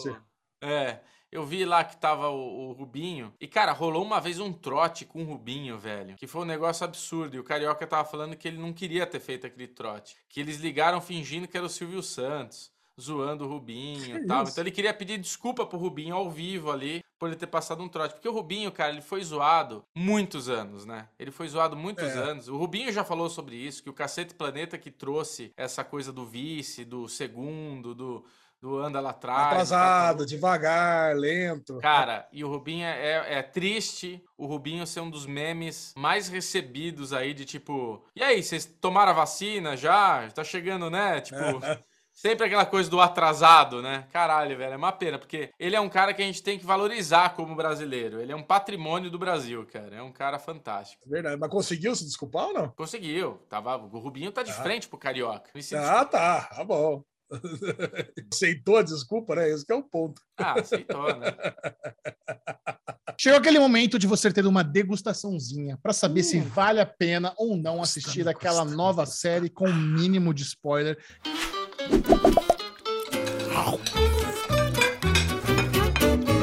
É, 0.62 1.00
eu 1.32 1.46
vi 1.46 1.64
lá 1.66 1.84
que 1.84 1.96
tava 1.98 2.30
o, 2.30 2.70
o 2.70 2.72
Rubinho. 2.74 3.34
E, 3.40 3.48
cara, 3.48 3.72
rolou 3.72 4.04
uma 4.04 4.20
vez 4.20 4.40
um 4.40 4.52
trote 4.52 5.06
com 5.06 5.22
o 5.22 5.26
Rubinho, 5.26 5.78
velho. 5.78 6.16
Que 6.18 6.28
foi 6.28 6.42
um 6.42 6.46
negócio 6.46 6.84
absurdo. 6.86 7.36
E 7.36 7.40
o 7.40 7.44
Carioca 7.44 7.86
tava 7.88 8.08
falando 8.08 8.36
que 8.36 8.48
ele 8.48 8.58
não 8.58 8.74
queria 8.74 9.06
ter 9.06 9.20
feito 9.20 9.46
aquele 9.48 9.68
trote. 9.68 10.16
Que 10.28 10.40
eles 10.42 10.58
ligaram 10.58 11.00
fingindo 11.00 11.48
que 11.48 11.56
era 11.56 11.66
o 11.66 11.70
Silvio 11.70 12.02
Santos. 12.04 12.72
Zoando 13.00 13.46
o 13.46 13.48
Rubinho 13.48 14.18
e 14.18 14.26
tal. 14.28 14.44
isso? 14.44 14.52
Então 14.52 14.62
ele 14.64 14.72
queria 14.72 14.94
pedir 14.94 15.18
desculpa 15.18 15.66
pro 15.66 15.78
Rubinho 15.78 16.16
ao 16.16 16.30
vivo 16.30 16.70
ali 16.70 17.02
por 17.20 17.28
ele 17.28 17.36
ter 17.36 17.48
passado 17.48 17.84
um 17.84 17.90
trote. 17.90 18.14
Porque 18.14 18.30
o 18.30 18.32
Rubinho, 18.32 18.72
cara, 18.72 18.92
ele 18.94 19.02
foi 19.02 19.22
zoado 19.22 19.84
muitos 19.94 20.48
anos, 20.50 20.86
né? 20.86 21.10
Ele 21.20 21.32
foi 21.32 21.48
zoado 21.50 21.76
muitos 21.76 22.06
É. 22.06 22.14
anos. 22.18 22.48
O 22.48 22.58
Rubinho 22.58 22.92
já 22.94 23.04
falou 23.04 23.30
sobre 23.30 23.56
isso, 23.58 23.84
que 23.84 23.90
o 23.90 23.94
Cacete 23.94 24.34
Planeta 24.34 24.78
que 24.78 24.90
trouxe 24.90 25.52
essa 25.58 25.84
coisa 25.84 26.14
do 26.14 26.26
vice, 26.26 26.86
do 26.86 27.10
segundo, 27.10 27.94
do, 27.94 28.24
do 28.62 28.78
anda 28.78 29.00
lá 29.02 29.10
atrás. 29.10 29.40
do 29.42 29.46
Atrasado, 29.54 30.26
devagar, 30.26 31.14
lento. 31.16 31.78
Cara, 31.80 32.26
e 32.32 32.44
o 32.44 32.48
Rubinho 32.50 32.86
é, 32.86 33.40
é 33.40 33.42
triste 33.44 34.24
o 34.38 34.46
Rubinho 34.46 34.88
ser 34.88 35.02
um 35.02 35.10
dos 35.10 35.26
memes 35.26 35.94
mais 35.98 36.30
recebidos 36.30 37.12
aí 37.12 37.34
de 37.34 37.44
tipo, 37.44 38.02
e 38.16 38.24
aí, 38.24 38.42
vocês 38.42 38.66
tomaram 38.66 39.12
a 39.12 39.16
vacina 39.16 39.76
já? 39.76 40.30
Tá 40.32 40.44
chegando, 40.46 40.90
né? 40.90 41.20
Tipo, 41.20 41.38
sempre 42.20 42.46
aquela 42.48 42.66
coisa 42.66 42.90
do 42.90 43.00
atrasado, 43.00 43.82
né? 43.82 44.06
Caralho, 44.12 44.58
velho, 44.58 44.74
é 44.74 44.78
uma 44.78 44.92
pena, 44.92 45.18
porque 45.18 45.52
ele 45.58 45.76
é 45.76 45.80
um 45.80 45.88
cara 45.88 46.14
que 46.14 46.22
a 46.22 46.26
gente 46.26 46.44
tem 46.44 46.60
que 46.60 46.66
valorizar 46.66 47.30
como 47.34 47.56
brasileiro. 47.56 48.20
Ele 48.20 48.32
é 48.34 48.36
um 48.36 48.44
patrimônio 48.44 49.10
do 49.10 49.18
Brasil, 49.18 49.66
cara. 49.72 49.96
É 49.96 50.02
um 50.02 50.12
cara 50.12 50.38
fantástico. 50.38 51.02
Verdade. 51.10 51.38
Mas 51.40 51.50
conseguiu 51.50 51.96
se 51.96 52.04
desculpar 52.04 52.48
ou 52.48 52.54
não? 52.54 52.70
Conseguiu. 52.72 53.36
Tava, 53.50 53.78
o 53.78 54.00
Rubinho 54.00 54.32
tá 54.34 54.44
de 54.44 54.52
Ah. 54.52 54.56
frente 54.56 54.88
pro 54.90 54.98
Carioca. 54.98 55.50
Ah, 55.76 56.04
tá. 56.04 56.42
Tá 56.54 56.64
bom. 56.66 57.04
Aceitou 58.34 58.78
a 58.78 58.82
desculpa, 58.84 59.36
né? 59.36 59.50
Esse 59.50 59.66
que 59.66 59.72
é 59.72 59.76
o 59.76 59.84
ponto. 59.84 60.22
Ah, 60.38 60.60
aceitou, 60.60 61.16
né? 61.16 61.28
Chegou 63.20 63.38
aquele 63.40 63.60
momento 63.60 64.00
de 64.00 64.08
você 64.08 64.32
ter 64.32 64.46
uma 64.48 64.64
degustaçãozinha 64.64 65.78
para 65.84 65.92
saber 65.94 66.24
se 66.24 66.40
vale 66.40 66.80
a 66.80 66.86
pena 66.86 67.34
ou 67.38 67.56
não 67.58 67.82
assistir 67.82 68.28
aquela 68.28 68.64
nova 68.64 69.06
série 69.06 69.50
com 69.50 69.66
o 69.66 69.74
mínimo 69.74 70.34
de 70.34 70.44
spoiler. 70.44 70.98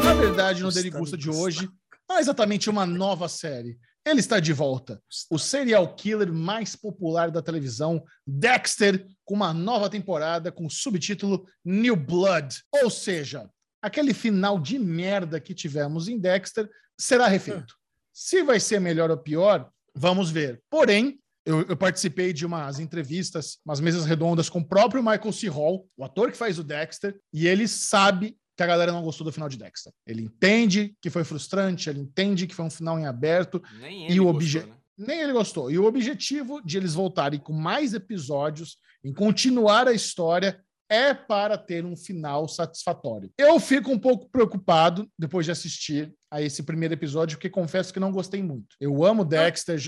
Na 0.04 0.14
verdade, 0.14 0.62
no 0.62 0.70
Derigusta 0.70 1.16
de 1.16 1.30
hoje, 1.30 1.68
não 2.08 2.16
é 2.16 2.20
exatamente 2.20 2.70
uma 2.70 2.86
nova 2.86 3.28
série. 3.28 3.78
Ele 4.06 4.20
está 4.20 4.38
de 4.38 4.52
volta. 4.52 5.02
O 5.28 5.36
serial 5.36 5.96
killer 5.96 6.32
mais 6.32 6.76
popular 6.76 7.28
da 7.28 7.42
televisão, 7.42 8.04
Dexter, 8.24 9.04
com 9.24 9.34
uma 9.34 9.52
nova 9.52 9.90
temporada 9.90 10.52
com 10.52 10.66
o 10.66 10.70
subtítulo 10.70 11.44
New 11.64 11.96
Blood. 11.96 12.62
Ou 12.70 12.88
seja, 12.88 13.50
aquele 13.82 14.14
final 14.14 14.60
de 14.60 14.78
merda 14.78 15.40
que 15.40 15.54
tivemos 15.54 16.06
em 16.06 16.20
Dexter 16.20 16.70
será 16.96 17.26
refeito. 17.26 17.74
Se 18.12 18.44
vai 18.44 18.60
ser 18.60 18.80
melhor 18.80 19.10
ou 19.10 19.18
pior, 19.18 19.68
vamos 19.92 20.30
ver. 20.30 20.62
Porém, 20.70 21.18
eu, 21.46 21.62
eu 21.68 21.76
participei 21.76 22.32
de 22.32 22.44
umas 22.44 22.78
entrevistas, 22.80 23.58
umas 23.64 23.80
mesas 23.80 24.04
redondas 24.04 24.48
com 24.50 24.58
o 24.58 24.64
próprio 24.64 25.02
Michael 25.02 25.32
C. 25.32 25.48
Hall, 25.48 25.88
o 25.96 26.04
ator 26.04 26.30
que 26.30 26.36
faz 26.36 26.58
o 26.58 26.64
Dexter, 26.64 27.16
e 27.32 27.46
ele 27.46 27.66
sabe 27.68 28.36
que 28.56 28.62
a 28.62 28.66
galera 28.66 28.90
não 28.92 29.02
gostou 29.02 29.24
do 29.24 29.32
final 29.32 29.48
de 29.48 29.56
Dexter. 29.58 29.92
Ele 30.06 30.22
entende 30.22 30.94
que 31.00 31.10
foi 31.10 31.24
frustrante, 31.24 31.88
ele 31.88 32.00
entende 32.00 32.46
que 32.46 32.54
foi 32.54 32.64
um 32.64 32.70
final 32.70 32.98
em 32.98 33.06
aberto, 33.06 33.62
Nem 33.80 34.02
E 34.08 34.10
ele 34.12 34.20
o 34.20 34.24
gostou, 34.24 34.36
obje- 34.36 34.60
né? 34.66 34.74
nem 34.98 35.20
ele 35.20 35.32
gostou. 35.32 35.70
E 35.70 35.78
o 35.78 35.84
objetivo 35.84 36.60
de 36.64 36.76
eles 36.78 36.94
voltarem 36.94 37.38
com 37.38 37.52
mais 37.52 37.92
episódios, 37.94 38.78
em 39.04 39.12
continuar 39.12 39.86
a 39.86 39.92
história, 39.92 40.58
é 40.88 41.12
para 41.12 41.58
ter 41.58 41.84
um 41.84 41.96
final 41.96 42.48
satisfatório. 42.48 43.30
Eu 43.36 43.58
fico 43.60 43.90
um 43.90 43.98
pouco 43.98 44.28
preocupado 44.30 45.06
depois 45.18 45.44
de 45.44 45.50
assistir 45.52 46.14
a 46.30 46.40
esse 46.40 46.62
primeiro 46.62 46.94
episódio, 46.94 47.36
porque 47.36 47.50
confesso 47.50 47.92
que 47.92 48.00
não 48.00 48.12
gostei 48.12 48.42
muito. 48.42 48.76
Eu 48.80 49.04
amo 49.04 49.24
Dexter, 49.24 49.78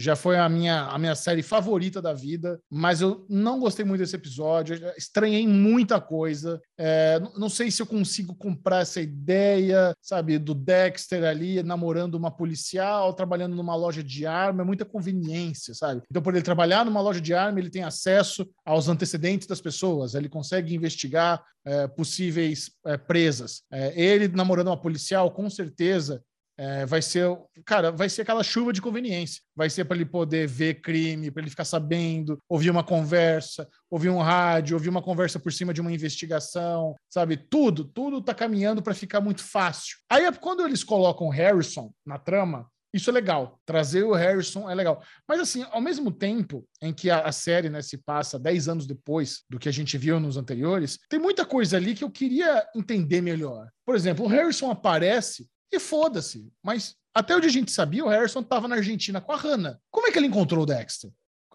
já 0.00 0.16
foi 0.16 0.38
a 0.38 0.48
minha, 0.48 0.84
a 0.84 0.98
minha 0.98 1.14
série 1.14 1.42
favorita 1.42 2.00
da 2.00 2.14
vida, 2.14 2.58
mas 2.70 3.02
eu 3.02 3.26
não 3.28 3.60
gostei 3.60 3.84
muito 3.84 4.00
desse 4.00 4.16
episódio, 4.16 4.74
estranhei 4.96 5.46
muita 5.46 6.00
coisa. 6.00 6.60
É, 6.78 7.20
não 7.36 7.50
sei 7.50 7.70
se 7.70 7.82
eu 7.82 7.86
consigo 7.86 8.34
comprar 8.34 8.80
essa 8.80 9.00
ideia, 9.00 9.94
sabe, 10.00 10.38
do 10.38 10.54
Dexter 10.54 11.22
ali 11.24 11.62
namorando 11.62 12.14
uma 12.14 12.30
policial, 12.30 13.12
trabalhando 13.12 13.54
numa 13.54 13.76
loja 13.76 14.02
de 14.02 14.24
arma, 14.24 14.62
é 14.62 14.64
muita 14.64 14.86
conveniência, 14.86 15.74
sabe? 15.74 16.02
Então, 16.10 16.22
por 16.22 16.34
ele 16.34 16.42
trabalhar 16.42 16.84
numa 16.84 17.02
loja 17.02 17.20
de 17.20 17.34
arma, 17.34 17.58
ele 17.58 17.70
tem 17.70 17.82
acesso 17.82 18.48
aos 18.64 18.88
antecedentes 18.88 19.46
das 19.46 19.60
pessoas, 19.60 20.14
ele 20.14 20.30
consegue 20.30 20.74
investigar 20.74 21.44
é, 21.64 21.86
possíveis 21.86 22.70
é, 22.86 22.96
presas. 22.96 23.62
É, 23.70 23.92
ele 24.00 24.28
namorando 24.28 24.68
uma 24.68 24.80
policial, 24.80 25.30
com 25.30 25.48
certeza. 25.50 26.22
É, 26.60 26.84
vai 26.84 27.00
ser, 27.00 27.26
cara, 27.64 27.90
vai 27.90 28.06
ser 28.10 28.20
aquela 28.20 28.42
chuva 28.42 28.70
de 28.70 28.82
conveniência. 28.82 29.40
Vai 29.56 29.70
ser 29.70 29.86
para 29.86 29.96
ele 29.96 30.04
poder 30.04 30.46
ver 30.46 30.82
crime, 30.82 31.30
para 31.30 31.40
ele 31.40 31.48
ficar 31.48 31.64
sabendo, 31.64 32.38
ouvir 32.46 32.68
uma 32.68 32.84
conversa, 32.84 33.66
ouvir 33.90 34.10
um 34.10 34.18
rádio, 34.18 34.76
ouvir 34.76 34.90
uma 34.90 35.00
conversa 35.00 35.40
por 35.40 35.50
cima 35.50 35.72
de 35.72 35.80
uma 35.80 35.90
investigação, 35.90 36.94
sabe? 37.08 37.38
Tudo, 37.38 37.82
tudo 37.82 38.20
tá 38.20 38.34
caminhando 38.34 38.82
para 38.82 38.92
ficar 38.92 39.22
muito 39.22 39.42
fácil. 39.42 39.96
Aí, 40.10 40.30
quando 40.32 40.62
eles 40.62 40.84
colocam 40.84 41.28
o 41.28 41.30
Harrison 41.30 41.90
na 42.04 42.18
trama, 42.18 42.68
isso 42.92 43.08
é 43.08 43.12
legal. 43.12 43.58
Trazer 43.64 44.02
o 44.02 44.12
Harrison 44.12 44.68
é 44.68 44.74
legal. 44.74 45.02
Mas, 45.26 45.40
assim, 45.40 45.64
ao 45.70 45.80
mesmo 45.80 46.10
tempo 46.10 46.68
em 46.82 46.92
que 46.92 47.08
a, 47.08 47.20
a 47.20 47.32
série 47.32 47.70
né, 47.70 47.80
se 47.80 47.96
passa 47.96 48.38
10 48.38 48.68
anos 48.68 48.86
depois 48.86 49.44
do 49.48 49.58
que 49.58 49.68
a 49.70 49.72
gente 49.72 49.96
viu 49.96 50.20
nos 50.20 50.36
anteriores, 50.36 50.98
tem 51.08 51.18
muita 51.18 51.46
coisa 51.46 51.78
ali 51.78 51.94
que 51.94 52.04
eu 52.04 52.10
queria 52.10 52.68
entender 52.76 53.22
melhor. 53.22 53.66
Por 53.86 53.94
exemplo, 53.94 54.26
o 54.26 54.28
Harrison 54.28 54.70
aparece 54.70 55.48
e 55.72 55.78
foda-se. 55.78 56.50
Mas 56.62 56.96
até 57.14 57.34
onde 57.36 57.46
a 57.46 57.50
gente 57.50 57.70
sabia, 57.72 58.04
o 58.04 58.08
Harrison 58.08 58.40
estava 58.40 58.68
na 58.68 58.76
Argentina 58.76 59.20
com 59.20 59.32
a 59.32 59.36
Hannah. 59.36 59.78
Como 59.90 60.06
é 60.06 60.12
que 60.12 60.18
ele 60.18 60.26
encontrou 60.28 60.62
o 60.62 60.66
Dexter? 60.66 61.10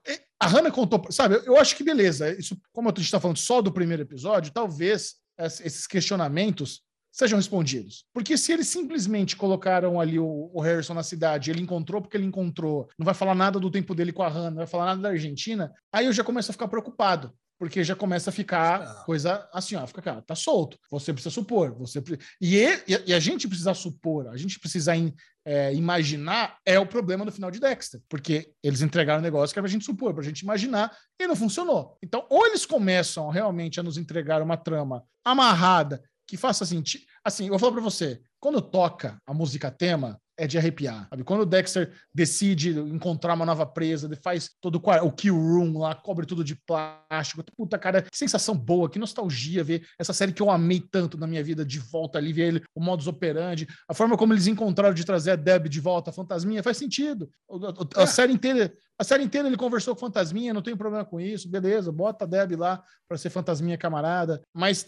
E 0.08 0.20
A 0.40 0.48
Hannah 0.48 0.72
contou, 0.72 1.06
sabe? 1.12 1.42
Eu 1.46 1.58
acho 1.58 1.76
que 1.76 1.84
beleza. 1.84 2.30
Isso, 2.38 2.58
como 2.72 2.90
a 2.90 2.92
gente 2.92 3.06
está 3.06 3.20
falando 3.20 3.38
só 3.38 3.62
do 3.62 3.72
primeiro 3.72 4.04
episódio, 4.04 4.52
talvez 4.54 5.16
es- 5.40 5.60
esses 5.62 5.88
questionamentos 5.88 6.82
sejam 7.12 7.38
respondidos. 7.38 8.04
Porque 8.14 8.38
se 8.38 8.52
eles 8.52 8.68
simplesmente 8.68 9.38
colocaram 9.38 10.00
ali 10.02 10.20
o, 10.20 10.52
o 10.54 10.60
Harrison 10.60 10.94
na 10.94 11.02
cidade, 11.04 11.50
ele 11.50 11.62
encontrou 11.62 12.02
porque 12.02 12.18
ele 12.18 12.26
encontrou, 12.26 12.90
não 13.00 13.06
vai 13.06 13.14
falar 13.14 13.34
nada 13.34 13.58
do 13.58 13.72
tempo 13.72 13.96
dele 13.96 14.12
com 14.12 14.22
a 14.22 14.28
Hannah, 14.28 14.50
não 14.50 14.58
vai 14.58 14.68
falar 14.68 14.86
nada 14.88 15.02
da 15.02 15.10
Argentina, 15.10 15.74
aí 15.94 16.06
eu 16.08 16.12
já 16.14 16.24
começo 16.26 16.52
a 16.52 16.54
ficar 16.54 16.68
preocupado. 16.68 17.34
Porque 17.58 17.84
já 17.84 17.96
começa 17.96 18.30
a 18.30 18.34
ficar 18.34 19.06
coisa 19.06 19.48
assim, 19.54 19.76
ó, 19.76 19.88
fica, 19.88 20.02
cara, 20.02 20.22
tá 20.22 20.36
solto. 20.36 20.78
Você 20.92 21.14
precisa 21.14 21.34
supor, 21.34 21.74
você 21.74 22.04
e, 22.42 22.66
e, 23.08 23.14
a 23.14 23.20
gente 23.20 23.48
precisa 23.48 23.74
supor, 23.74 24.28
a 24.28 24.36
gente 24.38 24.60
precisa 24.60 24.96
in- 24.96 25.14
é, 25.46 25.74
imaginar 25.74 26.58
é 26.66 26.78
o 26.80 26.88
problema 26.88 27.24
do 27.24 27.32
final 27.32 27.52
de 27.52 27.60
Dexter, 27.60 28.02
porque 28.10 28.52
eles 28.64 28.82
entregaram 28.82 29.20
um 29.20 29.24
negócio 29.24 29.54
que 29.54 29.60
era 29.60 29.64
pra 29.64 29.72
gente 29.72 29.86
supor, 29.86 30.14
pra 30.14 30.24
gente 30.24 30.40
imaginar, 30.40 30.92
e 31.20 31.28
não 31.28 31.36
funcionou. 31.36 31.98
Então, 32.04 32.26
ou 32.30 32.46
eles 32.48 32.66
começam 32.66 33.30
realmente 33.30 33.80
a 33.80 33.84
nos 33.84 33.98
entregar 33.98 34.42
uma 34.42 34.58
trama 34.58 35.04
amarrada, 35.24 36.04
que 36.28 36.36
faça 36.36 36.66
sentido. 36.66 37.06
Assim, 37.24 37.44
eu 37.46 37.52
vou 37.52 37.60
falar 37.60 37.74
pra 37.74 37.82
você, 37.82 38.20
quando 38.40 38.60
toca 38.62 39.22
a 39.26 39.34
música 39.34 39.70
tema, 39.70 40.20
é 40.38 40.46
de 40.48 40.58
arrepiar. 40.58 41.08
Sabe? 41.10 41.24
Quando 41.24 41.42
o 41.42 41.46
Dexter 41.46 41.92
decide 42.14 42.72
encontrar 42.80 43.34
uma 43.34 43.46
nova 43.46 43.66
presa, 43.66 44.08
ele 44.08 44.16
faz 44.16 44.50
todo 44.62 44.76
o 44.84 45.12
kill 45.12 45.36
room 45.36 45.78
lá, 45.80 45.96
cobre 45.96 46.26
tudo 46.26 46.44
de 46.44 46.56
plástico. 46.56 47.44
Puta, 47.56 47.78
cara, 47.78 48.02
que 48.02 48.10
sensação 48.18 48.56
boa, 48.58 48.90
que 48.90 49.00
nostalgia 49.00 49.64
ver 49.64 49.86
essa 50.00 50.14
série 50.14 50.34
que 50.34 50.42
eu 50.42 50.50
amei 50.50 50.80
tanto 50.80 51.18
na 51.18 51.26
minha 51.28 51.44
vida 51.44 51.64
de 51.66 51.80
volta 51.80 52.18
ali, 52.18 52.34
ver 52.34 52.48
ele, 52.48 52.64
o 52.76 52.82
modus 52.82 53.08
operandi, 53.08 53.68
a 53.88 53.94
forma 53.94 54.18
como 54.18 54.34
eles 54.34 54.48
encontraram 54.48 54.94
de 54.94 55.06
trazer 55.06 55.32
a 55.32 55.36
Deb 55.36 55.68
de 55.68 55.80
volta, 55.80 56.10
a 56.10 56.14
Fantasminha, 56.14 56.62
faz 56.64 56.78
sentido. 56.78 57.30
O- 57.48 57.58
o- 57.58 57.90
A, 57.96 58.02
É. 58.04 58.06
série 58.06 58.34
inteira, 58.34 58.74
a 59.00 59.04
série 59.04 59.24
inteira 59.24 59.48
ele 59.48 59.58
conversou 59.58 59.94
com 59.96 60.02
Fantasminha, 60.02 60.54
não 60.54 60.62
tem 60.62 60.76
problema 60.76 61.06
com 61.06 61.20
isso, 61.20 61.50
beleza, 61.50 61.92
bota 61.92 62.26
a 62.26 62.28
Deb 62.28 62.54
lá 62.58 62.84
para 63.08 63.18
ser 63.18 63.30
Fantasminha 63.30 63.78
camarada, 63.78 64.42
mas 64.54 64.86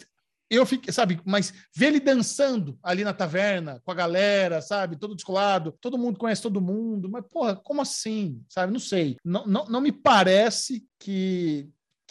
eu 0.50 0.64
fiquei, 0.64 0.92
sabe, 0.92 1.20
mas 1.24 1.52
ver 1.74 1.86
ele 1.86 2.00
dançando 2.00 2.78
ali 2.82 3.04
na 3.04 3.12
taverna 3.12 3.80
com 3.84 3.90
a 3.90 3.94
galera, 3.94 4.62
sabe, 4.62 4.96
todo 4.96 5.14
descolado, 5.14 5.76
todo 5.80 5.98
mundo 5.98 6.18
conhece 6.18 6.42
todo 6.42 6.60
mundo, 6.60 7.08
mas 7.08 7.24
porra, 7.28 7.56
como 7.56 7.82
assim, 7.82 8.42
sabe, 8.48 8.72
não 8.72 8.80
sei, 8.80 9.16
não, 9.24 9.46
não, 9.46 9.64
não 9.66 9.80
me 9.80 9.92
parece 9.92 10.84
que 10.98 11.68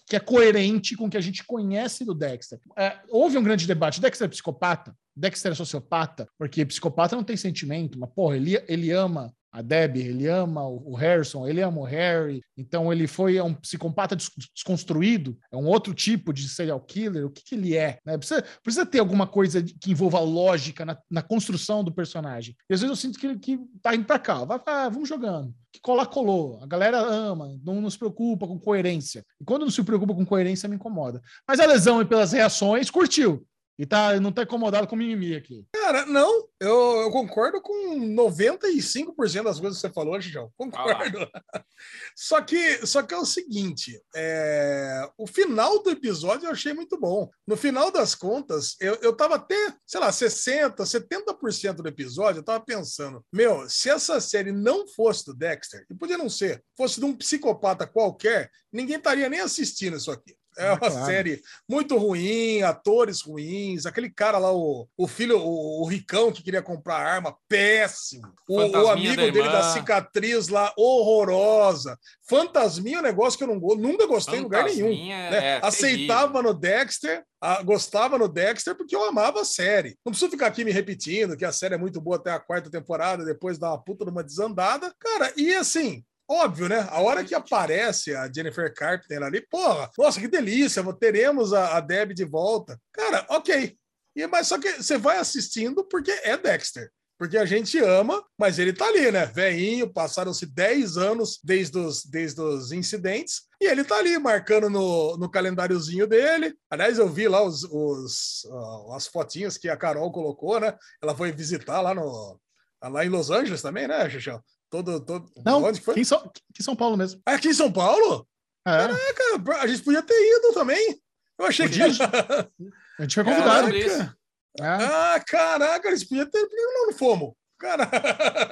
que 0.10 0.16
é 0.16 0.22
coerente 0.22 0.96
com 0.96 1.08
o 1.08 1.10
que 1.10 1.18
a 1.18 1.22
gente 1.22 1.44
conhece 1.44 2.06
do 2.06 2.14
Dexter. 2.14 2.62
É, 2.78 2.98
houve 3.10 3.38
um 3.38 3.44
grande 3.44 3.68
debate. 3.68 4.00
Dexter 4.00 4.26
é 4.26 4.30
psicopata? 4.30 4.96
Dexter 5.18 5.52
é 5.52 5.56
sociopata, 5.56 6.28
porque 6.38 6.66
psicopata 6.66 7.16
não 7.16 7.24
tem 7.24 7.36
sentimento, 7.36 7.98
mas, 7.98 8.10
porra, 8.14 8.38
ele, 8.38 8.62
ele 8.68 8.92
ama 8.92 9.34
a 9.52 9.62
Debbie, 9.62 10.02
ele 10.02 10.28
ama 10.28 10.68
o 10.68 10.94
Harrison, 10.94 11.48
ele 11.48 11.62
ama 11.62 11.82
o 11.82 11.84
Harry, 11.84 12.44
então 12.56 12.94
ele 12.94 13.08
foi 13.08 13.42
um 13.42 13.56
psicopata 13.56 14.16
desconstruído, 14.16 15.36
é 15.52 15.58
um 15.58 15.66
outro 15.66 15.96
tipo 15.96 16.32
de 16.32 16.48
serial 16.48 16.80
killer, 16.80 17.26
o 17.26 17.32
que, 17.32 17.44
que 17.44 17.56
ele 17.56 17.76
é? 17.76 17.98
Né? 18.06 18.18
Precisa, 18.20 18.44
precisa 18.62 18.86
ter 18.86 19.00
alguma 19.00 19.26
coisa 19.26 19.64
que 19.64 19.90
envolva 19.90 20.20
lógica 20.20 20.86
na, 20.86 20.96
na, 21.10 21.24
construção 21.24 21.84
do 21.84 21.92
personagem. 21.92 22.56
E 22.70 22.74
às 22.74 22.82
vezes 22.82 22.92
eu 22.92 22.96
sinto 22.96 23.18
que 23.18 23.36
que 23.40 23.60
tá 23.82 23.96
indo 23.96 24.06
pra 24.06 24.20
cá, 24.20 24.44
vai, 24.44 24.60
vai, 24.64 24.92
vamos 24.92 25.10
jogando. 25.10 25.52
Que 25.72 25.82
colar, 25.82 26.06
colou. 26.06 26.62
A 26.62 26.68
galera 26.68 27.00
ama, 27.00 27.58
não, 27.64 27.82
não 27.82 27.90
se 27.90 27.98
preocupa 27.98 28.48
com 28.48 28.60
coerência. 28.60 29.24
E 29.42 29.44
quando 29.44 29.64
não 29.64 29.72
se 29.72 29.84
preocupa 29.84 30.14
com 30.14 30.26
coerência, 30.26 30.70
me 30.70 30.76
incomoda. 30.76 31.22
Mas 31.48 31.60
a 31.60 31.66
lesão 31.66 32.00
e 32.00 32.06
pelas 32.06 32.32
reações, 32.32 32.92
curtiu. 32.92 33.46
E 33.78 33.86
tá, 33.86 34.20
não 34.20 34.32
tá 34.32 34.44
incomodado 34.44 34.88
com 34.88 34.96
mimimi 34.96 35.36
aqui. 35.36 35.64
Cara, 35.72 36.06
não. 36.06 36.48
Eu, 36.60 37.02
eu 37.02 37.12
concordo 37.12 37.62
com 37.62 38.00
95% 38.00 39.44
das 39.44 39.60
coisas 39.60 39.80
que 39.80 39.88
você 39.88 39.94
falou, 39.94 40.20
João. 40.20 40.52
Concordo. 40.58 41.30
Ah. 41.54 41.64
só, 42.16 42.42
que, 42.42 42.86
só 42.88 43.04
que 43.04 43.14
é 43.14 43.18
o 43.18 43.26
seguinte: 43.26 44.02
é... 44.16 45.08
o 45.18 45.28
final 45.28 45.84
do 45.84 45.92
episódio 45.92 46.48
eu 46.48 46.52
achei 46.52 46.74
muito 46.74 47.00
bom. 47.00 47.30
No 47.46 47.56
final 47.56 47.92
das 47.92 48.16
contas, 48.16 48.76
eu, 48.80 48.96
eu 48.96 49.16
tava 49.16 49.36
até, 49.36 49.56
sei 49.86 50.00
lá, 50.00 50.10
60%, 50.10 50.76
70% 50.76 51.74
do 51.74 51.88
episódio, 51.88 52.40
eu 52.40 52.44
tava 52.44 52.64
pensando: 52.64 53.24
meu, 53.32 53.70
se 53.70 53.90
essa 53.90 54.20
série 54.20 54.52
não 54.52 54.88
fosse 54.88 55.26
do 55.26 55.36
Dexter, 55.36 55.86
e 55.90 55.94
podia 55.94 56.18
não 56.18 56.30
ser, 56.30 56.64
fosse 56.76 57.00
de 57.00 57.06
um 57.06 57.16
psicopata 57.16 57.86
qualquer, 57.86 58.50
ninguém 58.72 58.98
estaria 58.98 59.30
nem 59.30 59.40
assistindo 59.40 59.98
isso 59.98 60.12
aqui. 60.12 60.36
É 60.58 60.72
uma 60.72 60.78
claro. 60.78 61.06
série 61.06 61.42
muito 61.70 61.98
ruim, 61.98 62.62
atores 62.64 63.22
ruins, 63.22 63.86
aquele 63.86 64.10
cara 64.10 64.38
lá, 64.38 64.52
o, 64.52 64.88
o 64.98 65.08
filho, 65.08 65.40
o, 65.40 65.84
o 65.84 65.86
ricão 65.86 66.32
que 66.32 66.42
queria 66.42 66.62
comprar 66.62 66.98
arma, 66.98 67.36
péssimo. 67.48 68.34
O, 68.48 68.60
o 68.60 68.90
amigo 68.90 69.16
da 69.16 69.30
dele 69.30 69.50
da 69.50 69.64
cicatriz 69.72 70.48
lá, 70.48 70.74
horrorosa. 70.78 71.98
Fantasminha 72.28 72.98
é 72.98 73.00
um 73.00 73.04
negócio 73.04 73.38
que 73.38 73.44
eu 73.44 73.48
não, 73.48 73.60
nunca 73.76 74.08
gostei 74.08 74.40
em 74.40 74.44
lugar 74.44 74.66
nenhum. 74.66 74.90
Né? 74.90 75.58
É 75.58 75.60
Aceitava 75.64 76.42
no 76.42 76.54
Dexter, 76.54 77.24
a, 77.40 77.62
gostava 77.62 78.18
no 78.18 78.28
Dexter 78.28 78.76
porque 78.76 78.96
eu 78.96 79.04
amava 79.04 79.42
a 79.42 79.46
série. 79.46 79.98
Não 80.06 80.12
preciso 80.12 80.32
ficar 80.32 80.48
aqui 80.48 80.66
me 80.66 80.72
repetindo 80.72 81.38
que 81.38 81.46
a 81.46 81.52
série 81.52 81.76
é 81.76 81.78
muito 81.78 82.02
boa 82.02 82.18
até 82.18 82.32
a 82.32 82.40
quarta 82.40 82.70
temporada, 82.70 83.24
depois 83.24 83.58
dá 83.58 83.70
uma 83.70 83.84
puta 83.84 84.04
de 84.04 84.12
uma 84.12 84.24
desandada. 84.24 84.94
Cara, 85.00 85.32
e 85.38 85.54
assim, 85.54 86.04
Óbvio, 86.30 86.68
né? 86.68 86.88
A 86.90 87.02
hora 87.02 87.24
que 87.24 87.34
aparece 87.34 88.14
a 88.14 88.30
Jennifer 88.32 88.74
Carpenter 88.74 89.24
ali, 89.24 89.42
porra, 89.50 89.90
nossa, 89.98 90.20
que 90.20 90.28
delícia, 90.28 90.84
teremos 91.00 91.54
a, 91.54 91.78
a 91.78 91.80
Deb 91.80 92.14
de 92.14 92.26
volta. 92.26 92.80
Cara, 92.92 93.26
ok. 93.30 93.78
E, 94.16 94.28
mas 94.28 94.48
só 94.48 94.60
que 94.60 94.74
você 94.74 94.98
vai 94.98 95.18
assistindo 95.18 95.86
porque 95.88 96.12
é 96.12 96.36
Dexter. 96.36 96.92
Porque 97.18 97.38
a 97.38 97.46
gente 97.46 97.80
ama, 97.80 98.24
mas 98.38 98.60
ele 98.60 98.72
tá 98.72 98.86
ali, 98.86 99.12
né? 99.12 99.26
Veinho, 99.26 99.92
passaram-se 99.92 100.46
10 100.46 100.98
anos 100.98 101.40
desde 101.44 101.80
os, 101.80 102.06
desde 102.06 102.40
os 102.40 102.72
incidentes, 102.72 103.42
e 103.60 103.66
ele 103.66 103.84
tá 103.84 103.96
ali 103.98 104.20
marcando 104.20 104.70
no, 104.70 105.18
no 105.18 105.30
calendáriozinho 105.30 106.06
dele. 106.06 106.56
Aliás, 106.70 107.00
eu 107.00 107.10
vi 107.10 107.28
lá 107.28 107.42
os, 107.42 107.64
os 107.64 108.44
uh, 108.46 108.94
as 108.94 109.08
fotinhas 109.08 109.58
que 109.58 109.68
a 109.68 109.76
Carol 109.76 110.12
colocou, 110.12 110.60
né? 110.60 110.78
Ela 111.02 111.16
foi 111.16 111.32
visitar 111.32 111.82
lá 111.82 111.96
no. 111.96 112.40
Lá 112.84 113.04
em 113.04 113.10
Los 113.10 113.32
Angeles 113.32 113.64
também, 113.64 113.88
né, 113.88 114.08
Xuxão? 114.08 114.40
Todo, 114.70 115.00
todo... 115.00 115.32
Não, 115.46 115.64
Onde 115.64 115.80
foi? 115.80 115.94
Aqui 115.94 116.02
em, 116.02 116.06
São, 116.06 116.18
aqui 116.20 116.42
em 116.60 116.64
São 116.64 116.76
Paulo 116.76 116.98
mesmo. 116.98 117.22
Ah, 117.26 117.34
aqui 117.34 117.48
em 117.48 117.54
São 117.54 117.72
Paulo? 117.72 118.28
É. 118.66 118.88
Caraca, 119.14 119.62
a 119.62 119.68
gente 119.68 119.82
podia 119.84 120.02
ter 120.02 120.14
ido 120.14 120.54
também. 120.54 121.02
Eu 121.40 121.46
achei 121.46 121.70
que. 121.70 121.82
a 121.82 123.02
gente 123.02 123.16
foi 123.16 123.24
convidado. 123.24 123.72
Caraca. 123.72 124.18
É. 124.60 124.66
Ah, 124.66 125.24
caraca, 125.26 125.88
eles 125.88 126.04
podiam 126.04 126.30
ter. 126.30 126.42
Por 126.42 126.50
que 126.50 126.62
não, 126.62 126.88
não 126.88 126.94
fomos? 126.94 127.34
Cara... 127.60 127.90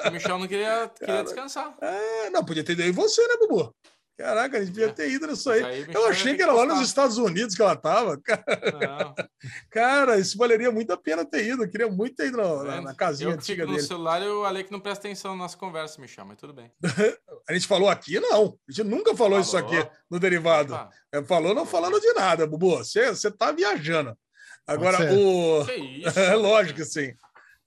O 0.08 0.12
Michel 0.12 0.40
não 0.40 0.48
queria, 0.48 0.90
queria 0.90 1.24
descansar. 1.24 1.76
É, 1.82 2.30
não, 2.30 2.44
podia 2.44 2.64
ter 2.64 2.74
ido 2.74 2.84
aí 2.84 2.92
você, 2.92 3.28
né, 3.28 3.36
Bubu? 3.40 3.76
Caraca, 4.18 4.58
a 4.58 4.60
gente 4.62 4.72
devia 4.72 4.88
é. 4.88 4.94
ter 4.94 5.12
ido 5.12 5.28
nisso 5.28 5.50
aí. 5.50 5.62
aí 5.62 5.86
eu 5.94 6.08
achei 6.08 6.36
que 6.36 6.42
era 6.42 6.54
lá 6.54 6.66
nos 6.66 6.80
Estados 6.88 7.18
Unidos 7.18 7.54
que 7.54 7.62
ela 7.62 7.76
tava. 7.76 8.18
Cara, 9.70 10.18
isso 10.18 10.38
valeria 10.38 10.72
muito 10.72 10.94
a 10.94 10.98
pena 10.98 11.26
ter 11.26 11.46
ido. 11.46 11.64
Eu 11.64 11.70
queria 11.70 11.90
muito 11.90 12.16
ter 12.16 12.28
ido 12.28 12.38
na, 12.38 12.64
na, 12.64 12.82
na 12.82 12.96
casinha 12.96 13.30
eu 13.30 13.34
antiga 13.34 13.66
dele. 13.66 13.78
no 13.78 13.84
celular 13.84 14.22
e 14.22 14.28
o 14.28 14.46
Ale 14.46 14.64
que 14.64 14.72
não 14.72 14.80
presta 14.80 15.06
atenção 15.06 15.32
na 15.32 15.44
nossa 15.44 15.58
conversa, 15.58 16.00
me 16.00 16.08
chama, 16.08 16.30
mas 16.30 16.38
tudo 16.38 16.54
bem. 16.54 16.72
a 17.50 17.54
gente 17.54 17.68
falou 17.68 17.90
aqui? 17.90 18.18
Não. 18.22 18.58
A 18.68 18.72
gente 18.72 18.88
nunca 18.88 19.14
falou, 19.16 19.18
falou. 19.18 19.40
isso 19.42 19.58
aqui 19.58 19.86
no 20.10 20.18
derivado. 20.18 20.74
É, 21.12 21.22
falou 21.24 21.54
não 21.54 21.66
falando 21.66 22.00
de 22.00 22.14
nada, 22.14 22.48
Bubu. 22.48 22.78
Você, 22.78 23.10
você 23.10 23.30
tá 23.30 23.52
viajando. 23.52 24.18
Agora, 24.66 25.14
o. 25.14 25.66
Que 25.66 25.74
isso? 25.74 26.18
é 26.20 26.36
lógico 26.36 26.84
sim. 26.86 27.14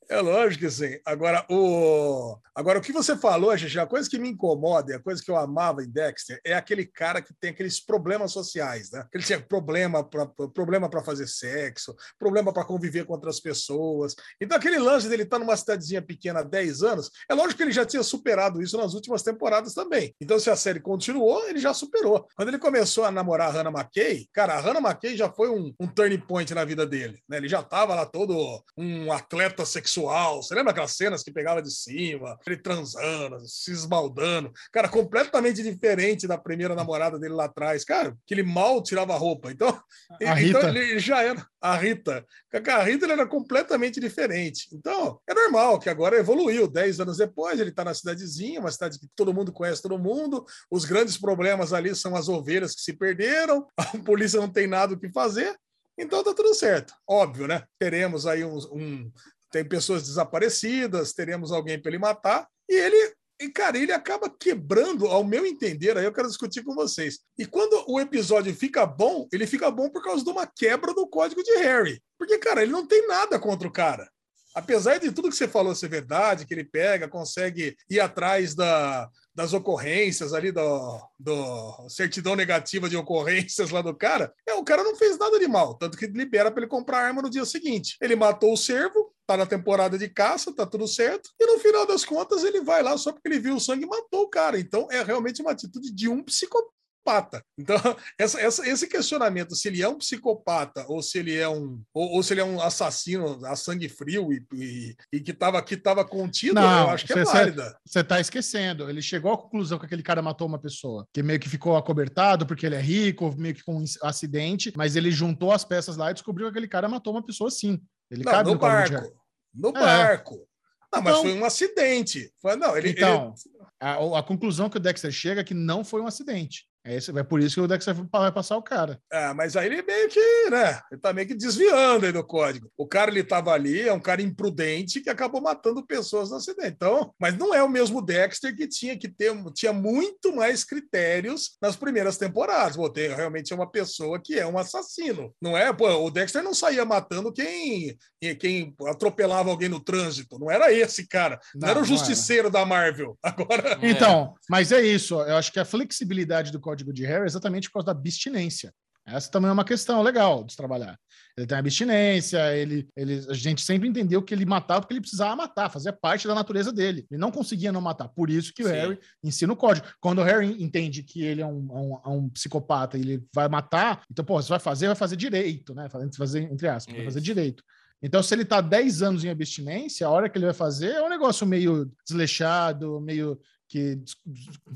É 0.08 0.20
lógico 0.20 0.64
que 0.64 0.70
sim. 0.70 0.98
Agora, 1.04 1.44
o, 1.50 2.38
Agora, 2.58 2.80
o 2.80 2.82
que 2.82 2.92
você 2.92 3.16
falou, 3.16 3.56
gente, 3.56 3.78
a 3.78 3.86
coisa 3.86 4.10
que 4.10 4.18
me 4.18 4.30
incomoda, 4.30 4.96
a 4.96 4.98
coisa 4.98 5.22
que 5.22 5.30
eu 5.30 5.36
amava 5.36 5.80
em 5.80 5.88
Dexter, 5.88 6.40
é 6.44 6.54
aquele 6.54 6.84
cara 6.84 7.22
que 7.22 7.32
tem 7.32 7.50
aqueles 7.50 7.78
problemas 7.78 8.32
sociais, 8.32 8.90
né? 8.90 9.06
Ele 9.14 9.22
tinha 9.22 9.40
problema 9.40 10.02
para 10.02 10.26
problema 10.52 10.90
fazer 11.04 11.28
sexo, 11.28 11.94
problema 12.18 12.52
para 12.52 12.64
conviver 12.64 13.04
com 13.04 13.12
outras 13.12 13.38
pessoas. 13.38 14.16
Então, 14.40 14.58
aquele 14.58 14.80
lance 14.80 15.08
dele 15.08 15.22
estar 15.22 15.38
tá 15.38 15.44
numa 15.44 15.56
cidadezinha 15.56 16.02
pequena 16.02 16.40
há 16.40 16.42
10 16.42 16.82
anos, 16.82 17.12
é 17.30 17.34
lógico 17.34 17.58
que 17.58 17.62
ele 17.62 17.70
já 17.70 17.86
tinha 17.86 18.02
superado 18.02 18.60
isso 18.60 18.76
nas 18.76 18.92
últimas 18.92 19.22
temporadas 19.22 19.72
também. 19.72 20.12
Então, 20.20 20.36
se 20.40 20.50
a 20.50 20.56
série 20.56 20.80
continuou, 20.80 21.48
ele 21.48 21.60
já 21.60 21.72
superou. 21.72 22.26
Quando 22.34 22.48
ele 22.48 22.58
começou 22.58 23.04
a 23.04 23.10
namorar 23.12 23.50
a 23.50 23.52
Hannah 23.52 23.70
McKay, 23.70 24.26
cara, 24.32 24.54
a 24.54 24.60
Hannah 24.60 24.80
McKay 24.80 25.16
já 25.16 25.30
foi 25.30 25.48
um, 25.48 25.72
um 25.78 25.86
turning 25.86 26.18
point 26.18 26.52
na 26.52 26.64
vida 26.64 26.84
dele, 26.84 27.22
né? 27.28 27.36
Ele 27.36 27.48
já 27.48 27.60
estava 27.60 27.94
lá 27.94 28.04
todo 28.04 28.64
um 28.76 29.12
atleta 29.12 29.64
sexual. 29.64 29.97
Você 30.06 30.54
lembra 30.54 30.72
aquelas 30.72 30.92
cenas 30.92 31.22
que 31.22 31.32
pegava 31.32 31.62
de 31.62 31.70
cima? 31.70 32.38
ele 32.46 32.56
transando, 32.56 33.38
se 33.46 33.72
esbaldando. 33.72 34.52
Cara, 34.72 34.88
completamente 34.88 35.62
diferente 35.62 36.26
da 36.26 36.38
primeira 36.38 36.74
namorada 36.74 37.18
dele 37.18 37.34
lá 37.34 37.44
atrás. 37.44 37.84
Cara, 37.84 38.16
que 38.26 38.34
ele 38.34 38.42
mal 38.42 38.82
tirava 38.82 39.14
a 39.14 39.18
roupa. 39.18 39.50
Então, 39.50 39.68
a 40.22 40.42
então 40.42 40.60
Rita. 40.60 40.68
ele 40.68 40.98
já 40.98 41.22
era. 41.22 41.46
A 41.60 41.76
Rita. 41.76 42.24
A 42.52 42.82
Rita 42.82 43.04
ele 43.04 43.12
era 43.12 43.26
completamente 43.26 44.00
diferente. 44.00 44.68
Então, 44.72 45.20
é 45.28 45.34
normal 45.34 45.78
que 45.78 45.90
agora 45.90 46.18
evoluiu. 46.18 46.68
Dez 46.68 47.00
anos 47.00 47.16
depois, 47.16 47.58
ele 47.58 47.70
está 47.70 47.84
na 47.84 47.94
cidadezinha, 47.94 48.60
uma 48.60 48.70
cidade 48.70 48.98
que 48.98 49.08
todo 49.16 49.34
mundo 49.34 49.52
conhece 49.52 49.82
todo 49.82 49.98
mundo. 49.98 50.44
Os 50.70 50.84
grandes 50.84 51.18
problemas 51.18 51.72
ali 51.72 51.94
são 51.94 52.14
as 52.14 52.28
ovelhas 52.28 52.74
que 52.74 52.82
se 52.82 52.92
perderam. 52.92 53.66
A 53.76 53.98
polícia 53.98 54.40
não 54.40 54.48
tem 54.48 54.66
nada 54.66 54.94
o 54.94 54.98
que 54.98 55.10
fazer. 55.10 55.56
Então 55.98 56.22
tá 56.22 56.32
tudo 56.32 56.54
certo. 56.54 56.94
Óbvio, 57.06 57.48
né? 57.48 57.64
Teremos 57.78 58.24
aí 58.24 58.44
um, 58.44 58.56
um, 58.72 59.12
tem 59.50 59.64
pessoas 59.64 60.02
desaparecidas, 60.02 61.12
teremos 61.12 61.52
alguém 61.52 61.80
para 61.80 61.90
ele 61.90 61.98
matar, 61.98 62.46
e 62.68 62.74
ele, 62.74 63.14
e 63.40 63.48
cara, 63.48 63.78
ele 63.78 63.92
acaba 63.92 64.28
quebrando, 64.28 65.06
ao 65.06 65.24
meu 65.24 65.46
entender, 65.46 65.96
aí 65.96 66.04
eu 66.04 66.12
quero 66.12 66.28
discutir 66.28 66.62
com 66.62 66.74
vocês. 66.74 67.20
E 67.38 67.46
quando 67.46 67.84
o 67.88 68.00
episódio 68.00 68.54
fica 68.54 68.84
bom, 68.84 69.26
ele 69.32 69.46
fica 69.46 69.70
bom 69.70 69.88
por 69.88 70.02
causa 70.02 70.24
de 70.24 70.30
uma 70.30 70.46
quebra 70.46 70.92
do 70.92 71.06
código 71.06 71.42
de 71.42 71.56
Harry. 71.56 72.02
Porque, 72.18 72.38
cara, 72.38 72.62
ele 72.62 72.72
não 72.72 72.86
tem 72.86 73.06
nada 73.06 73.38
contra 73.38 73.66
o 73.66 73.72
cara. 73.72 74.08
Apesar 74.54 74.98
de 74.98 75.12
tudo 75.12 75.28
que 75.28 75.36
você 75.36 75.46
falou 75.46 75.74
ser 75.74 75.88
verdade, 75.88 76.44
que 76.44 76.52
ele 76.52 76.64
pega, 76.64 77.06
consegue 77.06 77.76
ir 77.88 78.00
atrás 78.00 78.56
da, 78.56 79.08
das 79.32 79.52
ocorrências 79.52 80.32
ali, 80.32 80.50
do, 80.50 81.00
do 81.16 81.88
certidão 81.88 82.34
negativa 82.34 82.88
de 82.88 82.96
ocorrências 82.96 83.70
lá 83.70 83.82
do 83.82 83.94
cara, 83.94 84.32
é, 84.48 84.54
o 84.54 84.64
cara 84.64 84.82
não 84.82 84.96
fez 84.96 85.16
nada 85.16 85.38
de 85.38 85.46
mal, 85.46 85.74
tanto 85.74 85.96
que 85.96 86.08
libera 86.08 86.50
para 86.50 86.62
ele 86.62 86.70
comprar 86.70 87.06
arma 87.06 87.22
no 87.22 87.30
dia 87.30 87.44
seguinte. 87.44 87.96
Ele 88.00 88.16
matou 88.16 88.52
o 88.52 88.56
servo, 88.56 89.14
tá 89.28 89.36
na 89.36 89.44
temporada 89.44 89.98
de 89.98 90.08
caça, 90.08 90.54
tá 90.54 90.64
tudo 90.64 90.88
certo, 90.88 91.30
e 91.38 91.46
no 91.46 91.58
final 91.58 91.86
das 91.86 92.02
contas 92.02 92.44
ele 92.44 92.62
vai 92.62 92.82
lá 92.82 92.96
só 92.96 93.12
porque 93.12 93.28
ele 93.28 93.38
viu 93.38 93.56
o 93.56 93.60
sangue 93.60 93.84
e 93.84 93.86
matou 93.86 94.22
o 94.22 94.28
cara. 94.28 94.58
Então 94.58 94.88
é 94.90 95.02
realmente 95.02 95.42
uma 95.42 95.50
atitude 95.50 95.92
de 95.92 96.08
um 96.08 96.22
psicopata. 96.22 97.44
Então, 97.58 97.76
essa, 98.18 98.40
essa, 98.40 98.66
esse 98.66 98.86
questionamento, 98.88 99.54
se 99.54 99.68
ele 99.68 99.82
é 99.82 99.88
um 99.88 99.98
psicopata 99.98 100.86
ou 100.88 101.02
se 101.02 101.18
ele 101.18 101.36
é 101.36 101.46
um, 101.46 101.78
ou, 101.92 102.12
ou 102.12 102.22
se 102.22 102.32
ele 102.32 102.40
é 102.40 102.44
um 102.44 102.58
assassino 102.58 103.38
a 103.44 103.54
sangue 103.54 103.86
frio 103.86 104.32
e, 104.32 104.42
e, 104.54 104.96
e 105.12 105.20
que 105.20 105.32
estava 105.32 105.60
que 105.62 105.76
tava 105.76 106.06
contido, 106.06 106.54
Não, 106.54 106.84
eu 106.84 106.90
acho 106.90 107.04
que 107.04 107.12
é 107.12 107.22
válida. 107.22 107.78
Você 107.84 108.00
está 108.00 108.18
esquecendo. 108.18 108.88
Ele 108.88 109.02
chegou 109.02 109.30
à 109.30 109.36
conclusão 109.36 109.78
que 109.78 109.84
aquele 109.84 110.02
cara 110.02 110.22
matou 110.22 110.46
uma 110.46 110.58
pessoa, 110.58 111.06
que 111.12 111.22
meio 111.22 111.38
que 111.38 111.50
ficou 111.50 111.76
acobertado 111.76 112.46
porque 112.46 112.64
ele 112.64 112.76
é 112.76 112.80
rico, 112.80 113.34
meio 113.36 113.54
que 113.54 113.62
com 113.62 113.76
um 113.76 113.84
acidente, 114.04 114.72
mas 114.74 114.96
ele 114.96 115.10
juntou 115.10 115.52
as 115.52 115.66
peças 115.66 115.98
lá 115.98 116.10
e 116.10 116.14
descobriu 116.14 116.46
que 116.46 116.52
aquele 116.52 116.68
cara 116.68 116.88
matou 116.88 117.12
uma 117.12 117.22
pessoa 117.22 117.50
sim. 117.50 117.78
Ele 118.10 118.24
Não, 118.24 118.42
no 118.42 118.58
barco. 118.58 119.17
No 119.54 119.70
é. 119.70 119.72
barco. 119.72 120.46
Não, 120.92 121.02
mas 121.02 121.12
então, 121.12 121.22
foi 121.22 121.34
um 121.34 121.44
acidente. 121.44 122.32
Foi, 122.40 122.56
não, 122.56 122.76
ele, 122.76 122.90
então, 122.90 123.34
ele... 123.44 123.58
A, 123.80 124.18
a, 124.18 124.22
conclusão 124.22 124.68
que 124.70 124.76
o 124.76 124.80
Dexter 124.80 125.10
chega 125.10 125.40
é 125.40 125.44
que 125.44 125.54
não 125.54 125.84
foi 125.84 126.00
um 126.00 126.06
acidente. 126.06 126.67
É, 126.88 127.20
é 127.20 127.22
por 127.22 127.40
isso 127.40 127.56
que 127.56 127.60
o 127.60 127.68
Dexter 127.68 127.94
vai 128.10 128.32
passar 128.32 128.56
o 128.56 128.62
cara. 128.62 128.98
É, 129.12 129.32
mas 129.34 129.56
aí 129.56 129.66
ele 129.66 129.82
meio 129.82 130.08
que, 130.08 130.50
né? 130.50 130.80
Ele 130.90 131.00
tá 131.00 131.12
meio 131.12 131.28
que 131.28 131.34
desviando 131.34 132.06
aí 132.06 132.12
do 132.12 132.24
código. 132.24 132.70
O 132.76 132.86
cara, 132.86 133.10
ele 133.10 133.22
tava 133.22 133.52
ali, 133.52 133.86
é 133.86 133.92
um 133.92 134.00
cara 134.00 134.22
imprudente 134.22 135.00
que 135.00 135.10
acabou 135.10 135.40
matando 135.40 135.86
pessoas 135.86 136.30
no 136.30 136.36
acidente. 136.36 136.74
Então, 136.76 137.12
mas 137.20 137.36
não 137.36 137.54
é 137.54 137.62
o 137.62 137.68
mesmo 137.68 138.00
Dexter 138.00 138.56
que 138.56 138.66
tinha 138.66 138.96
que 138.96 139.08
ter, 139.08 139.34
tinha 139.52 139.72
muito 139.72 140.34
mais 140.34 140.64
critérios 140.64 141.56
nas 141.60 141.76
primeiras 141.76 142.16
temporadas. 142.16 142.76
Pô, 142.76 142.88
tem, 142.88 143.08
realmente 143.14 143.52
é 143.52 143.56
uma 143.56 143.70
pessoa 143.70 144.18
que 144.18 144.38
é 144.38 144.46
um 144.46 144.58
assassino. 144.58 145.34
Não 145.42 145.56
é? 145.56 145.72
Pô, 145.72 145.88
o 145.88 146.10
Dexter 146.10 146.42
não 146.42 146.54
saía 146.54 146.84
matando 146.84 147.32
quem, 147.32 147.96
quem 148.38 148.74
atropelava 148.86 149.50
alguém 149.50 149.68
no 149.68 149.80
trânsito. 149.80 150.38
Não 150.38 150.50
era 150.50 150.72
esse 150.72 151.06
cara. 151.06 151.38
Não, 151.54 151.60
não 151.62 151.68
era 151.68 151.80
o 151.80 151.84
justiceiro 151.84 152.50
da 152.50 152.64
Marvel. 152.64 153.18
Agora. 153.22 153.78
Então, 153.82 154.34
mas 154.48 154.72
é 154.72 154.80
isso. 154.80 155.20
Eu 155.20 155.36
acho 155.36 155.52
que 155.52 155.60
a 155.60 155.64
flexibilidade 155.64 156.50
do 156.50 156.60
código 156.60 156.77
de 156.84 157.04
Harry 157.04 157.24
é 157.24 157.26
exatamente 157.26 157.68
por 157.68 157.74
causa 157.74 157.86
da 157.86 157.92
abstinência. 157.92 158.72
Essa 159.06 159.30
também 159.30 159.48
é 159.48 159.52
uma 159.52 159.64
questão 159.64 160.02
legal 160.02 160.44
de 160.44 160.54
trabalhar. 160.54 160.98
Ele 161.36 161.46
tem 161.46 161.56
abstinência, 161.56 162.54
ele, 162.54 162.88
ele, 162.94 163.24
a 163.28 163.32
gente 163.32 163.62
sempre 163.62 163.88
entendeu 163.88 164.22
que 164.22 164.34
ele 164.34 164.44
matava 164.44 164.80
porque 164.80 164.92
ele 164.92 165.00
precisava 165.00 165.34
matar, 165.34 165.70
fazia 165.70 165.92
parte 165.92 166.28
da 166.28 166.34
natureza 166.34 166.70
dele. 166.70 167.06
Ele 167.10 167.20
não 167.20 167.30
conseguia 167.30 167.72
não 167.72 167.80
matar. 167.80 168.08
Por 168.08 168.28
isso 168.28 168.52
que 168.52 168.62
o 168.62 168.66
Sim. 168.66 168.72
Harry 168.72 168.98
ensina 169.24 169.52
o 169.52 169.56
código. 169.56 169.86
Quando 170.00 170.18
o 170.18 170.24
Harry 170.24 170.62
entende 170.62 171.02
que 171.02 171.24
ele 171.24 171.40
é 171.40 171.46
um, 171.46 171.98
um, 172.04 172.12
um 172.12 172.28
psicopata 172.28 172.98
e 172.98 173.00
ele 173.00 173.24
vai 173.34 173.48
matar, 173.48 174.02
então, 174.10 174.24
pô, 174.24 174.40
você 174.40 174.48
vai 174.48 174.60
fazer, 174.60 174.88
vai 174.88 174.96
fazer 174.96 175.16
direito, 175.16 175.74
né? 175.74 175.88
Fazer, 176.14 176.42
entre 176.42 176.68
aspas, 176.68 176.94
vai 176.94 177.04
fazer 177.04 177.20
direito. 177.20 177.62
Então, 178.02 178.22
se 178.22 178.32
ele 178.34 178.42
está 178.42 178.60
10 178.60 179.02
anos 179.02 179.24
em 179.24 179.30
abstinência, 179.30 180.06
a 180.06 180.10
hora 180.10 180.28
que 180.28 180.38
ele 180.38 180.44
vai 180.44 180.54
fazer 180.54 180.92
é 180.92 181.02
um 181.02 181.08
negócio 181.08 181.46
meio 181.46 181.90
desleixado, 182.06 183.00
meio 183.00 183.40
que 183.68 184.00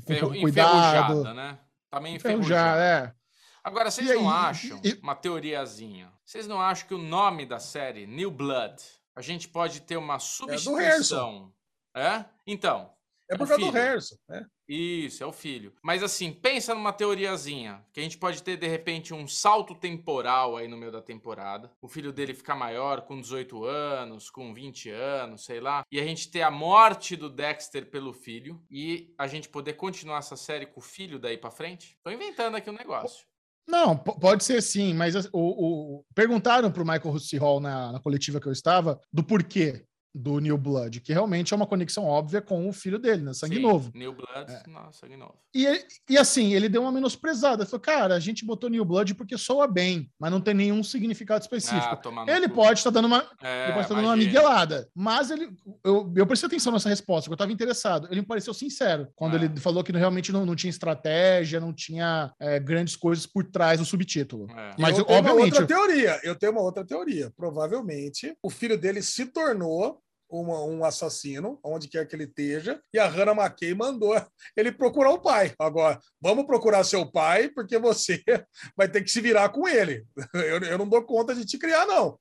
com 0.05 0.41
cuidado. 0.41 1.23
né? 1.33 1.57
Tá 1.93 1.99
meio 1.99 2.15
enferrujado. 2.15 2.79
é. 2.79 3.13
Agora, 3.63 3.91
vocês 3.91 4.09
e 4.09 4.15
não 4.15 4.27
aí, 4.27 4.49
acham, 4.49 4.81
e... 4.83 4.93
uma 5.03 5.13
teoriazinha, 5.13 6.11
vocês 6.25 6.47
não 6.47 6.59
acham 6.59 6.87
que 6.87 6.93
o 6.95 6.97
nome 6.97 7.45
da 7.45 7.59
série, 7.59 8.07
New 8.07 8.31
Blood, 8.31 8.81
a 9.15 9.21
gente 9.21 9.47
pode 9.47 9.79
ter 9.81 9.95
uma 9.95 10.17
substituição? 10.17 11.53
É, 11.93 12.07
é? 12.07 12.25
Então. 12.47 12.91
É 13.29 13.37
por 13.37 13.47
causa 13.47 13.63
do 13.63 13.69
Harrison, 13.69 14.15
né? 14.27 14.43
Isso, 14.67 15.23
é 15.23 15.25
o 15.25 15.33
filho. 15.33 15.73
Mas 15.81 16.01
assim, 16.01 16.31
pensa 16.31 16.73
numa 16.73 16.93
teoriazinha, 16.93 17.83
que 17.91 17.99
a 17.99 18.03
gente 18.03 18.17
pode 18.17 18.41
ter 18.41 18.57
de 18.57 18.67
repente 18.67 19.13
um 19.13 19.27
salto 19.27 19.75
temporal 19.75 20.55
aí 20.55 20.67
no 20.67 20.77
meio 20.77 20.91
da 20.91 21.01
temporada. 21.01 21.71
O 21.81 21.87
filho 21.87 22.13
dele 22.13 22.33
ficar 22.33 22.55
maior 22.55 23.01
com 23.01 23.19
18 23.19 23.65
anos, 23.65 24.29
com 24.29 24.53
20 24.53 24.89
anos, 24.89 25.45
sei 25.45 25.59
lá, 25.59 25.83
e 25.91 25.99
a 25.99 26.03
gente 26.03 26.29
ter 26.29 26.41
a 26.41 26.51
morte 26.51 27.15
do 27.15 27.29
Dexter 27.29 27.89
pelo 27.89 28.13
filho 28.13 28.61
e 28.71 29.13
a 29.17 29.27
gente 29.27 29.49
poder 29.49 29.73
continuar 29.73 30.19
essa 30.19 30.37
série 30.37 30.65
com 30.65 30.79
o 30.79 30.83
filho 30.83 31.19
daí 31.19 31.37
para 31.37 31.51
frente. 31.51 31.97
Tô 32.03 32.09
inventando 32.09 32.55
aqui 32.55 32.69
um 32.69 32.73
negócio. 32.73 33.25
Não, 33.67 33.97
pode 33.97 34.43
ser 34.43 34.61
sim, 34.61 34.93
mas 34.93 35.15
o, 35.15 35.29
o 35.33 36.05
perguntaram 36.13 36.69
para 36.69 36.83
o 36.83 36.85
Michael 36.85 37.11
Russi 37.11 37.37
Hall 37.37 37.61
na, 37.61 37.93
na 37.93 37.99
coletiva 37.99 38.39
que 38.39 38.47
eu 38.47 38.51
estava 38.51 38.99
do 39.11 39.23
porquê 39.23 39.85
do 40.13 40.39
New 40.39 40.57
Blood, 40.57 41.01
que 41.01 41.11
realmente 41.11 41.53
é 41.53 41.55
uma 41.55 41.65
conexão 41.65 42.05
óbvia 42.05 42.41
com 42.41 42.67
o 42.69 42.73
filho 42.73 42.99
dele, 42.99 43.23
né? 43.23 43.33
Sangue 43.33 43.55
Sim, 43.55 43.61
novo. 43.61 43.91
New 43.95 44.13
Blood, 44.13 44.51
é. 44.51 44.63
não, 44.67 44.91
sangue 44.91 45.17
novo. 45.17 45.35
E, 45.53 45.65
e 46.09 46.17
assim, 46.17 46.53
ele 46.53 46.69
deu 46.69 46.81
uma 46.83 46.91
menosprezada. 46.91 47.63
Ele 47.63 47.69
falou, 47.69 47.81
cara, 47.81 48.15
a 48.15 48.19
gente 48.19 48.45
botou 48.45 48.69
New 48.69 48.85
Blood 48.85 49.15
porque 49.15 49.37
soa 49.37 49.67
bem, 49.67 50.09
mas 50.19 50.31
não 50.31 50.39
tem 50.39 50.53
nenhum 50.53 50.83
significado 50.83 51.41
específico. 51.41 51.99
Ah, 52.05 52.25
ele 52.35 52.47
pode 52.47 52.79
estar 52.79 52.91
tá 52.91 53.01
dando 53.01 53.05
uma, 53.05 53.25
é, 53.41 53.65
ele 53.65 53.73
pode 53.73 53.85
estar 53.85 53.95
tá 53.95 54.01
dando 54.01 54.05
uma 54.05 54.15
miguelada, 54.15 54.87
mas 54.93 55.31
ele, 55.31 55.49
eu, 55.83 56.11
eu 56.15 56.27
prestei 56.27 56.47
atenção 56.47 56.73
nessa 56.73 56.89
resposta, 56.89 57.23
porque 57.23 57.33
eu 57.33 57.35
estava 57.35 57.51
interessado. 57.51 58.07
Ele 58.11 58.21
me 58.21 58.27
pareceu 58.27 58.53
sincero 58.53 59.07
quando 59.15 59.37
é. 59.37 59.43
ele 59.43 59.59
falou 59.59 59.83
que 59.83 59.91
realmente 59.91 60.31
não, 60.31 60.45
não 60.45 60.55
tinha 60.55 60.69
estratégia, 60.69 61.59
não 61.59 61.73
tinha 61.73 62.33
é, 62.39 62.59
grandes 62.59 62.95
coisas 62.95 63.25
por 63.25 63.43
trás 63.43 63.79
do 63.79 63.85
subtítulo. 63.85 64.47
É. 64.51 64.75
Mas, 64.77 64.97
eu 64.97 65.05
obviamente. 65.07 65.53
Uma 65.53 65.61
outra 65.61 65.67
teoria. 65.67 66.19
Eu 66.23 66.35
tenho 66.35 66.51
uma 66.51 66.61
outra 66.61 66.85
teoria. 66.85 67.31
Provavelmente 67.35 68.35
o 68.43 68.49
filho 68.49 68.77
dele 68.77 69.01
se 69.01 69.25
tornou 69.25 70.02
uma, 70.33 70.63
um 70.63 70.83
assassino, 70.83 71.59
onde 71.63 71.87
quer 71.87 72.07
que 72.07 72.15
ele 72.15 72.23
esteja, 72.23 72.81
e 72.91 72.97
a 72.97 73.07
Hannah 73.07 73.33
McKay 73.33 73.73
mandou 73.75 74.13
ele 74.57 74.71
procurar 74.71 75.11
o 75.11 75.21
pai. 75.21 75.53
Agora, 75.59 75.99
vamos 76.19 76.45
procurar 76.45 76.83
seu 76.83 77.09
pai, 77.09 77.49
porque 77.49 77.77
você 77.77 78.23
vai 78.75 78.89
ter 78.89 79.03
que 79.03 79.11
se 79.11 79.21
virar 79.21 79.49
com 79.49 79.67
ele. 79.67 80.05
Eu, 80.33 80.59
eu 80.59 80.77
não 80.77 80.87
dou 80.87 81.03
conta 81.03 81.33
de 81.33 81.45
te 81.45 81.57
criar, 81.57 81.85
não. 81.85 82.19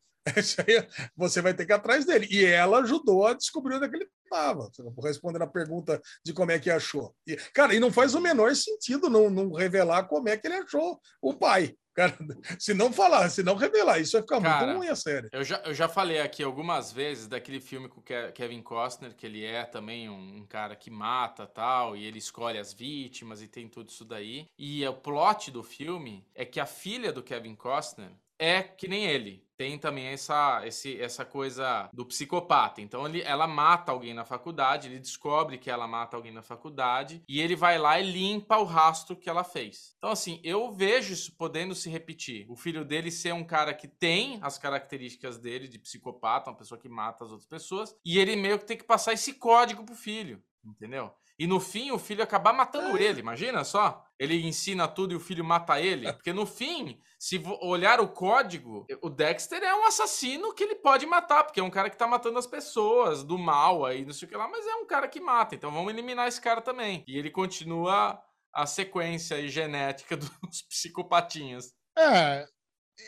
você 1.16 1.41
vai 1.41 1.52
ter 1.52 1.66
que 1.66 1.73
ir 1.73 1.74
atrás 1.74 2.05
dele. 2.05 2.28
E 2.31 2.44
ela 2.44 2.78
ajudou 2.78 3.26
a 3.26 3.34
descobrir 3.34 3.76
onde 3.76 3.86
é 3.86 3.89
que 3.89 3.97
ele 3.97 4.08
estava, 4.24 4.70
respondendo 5.02 5.42
a 5.42 5.47
pergunta 5.47 6.00
de 6.24 6.32
como 6.32 6.52
é 6.52 6.58
que 6.58 6.70
achou. 6.70 7.15
E, 7.26 7.36
cara, 7.52 7.74
e 7.74 7.81
não 7.81 7.92
faz 7.92 8.15
o 8.15 8.20
menor 8.20 8.55
sentido 8.55 9.10
não, 9.10 9.28
não 9.28 9.52
revelar 9.52 10.05
como 10.05 10.28
é 10.28 10.36
que 10.36 10.47
ele 10.47 10.57
achou 10.57 11.00
o 11.20 11.34
pai. 11.34 11.74
Cara, 11.95 12.17
se 12.59 12.73
não 12.73 12.93
falar, 12.93 13.29
se 13.29 13.43
não 13.43 13.55
revelar, 13.55 13.99
isso 13.99 14.12
vai 14.12 14.23
ficar 14.23 14.41
Cara, 14.41 14.67
muito 14.67 14.79
ruim 14.79 14.89
a 14.89 14.97
série. 14.97 15.29
Eu 15.33 15.45
já, 15.45 15.59
eu 15.65 15.75
já 15.75 15.89
falei 15.89 16.21
aqui 16.21 16.43
algumas 16.43 16.91
vezes 16.93 17.29
daquele 17.29 17.61
filme 17.61 17.89
com 17.89 18.01
o 18.01 18.05
Kevin 18.33 18.62
Costner, 18.62 19.15
que 19.15 19.27
ele 19.27 19.45
é 19.45 19.65
também 19.65 20.09
um, 20.09 20.39
um, 20.39 20.47
cara 20.47 20.75
que 20.75 20.91
mata 20.91 21.47
tal, 21.47 21.97
e 21.97 22.05
ele 22.05 22.19
escolhe 22.19 22.59
as 22.59 22.73
vítimas 22.73 23.43
e 23.43 23.49
tem 23.49 23.69
tudo 23.69 23.91
isso 23.91 24.05
daí. 24.05 24.47
E 24.59 24.87
o 24.87 24.95
plot 24.95 25.51
do 25.51 25.62
filme 25.62 26.27
é 26.35 26.45
que 26.45 26.59
a 26.59 26.67
filha 26.67 27.12
do 27.12 27.23
Kevin 27.23 27.55
Costner 27.55 28.11
é 28.39 28.62
que 28.62 28.89
nem 28.89 29.05
ele 29.05 29.45
tem 29.62 29.78
também 29.78 30.07
essa, 30.07 30.60
esse, 30.66 31.00
essa 31.00 31.24
coisa 31.24 31.89
do 31.92 32.05
psicopata. 32.05 32.81
Então 32.81 33.07
ele, 33.07 33.23
ela 33.23 33.47
mata 33.47 33.92
alguém 33.92 34.12
na 34.12 34.24
faculdade, 34.24 34.89
ele 34.89 34.99
descobre 34.99 35.57
que 35.57 35.70
ela 35.70 35.86
mata 35.86 36.16
alguém 36.16 36.32
na 36.32 36.42
faculdade 36.42 37.23
e 37.28 37.41
ele 37.41 37.55
vai 37.55 37.78
lá 37.78 38.00
e 38.00 38.10
limpa 38.10 38.58
o 38.58 38.65
rastro 38.65 39.15
que 39.15 39.31
ela 39.31 39.44
fez. 39.44 39.94
Então, 39.99 40.10
assim, 40.10 40.41
eu 40.42 40.73
vejo 40.73 41.12
isso 41.12 41.36
podendo 41.36 41.76
se 41.76 41.89
repetir. 41.89 42.44
O 42.49 42.57
filho 42.57 42.84
dele 42.84 43.08
ser 43.12 43.32
um 43.34 43.44
cara 43.44 43.73
que 43.73 43.86
tem 43.86 44.41
as 44.42 44.58
características 44.58 45.39
dele 45.39 45.68
de 45.68 45.78
psicopata, 45.78 46.50
uma 46.50 46.57
pessoa 46.57 46.81
que 46.81 46.89
mata 46.89 47.23
as 47.23 47.31
outras 47.31 47.49
pessoas, 47.49 47.94
e 48.05 48.18
ele 48.18 48.34
meio 48.34 48.58
que 48.58 48.66
tem 48.66 48.76
que 48.76 48.82
passar 48.82 49.12
esse 49.12 49.34
código 49.34 49.84
pro 49.84 49.94
filho. 49.94 50.42
Entendeu? 50.65 51.15
E 51.39 51.47
no 51.47 51.58
fim 51.58 51.91
o 51.91 51.99
filho 51.99 52.23
acabar 52.23 52.52
matando 52.52 52.97
é. 52.97 53.02
ele, 53.02 53.20
imagina 53.20 53.65
só. 53.65 54.05
Ele 54.23 54.47
ensina 54.47 54.86
tudo 54.86 55.12
e 55.12 55.17
o 55.17 55.20
filho 55.20 55.44
mata 55.44 55.81
ele. 55.81 56.10
Porque 56.15 56.33
no 56.33 56.47
fim, 56.47 57.01
se 57.18 57.42
olhar 57.60 58.01
o 58.01 58.09
código, 58.09 58.86
o 59.01 59.10
Dexter 59.10 59.62
é 59.62 59.75
um 59.75 59.84
assassino 59.84 60.55
que 60.55 60.62
ele 60.62 60.76
pode 60.76 61.07
matar, 61.07 61.44
porque 61.44 61.60
é 61.60 61.62
um 61.62 61.70
cara 61.70 61.91
que 61.91 61.97
tá 61.97 62.07
matando 62.07 62.39
as 62.39 62.47
pessoas, 62.47 63.23
do 63.23 63.39
mal 63.39 63.84
aí, 63.84 64.05
não 64.05 64.12
sei 64.12 64.26
o 64.26 64.31
que 64.31 64.36
lá, 64.36 64.49
mas 64.49 64.67
é 64.67 64.75
um 64.76 64.86
cara 64.86 65.09
que 65.09 65.20
mata. 65.20 65.55
Então 65.55 65.70
vamos 65.70 65.92
eliminar 65.92 66.28
esse 66.28 66.41
cara 66.41 66.60
também. 66.60 67.05
E 67.07 67.18
ele 67.18 67.31
continua 67.31 68.20
a 68.52 68.67
sequência 68.67 69.47
genética 69.49 70.17
dos 70.17 70.62
psicopatinhas. 70.62 71.73
É, 71.99 72.47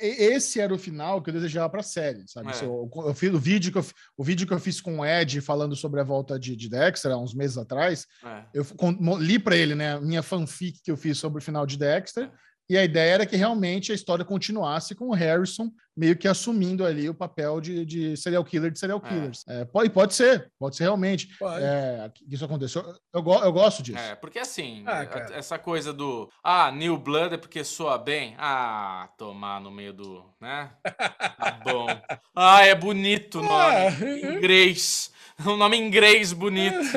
esse 0.00 0.60
era 0.60 0.74
o 0.74 0.78
final 0.78 1.22
que 1.22 1.30
eu 1.30 1.34
desejava 1.34 1.68
para 1.68 1.80
a 1.80 1.84
série, 1.84 2.24
sabe? 2.26 2.50
É. 2.50 2.64
Eu, 2.64 2.90
eu, 2.94 3.14
fiz 3.14 3.32
o 3.32 3.38
vídeo 3.38 3.72
que 3.72 3.78
eu, 3.78 3.86
o 4.16 4.24
vídeo 4.24 4.46
que 4.46 4.52
eu 4.52 4.60
fiz 4.60 4.80
com 4.80 5.00
o 5.00 5.06
Ed 5.06 5.40
falando 5.40 5.76
sobre 5.76 6.00
a 6.00 6.04
volta 6.04 6.38
de, 6.38 6.56
de 6.56 6.68
Dexter 6.68 7.12
há 7.12 7.16
uns 7.16 7.34
meses 7.34 7.58
atrás. 7.58 8.06
É. 8.24 8.44
Eu 8.54 8.64
com, 8.76 8.92
li 9.18 9.38
para 9.38 9.56
ele, 9.56 9.74
né, 9.74 9.98
minha 10.00 10.22
fanfic 10.22 10.82
que 10.82 10.90
eu 10.90 10.96
fiz 10.96 11.18
sobre 11.18 11.38
o 11.38 11.42
final 11.42 11.66
de 11.66 11.76
Dexter. 11.76 12.24
É. 12.24 12.44
E 12.68 12.78
a 12.78 12.84
ideia 12.84 13.14
era 13.14 13.26
que 13.26 13.36
realmente 13.36 13.92
a 13.92 13.94
história 13.94 14.24
continuasse 14.24 14.94
com 14.94 15.08
o 15.08 15.14
Harrison 15.14 15.70
meio 15.96 16.16
que 16.16 16.26
assumindo 16.26 16.84
ali 16.84 17.08
o 17.08 17.14
papel 17.14 17.60
de, 17.60 17.84
de 17.84 18.16
serial 18.16 18.44
killer 18.44 18.70
de 18.70 18.78
serial 18.78 19.00
é. 19.04 19.08
killers. 19.08 19.44
É. 19.48 19.60
É, 19.60 19.64
pode, 19.64 19.90
pode 19.90 20.14
ser, 20.14 20.50
pode 20.58 20.76
ser 20.76 20.84
realmente. 20.84 21.28
Pode. 21.38 21.62
É, 21.62 22.10
isso 22.28 22.44
aconteceu. 22.44 22.82
Eu, 23.12 23.22
eu 23.22 23.52
gosto 23.52 23.82
disso. 23.82 23.98
É, 23.98 24.14
porque 24.14 24.38
assim, 24.38 24.82
ah, 24.86 25.06
essa 25.32 25.58
coisa 25.58 25.92
do 25.92 26.28
ah, 26.42 26.70
New 26.72 26.96
Blood 26.96 27.34
é 27.34 27.38
porque 27.38 27.62
soa 27.62 27.96
bem. 27.98 28.34
Ah, 28.38 29.08
tomar 29.16 29.60
no 29.60 29.70
meio 29.70 29.92
do. 29.92 30.24
né? 30.40 30.72
Tá 30.82 31.60
bom. 31.64 31.86
Ah, 32.34 32.62
é 32.62 32.74
bonito 32.74 33.38
o 33.38 33.42
nome. 33.42 33.54
Ah. 33.54 34.34
Inglês. 34.36 35.12
Um 35.46 35.56
nome 35.56 35.76
inglês 35.76 36.32
bonito. 36.32 36.78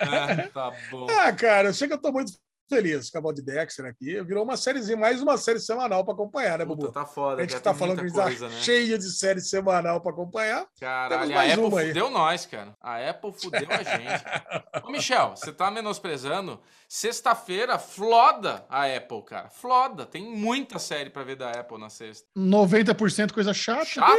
Tá, 0.00 0.30
é, 0.30 0.48
tá 0.48 0.72
bom. 0.90 1.06
Ah, 1.10 1.32
cara, 1.32 1.68
eu 1.68 1.74
sei 1.74 1.88
que 1.88 1.94
eu 1.94 2.00
tô 2.00 2.12
muito 2.12 2.32
feliz 2.70 3.10
com 3.10 3.28
a 3.28 3.32
de 3.32 3.42
Dexter 3.42 3.84
aqui. 3.84 4.22
Virou 4.22 4.44
uma 4.44 4.56
sériezinha, 4.56 4.96
mais 4.96 5.20
uma 5.20 5.36
série 5.36 5.58
semanal 5.58 6.04
para 6.04 6.14
acompanhar, 6.14 6.58
né, 6.58 6.64
Bubu? 6.64 6.92
Tá 6.92 7.04
foda. 7.04 7.42
A 7.42 7.46
gente 7.46 7.60
tá 7.60 7.74
falando 7.74 7.98
que 7.98 8.04
a 8.04 8.28
gente 8.30 8.38
tá 8.38 8.48
né? 8.48 8.60
cheio 8.60 8.96
de 8.96 9.10
série 9.10 9.40
semanal 9.40 10.00
para 10.00 10.12
acompanhar. 10.12 10.66
Caralho, 10.78 11.36
a 11.36 11.42
Apple 11.42 11.70
fudeu 11.70 12.06
aí. 12.06 12.12
nós, 12.12 12.46
cara. 12.46 12.76
A 12.80 13.10
Apple 13.10 13.32
fudeu 13.32 13.66
a 13.68 13.82
gente. 13.82 14.24
Ô, 14.86 14.90
Michel, 14.90 15.30
você 15.36 15.52
tá 15.52 15.70
menosprezando? 15.70 16.60
Sexta-feira, 16.88 17.78
floda 17.78 18.64
a 18.68 18.84
Apple, 18.84 19.22
cara. 19.22 19.48
Floda. 19.48 20.04
Tem 20.04 20.24
muita 20.24 20.78
série 20.78 21.08
para 21.08 21.22
ver 21.22 21.36
da 21.36 21.50
Apple 21.50 21.78
na 21.78 21.88
sexta. 21.88 22.26
90% 22.36 23.32
coisa 23.32 23.54
chata. 23.54 23.84
Chato? 23.84 24.10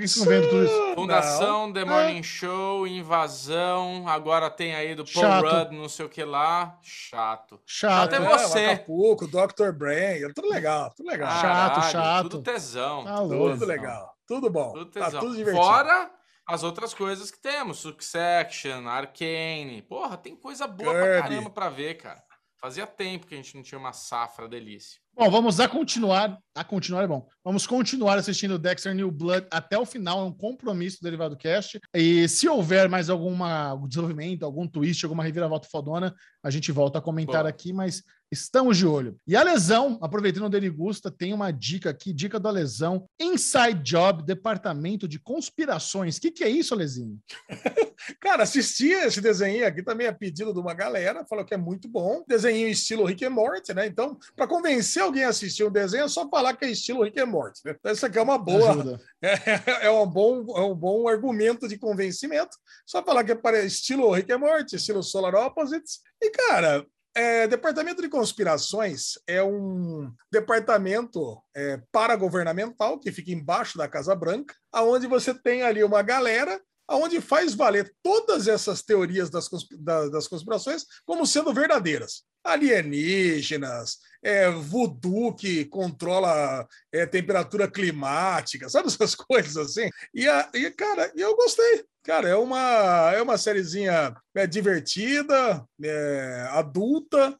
Isso, 0.00 0.20
não 0.20 0.26
vendo 0.26 0.48
tudo 0.48 0.64
isso. 0.64 0.94
Fundação, 0.94 1.66
não. 1.66 1.72
The 1.72 1.84
Morning 1.84 2.20
é. 2.20 2.22
Show, 2.22 2.86
Invasão. 2.86 4.08
Agora 4.08 4.48
tem 4.48 4.74
aí 4.74 4.94
do 4.94 5.04
Paul 5.04 5.42
Rudd, 5.42 5.72
não 5.72 5.88
sei 5.88 6.06
o 6.06 6.08
que 6.08 6.22
lá. 6.22 6.78
Chato. 6.80 7.36
Chato. 7.36 7.60
Até 7.84 8.20
você. 8.20 8.60
É, 8.60 8.72
Acapulco, 8.72 9.26
Dr. 9.26 9.72
Brain, 9.72 10.32
tudo 10.34 10.48
legal, 10.48 10.92
tudo 10.96 11.08
legal. 11.08 11.28
Caralho, 11.28 11.74
chato, 11.74 11.92
chato. 11.92 12.28
Tudo 12.30 12.42
tesão. 12.42 13.04
Tá 13.04 13.16
tudo 13.18 13.66
legal. 13.66 14.14
Tudo 14.26 14.50
bom. 14.50 14.72
Tudo 14.72 14.86
tesão. 14.86 15.10
Tá 15.10 15.20
tudo 15.20 15.36
divertido. 15.36 15.64
Fora 15.64 16.10
as 16.46 16.62
outras 16.62 16.94
coisas 16.94 17.30
que 17.30 17.38
temos. 17.40 17.78
Succession, 17.78 18.86
Arcane. 18.86 19.82
Porra, 19.82 20.16
tem 20.16 20.36
coisa 20.36 20.66
boa 20.66 20.92
Kirby. 20.92 21.06
pra 21.06 21.22
caramba 21.22 21.50
pra 21.50 21.68
ver, 21.68 21.94
cara. 21.94 22.22
Fazia 22.58 22.86
tempo 22.86 23.26
que 23.26 23.34
a 23.34 23.36
gente 23.36 23.54
não 23.54 23.62
tinha 23.62 23.78
uma 23.78 23.92
safra 23.92 24.48
delícia. 24.48 25.00
Bom, 25.18 25.30
vamos 25.30 25.58
a 25.60 25.66
continuar. 25.66 26.38
A 26.54 26.62
continuar 26.62 27.02
é 27.02 27.06
bom. 27.06 27.26
Vamos 27.42 27.66
continuar 27.66 28.18
assistindo 28.18 28.58
Dexter 28.58 28.94
New 28.94 29.10
Blood 29.10 29.46
até 29.50 29.78
o 29.78 29.86
final. 29.86 30.20
É 30.20 30.24
um 30.24 30.32
compromisso 30.32 30.98
do 31.00 31.04
Derivado 31.04 31.38
Cast. 31.38 31.80
E 31.94 32.28
se 32.28 32.46
houver 32.46 32.86
mais 32.86 33.08
alguma 33.08 33.74
desenvolvimento, 33.88 34.44
algum 34.44 34.68
twist, 34.68 35.02
alguma 35.06 35.24
reviravolta 35.24 35.68
fodona, 35.70 36.14
a 36.42 36.50
gente 36.50 36.70
volta 36.70 36.98
a 36.98 37.02
comentar 37.02 37.44
Boa. 37.44 37.48
aqui, 37.48 37.72
mas 37.72 38.02
estamos 38.30 38.76
de 38.76 38.86
olho. 38.86 39.18
E 39.26 39.36
a 39.36 39.42
lesão, 39.42 39.98
aproveitando 40.02 40.44
o 40.44 40.48
Derigusta, 40.48 41.10
tem 41.10 41.32
uma 41.32 41.50
dica 41.50 41.90
aqui, 41.90 42.12
dica 42.12 42.38
da 42.38 42.50
lesão. 42.50 43.08
Inside 43.20 43.82
Job, 43.82 44.22
Departamento 44.24 45.06
de 45.06 45.18
Conspirações. 45.18 46.16
O 46.16 46.20
que, 46.20 46.30
que 46.30 46.44
é 46.44 46.48
isso, 46.48 46.74
Lezinho? 46.74 47.18
Cara, 48.20 48.42
assisti 48.42 48.88
esse 48.88 49.20
desenho 49.20 49.66
aqui 49.66 49.82
também 49.82 50.06
a 50.06 50.12
pedido 50.12 50.52
de 50.52 50.58
uma 50.58 50.74
galera, 50.74 51.24
falou 51.26 51.44
que 51.44 51.54
é 51.54 51.56
muito 51.56 51.88
bom. 51.88 52.24
Desenho 52.26 52.68
estilo 52.68 53.04
Rick 53.04 53.24
and 53.24 53.30
Morty, 53.30 53.72
né? 53.72 53.86
Então, 53.86 54.18
para 54.34 54.46
convencer 54.46 55.02
alguém 55.02 55.24
a 55.24 55.28
assistir 55.28 55.64
um 55.64 55.70
desenho, 55.70 56.04
é 56.04 56.08
só 56.08 56.28
falar 56.28 56.56
que 56.56 56.64
é 56.64 56.70
estilo 56.70 57.02
Rick 57.02 57.18
and 57.20 57.26
Morty. 57.26 57.60
Né? 57.64 57.76
Então, 57.78 57.92
isso 57.92 58.04
aqui 58.04 58.18
é 58.18 58.22
uma 58.22 58.38
boa, 58.38 59.00
é, 59.22 59.86
é 59.86 59.90
um 59.90 60.06
bom, 60.06 60.44
é 60.56 60.62
um 60.62 60.74
bom 60.74 61.08
argumento 61.08 61.68
de 61.68 61.78
convencimento. 61.78 62.56
Só 62.84 63.02
falar 63.02 63.24
que 63.24 63.32
é 63.32 63.34
para 63.34 63.64
estilo 63.64 64.10
Rick 64.12 64.32
and 64.32 64.38
Morty, 64.38 64.76
estilo 64.76 65.02
Solar 65.02 65.34
Opposites. 65.34 66.00
E, 66.20 66.30
cara, 66.30 66.86
é, 67.16 67.48
Departamento 67.48 68.02
de 68.02 68.10
Conspirações 68.10 69.18
é 69.26 69.42
um 69.42 70.12
departamento 70.30 71.42
é, 71.56 71.80
paragovernamental 71.90 73.00
que 73.00 73.10
fica 73.10 73.30
embaixo 73.30 73.78
da 73.78 73.88
Casa 73.88 74.14
Branca, 74.14 74.54
aonde 74.70 75.06
você 75.06 75.32
tem 75.32 75.62
ali 75.62 75.82
uma 75.82 76.02
galera 76.02 76.60
aonde 76.86 77.20
faz 77.20 77.54
valer 77.54 77.92
todas 78.02 78.46
essas 78.46 78.82
teorias 78.82 79.28
das, 79.28 79.48
das 79.80 80.28
conspirações 80.28 80.84
como 81.04 81.26
sendo 81.26 81.52
verdadeiras. 81.52 82.22
Alienígenas, 82.46 83.98
é, 84.22 84.50
voodoo 84.50 85.34
que 85.34 85.64
controla 85.66 86.66
é, 86.92 87.06
temperatura 87.06 87.68
climática, 87.70 88.68
sabe 88.68 88.88
essas 88.88 89.14
coisas 89.16 89.56
assim? 89.56 89.88
E, 90.14 90.28
a- 90.28 90.48
e, 90.54 90.70
cara, 90.70 91.12
eu 91.16 91.36
gostei. 91.36 91.84
Cara, 92.04 92.28
é 92.28 92.36
uma, 92.36 93.12
é 93.12 93.20
uma 93.20 93.36
sériezinha 93.36 94.14
é, 94.34 94.46
divertida, 94.46 95.64
é, 95.82 96.46
adulta, 96.50 97.36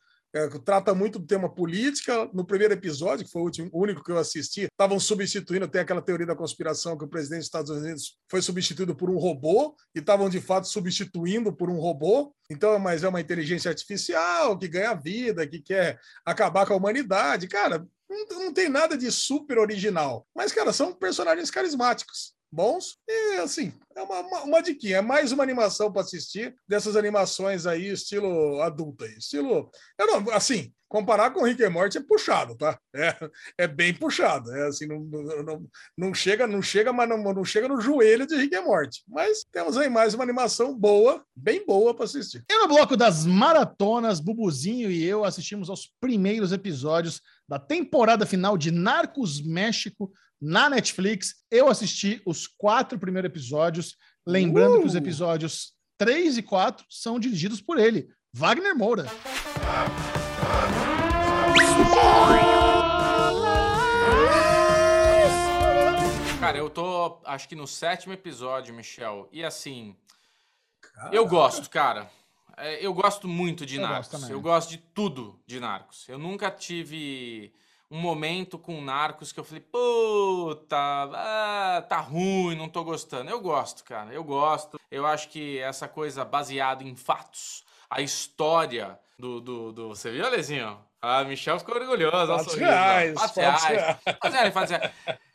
trata 0.64 0.94
muito 0.94 1.18
do 1.18 1.26
tema 1.26 1.48
política. 1.48 2.28
No 2.32 2.44
primeiro 2.44 2.74
episódio, 2.74 3.24
que 3.24 3.30
foi 3.30 3.42
o, 3.42 3.44
último, 3.44 3.70
o 3.72 3.82
único 3.82 4.02
que 4.02 4.10
eu 4.10 4.18
assisti, 4.18 4.62
estavam 4.62 4.98
substituindo, 5.00 5.68
tem 5.68 5.80
aquela 5.80 6.02
teoria 6.02 6.26
da 6.26 6.36
conspiração 6.36 6.96
que 6.96 7.04
o 7.04 7.08
presidente 7.08 7.40
dos 7.40 7.46
Estados 7.46 7.70
Unidos 7.70 8.18
foi 8.30 8.42
substituído 8.42 8.94
por 8.94 9.10
um 9.10 9.18
robô, 9.18 9.74
e 9.94 9.98
estavam 9.98 10.28
de 10.28 10.40
fato 10.40 10.68
substituindo 10.68 11.52
por 11.52 11.70
um 11.70 11.78
robô. 11.78 12.34
Então, 12.50 12.78
mas 12.78 13.02
é 13.02 13.08
uma 13.08 13.20
inteligência 13.20 13.70
artificial 13.70 14.58
que 14.58 14.68
ganha 14.68 14.94
vida, 14.94 15.46
que 15.46 15.60
quer 15.60 15.98
acabar 16.24 16.66
com 16.66 16.74
a 16.74 16.76
humanidade. 16.76 17.48
Cara, 17.48 17.86
não, 18.08 18.44
não 18.44 18.52
tem 18.52 18.68
nada 18.68 18.96
de 18.96 19.10
super 19.10 19.58
original. 19.58 20.26
Mas, 20.34 20.52
cara, 20.52 20.72
são 20.72 20.92
personagens 20.92 21.50
carismáticos 21.50 22.35
bons. 22.50 22.98
E, 23.08 23.38
assim, 23.38 23.72
é 23.94 24.02
uma, 24.02 24.20
uma, 24.20 24.42
uma 24.42 24.62
diquinha. 24.62 24.98
É 24.98 25.02
mais 25.02 25.32
uma 25.32 25.42
animação 25.42 25.92
para 25.92 26.02
assistir 26.02 26.54
dessas 26.68 26.96
animações 26.96 27.66
aí, 27.66 27.88
estilo 27.88 28.60
adulta. 28.62 29.06
Estilo. 29.06 29.70
Eu 29.98 30.06
não, 30.06 30.30
assim, 30.32 30.72
comparar 30.88 31.30
com 31.30 31.42
Rick 31.42 31.62
and 31.64 31.70
Morty 31.70 31.98
é 31.98 32.00
puxado, 32.00 32.54
tá? 32.56 32.78
É, 32.94 33.14
é 33.58 33.68
bem 33.68 33.92
puxado. 33.92 34.50
É 34.54 34.68
assim, 34.68 34.86
não, 34.86 35.00
não, 35.00 35.42
não, 35.42 35.66
não 35.96 36.14
chega, 36.14 36.46
não 36.46 36.62
chega, 36.62 36.92
mas 36.92 37.08
não, 37.08 37.18
não 37.18 37.44
chega 37.44 37.68
no 37.68 37.80
joelho 37.80 38.26
de 38.26 38.36
Rick 38.36 38.54
and 38.54 38.62
Morty. 38.62 39.02
Mas 39.08 39.44
temos 39.52 39.76
aí 39.76 39.88
mais 39.88 40.14
uma 40.14 40.24
animação 40.24 40.76
boa, 40.76 41.24
bem 41.34 41.64
boa 41.64 41.94
para 41.94 42.04
assistir. 42.04 42.44
E 42.48 42.58
no 42.58 42.68
bloco 42.68 42.96
das 42.96 43.26
maratonas, 43.26 44.20
Bubuzinho 44.20 44.90
e 44.90 45.04
eu 45.04 45.24
assistimos 45.24 45.68
aos 45.68 45.90
primeiros 46.00 46.52
episódios 46.52 47.20
da 47.48 47.58
temporada 47.58 48.26
final 48.26 48.56
de 48.56 48.70
Narcos 48.70 49.40
México 49.40 50.12
na 50.40 50.68
Netflix. 50.68 51.34
Eu 51.50 51.68
assisti 51.68 52.20
os 52.26 52.46
quatro 52.46 52.98
primeiros 52.98 53.28
episódios, 53.30 53.96
lembrando 54.26 54.76
Uh! 54.76 54.80
que 54.80 54.86
os 54.86 54.94
episódios 54.94 55.72
3 55.98 56.38
e 56.38 56.42
4 56.42 56.84
são 56.90 57.18
dirigidos 57.18 57.60
por 57.60 57.78
ele, 57.78 58.08
Wagner 58.34 58.76
Moura. 58.76 59.06
Cara, 66.40 66.58
eu 66.58 66.70
tô, 66.70 67.18
acho 67.24 67.48
que 67.48 67.56
no 67.56 67.66
sétimo 67.66 68.12
episódio, 68.12 68.72
Michel. 68.74 69.28
E 69.32 69.42
assim, 69.44 69.96
eu 71.10 71.26
gosto, 71.26 71.68
cara. 71.68 72.08
É, 72.56 72.84
Eu 72.84 72.94
gosto 72.94 73.26
muito 73.28 73.66
de 73.66 73.76
Eu 73.76 73.80
gosto 73.82 73.92
Narcos. 73.92 74.08
também. 74.10 74.30
Eu 74.30 74.40
gosto 74.40 74.70
de 74.70 74.78
tudo 74.78 75.40
de 75.46 75.58
Narcos. 75.60 76.08
Eu 76.08 76.18
nunca 76.18 76.50
tive 76.50 77.52
um 77.90 78.00
momento 78.00 78.58
com 78.58 78.80
Narcos 78.80 79.32
que 79.32 79.40
eu 79.40 79.44
falei, 79.44 79.60
puta, 79.60 80.76
ah, 80.76 81.84
tá 81.88 82.00
ruim, 82.00 82.56
não 82.56 82.68
tô 82.68 82.82
gostando. 82.82 83.30
Eu 83.30 83.40
gosto, 83.40 83.84
cara. 83.84 84.12
Eu 84.12 84.24
gosto. 84.24 84.78
Eu 84.90 85.06
acho 85.06 85.28
que 85.28 85.58
essa 85.58 85.86
coisa 85.86 86.24
baseada 86.24 86.82
em 86.82 86.96
fatos, 86.96 87.64
a 87.88 88.00
história 88.00 88.98
do. 89.18 89.40
do, 89.40 89.72
do... 89.72 89.88
Você 89.88 90.10
viu, 90.10 90.26
Alezinho? 90.26 90.78
Ah, 91.06 91.24
Michel 91.24 91.58
ficou 91.58 91.76
orgulhoso. 91.76 92.26
Fatos 92.26 92.44
sorriso, 92.52 92.70
reais, 92.70 93.14
Fatos 93.14 93.36
reais. 93.36 93.96
Fatos 94.04 94.32
reais, 94.32 94.54
fatos 94.54 94.70
reais. 94.70 94.92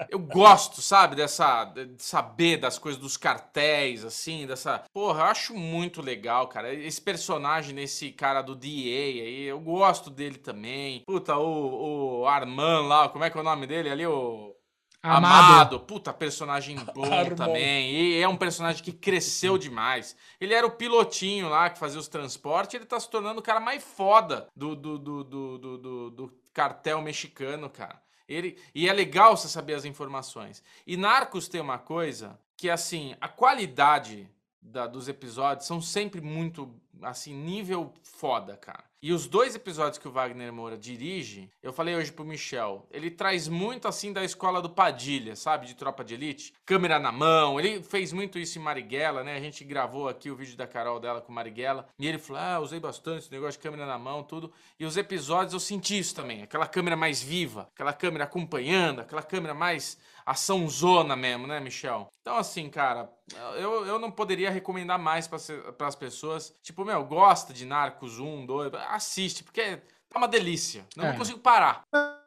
Eu 0.09 0.19
gosto, 0.19 0.81
sabe, 0.81 1.15
dessa. 1.15 1.65
de 1.65 2.01
saber 2.03 2.57
das 2.57 2.77
coisas 2.77 2.99
dos 2.99 3.17
cartéis, 3.17 4.03
assim, 4.03 4.45
dessa. 4.45 4.83
Porra, 4.93 5.21
eu 5.21 5.25
acho 5.25 5.53
muito 5.53 6.01
legal, 6.01 6.47
cara. 6.47 6.73
Esse 6.73 7.01
personagem 7.01 7.73
nesse 7.73 8.11
cara 8.11 8.41
do 8.41 8.55
DA 8.55 8.67
aí, 8.67 9.43
eu 9.43 9.59
gosto 9.59 10.09
dele 10.09 10.37
também. 10.37 11.03
Puta, 11.05 11.37
o, 11.37 12.21
o 12.21 12.27
Arman 12.27 12.87
lá, 12.87 13.09
como 13.09 13.23
é 13.23 13.29
que 13.29 13.37
é 13.37 13.41
o 13.41 13.43
nome 13.43 13.65
dele 13.65 13.89
ali? 13.89 14.05
O. 14.05 14.55
Amado. 15.03 15.79
Puta, 15.79 16.13
personagem 16.13 16.75
bom 16.93 17.03
também. 17.35 17.91
E 17.93 18.21
é 18.21 18.27
um 18.27 18.37
personagem 18.37 18.83
que 18.83 18.91
cresceu 18.91 19.57
demais. 19.57 20.15
Ele 20.39 20.53
era 20.53 20.65
o 20.65 20.71
pilotinho 20.71 21.49
lá 21.49 21.69
que 21.69 21.79
fazia 21.79 21.99
os 21.99 22.07
transportes, 22.07 22.75
ele 22.75 22.85
tá 22.85 22.99
se 22.99 23.09
tornando 23.09 23.39
o 23.39 23.43
cara 23.43 23.59
mais 23.59 23.83
foda 23.83 24.47
do, 24.55 24.75
do, 24.75 24.97
do, 24.99 25.23
do, 25.23 25.57
do, 25.57 25.77
do- 25.77 26.09
do 26.11 26.33
cartel 26.53 27.01
mexicano, 27.01 27.69
cara. 27.69 28.01
Ele, 28.27 28.57
e 28.73 28.87
é 28.87 28.93
legal 28.93 29.35
você 29.35 29.47
saber 29.49 29.73
as 29.73 29.85
informações. 29.85 30.63
E 30.85 30.95
Narcos 30.95 31.47
tem 31.47 31.59
uma 31.59 31.77
coisa 31.79 32.39
que, 32.55 32.69
assim, 32.69 33.15
a 33.19 33.27
qualidade 33.27 34.29
da- 34.61 34.87
dos 34.87 35.07
episódios 35.07 35.65
são 35.65 35.81
sempre 35.81 36.21
muito, 36.21 36.73
assim, 37.01 37.33
nível 37.33 37.93
foda, 38.03 38.55
cara. 38.55 38.83
E 39.03 39.11
os 39.11 39.25
dois 39.25 39.55
episódios 39.55 39.97
que 39.97 40.07
o 40.07 40.11
Wagner 40.11 40.53
Moura 40.53 40.77
dirige, 40.77 41.49
eu 41.63 41.73
falei 41.73 41.95
hoje 41.95 42.11
pro 42.11 42.23
Michel, 42.23 42.85
ele 42.91 43.09
traz 43.09 43.47
muito, 43.47 43.87
assim, 43.87 44.13
da 44.13 44.23
escola 44.23 44.61
do 44.61 44.69
Padilha, 44.69 45.35
sabe? 45.35 45.65
De 45.65 45.73
Tropa 45.73 46.03
de 46.03 46.13
Elite. 46.13 46.53
Câmera 46.63 46.99
na 46.99 47.11
mão, 47.11 47.59
ele 47.59 47.81
fez 47.81 48.13
muito 48.13 48.37
isso 48.37 48.59
em 48.59 48.61
Marighella, 48.61 49.23
né? 49.23 49.35
A 49.35 49.39
gente 49.39 49.63
gravou 49.63 50.07
aqui 50.07 50.29
o 50.29 50.35
vídeo 50.35 50.55
da 50.55 50.67
Carol 50.67 50.99
dela 50.99 51.19
com 51.19 51.33
Marighella. 51.33 51.87
E 51.97 52.07
ele 52.07 52.19
falou, 52.19 52.43
ah, 52.43 52.59
usei 52.59 52.79
bastante 52.79 53.23
esse 53.23 53.31
negócio 53.31 53.53
de 53.53 53.63
câmera 53.63 53.87
na 53.87 53.97
mão, 53.97 54.21
tudo. 54.21 54.53
E 54.79 54.85
os 54.85 54.95
episódios 54.95 55.53
eu 55.53 55.59
senti 55.59 55.97
isso 55.97 56.13
também. 56.13 56.43
Aquela 56.43 56.67
câmera 56.67 56.95
mais 56.95 57.23
viva, 57.23 57.69
aquela 57.73 57.93
câmera 57.93 58.25
acompanhando, 58.25 59.01
aquela 59.01 59.23
câmera 59.23 59.55
mais 59.55 59.97
açãozona 60.23 61.15
mesmo, 61.15 61.47
né, 61.47 61.59
Michel? 61.59 62.07
Então, 62.21 62.37
assim, 62.37 62.69
cara, 62.69 63.11
eu, 63.55 63.85
eu 63.85 63.99
não 63.99 64.11
poderia 64.11 64.51
recomendar 64.51 64.99
mais 64.99 65.27
para 65.27 65.87
as 65.87 65.95
pessoas. 65.95 66.53
Tipo, 66.61 66.85
meu, 66.85 67.03
gosta 67.03 67.53
de 67.53 67.65
Narcos 67.65 68.19
1, 68.19 68.45
2, 68.45 68.71
assiste, 68.95 69.43
porque 69.43 69.77
tá 70.09 70.17
uma 70.19 70.27
delícia. 70.27 70.85
Não 70.95 71.05
É. 71.05 71.13
consigo 71.13 71.39
parar. 71.39 71.83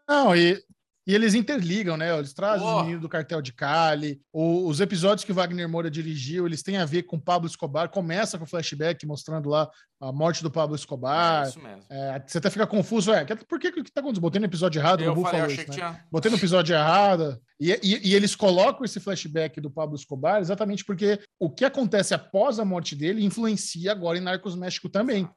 Não, 0.08 0.34
e, 0.36 0.62
e 1.06 1.14
eles 1.14 1.34
interligam, 1.34 1.96
né? 1.96 2.16
Eles 2.16 2.32
trazem 2.32 2.64
os 2.64 2.70
Porra. 2.70 2.82
meninos 2.82 3.02
do 3.02 3.08
cartel 3.08 3.40
de 3.42 3.52
Cali. 3.52 4.20
O- 4.32 4.66
os 4.68 4.80
episódios 4.80 5.24
que 5.24 5.32
o 5.32 5.34
Wagner 5.34 5.68
Moura 5.68 5.90
dirigiu, 5.90 6.46
eles 6.46 6.62
têm 6.62 6.76
a 6.78 6.84
ver 6.86 7.02
com 7.04 7.20
Pablo 7.20 7.46
Escobar. 7.46 7.88
Começa 7.90 8.38
com 8.38 8.44
o 8.44 8.46
flashback 8.46 9.06
mostrando 9.06 9.48
lá 9.50 9.70
a 10.00 10.10
morte 10.12 10.42
do 10.42 10.50
Pablo 10.50 10.74
Escobar. 10.76 11.44
É 11.44 11.48
isso 11.48 11.60
mesmo. 11.60 11.82
É, 11.90 12.22
você 12.26 12.38
até 12.38 12.48
fica 12.50 12.66
confuso, 12.66 13.12
é, 13.12 13.24
por 13.24 13.58
que 13.58 13.70
que 13.72 13.82
tá 13.92 14.00
acontecendo? 14.00 14.22
Botei 14.22 14.40
no 14.40 14.46
episódio 14.46 14.78
errado, 14.80 15.02
Eu 15.02 15.14
falei, 15.14 15.26
eu 15.26 15.30
falou 15.30 15.46
isso, 15.54 15.56
né? 15.68 15.74
tinha. 15.74 16.04
Botei 16.10 16.30
no 16.30 16.36
episódio 16.38 16.74
errado. 16.74 17.38
E, 17.60 17.70
e- 17.82 18.08
e 18.10 18.14
eles 18.14 18.34
colocam 18.34 18.84
esse 18.84 18.98
flashback 19.00 19.60
do 19.60 19.70
Pablo 19.70 19.96
Escobar 19.96 20.40
exatamente 20.40 20.84
porque 20.84 21.18
o 21.38 21.50
que 21.50 21.64
acontece 21.64 22.12
após 22.14 22.58
a 22.58 22.64
morte 22.64 22.94
dele 22.96 23.24
influencia 23.24 23.92
agora 23.92 24.16
em 24.18 24.22
Narcos 24.22 24.54
México 24.56 24.88
também. 24.88 25.22
E 25.24 25.28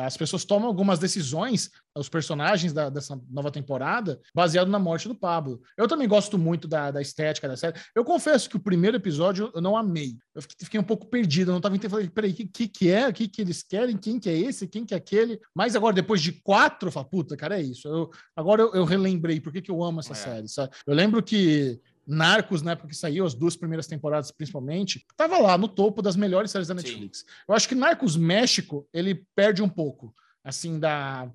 as 0.00 0.16
pessoas 0.16 0.44
tomam 0.44 0.66
algumas 0.68 0.98
decisões, 0.98 1.70
os 1.96 2.08
personagens 2.08 2.72
da- 2.72 2.88
dessa 2.88 3.20
nova 3.30 3.50
temporada, 3.50 4.18
baseado 4.34 4.68
na 4.68 4.78
morte 4.78 5.06
do 5.08 5.14
Pablo. 5.14 5.60
Eu 5.76 5.86
também 5.86 6.08
gosto 6.08 6.38
muito 6.38 6.66
da, 6.66 6.90
da 6.90 7.02
estética 7.02 7.46
da 7.46 7.56
série. 7.56 7.78
Eu 7.94 8.02
confesso 8.04 8.48
que 8.48 8.56
o 8.56 8.60
primeiro 8.60 8.96
episódio 8.96 9.50
eu 9.54 9.60
não 9.60 9.76
amei. 9.76 10.16
Eu 10.34 10.40
fiquei, 10.42 10.80
um 10.80 10.84
pouco 10.84 11.06
perdido, 11.06 11.50
eu 11.50 11.52
não 11.52 11.58
estava 11.58 11.76
entendendo. 11.76 11.90
Falei, 11.92 12.08
peraí, 12.08 12.30
o 12.30 12.34
que, 12.34 12.46
que, 12.46 12.68
que 12.68 12.90
é? 12.90 13.08
O 13.08 13.12
que, 13.12 13.28
que 13.28 13.42
eles 13.42 13.62
querem? 13.62 13.96
Quem 13.96 14.18
que 14.18 14.30
é 14.30 14.36
esse? 14.38 14.66
Quem 14.66 14.86
que 14.86 14.94
é 14.94 14.96
aquele? 14.96 15.38
Mas 15.54 15.76
agora, 15.76 15.94
depois 15.94 16.22
de 16.22 16.32
quatro, 16.32 16.88
eu 16.88 16.92
falo, 16.92 17.06
puta, 17.06 17.36
cara, 17.36 17.58
é 17.58 17.62
isso. 17.62 17.86
Eu, 17.86 18.10
agora 18.34 18.62
eu, 18.62 18.72
eu 18.74 18.84
relembrei 18.84 19.38
por 19.40 19.52
que, 19.52 19.60
que 19.62 19.70
eu 19.70 19.84
amo 19.84 20.00
essa 20.00 20.12
É. 20.12 20.16
série, 20.16 20.48
sabe? 20.48 20.74
Eu 20.86 20.94
lembro 20.94 21.22
que 21.22 21.78
Narcos, 22.06 22.62
na 22.62 22.72
época 22.72 22.88
que 22.88 22.96
saiu, 22.96 23.24
as 23.24 23.34
duas 23.34 23.56
primeiras 23.56 23.86
temporadas 23.86 24.30
principalmente, 24.30 25.04
tava 25.16 25.38
lá 25.38 25.56
no 25.56 25.68
topo 25.68 26.02
das 26.02 26.16
melhores 26.16 26.50
séries 26.50 26.68
da 26.68 26.76
Sim. 26.76 26.82
Netflix. 26.82 27.24
Eu 27.48 27.54
acho 27.54 27.68
que 27.68 27.74
Narcos 27.74 28.16
México, 28.16 28.88
ele 28.92 29.26
perde 29.34 29.62
um 29.62 29.68
pouco, 29.68 30.14
assim, 30.44 30.78
da 30.78 31.30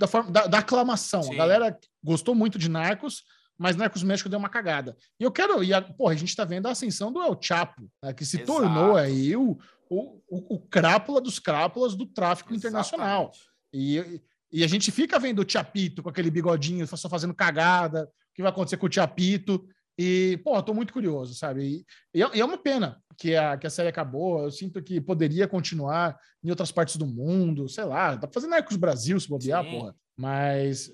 da, 0.00 0.06
forma, 0.06 0.30
da, 0.30 0.46
da 0.46 0.58
aclamação. 0.58 1.22
Sim. 1.22 1.34
A 1.34 1.36
galera 1.36 1.78
gostou 2.02 2.34
muito 2.34 2.58
de 2.58 2.70
Narcos, 2.70 3.22
mas 3.58 3.76
Narcos 3.76 4.02
México 4.02 4.30
deu 4.30 4.38
uma 4.38 4.48
cagada. 4.48 4.96
E 5.18 5.24
eu 5.24 5.30
quero. 5.30 5.62
E 5.62 5.74
a, 5.74 5.82
porra, 5.82 6.14
a 6.14 6.16
gente 6.16 6.34
tá 6.34 6.44
vendo 6.44 6.66
a 6.66 6.70
ascensão 6.70 7.12
do 7.12 7.22
El 7.22 7.38
Chapo, 7.40 7.90
né, 8.02 8.14
que 8.14 8.24
se 8.24 8.38
Exato. 8.38 8.52
tornou 8.52 8.96
aí 8.96 9.36
o, 9.36 9.58
o, 9.90 10.22
o, 10.26 10.54
o 10.54 10.58
crápula 10.58 11.20
dos 11.20 11.38
crápulas 11.38 11.94
do 11.94 12.06
tráfico 12.06 12.54
internacional. 12.54 13.30
Exatamente. 13.72 14.22
E, 14.50 14.60
e 14.60 14.64
a 14.64 14.66
gente 14.66 14.90
fica 14.90 15.18
vendo 15.18 15.40
o 15.40 15.44
Tiapito 15.44 16.02
com 16.02 16.08
aquele 16.08 16.30
bigodinho, 16.30 16.86
só 16.86 17.08
fazendo 17.08 17.34
cagada, 17.34 18.10
que 18.34 18.42
vai 18.42 18.50
acontecer 18.50 18.76
com 18.76 18.86
o 18.86 18.88
Tiapito. 18.88 19.66
E, 19.98 20.40
pô, 20.42 20.62
tô 20.62 20.72
muito 20.72 20.92
curioso, 20.92 21.34
sabe? 21.34 21.62
E, 21.62 21.84
e 22.14 22.22
é, 22.22 22.36
e 22.36 22.40
é 22.40 22.44
uma 22.44 22.56
pena 22.56 22.98
que 23.18 23.36
a, 23.36 23.56
que 23.56 23.66
a 23.66 23.70
série 23.70 23.88
acabou. 23.88 24.42
Eu 24.42 24.50
sinto 24.50 24.82
que 24.82 25.00
poderia 25.00 25.46
continuar 25.46 26.18
em 26.42 26.48
outras 26.48 26.72
partes 26.72 26.96
do 26.96 27.06
mundo, 27.06 27.68
sei 27.68 27.84
lá, 27.84 28.14
dá 28.14 28.26
pra 28.26 28.32
fazer 28.32 28.46
Narcos 28.46 28.76
Brasil 28.76 29.20
se 29.20 29.28
bobear, 29.28 29.64
Sim. 29.64 29.70
porra. 29.70 29.94
Mas. 30.16 30.90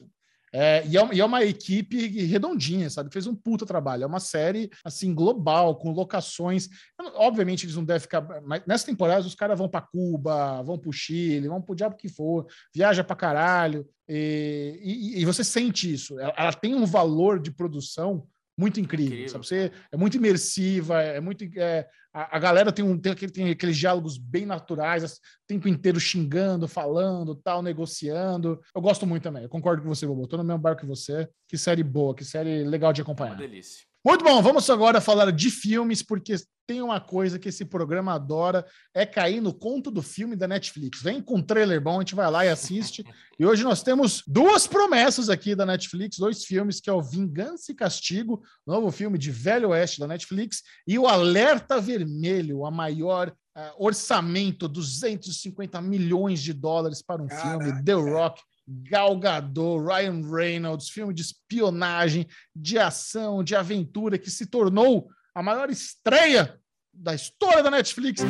É, 0.58 0.86
e, 0.86 0.96
é, 0.96 1.02
uma- 1.02 1.14
e 1.14 1.20
é 1.20 1.24
uma 1.24 1.44
equipe 1.44 2.06
redondinha, 2.24 2.88
sabe? 2.88 3.12
Fez 3.12 3.26
um 3.26 3.34
puta 3.34 3.66
trabalho. 3.66 4.04
É 4.04 4.06
uma 4.06 4.18
série, 4.20 4.70
assim, 4.82 5.14
global, 5.14 5.76
com 5.76 5.90
locações. 5.90 6.68
Obviamente, 7.16 7.66
eles 7.66 7.76
não 7.76 7.84
devem 7.84 8.00
ficar. 8.00 8.22
Mas 8.42 8.62
nessa 8.66 8.86
temporada, 8.86 9.26
os 9.26 9.34
caras 9.34 9.58
vão 9.58 9.68
para 9.68 9.82
Cuba, 9.82 10.62
vão 10.62 10.78
pro 10.78 10.90
Chile, 10.92 11.46
vão 11.48 11.60
pro 11.60 11.74
diabo 11.74 11.96
que 11.96 12.08
for, 12.08 12.46
viaja 12.74 13.04
pra 13.04 13.14
caralho. 13.14 13.86
E, 14.08 14.80
e- 14.82 15.20
e 15.20 15.24
você 15.26 15.44
sente 15.44 15.92
isso. 15.92 16.18
Ela, 16.18 16.32
ela 16.38 16.52
tem 16.54 16.74
um 16.74 16.86
valor 16.86 17.38
de 17.38 17.50
produção 17.50 18.26
muito 18.58 18.80
incrível, 18.80 19.12
Incrível. 19.12 19.28
sabe? 19.28 19.46
Você 19.46 19.72
é 19.92 19.96
muito 19.96 20.16
imersiva, 20.16 21.02
é 21.02 21.20
muito. 21.20 21.44
é, 21.58 21.86
a, 22.12 22.36
a 22.36 22.38
galera 22.38 22.72
tem, 22.72 22.84
um, 22.84 22.98
tem, 22.98 23.12
aquele- 23.12 23.32
tem 23.32 23.50
aqueles 23.50 23.76
diálogos 23.76 24.16
bem 24.16 24.46
naturais, 24.46 25.04
o 25.04 25.18
tempo 25.46 25.68
inteiro 25.68 26.00
xingando, 26.00 26.66
falando, 26.66 27.34
tal, 27.34 27.62
negociando. 27.62 28.58
Eu 28.74 28.80
gosto 28.80 29.06
muito 29.06 29.22
também. 29.22 29.42
Eu 29.42 29.48
concordo 29.48 29.82
com 29.82 29.88
você, 29.88 30.06
Bobo. 30.06 30.26
Tô 30.26 30.36
no 30.38 30.44
mesmo 30.44 30.60
barco 30.60 30.80
que 30.80 30.86
você. 30.86 31.28
Que 31.48 31.58
série 31.58 31.82
boa, 31.82 32.14
que 32.14 32.24
série 32.24 32.64
legal 32.64 32.92
de 32.92 33.02
Uma 33.02 33.04
acompanhar. 33.04 33.36
delícia. 33.36 33.84
Muito 34.06 34.24
bom, 34.24 34.40
vamos 34.40 34.70
agora 34.70 35.00
falar 35.00 35.32
de 35.32 35.50
filmes, 35.50 36.00
porque 36.00 36.36
tem 36.64 36.80
uma 36.80 37.00
coisa 37.00 37.40
que 37.40 37.48
esse 37.48 37.64
programa 37.64 38.14
adora, 38.14 38.64
é 38.94 39.04
cair 39.04 39.40
no 39.40 39.52
conto 39.52 39.90
do 39.90 40.00
filme 40.00 40.36
da 40.36 40.46
Netflix. 40.46 41.02
Vem 41.02 41.20
com 41.20 41.38
um 41.38 41.42
trailer 41.42 41.80
bom, 41.80 41.96
a 41.96 41.98
gente 42.02 42.14
vai 42.14 42.30
lá 42.30 42.46
e 42.46 42.48
assiste. 42.48 43.04
E 43.36 43.44
hoje 43.44 43.64
nós 43.64 43.82
temos 43.82 44.22
duas 44.24 44.64
promessas 44.64 45.28
aqui 45.28 45.56
da 45.56 45.66
Netflix, 45.66 46.18
dois 46.18 46.44
filmes, 46.44 46.80
que 46.80 46.88
é 46.88 46.92
o 46.92 47.02
Vingança 47.02 47.72
e 47.72 47.74
Castigo, 47.74 48.44
novo 48.64 48.92
filme 48.92 49.18
de 49.18 49.32
Velho 49.32 49.70
Oeste 49.70 49.98
da 49.98 50.06
Netflix, 50.06 50.62
e 50.86 50.96
o 51.00 51.08
Alerta 51.08 51.80
Vermelho, 51.80 52.64
a 52.64 52.70
maior 52.70 53.34
ah, 53.56 53.74
orçamento, 53.76 54.68
250 54.68 55.80
milhões 55.80 56.40
de 56.40 56.52
dólares 56.52 57.02
para 57.02 57.20
um 57.20 57.26
Caraca. 57.26 57.64
filme, 57.64 57.82
The 57.82 57.94
Rock, 57.94 58.40
Gal 58.66 59.16
Gadot, 59.18 59.80
Ryan 59.80 60.22
Reynolds, 60.28 60.88
filme 60.88 61.14
de 61.14 61.22
espionagem, 61.22 62.26
de 62.54 62.78
ação, 62.78 63.44
de 63.44 63.54
aventura, 63.54 64.18
que 64.18 64.30
se 64.30 64.46
tornou 64.46 65.08
a 65.34 65.42
maior 65.42 65.70
estreia 65.70 66.58
da 66.92 67.14
história 67.14 67.62
da 67.62 67.70
Netflix. 67.70 68.22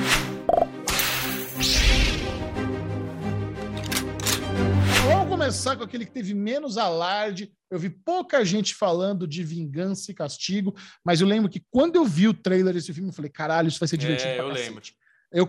Vamos 5.06 5.28
começar 5.28 5.76
com 5.76 5.84
aquele 5.84 6.04
que 6.04 6.12
teve 6.12 6.34
menos 6.34 6.76
alarde. 6.76 7.50
Eu 7.70 7.78
vi 7.78 7.88
pouca 7.88 8.44
gente 8.44 8.74
falando 8.74 9.26
de 9.26 9.42
vingança 9.42 10.10
e 10.10 10.14
castigo, 10.14 10.76
mas 11.02 11.20
eu 11.20 11.26
lembro 11.26 11.50
que 11.50 11.64
quando 11.70 11.96
eu 11.96 12.04
vi 12.04 12.28
o 12.28 12.34
trailer 12.34 12.74
desse 12.74 12.92
filme, 12.92 13.08
eu 13.08 13.14
falei: 13.14 13.30
caralho, 13.30 13.68
isso 13.68 13.78
vai 13.78 13.88
ser 13.88 13.96
divertido. 13.96 14.30
É, 14.30 14.40
eu 14.40 14.48
cacete." 14.48 14.68
lembro. 14.68 14.84
Eu, 15.32 15.48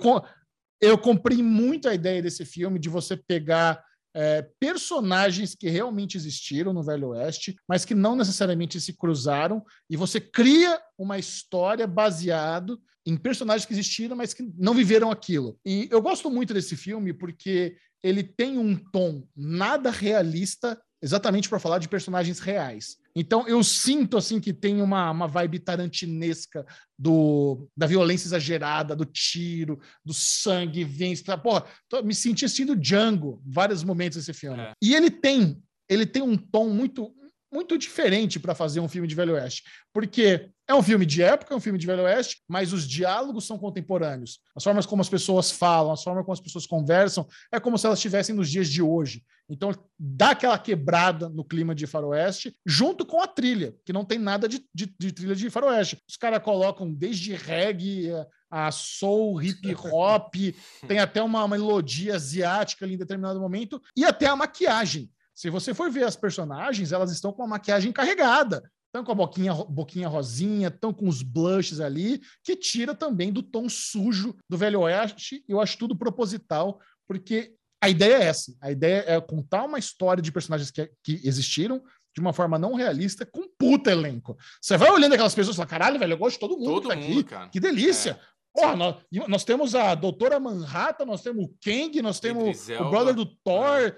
eu 0.80 0.98
comprei 0.98 1.42
muito 1.44 1.90
a 1.90 1.94
ideia 1.94 2.22
desse 2.22 2.46
filme 2.46 2.80
de 2.80 2.88
você 2.88 3.18
pegar 3.18 3.84
é, 4.16 4.42
personagens 4.60 5.56
que 5.56 5.70
realmente 5.70 6.18
existiram 6.18 6.74
no 6.74 6.84
Velho 6.84 7.10
Oeste, 7.10 7.56
mas 7.68 7.86
que 7.86 7.94
não 7.94 8.16
necessariamente 8.16 8.80
se 8.82 8.94
cruzaram, 8.94 9.64
e 9.90 9.96
você 9.96 10.20
cria 10.20 10.80
uma 10.98 11.18
história 11.18 11.86
baseado 11.86 12.82
em 13.06 13.16
personagens 13.16 13.66
que 13.66 13.74
existiram, 13.74 14.16
mas 14.16 14.34
que 14.34 14.52
não 14.58 14.74
viveram 14.74 15.10
aquilo. 15.10 15.58
E 15.66 15.88
eu 15.90 16.02
gosto 16.02 16.30
muito 16.30 16.54
desse 16.54 16.76
filme 16.76 17.14
porque 17.14 17.78
ele 18.04 18.24
tem 18.24 18.58
um 18.58 18.76
tom 18.76 19.26
nada 19.36 19.90
realista, 19.90 20.80
exatamente 21.02 21.48
para 21.50 21.60
falar 21.60 21.80
de 21.80 21.88
personagens 21.88 22.40
reais. 22.40 22.98
Então 23.16 23.48
eu 23.48 23.64
sinto 23.64 24.18
assim 24.18 24.40
que 24.40 24.54
tem 24.54 24.82
uma, 24.82 25.10
uma 25.12 25.28
vibe 25.28 25.60
tarantinesca 25.60 26.66
do, 26.98 27.68
da 27.76 27.88
violência 27.88 28.28
exagerada, 28.28 28.96
do 28.96 29.06
tiro, 29.06 29.80
do 30.04 30.14
sangue 30.14 30.84
vence. 30.84 31.24
Porra, 31.42 31.66
tô- 31.90 32.04
me 32.04 32.14
senti 32.14 32.46
assistindo 32.46 32.76
Django 32.76 33.42
em 33.46 33.52
vários 33.52 33.84
momentos 33.84 34.18
desse 34.18 34.34
filme. 34.34 34.60
É. 34.60 34.74
E 34.82 34.94
ele 34.96 35.10
tem, 35.10 35.62
ele 35.90 36.06
tem 36.06 36.22
um 36.22 36.38
tom 36.38 36.70
muito 36.70 37.14
muito 37.52 37.78
diferente 37.78 38.40
para 38.40 38.54
fazer 38.56 38.80
um 38.80 38.88
filme 38.90 39.08
de 39.08 39.16
Velho 39.16 39.34
Oeste, 39.34 39.64
porque 39.94 40.50
é 40.68 40.76
um 40.76 40.84
filme 40.84 41.06
de 41.06 41.22
época, 41.24 41.54
é 41.54 41.58
um 41.58 41.62
filme 41.62 41.80
de 41.80 41.88
Velho 41.88 42.04
Oeste, 42.04 42.42
mas 42.48 42.74
os 42.74 42.88
diálogos 42.88 43.46
são 43.46 43.58
contemporâneos. 43.58 44.40
As 44.56 44.64
formas 44.64 44.86
como 44.86 45.02
as 45.02 45.10
pessoas 45.10 45.50
falam, 45.52 45.92
as 45.94 46.04
formas 46.04 46.24
como 46.26 46.34
as 46.34 46.42
pessoas 46.42 46.66
conversam, 46.68 47.26
é 47.52 47.60
como 47.60 47.78
se 47.78 47.86
elas 47.86 48.00
estivessem 48.00 48.36
nos 48.36 48.50
dias 48.50 48.70
de 48.70 48.82
hoje. 48.82 49.24
Então, 49.50 49.72
dá 49.98 50.32
aquela 50.32 50.60
quebrada 50.60 51.30
no 51.30 51.46
clima 51.46 51.74
de 51.74 51.88
faroeste, 51.88 52.54
junto 52.66 53.06
com 53.06 53.22
a 53.22 53.28
trilha, 53.28 53.74
que 53.86 53.94
não 53.94 54.04
tem 54.04 54.20
nada 54.20 54.46
de, 54.46 54.62
de- 54.76 54.94
de 55.00 55.12
trilha 55.14 55.34
de 55.36 55.50
faroeste. 55.50 55.98
Os 56.08 56.18
caras 56.18 56.44
colocam 56.44 56.94
desde 56.94 57.34
reggae, 57.34 58.12
a, 58.52 58.68
a 58.68 58.72
soul, 58.72 59.42
hip 59.42 59.74
hop, 59.90 60.36
tem 60.86 61.00
até 61.00 61.24
uma, 61.24 61.46
uma 61.46 61.56
melodia 61.58 62.16
asiática 62.16 62.84
ali 62.84 62.96
em 62.96 62.98
determinado 62.98 63.40
momento, 63.40 63.82
e 63.96 64.04
até 64.04 64.26
a 64.26 64.36
maquiagem. 64.36 65.10
Se 65.38 65.52
você 65.52 65.72
for 65.72 65.92
ver 65.92 66.04
as 66.04 66.16
personagens, 66.16 66.92
elas 66.92 67.12
estão 67.12 67.32
com 67.32 67.44
a 67.44 67.48
maquiagem 67.48 67.92
carregada. 67.92 68.72
Estão 68.88 69.04
com 69.06 69.12
a 69.12 69.16
boquinha, 69.16 69.54
boquinha 69.54 70.08
rosinha, 70.08 70.70
estão 70.70 70.92
com 70.92 71.08
os 71.08 71.22
blushes 71.22 71.80
ali, 71.80 72.20
que 72.44 72.56
tira 72.56 72.96
também 72.96 73.32
do 73.32 73.44
tom 73.44 73.70
sujo 73.70 74.36
do 74.50 74.58
Velho 74.58 74.80
Oeste. 74.80 75.44
Eu 75.48 75.62
acho 75.62 75.78
tudo 75.78 75.96
proposital, 75.96 76.82
porque 77.08 77.54
a 77.80 77.88
ideia 77.88 78.16
é 78.16 78.24
essa. 78.24 78.52
A 78.60 78.72
ideia 78.72 79.04
é 79.06 79.22
contar 79.22 79.66
uma 79.66 79.78
história 79.78 80.24
de 80.24 80.32
personagens 80.32 80.72
que, 80.72 80.90
que 81.04 81.22
existiram 81.24 81.84
de 82.16 82.20
uma 82.20 82.34
forma 82.34 82.58
não 82.58 82.74
realista, 82.74 83.24
com 83.24 83.42
um 83.42 83.50
puta 83.60 83.92
elenco. 83.92 84.36
Você 84.60 84.76
vai 84.76 84.90
olhando 84.90 85.14
aquelas 85.14 85.36
pessoas 85.36 85.56
e 85.56 85.58
fala, 85.58 85.70
caralho, 85.70 86.00
velho, 86.00 86.14
eu 86.14 86.18
gosto 86.18 86.38
de 86.38 86.40
todo 86.40 86.58
mundo 86.58 86.82
Todo 86.82 86.90
que 86.90 86.90
tá 86.90 86.96
mundo, 86.96 87.20
aqui. 87.20 87.24
cara. 87.26 87.50
Que 87.50 87.60
delícia. 87.60 88.20
É. 88.20 88.60
Porra, 88.60 88.76
nós, 88.76 88.96
nós 89.28 89.44
temos 89.44 89.76
a 89.76 89.94
Doutora 89.94 90.40
Manhattan, 90.40 91.06
nós 91.06 91.22
temos 91.22 91.46
o 91.46 91.54
Kang, 91.64 92.02
nós 92.02 92.20
temos 92.20 92.68
o 92.70 92.90
brother 92.90 93.14
do 93.14 93.28
Thor. 93.44 93.96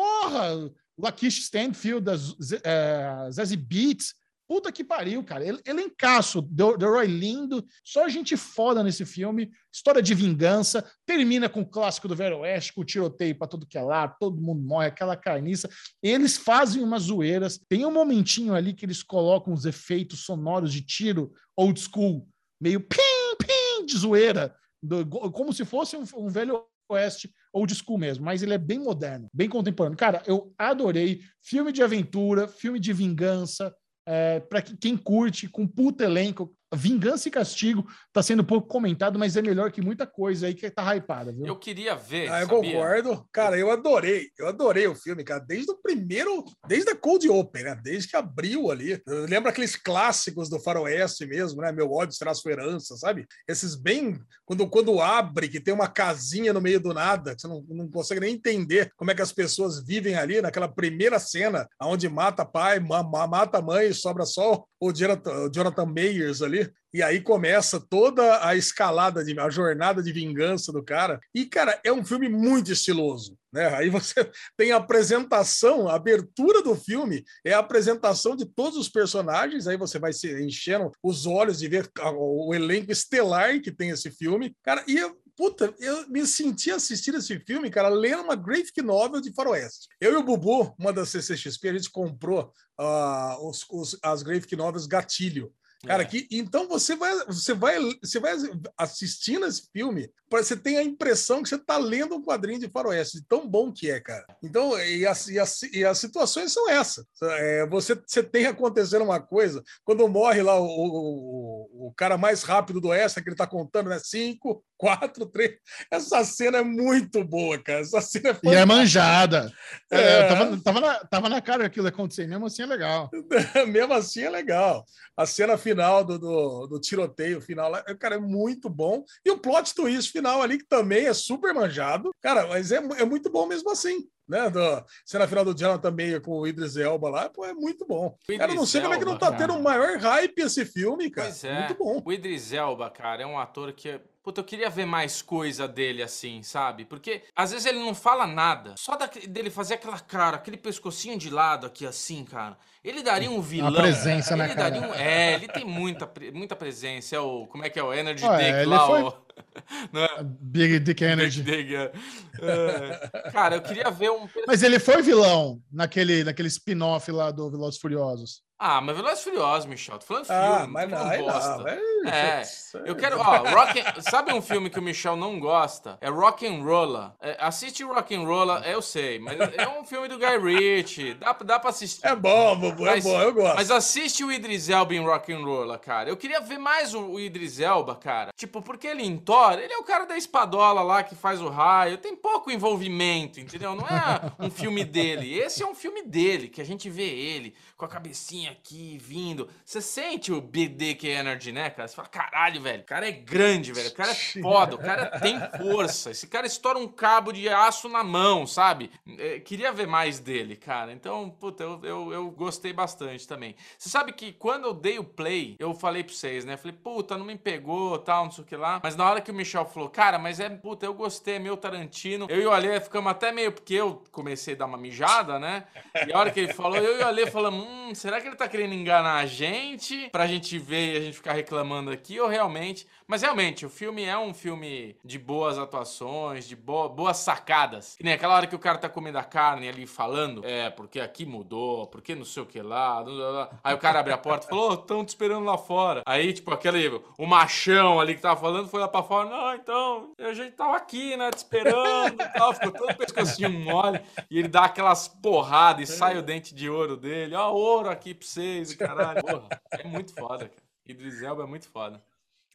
Porra, 0.00 0.70
Lakeith 0.98 1.38
Stanfield, 1.38 2.04
da 2.04 2.16
Z- 2.16 2.60
é, 2.62 3.30
Zazie 3.30 3.56
Beats. 3.56 4.12
Puta 4.46 4.70
que 4.70 4.84
pariu, 4.84 5.24
cara. 5.24 5.42
Ele, 5.42 5.58
elencaço, 5.66 6.42
The, 6.42 6.76
The 6.78 6.84
Roy 6.84 7.06
lindo, 7.06 7.66
só 7.82 8.06
gente 8.06 8.36
foda 8.36 8.84
nesse 8.84 9.06
filme. 9.06 9.50
História 9.72 10.02
de 10.02 10.14
vingança. 10.14 10.84
Termina 11.06 11.48
com 11.48 11.62
o 11.62 11.66
clássico 11.66 12.06
do 12.06 12.14
Velho 12.14 12.40
Oeste, 12.40 12.74
com 12.74 12.82
o 12.82 12.84
tiroteio 12.84 13.34
pra 13.38 13.48
tudo 13.48 13.66
que 13.66 13.78
é 13.78 13.82
lá, 13.82 14.06
todo 14.06 14.40
mundo 14.40 14.60
morre, 14.62 14.88
aquela 14.88 15.16
carniça. 15.16 15.66
Eles 16.02 16.36
fazem 16.36 16.82
umas 16.82 17.04
zoeiras. 17.04 17.58
Tem 17.68 17.86
um 17.86 17.90
momentinho 17.90 18.54
ali 18.54 18.74
que 18.74 18.84
eles 18.84 19.02
colocam 19.02 19.54
os 19.54 19.64
efeitos 19.64 20.20
sonoros 20.26 20.72
de 20.74 20.82
tiro 20.82 21.32
old 21.56 21.80
school, 21.80 22.28
meio 22.60 22.80
pim, 22.80 22.98
pim, 23.40 23.86
de 23.86 23.96
zoeira, 23.96 24.54
do- 24.82 25.06
como 25.32 25.54
se 25.54 25.64
fosse 25.64 25.96
um, 25.96 26.04
um 26.18 26.28
Velho 26.28 26.62
Oeste 26.88 27.32
old 27.56 27.74
school 27.74 27.98
mesmo, 27.98 28.24
mas 28.24 28.42
ele 28.42 28.54
é 28.54 28.58
bem 28.58 28.78
moderno, 28.78 29.28
bem 29.32 29.48
contemporâneo. 29.48 29.96
Cara, 29.96 30.22
eu 30.26 30.52
adorei. 30.58 31.22
Filme 31.42 31.72
de 31.72 31.82
aventura, 31.82 32.46
filme 32.46 32.78
de 32.78 32.92
vingança, 32.92 33.74
é, 34.06 34.40
para 34.40 34.60
quem 34.62 34.96
curte, 34.96 35.48
com 35.48 35.66
puta 35.66 36.04
elenco. 36.04 36.54
Vingança 36.76 37.28
e 37.28 37.30
Castigo 37.30 37.86
tá 38.12 38.22
sendo 38.22 38.44
pouco 38.44 38.68
comentado, 38.68 39.18
mas 39.18 39.36
é 39.36 39.42
melhor 39.42 39.70
que 39.72 39.80
muita 39.80 40.06
coisa 40.06 40.46
aí 40.46 40.54
que 40.54 40.70
tá 40.70 40.94
hypada, 40.96 41.32
viu? 41.32 41.46
Eu 41.46 41.56
queria 41.56 41.94
ver. 41.94 42.28
Ah, 42.30 42.42
eu 42.42 42.48
sabia? 42.48 42.72
concordo. 42.72 43.26
Cara, 43.32 43.58
eu 43.58 43.70
adorei. 43.70 44.28
Eu 44.38 44.48
adorei 44.48 44.86
o 44.86 44.94
filme, 44.94 45.24
cara. 45.24 45.40
Desde 45.40 45.70
o 45.70 45.76
primeiro, 45.82 46.44
desde 46.68 46.90
a 46.90 46.96
Cold 46.96 47.28
Open, 47.28 47.64
né? 47.64 47.80
Desde 47.82 48.08
que 48.08 48.16
abriu 48.16 48.70
ali. 48.70 49.00
Eu 49.06 49.26
lembro 49.26 49.48
aqueles 49.48 49.76
clássicos 49.76 50.48
do 50.48 50.60
Faroeste 50.60 51.26
mesmo, 51.26 51.60
né? 51.62 51.72
Meu 51.72 51.90
ódio 51.90 52.14
será 52.14 52.34
sua 52.34 52.52
herança, 52.52 52.96
sabe? 52.96 53.26
Esses 53.48 53.74
bem. 53.74 54.18
Quando, 54.44 54.68
quando 54.68 55.00
abre, 55.00 55.48
que 55.48 55.60
tem 55.60 55.74
uma 55.74 55.88
casinha 55.88 56.52
no 56.52 56.60
meio 56.60 56.78
do 56.80 56.92
nada, 56.94 57.34
que 57.34 57.40
você 57.40 57.48
não, 57.48 57.64
não 57.68 57.88
consegue 57.90 58.20
nem 58.20 58.34
entender 58.34 58.92
como 58.96 59.10
é 59.10 59.14
que 59.14 59.22
as 59.22 59.32
pessoas 59.32 59.84
vivem 59.84 60.14
ali, 60.14 60.40
naquela 60.40 60.68
primeira 60.68 61.18
cena, 61.18 61.68
onde 61.82 62.08
mata 62.08 62.44
pai, 62.44 62.78
ma- 62.78 63.02
ma- 63.02 63.26
mata 63.26 63.60
mãe, 63.62 63.92
sobra 63.92 64.24
só 64.24 64.64
o 64.80 64.92
Jonathan, 64.92 65.46
o 65.46 65.50
Jonathan 65.52 65.86
Mayers 65.86 66.42
ali. 66.42 66.65
E 66.92 67.02
aí 67.02 67.20
começa 67.20 67.78
toda 67.78 68.46
a 68.46 68.56
escalada, 68.56 69.22
de, 69.22 69.38
a 69.38 69.50
jornada 69.50 70.02
de 70.02 70.12
vingança 70.12 70.72
do 70.72 70.82
cara. 70.82 71.20
E, 71.34 71.44
cara, 71.44 71.78
é 71.84 71.92
um 71.92 72.04
filme 72.04 72.28
muito 72.28 72.72
estiloso. 72.72 73.36
Né? 73.52 73.66
Aí 73.74 73.90
você 73.90 74.14
tem 74.56 74.72
a 74.72 74.76
apresentação, 74.76 75.88
a 75.88 75.94
abertura 75.94 76.62
do 76.62 76.74
filme 76.74 77.22
é 77.44 77.52
a 77.52 77.58
apresentação 77.58 78.34
de 78.34 78.46
todos 78.46 78.78
os 78.78 78.88
personagens. 78.88 79.66
Aí 79.66 79.76
você 79.76 79.98
vai 79.98 80.12
se 80.12 80.42
enchendo 80.42 80.90
os 81.02 81.26
olhos 81.26 81.58
de 81.58 81.68
ver 81.68 81.90
o 82.14 82.54
elenco 82.54 82.90
estelar 82.90 83.60
que 83.60 83.70
tem 83.70 83.90
esse 83.90 84.10
filme. 84.10 84.56
Cara, 84.62 84.82
e 84.88 84.96
eu- 84.96 85.16
puta, 85.36 85.74
eu 85.78 86.08
me 86.08 86.26
senti 86.26 86.70
assistindo 86.70 87.18
esse 87.18 87.38
filme, 87.40 87.68
cara, 87.70 87.90
lendo 87.90 88.22
uma 88.22 88.34
graphic 88.34 88.80
novel 88.80 89.20
de 89.20 89.34
faroeste. 89.34 89.86
Eu 90.00 90.14
e 90.14 90.16
o 90.16 90.22
Bubu, 90.22 90.74
uma 90.78 90.94
das 90.94 91.10
CCXP, 91.10 91.68
a 91.68 91.72
gente 91.74 91.90
comprou 91.90 92.50
uh, 92.80 93.48
os, 93.48 93.66
os, 93.70 93.98
as 94.02 94.22
graphic 94.22 94.56
novels 94.56 94.86
Gatilho. 94.86 95.52
Cara, 95.86 96.02
É. 96.02 96.06
que, 96.06 96.26
então 96.30 96.66
você 96.68 96.96
vai, 96.96 97.14
você 97.26 97.54
vai, 97.54 97.78
você 98.02 98.18
vai 98.18 98.34
assistindo 98.76 99.46
esse 99.46 99.68
filme, 99.72 100.10
você 100.30 100.56
ter 100.56 100.76
a 100.76 100.82
impressão 100.82 101.42
que 101.42 101.48
você 101.48 101.54
está 101.54 101.78
lendo 101.78 102.16
um 102.16 102.22
quadrinho 102.22 102.58
de 102.58 102.68
faroeste, 102.68 103.24
tão 103.28 103.48
bom 103.48 103.72
que 103.72 103.90
é, 103.90 104.00
cara. 104.00 104.26
Então, 104.42 104.78
e 104.80 105.06
as, 105.06 105.28
e 105.28 105.38
as, 105.38 105.62
e 105.62 105.84
as 105.84 105.98
situações 105.98 106.52
são 106.52 106.68
essas. 106.68 107.06
É, 107.22 107.66
você, 107.66 107.94
você 107.94 108.22
tem 108.22 108.46
acontecendo 108.46 109.02
uma 109.04 109.20
coisa, 109.20 109.62
quando 109.84 110.06
morre 110.08 110.42
lá 110.42 110.58
o, 110.60 110.66
o, 110.66 111.88
o 111.88 111.92
cara 111.96 112.18
mais 112.18 112.42
rápido 112.42 112.80
do 112.80 112.88
Oeste, 112.88 113.22
que 113.22 113.28
ele 113.28 113.34
está 113.34 113.46
contando, 113.46 113.88
né? 113.88 113.98
Cinco, 114.02 114.64
quatro, 114.76 115.26
três. 115.26 115.52
Essa 115.90 116.24
cena 116.24 116.58
é 116.58 116.62
muito 116.62 117.22
boa, 117.24 117.58
cara. 117.62 117.80
Essa 117.80 118.00
cena 118.00 118.30
é 118.30 118.48
E 118.48 118.54
é 118.54 118.64
manjada. 118.64 119.52
É, 119.90 120.00
É. 120.00 120.28
tava, 120.28 120.60
tava, 120.60 120.80
na, 120.80 120.94
tava 121.04 121.28
na 121.28 121.40
cara 121.40 121.66
aquilo 121.66 121.86
acontecer, 121.86 122.26
mesmo 122.26 122.46
assim 122.46 122.62
é 122.62 122.66
legal. 122.66 123.08
Mesmo 123.68 123.92
assim 123.94 124.22
é 124.22 124.30
legal. 124.30 124.84
A 125.16 125.24
cena 125.26 125.56
final 125.56 125.75
do, 125.76 126.18
do, 126.18 126.66
do 126.66 126.80
tiroteio 126.80 127.40
final, 127.40 127.70
lá, 127.70 127.82
cara, 127.96 128.16
é 128.16 128.20
muito 128.20 128.68
bom. 128.68 129.04
E 129.24 129.30
o 129.30 129.38
plot 129.38 129.74
twist 129.74 130.10
final 130.10 130.42
ali, 130.42 130.58
que 130.58 130.66
também 130.66 131.06
é 131.06 131.14
super 131.14 131.54
manjado. 131.54 132.10
Cara, 132.20 132.46
mas 132.46 132.72
é, 132.72 132.76
é 132.76 133.04
muito 133.04 133.30
bom 133.30 133.46
mesmo 133.46 133.70
assim. 133.70 134.08
Né? 134.28 134.50
Do, 134.50 134.84
cena 135.04 135.28
final 135.28 135.44
do 135.44 135.54
Jonathan 135.56 135.90
Meyer 135.90 136.20
com 136.20 136.32
o 136.40 136.46
Idris 136.46 136.76
Elba 136.76 137.08
lá, 137.08 137.28
pô, 137.30 137.44
é 137.44 137.52
muito 137.54 137.86
bom. 137.86 138.16
O 138.28 138.38
Cara, 138.38 138.50
eu 138.52 138.56
não 138.56 138.66
sei 138.66 138.80
como 138.80 138.94
é 138.94 138.98
que 138.98 139.04
não 139.04 139.16
tá 139.16 139.26
Elba, 139.26 139.38
tendo 139.38 139.48
cara. 139.50 139.60
o 139.60 139.62
maior 139.62 139.98
hype 139.98 140.38
esse 140.40 140.64
filme, 140.64 141.08
cara. 141.10 141.28
Pois 141.28 141.44
é. 141.44 141.58
Muito 141.60 141.74
bom. 141.76 142.02
O 142.04 142.12
Idris 142.12 142.52
Elba, 142.52 142.90
cara, 142.90 143.22
é 143.22 143.26
um 143.26 143.38
ator 143.38 143.72
que. 143.72 144.00
Puta, 144.22 144.40
eu 144.40 144.44
queria 144.44 144.68
ver 144.68 144.84
mais 144.86 145.22
coisa 145.22 145.68
dele 145.68 146.02
assim, 146.02 146.42
sabe? 146.42 146.84
Porque 146.84 147.22
às 147.36 147.52
vezes 147.52 147.64
ele 147.64 147.78
não 147.78 147.94
fala 147.94 148.26
nada. 148.26 148.74
Só 148.76 148.96
da- 148.96 149.06
dele 149.28 149.50
fazer 149.50 149.74
aquela 149.74 150.00
cara, 150.00 150.34
aquele 150.36 150.56
pescocinho 150.56 151.16
de 151.16 151.30
lado 151.30 151.64
aqui 151.64 151.86
assim, 151.86 152.24
cara. 152.24 152.58
Ele 152.82 153.04
daria 153.04 153.30
um 153.30 153.40
vilão. 153.40 153.72
presença, 153.72 154.34
né, 154.34 154.46
ele 154.46 154.54
cara? 154.56 154.70
daria 154.70 154.88
um- 154.88 154.94
É, 154.94 155.34
ele 155.34 155.46
tem 155.46 155.64
muita, 155.64 156.10
muita 156.34 156.56
presença. 156.56 157.14
É 157.14 157.20
o. 157.20 157.46
Como 157.46 157.64
é 157.64 157.70
que 157.70 157.78
é? 157.78 157.82
O 157.84 157.94
Energy 157.94 158.24
Ah, 158.26 158.42
é, 158.42 158.46
Dick 158.46 158.58
ele 158.58 158.66
lá, 158.66 158.86
foi- 158.88 159.02
o. 159.02 159.25
É? 159.92 160.22
Big 160.22 160.78
Dick 160.80 161.02
Energy. 161.02 161.42
Big 161.42 161.64
Dick, 161.64 161.74
é. 161.74 161.92
É. 162.40 163.30
Cara, 163.30 163.56
eu 163.56 163.62
queria 163.62 163.90
ver 163.90 164.10
um. 164.10 164.28
Mas 164.46 164.62
ele 164.62 164.78
foi 164.78 165.02
vilão 165.02 165.60
naquele, 165.70 166.24
naquele 166.24 166.48
spin-off 166.48 167.10
lá 167.10 167.30
do 167.30 167.50
Velozes 167.50 167.80
Furiosos. 167.80 168.42
Ah, 168.58 168.80
mas 168.80 168.96
Velozes 168.96 169.22
Furiosos, 169.22 169.66
Michel. 169.66 169.98
Tô 169.98 170.06
falando. 170.06 170.30
Ah, 170.30 170.66
mas 170.66 170.88
não, 170.88 171.18
bosta. 171.18 171.56
não. 171.58 171.68
É, 171.68 172.40
É, 172.40 172.42
Eu 172.86 172.94
quero, 172.96 173.18
ó, 173.18 173.22
rock 173.50 173.80
and- 173.80 174.00
sabe 174.00 174.32
um 174.32 174.40
filme 174.40 174.70
que 174.70 174.78
o 174.78 174.82
Michel 174.82 175.14
não 175.16 175.38
gosta? 175.40 175.98
É 176.00 176.08
Rock 176.08 176.46
and 176.46 176.62
Roller. 176.62 177.10
É, 177.20 177.36
assiste 177.40 177.82
Rock 177.84 178.14
and 178.14 178.22
Roller, 178.24 178.62
eu 178.66 178.80
sei, 178.80 179.18
mas 179.18 179.38
é 179.38 179.68
um 179.68 179.84
filme 179.84 180.06
do 180.08 180.16
Guy 180.18 180.38
Ritchie, 180.38 181.14
dá, 181.14 181.32
dá 181.32 181.58
pra 181.58 181.70
assistir. 181.70 182.06
É 182.06 182.14
bom, 182.14 182.56
Bubu, 182.56 182.86
é 182.86 182.92
Mas- 182.92 183.04
bom, 183.04 183.20
eu 183.20 183.34
gosto. 183.34 183.56
Mas 183.56 183.70
assiste 183.70 184.24
o 184.24 184.32
Idris 184.32 184.68
Elba 184.70 184.94
em 184.94 185.04
Rock 185.04 185.32
and 185.32 185.44
Roller, 185.44 185.78
cara. 185.78 186.08
Eu 186.08 186.16
queria 186.16 186.40
ver 186.40 186.58
mais 186.58 186.94
o, 186.94 187.00
o 187.02 187.20
Idris 187.20 187.58
Elba, 187.60 187.94
cara. 187.96 188.30
Tipo, 188.36 188.62
porque 188.62 188.86
ele 188.86 189.02
em 189.04 189.18
Thor, 189.18 189.54
ele 189.58 189.72
é 189.72 189.78
o 189.78 189.84
cara 189.84 190.06
da 190.06 190.16
espadola 190.16 190.80
lá 190.82 191.02
que 191.02 191.14
faz 191.14 191.42
o 191.42 191.48
raio. 191.48 191.98
Tem 191.98 192.14
pouco 192.16 192.50
envolvimento, 192.50 193.40
entendeu? 193.40 193.74
Não 193.74 193.84
é 193.86 194.32
um 194.38 194.50
filme 194.50 194.84
dele. 194.84 195.36
Esse 195.38 195.62
é 195.62 195.66
um 195.66 195.74
filme 195.74 196.02
dele, 196.02 196.48
que 196.48 196.60
a 196.60 196.64
gente 196.64 196.88
vê 196.88 197.02
ele 197.08 197.54
com 197.76 197.84
a 197.84 197.88
cabecinha 197.88 198.45
aqui, 198.48 198.98
vindo. 198.98 199.48
Você 199.64 199.80
sente 199.80 200.32
o 200.32 200.40
Dick 200.40 201.06
Energy, 201.06 201.52
né, 201.52 201.70
cara? 201.70 201.88
Você 201.88 201.94
fala, 201.94 202.08
caralho, 202.08 202.60
velho. 202.60 202.82
O 202.82 202.86
cara 202.86 203.08
é 203.08 203.12
grande, 203.12 203.72
velho. 203.72 203.88
O 203.88 203.94
cara 203.94 204.10
é 204.10 204.14
foda. 204.14 204.74
O 204.74 204.78
cara 204.78 205.18
tem 205.20 205.38
força. 205.58 206.10
Esse 206.10 206.26
cara 206.26 206.46
estoura 206.46 206.78
um 206.78 206.88
cabo 206.88 207.32
de 207.32 207.48
aço 207.48 207.88
na 207.88 208.04
mão, 208.04 208.46
sabe? 208.46 208.90
É, 209.18 209.40
queria 209.40 209.72
ver 209.72 209.86
mais 209.86 210.18
dele, 210.18 210.56
cara. 210.56 210.92
Então, 210.92 211.30
puta, 211.30 211.62
eu, 211.62 211.80
eu, 211.82 212.12
eu 212.12 212.30
gostei 212.30 212.72
bastante 212.72 213.26
também. 213.26 213.54
Você 213.78 213.88
sabe 213.88 214.12
que 214.12 214.32
quando 214.32 214.64
eu 214.64 214.74
dei 214.74 214.98
o 214.98 215.04
play, 215.04 215.56
eu 215.58 215.74
falei 215.74 216.02
pra 216.02 216.14
vocês, 216.14 216.44
né? 216.44 216.56
Falei, 216.56 216.76
puta, 216.76 217.16
não 217.16 217.24
me 217.24 217.36
pegou, 217.36 217.98
tal, 217.98 218.24
não 218.24 218.30
sei 218.30 218.44
o 218.44 218.46
que 218.46 218.56
lá. 218.56 218.80
Mas 218.82 218.96
na 218.96 219.08
hora 219.08 219.20
que 219.20 219.30
o 219.30 219.34
Michel 219.34 219.66
falou, 219.66 219.88
cara, 219.88 220.18
mas 220.18 220.40
é, 220.40 220.48
puta, 220.48 220.86
eu 220.86 220.94
gostei, 220.94 221.36
é 221.36 221.38
meu 221.38 221.56
Tarantino. 221.56 222.26
Eu 222.28 222.40
e 222.40 222.46
o 222.46 222.52
Alê 222.52 222.80
ficamos 222.80 223.10
até 223.10 223.32
meio, 223.32 223.52
porque 223.52 223.74
eu 223.74 224.02
comecei 224.10 224.54
a 224.54 224.58
dar 224.58 224.66
uma 224.66 224.78
mijada, 224.78 225.38
né? 225.38 225.64
E 226.06 226.12
a 226.12 226.18
hora 226.18 226.30
que 226.30 226.40
ele 226.40 226.52
falou, 226.52 226.76
eu 226.76 227.00
e 227.00 227.02
o 227.02 227.06
Alê 227.06 227.26
falamos, 227.26 227.66
hum, 227.66 227.94
será 227.94 228.20
que 228.20 228.28
ele 228.28 228.35
tá 228.36 228.48
querendo 228.48 228.74
enganar 228.74 229.16
a 229.16 229.26
gente? 229.26 230.08
Pra 230.10 230.26
gente 230.26 230.58
ver 230.58 230.94
e 230.94 230.96
a 230.96 231.00
gente 231.00 231.16
ficar 231.16 231.32
reclamando 231.32 231.90
aqui, 231.90 232.18
ou 232.20 232.28
realmente... 232.28 232.86
Mas 233.08 233.22
realmente, 233.22 233.64
o 233.64 233.70
filme 233.70 234.02
é 234.02 234.18
um 234.18 234.34
filme 234.34 234.96
de 235.04 235.16
boas 235.16 235.56
atuações, 235.58 236.48
de 236.48 236.56
bo- 236.56 236.88
boas 236.88 237.18
sacadas. 237.18 237.94
Que 237.96 238.02
nem 238.02 238.12
aquela 238.14 238.34
hora 238.34 238.48
que 238.48 238.56
o 238.56 238.58
cara 238.58 238.78
tá 238.78 238.88
comendo 238.88 239.16
a 239.16 239.22
carne 239.22 239.68
ali 239.68 239.86
falando, 239.86 240.44
é, 240.44 240.70
porque 240.70 240.98
aqui 240.98 241.24
mudou, 241.24 241.86
porque 241.86 242.16
não 242.16 242.24
sei 242.24 242.42
o 242.42 242.46
que 242.46 242.60
lá, 242.60 243.00
blá, 243.04 243.14
blá, 243.14 243.30
blá. 243.30 243.50
aí 243.62 243.74
o 243.74 243.78
cara 243.78 244.00
abre 244.00 244.12
a 244.12 244.18
porta 244.18 244.46
e 244.46 244.48
falou, 244.48 244.72
oh, 244.72 244.76
tão 244.76 245.04
te 245.04 245.10
esperando 245.10 245.44
lá 245.44 245.56
fora. 245.56 246.02
Aí, 246.04 246.32
tipo, 246.32 246.50
aquele, 246.52 247.00
o 247.16 247.26
machão 247.26 248.00
ali 248.00 248.16
que 248.16 248.20
tava 248.22 248.40
falando 248.40 248.68
foi 248.68 248.80
lá 248.80 248.88
pra 248.88 249.04
fora, 249.04 249.30
não, 249.30 249.54
então, 249.54 250.10
a 250.18 250.32
gente 250.32 250.56
tava 250.56 250.76
aqui, 250.76 251.16
né, 251.16 251.30
te 251.30 251.38
esperando 251.38 252.20
e 252.20 252.28
tal, 252.36 252.54
ficou 252.54 252.72
todo 252.72 252.96
pescocinho 252.96 253.50
mole, 253.50 254.00
e 254.28 254.40
ele 254.40 254.48
dá 254.48 254.64
aquelas 254.64 255.06
porradas 255.06 255.88
e 255.88 255.92
sai 255.92 256.18
o 256.18 256.22
dente 256.22 256.52
de 256.52 256.68
ouro 256.68 256.96
dele, 256.96 257.36
ó, 257.36 257.52
ouro 257.52 257.88
aqui 257.88 258.12
pra 258.14 258.25
vocês, 258.26 258.72
e 258.72 258.76
caralho, 258.76 259.22
porra, 259.24 259.48
é 259.72 259.84
muito 259.86 260.12
foda, 260.14 260.48
cara. 260.48 260.62
Idris 260.86 261.22
Elba 261.22 261.42
é 261.44 261.46
muito 261.46 261.68
foda. 261.68 262.02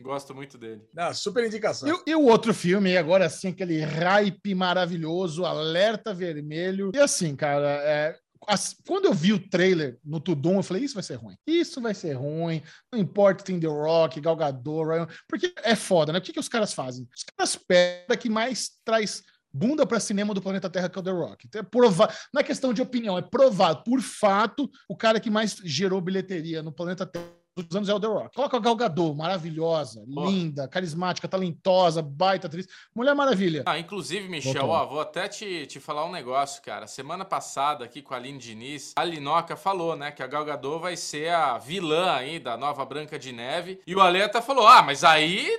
Gosto 0.01 0.33
muito 0.33 0.57
dele. 0.57 0.81
Não, 0.95 1.13
super 1.13 1.45
indicação. 1.45 1.87
E, 1.87 1.91
o- 1.91 2.03
e 2.07 2.15
o 2.15 2.23
outro 2.23 2.53
filme, 2.55 2.97
agora 2.97 3.29
sim, 3.29 3.49
aquele 3.49 3.81
hype 3.81 4.55
maravilhoso, 4.55 5.45
alerta 5.45 6.11
vermelho. 6.11 6.91
E 6.95 6.97
assim, 6.97 7.35
cara, 7.35 7.67
é, 7.83 8.17
as- 8.47 8.75
quando 8.87 9.05
eu 9.05 9.13
vi 9.13 9.31
o 9.31 9.49
trailer 9.49 9.99
no 10.03 10.19
Tudum, 10.19 10.55
eu 10.55 10.63
falei, 10.63 10.83
isso 10.83 10.95
vai 10.95 11.03
ser 11.03 11.15
ruim. 11.15 11.35
Isso 11.45 11.79
vai 11.79 11.93
ser 11.93 12.13
ruim. 12.13 12.63
Não 12.91 12.99
importa 12.99 13.43
tem 13.43 13.59
The 13.59 13.67
Rock, 13.67 14.19
Gal 14.19 14.35
Gadot, 14.35 14.87
Ryan, 14.89 15.07
porque 15.27 15.53
é 15.61 15.75
foda, 15.75 16.11
né? 16.11 16.17
O 16.17 16.21
que, 16.21 16.33
que 16.33 16.39
os 16.39 16.49
caras 16.49 16.73
fazem? 16.73 17.07
Os 17.15 17.23
caras 17.37 17.55
pedem 17.55 18.17
que 18.17 18.27
mais 18.29 18.71
traz 18.83 19.21
bunda 19.53 19.85
para 19.85 19.99
cinema 19.99 20.33
do 20.33 20.41
planeta 20.41 20.69
Terra 20.69 20.89
que 20.89 20.97
é 20.97 21.01
o 21.01 21.03
The 21.03 21.11
Rock. 21.11 21.47
Então, 21.47 21.61
é 21.61 21.63
prova... 21.63 22.09
Não 22.33 22.41
é 22.41 22.43
questão 22.43 22.73
de 22.73 22.81
opinião, 22.81 23.17
é 23.17 23.21
provado. 23.21 23.83
Por 23.83 24.01
fato, 24.01 24.69
o 24.87 24.95
cara 24.95 25.19
que 25.19 25.29
mais 25.29 25.55
gerou 25.63 26.01
bilheteria 26.01 26.63
no 26.63 26.71
planeta 26.71 27.05
Terra 27.05 27.41
dos 27.55 27.75
anos 27.75 27.89
é 27.89 27.93
o 27.93 27.99
The 27.99 28.07
Rock. 28.07 28.35
Coloca 28.35 28.57
a 28.57 28.59
Gal 28.59 28.75
Gadot, 28.75 29.15
maravilhosa, 29.15 30.01
Porra. 30.13 30.29
linda, 30.29 30.67
carismática, 30.67 31.27
talentosa, 31.27 32.01
baita 32.01 32.47
atriz. 32.47 32.67
Mulher 32.95 33.13
Maravilha. 33.13 33.63
Ah, 33.65 33.77
inclusive, 33.77 34.27
Michel, 34.29 34.69
ó, 34.69 34.85
vou 34.85 35.01
até 35.01 35.27
te, 35.27 35.65
te 35.67 35.79
falar 35.79 36.05
um 36.05 36.11
negócio, 36.11 36.61
cara. 36.61 36.87
Semana 36.87 37.25
passada, 37.25 37.83
aqui 37.83 38.01
com 38.01 38.13
a 38.13 38.17
Aline 38.17 38.39
Diniz, 38.39 38.93
a 38.95 39.03
Linoca 39.03 39.55
falou, 39.55 39.95
né, 39.95 40.11
que 40.11 40.23
a 40.23 40.27
Gal 40.27 40.45
Gadot 40.45 40.81
vai 40.81 40.95
ser 40.95 41.29
a 41.29 41.57
vilã 41.57 42.11
aí 42.11 42.39
da 42.39 42.55
nova 42.55 42.85
Branca 42.85 43.19
de 43.19 43.31
Neve. 43.31 43.81
E 43.85 43.95
o 43.95 43.99
Aleta 43.99 44.41
falou, 44.41 44.67
ah, 44.67 44.81
mas 44.81 45.03
aí 45.03 45.49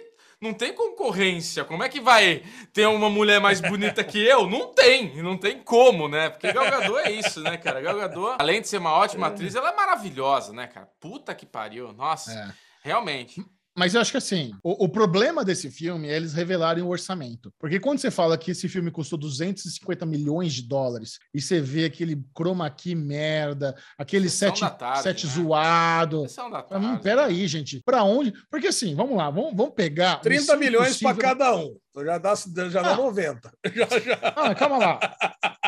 não 0.43 0.53
tem 0.53 0.73
concorrência. 0.75 1.65
Como 1.65 1.85
é 1.85 1.89
que 1.89 2.01
vai 2.01 2.43
ter 2.73 2.87
uma 2.89 3.09
mulher 3.09 3.41
mais 3.41 3.61
bonita 3.61 4.03
que 4.03 4.19
eu? 4.19 4.49
Não 4.49 4.75
tem, 4.75 5.23
não 5.23 5.39
tem 5.39 5.59
como, 5.61 6.09
né? 6.09 6.29
Porque 6.31 6.53
Gal 6.53 6.69
Gadot 6.71 6.99
é 6.99 7.13
isso, 7.13 7.41
né, 7.41 7.57
cara? 7.57 7.81
Gal 7.81 7.97
Gadot, 7.97 8.37
além 8.41 8.61
de 8.61 8.69
ser 8.69 8.79
uma 8.79 8.93
ótima 8.93 9.29
atriz, 9.29 9.55
ela 9.55 9.71
é 9.71 9.77
maravilhosa, 9.77 10.53
né, 10.53 10.67
cara? 10.67 10.89
Puta 11.01 11.35
que 11.35 11.47
pariu. 11.47 11.93
Nossa, 11.93 12.33
É. 12.33 12.53
realmente. 12.83 13.43
Mas 13.77 13.95
eu 13.95 14.01
acho 14.01 14.11
que 14.11 14.19
assim, 14.19 14.53
o, 14.63 14.85
o 14.85 14.89
problema 14.89 15.45
desse 15.45 15.71
filme 15.71 16.09
é 16.09 16.17
eles 16.17 16.35
revelarem 16.35 16.83
o 16.83 16.89
orçamento. 16.89 17.51
Porque 17.59 17.81
quando 17.81 17.99
você 17.99 18.11
fala 18.11 18.37
que 18.37 18.51
esse 18.51 18.69
filme 18.69 18.91
custou 18.91 19.19
250 19.19 20.05
milhões 20.05 20.53
de 20.53 20.63
dólares 20.63 21.19
e 21.35 21.41
você 21.41 21.61
vê 21.61 21.87
aquele 21.87 22.23
chroma 22.37 22.69
key 22.71 22.95
merda, 22.95 23.75
aquele 23.97 24.29
set, 24.29 24.61
tarde, 24.79 25.03
set 25.03 25.27
né? 25.27 25.33
zoado. 25.33 26.27
Da 26.51 26.79
Hum, 26.79 26.83
tarde. 26.83 27.03
peraí, 27.03 27.47
gente. 27.49 27.81
Pra 27.85 28.05
onde? 28.05 28.33
Porque 28.51 28.67
assim, 28.67 28.95
vamos 28.95 29.17
lá, 29.17 29.31
vamos, 29.31 29.55
vamos 29.57 29.75
pegar. 29.75 30.17
30 30.21 30.41
Missão 30.41 30.59
milhões 30.59 30.99
para 31.01 31.17
cada 31.17 31.57
um. 31.57 31.75
Então 31.93 32.05
Já 32.07 32.17
dá, 32.19 32.35
já 32.71 32.83
dá 32.83 32.93
Ah. 32.93 32.97
90. 32.97 33.53
Já, 33.75 33.99
já. 34.01 34.19
Ah, 34.35 34.55
calma 34.55 34.79
lá. 34.79 35.01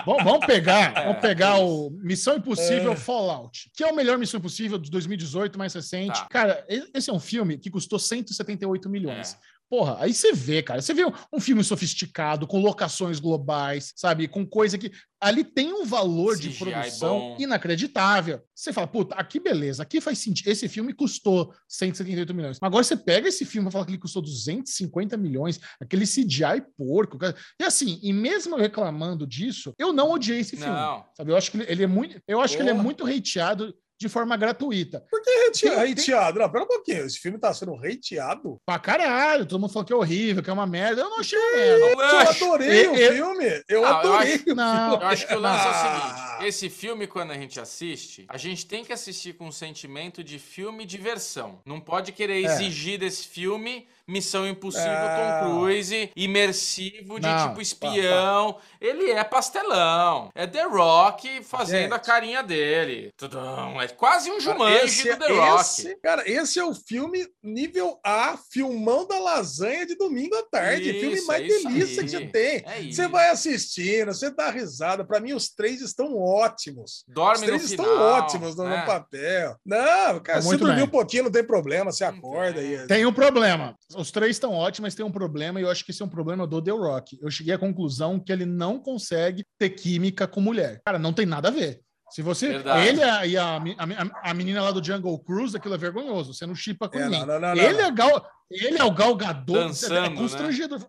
vamos, 0.07 0.47
pegar, 0.47 0.97
É, 0.97 1.05
vamos 1.05 1.21
pegar 1.21 1.59
o 1.59 1.91
Missão 1.91 2.37
Impossível 2.37 2.93
É. 2.93 2.97
Fallout, 2.97 3.71
que 3.77 3.85
é 3.85 3.87
o 3.87 3.95
melhor 3.95 4.17
Missão 4.19 4.39
Impossível 4.39 4.79
de 4.79 4.91
2018, 4.91 5.59
mais 5.59 5.75
recente. 5.75 6.19
Tá. 6.19 6.27
Cara, 6.29 6.65
esse 6.95 7.11
é 7.11 7.13
um 7.13 7.21
filme 7.21 7.59
que 7.59 7.71
custou 7.71 7.99
178 7.99 8.89
milhões. 8.89 9.37
Porra, 9.75 9.97
aí 9.99 10.15
você 10.15 10.33
vê, 10.33 10.63
cara. 10.63 10.81
Você 10.81 10.95
vê 10.95 11.03
um, 11.33 11.41
filme 11.41 11.65
sofisticado, 11.65 12.47
com 12.47 12.61
locações 12.61 13.19
globais, 13.19 13.93
sabe? 13.97 14.29
Com 14.29 14.47
coisa 14.47 14.79
que. 14.79 14.93
Ali 15.21 15.43
tem 15.43 15.73
um 15.73 15.85
valor 15.85 16.37
de 16.37 16.51
CGI 16.51 16.59
produção 16.59 17.19
bom. 17.19 17.37
inacreditável. 17.41 18.41
Você 18.55 18.73
fala, 18.73 18.87
puta, 18.87 19.17
aqui 19.17 19.41
beleza, 19.41 19.83
aqui 19.83 20.01
faz 20.01 20.19
sentido. 20.19 20.47
Esse 20.49 20.69
filme 20.69 20.93
custou 20.93 21.53
178 21.67 22.33
milhões. 22.33 22.59
Mas 22.61 22.69
agora 22.69 22.85
você 22.85 22.97
pega 22.97 23.27
esse 23.27 23.45
filme 23.45 23.69
e 23.69 23.73
fala 23.73 23.85
que 23.85 23.91
ele 23.91 23.99
custou 23.99 24.23
250 24.23 25.17
milhões, 25.17 25.59
aquele 25.81 26.07
CGI 26.07 26.63
porco. 26.77 27.19
cara. 27.19 27.35
E 27.59 27.65
assim, 27.65 27.99
e 28.01 28.13
mesmo 28.13 28.55
eu 28.55 28.61
reclamando 28.61 29.27
disso, 29.27 29.75
eu 29.77 29.93
não 29.93 30.13
odiei 30.13 30.39
esse 30.39 30.57
filme. 30.57 30.73
Não. 30.73 31.05
Sabe? 31.17 31.33
Eu 31.33 31.37
acho 31.37 31.51
que 31.51 31.57
ele, 31.57 31.83
é 31.83 31.89
muito. 31.89 32.23
Eu 32.29 32.41
acho 32.41 32.55
que 32.55 32.63
ele 32.63 32.71
é 32.71 32.75
Porra. 32.75 32.85
muito 32.85 33.05
hateado 33.05 33.75
de 34.01 34.09
forma 34.09 34.37
gratuita. 34.37 35.05
Por 35.11 35.23
que 35.23 35.31
hate- 35.49 35.61
Tem- 35.71 35.93
hateado? 35.93 36.39
Não, 36.41 36.51
pera 36.51 36.65
um 36.65 36.69
pouquinho. 36.69 37.05
Esse 37.07 37.19
filme 37.19 37.39
tá 37.39 37.53
sendo 37.55 37.75
hateado? 37.77 38.57
Pra 38.67 38.79
caralho, 38.79 39.47
todo 39.47 39.61
mundo 39.61 39.73
falou 39.73 39.87
que 39.87 39.93
é 39.93 39.97
horrível, 39.97 40.43
que 40.43 40.51
é 40.51 40.53
uma 40.53 40.67
merda. 40.67 41.03
Eu 41.03 41.11
não 41.11 41.21
achei 41.21 41.39
uma 41.39 41.57
merda. 41.57 41.85
Eu 41.87 42.19
adorei 42.29 42.87
Eu- 42.87 42.93
o 42.93 42.97
eu- 42.97 43.13
filme. 43.13 43.65
Eu 43.69 43.83
Não, 43.83 43.89
eu 43.89 43.95
adorei 43.97 44.35
acho- 44.35 44.51
o 44.51 44.55
Não, 44.55 44.95
Eu 45.01 45.07
acho 45.07 45.27
que 45.27 45.35
o 45.35 45.39
lance 45.41 45.65
é 45.67 45.69
o 45.69 45.73
Ah. 45.73 46.27
seguinte: 46.37 46.49
esse 46.49 46.69
filme, 46.71 47.07
quando 47.07 47.31
a 47.31 47.35
gente 47.35 47.59
assiste, 47.61 48.25
a 48.29 48.37
gente 48.37 48.67
tem 48.67 48.85
que 48.85 48.93
assistir 48.93 49.35
com 49.35 49.47
um 49.47 49.53
sentimento 49.53 50.23
de 50.25 50.39
filme 50.39 50.85
e 50.85 50.87
diversão. 50.87 51.61
Não 51.65 51.81
pode 51.81 52.13
querer 52.13 52.45
exigir 52.45 52.99
desse 52.99 53.27
filme 53.29 53.87
Missão 54.09 54.47
Impossível 54.47 54.91
Não. 54.93 55.41
Tom 55.51 55.61
Cruise, 55.61 56.11
imersivo 56.15 57.19
de 57.19 57.27
Não. 57.27 57.49
tipo 57.49 57.61
espião. 57.61 58.59
Ele 58.81 59.11
é 59.11 59.25
pastelão. 59.25 60.31
É 60.35 60.47
The 60.47 60.65
Rock 60.65 61.43
fazendo 61.43 61.93
a 61.93 61.97
Gente. 61.97 62.07
carinha 62.07 62.43
dele. 62.43 63.11
Tudum. 63.17 63.81
É 63.81 63.89
quase 63.89 64.31
um 64.31 64.39
Jumanji 64.41 64.85
Esse, 65.09 65.15
do 65.15 65.19
The 65.27 65.33
Rock. 65.33 65.61
esse- 65.61 65.97
cara, 66.03 66.23
esse 66.31 66.59
é 66.59 66.65
o 66.65 66.75
filme 66.75 67.27
nível 67.43 67.99
A, 68.05 68.37
filmão 68.53 69.07
da 69.07 69.19
lasanha 69.19 69.87
de 69.87 69.95
domingo 69.97 70.35
à 70.37 70.43
tarde. 70.43 70.91
Isso, 70.91 71.01
filme 71.01 71.21
mais 71.23 71.43
é 71.43 71.47
delícia 71.47 72.03
aí. 72.03 72.07
que 72.07 72.11
você 72.11 72.27
tem. 72.27 72.65
É 72.67 72.93
Você 72.93 73.09
vai 73.09 73.31
assistindo, 73.31 74.13
você 74.13 74.31
dá 74.31 74.51
risada. 74.51 75.05
Pra 75.05 75.21
mim, 75.21 75.33
os 75.33 75.49
três 75.49 75.81
estão 75.81 76.17
ótimos. 76.19 77.05
Os 77.09 77.15
Dorme 77.15 77.41
no 77.43 77.47
três 77.47 77.71
final. 77.71 77.87
estão 77.87 78.03
ótimos 78.03 78.57
no, 78.57 78.65
no 78.65 78.71
né? 78.71 78.85
papel. 78.87 79.57
Não, 79.65 80.21
cara, 80.21 80.39
Tá 80.39 80.43
se 80.43 80.57
dormir 80.57 80.75
bem. 80.77 80.85
um 80.85 80.89
pouquinho, 80.89 81.25
não 81.25 81.31
tem 81.31 81.45
problema, 81.45 81.91
você 81.91 82.05
Não 82.05 82.19
acorda 82.19 82.61
e. 82.63 82.87
Tem 82.87 83.07
um 83.07 83.13
problema. 83.13 83.75
Os 83.97 84.11
três 84.11 84.37
estão 84.37 84.53
ótimos, 84.53 84.81
mas 84.89 84.95
tem 84.95 85.05
um 85.05 85.11
problema, 85.11 85.61
e 85.61 85.63
eu 85.63 85.71
acho 85.71 85.85
que 85.85 85.91
esse 85.91 86.03
é 86.03 86.05
um 86.05 86.09
problema 86.09 86.47
do 86.47 86.61
The 86.63 86.71
Rock. 86.71 87.19
Eu 87.23 87.31
cheguei 87.31 87.55
à 87.55 87.59
conclusão 87.59 88.19
que 88.19 88.33
ele 88.33 88.45
não 88.47 88.79
consegue 88.79 89.45
ter 89.59 89.71
química 89.71 90.27
com 90.27 90.41
mulher. 90.41 90.81
Cara, 90.85 90.99
não 90.99 91.13
tem 91.13 91.27
nada 91.27 91.49
a 91.49 91.51
ver. 91.51 91.81
Se 92.11 92.23
você. 92.23 92.49
Verdade. 92.49 92.89
Ele 92.89 93.03
a- 93.03 93.27
e 93.27 93.37
a, 93.37 93.57
a, 93.57 94.31
a 94.31 94.35
menina 94.35 94.63
lá 94.63 94.71
do 94.71 94.85
Jungle 94.85 95.19
Cruise, 95.25 95.57
aquilo 95.57 95.75
é 95.75 95.79
vergonhoso. 95.79 96.33
Você 96.35 96.47
não 96.47 96.55
chipa 96.55 96.89
com 96.89 96.99
É, 96.99 97.05
ninguém. 97.05 97.21
não, 97.21 97.27
não, 97.27 97.41
não, 97.41 97.55
não, 97.57 97.63
ele, 97.63 97.73
não. 97.79 97.85
É 97.87 97.91
gal, 97.91 98.29
ele 98.51 98.79
é 98.79 98.85
o 98.85 98.91
galgador. 98.93 99.57
Dançando, 99.57 99.95
é 99.97 100.11
né? 100.11 100.17
constrangedor. 100.17 100.81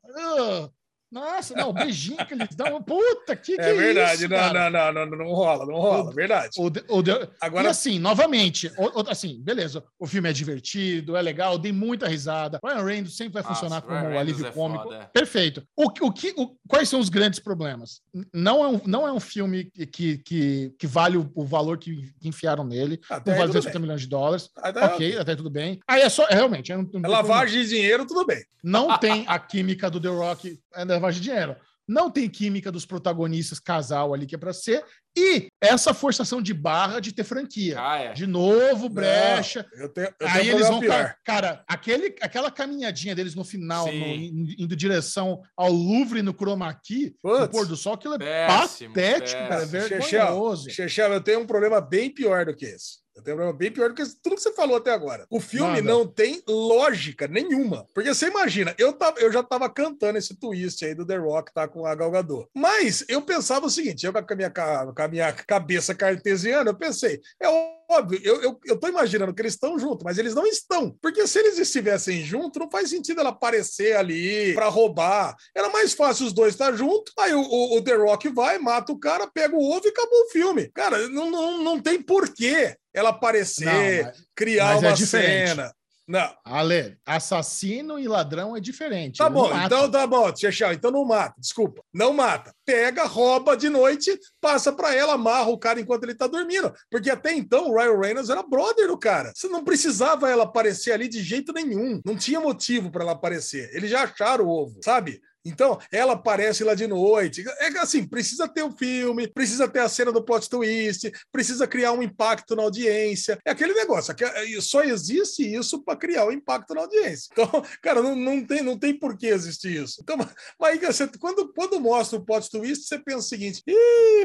Nossa, 1.11 1.53
não, 1.55 1.69
o 1.69 1.73
beijinho 1.73 2.25
que 2.25 2.33
eles 2.33 2.49
dão. 2.55 2.81
Puta, 2.81 3.35
que, 3.35 3.55
que 3.55 3.61
É 3.61 3.73
verdade, 3.73 4.25
isso, 4.25 4.29
não, 4.29 4.53
não, 4.53 4.69
não, 4.71 4.93
não, 5.05 5.17
não 5.17 5.25
rola, 5.33 5.65
não 5.65 5.75
rola, 5.75 6.11
verdade. 6.13 6.49
O, 6.57 6.69
The- 6.69 6.83
o 6.89 7.01
The- 7.01 7.29
Agora, 7.39 7.67
e 7.67 7.71
assim, 7.71 7.99
novamente, 7.99 8.71
o- 8.77 9.01
o- 9.01 9.09
assim, 9.09 9.39
beleza, 9.41 9.83
o 9.99 10.05
filme 10.07 10.29
é 10.29 10.33
divertido, 10.33 11.15
é 11.15 11.21
legal, 11.21 11.57
dei 11.57 11.71
muita 11.71 12.07
risada. 12.07 12.59
Ryan 12.63 12.83
Reynolds 12.83 13.15
sempre 13.15 13.33
vai 13.33 13.43
Nossa, 13.43 13.53
funcionar 13.55 13.79
Ryan 13.81 13.87
como 13.87 13.99
Reynolds 14.09 14.21
alívio 14.21 14.45
é 14.47 14.51
cômico. 14.51 14.83
foda. 14.83 15.09
Perfeito. 15.13 15.63
O, 15.75 15.85
o 16.05 16.11
que, 16.11 16.33
o- 16.37 16.57
quais 16.67 16.89
são 16.89 16.99
os 16.99 17.07
grandes 17.09 17.39
problemas? 17.39 18.01
Não 18.33 18.63
é 18.63 18.67
um, 18.67 18.81
não 18.85 19.07
é 19.07 19.13
um 19.13 19.19
filme 19.19 19.65
que, 19.91 20.17
que, 20.17 20.73
que, 20.77 20.87
vale 20.87 21.17
o, 21.17 21.31
o 21.35 21.45
valor 21.45 21.77
que, 21.77 22.11
que 22.19 22.27
enfiaram 22.27 22.63
nele. 22.65 22.99
até 23.09 23.31
vale 23.31 23.43
tudo 23.43 23.53
250 23.53 23.71
bem. 23.73 23.81
milhões 23.81 24.01
de 24.01 24.07
dólares. 24.07 24.49
Até- 24.57 24.85
Ok, 24.85 25.17
até 25.17 25.35
tudo 25.35 25.49
bem. 25.49 25.79
Aí 25.87 26.01
é 26.01 26.09
só, 26.09 26.25
é, 26.27 26.33
realmente, 26.35 26.71
é, 26.71 26.77
um- 26.77 26.89
um- 26.93 27.05
É 27.05 27.07
lavagem 27.07 27.61
de 27.63 27.69
dinheiro, 27.69 28.05
tudo 28.05 28.25
bem. 28.25 28.43
não 28.63 28.97
tem 28.97 29.23
a 29.27 29.37
química 29.39 29.89
do 29.89 29.99
The 30.01 30.07
Rock, 30.09 30.59
é 30.73 30.85
lavagem 30.95 31.21
de 31.21 31.29
dinheiro. 31.29 31.55
Não 31.87 32.09
tem 32.09 32.27
química 32.27 32.71
dos 32.71 32.83
protagonistas, 32.83 33.59
casal 33.59 34.11
ali 34.11 34.25
que 34.25 34.33
é 34.33 34.37
pra 34.39 34.51
ser. 34.51 34.83
E 35.15 35.49
essa 35.61 35.93
forçação 35.93 36.41
de 36.41 36.51
barra 36.51 36.99
de 36.99 37.13
ter 37.13 37.23
franquia. 37.23 37.75
Ah, 37.79 37.99
é. 37.99 38.13
De 38.13 38.25
novo, 38.25 38.89
brecha. 38.89 39.63
Não, 39.71 39.83
eu 39.83 39.89
tenho, 39.89 40.07
eu 40.19 40.27
Aí 40.27 40.49
eles 40.49 40.67
vão. 40.67 40.79
pior. 40.79 41.15
Cara, 41.23 41.63
aquele, 41.67 42.15
aquela 42.21 42.49
caminhadinha 42.49 43.13
deles 43.13 43.35
no 43.35 43.43
final, 43.43 43.85
no- 43.85 43.93
in- 43.93 44.55
indo 44.57 44.75
direção 44.75 45.43
ao 45.55 45.71
Louvre 45.71 46.23
no 46.23 46.33
Chroma 46.33 46.73
Key, 46.73 47.15
no 47.23 47.37
Putz. 47.37 47.47
pôr 47.51 47.67
do 47.67 47.75
sol, 47.77 47.93
aquilo 47.93 48.15
é 48.15 48.17
Péssimo, 48.17 48.89
patético, 48.95 49.41
cara. 49.47 49.63
É 49.63 49.67
péssimo. 49.67 50.01
vergonhoso. 50.01 50.69
Chechel, 50.71 51.13
eu 51.13 51.21
tenho 51.21 51.41
um 51.41 51.45
problema 51.47 51.79
bem 51.79 52.11
pior 52.11 52.45
do 52.47 52.55
que 52.55 52.65
esse. 52.65 53.04
Eu 53.15 53.23
tenho 53.23 53.35
um 53.35 53.39
problema 53.39 53.57
bem 53.57 53.71
pior 53.71 53.89
do 53.89 53.95
que 53.95 54.03
tudo 54.21 54.35
que 54.35 54.41
você 54.41 54.51
falou 54.53 54.75
até 54.75 54.91
agora. 54.91 55.25
O 55.29 55.39
filme 55.39 55.81
Manda. 55.81 55.81
não 55.81 56.05
tem 56.05 56.43
lógica 56.45 57.27
nenhuma. 57.29 57.87
Porque 57.93 58.13
você 58.13 58.27
imagina, 58.27 58.75
eu, 58.77 58.91
tava, 58.91 59.19
eu 59.21 59.31
já 59.31 59.41
tava 59.41 59.69
cantando 59.69 60.17
esse 60.17 60.35
twist 60.35 60.83
aí 60.83 60.93
do 60.93 61.05
The 61.05 61.15
Rock, 61.15 61.53
tá? 61.53 61.65
Com 61.65 61.85
a 61.85 61.95
Gal 61.95 62.11
Gadot. 62.11 62.49
Mas 62.53 63.05
eu 63.07 63.21
pensava 63.21 63.67
o 63.67 63.69
seguinte, 63.69 64.05
eu 64.05 64.11
com 64.11 64.33
a 64.33 64.35
minha, 64.35 64.49
com 64.49 65.01
a 65.01 65.07
minha 65.07 65.31
cabeça 65.31 65.95
cartesiana, 65.95 66.71
eu 66.71 66.75
pensei, 66.75 67.21
é 67.39 67.47
óbvio, 67.89 68.19
eu, 68.23 68.41
eu, 68.41 68.59
eu 68.65 68.79
tô 68.79 68.87
imaginando 68.87 69.33
que 69.33 69.41
eles 69.41 69.53
estão 69.53 69.77
juntos, 69.79 70.03
mas 70.03 70.17
eles 70.17 70.33
não 70.35 70.45
estão. 70.45 70.95
Porque 71.01 71.25
se 71.27 71.39
eles 71.39 71.57
estivessem 71.57 72.23
juntos, 72.23 72.59
não 72.59 72.69
faz 72.69 72.89
sentido 72.89 73.19
ela 73.21 73.29
aparecer 73.29 73.95
ali 73.95 74.53
pra 74.53 74.67
roubar. 74.67 75.35
Era 75.55 75.69
mais 75.69 75.93
fácil 75.93 76.25
os 76.25 76.33
dois 76.33 76.53
estar 76.53 76.73
juntos, 76.73 77.13
aí 77.19 77.33
o, 77.33 77.41
o- 77.41 77.77
o 77.77 77.81
The 77.81 77.95
Rock 77.95 78.29
vai, 78.29 78.57
mata 78.57 78.91
o 78.91 78.99
cara, 78.99 79.27
pega 79.27 79.55
o 79.55 79.71
ovo 79.71 79.85
e 79.85 79.89
acabou 79.89 80.21
o 80.25 80.29
filme. 80.29 80.69
Cara, 80.73 81.07
não, 81.09 81.29
não, 81.29 81.63
não 81.63 81.79
tem 81.81 82.01
porquê 82.01 82.75
ela 82.93 83.09
aparecer, 83.09 83.65
Não, 83.65 84.03
mas- 84.11 84.23
criar 84.35 84.73
mas 84.75 84.83
é 84.83 84.87
uma 84.87 84.93
diferente. 84.95 85.49
cena. 85.49 85.73
Não. 86.07 86.31
Ale, 86.45 86.97
assassino 87.05 87.97
e 87.97 88.07
ladrão 88.07 88.55
é 88.55 88.59
diferente. 88.59 89.17
Tá 89.17 89.29
bom, 89.29 89.49
mata. 89.49 89.65
então 89.65 89.89
tá 89.89 90.05
bom, 90.05 90.35
Chechel, 90.35 90.73
então 90.73 90.91
não 90.91 91.03
mata, 91.03 91.33
desculpa. 91.39 91.81
Não 91.93 92.13
mata. 92.13 92.53
Pega, 92.63 93.05
rouba 93.05 93.57
de 93.57 93.69
noite, 93.69 94.17
passa 94.39 94.71
pra 94.71 94.93
ela, 94.93 95.13
amarra 95.13 95.49
o 95.49 95.57
cara 95.57 95.79
enquanto 95.79 96.03
ele 96.03 96.13
tá 96.13 96.27
dormindo. 96.27 96.71
Porque 96.91 97.09
até 97.09 97.33
então 97.33 97.69
o 97.69 97.75
Ryan 97.75 97.99
Reynolds 97.99 98.29
era 98.29 98.43
brother 98.43 98.87
do 98.87 98.97
cara. 98.97 99.31
Você 99.33 99.47
não 99.47 99.63
precisava 99.63 100.29
ela 100.29 100.43
aparecer 100.43 100.91
ali 100.91 101.07
de 101.07 101.23
jeito 101.23 101.51
nenhum. 101.51 101.99
Não 102.05 102.15
tinha 102.15 102.39
motivo 102.39 102.91
pra 102.91 103.03
ela 103.03 103.13
aparecer. 103.13 103.69
Eles 103.73 103.89
já 103.89 104.03
acharam 104.03 104.45
o 104.45 104.49
ovo, 104.49 104.79
sabe? 104.83 105.19
Então, 105.45 105.79
ela 105.91 106.13
aparece 106.13 106.63
lá 106.63 106.73
de 106.73 106.87
noite. 106.87 107.43
É 107.59 107.67
assim, 107.79 108.05
precisa 108.07 108.47
ter 108.47 108.63
o 108.63 108.71
filme, 108.75 109.27
precisa 109.27 109.67
ter 109.67 109.79
a 109.79 109.89
cena 109.89 110.11
do 110.11 110.23
plot 110.23 110.49
twist, 110.49 111.11
precisa 111.31 111.67
criar 111.67 111.91
um 111.91 112.01
impacto 112.01 112.55
na 112.55 112.63
audiência. 112.63 113.37
É 113.45 113.51
aquele 113.51 113.73
negócio, 113.73 114.11
aque- 114.11 114.61
só 114.61 114.83
existe 114.83 115.43
isso 115.43 115.83
para 115.83 115.97
criar 115.97 116.25
o 116.25 116.31
impacto 116.31 116.73
na 116.73 116.81
audiência. 116.81 117.29
Então, 117.31 117.47
cara, 117.81 118.01
não, 118.01 118.15
não, 118.15 118.43
tem, 118.45 118.61
não 118.63 118.77
tem 118.77 118.97
por 118.97 119.17
que 119.17 119.27
existir 119.27 119.83
isso. 119.83 119.99
Então, 120.01 120.17
mas 120.17 120.29
aí, 120.61 120.79
quando, 121.19 121.53
quando 121.53 121.79
mostra 121.79 122.17
o 122.17 122.25
plot 122.25 122.49
twist, 122.49 122.87
você 122.87 122.97
pensa 122.99 123.19
o 123.19 123.21
seguinte: 123.21 123.63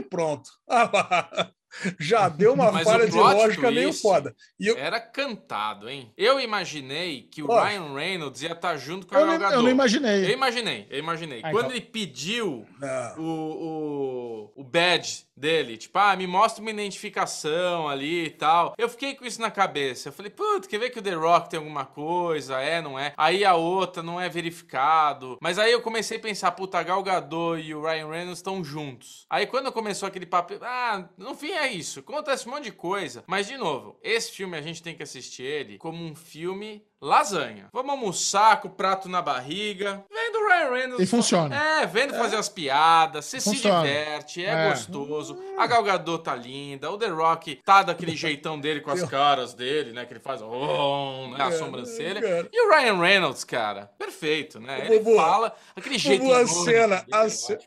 pronto. 0.08 0.50
Ah 0.72 0.88
lá. 0.92 1.52
Já 1.98 2.28
deu 2.28 2.54
uma 2.54 2.72
Mas 2.72 2.84
falha 2.84 3.06
de 3.08 3.16
lógica 3.16 3.70
meio 3.70 3.92
foda. 3.92 4.34
E 4.58 4.66
eu, 4.66 4.76
Era 4.76 5.00
cantado, 5.00 5.88
hein? 5.88 6.12
Eu 6.16 6.40
imaginei 6.40 7.22
que 7.22 7.42
o. 7.42 7.46
Ryan 7.46 7.94
Reynolds 7.94 8.42
ia 8.42 8.52
estar 8.52 8.76
junto 8.76 9.06
com 9.06 9.14
a 9.14 9.20
Eu, 9.20 9.26
Gal 9.26 9.32
não- 9.34 9.40
Gadot. 9.40 9.54
eu 9.56 9.62
não 9.62 9.68
Eu 9.68 9.74
imaginei. 9.74 10.32
imaginei, 10.32 10.86
eu 10.90 10.98
imaginei. 10.98 11.40
Ah, 11.44 11.50
Quando 11.50 11.66
então. 11.66 11.76
ele 11.76 11.80
pediu 11.82 12.66
não. 12.80 13.18
o, 13.24 14.50
o, 14.56 14.60
o 14.62 14.64
badge 14.64 15.24
dele, 15.40 15.76
tipo, 15.76 15.98
ah, 15.98 16.14
me 16.14 16.26
mostra 16.26 16.60
uma 16.60 16.70
identificação 16.70 17.88
ali 17.88 18.26
e 18.26 18.30
tal. 18.30 18.74
Eu 18.76 18.88
fiquei 18.88 19.14
com 19.14 19.24
isso 19.24 19.40
na 19.40 19.50
cabeça. 19.50 20.08
Eu 20.08 20.12
falei, 20.12 20.30
putz, 20.30 20.66
quer 20.66 20.78
ver 20.78 20.90
que 20.90 20.98
o 20.98 21.02
The 21.02 21.14
Rock 21.14 21.48
tem 21.48 21.58
alguma 21.58 21.86
coisa? 21.86 22.60
É, 22.60 22.82
não 22.82 22.98
é? 22.98 23.14
Aí 23.16 23.44
a 23.44 23.54
outra 23.54 24.02
não 24.02 24.20
é 24.20 24.28
verificado. 24.28 25.38
Mas 25.40 25.58
aí 25.58 25.72
eu 25.72 25.80
comecei 25.80 26.18
a 26.18 26.20
pensar, 26.20 26.52
puta, 26.52 26.78
a 26.78 26.82
Gal 26.82 27.02
Gadot 27.02 27.60
e 27.60 27.74
o 27.74 27.82
Ryan 27.82 28.08
Reynolds 28.08 28.38
estão 28.38 28.62
juntos. 28.62 29.26
Aí 29.30 29.46
quando 29.46 29.72
começou 29.72 30.06
aquele 30.06 30.26
papo, 30.26 30.54
ah, 30.62 31.08
no 31.16 31.34
fim 31.34 31.52
é 31.52 31.68
isso. 31.68 32.00
Acontece 32.00 32.46
um 32.46 32.52
monte 32.52 32.64
de 32.64 32.72
coisa. 32.72 33.24
Mas, 33.26 33.46
de 33.46 33.56
novo, 33.56 33.98
esse 34.02 34.32
filme 34.32 34.56
a 34.56 34.62
gente 34.62 34.82
tem 34.82 34.94
que 34.94 35.02
assistir 35.02 35.42
ele 35.42 35.78
como 35.78 36.04
um 36.04 36.14
filme 36.14 36.84
lasanha. 37.00 37.68
Vamos 37.72 37.90
almoçar 37.92 38.60
com 38.60 38.68
o 38.68 38.70
prato 38.70 39.08
na 39.08 39.22
barriga, 39.22 40.04
vendo 40.10 40.38
o 40.38 40.48
Ryan 40.48 40.70
Reynolds... 40.70 41.00
E 41.00 41.06
funciona. 41.06 41.54
É, 41.56 41.86
vendo 41.86 42.14
fazer 42.14 42.36
as 42.36 42.48
piadas, 42.48 43.24
você 43.24 43.40
se 43.40 43.50
Funciona. 43.50 43.82
diverte, 43.82 44.44
é, 44.44 44.50
É. 44.50 44.68
gostoso. 44.70 45.38
A 45.58 45.66
Gal 45.66 45.82
Gadot 45.82 46.22
tá 46.22 46.34
linda, 46.34 46.90
o 46.90 46.98
The 46.98 47.08
Rock 47.08 47.56
tá 47.64 47.82
daquele 47.82 48.14
jeitão 48.16 48.58
dele 48.60 48.80
com 48.80 48.90
as 48.90 49.02
caras 49.04 49.54
dele, 49.54 49.92
né? 49.92 50.04
Que 50.04 50.12
ele 50.12 50.20
faz 50.20 50.42
oh, 50.42 51.28
né, 51.36 51.42
a 51.44 51.52
sobrancelha. 51.52 52.48
E 52.52 52.66
o 52.66 52.70
Ryan 52.70 52.98
Reynolds, 52.98 53.44
cara, 53.44 53.90
perfeito, 53.98 54.60
né? 54.60 54.86
Ele 54.86 55.02
fala 55.16 55.54
aquele 55.74 55.98
jeito 55.98 56.30
a 56.32 56.46
cena, 56.46 56.96
dele, 56.96 57.08
a 57.12 57.24
é 57.24 57.28
ce-. 57.28 57.58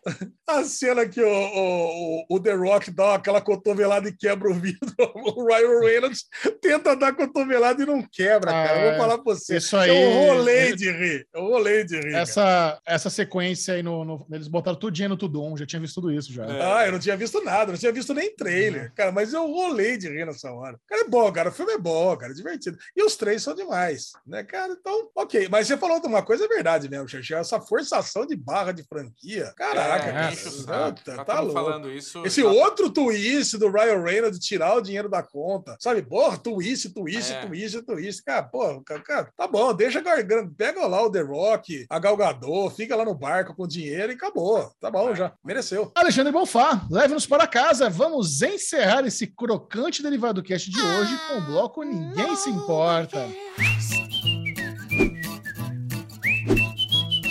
A 0.47 0.63
cena 0.63 1.07
que 1.07 1.21
o, 1.21 1.27
o, 1.27 2.25
o- 2.29 2.39
The 2.39 2.53
Rock 2.53 2.91
dá 2.91 3.15
aquela 3.15 3.39
cotovelada 3.41 4.09
e 4.09 4.11
quebra 4.15 4.49
o 4.49 4.53
vidro, 4.53 4.93
o 5.15 5.45
Ryan 5.45 5.79
Reynolds 5.79 6.25
tenta 6.61 6.95
dar 6.95 7.13
cotovelada 7.15 7.81
e 7.81 7.85
não 7.85 8.01
quebra, 8.03 8.51
cara. 8.51 8.79
Eu 8.79 8.87
É, 8.87 8.89
vou 8.91 8.99
falar 8.99 9.17
você. 9.23 9.57
isso 9.57 9.75
aí- 9.77 9.89
Eu 9.89 10.11
rolei 10.35 10.75
de 10.75 10.91
rir. 10.91 11.27
Eu 11.33 11.41
rolei 11.43 11.83
de 11.83 11.95
rir. 11.95 12.11
cara. 12.11 12.17
Essa, 12.23 12.81
essa 12.85 13.09
sequência 13.09 13.73
aí, 13.73 13.83
no, 13.83 14.03
no- 14.03 14.25
eles 14.31 14.47
botaram 14.47 14.77
tudinho 14.77 15.09
no 15.09 15.17
Tudum, 15.17 15.55
já 15.57 15.65
tinha 15.65 15.79
visto 15.79 15.95
tudo 15.95 16.11
isso 16.11 16.31
já. 16.33 16.45
É. 16.45 16.61
Ah, 16.61 16.85
eu 16.85 16.91
não 16.91 16.99
tinha 16.99 17.15
visto 17.17 17.41
nada, 17.43 17.71
não 17.71 17.79
tinha 17.79 17.91
visto 17.91 18.13
nem 18.13 18.35
trailer, 18.35 18.91
cara, 18.95 19.11
mas 19.11 19.33
eu 19.33 19.45
rolei 19.47 19.97
de 19.97 20.07
rir 20.09 20.25
nessa 20.25 20.51
hora. 20.51 20.79
Cara, 20.87 21.01
é 21.01 21.07
bom, 21.07 21.31
cara, 21.31 21.49
o 21.49 21.51
filme 21.53 21.73
é 21.73 21.77
bom, 21.77 22.15
cara, 22.17 22.31
é 22.31 22.35
divertido. 22.35 22.77
E 22.95 23.03
os 23.03 23.15
três 23.15 23.43
são 23.43 23.55
demais, 23.55 24.11
né, 24.25 24.43
cara? 24.43 24.73
Então, 24.79 25.09
ok. 25.15 25.47
Mas 25.49 25.67
você 25.67 25.77
falou 25.77 25.99
de 26.01 26.07
uma 26.07 26.21
coisa, 26.23 26.45
é 26.45 26.47
verdade 26.47 26.89
mesmo, 26.89 27.07
Xexé, 27.07 27.35
essa 27.35 27.59
forçação 27.61 28.25
de 28.25 28.35
barra 28.35 28.71
de 28.71 28.83
franquia. 28.83 29.51
Caraca, 29.55 30.07
É, 30.07 30.11
cara, 30.13 30.31
enche 30.33 30.47
o 30.47 30.51
saco. 30.51 30.97
puta, 30.99 31.11
Já 31.15 31.25
tá 31.25 31.35
tamo 31.35 31.47
louco. 31.47 31.53
falando 31.53 31.91
isso. 31.91 32.25
Esse 32.25 32.41
já- 32.41 32.47
outro 32.47 32.89
twist 32.89 33.57
do 33.57 33.69
Ryan 33.69 34.01
Reynolds 34.03 34.39
de 34.39 34.45
tirar 34.45 34.75
o 34.75 34.81
dinheiro 34.81 35.09
da 35.09 35.21
conta, 35.23 35.75
sabe? 35.79 36.01
Porra, 36.01 36.37
twist, 36.37 36.89
twist, 36.93 37.31
É. 37.33 37.45
twist, 37.45 37.81
twist. 37.83 38.23
Cara, 38.23 38.43
pô, 38.43 38.81
cara, 38.81 39.01
cara, 39.13 39.31
tá 39.37 39.47
bom, 39.47 39.73
deixa 39.73 40.01
garganta. 40.01 40.51
Pega 40.57 40.87
lá 40.87 41.03
o 41.03 41.11
The 41.11 41.21
Rock, 41.21 41.85
a 41.89 41.99
Gal 41.99 42.17
Gadot, 42.17 42.63
Acabou, 42.63 42.69
fica 42.69 42.95
lá 42.95 43.03
no 43.03 43.15
barco 43.15 43.55
com 43.55 43.67
dinheiro 43.67 44.11
e 44.11 44.15
acabou. 44.15 44.71
Tá 44.79 44.89
bom 44.89 45.13
já, 45.15 45.33
mereceu. 45.43 45.91
Alexandre 45.95 46.31
Bonfá, 46.31 46.85
leve-nos 46.89 47.25
para 47.25 47.47
casa. 47.47 47.89
Vamos 47.89 48.41
encerrar 48.41 49.05
esse 49.05 49.27
crocante 49.27 50.01
derivado 50.01 50.43
cast 50.43 50.69
de 50.69 50.79
hoje 50.79 51.17
com 51.27 51.37
o 51.37 51.41
bloco 51.41 51.83
Ninguém 51.83 52.35
Se 52.35 52.49
Importa. 52.49 53.27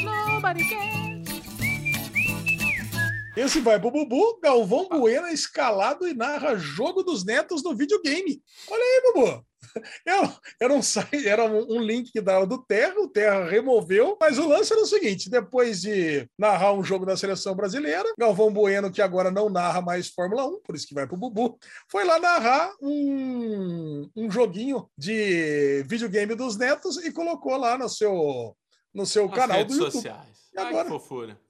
Nobody 0.02 0.68
cares. 0.68 1.12
Esse 3.34 3.60
vai 3.60 3.80
pro 3.80 3.90
Bubu, 3.90 4.38
Galvão 4.42 4.88
Bueno 4.90 5.28
escalado 5.28 6.06
e 6.06 6.12
narra 6.12 6.54
jogo 6.56 7.02
dos 7.02 7.24
netos 7.24 7.62
no 7.62 7.74
videogame. 7.74 8.42
Olha 8.68 8.82
aí, 8.82 9.12
Bubu. 9.14 9.51
Era, 10.06 10.36
era, 10.60 10.72
um, 10.74 10.82
site- 10.82 11.26
era 11.26 11.44
um, 11.44 11.76
um 11.76 11.80
link 11.80 12.10
que 12.12 12.20
dava 12.20 12.46
do 12.46 12.58
Terra, 12.58 12.94
o 13.00 13.08
Terra 13.08 13.44
removeu, 13.48 14.16
mas 14.20 14.38
o 14.38 14.46
lance 14.48 14.72
era 14.72 14.82
o 14.82 14.86
seguinte: 14.86 15.30
depois 15.30 15.80
de 15.80 16.28
narrar 16.38 16.72
um 16.72 16.82
jogo 16.84 17.06
da 17.06 17.16
seleção 17.16 17.54
brasileira, 17.54 18.12
Galvão 18.18 18.52
Bueno, 18.52 18.90
que 18.90 19.00
agora 19.02 19.30
não 19.30 19.48
narra 19.48 19.80
mais 19.80 20.08
Fórmula 20.08 20.46
1, 20.46 20.60
por 20.62 20.74
isso 20.74 20.86
que 20.86 20.94
vai 20.94 21.06
pro 21.06 21.16
Bubu, 21.16 21.58
foi 21.88 22.04
lá 22.04 22.18
narrar 22.18 22.72
um, 22.80 24.08
um 24.16 24.30
joguinho 24.30 24.88
de 24.96 25.82
videogame 25.86 26.34
dos 26.34 26.56
netos 26.56 26.96
e 26.98 27.12
colocou 27.12 27.56
lá 27.56 27.78
no 27.78 27.88
seu, 27.88 28.56
no 28.94 29.06
seu 29.06 29.28
canal 29.28 29.58
redes 29.58 29.76
do 29.76 29.84
YouTube. 29.84 30.02
sociais. 30.02 30.41
E 30.54 30.60
Ai, 30.60 30.66
agora? 30.68 30.88
fofura. 30.88 31.40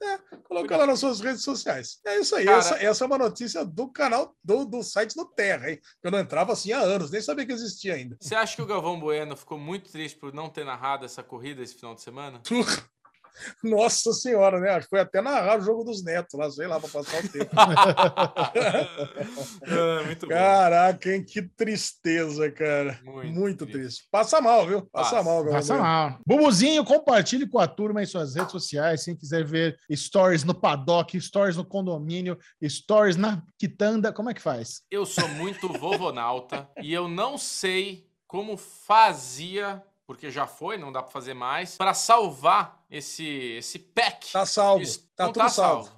Coloca 0.43 0.77
lá 0.77 0.87
nas 0.87 0.99
suas 0.99 1.19
redes 1.19 1.43
sociais. 1.43 1.99
É 2.05 2.19
isso 2.19 2.35
aí. 2.35 2.45
Cara- 2.45 2.57
Essa, 2.57 2.75
essa 2.77 3.03
é 3.03 3.07
uma 3.07 3.17
notícia 3.17 3.65
do 3.65 3.89
canal 3.91 4.33
do, 4.43 4.63
do 4.65 4.81
site 4.81 5.13
do 5.15 5.25
Terra, 5.25 5.69
hein? 5.71 5.79
Eu 6.01 6.09
não 6.11 6.19
entrava 6.19 6.53
assim 6.53 6.71
há 6.71 6.79
anos, 6.79 7.11
nem 7.11 7.21
sabia 7.21 7.45
que 7.45 7.51
existia 7.51 7.95
ainda. 7.95 8.15
Você 8.21 8.33
acha 8.33 8.55
que 8.55 8.61
o 8.61 8.65
Galvão 8.65 8.99
Bueno 8.99 9.35
ficou 9.35 9.57
muito 9.57 9.91
triste 9.91 10.17
por 10.17 10.33
não 10.33 10.49
ter 10.49 10.63
narrado 10.63 11.03
essa 11.05 11.21
corrida 11.21 11.61
esse 11.61 11.75
final 11.75 11.93
de 11.95 12.01
semana? 12.01 12.41
Nossa 13.63 14.13
senhora, 14.13 14.59
né? 14.59 14.71
Acho 14.71 14.85
que 14.85 14.91
foi 14.91 14.99
até 14.99 15.21
narrar 15.21 15.59
o 15.59 15.61
jogo 15.61 15.83
dos 15.83 16.03
netos 16.03 16.39
lá, 16.39 16.49
sei 16.49 16.67
lá, 16.67 16.79
para 16.79 16.89
passar 16.89 17.23
o 17.23 17.29
tempo. 17.29 17.51
Muito 20.05 20.27
bom. 20.27 20.33
Caraca, 20.33 21.11
hein? 21.13 21.23
Que 21.23 21.41
tristeza, 21.41 22.51
cara. 22.51 22.99
Muito 23.03 23.33
Muito, 23.33 23.65
triste. 23.65 23.81
triste. 23.81 24.07
Passa 24.11 24.41
mal, 24.41 24.67
viu? 24.67 24.81
Passa, 24.91 25.17
Passa. 25.17 25.23
mal, 25.23 25.35
Galvão 25.43 25.53
Passa 25.53 25.77
mal. 25.77 26.19
Bubuzinho, 26.25 26.83
compartilhe 26.83 27.47
com 27.47 27.59
a 27.59 27.67
turma 27.67 28.01
em 28.03 28.05
suas 28.05 28.35
redes 28.35 28.51
sociais. 28.51 29.03
Quem 29.05 29.15
quiser 29.15 29.43
ver 29.43 29.77
stories 29.91 30.43
no 30.43 30.53
paddock, 30.53 31.19
stories 31.19 31.57
no 31.57 31.65
condomínio, 31.65 32.37
stories 32.63 33.15
na 33.15 33.41
quitanda, 33.57 34.11
como 34.13 34.29
é 34.29 34.33
que 34.33 34.41
faz? 34.41 34.81
Eu 34.89 35.05
sou 35.05 35.27
muito 35.29 35.67
vovonauta 35.67 36.69
e 36.81 36.93
eu 36.93 37.07
não 37.07 37.37
sei 37.37 38.07
como 38.27 38.57
fazia, 38.57 39.81
porque 40.05 40.29
já 40.31 40.45
foi, 40.47 40.77
não 40.77 40.91
dá 40.91 41.01
pra 41.01 41.11
fazer 41.11 41.33
mais, 41.33 41.77
pra 41.77 41.93
salvar 41.93 42.83
esse 42.89 43.25
esse 43.57 43.79
pack. 43.79 44.31
Tá 44.31 44.45
salvo. 44.45 44.81
Isso 44.83 45.07
Tá 45.15 45.25
não 45.25 45.33
tudo 45.33 45.49
salvo. 45.49 45.91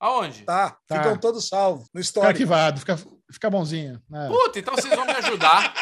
Aonde? 0.00 0.42
Tá, 0.44 0.76
Tá. 0.86 0.96
ficam 1.02 1.16
todos 1.18 1.46
salvos 1.48 1.82
no 1.82 1.86
Fica 1.86 2.00
histórico. 2.00 2.30
arquivado, 2.30 2.80
fica, 2.80 2.98
fica 3.30 3.48
bonzinho. 3.50 4.02
né? 4.10 4.28
Puta, 4.28 4.58
então 4.58 4.74
vocês 4.74 4.94
vão 4.94 5.04
me 5.04 5.12
ajudar. 5.12 5.74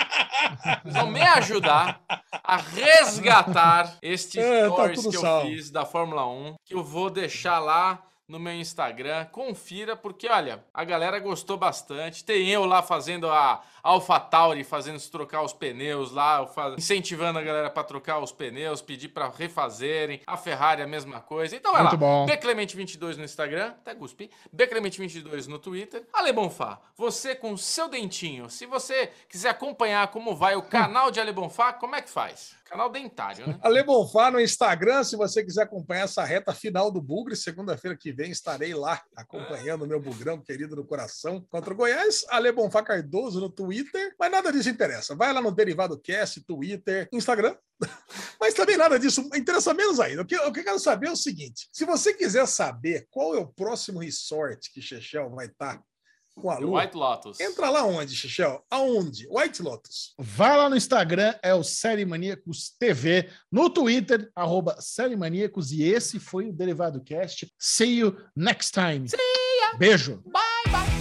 Vocês 0.83 0.95
vão 0.95 1.11
me 1.11 1.23
ajudar 1.23 2.03
a 2.45 2.57
resgatar 2.57 3.97
estes 4.03 4.37
É, 4.43 4.65
tá 4.69 4.73
stories 4.75 5.01
tudo 5.01 5.11
que 5.11 5.17
eu 5.17 5.21
salvo. 5.23 5.49
fiz 5.49 5.71
da 5.71 5.85
Fórmula 5.87 6.27
1, 6.27 6.55
que 6.65 6.75
eu 6.75 6.85
vou 6.85 7.09
deixar 7.09 7.59
lá 7.61 8.03
no 8.31 8.39
meu 8.39 8.55
Instagram. 8.55 9.27
Confira, 9.27 9.97
porque 9.97 10.29
olha, 10.29 10.65
a 10.73 10.85
galera 10.85 11.19
gostou 11.19 11.57
bastante. 11.57 12.25
Tem 12.25 12.49
eu 12.49 12.65
lá 12.65 12.81
fazendo 12.83 13.29
a 13.29 13.61
AlphaTauri, 13.83 14.63
fazendo 14.63 14.99
se 14.99 15.11
trocar 15.11 15.43
os 15.43 15.53
pneus 15.53 16.13
lá, 16.13 16.49
incentivando 16.79 17.39
a 17.39 17.43
galera 17.43 17.69
para 17.69 17.83
trocar 17.83 18.21
os 18.21 18.31
pneus, 18.33 18.81
pedir 18.81 19.09
para 19.09 19.29
refazerem. 19.29 20.21
A 20.27 20.37
Ferrari 20.37 20.83
a 20.83 20.87
mesma 20.87 21.21
coisa. 21.21 21.57
Então 21.57 21.73
vai 21.73 21.83
Muito 21.83 21.93
lá. 21.93 21.99
bom. 21.99 22.27
Beclemente22 22.27 23.17
no 23.17 23.25
Instagram, 23.25 23.69
até 23.69 23.95
cuspi. 23.95 24.31
Beclemente22 24.55 25.47
no 25.47 25.59
Twitter. 25.59 26.07
Ale 26.13 26.33
Bonfá, 26.33 26.81
você 26.97 27.35
com 27.35 27.57
seu 27.57 27.89
dentinho, 27.89 28.49
se 28.49 28.65
você 28.65 29.11
quiser 29.29 29.51
acompanhar 29.51 30.09
como 30.09 30.37
vai 30.37 30.55
o 30.55 30.63
canal 30.71 31.11
de 31.11 31.19
Ale 31.21 31.33
Bonfá, 31.33 31.73
como 31.73 31.97
é 31.97 32.03
que 32.03 32.11
faz? 32.11 32.60
Canal 32.71 32.89
dentário, 32.89 33.49
né? 33.49 33.59
Ale 33.65 33.83
Bonfá 33.83 34.31
no 34.31 34.41
Instagram, 34.41 35.03
se 35.03 35.17
você 35.17 35.45
quiser 35.45 35.63
acompanhar 35.63 36.05
essa 36.05 36.23
reta 36.23 36.55
final 36.55 36.89
do 36.89 37.03
Bugre, 37.03 37.35
segunda-feira 37.35 37.97
que 37.97 38.13
vem 38.13 38.31
estarei 38.31 38.73
lá 38.75 39.03
acompanhando 39.17 39.83
o 39.83 39.89
meu 39.89 40.01
bugrão 40.01 40.41
querido 40.41 40.77
do 40.77 40.85
coração 40.85 41.45
contra 41.51 41.75
o 41.75 41.77
Goiás. 41.77 42.25
Ale 42.29 42.53
Bonfá 42.53 42.81
Cardoso 42.81 43.41
no 43.41 43.51
Twitter, 43.51 44.15
mas 44.17 44.31
nada 44.31 44.53
disso 44.53 44.69
interessa. 44.69 45.17
Vai 45.17 45.33
lá 45.33 45.43
no 45.43 45.51
Derivado 45.51 45.99
Cast, 45.99 46.45
Twitter, 46.45 47.09
Instagram. 47.13 47.57
Mas 48.39 48.53
também 48.53 48.77
nada 48.77 48.99
disso 48.99 49.23
interessa 49.35 49.73
menos 49.73 49.99
ainda. 49.99 50.21
O 50.21 50.27
que, 50.27 50.37
o 50.37 50.53
que 50.53 50.61
eu 50.61 50.65
quero 50.65 50.79
saber 50.79 51.09
é 51.09 51.13
o 51.13 51.17
seguinte: 51.17 51.67
se 51.73 51.87
você 51.87 52.13
quiser 52.13 52.47
saber 52.47 53.07
qual 53.11 53.35
é 53.35 53.39
o 53.39 53.47
próximo 53.47 54.01
resort 54.01 54.71
que 54.71 54.83
Chechel 54.83 55.31
vai 55.31 55.47
estar 55.47 55.83
com 56.35 56.51
a 56.51 56.59
Lu, 56.59 56.77
White 56.77 56.97
Lotus. 56.97 57.41
entra 57.41 57.71
lá 57.71 57.85
onde, 57.85 58.15
Chechel? 58.15 58.65
Aonde? 58.71 59.27
White 59.31 59.63
Lotus. 59.63 60.15
Vai 60.19 60.57
lá 60.57 60.69
no 60.69 60.77
Instagram, 60.77 61.35
é 61.43 61.55
o 61.55 61.63
Série 61.63 62.05
Maníacos 62.05 62.75
TV. 62.79 63.29
No 63.51 63.69
Twitter, 63.69 64.31
arroba 64.35 64.77
Série 64.81 65.17
Maníacos. 65.17 65.73
E 65.73 65.83
esse 65.83 66.19
foi 66.19 66.49
o 66.49 66.53
Derivado 66.53 67.03
Cast. 67.03 67.53
See 67.59 67.99
you 67.99 68.17
next 68.37 68.73
time. 68.73 69.07
Beijo. 69.79 70.23
Bye, 70.27 70.73
bye. 70.73 71.00